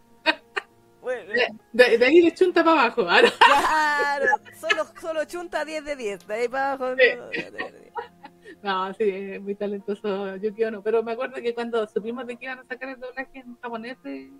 Bueno, 1.00 1.32
De, 1.72 1.98
de 1.98 2.04
ahí 2.06 2.20
de 2.20 2.32
chunta 2.32 2.62
para 2.62 2.82
abajo. 2.82 3.04
Ah, 3.08 3.22
no. 3.22 3.30
claro, 3.38 4.26
solo, 4.60 4.86
solo 5.00 5.24
chunta 5.24 5.64
10 5.64 5.84
de 5.84 5.96
10, 5.96 6.26
de 6.28 6.34
ahí 6.34 6.48
para 6.48 6.72
abajo. 6.74 6.94
Sí. 6.96 7.42
no, 8.62 8.94
sí, 8.94 9.04
es 9.10 9.40
muy 9.42 9.56
talentoso 9.56 10.36
Yuki 10.36 10.62
Ono. 10.64 10.80
Pero 10.80 11.02
me 11.02 11.12
acuerdo 11.12 11.42
que 11.42 11.54
cuando 11.54 11.84
supimos 11.88 12.24
de 12.26 12.36
que 12.36 12.44
iban 12.44 12.60
a 12.60 12.64
sacar 12.64 12.88
el 12.90 13.00
doblaje 13.00 13.38
en 13.40 13.56
japonés 13.60 14.00
de 14.04 14.30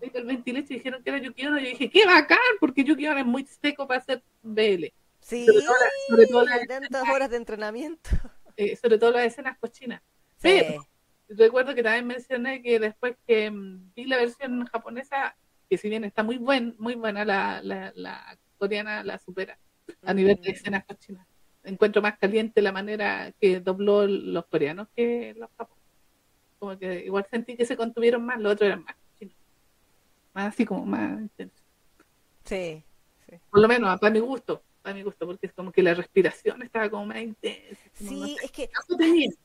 de 0.00 0.06
Hyperventilation 0.06 0.78
dijeron 0.78 1.02
que 1.02 1.10
era 1.10 1.18
Yuki 1.18 1.46
Ono, 1.46 1.58
yo 1.58 1.66
dije, 1.68 1.90
qué 1.90 2.06
bacán, 2.06 2.38
porque 2.58 2.82
Yuki 2.82 3.06
Ono 3.06 3.20
es 3.20 3.26
muy 3.26 3.44
seco 3.44 3.86
para 3.86 4.00
hacer 4.00 4.22
BL. 4.40 4.86
Sí, 5.20 5.44
Sobre 5.44 5.60
todo 5.60 5.74
la- 5.74 5.90
sobre 6.08 6.26
todo 6.28 6.44
la- 6.46 6.66
tantas 6.66 7.08
horas 7.10 7.28
de 7.28 7.36
entrenamiento. 7.36 8.08
eh, 8.56 8.74
sobre 8.76 8.96
todo 8.96 9.10
las 9.10 9.26
escenas 9.26 9.58
cochinas. 9.58 10.00
Sí. 10.38 10.62
Pero 10.62 10.86
recuerdo 11.30 11.74
que 11.74 11.82
también 11.82 12.06
mencioné 12.06 12.62
que 12.62 12.78
después 12.78 13.16
que 13.26 13.50
mm, 13.50 13.92
vi 13.94 14.04
la 14.04 14.16
versión 14.18 14.66
japonesa, 14.66 15.36
que 15.68 15.78
si 15.78 15.88
bien 15.88 16.04
está 16.04 16.22
muy 16.22 16.36
buen, 16.38 16.74
muy 16.78 16.94
buena, 16.94 17.24
la, 17.24 17.60
la, 17.62 17.92
la 17.94 18.38
coreana 18.58 19.02
la 19.04 19.18
supera 19.18 19.58
a 20.02 20.12
nivel 20.14 20.36
de 20.36 20.50
Mm. 20.50 20.54
escenas 20.54 20.84
cochinas. 20.84 21.26
Encuentro 21.62 22.00
más 22.02 22.18
caliente 22.18 22.62
la 22.62 22.72
manera 22.72 23.32
que 23.40 23.60
dobló 23.60 24.06
los 24.06 24.46
coreanos 24.46 24.88
que 24.96 25.34
los 25.36 25.50
japoneses. 25.56 25.80
Como 26.58 26.78
que 26.78 27.04
igual 27.04 27.26
sentí 27.30 27.56
que 27.56 27.64
se 27.66 27.76
contuvieron 27.76 28.24
más, 28.24 28.40
los 28.40 28.52
otros 28.52 28.68
eran 28.68 28.84
más 28.84 28.96
cochinos. 29.12 29.36
Más 30.34 30.54
así 30.54 30.64
como 30.64 30.86
más 30.86 31.20
intensos. 31.20 31.60
Sí, 32.44 32.82
sí. 33.28 33.36
Por 33.50 33.60
lo 33.60 33.68
menos, 33.68 33.98
para 34.00 34.12
mi 34.12 34.20
gusto, 34.20 34.62
para 34.82 34.94
mi 34.94 35.02
gusto, 35.02 35.26
porque 35.26 35.46
es 35.46 35.52
como 35.54 35.72
que 35.72 35.82
la 35.82 35.94
respiración 35.94 36.62
estaba 36.62 36.90
como 36.90 37.06
más 37.06 37.18
intensa. 37.22 37.90
como 37.98 38.10
Sí, 38.10 38.38
es 38.42 38.50
que. 38.52 38.70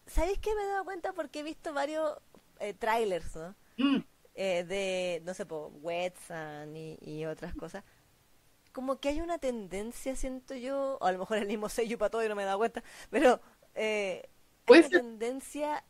¿sabéis 0.08 0.40
qué 0.40 0.54
me 0.56 0.64
he 0.64 0.68
dado 0.68 0.86
cuenta? 0.86 1.14
Porque 1.14 1.40
he 1.40 1.44
visto 1.44 1.74
varios 1.74 2.18
eh, 2.60 2.74
trailers, 2.74 3.36
¿no? 3.36 3.56
Mm, 3.78 4.04
Eh, 4.36 4.66
de, 4.66 5.22
no 5.26 5.34
sé, 5.34 5.46
po, 5.46 5.70
Wetsan 5.82 6.76
y, 6.78 6.98
y 7.02 7.26
otras 7.26 7.56
cosas. 7.56 7.84
Como 8.74 9.00
que 9.00 9.10
hay 9.10 9.22
una 9.22 9.40
tendencia, 9.40 10.16
siento 10.16 10.56
yo, 10.56 10.98
o 11.02 11.06
a 11.06 11.12
lo 11.14 11.20
mejor 11.20 11.38
el 11.40 11.48
mismo 11.48 11.70
sello 11.70 11.98
para 11.98 12.10
todo 12.12 12.26
y 12.26 12.30
no 12.30 12.36
me 12.36 12.44
he 12.44 12.46
dado 12.46 12.60
cuenta, 12.60 12.84
pero 13.12 13.42
eh, 13.76 14.30
hay 14.68 14.78
una 14.78 14.90
tendencia 14.90 15.84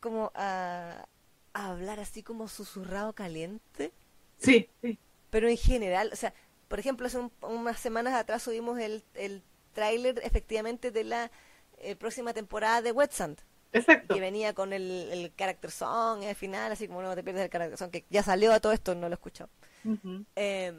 como 0.00 0.32
a, 0.34 1.06
a 1.54 1.70
hablar 1.70 2.00
así 2.00 2.22
como 2.22 2.48
susurrado 2.48 3.14
caliente. 3.14 3.92
sí, 4.38 4.68
sí. 4.82 4.98
Pero 5.30 5.48
en 5.48 5.56
general, 5.56 6.10
o 6.12 6.16
sea, 6.16 6.34
por 6.70 6.80
ejemplo, 6.80 7.08
hace 7.08 7.18
un- 7.20 7.32
unas 7.42 7.80
semanas 7.80 8.14
atrás 8.14 8.44
subimos 8.44 8.80
el, 8.80 9.04
el 9.16 9.44
tráiler 9.74 10.20
efectivamente 10.24 10.92
de 10.92 11.04
la 11.04 11.32
eh, 11.80 11.96
próxima 11.96 12.34
temporada 12.34 12.82
de 12.82 12.92
Wet 12.92 13.12
Sand, 13.12 13.40
Exacto. 13.72 14.14
que 14.14 14.20
venía 14.20 14.54
con 14.54 14.72
el, 14.74 15.10
el 15.12 15.34
character 15.36 15.70
song 15.72 16.24
al 16.24 16.36
final, 16.36 16.72
así 16.72 16.88
como 16.88 17.02
no 17.02 17.14
te 17.16 17.24
pierdes 17.24 17.44
el 17.44 17.50
character 17.50 17.78
song, 17.78 17.90
que 17.92 18.06
ya 18.10 18.22
salió 18.24 18.52
a 18.54 18.60
todo 18.60 18.72
esto, 18.72 18.94
no 18.96 19.08
lo 19.08 19.14
he 19.14 19.16
escuchado. 19.16 19.50
Ujú. 19.84 20.24
Eh, 20.36 20.72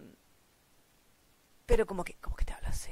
pero 1.65 1.85
como 1.85 2.03
que, 2.03 2.15
como 2.15 2.35
que 2.35 2.45
te 2.45 2.53
habla 2.53 2.69
así, 2.69 2.91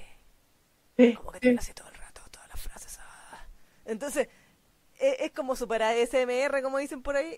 Sí, 0.98 1.08
como 1.14 1.32
que 1.32 1.40
te 1.40 1.48
sí. 1.48 1.50
habla 1.50 1.61
así 1.61 1.74
todo 1.74 1.88
el 1.90 1.95
rato, 1.95 2.22
todas 2.32 2.48
las 2.50 2.60
frases. 2.61 2.98
ah. 3.02 3.45
Entonces, 3.86 4.28
e- 5.00 5.18
es, 5.26 5.32
como 5.34 5.56
super 5.56 5.84
ASMR, 5.84 6.61
como 6.64 6.80
dicen 6.80 7.03
por 7.03 7.16
ahí. 7.18 7.38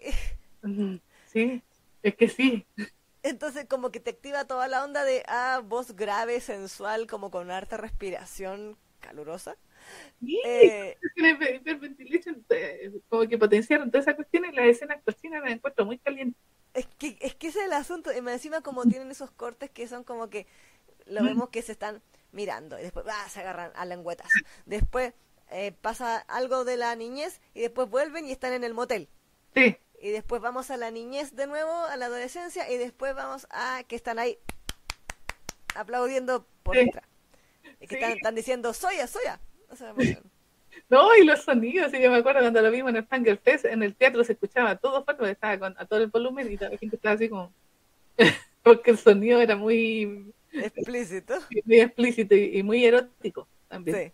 Sí, 1.26 1.64
es 2.04 2.16
que 2.16 2.28
sí. 2.28 2.68
Entonces 3.24 3.66
como 3.70 3.92
que 3.92 4.00
te 4.00 4.12
activa 4.12 4.46
toda 4.46 4.68
la 4.68 4.84
onda 4.84 5.04
de 5.04 5.24
ah, 5.28 5.62
voz 5.64 5.96
grave, 5.96 6.42
sensual, 6.42 7.08
como 7.08 7.30
con 7.32 7.52
harta 7.52 7.78
respiración 7.78 8.78
calurosa. 9.00 9.58
Sí, 10.20 10.40
Eh, 10.44 10.98
como 13.10 13.28
que 13.28 13.38
potenciaron 13.38 13.90
todas 13.92 14.06
esas 14.06 14.16
cuestiones, 14.16 14.54
las 14.56 14.66
escenas 14.68 15.02
cochinas 15.04 15.44
las 15.44 15.54
encuentro 15.54 15.86
muy 15.86 15.98
calientes. 16.00 16.40
es 16.74 16.88
que 16.98 17.18
es 17.22 17.36
que 17.36 17.48
ese 17.48 17.60
es 17.60 17.66
el 17.66 17.74
asunto. 17.74 18.12
Y 18.14 18.22
más 18.22 18.34
encima 18.36 18.62
como 18.62 18.88
tienen 18.88 19.12
esos 19.12 19.32
cortes 19.32 19.70
que 19.72 19.88
son 19.88 20.04
como 20.04 20.30
que 20.30 20.48
lo 21.06 21.22
Mm. 21.22 21.26
vemos 21.26 21.50
que 21.50 21.62
se 21.62 21.72
están 21.74 22.02
mirando 22.34 22.78
y 22.80 22.84
después 22.84 23.06
ah, 23.10 23.30
se 23.30 23.40
agarran 23.42 23.72
a 23.76 23.86
lengüetas. 23.86 24.40
Después 24.66 25.14
eh, 25.52 25.72
pasa 25.82 26.18
algo 26.20 26.66
de 26.66 26.78
la 26.78 26.96
niñez 26.96 27.42
y 27.54 27.62
después 27.62 27.90
vuelven 27.90 28.26
y 28.28 28.32
están 28.34 28.54
en 28.54 28.64
el 28.64 28.74
motel. 28.74 29.10
Sí, 29.56 29.78
Y 30.02 30.10
después 30.10 30.42
vamos 30.42 30.72
a 30.72 30.78
la 30.78 30.90
niñez 30.92 31.36
de 31.36 31.46
nuevo, 31.48 31.72
a 31.72 31.96
la 31.96 32.08
adolescencia, 32.08 32.70
y 32.72 32.78
después 32.78 33.14
vamos 33.16 33.46
a 33.52 33.84
que 33.88 33.96
están 33.96 34.18
ahí 34.20 34.38
aplaudiendo 35.76 36.46
por 36.64 36.76
Sí. 36.76 36.90
Y 37.80 37.88
que 37.88 37.96
Sí. 37.96 37.96
están, 37.96 38.12
están 38.14 38.36
diciendo, 38.36 38.74
soya, 38.74 39.08
soya. 39.08 39.40
O 39.70 39.76
sea, 39.76 39.94
bueno, 39.94 40.20
no, 40.90 41.16
y 41.16 41.24
los 41.26 41.44
sonidos, 41.44 41.92
sí, 41.92 42.02
yo 42.02 42.12
me 42.12 42.18
acuerdo 42.18 42.42
cuando 42.42 42.62
lo 42.62 42.72
vimos 42.72 42.90
en 42.92 42.98
el 42.98 43.06
Fanger 43.06 43.38
Fest, 43.38 43.66
en 43.66 43.84
el 43.84 43.96
teatro 43.96 44.24
se 44.24 44.34
escuchaba 44.34 44.76
todo 44.76 45.04
fuerte, 45.04 45.20
porque 45.20 45.32
estaba 45.32 45.58
con, 45.60 45.76
a 45.78 45.86
todo 45.86 46.00
el 46.00 46.08
volumen 46.08 46.52
y 46.52 46.58
la 46.58 46.70
gente 46.78 46.96
estaba 46.96 47.16
así 47.16 47.30
como, 47.30 47.54
porque 48.64 48.92
el 48.92 48.98
sonido 48.98 49.42
era 49.42 49.56
muy, 49.56 50.34
explícito. 50.52 51.36
muy 51.66 51.80
explícito 51.80 52.36
y, 52.36 52.58
y 52.58 52.64
muy 52.64 52.84
erótico 52.86 53.48
también. 53.68 53.98
Sí. 53.98 54.12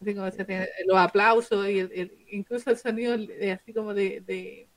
Así 0.00 0.14
como 0.14 0.30
se 0.30 0.44
tiene- 0.44 0.68
los 0.86 0.96
aplausos 0.96 1.68
y 1.68 1.80
el- 1.80 1.92
el- 1.92 2.24
incluso 2.30 2.70
el 2.70 2.78
sonido 2.78 3.16
de- 3.18 3.50
así 3.52 3.72
como 3.72 3.92
de, 3.94 4.20
de 4.20 4.67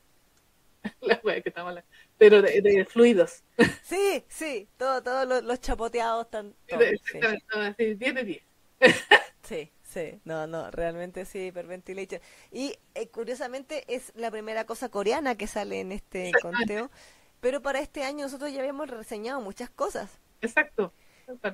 la 1.01 1.19
wea 1.23 1.41
que 1.41 1.49
estamos 1.49 1.69
hablando, 1.69 1.89
pero 2.17 2.41
de, 2.41 2.61
de 2.61 2.85
fluidos. 2.85 3.43
Sí, 3.81 4.23
sí, 4.27 4.69
todo, 4.77 5.01
todos 5.03 5.27
los, 5.27 5.43
los 5.43 5.59
chapoteados 5.59 6.25
están. 6.25 6.55
todos, 6.67 6.85
sí. 7.03 7.17
Exactamente, 7.17 7.45
todo 7.49 7.61
así, 7.63 7.93
10 7.95 8.15
de 8.15 8.23
10. 8.23 8.43
Sí, 9.43 9.71
sí, 9.83 10.21
no, 10.23 10.47
no, 10.47 10.71
realmente 10.71 11.25
sí, 11.25 11.47
Hyperventilation. 11.47 12.21
Y 12.51 12.77
eh, 12.95 13.09
curiosamente 13.09 13.83
es 13.93 14.13
la 14.15 14.31
primera 14.31 14.65
cosa 14.65 14.89
coreana 14.89 15.35
que 15.35 15.47
sale 15.47 15.81
en 15.81 15.91
este 15.91 16.35
conteo, 16.41 16.89
pero 17.39 17.61
para 17.61 17.79
este 17.79 18.03
año 18.03 18.25
nosotros 18.25 18.53
ya 18.53 18.59
habíamos 18.59 18.89
reseñado 18.89 19.41
muchas 19.41 19.69
cosas. 19.69 20.19
Exacto. 20.41 20.93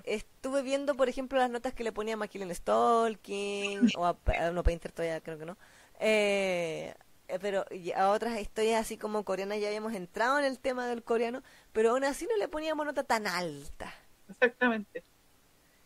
Estuve 0.03 0.63
viendo, 0.63 0.95
por 0.95 1.09
ejemplo, 1.09 1.37
las 1.37 1.49
notas 1.49 1.73
que 1.73 1.83
le 1.83 1.91
ponía 1.91 2.17
Maquilen 2.17 2.53
Stalking, 2.53 3.91
o 3.95 4.05
a, 4.05 4.17
a 4.39 4.51
no 4.51 4.63
Painter 4.63 4.91
todavía 4.91 5.21
creo 5.21 5.37
que 5.37 5.45
no. 5.45 5.57
Eh, 5.99 6.93
pero 7.41 7.65
y 7.71 7.91
a 7.91 8.09
otras 8.11 8.39
historias 8.39 8.81
así 8.81 8.97
como 8.97 9.23
coreanas 9.23 9.59
ya 9.59 9.67
habíamos 9.67 9.93
entrado 9.93 10.39
en 10.39 10.45
el 10.45 10.59
tema 10.59 10.87
del 10.87 11.03
coreano, 11.03 11.43
pero 11.73 11.91
aún 11.91 12.03
así 12.03 12.25
no 12.27 12.37
le 12.37 12.47
poníamos 12.47 12.85
nota 12.85 13.03
tan 13.03 13.27
alta. 13.27 13.93
Exactamente. 14.29 15.03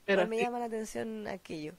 Pero 0.05 0.27
me 0.27 0.37
sí, 0.37 0.43
llama 0.43 0.59
la 0.59 0.65
atención 0.65 1.27
aquello. 1.27 1.73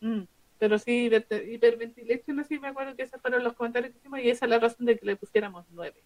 mm, 0.00 0.22
pero 0.58 0.78
sí, 0.78 1.08
hiper- 1.10 1.52
hiperventilation, 1.52 2.38
así 2.40 2.58
me 2.58 2.68
acuerdo 2.68 2.94
que 2.96 3.02
esos 3.02 3.20
fueron 3.20 3.42
los 3.44 3.54
comentarios 3.54 3.92
que 3.92 3.98
hicimos 3.98 4.20
y 4.20 4.30
esa 4.30 4.46
es 4.46 4.50
la 4.50 4.58
razón 4.60 4.86
de 4.86 4.98
que 4.98 5.06
le 5.06 5.16
pusiéramos 5.16 5.66
9. 5.70 6.04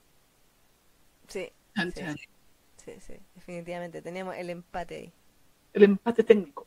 Sí, 1.28 1.52
Chan, 1.74 1.92
Sí. 1.94 2.00
chan. 2.00 2.16
sí, 2.76 2.92
sí, 3.00 3.14
definitivamente. 3.34 4.02
Teníamos 4.02 4.36
el 4.36 4.50
empate 4.50 4.96
ahí. 4.96 5.12
El 5.72 5.84
empate 5.84 6.24
técnico. 6.24 6.66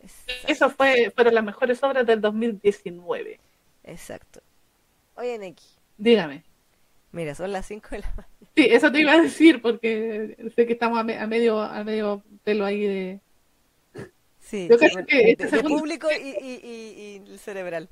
Exacto. 0.00 0.52
Eso 0.52 0.70
fue, 0.70 1.10
fueron 1.14 1.34
las 1.34 1.44
mejores 1.44 1.82
obras 1.82 2.06
del 2.06 2.20
2019. 2.20 3.40
Exacto. 3.84 4.42
Oye, 5.14 5.38
Neki, 5.38 5.64
Dígame. 5.98 6.42
mira, 7.12 7.34
son 7.34 7.52
las 7.52 7.66
5 7.66 7.88
de 7.90 7.98
la 8.00 8.08
mañana. 8.10 8.28
Sí, 8.56 8.66
eso 8.70 8.90
te 8.92 9.00
iba 9.00 9.12
a 9.12 9.20
decir 9.22 9.62
porque 9.62 10.36
sé 10.54 10.66
que 10.66 10.72
estamos 10.74 10.98
a, 10.98 11.04
me- 11.04 11.18
a 11.18 11.26
medio 11.26 11.60
a 11.60 11.82
medio 11.84 12.22
pelo 12.44 12.64
ahí 12.64 12.80
de... 12.86 13.20
Sí, 14.40 14.68
Yo 14.70 14.76
creo 14.76 15.06
que 15.06 15.30
este 15.30 15.44
de 15.44 15.50
segundo- 15.50 15.78
público 15.78 16.08
y, 16.10 16.16
y, 16.28 16.60
y, 16.62 17.22
y 17.26 17.30
el 17.32 17.38
cerebral. 17.38 17.88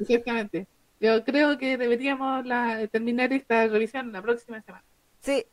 Exactamente. 0.00 0.66
Yo 0.98 1.24
creo 1.24 1.56
que 1.58 1.76
deberíamos 1.76 2.44
la, 2.46 2.86
terminar 2.88 3.32
esta 3.32 3.66
revisión 3.68 4.10
la 4.12 4.20
próxima 4.22 4.60
semana. 4.62 4.84
Sí, 5.20 5.44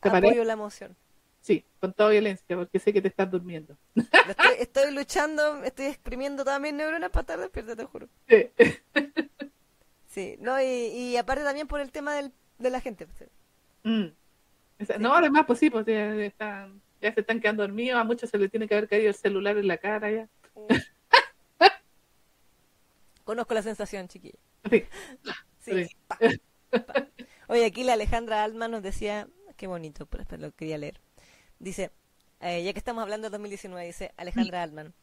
¿Te 0.00 0.08
apoyo 0.08 0.22
parece? 0.28 0.44
la 0.44 0.56
moción. 0.56 0.96
Sí, 1.40 1.62
con 1.78 1.92
toda 1.92 2.10
violencia, 2.10 2.56
porque 2.56 2.78
sé 2.78 2.92
que 2.92 3.02
te 3.02 3.08
estás 3.08 3.30
durmiendo. 3.30 3.76
Estoy, 3.94 4.54
estoy 4.58 4.92
luchando, 4.94 5.62
estoy 5.62 5.86
exprimiendo 5.86 6.42
todas 6.42 6.58
mis 6.60 6.72
neuronas 6.72 7.10
para 7.10 7.20
estar 7.20 7.38
despierta, 7.38 7.76
te 7.76 7.84
juro. 7.84 8.08
Sí. 8.28 8.48
Sí, 10.14 10.36
no, 10.38 10.62
y, 10.62 10.64
y 10.66 11.16
aparte 11.16 11.42
también 11.42 11.66
por 11.66 11.80
el 11.80 11.90
tema 11.90 12.14
del, 12.14 12.30
de 12.58 12.70
la 12.70 12.80
gente. 12.80 13.06
pues, 13.06 13.28
Mm. 13.82 14.06
No, 14.98 15.14
además, 15.14 15.44
pues 15.46 15.58
sí, 15.58 15.68
pues 15.68 15.84
ya, 15.84 16.14
están, 16.14 16.80
ya 17.02 17.12
se 17.12 17.20
están 17.20 17.38
quedando 17.40 17.64
dormidos, 17.64 18.00
a 18.00 18.04
muchos 18.04 18.30
se 18.30 18.38
les 18.38 18.50
tiene 18.50 18.66
que 18.66 18.74
haber 18.74 18.88
caído 18.88 19.08
el 19.08 19.14
celular 19.14 19.58
en 19.58 19.68
la 19.68 19.76
cara 19.76 20.10
ya. 20.10 20.28
Conozco 23.24 23.54
la 23.54 23.62
sensación, 23.62 24.08
chiquilla. 24.08 24.38
Sí. 24.70 24.84
Sí. 25.60 25.84
Sí. 25.84 25.96
pa, 26.06 26.18
pa. 26.70 27.08
Oye, 27.48 27.66
aquí 27.66 27.84
la 27.84 27.94
Alejandra 27.94 28.42
Altman 28.44 28.70
nos 28.70 28.82
decía, 28.82 29.28
qué 29.56 29.66
bonito, 29.66 30.06
pero 30.06 30.24
lo 30.38 30.52
quería 30.52 30.78
leer. 30.78 31.00
Dice, 31.58 31.90
eh, 32.40 32.62
ya 32.64 32.72
que 32.72 32.78
estamos 32.78 33.02
hablando 33.02 33.26
del 33.26 33.32
2019, 33.32 33.84
dice 33.86 34.12
Alejandra 34.16 34.62
Altman, 34.62 34.94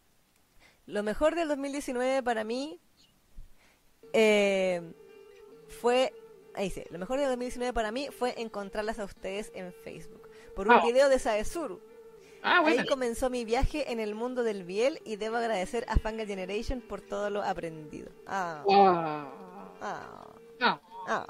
lo 0.86 1.04
mejor 1.04 1.36
del 1.36 1.48
2019 1.50 2.24
para 2.24 2.44
mí 2.44 2.80
eh, 4.14 4.82
fue, 5.68 6.14
ahí 6.54 6.66
dice, 6.66 6.86
lo 6.92 7.00
mejor 7.00 7.20
del 7.20 7.28
2019 7.30 7.74
para 7.74 7.92
mí 7.92 8.10
fue 8.12 8.40
encontrarlas 8.42 9.00
a 9.00 9.06
ustedes 9.06 9.52
en 9.56 9.74
Facebook 9.74 10.28
por 10.56 10.68
un 10.68 10.74
Ah. 10.74 10.82
video 10.86 11.10
de 11.10 11.20
Saesuru. 11.20 11.80
Ah, 12.44 12.62
bueno. 12.62 12.82
Ahí 12.82 12.88
comenzó 12.88 13.30
mi 13.30 13.46
viaje 13.46 13.92
en 13.92 14.00
el 14.00 14.16
mundo 14.16 14.44
del 14.44 14.64
biel 14.64 15.00
y 15.06 15.16
debo 15.16 15.36
agradecer 15.38 15.86
a 15.88 15.98
Fanga 15.98 16.26
Generation 16.26 16.82
por 16.82 17.00
todo 17.02 17.30
lo 17.30 17.44
aprendido. 17.44 18.10
Ah, 18.26 18.64
Ah, 18.70 19.32
ah, 19.82 20.42
ah, 20.60 20.82
ah, 21.08 21.28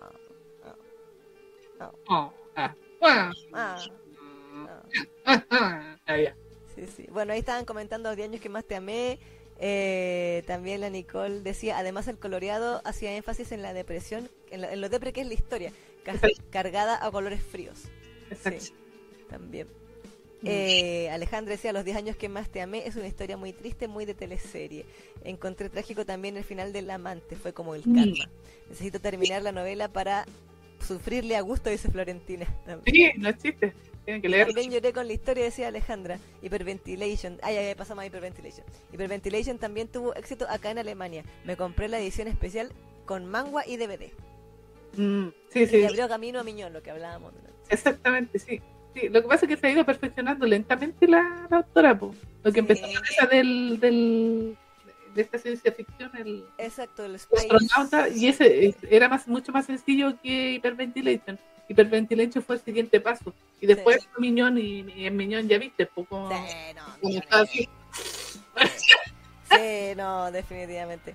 ah, 0.59 0.75
ah, 1.79 2.33
ah. 2.55 2.75
ah, 3.01 3.31
ah. 3.53 3.77
Ah. 5.27 6.33
Sí, 6.75 6.87
sí. 6.87 7.07
Bueno, 7.11 7.33
ahí 7.33 7.39
estaban 7.39 7.65
comentando 7.65 8.09
los 8.09 8.15
10 8.15 8.29
años 8.29 8.41
que 8.41 8.49
más 8.49 8.63
te 8.65 8.75
amé. 8.75 9.19
Eh, 9.63 10.41
también 10.47 10.81
la 10.81 10.89
Nicole 10.89 11.41
decía, 11.41 11.77
además 11.77 12.07
el 12.07 12.17
coloreado 12.17 12.81
hacía 12.83 13.15
énfasis 13.15 13.51
en 13.51 13.61
la 13.61 13.73
depresión, 13.73 14.27
en, 14.49 14.61
la- 14.61 14.73
en 14.73 14.81
lo 14.81 14.89
depre 14.89 15.13
que 15.13 15.21
es 15.21 15.27
la 15.27 15.35
historia, 15.35 15.71
cargada 16.51 17.05
a 17.05 17.11
colores 17.11 17.43
fríos. 17.43 17.83
Exacto. 18.31 18.59
Sí, 18.59 18.73
también. 19.29 19.67
Eh, 20.43 21.07
Alejandra 21.11 21.51
decía, 21.51 21.71
los 21.71 21.85
10 21.85 21.97
años 21.97 22.15
que 22.15 22.27
más 22.27 22.49
te 22.49 22.61
amé 22.61 22.87
es 22.87 22.95
una 22.95 23.05
historia 23.05 23.37
muy 23.37 23.53
triste, 23.53 23.87
muy 23.87 24.05
de 24.05 24.15
teleserie. 24.15 24.85
Encontré 25.23 25.69
trágico 25.69 26.03
también 26.03 26.35
el 26.35 26.43
final 26.43 26.73
del 26.73 26.89
amante, 26.89 27.35
fue 27.35 27.53
como 27.53 27.75
el 27.75 27.83
karma. 27.83 28.27
Necesito 28.67 28.99
terminar 28.99 29.43
la 29.43 29.51
novela 29.51 29.89
para 29.89 30.25
sufrirle 30.87 31.35
a 31.37 31.41
gusto, 31.41 31.69
dice 31.69 31.91
Florentina. 31.91 32.47
Sí, 32.87 33.11
no. 33.17 33.29
Tienen 34.05 34.21
que 34.21 34.29
leer. 34.29 34.47
También 34.47 34.71
lloré 34.71 34.93
con 34.93 35.07
la 35.07 35.13
historia, 35.13 35.43
decía 35.43 35.67
Alejandra. 35.67 36.19
Hyperventilation. 36.41 37.39
Ay, 37.41 37.57
ay, 37.57 37.75
pasamos 37.75 38.03
a 38.03 38.07
Hyperventilation. 38.07 38.65
Hyperventilation 38.91 39.57
también 39.59 39.87
tuvo 39.87 40.15
éxito 40.15 40.45
acá 40.49 40.71
en 40.71 40.79
Alemania. 40.79 41.23
Me 41.45 41.55
compré 41.55 41.87
la 41.87 41.99
edición 41.99 42.27
especial 42.27 42.71
con 43.05 43.25
manga 43.25 43.65
y 43.67 43.77
DVD. 43.77 44.11
Mm, 44.97 45.29
sí, 45.49 45.67
sí. 45.67 45.77
Y 45.77 45.85
abrió 45.85 46.07
camino 46.07 46.39
a 46.39 46.43
Miñón, 46.43 46.73
lo 46.73 46.81
que 46.81 46.91
hablábamos. 46.91 47.33
Exactamente, 47.69 48.39
sí. 48.39 48.61
Sí, 48.93 49.07
lo 49.07 49.21
que 49.21 49.27
pasa 49.27 49.45
es 49.45 49.49
que 49.49 49.57
se 49.57 49.67
ha 49.67 49.71
ido 49.71 49.85
perfeccionando 49.85 50.45
lentamente 50.45 51.07
la, 51.07 51.47
autora, 51.49 51.97
po. 51.97 52.13
lo 52.43 52.51
que 52.51 52.59
empezó 52.59 52.81
con 52.81 53.03
esa 53.09 53.25
del, 53.25 53.79
del, 53.79 54.57
de 55.15 55.21
esta 55.21 55.37
ciencia 55.37 55.71
ficción, 55.71 56.11
el, 56.17 56.45
Exacto, 56.57 57.05
el 57.05 57.15
astronauta, 57.15 58.09
y 58.09 58.27
ese 58.27 58.75
era 58.89 59.07
más 59.07 59.29
mucho 59.29 59.53
más 59.53 59.65
sencillo 59.65 60.19
que 60.21 60.55
Hyperventilation. 60.55 61.39
Hyperventilation 61.71 62.43
fue 62.43 62.55
el 62.55 62.61
siguiente 62.61 62.99
paso, 62.99 63.33
y 63.59 63.67
después 63.67 64.01
sí. 64.01 64.07
Miñón, 64.17 64.57
y, 64.57 64.85
y, 64.95 65.05
en 65.05 65.15
Miñón 65.15 65.47
ya 65.47 65.57
viste, 65.57 65.85
poco 65.85 66.29
sí, 66.29 66.73
no, 66.75 66.81
como 67.01 67.17
está 67.17 67.41
así. 67.41 67.69
Sí, 69.49 69.95
no, 69.97 70.31
definitivamente. 70.31 71.13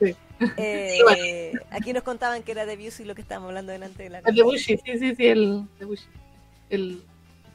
Sí. 0.00 0.16
Eh, 0.56 1.52
aquí 1.70 1.92
nos 1.92 2.02
contaban 2.02 2.42
que 2.42 2.52
era 2.52 2.66
de 2.66 2.76
Busey 2.76 3.06
lo 3.06 3.14
que 3.14 3.22
estábamos 3.22 3.48
hablando 3.48 3.72
delante 3.72 4.02
de 4.02 4.10
la 4.10 4.18
El 4.20 4.34
de 4.34 4.42
Busey, 4.42 4.78
sí, 4.84 4.98
sí, 4.98 5.14
sí, 5.14 5.26
el 5.26 5.64
de 5.78 5.84
Busey. 5.84 6.08
El, 6.70 7.02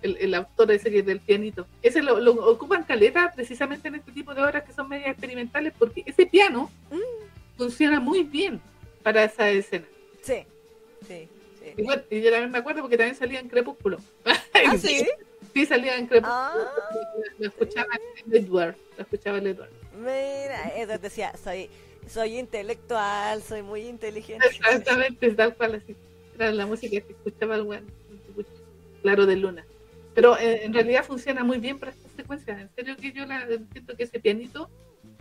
el, 0.01 0.17
el, 0.17 0.33
autor 0.33 0.71
ese 0.71 0.91
que 0.91 0.99
es 0.99 1.05
del 1.05 1.19
pianito. 1.19 1.67
Ese 1.81 2.01
lo, 2.01 2.19
lo, 2.19 2.33
ocupan 2.49 2.83
caleta 2.83 3.33
precisamente 3.35 3.87
en 3.87 3.95
este 3.95 4.11
tipo 4.11 4.33
de 4.33 4.43
obras 4.43 4.63
que 4.63 4.73
son 4.73 4.87
medias 4.87 5.09
experimentales 5.09 5.73
porque 5.77 6.03
ese 6.05 6.25
piano 6.27 6.71
mm. 6.91 7.57
funciona 7.57 7.99
muy 7.99 8.23
bien 8.23 8.61
para 9.03 9.23
esa 9.23 9.49
escena. 9.49 9.85
Sí, 10.21 10.43
sí. 11.07 11.27
Sí. 11.75 11.81
Y, 11.81 11.83
bueno, 11.83 12.03
y 12.09 12.21
yo 12.21 12.31
también 12.31 12.51
me 12.51 12.57
acuerdo 12.57 12.81
porque 12.81 12.97
también 12.97 13.15
salía 13.15 13.39
en 13.39 13.49
Crepúsculo. 13.49 13.97
¿Ah, 14.25 14.77
sí? 14.77 15.07
sí, 15.53 15.65
salía 15.65 15.97
en 15.97 16.07
Crepúsculo. 16.07 16.33
Ah. 16.33 16.69
Lo 17.39 17.47
escuchaba 17.47 17.89
en 18.25 18.35
Edward. 18.35 18.75
Lo 18.97 19.03
escuchaba 19.03 19.37
en 19.37 19.47
Edward. 19.47 19.69
Mira, 19.97 20.73
Edward 20.75 21.01
decía, 21.01 21.33
soy, 21.43 21.69
soy 22.07 22.37
intelectual, 22.37 23.41
soy 23.41 23.61
muy 23.61 23.81
inteligente. 23.81 24.47
Exactamente, 24.51 25.31
tal 25.31 25.55
cual 25.55 25.75
así. 25.75 25.95
Era 26.35 26.51
la 26.51 26.65
música 26.65 27.01
que 27.01 27.13
escuchaba 27.13 27.55
el 27.55 27.63
bueno, 27.63 27.87
claro 29.01 29.25
de 29.25 29.35
luna. 29.35 29.65
Pero 30.13 30.37
eh, 30.37 30.65
en 30.65 30.73
realidad 30.73 31.03
funciona 31.03 31.43
muy 31.43 31.59
bien 31.59 31.79
para 31.79 31.91
estas 31.91 32.11
secuencias. 32.11 32.59
En 32.59 32.69
serio 32.75 32.95
que 32.97 33.11
yo 33.11 33.25
la, 33.25 33.45
siento 33.71 33.95
que 33.95 34.03
ese 34.03 34.19
pianito 34.19 34.69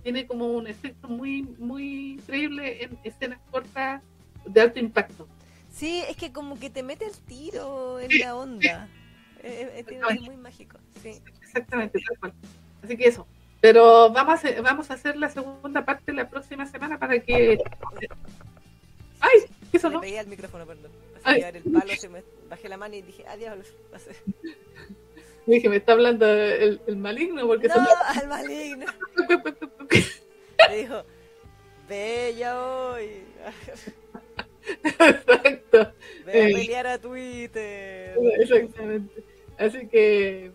tiene 0.02 0.26
como 0.26 0.52
un 0.52 0.66
efecto 0.66 1.08
muy, 1.08 1.42
muy 1.58 2.12
increíble 2.12 2.84
en 2.84 2.99
escenas 3.02 3.41
cortas 3.50 4.02
de 4.44 4.60
alto 4.60 4.78
impacto. 4.78 5.26
Sí, 5.76 6.02
es 6.08 6.16
que 6.16 6.32
como 6.32 6.58
que 6.58 6.70
te 6.70 6.82
mete 6.82 7.05
el 7.05 7.12
tiro 7.12 8.00
en 8.00 8.18
la 8.18 8.34
onda. 8.34 8.88
es, 9.42 9.86
es, 9.86 9.86
es, 9.88 10.20
muy 10.22 10.36
mágico. 10.38 10.78
Sí. 11.02 11.20
Exactamente, 11.42 12.00
tal 12.08 12.18
cual. 12.18 12.34
Así 12.82 12.96
que 12.96 13.08
eso. 13.08 13.26
Pero 13.60 14.10
vamos 14.10 14.42
a, 14.42 14.60
vamos 14.62 14.90
a 14.90 14.94
hacer 14.94 15.18
la 15.18 15.28
segunda 15.28 15.84
parte 15.84 16.14
la 16.14 16.30
próxima 16.30 16.64
semana 16.66 16.98
para 16.98 17.20
que... 17.20 17.58
¡Ay! 19.20 19.40
¿Qué 19.70 19.78
sonó? 19.78 20.00
Me 20.00 20.06
pegué 20.06 20.18
al 20.18 20.28
micrófono, 20.28 20.64
perdón. 20.64 20.90
Pasé 21.22 21.44
a 21.44 21.48
el 21.50 21.62
palo, 21.64 21.92
se 21.94 22.08
me 22.08 22.22
bajé 22.48 22.68
la 22.70 22.78
mano 22.78 22.94
y 22.94 23.02
dije, 23.02 23.26
adiós. 23.26 23.66
Pasé. 23.92 24.12
Dije, 25.44 25.68
me 25.68 25.76
está 25.76 25.92
hablando 25.92 26.26
el, 26.26 26.80
el 26.86 26.96
maligno 26.96 27.46
porque 27.46 27.68
no, 27.68 27.74
al 27.74 28.28
maligno. 28.28 28.86
Me 30.68 30.76
dijo, 30.78 31.05
bella 31.86 32.60
hoy. 32.60 33.24
Exacto. 34.82 35.80
A 35.80 35.92
pelear 36.26 36.86
a 36.86 36.98
Twitter. 36.98 38.16
Exactamente. 38.38 39.24
Así 39.58 39.86
que, 39.88 40.52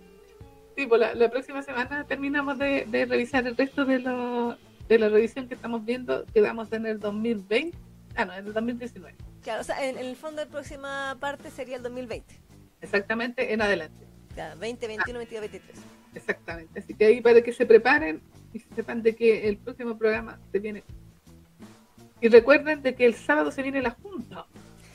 sí, 0.76 0.86
pues 0.86 1.02
la, 1.02 1.16
la 1.16 1.30
próxima 1.30 1.62
semana 1.64 2.06
terminamos 2.06 2.58
de, 2.60 2.86
de, 2.86 3.06
revisar 3.06 3.48
el 3.48 3.58
resto 3.58 3.86
de, 3.86 4.00
lo, 4.00 4.58
de 4.88 5.00
la 5.00 5.10
revisión 5.10 5.48
que 5.48 5.56
estamos 5.56 5.86
viendo. 5.86 6.26
Quedamos 6.34 6.72
en 6.74 6.86
el 6.86 7.00
2020. 7.00 7.78
Ah, 8.16 8.26
no, 8.26 8.34
en 8.34 8.48
el 8.48 8.54
2019. 8.54 9.16
Claro, 9.42 9.62
o 9.62 9.64
sea, 9.64 9.88
en, 9.88 9.98
en 9.98 10.06
el 10.06 10.16
fondo 10.16 10.44
la 10.44 10.50
próxima 10.50 11.18
parte 11.20 11.50
sería 11.50 11.78
el 11.78 11.84
2020. 11.84 12.36
Exactamente, 12.82 13.54
en 13.54 13.62
adelante. 13.62 14.06
Claro, 14.34 14.60
20, 14.60 14.88
21, 14.88 15.20
22, 15.20 15.42
23. 15.42 15.80
Exactamente. 16.16 16.80
Así 16.80 16.94
que 16.94 17.06
ahí 17.06 17.22
para 17.22 17.42
que 17.42 17.54
se 17.54 17.66
preparen 17.66 18.22
y 18.54 18.60
sepan 18.76 19.02
de 19.02 19.16
que 19.16 19.48
el 19.48 19.58
próximo 19.58 19.98
programa 19.98 20.40
se 20.52 20.60
viene. 20.60 20.84
Y 22.22 22.30
recuerden 22.30 22.84
de 22.84 22.96
que 22.96 23.06
el 23.06 23.16
sábado 23.16 23.52
se 23.52 23.64
viene 23.64 23.82
la 23.82 23.92
junta. 23.92 24.46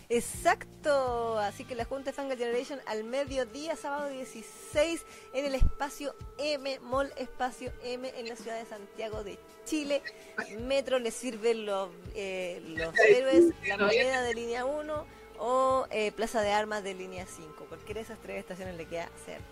Exacto, 0.08 1.36
así 1.40 1.64
que 1.64 1.74
la 1.74 1.84
Junta 1.84 2.10
de 2.10 2.12
Fanga 2.12 2.36
Generation 2.36 2.78
al 2.86 3.02
mediodía, 3.02 3.74
sábado 3.74 4.08
16, 4.08 5.04
en 5.34 5.44
el 5.44 5.56
espacio 5.56 6.14
M, 6.38 6.78
Mall 6.78 7.12
Espacio 7.16 7.72
M, 7.82 8.08
en 8.16 8.28
la 8.28 8.36
ciudad 8.36 8.56
de 8.56 8.66
Santiago 8.66 9.24
de 9.24 9.36
Chile. 9.64 10.02
Metro 10.60 11.00
le 11.00 11.10
sirve 11.10 11.54
los, 11.54 11.90
eh, 12.14 12.62
los 12.76 12.96
héroes, 13.00 13.52
la 13.66 13.78
moneda 13.78 14.22
de 14.22 14.34
línea 14.34 14.64
1 14.64 15.06
o 15.40 15.86
eh, 15.90 16.12
Plaza 16.12 16.40
de 16.40 16.52
Armas 16.52 16.84
de 16.84 16.94
línea 16.94 17.26
5. 17.26 17.64
Cualquiera 17.68 17.98
de 17.98 18.04
esas 18.04 18.18
tres 18.20 18.38
estaciones 18.38 18.76
le 18.76 18.84
queda 18.84 19.10
cerca. 19.24 19.44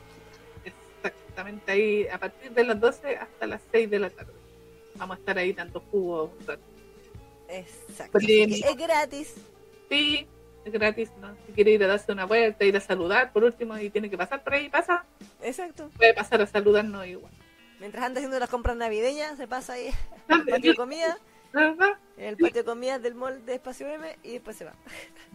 Exactamente, 1.03 1.73
ahí 1.73 2.07
a 2.07 2.19
partir 2.19 2.53
de 2.53 2.63
las 2.63 2.81
12 2.81 3.17
hasta 3.17 3.47
las 3.49 3.61
6 3.73 3.91
de 3.91 3.99
la 3.99 4.11
tarde. 4.11 4.33
Vamos 4.95 5.17
a 5.17 5.19
estar 5.19 5.37
ahí 5.37 5.53
tanto 5.53 5.81
jugo 5.91 6.33
rato. 6.47 6.74
Exacto. 7.49 8.19
Es 8.19 8.77
gratis. 8.77 9.35
Sí, 9.89 10.27
es 10.65 10.73
gratis, 10.73 11.11
¿no? 11.21 11.35
Si 11.47 11.53
quiere 11.53 11.73
ir 11.73 11.85
a 11.85 11.87
darse 11.87 12.13
una 12.13 12.25
vuelta, 12.25 12.65
ir 12.65 12.77
a 12.77 12.81
saludar 12.81 13.33
por 13.33 13.45
último 13.45 13.79
y 13.79 13.91
tiene 13.91 14.09
que 14.11 14.17
pasar 14.17 14.43
por 14.43 14.55
ahí, 14.55 14.69
pasa. 14.69 15.05
Exacto. 15.43 15.91
Puede 15.97 16.15
pasar 16.15 16.41
a 16.41 16.47
saludarnos 16.47 17.07
igual. 17.07 17.33
Mientras 17.81 18.05
anda 18.05 18.19
haciendo 18.19 18.39
las 18.39 18.49
compras 18.49 18.77
navideñas, 18.77 19.37
se 19.37 19.47
pasa 19.47 19.75
ahí 19.75 19.91
al 20.29 20.45
patio 20.45 20.71
de 20.71 20.77
comida. 20.77 21.19
En 22.17 22.25
el 22.25 22.37
patio 22.37 22.63
de 22.63 22.65
comidas 22.65 23.01
del 23.01 23.15
mall 23.15 23.45
de 23.47 23.55
Espacio 23.55 23.87
M 23.87 24.17
y 24.25 24.33
después 24.33 24.57
se 24.57 24.65
va. 24.65 24.75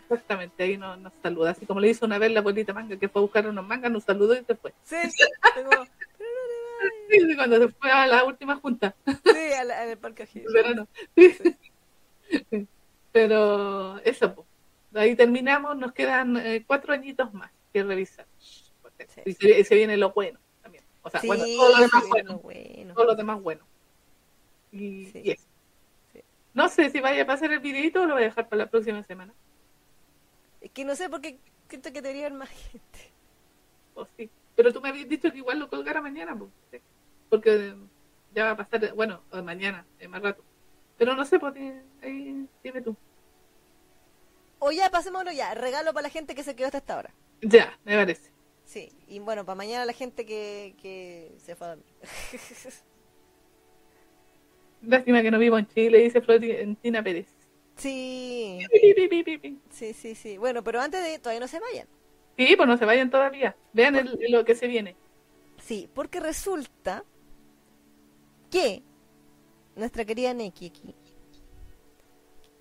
Exactamente, 0.09 0.63
ahí 0.63 0.77
nos, 0.77 0.99
nos 0.99 1.13
saluda. 1.21 1.51
Así 1.51 1.65
como 1.65 1.79
le 1.79 1.89
hizo 1.89 2.05
una 2.05 2.17
vez 2.17 2.31
la 2.31 2.39
abuelita 2.41 2.73
manga 2.73 2.97
que 2.97 3.07
fue 3.07 3.21
a 3.21 3.23
buscar 3.23 3.47
unos 3.47 3.65
mangas, 3.65 3.91
nos 3.91 4.03
saludó 4.03 4.33
y 4.33 4.43
se 4.43 4.55
fue. 4.55 4.73
Sí, 4.83 4.97
sí, 5.09 5.23
cuando 7.35 7.57
se 7.59 7.67
fue 7.69 7.91
a 7.91 8.07
la 8.07 8.23
última 8.23 8.55
junta. 8.57 8.95
Sí, 9.05 9.53
al, 9.57 9.71
al 9.71 9.97
parque 9.97 10.23
O'Higgins. 10.23 10.87
Sí. 11.15 11.55
Pero 13.11 13.97
eso, 13.99 14.35
pues. 14.35 14.47
ahí 14.93 15.15
terminamos, 15.15 15.77
nos 15.77 15.93
quedan 15.93 16.37
eh, 16.37 16.63
cuatro 16.65 16.93
añitos 16.93 17.33
más 17.33 17.51
que 17.73 17.83
revisar. 17.83 18.27
Sí. 19.07 19.21
Y 19.25 19.33
se, 19.33 19.63
se, 19.63 19.75
viene 19.75 19.97
lo 19.97 20.11
bueno 20.11 20.39
también. 20.61 20.83
O 21.01 21.09
sea, 21.09 21.21
Sí, 21.21 21.27
bueno, 21.27 21.45
todo 21.45 21.69
lo 21.69 21.81
demás 21.81 22.07
bueno. 22.07 22.37
bueno. 22.39 22.93
Todo 22.93 23.05
lo 23.05 23.15
demás 23.15 23.41
bueno. 23.41 23.65
Y, 24.71 25.31
eso. 25.31 25.47
No 26.53 26.67
sé 26.67 26.89
si 26.89 26.99
vaya 26.99 27.23
a 27.23 27.25
pasar 27.25 27.51
el 27.51 27.59
videito 27.59 28.01
o 28.01 28.05
lo 28.05 28.15
voy 28.15 28.23
a 28.23 28.25
dejar 28.27 28.49
para 28.49 28.65
la 28.65 28.69
próxima 28.69 29.01
semana. 29.03 29.33
Es 30.61 30.71
que 30.71 30.83
no 30.83 30.95
sé 30.95 31.09
por 31.09 31.21
qué 31.21 31.39
siento 31.69 31.93
que 31.93 32.01
debería 32.01 32.27
haber 32.27 32.39
más 32.39 32.49
gente. 32.49 33.11
O 33.95 34.05
sí. 34.17 34.29
Pero 34.55 34.73
tú 34.73 34.81
me 34.81 34.89
habías 34.89 35.07
dicho 35.07 35.31
que 35.31 35.37
igual 35.37 35.57
lo 35.57 35.69
colgara 35.69 36.01
mañana, 36.01 36.37
pues, 36.37 36.81
porque 37.29 37.75
ya 38.35 38.43
va 38.43 38.51
a 38.51 38.57
pasar, 38.57 38.93
bueno, 38.93 39.21
mañana, 39.43 39.85
más 40.09 40.21
rato. 40.21 40.43
Pero 40.99 41.15
no 41.15 41.25
sé, 41.25 41.39
pues 41.39 41.55
ahí 42.03 42.47
dime 42.63 42.81
tú. 42.81 42.95
O 44.59 44.71
ya, 44.71 44.89
pasémoslo 44.91 45.31
ya. 45.31 45.53
Regalo 45.55 45.93
para 45.93 46.03
la 46.03 46.09
gente 46.09 46.35
que 46.35 46.43
se 46.43 46.55
quedó 46.55 46.67
hasta 46.67 46.79
esta 46.79 46.97
hora. 46.97 47.13
Ya, 47.41 47.79
me 47.85 47.95
parece. 47.95 48.31
Sí, 48.65 48.91
y 49.07 49.19
bueno, 49.19 49.45
para 49.45 49.55
mañana 49.55 49.85
la 49.85 49.93
gente 49.93 50.25
que, 50.25 50.75
que 50.81 51.31
se 51.39 51.55
fue 51.55 51.67
a 51.67 51.69
dormir. 51.71 51.95
Lástima 54.81 55.21
que 55.21 55.31
no 55.31 55.39
vivo 55.39 55.57
en 55.57 55.67
Chile, 55.67 55.97
dice 55.99 56.21
Florentina 56.21 57.03
Pérez. 57.03 57.27
sí, 57.75 58.59
sí, 59.71 59.93
sí, 59.93 60.15
sí. 60.15 60.37
Bueno, 60.37 60.63
pero 60.63 60.81
antes 60.81 61.03
de 61.03 61.19
todavía 61.19 61.39
no 61.41 61.47
se 61.47 61.59
vayan. 61.59 61.87
Sí, 62.37 62.55
pues 62.55 62.67
no 62.69 62.77
se 62.77 62.85
vayan 62.85 63.09
todavía. 63.09 63.55
Vean 63.73 63.95
el- 63.95 64.17
lo 64.29 64.45
que 64.45 64.55
se 64.55 64.67
viene. 64.67 64.95
Sí, 65.61 65.89
porque 65.93 66.19
resulta 66.19 67.03
que 68.49 68.81
nuestra 69.75 70.05
querida 70.05 70.33
Neki 70.33 70.67
aquí 70.67 70.95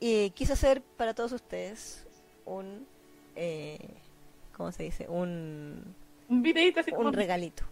eh, 0.00 0.30
quiso 0.30 0.52
hacer 0.52 0.82
para 0.96 1.14
todos 1.14 1.32
ustedes 1.32 2.06
un, 2.44 2.86
eh, 3.34 3.78
¿cómo 4.56 4.70
se 4.72 4.84
dice? 4.84 5.08
Un, 5.08 5.94
Un 6.28 6.42
videito 6.42 6.80
así 6.80 6.92
como 6.92 7.08
un 7.08 7.14
regalito. 7.14 7.64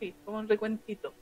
Sí, 0.00 0.14
como 0.24 0.38
un 0.38 0.48
recuentito. 0.48 1.14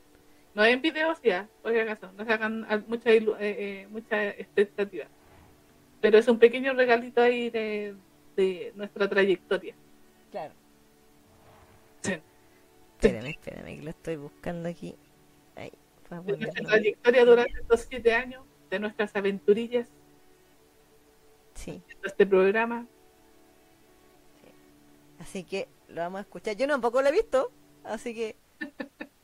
No 0.54 0.64
en 0.64 0.82
videos 0.82 1.20
ya, 1.22 1.48
por 1.62 1.72
si 1.72 1.78
acaso, 1.78 2.10
no 2.16 2.24
se 2.24 2.32
hagan 2.32 2.64
a- 2.68 2.82
mucha, 2.88 3.10
eh, 3.10 3.28
eh, 3.38 3.86
mucha 3.90 4.28
expectativa. 4.30 5.06
Pero 6.00 6.18
es 6.18 6.26
un 6.26 6.38
pequeño 6.38 6.72
regalito 6.74 7.20
ahí 7.22 7.50
de, 7.50 7.94
de 8.36 8.72
nuestra 8.74 9.08
trayectoria. 9.08 9.74
Claro. 10.32 10.52
Sí. 12.02 12.14
Espérame, 13.00 13.28
espérame, 13.30 13.76
que 13.76 13.82
lo 13.82 13.90
estoy 13.90 14.16
buscando 14.16 14.68
aquí. 14.68 14.96
Para 16.10 16.22
de 16.22 16.36
nuestra 16.36 16.64
trayectoria 16.66 17.24
durante 17.24 17.60
estos 17.60 17.80
siete 17.88 18.12
años, 18.12 18.44
de 18.68 18.78
nuestras 18.78 19.14
aventurillas, 19.16 19.88
Sí, 21.54 21.82
de 22.02 22.08
este 22.08 22.26
programa. 22.26 22.86
así 25.18 25.44
que 25.44 25.68
lo 25.88 26.00
vamos 26.02 26.18
a 26.18 26.22
escuchar. 26.22 26.56
Yo 26.56 26.66
tampoco 26.66 27.02
lo 27.02 27.08
he 27.08 27.12
visto, 27.12 27.50
así 27.84 28.14
que 28.14 28.36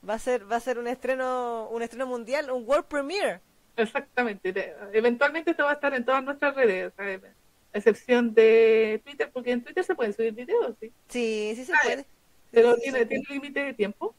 va 0.09 0.15
a 0.15 0.19
ser 0.19 0.51
va 0.51 0.57
a 0.57 0.61
ser 0.61 0.79
un 0.79 0.87
estreno 0.87 1.69
un 1.71 1.83
estreno 1.83 2.07
mundial, 2.07 2.51
un 2.51 2.65
world 2.69 2.87
premiere. 2.87 3.41
Exactamente. 3.77 4.75
Eventualmente 4.93 5.51
esto 5.51 5.65
va 5.65 5.73
a 5.73 5.75
estar 5.75 5.95
en 5.95 6.05
todas 6.05 6.23
nuestras 6.25 6.55
redes, 6.55 6.93
sea, 6.97 7.07
a 7.07 7.79
excepción 7.79 8.33
de 8.35 9.01
Twitter, 9.05 9.31
porque 9.33 9.53
en 9.53 9.63
Twitter 9.63 9.85
se 9.85 9.95
pueden 9.95 10.13
subir 10.15 10.33
videos, 10.33 10.75
sí. 10.81 10.93
Sí, 11.09 11.53
sí 11.57 11.65
se 11.65 11.73
Ah, 11.75 11.79
puede. 11.83 12.03
Sí, 12.03 12.09
Pero 12.53 12.75
sí, 12.77 12.83
tiene, 12.83 13.01
sí. 13.01 13.07
tiene 13.07 13.25
límite 13.29 13.61
de 13.65 13.75
tiempo. 13.75 14.15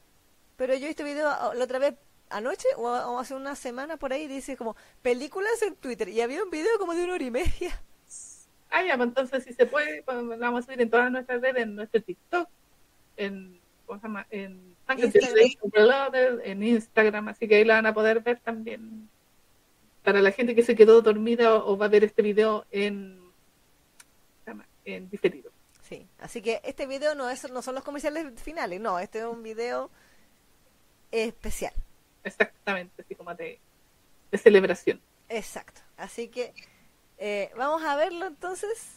Pero 0.58 0.76
yo 0.76 0.86
he 0.86 0.88
visto 0.90 1.04
video 1.04 1.28
ah, 1.30 1.54
la 1.56 1.64
otra 1.64 1.80
vez 1.80 1.94
anoche 2.30 2.68
o, 2.78 2.84
o 2.84 3.20
hace 3.20 3.34
una 3.34 3.56
semana 3.56 3.98
por 3.98 4.14
ahí 4.14 4.28
dice 4.28 4.58
como 4.58 4.76
películas 5.02 5.62
en 5.62 5.76
Twitter 5.76 6.10
y 6.10 6.22
había 6.22 6.44
un 6.44 6.50
video 6.50 6.78
como 6.80 6.94
de 6.94 7.04
una 7.04 7.14
hora 7.14 7.24
y 7.24 7.32
media. 7.32 7.82
Ah, 8.70 8.84
ya, 8.84 8.98
pues 8.98 9.08
entonces 9.10 9.44
si 9.44 9.54
se 9.54 9.66
puede, 9.66 10.04
pues, 10.04 10.18
lo 10.18 10.38
vamos 10.38 10.64
a 10.64 10.66
subir 10.66 10.82
en 10.82 10.90
todas 10.90 11.10
nuestras 11.12 11.42
redes, 11.42 11.64
en 11.64 11.76
nuestro 11.76 12.02
TikTok, 12.02 12.50
en, 13.16 13.60
¿cómo 13.86 14.00
se 14.00 14.08
llama? 14.08 14.28
En 14.30 14.76
Instagram. 16.64 17.24
En 17.24 17.30
así 17.30 17.48
que 17.48 17.56
ahí 17.56 17.64
la 17.64 17.76
van 17.76 17.86
a 17.86 17.94
poder 17.94 18.20
ver 18.22 18.40
también. 18.40 19.10
Para 20.04 20.22
la 20.22 20.32
gente 20.32 20.56
que 20.56 20.64
se 20.64 20.76
quedó 20.76 21.02
dormida 21.02 21.56
o, 21.56 21.74
o 21.74 21.78
va 21.78 21.86
a 21.86 21.90
ver 21.90 22.04
este 22.04 22.22
video 22.22 22.66
en, 22.72 23.22
en 24.86 25.10
diferido. 25.10 25.52
Sí, 25.88 26.06
así 26.20 26.42
que 26.42 26.62
este 26.64 26.86
video 26.86 27.16
no 27.16 27.30
es 27.30 27.50
no 27.50 27.62
son 27.62 27.76
los 27.76 27.84
comerciales 27.84 28.26
finales, 28.42 28.82
no, 28.82 29.00
este 29.00 29.20
es 29.20 29.26
un 29.26 29.44
video 29.44 29.90
especial. 31.12 31.74
Exactamente, 32.24 33.02
así 33.02 33.16
como 33.16 33.34
de, 33.36 33.60
de 34.32 34.38
celebración. 34.38 35.02
Exacto. 35.30 35.82
Así 35.98 36.28
que 36.28 36.54
eh, 37.18 37.52
vamos 37.58 37.84
a 37.84 37.96
verlo 37.96 38.28
entonces. 38.28 38.94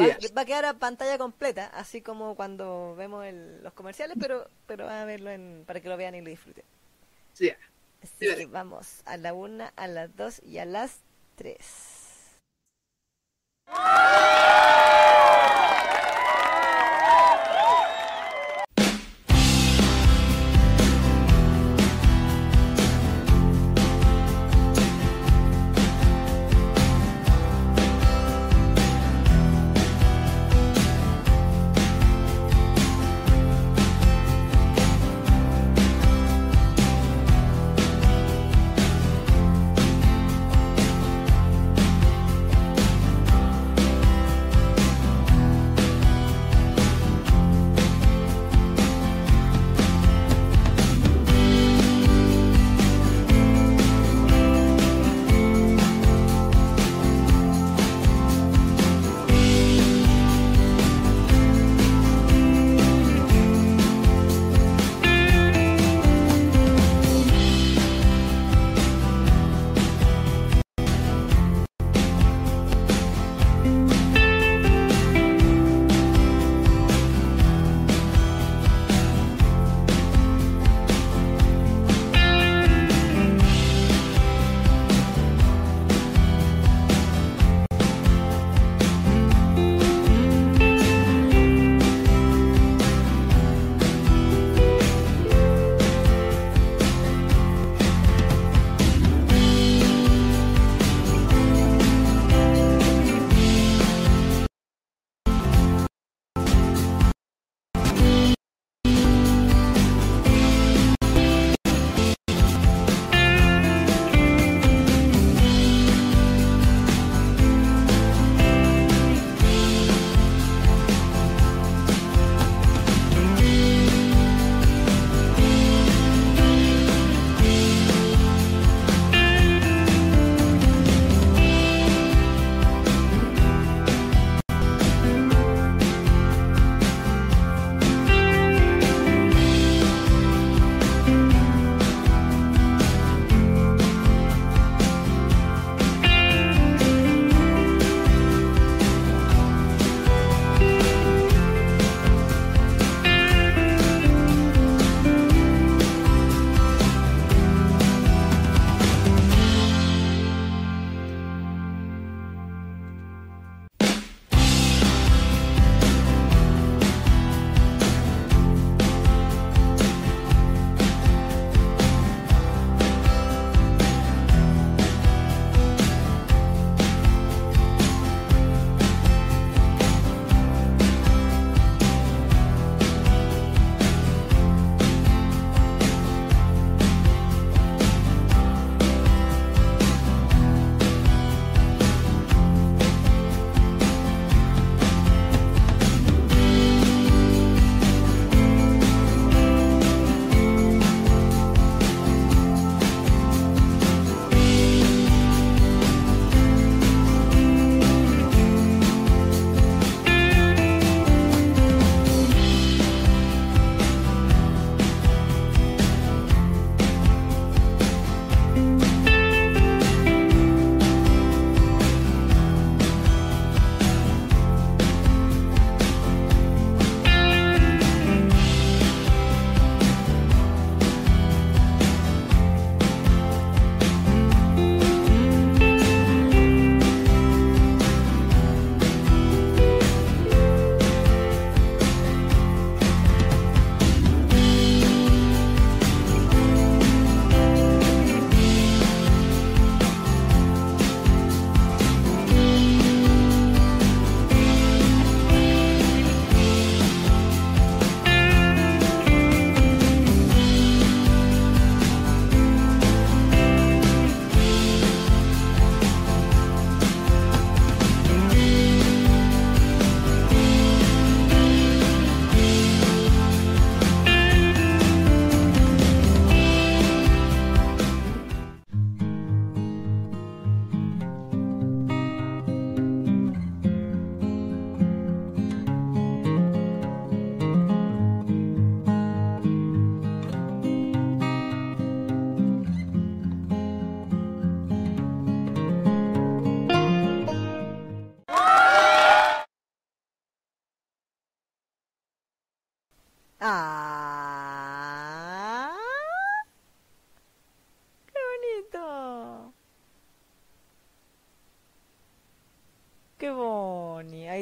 Va, 0.00 0.40
a 0.42 0.44
quedar 0.44 0.64
a 0.64 0.74
pantalla 0.74 1.18
completa, 1.18 1.66
así 1.74 2.00
como 2.00 2.36
cuando 2.36 2.94
vemos 2.96 3.24
el- 3.26 3.62
los 3.62 3.72
comerciales, 3.74 4.16
pero 4.18 4.48
pero 4.66 4.86
van 4.86 4.98
a 4.98 5.04
verlo 5.04 5.30
en, 5.30 5.64
para 5.66 5.80
que 5.80 5.88
lo 5.88 5.96
vean 5.96 6.14
y 6.14 6.20
lo 6.22 6.30
disfruten. 6.30 6.64
Ya. 7.38 7.56
Así 8.02 8.26
que 8.36 8.46
vamos 8.46 9.02
a 9.04 9.16
la 9.16 9.34
una, 9.34 9.72
a 9.76 9.86
las 9.88 10.14
dos 10.16 10.42
y 10.42 10.58
a 10.58 10.64
las 10.64 11.00
tres. 11.36 12.38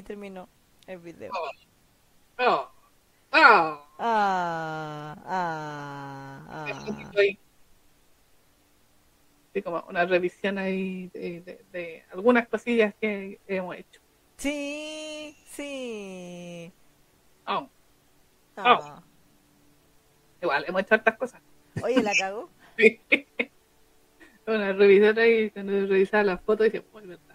Ahí 0.02 0.06
terminó 0.06 0.48
el 0.88 0.98
video. 0.98 1.30
Oh, 1.32 2.40
oh. 2.40 2.68
Ah, 3.30 3.86
ah, 4.00 5.16
ah. 6.48 6.66
Sí, 9.54 9.62
como 9.62 9.80
una 9.88 10.04
revisión 10.04 10.58
ahí 10.58 11.06
de, 11.14 11.40
de- 11.42 11.64
de 11.70 12.04
algunas 12.10 12.48
cosillas 12.48 12.92
que 13.00 13.38
hemos 13.46 13.76
hecho. 13.76 14.00
Sí, 14.38 15.36
sí. 15.46 16.72
Oh, 17.46 17.68
Ah. 18.56 19.02
igual, 20.40 20.64
hemos 20.66 20.82
hecho 20.82 20.94
hartas 20.96 21.16
cosas. 21.16 21.40
Oye, 21.80 22.02
la 22.02 22.12
cagó. 22.18 22.50
Sí. 22.76 23.00
Una 24.48 24.72
revisión 24.72 25.16
ahí, 25.18 25.50
cuando 25.50 25.72
revisaba 25.86 26.24
las 26.24 26.40
fotos, 26.40 26.64
dije, 26.64 26.80
pues 26.80 27.06
verdad. 27.06 27.31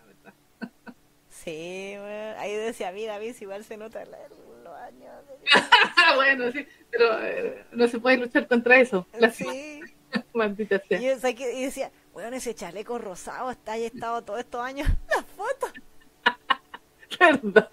Sí, 1.48 1.94
weón. 1.98 2.36
Ahí 2.38 2.54
decía, 2.56 2.92
mira, 2.92 3.14
David, 3.14 3.36
igual 3.40 3.64
se 3.64 3.78
nota 3.78 4.04
los 4.06 4.74
años. 4.76 5.14
Bueno, 6.16 6.52
sí, 6.52 6.66
pero 6.92 7.22
eh, 7.24 7.64
no 7.72 7.88
se 7.88 8.00
puede 8.00 8.18
luchar 8.18 8.48
contra 8.48 8.80
eso. 8.80 9.08
La 9.18 9.30
Sí. 9.32 9.80
maldita 10.34 10.82
Y 10.86 10.88
sea. 10.88 11.00
yo 11.02 11.16
o 11.16 11.20
sea, 11.20 11.34
que- 11.34 11.54
y 11.54 11.64
decía, 11.66 11.92
weón, 12.14 12.34
ese 12.34 12.54
chaleco 12.56 12.98
rosado 12.98 13.50
está 13.52 13.74
ahí 13.74 13.86
estado 13.86 14.24
todos 14.24 14.40
estos 14.40 14.62
años. 14.62 14.88
La 15.16 15.24
foto. 15.24 15.68
¿Verdad? 17.20 17.70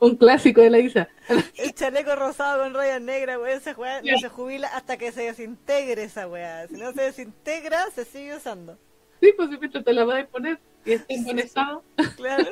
Un 0.00 0.16
clásico 0.16 0.60
de 0.60 0.70
la 0.70 0.78
Isa. 0.78 1.08
El 1.56 1.74
chaleco 1.74 2.14
rosado 2.16 2.62
con 2.62 2.72
rayas 2.74 3.00
negras, 3.00 3.38
weón, 3.38 4.02
Ya. 4.04 4.12
no 4.14 4.18
se 4.20 4.28
jubila 4.28 4.68
hasta 4.68 4.96
que 4.96 5.12
se 5.12 5.22
desintegre 5.24 6.04
esa 6.04 6.26
weá. 6.28 6.66
Si 6.68 6.74
no 6.74 6.92
se 6.92 7.02
desintegra, 7.02 7.90
se 7.90 8.04
sigue 8.04 8.36
usando. 8.36 8.78
Sí, 9.20 9.32
pues 9.36 9.50
si 9.50 9.82
te 9.82 9.92
la 9.92 10.04
vas 10.04 10.24
a 10.24 10.26
poner 10.28 10.58
y 10.84 10.92
está 10.92 11.12
en 11.12 11.24
buen 11.24 11.38
estado. 11.40 11.82
Claro. 12.16 12.48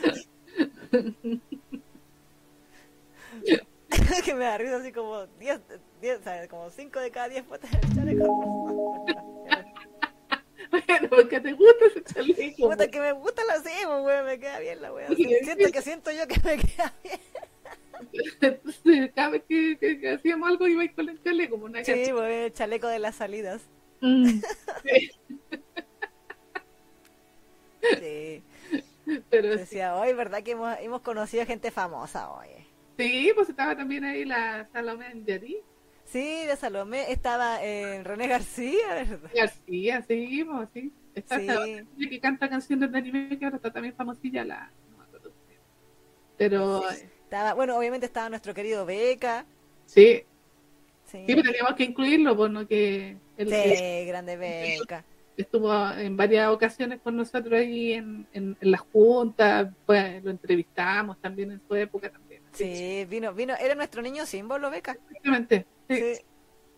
que 4.24 4.34
me 4.34 4.44
da 4.44 4.58
risa 4.58 4.76
así 4.76 4.92
como 4.92 5.26
10, 5.38 5.60
10, 6.00 6.20
o 6.20 6.22
sea, 6.22 6.48
como 6.48 6.70
5 6.70 7.00
de 7.00 7.10
cada 7.10 7.28
10 7.28 7.44
fotos 7.46 7.70
del 7.70 7.94
chaleco. 7.94 9.04
Bueno, 10.70 11.08
porque 11.08 11.40
te 11.40 11.52
gusta 11.52 11.86
ese 11.86 12.02
chaleco. 12.04 12.68
Puta, 12.70 12.88
que 12.90 13.00
me 13.00 13.12
gusta 13.12 13.42
la 13.44 13.54
hacemos, 13.54 14.04
weón, 14.04 14.26
me 14.26 14.38
queda 14.38 14.58
bien 14.60 14.82
la. 14.82 14.92
Sí, 15.16 15.24
Siento 15.42 15.72
que 15.72 15.82
siento 15.82 16.10
yo 16.12 16.26
que 16.28 16.40
me 16.44 16.56
queda 16.58 16.94
bien. 17.02 17.20
Entonces, 18.40 19.12
cada 19.14 19.30
vez 19.30 19.42
que, 19.48 19.76
que- 19.78 20.00
que 20.00 20.10
hacíamos 20.10 20.48
algo 20.48 20.66
iba 20.66 20.82
a 20.82 20.84
ir 20.84 20.94
con 20.94 21.08
el 21.08 21.22
chaleco, 21.22 21.52
como 21.52 21.64
una 21.66 21.84
Sí, 21.84 22.12
weón, 22.12 22.30
el 22.30 22.52
chaleco 22.52 22.88
de 22.88 22.98
las 22.98 23.16
salidas. 23.16 23.62
Mm, 24.00 24.26
sí, 24.84 25.10
Sí. 27.98 28.42
Pero 29.30 29.52
sí, 29.52 29.58
Decía, 29.58 29.96
hoy, 29.96 30.12
¿verdad 30.12 30.42
que 30.42 30.52
hemos, 30.52 30.76
hemos 30.80 31.00
conocido 31.02 31.44
gente 31.46 31.70
famosa 31.70 32.30
hoy? 32.30 32.48
sí, 32.96 33.32
pues 33.34 33.48
estaba 33.48 33.76
también 33.76 34.04
ahí 34.04 34.24
la 34.24 34.68
Salomé 34.72 35.06
Yari. 35.24 35.58
Sí, 36.04 36.44
de 36.46 36.56
Salomé 36.56 37.10
estaba 37.12 37.64
eh, 37.64 38.02
René 38.02 38.26
García, 38.26 38.88
¿verdad? 38.94 39.30
García, 39.34 40.02
sí, 40.02 40.44
pues 40.44 40.68
sí. 40.74 40.92
Está 41.14 41.38
Sí. 41.38 41.46
niña 41.96 42.10
que 42.10 42.20
canta 42.20 42.48
canciones 42.48 42.90
de 42.92 42.98
anime 42.98 43.38
que 43.38 43.44
ahora 43.44 43.56
está 43.56 43.72
también 43.72 43.94
famosilla, 43.94 44.44
la. 44.44 44.70
Pero, 46.36 46.88
eh, 46.90 47.10
Estaba, 47.24 47.54
bueno, 47.54 47.76
obviamente 47.76 48.06
estaba 48.06 48.28
nuestro 48.28 48.54
querido 48.54 48.84
Beca. 48.86 49.44
sí, 49.86 50.24
Sí, 51.04 51.18
sí, 51.18 51.24
pero 51.26 51.42
teníamos 51.42 51.74
que 51.74 51.84
incluirlo, 51.84 52.36
pues 52.36 52.50
no 52.52 52.66
que. 52.68 53.16
él- 53.36 53.48
Sí, 53.48 54.06
grande 54.06 54.36
Beca. 54.36 55.04
Estuvo 55.40 55.72
en 55.92 56.16
varias 56.16 56.48
ocasiones 56.48 57.00
con 57.00 57.16
nosotros 57.16 57.52
ahí 57.52 57.92
en, 57.92 58.26
en, 58.32 58.56
en 58.60 58.70
la 58.70 58.78
junta, 58.78 59.72
pues, 59.86 60.22
lo 60.22 60.30
entrevistamos 60.30 61.20
también 61.20 61.52
en 61.52 61.60
su 61.66 61.74
época 61.74 62.10
también. 62.10 62.42
Sí, 62.52 63.06
vino, 63.08 63.32
vino, 63.32 63.54
era 63.60 63.74
nuestro 63.74 64.02
niño 64.02 64.26
símbolo, 64.26 64.70
Beca. 64.70 64.92
Exactamente. 64.92 65.66
Sí. 65.88 65.96
Sí, 65.96 66.14
sí. 66.14 66.22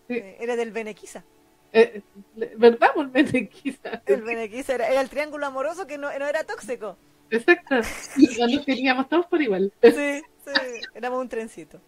sí, 0.09 0.21
Era 0.39 0.55
del 0.55 0.71
Benequisa. 0.71 1.23
Eh, 1.71 2.01
eh, 2.37 2.53
¿Verdad? 2.57 2.89
Por 2.93 3.11
quizás. 3.49 4.01
El 4.05 4.21
Benequisa 4.21 4.75
era, 4.75 4.87
era 4.89 5.01
el 5.01 5.09
triángulo 5.09 5.45
amoroso 5.45 5.87
que 5.87 5.97
no, 5.97 6.07
no 6.17 6.27
era 6.27 6.43
tóxico. 6.43 6.97
Exacto. 7.31 7.75
Y 8.17 8.55
Nos 8.55 8.65
queríamos 8.65 9.09
todos 9.09 9.25
por 9.25 9.41
igual. 9.41 9.73
Sí, 9.81 10.21
sí, 10.45 10.81
éramos 10.93 11.19
un 11.21 11.29
trencito. 11.29 11.81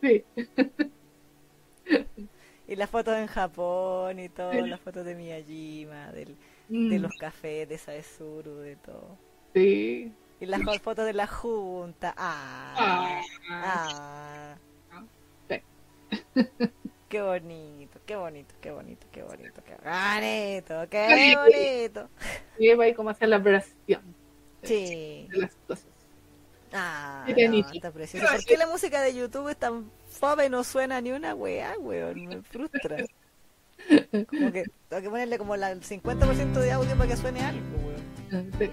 Sí. 0.00 0.24
Y 2.66 2.76
las 2.76 2.90
fotos 2.90 3.16
en 3.16 3.26
Japón 3.28 4.18
y 4.18 4.28
todo, 4.28 4.66
las 4.66 4.80
fotos 4.80 5.04
de 5.04 5.14
Miyajima, 5.14 6.12
del, 6.12 6.36
de 6.86 6.98
Mm, 6.98 7.02
los 7.02 7.12
cafés, 7.16 7.68
de 7.68 7.78
Saezuru, 7.78 8.56
de 8.58 8.76
todo. 8.76 9.18
Sí. 9.54 10.12
Y 10.40 10.46
las 10.46 10.62
fotos 10.82 11.06
de 11.06 11.12
la 11.14 11.26
junta. 11.26 12.14
Ah, 12.16 13.22
Ah, 13.48 14.58
ah. 14.90 15.04
Sí. 15.48 15.62
Qué 17.08 17.22
bonito, 17.22 18.00
qué 18.04 18.16
bonito, 18.16 18.54
qué 18.60 18.70
bonito, 18.72 19.06
qué 19.12 19.22
bonito, 19.22 19.62
qué 19.64 19.76
bonito, 19.76 20.88
qué 20.90 21.36
bonito. 21.36 22.10
Y 22.58 22.74
va 22.74 22.84
ahí 22.84 22.94
como 22.94 23.10
hacer 23.10 23.28
la 23.28 23.38
versión 23.38 24.02
Sí. 24.62 25.28
de 25.30 25.38
las 25.38 25.54
cosas. 25.68 25.86
Ah, 26.78 27.24
no, 27.28 27.34
bonito. 27.34 27.68
está 27.72 27.90
precioso. 27.90 28.26
¿Por 28.30 28.44
qué 28.44 28.56
la 28.56 28.66
música 28.66 29.00
de 29.00 29.14
YouTube 29.14 29.48
es 29.48 29.56
tan 29.56 29.90
fome 30.08 30.46
y 30.46 30.50
no 30.50 30.62
suena 30.64 31.00
ni 31.00 31.12
una 31.12 31.34
weá, 31.34 31.74
weón? 31.78 32.26
Me 32.26 32.42
frustra. 32.42 32.96
Como 34.28 34.52
que 34.52 34.64
tengo 34.88 35.02
que 35.02 35.10
ponerle 35.10 35.38
como 35.38 35.56
la- 35.56 35.70
el 35.70 35.80
50% 35.82 36.60
de 36.60 36.72
audio 36.72 36.96
para 36.96 37.08
que 37.10 37.16
suene 37.16 37.40
algo, 37.40 37.60
weón. 37.86 38.52
Sí. 38.58 38.70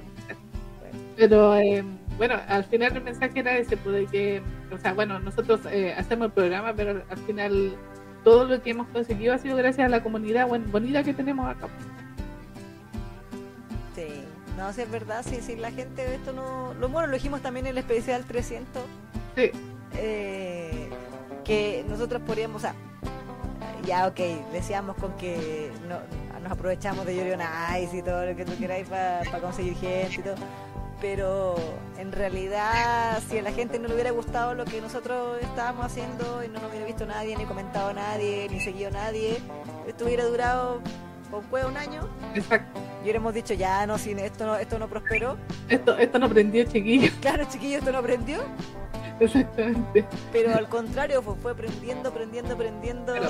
Pero 1.15 1.55
eh, 1.57 1.83
bueno, 2.17 2.35
al 2.47 2.63
final 2.65 2.95
el 2.97 3.03
mensaje 3.03 3.39
era 3.39 3.57
ese, 3.57 3.77
pues, 3.77 3.95
de 3.95 4.05
que, 4.07 4.41
o 4.71 4.77
sea, 4.79 4.93
bueno, 4.93 5.19
nosotros 5.19 5.61
eh, 5.71 5.93
hacemos 5.95 6.27
el 6.27 6.31
programa, 6.33 6.73
pero 6.75 7.03
al 7.09 7.17
final 7.19 7.75
todo 8.23 8.45
lo 8.45 8.61
que 8.63 8.71
hemos 8.71 8.87
conseguido 8.87 9.33
ha 9.33 9.37
sido 9.37 9.55
gracias 9.57 9.85
a 9.85 9.89
la 9.89 10.01
comunidad 10.01 10.47
buen- 10.47 10.71
bonita 10.71 11.03
que 11.03 11.13
tenemos 11.13 11.47
acá. 11.47 11.67
No, 14.57 14.71
sí 14.71 14.81
es 14.81 14.91
verdad, 14.91 15.25
sí, 15.27 15.39
sí, 15.41 15.55
la 15.55 15.71
gente, 15.71 16.15
esto 16.15 16.31
no... 16.31 16.73
Lo 16.75 16.89
bueno, 16.89 17.07
lo 17.07 17.13
dijimos 17.15 17.41
también 17.41 17.65
en 17.65 17.71
el 17.71 17.77
especial 17.79 18.23
300, 18.25 18.83
Sí, 19.35 19.49
eh, 19.95 20.89
que 21.43 21.83
nosotros 21.89 22.21
podríamos, 22.21 22.57
o 22.57 22.59
sea, 22.59 22.75
ya 23.85 24.07
ok, 24.07 24.19
decíamos 24.51 24.95
con 24.97 25.13
que 25.17 25.71
no, 25.89 25.97
nos 26.41 26.51
aprovechamos 26.51 27.05
de 27.05 27.15
Yorion 27.15 27.41
Ice 27.81 27.97
y 27.97 28.01
todo 28.01 28.25
lo 28.25 28.35
que 28.35 28.45
tú 28.45 28.57
queráis 28.57 28.87
para 28.87 29.23
conseguir 29.41 29.75
gente 29.75 30.19
y 30.19 30.23
todo, 30.23 30.35
pero 31.01 31.55
en 31.97 32.11
realidad 32.11 33.21
si 33.27 33.37
a 33.37 33.41
la 33.41 33.51
gente 33.51 33.79
no 33.79 33.87
le 33.87 33.95
hubiera 33.95 34.11
gustado 34.11 34.53
lo 34.53 34.65
que 34.65 34.79
nosotros 34.81 35.41
estábamos 35.41 35.85
haciendo 35.85 36.43
y 36.43 36.47
no 36.47 36.59
nos 36.59 36.69
hubiera 36.69 36.85
visto 36.85 37.05
nadie, 37.05 37.35
ni 37.35 37.45
comentado 37.45 37.93
nadie, 37.93 38.47
ni 38.49 38.59
seguido 38.59 38.91
nadie, 38.91 39.41
esto 39.87 40.05
hubiera 40.05 40.25
durado 40.25 40.81
juego 41.41 41.69
un 41.69 41.77
año 41.77 42.07
exacto. 42.35 42.79
y 42.99 43.03
hubiéramos 43.03 43.33
dicho 43.33 43.53
ya 43.53 43.85
no, 43.87 43.97
si 43.97 44.11
esto 44.11 44.45
no, 44.45 44.55
esto 44.55 44.77
no 44.79 44.87
prosperó, 44.87 45.37
Esto, 45.69 45.97
esto 45.97 46.19
no 46.19 46.29
prendió, 46.29 46.63
chiquillos. 46.65 47.13
claro 47.21 47.45
chiquillos, 47.49 47.79
esto 47.79 47.91
no 47.91 47.97
aprendió, 47.99 48.39
Exactamente. 49.19 50.05
pero 50.31 50.55
al 50.55 50.67
contrario 50.69 51.21
fue, 51.21 51.35
fue 51.35 51.51
aprendiendo, 51.51 52.09
aprendiendo, 52.09 52.53
aprendiendo. 52.53 53.13
Pero- 53.13 53.29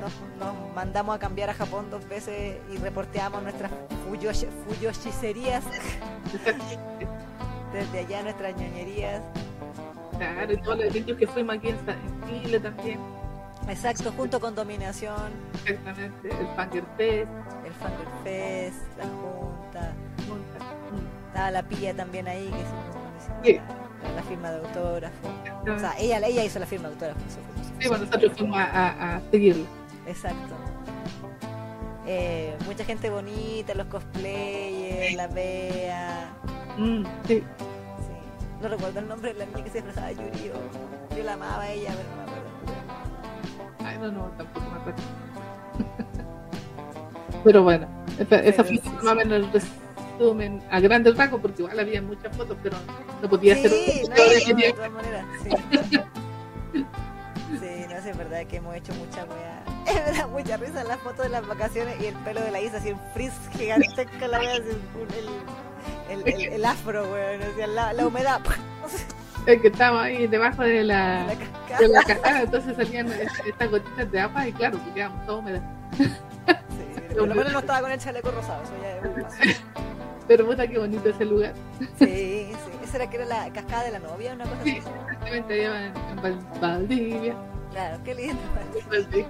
Nos, 0.00 0.14
nos 0.40 0.74
mandamos 0.74 1.14
a 1.14 1.18
cambiar 1.20 1.48
a 1.50 1.54
Japón 1.54 1.86
dos 1.90 2.06
veces 2.08 2.56
y 2.72 2.76
reporteamos 2.78 3.40
nuestras 3.42 3.70
fuyoshi- 4.10 4.48
fuyoshicerías 4.66 5.62
desde 7.72 7.98
allá, 8.00 8.22
nuestras 8.22 8.56
ñoñerías. 8.56 9.22
Claro, 10.18 10.52
y 10.52 10.56
todos 10.58 10.78
los 10.78 10.86
eventos 10.86 11.16
que 11.16 11.26
fuimos 11.26 11.56
aquí 11.56 11.68
en 11.68 11.78
Chile 12.42 12.60
también. 12.60 12.98
Exacto, 13.68 14.12
junto 14.16 14.40
con 14.40 14.54
Dominación, 14.54 15.30
Exactamente. 15.64 16.28
El 16.28 16.46
Fanger 16.56 16.84
Fest. 16.96 17.28
el 17.64 17.72
Fangirl 17.74 18.08
Fest, 18.24 18.98
la 18.98 19.04
Junta. 19.04 19.92
Estaba 21.28 21.50
la 21.50 21.62
Pilla 21.62 21.94
también 21.94 22.28
ahí, 22.28 22.50
que 22.50 22.58
hicimos, 22.60 23.42
Sí. 23.44 23.60
la, 24.02 24.12
la 24.16 24.22
firma 24.24 24.50
de 24.50 24.58
autógrafo. 24.66 25.28
O 25.74 25.78
sea, 25.78 25.94
ella, 25.98 26.18
ella 26.26 26.44
hizo 26.44 26.58
la 26.58 26.66
firma 26.66 26.88
de 26.88 26.94
autógrafo. 26.94 27.20
eso 27.26 27.38
fue- 27.40 27.62
eso 27.62 27.72
fue- 27.72 27.82
Sí, 27.82 27.88
bueno, 27.88 28.04
nosotros 28.04 28.32
fuimos 28.36 28.58
a, 28.58 28.64
a, 28.64 29.16
a 29.16 29.20
seguirlo. 29.30 29.64
Exacto. 30.06 30.54
Eh, 32.06 32.56
mucha 32.66 32.84
gente 32.84 33.08
bonita, 33.10 33.74
los 33.74 33.86
cosplayers, 33.86 35.14
la 35.14 35.28
Bea. 35.28 36.30
Mm, 36.76 37.04
sí. 37.26 37.38
Sí. 37.38 37.42
No 38.60 38.68
recuerdo 38.68 38.98
el 38.98 39.08
nombre 39.08 39.32
de 39.32 39.38
la 39.38 39.46
niña 39.46 39.64
que 39.64 39.70
se 39.70 39.76
disfrazaba 39.78 40.08
de 40.08 40.16
Yuri. 40.16 40.50
Yo 41.16 41.22
la 41.24 41.34
amaba 41.34 41.62
a 41.62 41.70
ella, 41.72 41.94
pero 41.96 42.08
no 42.10 42.16
me 42.16 42.22
acuerdo. 42.22 42.31
Ay, 43.84 43.98
no, 43.98 44.10
no, 44.12 44.24
tampoco 44.36 44.70
me 44.70 44.76
acuerdo. 44.78 45.02
Pero 47.44 47.62
bueno, 47.62 47.88
esa, 48.18 48.36
esa 48.36 48.62
Pero 48.62 48.80
fue 48.80 48.90
sí, 48.90 48.90
más 49.02 49.12
o 49.12 49.16
menos 49.16 49.32
el 49.34 49.52
resumen 49.52 50.62
a 50.70 50.80
grandes 50.80 51.16
rasgos, 51.16 51.40
porque 51.40 51.62
igual 51.62 51.80
había 51.80 52.00
muchas 52.02 52.36
fotos, 52.36 52.56
pero 52.62 52.76
no 53.20 53.28
podía 53.28 53.54
Sí, 53.56 53.66
hacer 53.66 54.08
no, 54.08 54.14
no, 54.54 54.60
de 54.62 54.72
todas 54.72 54.90
maneras, 54.92 55.24
sí. 55.42 55.50
Sí, 57.60 57.86
no 57.90 58.00
sé, 58.02 58.10
es 58.10 58.16
verdad 58.16 58.46
que 58.46 58.56
hemos 58.56 58.76
hecho 58.76 58.94
mucha 58.94 59.24
weá. 59.24 59.62
Me 60.12 60.18
da 60.18 60.26
mucha 60.28 60.56
risa 60.56 60.84
las 60.84 60.98
fotos 61.00 61.24
de 61.24 61.28
las 61.30 61.46
vacaciones 61.46 62.00
y 62.00 62.06
el 62.06 62.14
pelo 62.16 62.40
de 62.40 62.50
la 62.50 62.60
Isa 62.60 62.76
así 62.76 62.90
en 62.90 63.00
frizz 63.14 63.32
gigantesco, 63.56 64.26
la 64.28 64.38
weá 64.38 64.52
así, 64.52 64.62
el, 66.10 66.20
el, 66.28 66.34
el, 66.34 66.52
el 66.52 66.64
afro, 66.64 67.02
weón, 67.10 67.40
o 67.42 67.56
sea, 67.56 67.66
la, 67.66 67.92
la 67.92 68.06
humedad. 68.06 68.40
Es 69.46 69.60
que 69.60 69.68
estábamos 69.68 70.02
ahí 70.04 70.26
debajo 70.28 70.62
de 70.62 70.84
la, 70.84 71.24
La 71.24 71.26
de 71.26 71.36
cascada. 71.36 71.88
la 71.88 72.02
cascada, 72.04 72.42
entonces 72.42 72.76
salían 72.76 73.10
es- 73.12 73.46
estas 73.46 73.70
gotitas 73.70 74.10
de 74.12 74.20
agua 74.20 74.46
y 74.46 74.52
claro, 74.52 74.78
quedamos 74.94 75.26
todos 75.26 75.40
húmedos. 75.40 75.60
Sí, 75.98 77.14
por 77.18 77.28
lo 77.28 77.34
menos 77.34 77.52
no 77.52 77.58
estaba 77.58 77.80
con 77.80 77.90
el 77.90 77.98
chaleco 77.98 78.30
rosado, 78.30 78.62
eso 78.62 78.72
ya 78.80 79.48
es. 79.50 79.60
Pero 80.28 80.46
puta, 80.46 80.66
qué 80.66 80.78
bonito 80.78 81.08
ese 81.08 81.24
lugar. 81.24 81.52
Sí, 81.98 82.46
sí. 82.50 82.54
Esa 82.84 82.96
era 82.98 83.10
que 83.10 83.16
era 83.16 83.26
la 83.26 83.52
cascada 83.52 83.84
de 83.84 83.90
la 83.90 83.98
novia, 83.98 84.32
una 84.34 84.44
cosa 84.44 84.56
así. 84.60 84.70
Exactamente 84.76 85.54
allá 85.54 85.86
en, 85.86 85.96
en 85.96 86.22
Val- 86.22 86.60
Valdivia. 86.60 87.34
Claro, 87.72 87.98
qué 88.04 88.14
lindo. 88.14 88.40
Valdivia. 88.88 89.26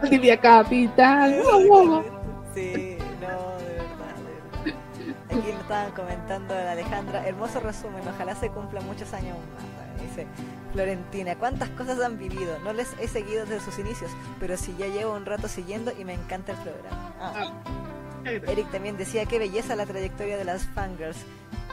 Valdivia 0.00 0.36
capital. 0.40 1.42
Sí, 2.54 2.89
Aquí 5.30 5.52
lo 5.52 5.60
estaban 5.60 5.92
comentando 5.92 6.54
la 6.54 6.72
Alejandra. 6.72 7.26
Hermoso 7.26 7.60
resumen, 7.60 8.06
ojalá 8.06 8.34
se 8.34 8.50
cumplan 8.50 8.84
muchos 8.84 9.12
años 9.12 9.36
más. 9.54 10.02
Dice 10.02 10.26
Florentina, 10.72 11.36
¿cuántas 11.36 11.68
cosas 11.70 12.00
han 12.00 12.18
vivido? 12.18 12.58
No 12.60 12.72
les 12.72 12.88
he 13.00 13.06
seguido 13.06 13.44
desde 13.44 13.64
sus 13.64 13.78
inicios, 13.78 14.10
pero 14.40 14.56
sí 14.56 14.74
ya 14.78 14.86
llevo 14.86 15.14
un 15.14 15.26
rato 15.26 15.46
siguiendo 15.46 15.92
y 15.96 16.04
me 16.04 16.14
encanta 16.14 16.52
el 16.52 16.58
programa. 16.58 17.14
Ah. 17.20 17.52
Eric 18.24 18.70
también 18.70 18.96
decía 18.96 19.24
qué 19.26 19.38
belleza 19.38 19.76
la 19.76 19.86
trayectoria 19.86 20.36
de 20.36 20.44
las 20.44 20.64
fangirls. 20.74 21.18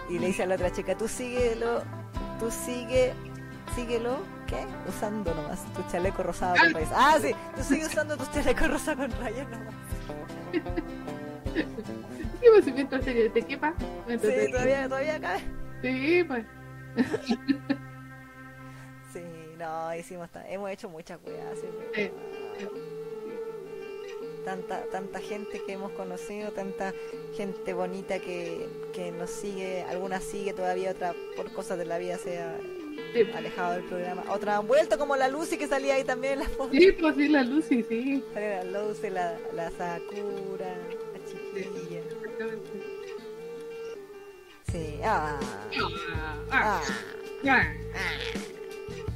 Y 0.10 0.20
le 0.20 0.28
dice 0.28 0.44
a 0.44 0.46
la 0.46 0.56
otra 0.56 0.72
chica, 0.72 0.96
tú 0.96 1.08
síguelo, 1.08 1.84
tú 2.40 2.52
sigue, 2.52 3.14
síguelo, 3.76 4.20
¿qué? 4.46 4.66
Usando 4.88 5.34
nomás 5.34 5.66
tu 5.74 5.84
chaleco 5.92 6.24
rosado 6.24 6.56
con 6.56 6.74
rayas. 6.74 6.92
Ah, 6.94 7.18
sí, 7.22 7.34
tú 7.56 7.64
sigue 7.64 7.86
usando 7.86 8.16
tu 8.16 8.26
chaleco 8.32 8.68
rosado 8.68 8.98
con 8.98 9.12
rayas 9.20 9.48
nomás. 9.50 9.74
Sí, 12.40 12.48
pues 12.52 12.66
mientras 12.74 13.04
te, 13.04 13.30
te 13.30 13.42
quepa. 13.42 13.74
mientras 14.08 14.34
Sí, 14.34 14.40
te- 14.40 14.50
todavía, 14.52 14.88
todavía 14.88 15.20
cabe. 15.20 15.40
Sí, 15.82 16.24
pues. 16.24 16.46
Sí, 19.14 19.22
no, 19.58 19.96
hicimos, 19.96 20.30
hemos 20.48 20.70
hecho 20.72 20.90
muchas 20.90 21.20
weas. 21.26 21.58
sí, 21.60 21.68
Sí. 21.94 22.12
Tanta, 24.44 24.86
tanta 24.86 25.20
gente 25.20 25.62
que 25.66 25.74
hemos 25.74 25.92
conocido, 25.92 26.52
tanta 26.54 26.94
gente 27.36 27.74
bonita 27.74 28.20
que, 28.20 28.70
que 28.94 29.12
nos 29.12 29.30
sigue, 29.30 29.84
alguna 29.84 30.22
sigue 30.22 30.54
todavía, 30.54 30.92
otra 30.92 31.14
por 31.36 31.52
cosas 31.52 31.78
de 31.78 31.86
la 31.86 31.98
vida 31.98 32.18
se 32.18 32.40
ha 32.40 32.56
Sí, 33.14 33.30
alejado 33.36 33.74
del 33.74 33.84
programa. 33.84 34.24
Otra 34.30 34.58
han 34.58 34.68
vuelto 34.68 34.98
como 34.98 35.16
la 35.18 35.28
Lucy 35.28 35.58
que 35.58 35.68
salía 35.68 35.96
ahí 35.96 36.04
también 36.04 36.34
en 36.34 36.40
las 36.40 36.50
fotos. 36.50 36.72
sí, 36.72 36.92
pues 36.94 37.16
sí, 37.16 37.28
la 37.28 37.44
Lucy, 37.44 37.84
sí. 37.84 38.24
La 38.34 38.64
Lucy, 38.64 39.10
la, 39.10 39.38
la 39.54 39.70
Sakura, 39.72 40.76
la 41.14 41.26
chiquilla. 41.26 42.02
Exactamente. 42.38 42.98
Sí, 44.72 45.00
ah, 45.04 45.40
Ah, 46.52 46.82
ah. 47.48 47.64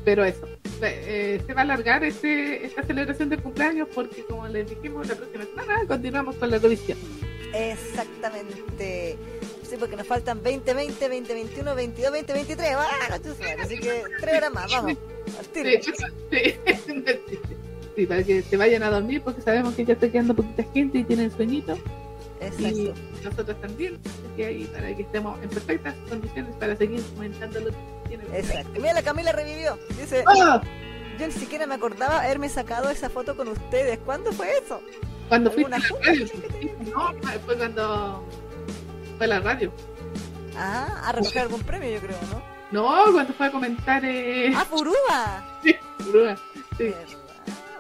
Pero 0.03 0.24
eso, 0.24 0.48
eh, 0.82 1.41
se 1.45 1.53
va 1.53 1.61
a 1.61 1.64
alargar 1.64 2.03
este, 2.03 2.66
esta 2.66 2.82
celebración 2.83 3.30
de 3.30 3.38
cumpleaños 3.38 3.88
porque 3.93 4.24
como 4.24 4.48
les 4.48 4.67
dijimos 4.69 5.08
la 5.08 5.16
próxima 5.16 5.45
semana 5.45 5.85
continuamos 5.88 6.35
con 6.38 6.50
la 6.50 6.58
revisión. 6.58 6.98
exactamente. 7.53 9.17
Sí, 9.69 9.75
porque 9.80 9.95
nos 9.95 10.08
faltan 10.08 10.41
20, 10.41 10.74
20, 10.74 11.08
20, 11.09 11.33
21, 11.33 11.75
22, 11.75 12.11
20, 12.11 12.33
23. 12.33 12.69
¡Ah! 12.75 12.90
Así 13.61 13.77
que 13.80 14.03
tres 14.19 14.38
horas 14.38 14.51
más, 14.51 14.72
vamos. 14.72 14.98
Sí, 17.95 18.06
para 18.08 18.24
que 18.24 18.41
se 18.41 18.58
vayan 18.58 18.83
a 18.83 18.90
dormir 18.90 19.22
porque 19.22 19.41
sabemos 19.41 19.75
que 19.75 19.85
ya 19.85 19.93
está 19.93 20.09
quedando 20.09 20.33
poquita 20.33 20.64
gente 20.74 21.00
y 21.00 21.03
tienen 21.03 21.30
sueñito 21.32 21.77
y 22.42 22.88
Exacto. 22.88 23.02
nosotros 23.24 23.61
también, 23.61 24.00
ahí 24.38 24.70
para 24.74 24.95
que 24.95 25.03
estemos 25.03 25.42
en 25.44 25.50
perfectas 25.50 25.95
condiciones 26.10 26.56
para 26.56 26.76
seguir 26.76 27.03
comentando 27.16 27.60
lo 27.60 27.70
que 27.70 27.78
tienen. 28.08 28.36
Exacto. 28.36 28.72
Mira, 28.76 28.94
la 28.94 29.03
Camila 29.03 29.32
revivió. 29.32 29.78
Dice, 30.00 30.24
¡Ah! 30.28 30.61
yo 31.20 31.28
ni 31.28 31.34
siquiera 31.34 31.68
me 31.68 31.76
acordaba 31.76 32.22
haberme 32.22 32.50
sacado 32.50 32.90
esa 32.90 33.10
foto 33.10 33.38
con 33.38 33.48
ustedes. 33.48 34.00
¿Cuándo 34.00 34.32
fue 34.32 34.58
eso? 34.58 34.82
Cuando 35.30 35.52
sí, 35.52 35.64
no, 35.64 37.14
fue 37.45 37.56
cuando 37.58 38.26
fue 39.18 39.26
a 39.26 39.30
la 39.30 39.40
radio. 39.40 39.72
Ah, 40.58 41.03
a 41.06 41.11
recoger 41.14 41.44
algún 41.44 41.61
premio, 41.61 41.90
yo 41.90 42.00
creo, 42.00 42.18
¿no? 42.32 42.42
No, 42.72 43.14
cuando 43.14 43.34
fue 43.34 43.48
a 43.48 43.52
comentar 43.52 44.03
eh, 44.03 44.52
¡Ah, 44.56 44.66
Furuba! 44.66 45.60
Grúa, 46.00 46.36
sí. 46.78 46.86
¿Verdad? 46.86 47.06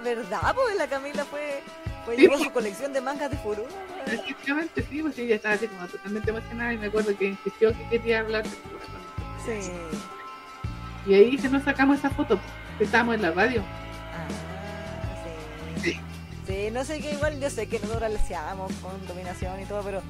¿Verdad? 0.03 0.55
Pues 0.55 0.77
la 0.77 0.87
Camila 0.87 1.25
fue, 1.25 1.61
fue 2.05 2.15
Sí, 2.15 2.21
llevó 2.21 2.33
pues. 2.33 2.43
su 2.47 2.51
colección 2.51 2.93
de 2.93 3.01
mangas 3.01 3.29
de. 3.31 3.37
¿verdad? 3.37 3.65
Efectivamente, 4.07 4.85
sí, 4.89 5.01
pues 5.01 5.17
ella 5.19 5.35
estaba 5.35 5.55
así 5.55 5.67
como 5.67 5.87
totalmente 5.87 6.29
emocionada 6.29 6.73
y 6.73 6.77
me 6.77 6.87
acuerdo 6.87 7.15
que 7.17 7.25
insistió 7.27 7.71
que 7.77 7.87
quería 7.89 8.19
hablar 8.19 8.43
de. 8.43 8.49
Sí. 9.45 9.71
Y 11.07 11.13
ahí 11.15 11.37
se 11.37 11.49
nos 11.49 11.63
sacamos 11.63 11.97
esa 11.99 12.09
foto, 12.11 12.39
que 12.77 12.83
estábamos 12.83 13.15
en 13.15 13.21
la 13.23 13.31
radio. 13.31 13.63
Ah, 14.13 14.27
sí. 15.83 15.91
Sí. 15.91 15.99
Sí, 16.47 16.69
no 16.71 16.83
sé 16.83 16.99
qué 16.99 17.13
igual, 17.13 17.39
yo 17.39 17.49
sé 17.49 17.67
que 17.67 17.79
nosotros 17.79 18.09
le 18.11 18.17
hacíamos 18.19 18.71
con 18.73 19.07
dominación 19.07 19.59
y 19.61 19.65
todo, 19.65 19.81
pero 19.83 20.01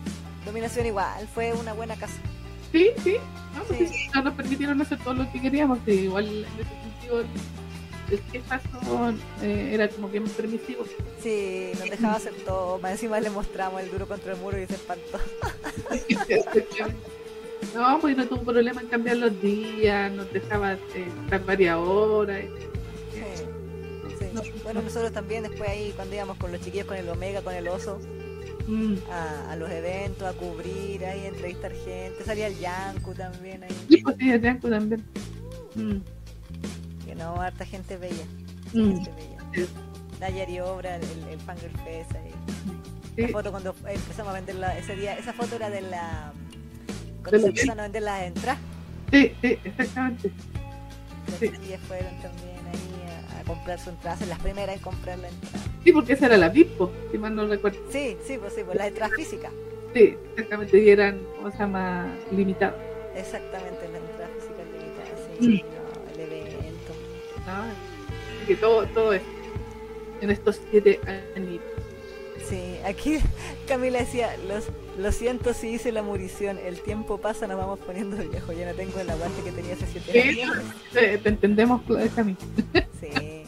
dominación 0.46 0.86
igual, 0.86 1.28
fue 1.34 1.54
una 1.54 1.74
buena 1.74 1.96
casa. 1.96 2.16
Sí, 2.72 2.90
sí, 3.04 3.16
no, 3.56 3.64
pues 3.64 3.80
Sí. 3.80 3.88
sí, 3.88 4.10
no 4.14 4.22
nos 4.24 4.34
permitieron 4.34 4.82
hacer 4.82 4.98
todo 5.00 5.14
lo 5.14 5.32
que 5.32 5.42
queríamos, 5.42 5.80
que 5.80 5.94
igual 5.94 6.26
en 6.28 6.46
ese 6.60 6.70
sentido 6.70 7.24
el 8.12 8.22
jefazo 8.32 9.14
eh, 9.42 9.72
era 9.74 9.88
como 9.90 10.10
bien 10.10 10.24
permisivo. 10.26 10.84
Sí, 11.22 11.72
nos 11.80 11.90
dejaba 11.90 12.16
hacer 12.16 12.34
todo, 12.46 12.80
más 12.80 12.92
encima 12.94 13.20
le 13.20 13.30
mostramos 13.30 13.82
el 13.82 13.90
duro 13.92 14.08
contra 14.08 14.34
el 14.34 14.40
muro 14.40 14.60
y 14.62 14.68
se 14.68 14.76
espantó. 14.76 15.20
No, 17.76 18.00
pues 18.02 18.18
no 18.18 18.26
tuvo 18.28 18.42
problema 18.42 18.82
en 18.82 18.88
cambiar 18.88 19.18
los 19.18 19.40
días, 19.42 20.12
nos 20.12 20.32
dejaba 20.34 20.74
eh, 20.74 20.80
estar 21.24 21.46
varias 21.46 21.78
horas. 21.78 22.42
Sí. 23.14 23.22
Sí. 24.20 24.26
No. 24.34 24.42
Bueno, 24.64 24.82
nosotros 24.82 25.14
también 25.14 25.44
después 25.44 25.70
ahí 25.70 25.94
cuando 25.96 26.16
íbamos 26.16 26.38
con 26.38 26.52
los 26.52 26.60
chiquillos, 26.62 26.88
con 26.88 26.98
el 26.98 27.08
Omega, 27.08 27.42
con 27.42 27.54
el 27.54 27.68
Oso, 27.68 28.00
Mm. 28.68 28.96
a, 29.10 29.52
a 29.52 29.56
los 29.56 29.70
eventos, 29.72 30.28
a 30.28 30.34
cubrir 30.34 31.04
ahí, 31.06 31.26
entrevistar 31.26 31.72
gente, 31.74 32.24
salía 32.24 32.46
el 32.48 32.60
Yanku 32.60 33.14
también 33.16 33.64
ahí, 33.64 33.76
Sí, 33.90 33.98
pues 34.04 34.16
sí, 34.20 34.32
el 34.32 34.40
Yanko 34.42 34.70
también. 34.70 35.04
Mm. 35.76 35.98
No, 37.22 37.42
harta 37.42 37.66
gente 37.66 37.98
bella, 37.98 38.26
Mm. 38.74 38.94
gente 38.96 39.12
bella. 39.12 39.38
Sí. 39.54 39.68
Nayari 40.20 40.60
Obra, 40.60 40.96
el, 40.98 41.04
el, 41.32 41.40
Fangirl 41.40 41.76
Fest 41.84 42.12
ahí. 42.16 42.32
Sí. 43.16 43.22
La 43.24 43.28
foto 43.30 43.52
cuando 43.52 43.76
empezamos 43.88 44.32
a 44.32 44.34
venderla 44.34 44.78
ese 44.78 44.96
día, 44.96 45.18
esa 45.18 45.34
foto 45.34 45.56
era 45.56 45.70
de 45.70 45.82
la... 45.82 46.32
De 46.88 46.94
Cuando 47.22 47.38
la- 47.38 47.40
se 47.44 47.48
empezaron 47.50 47.80
a 47.80 47.84
vender 47.84 48.02
las 48.04 48.22
entradas, 48.24 48.60
Sí, 49.12 49.34
sí, 49.42 49.58
exactamente. 49.66 50.32
Sí. 51.40 51.48
fueron 51.88 52.14
también 52.22 52.60
ahí 52.72 53.36
a, 53.36 53.40
a 53.40 53.44
comprar 53.44 53.78
su 53.80 53.90
entrada, 53.90 54.16
ser 54.18 54.28
las 54.30 54.40
primeras 54.40 54.76
en 54.78 54.82
comprar 54.82 55.20
la 55.20 55.28
entrada. 55.30 55.66
Sí, 55.84 55.92
porque 55.92 56.14
esa 56.14 56.28
era 56.28 56.38
la 56.38 56.52
Pipo, 56.52 56.92
si 57.12 57.18
mal 57.18 57.36
no 57.36 57.46
recuerdo. 57.48 57.78
Sí, 57.92 58.16
sí, 58.26 58.38
pues 58.38 58.54
sí, 58.54 58.62
pues 58.64 58.78
las 58.78 58.88
entradas 58.88 59.14
físicas. 59.16 59.52
Sí, 59.94 60.16
exactamente, 60.38 60.80
y 60.82 60.90
eran, 60.90 61.20
¿cómo 61.38 61.52
se 61.52 61.58
llama? 61.58 62.08
Limitadas. 62.32 62.76
Exactamente, 63.16 63.90
las 63.92 64.02
entradas 64.02 64.32
físicas 64.36 64.66
limitadas, 64.72 65.42
Mm. 65.42 65.46
sí, 65.46 65.64
que 68.48 68.56
todo, 68.56 68.86
todo 68.88 69.14
eso. 69.14 69.26
En 70.22 70.30
estos 70.32 70.60
siete 70.70 71.00
años. 71.36 71.60
Sí, 72.48 72.76
aquí 72.86 73.20
Camila 73.68 74.00
decía, 74.00 74.36
los, 74.48 74.66
lo 74.98 75.12
siento 75.12 75.54
si 75.54 75.70
hice 75.70 75.92
la 75.92 76.02
murición, 76.04 76.60
el 76.64 76.82
tiempo 76.82 77.18
pasa, 77.20 77.48
nos 77.48 77.58
vamos 77.58 77.80
poniendo 77.80 78.18
viejo, 78.18 78.52
ya 78.52 78.68
no 78.68 78.74
tengo 78.76 79.00
el 79.00 79.10
aguante 79.10 79.42
que 79.44 79.52
tenía 79.52 79.74
hace 79.74 79.88
siete 79.88 80.22
años. 80.44 80.58
te, 80.94 81.18
te 81.18 81.30
entendemos, 81.30 81.82
Cami. 82.16 82.36
Sí. 83.00 83.44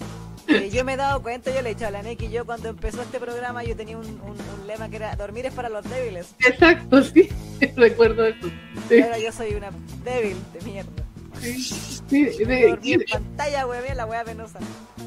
Sí, 0.48 0.70
yo 0.72 0.84
me 0.84 0.94
he 0.94 0.98
dado 0.98 1.22
cuenta, 1.22 1.54
yo 1.56 1.62
le 1.62 1.70
he 1.70 1.74
dicho 1.74 1.88
a 1.88 1.92
la 1.92 2.02
Neki, 2.04 2.30
yo 2.30 2.46
cuando 2.46 2.68
empezó 2.70 3.02
este 3.02 3.18
programa 3.20 3.64
yo 3.64 3.76
tenía 3.78 3.98
un, 3.98 4.06
un- 4.06 4.38
un 4.60 4.68
lema 4.68 4.90
que 4.90 4.98
era 4.98 5.16
dormir 5.16 5.46
es 5.46 5.54
para 5.54 5.70
los 5.70 5.90
débiles. 5.90 6.36
Exacto, 6.46 7.02
sí, 7.04 7.30
recuerdo 7.78 8.26
eso. 8.26 8.50
Sí, 8.90 9.02
Ahora 9.02 9.20
yo 9.20 9.32
soy 9.32 9.54
una 9.54 9.70
débil 10.04 10.36
de 10.54 10.62
mierda. 10.70 11.03
Sí, 11.42 11.62
sí, 12.10 12.44
de, 12.46 12.70
dormí 12.70 12.94
en 12.94 13.04
pantalla, 13.12 13.66
mira 13.66 13.96
la 13.96 14.06
wea 14.06 14.24
penosa. 14.24 14.60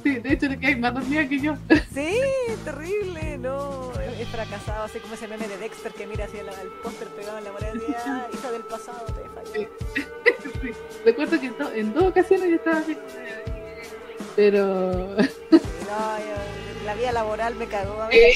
sí, 0.02 0.16
de 0.18 0.32
hecho, 0.32 0.48
de 0.48 0.58
que 0.58 0.66
hay 0.68 0.76
más 0.76 0.94
dormida 0.94 1.28
que 1.28 1.40
yo. 1.40 1.54
Sí, 1.94 2.18
terrible, 2.64 3.38
no, 3.38 3.92
he, 4.00 4.22
he 4.22 4.26
fracasado, 4.26 4.84
así 4.84 4.98
como 5.00 5.14
ese 5.14 5.28
meme 5.28 5.48
de 5.48 5.56
Dexter 5.58 5.92
que 5.92 6.06
mira 6.06 6.24
hacia 6.26 6.40
el, 6.40 6.46
póster 6.82 7.08
pegado 7.08 7.38
en 7.38 7.44
la 7.44 7.52
pared 7.52 7.72
dice, 7.74 7.94
ah, 8.06 8.26
hija 8.32 8.50
del 8.50 8.62
pasado, 8.62 9.04
te 9.06 9.22
falló. 9.30 9.68
Sí. 10.62 10.72
Recuerdo 11.04 11.40
que 11.40 11.46
en, 11.46 11.58
do- 11.58 11.72
en 11.72 11.94
dos 11.94 12.04
ocasiones 12.04 12.48
yo 12.50 12.56
estaba 12.56 12.78
así. 12.78 12.96
Pero. 14.34 15.16
No, 15.16 16.18
yo- 16.18 16.84
la 16.84 16.94
vida 16.94 17.12
laboral 17.12 17.54
me 17.56 17.66
cagó 17.66 18.00
a 18.02 18.08
mí. 18.08 18.14
Eh, 18.16 18.32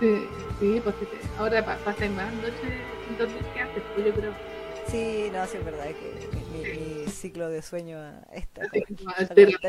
sí, 0.00 0.28
Sí, 0.60 0.80
pues 0.82 0.96
ahora 1.38 1.64
pasa 1.64 2.04
más 2.10 2.32
noche 2.34 2.82
sin 3.06 3.16
dormir 3.16 3.42
que 3.54 3.60
antes, 3.60 3.82
pues 3.94 4.06
yo 4.06 4.12
creo. 4.14 4.32
Sí, 4.90 5.28
no, 5.32 5.46
sí 5.46 5.56
es 5.58 5.64
verdad 5.64 5.86
que 5.86 6.28
mi, 6.52 7.02
mi, 7.04 7.06
ciclo 7.10 7.48
de 7.48 7.62
sueño 7.62 7.98
está, 8.32 8.62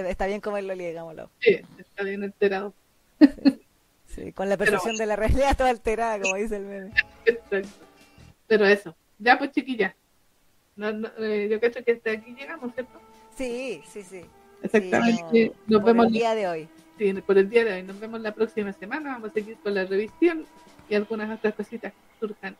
está, 0.07 0.27
bien 0.27 0.39
como 0.39 0.59
lo 0.59 0.75
digámoslo. 0.75 1.29
Sí, 1.39 1.59
está 1.77 2.03
bien 2.03 2.23
alterado. 2.23 2.73
Sí, 4.07 4.31
con 4.33 4.49
la 4.49 4.57
percepción 4.57 4.95
de 4.97 5.05
la 5.05 5.15
realidad 5.15 5.55
toda 5.55 5.69
alterada, 5.69 6.19
como 6.19 6.35
dice 6.35 6.57
el 6.57 6.65
meme. 6.65 6.91
Exacto. 7.25 7.69
Pero 8.47 8.65
eso, 8.65 8.95
ya 9.19 9.37
pues 9.37 9.51
chiquilla. 9.51 9.95
No, 10.75 10.91
no, 10.91 11.09
eh, 11.19 11.47
yo 11.51 11.59
creo 11.59 11.83
que 11.83 11.91
hasta 11.91 12.11
aquí 12.11 12.33
llegamos, 12.33 12.73
¿cierto? 12.73 12.99
Sí, 13.35 13.81
sí, 13.87 14.01
sí. 14.01 14.21
Exactamente. 14.63 15.51
Nos 15.67 15.83
vemos 15.83 16.07
el 16.07 16.13
día 16.13 16.33
de 16.35 16.47
hoy. 16.47 16.69
Sí, 16.97 17.13
por 17.13 17.37
el 17.37 17.49
día 17.49 17.65
de 17.65 17.73
hoy. 17.73 17.83
Nos 17.83 17.99
vemos 17.99 18.21
la 18.21 18.33
próxima 18.33 18.73
semana. 18.73 19.13
Vamos 19.13 19.31
a 19.31 19.33
seguir 19.33 19.57
con 19.57 19.73
la 19.73 19.85
revisión 19.85 20.45
y 20.89 20.95
algunas 20.95 21.37
otras 21.37 21.53
cositas 21.53 21.93
que 21.93 22.27
surjan 22.27 22.55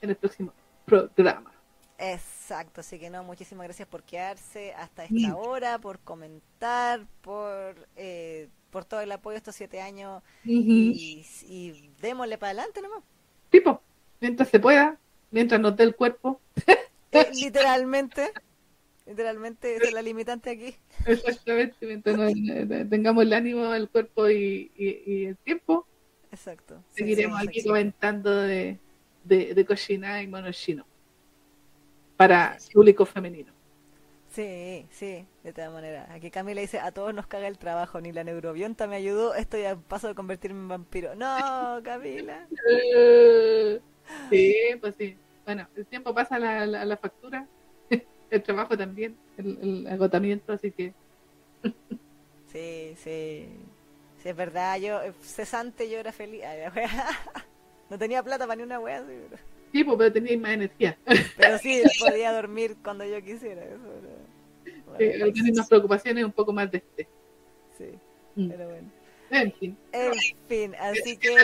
en 0.00 0.10
el 0.10 0.16
próximo 0.16 0.52
programa. 0.84 1.53
Exacto, 1.98 2.80
así 2.80 2.98
que 2.98 3.08
no, 3.08 3.22
muchísimas 3.22 3.64
gracias 3.64 3.86
por 3.86 4.02
quedarse 4.02 4.72
hasta 4.74 5.04
esta 5.04 5.36
hora, 5.36 5.78
por 5.78 6.00
comentar, 6.00 7.06
por 7.22 7.88
eh, 7.96 8.48
por 8.70 8.84
todo 8.84 9.00
el 9.00 9.12
apoyo 9.12 9.36
estos 9.36 9.54
siete 9.54 9.80
años 9.80 10.20
y, 10.44 11.92
démosle 12.00 12.36
para 12.38 12.50
adelante 12.50 12.82
nomás. 12.82 13.04
Tipo, 13.48 13.80
mientras 14.20 14.48
se 14.48 14.58
pueda, 14.58 14.98
mientras 15.30 15.60
nos 15.60 15.76
dé 15.76 15.84
el 15.84 15.94
cuerpo. 15.94 16.40
Eh, 17.12 17.30
literalmente, 17.32 18.32
literalmente 19.06 19.76
es 19.76 19.92
la 19.92 20.02
limitante 20.02 20.50
aquí. 20.50 20.74
Exactamente, 21.06 21.86
mientras 21.86 22.18
eh, 22.18 22.86
tengamos 22.90 23.22
el 23.22 23.32
ánimo, 23.32 23.72
el 23.72 23.88
cuerpo 23.88 24.28
y, 24.28 24.72
el 24.76 25.36
tiempo. 25.36 25.86
Exacto. 26.32 26.82
Seguiremos 26.90 27.40
aquí 27.40 27.62
comentando 27.62 28.36
de, 28.36 28.80
de, 29.22 29.54
de 29.54 29.64
cocina 29.64 30.20
y 30.20 30.26
monochino 30.26 30.84
para 32.16 32.56
público 32.72 33.04
femenino. 33.06 33.52
Sí, 34.34 34.86
sí, 34.90 35.24
de 35.44 35.52
todas 35.52 35.72
maneras. 35.72 36.10
Aquí 36.10 36.28
Camila 36.28 36.60
dice, 36.60 36.80
a 36.80 36.90
todos 36.90 37.14
nos 37.14 37.28
caga 37.28 37.46
el 37.46 37.56
trabajo, 37.56 38.00
ni 38.00 38.10
la 38.10 38.24
neurobionta 38.24 38.88
me 38.88 38.96
ayudó, 38.96 39.34
estoy 39.36 39.64
a 39.64 39.76
paso 39.76 40.08
de 40.08 40.16
convertirme 40.16 40.58
en 40.60 40.68
vampiro. 40.68 41.14
No, 41.14 41.26
Camila. 41.84 42.44
sí, 44.30 44.56
pues 44.80 44.96
sí. 44.98 45.16
Bueno, 45.44 45.68
el 45.76 45.86
tiempo 45.86 46.12
pasa 46.12 46.40
la, 46.40 46.66
la, 46.66 46.96
factura, 46.96 47.46
el 48.30 48.42
trabajo 48.42 48.76
también, 48.76 49.16
el, 49.36 49.86
agotamiento, 49.86 50.54
así 50.54 50.72
que... 50.72 50.92
sí, 52.52 52.94
sí. 52.96 53.48
Sí, 54.20 54.28
es 54.30 54.36
verdad, 54.36 54.78
yo, 54.78 55.00
cesante, 55.20 55.88
yo 55.88 55.98
era 55.98 56.10
feliz. 56.10 56.42
no 57.90 57.98
tenía 57.98 58.22
plata 58.22 58.46
para 58.46 58.56
ni 58.56 58.62
una 58.62 58.80
wea, 58.80 59.04
sí, 59.04 59.36
Sí, 59.74 59.82
pues, 59.82 59.98
pero 59.98 60.12
tenía 60.12 60.38
más 60.38 60.52
energía. 60.52 60.96
Pero 61.36 61.58
sí, 61.58 61.82
podía 61.98 62.32
dormir 62.32 62.76
cuando 62.80 63.04
yo 63.04 63.20
quisiera. 63.24 63.64
Eso 63.64 65.26
sí, 65.34 65.50
unas 65.50 65.68
preocupaciones 65.68 66.24
un 66.24 66.30
poco 66.30 66.52
más 66.52 66.70
de 66.70 66.78
este. 66.78 67.08
Sí, 67.76 67.86
mm. 68.36 68.48
pero 68.50 68.68
bueno. 68.68 68.88
En 69.30 69.52
fin. 69.54 69.76
En 69.90 70.12
fin, 70.48 70.74
así 70.76 71.16
que 71.16 71.34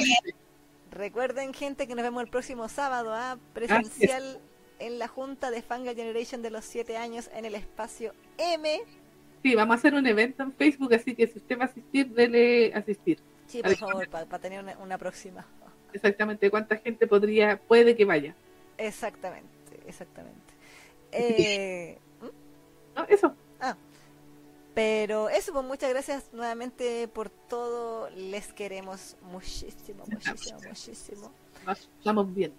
recuerden, 0.93 1.53
gente, 1.53 1.89
que 1.89 1.97
nos 1.97 2.05
vemos 2.05 2.23
el 2.23 2.31
próximo 2.31 2.69
sábado, 2.69 3.13
a 3.13 3.33
¿ah? 3.33 3.39
presencial 3.53 4.41
en 4.79 5.01
la 5.01 5.09
junta 5.09 5.51
de 5.51 5.61
Fanga 5.61 5.93
Generation 5.93 6.41
de 6.41 6.51
los 6.51 6.65
7 6.67 6.97
años 6.99 7.29
en 7.35 7.47
el 7.47 7.57
espacio 7.57 8.15
M. 8.39 8.81
Sí, 9.43 9.57
vamos 9.57 9.75
a 9.75 9.79
hacer 9.81 9.95
un 9.95 10.07
evento 10.07 10.45
en 10.45 10.53
Facebook, 10.53 10.95
así 10.95 11.17
que 11.17 11.27
si 11.27 11.39
usted 11.39 11.59
va 11.59 11.65
a 11.65 11.67
asistir, 11.67 12.09
dele 12.11 12.73
asistir. 12.75 13.19
Sí, 13.49 13.61
por 13.61 13.75
favor, 13.75 14.09
para 14.09 14.39
tener 14.39 14.65
una 14.81 14.99
próxima 14.99 15.45
exactamente 15.93 16.51
cuánta 16.51 16.77
gente 16.77 17.07
podría, 17.07 17.59
puede 17.59 17.97
que 17.97 18.05
vaya. 18.05 18.35
Exactamente, 18.79 19.49
exactamente. 19.87 20.39
Eh, 21.13 21.99
no, 22.95 23.05
eso. 23.07 23.35
Ah, 23.61 23.77
pero 24.75 25.29
eso, 25.29 25.53
pues 25.53 25.65
muchas 25.65 25.91
gracias 25.91 26.31
nuevamente 26.33 27.09
por 27.09 27.31
todo. 27.31 28.09
Les 28.11 28.53
queremos 28.53 29.17
muchísimo, 29.23 30.05
muchísimo, 30.11 30.61
muchísimo. 30.61 31.33
Estamos 31.99 32.33
bien. 32.33 32.53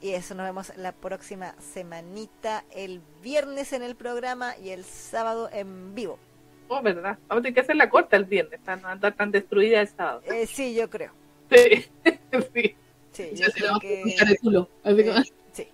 Y 0.00 0.14
eso, 0.14 0.34
nos 0.34 0.46
vemos 0.46 0.76
la 0.76 0.90
próxima 0.90 1.54
semanita, 1.60 2.64
el 2.72 3.00
viernes 3.22 3.72
en 3.72 3.84
el 3.84 3.94
programa 3.94 4.56
y 4.58 4.70
el 4.70 4.84
sábado 4.84 5.48
en 5.52 5.94
vivo. 5.94 6.18
Oh, 6.66 6.82
¿verdad? 6.82 7.18
Vamos 7.28 7.40
a 7.40 7.42
tener 7.42 7.54
que 7.54 7.60
hacer 7.60 7.76
la 7.76 7.88
corta 7.88 8.16
el 8.16 8.24
viernes, 8.24 8.58
para 8.64 8.80
no 8.80 8.88
andar 8.88 9.14
tan 9.14 9.30
destruida 9.30 9.80
el 9.80 9.88
sábado. 9.88 10.22
Eh, 10.24 10.46
sí, 10.46 10.74
yo 10.74 10.90
creo. 10.90 11.12
Sí, 12.32 12.40
sí. 12.54 12.76
Sí, 13.12 13.30
yo 13.34 13.46
creo 13.52 13.78
que... 13.78 14.02
Eh, 14.02 15.24
sí. 15.52 15.68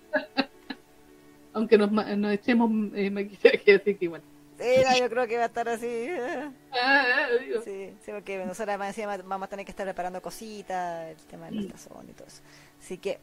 Aunque 1.53 1.77
nos, 1.77 1.91
nos 1.91 2.33
echemos 2.33 2.69
eh, 2.93 3.09
maquillaje, 3.09 3.75
así 3.75 3.95
que 3.95 4.05
igual. 4.05 4.21
Sí, 4.59 4.99
yo 4.99 5.09
creo 5.09 5.25
que 5.25 5.37
va 5.37 5.43
a 5.43 5.47
estar 5.47 5.69
así. 5.69 6.07
Ah, 6.71 7.27
digo. 7.39 7.61
Sí, 7.63 7.93
sí, 8.03 8.11
porque 8.11 8.37
nosotros 8.45 8.77
vamos 8.77 9.47
a 9.47 9.49
tener 9.49 9.65
que 9.65 9.71
estar 9.71 9.85
preparando 9.85 10.21
cositas, 10.21 11.09
el 11.09 11.17
tema 11.27 11.45
del 11.45 11.59
ultrasonido 11.59 12.03
mm. 12.03 12.09
y 12.09 12.13
todo 12.13 12.27
eso. 12.27 12.41
Así 12.79 12.97
que. 12.97 13.19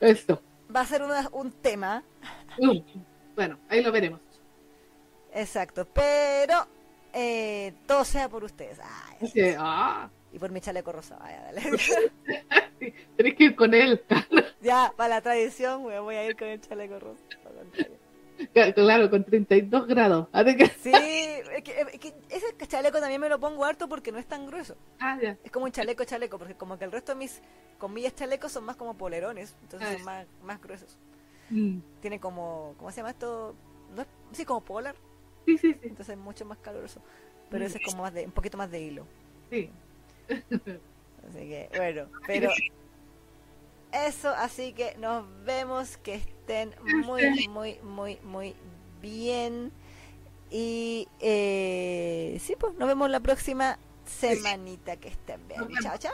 Esto. 0.00 0.42
Va 0.74 0.80
a 0.80 0.86
ser 0.86 1.02
una, 1.02 1.28
un 1.32 1.50
tema. 1.50 2.04
Bueno, 3.34 3.58
ahí 3.68 3.82
lo 3.82 3.90
veremos. 3.90 4.20
Exacto, 5.32 5.86
pero 5.86 6.66
eh, 7.12 7.72
todo 7.86 8.04
sea 8.04 8.28
por 8.28 8.44
ustedes. 8.44 8.78
ah 9.58 10.10
y 10.36 10.38
por 10.38 10.52
mi 10.52 10.60
chaleco 10.60 10.92
rosa. 10.92 11.16
Vaya, 11.16 11.44
dale. 11.44 11.62
Tenés 13.16 13.34
que 13.34 13.44
ir 13.44 13.56
con 13.56 13.72
él. 13.72 14.04
ya, 14.60 14.92
para 14.94 15.14
la 15.14 15.20
tradición, 15.22 15.82
voy 15.82 16.14
a 16.14 16.26
ir 16.26 16.36
con 16.36 16.48
el 16.48 16.60
chaleco 16.60 17.00
rosa. 17.00 17.24
Claro, 18.52 19.08
con 19.08 19.24
32 19.24 19.86
grados. 19.86 20.28
Sí, 20.82 20.92
es 20.92 21.62
que, 21.62 22.12
ese 22.28 22.66
chaleco 22.68 23.00
también 23.00 23.18
me 23.18 23.30
lo 23.30 23.40
pongo 23.40 23.64
harto 23.64 23.88
porque 23.88 24.12
no 24.12 24.18
es 24.18 24.26
tan 24.26 24.46
grueso. 24.46 24.76
Ah, 25.00 25.18
ya. 25.20 25.38
Es 25.42 25.50
como 25.50 25.64
un 25.64 25.72
chaleco 25.72 26.04
chaleco, 26.04 26.38
porque 26.38 26.54
como 26.54 26.78
que 26.78 26.84
el 26.84 26.92
resto 26.92 27.12
de 27.12 27.18
mis 27.18 27.40
comillas 27.78 28.14
chalecos 28.14 28.52
son 28.52 28.64
más 28.64 28.76
como 28.76 28.92
polerones, 28.92 29.56
entonces 29.62 29.88
son 29.88 30.02
ah, 30.02 30.04
más, 30.04 30.26
más 30.42 30.60
gruesos. 30.60 30.98
Mm. 31.48 31.78
Tiene 32.02 32.20
como, 32.20 32.74
¿cómo 32.76 32.90
se 32.90 32.98
llama 32.98 33.10
esto? 33.10 33.54
¿No 33.94 34.02
es, 34.02 34.08
sí, 34.32 34.44
como 34.44 34.62
polar. 34.62 34.96
Sí, 35.46 35.56
sí, 35.56 35.72
sí. 35.72 35.88
Entonces 35.88 36.10
es 36.10 36.18
mucho 36.18 36.44
más 36.44 36.58
caluroso. 36.58 37.00
Pero 37.48 37.64
mm. 37.64 37.66
ese 37.68 37.78
es 37.78 37.84
como 37.86 38.02
más 38.02 38.12
de, 38.12 38.26
un 38.26 38.32
poquito 38.32 38.58
más 38.58 38.70
de 38.70 38.82
hilo. 38.82 39.06
Sí. 39.50 39.70
Así 40.28 41.48
que, 41.48 41.68
bueno, 41.76 42.06
pero 42.26 42.50
eso, 43.92 44.30
así 44.30 44.72
que 44.72 44.96
nos 44.98 45.24
vemos, 45.44 45.96
que 45.98 46.14
estén 46.14 46.74
muy, 47.04 47.48
muy, 47.48 47.78
muy, 47.82 48.18
muy 48.22 48.54
bien. 49.00 49.72
Y 50.50 51.08
eh, 51.20 52.38
sí, 52.40 52.54
pues 52.58 52.74
nos 52.74 52.88
vemos 52.88 53.10
la 53.10 53.20
próxima 53.20 53.78
semanita, 54.04 54.96
que 54.96 55.08
estén 55.08 55.46
bien. 55.48 55.68
Chao, 55.82 55.98
chao. 55.98 56.12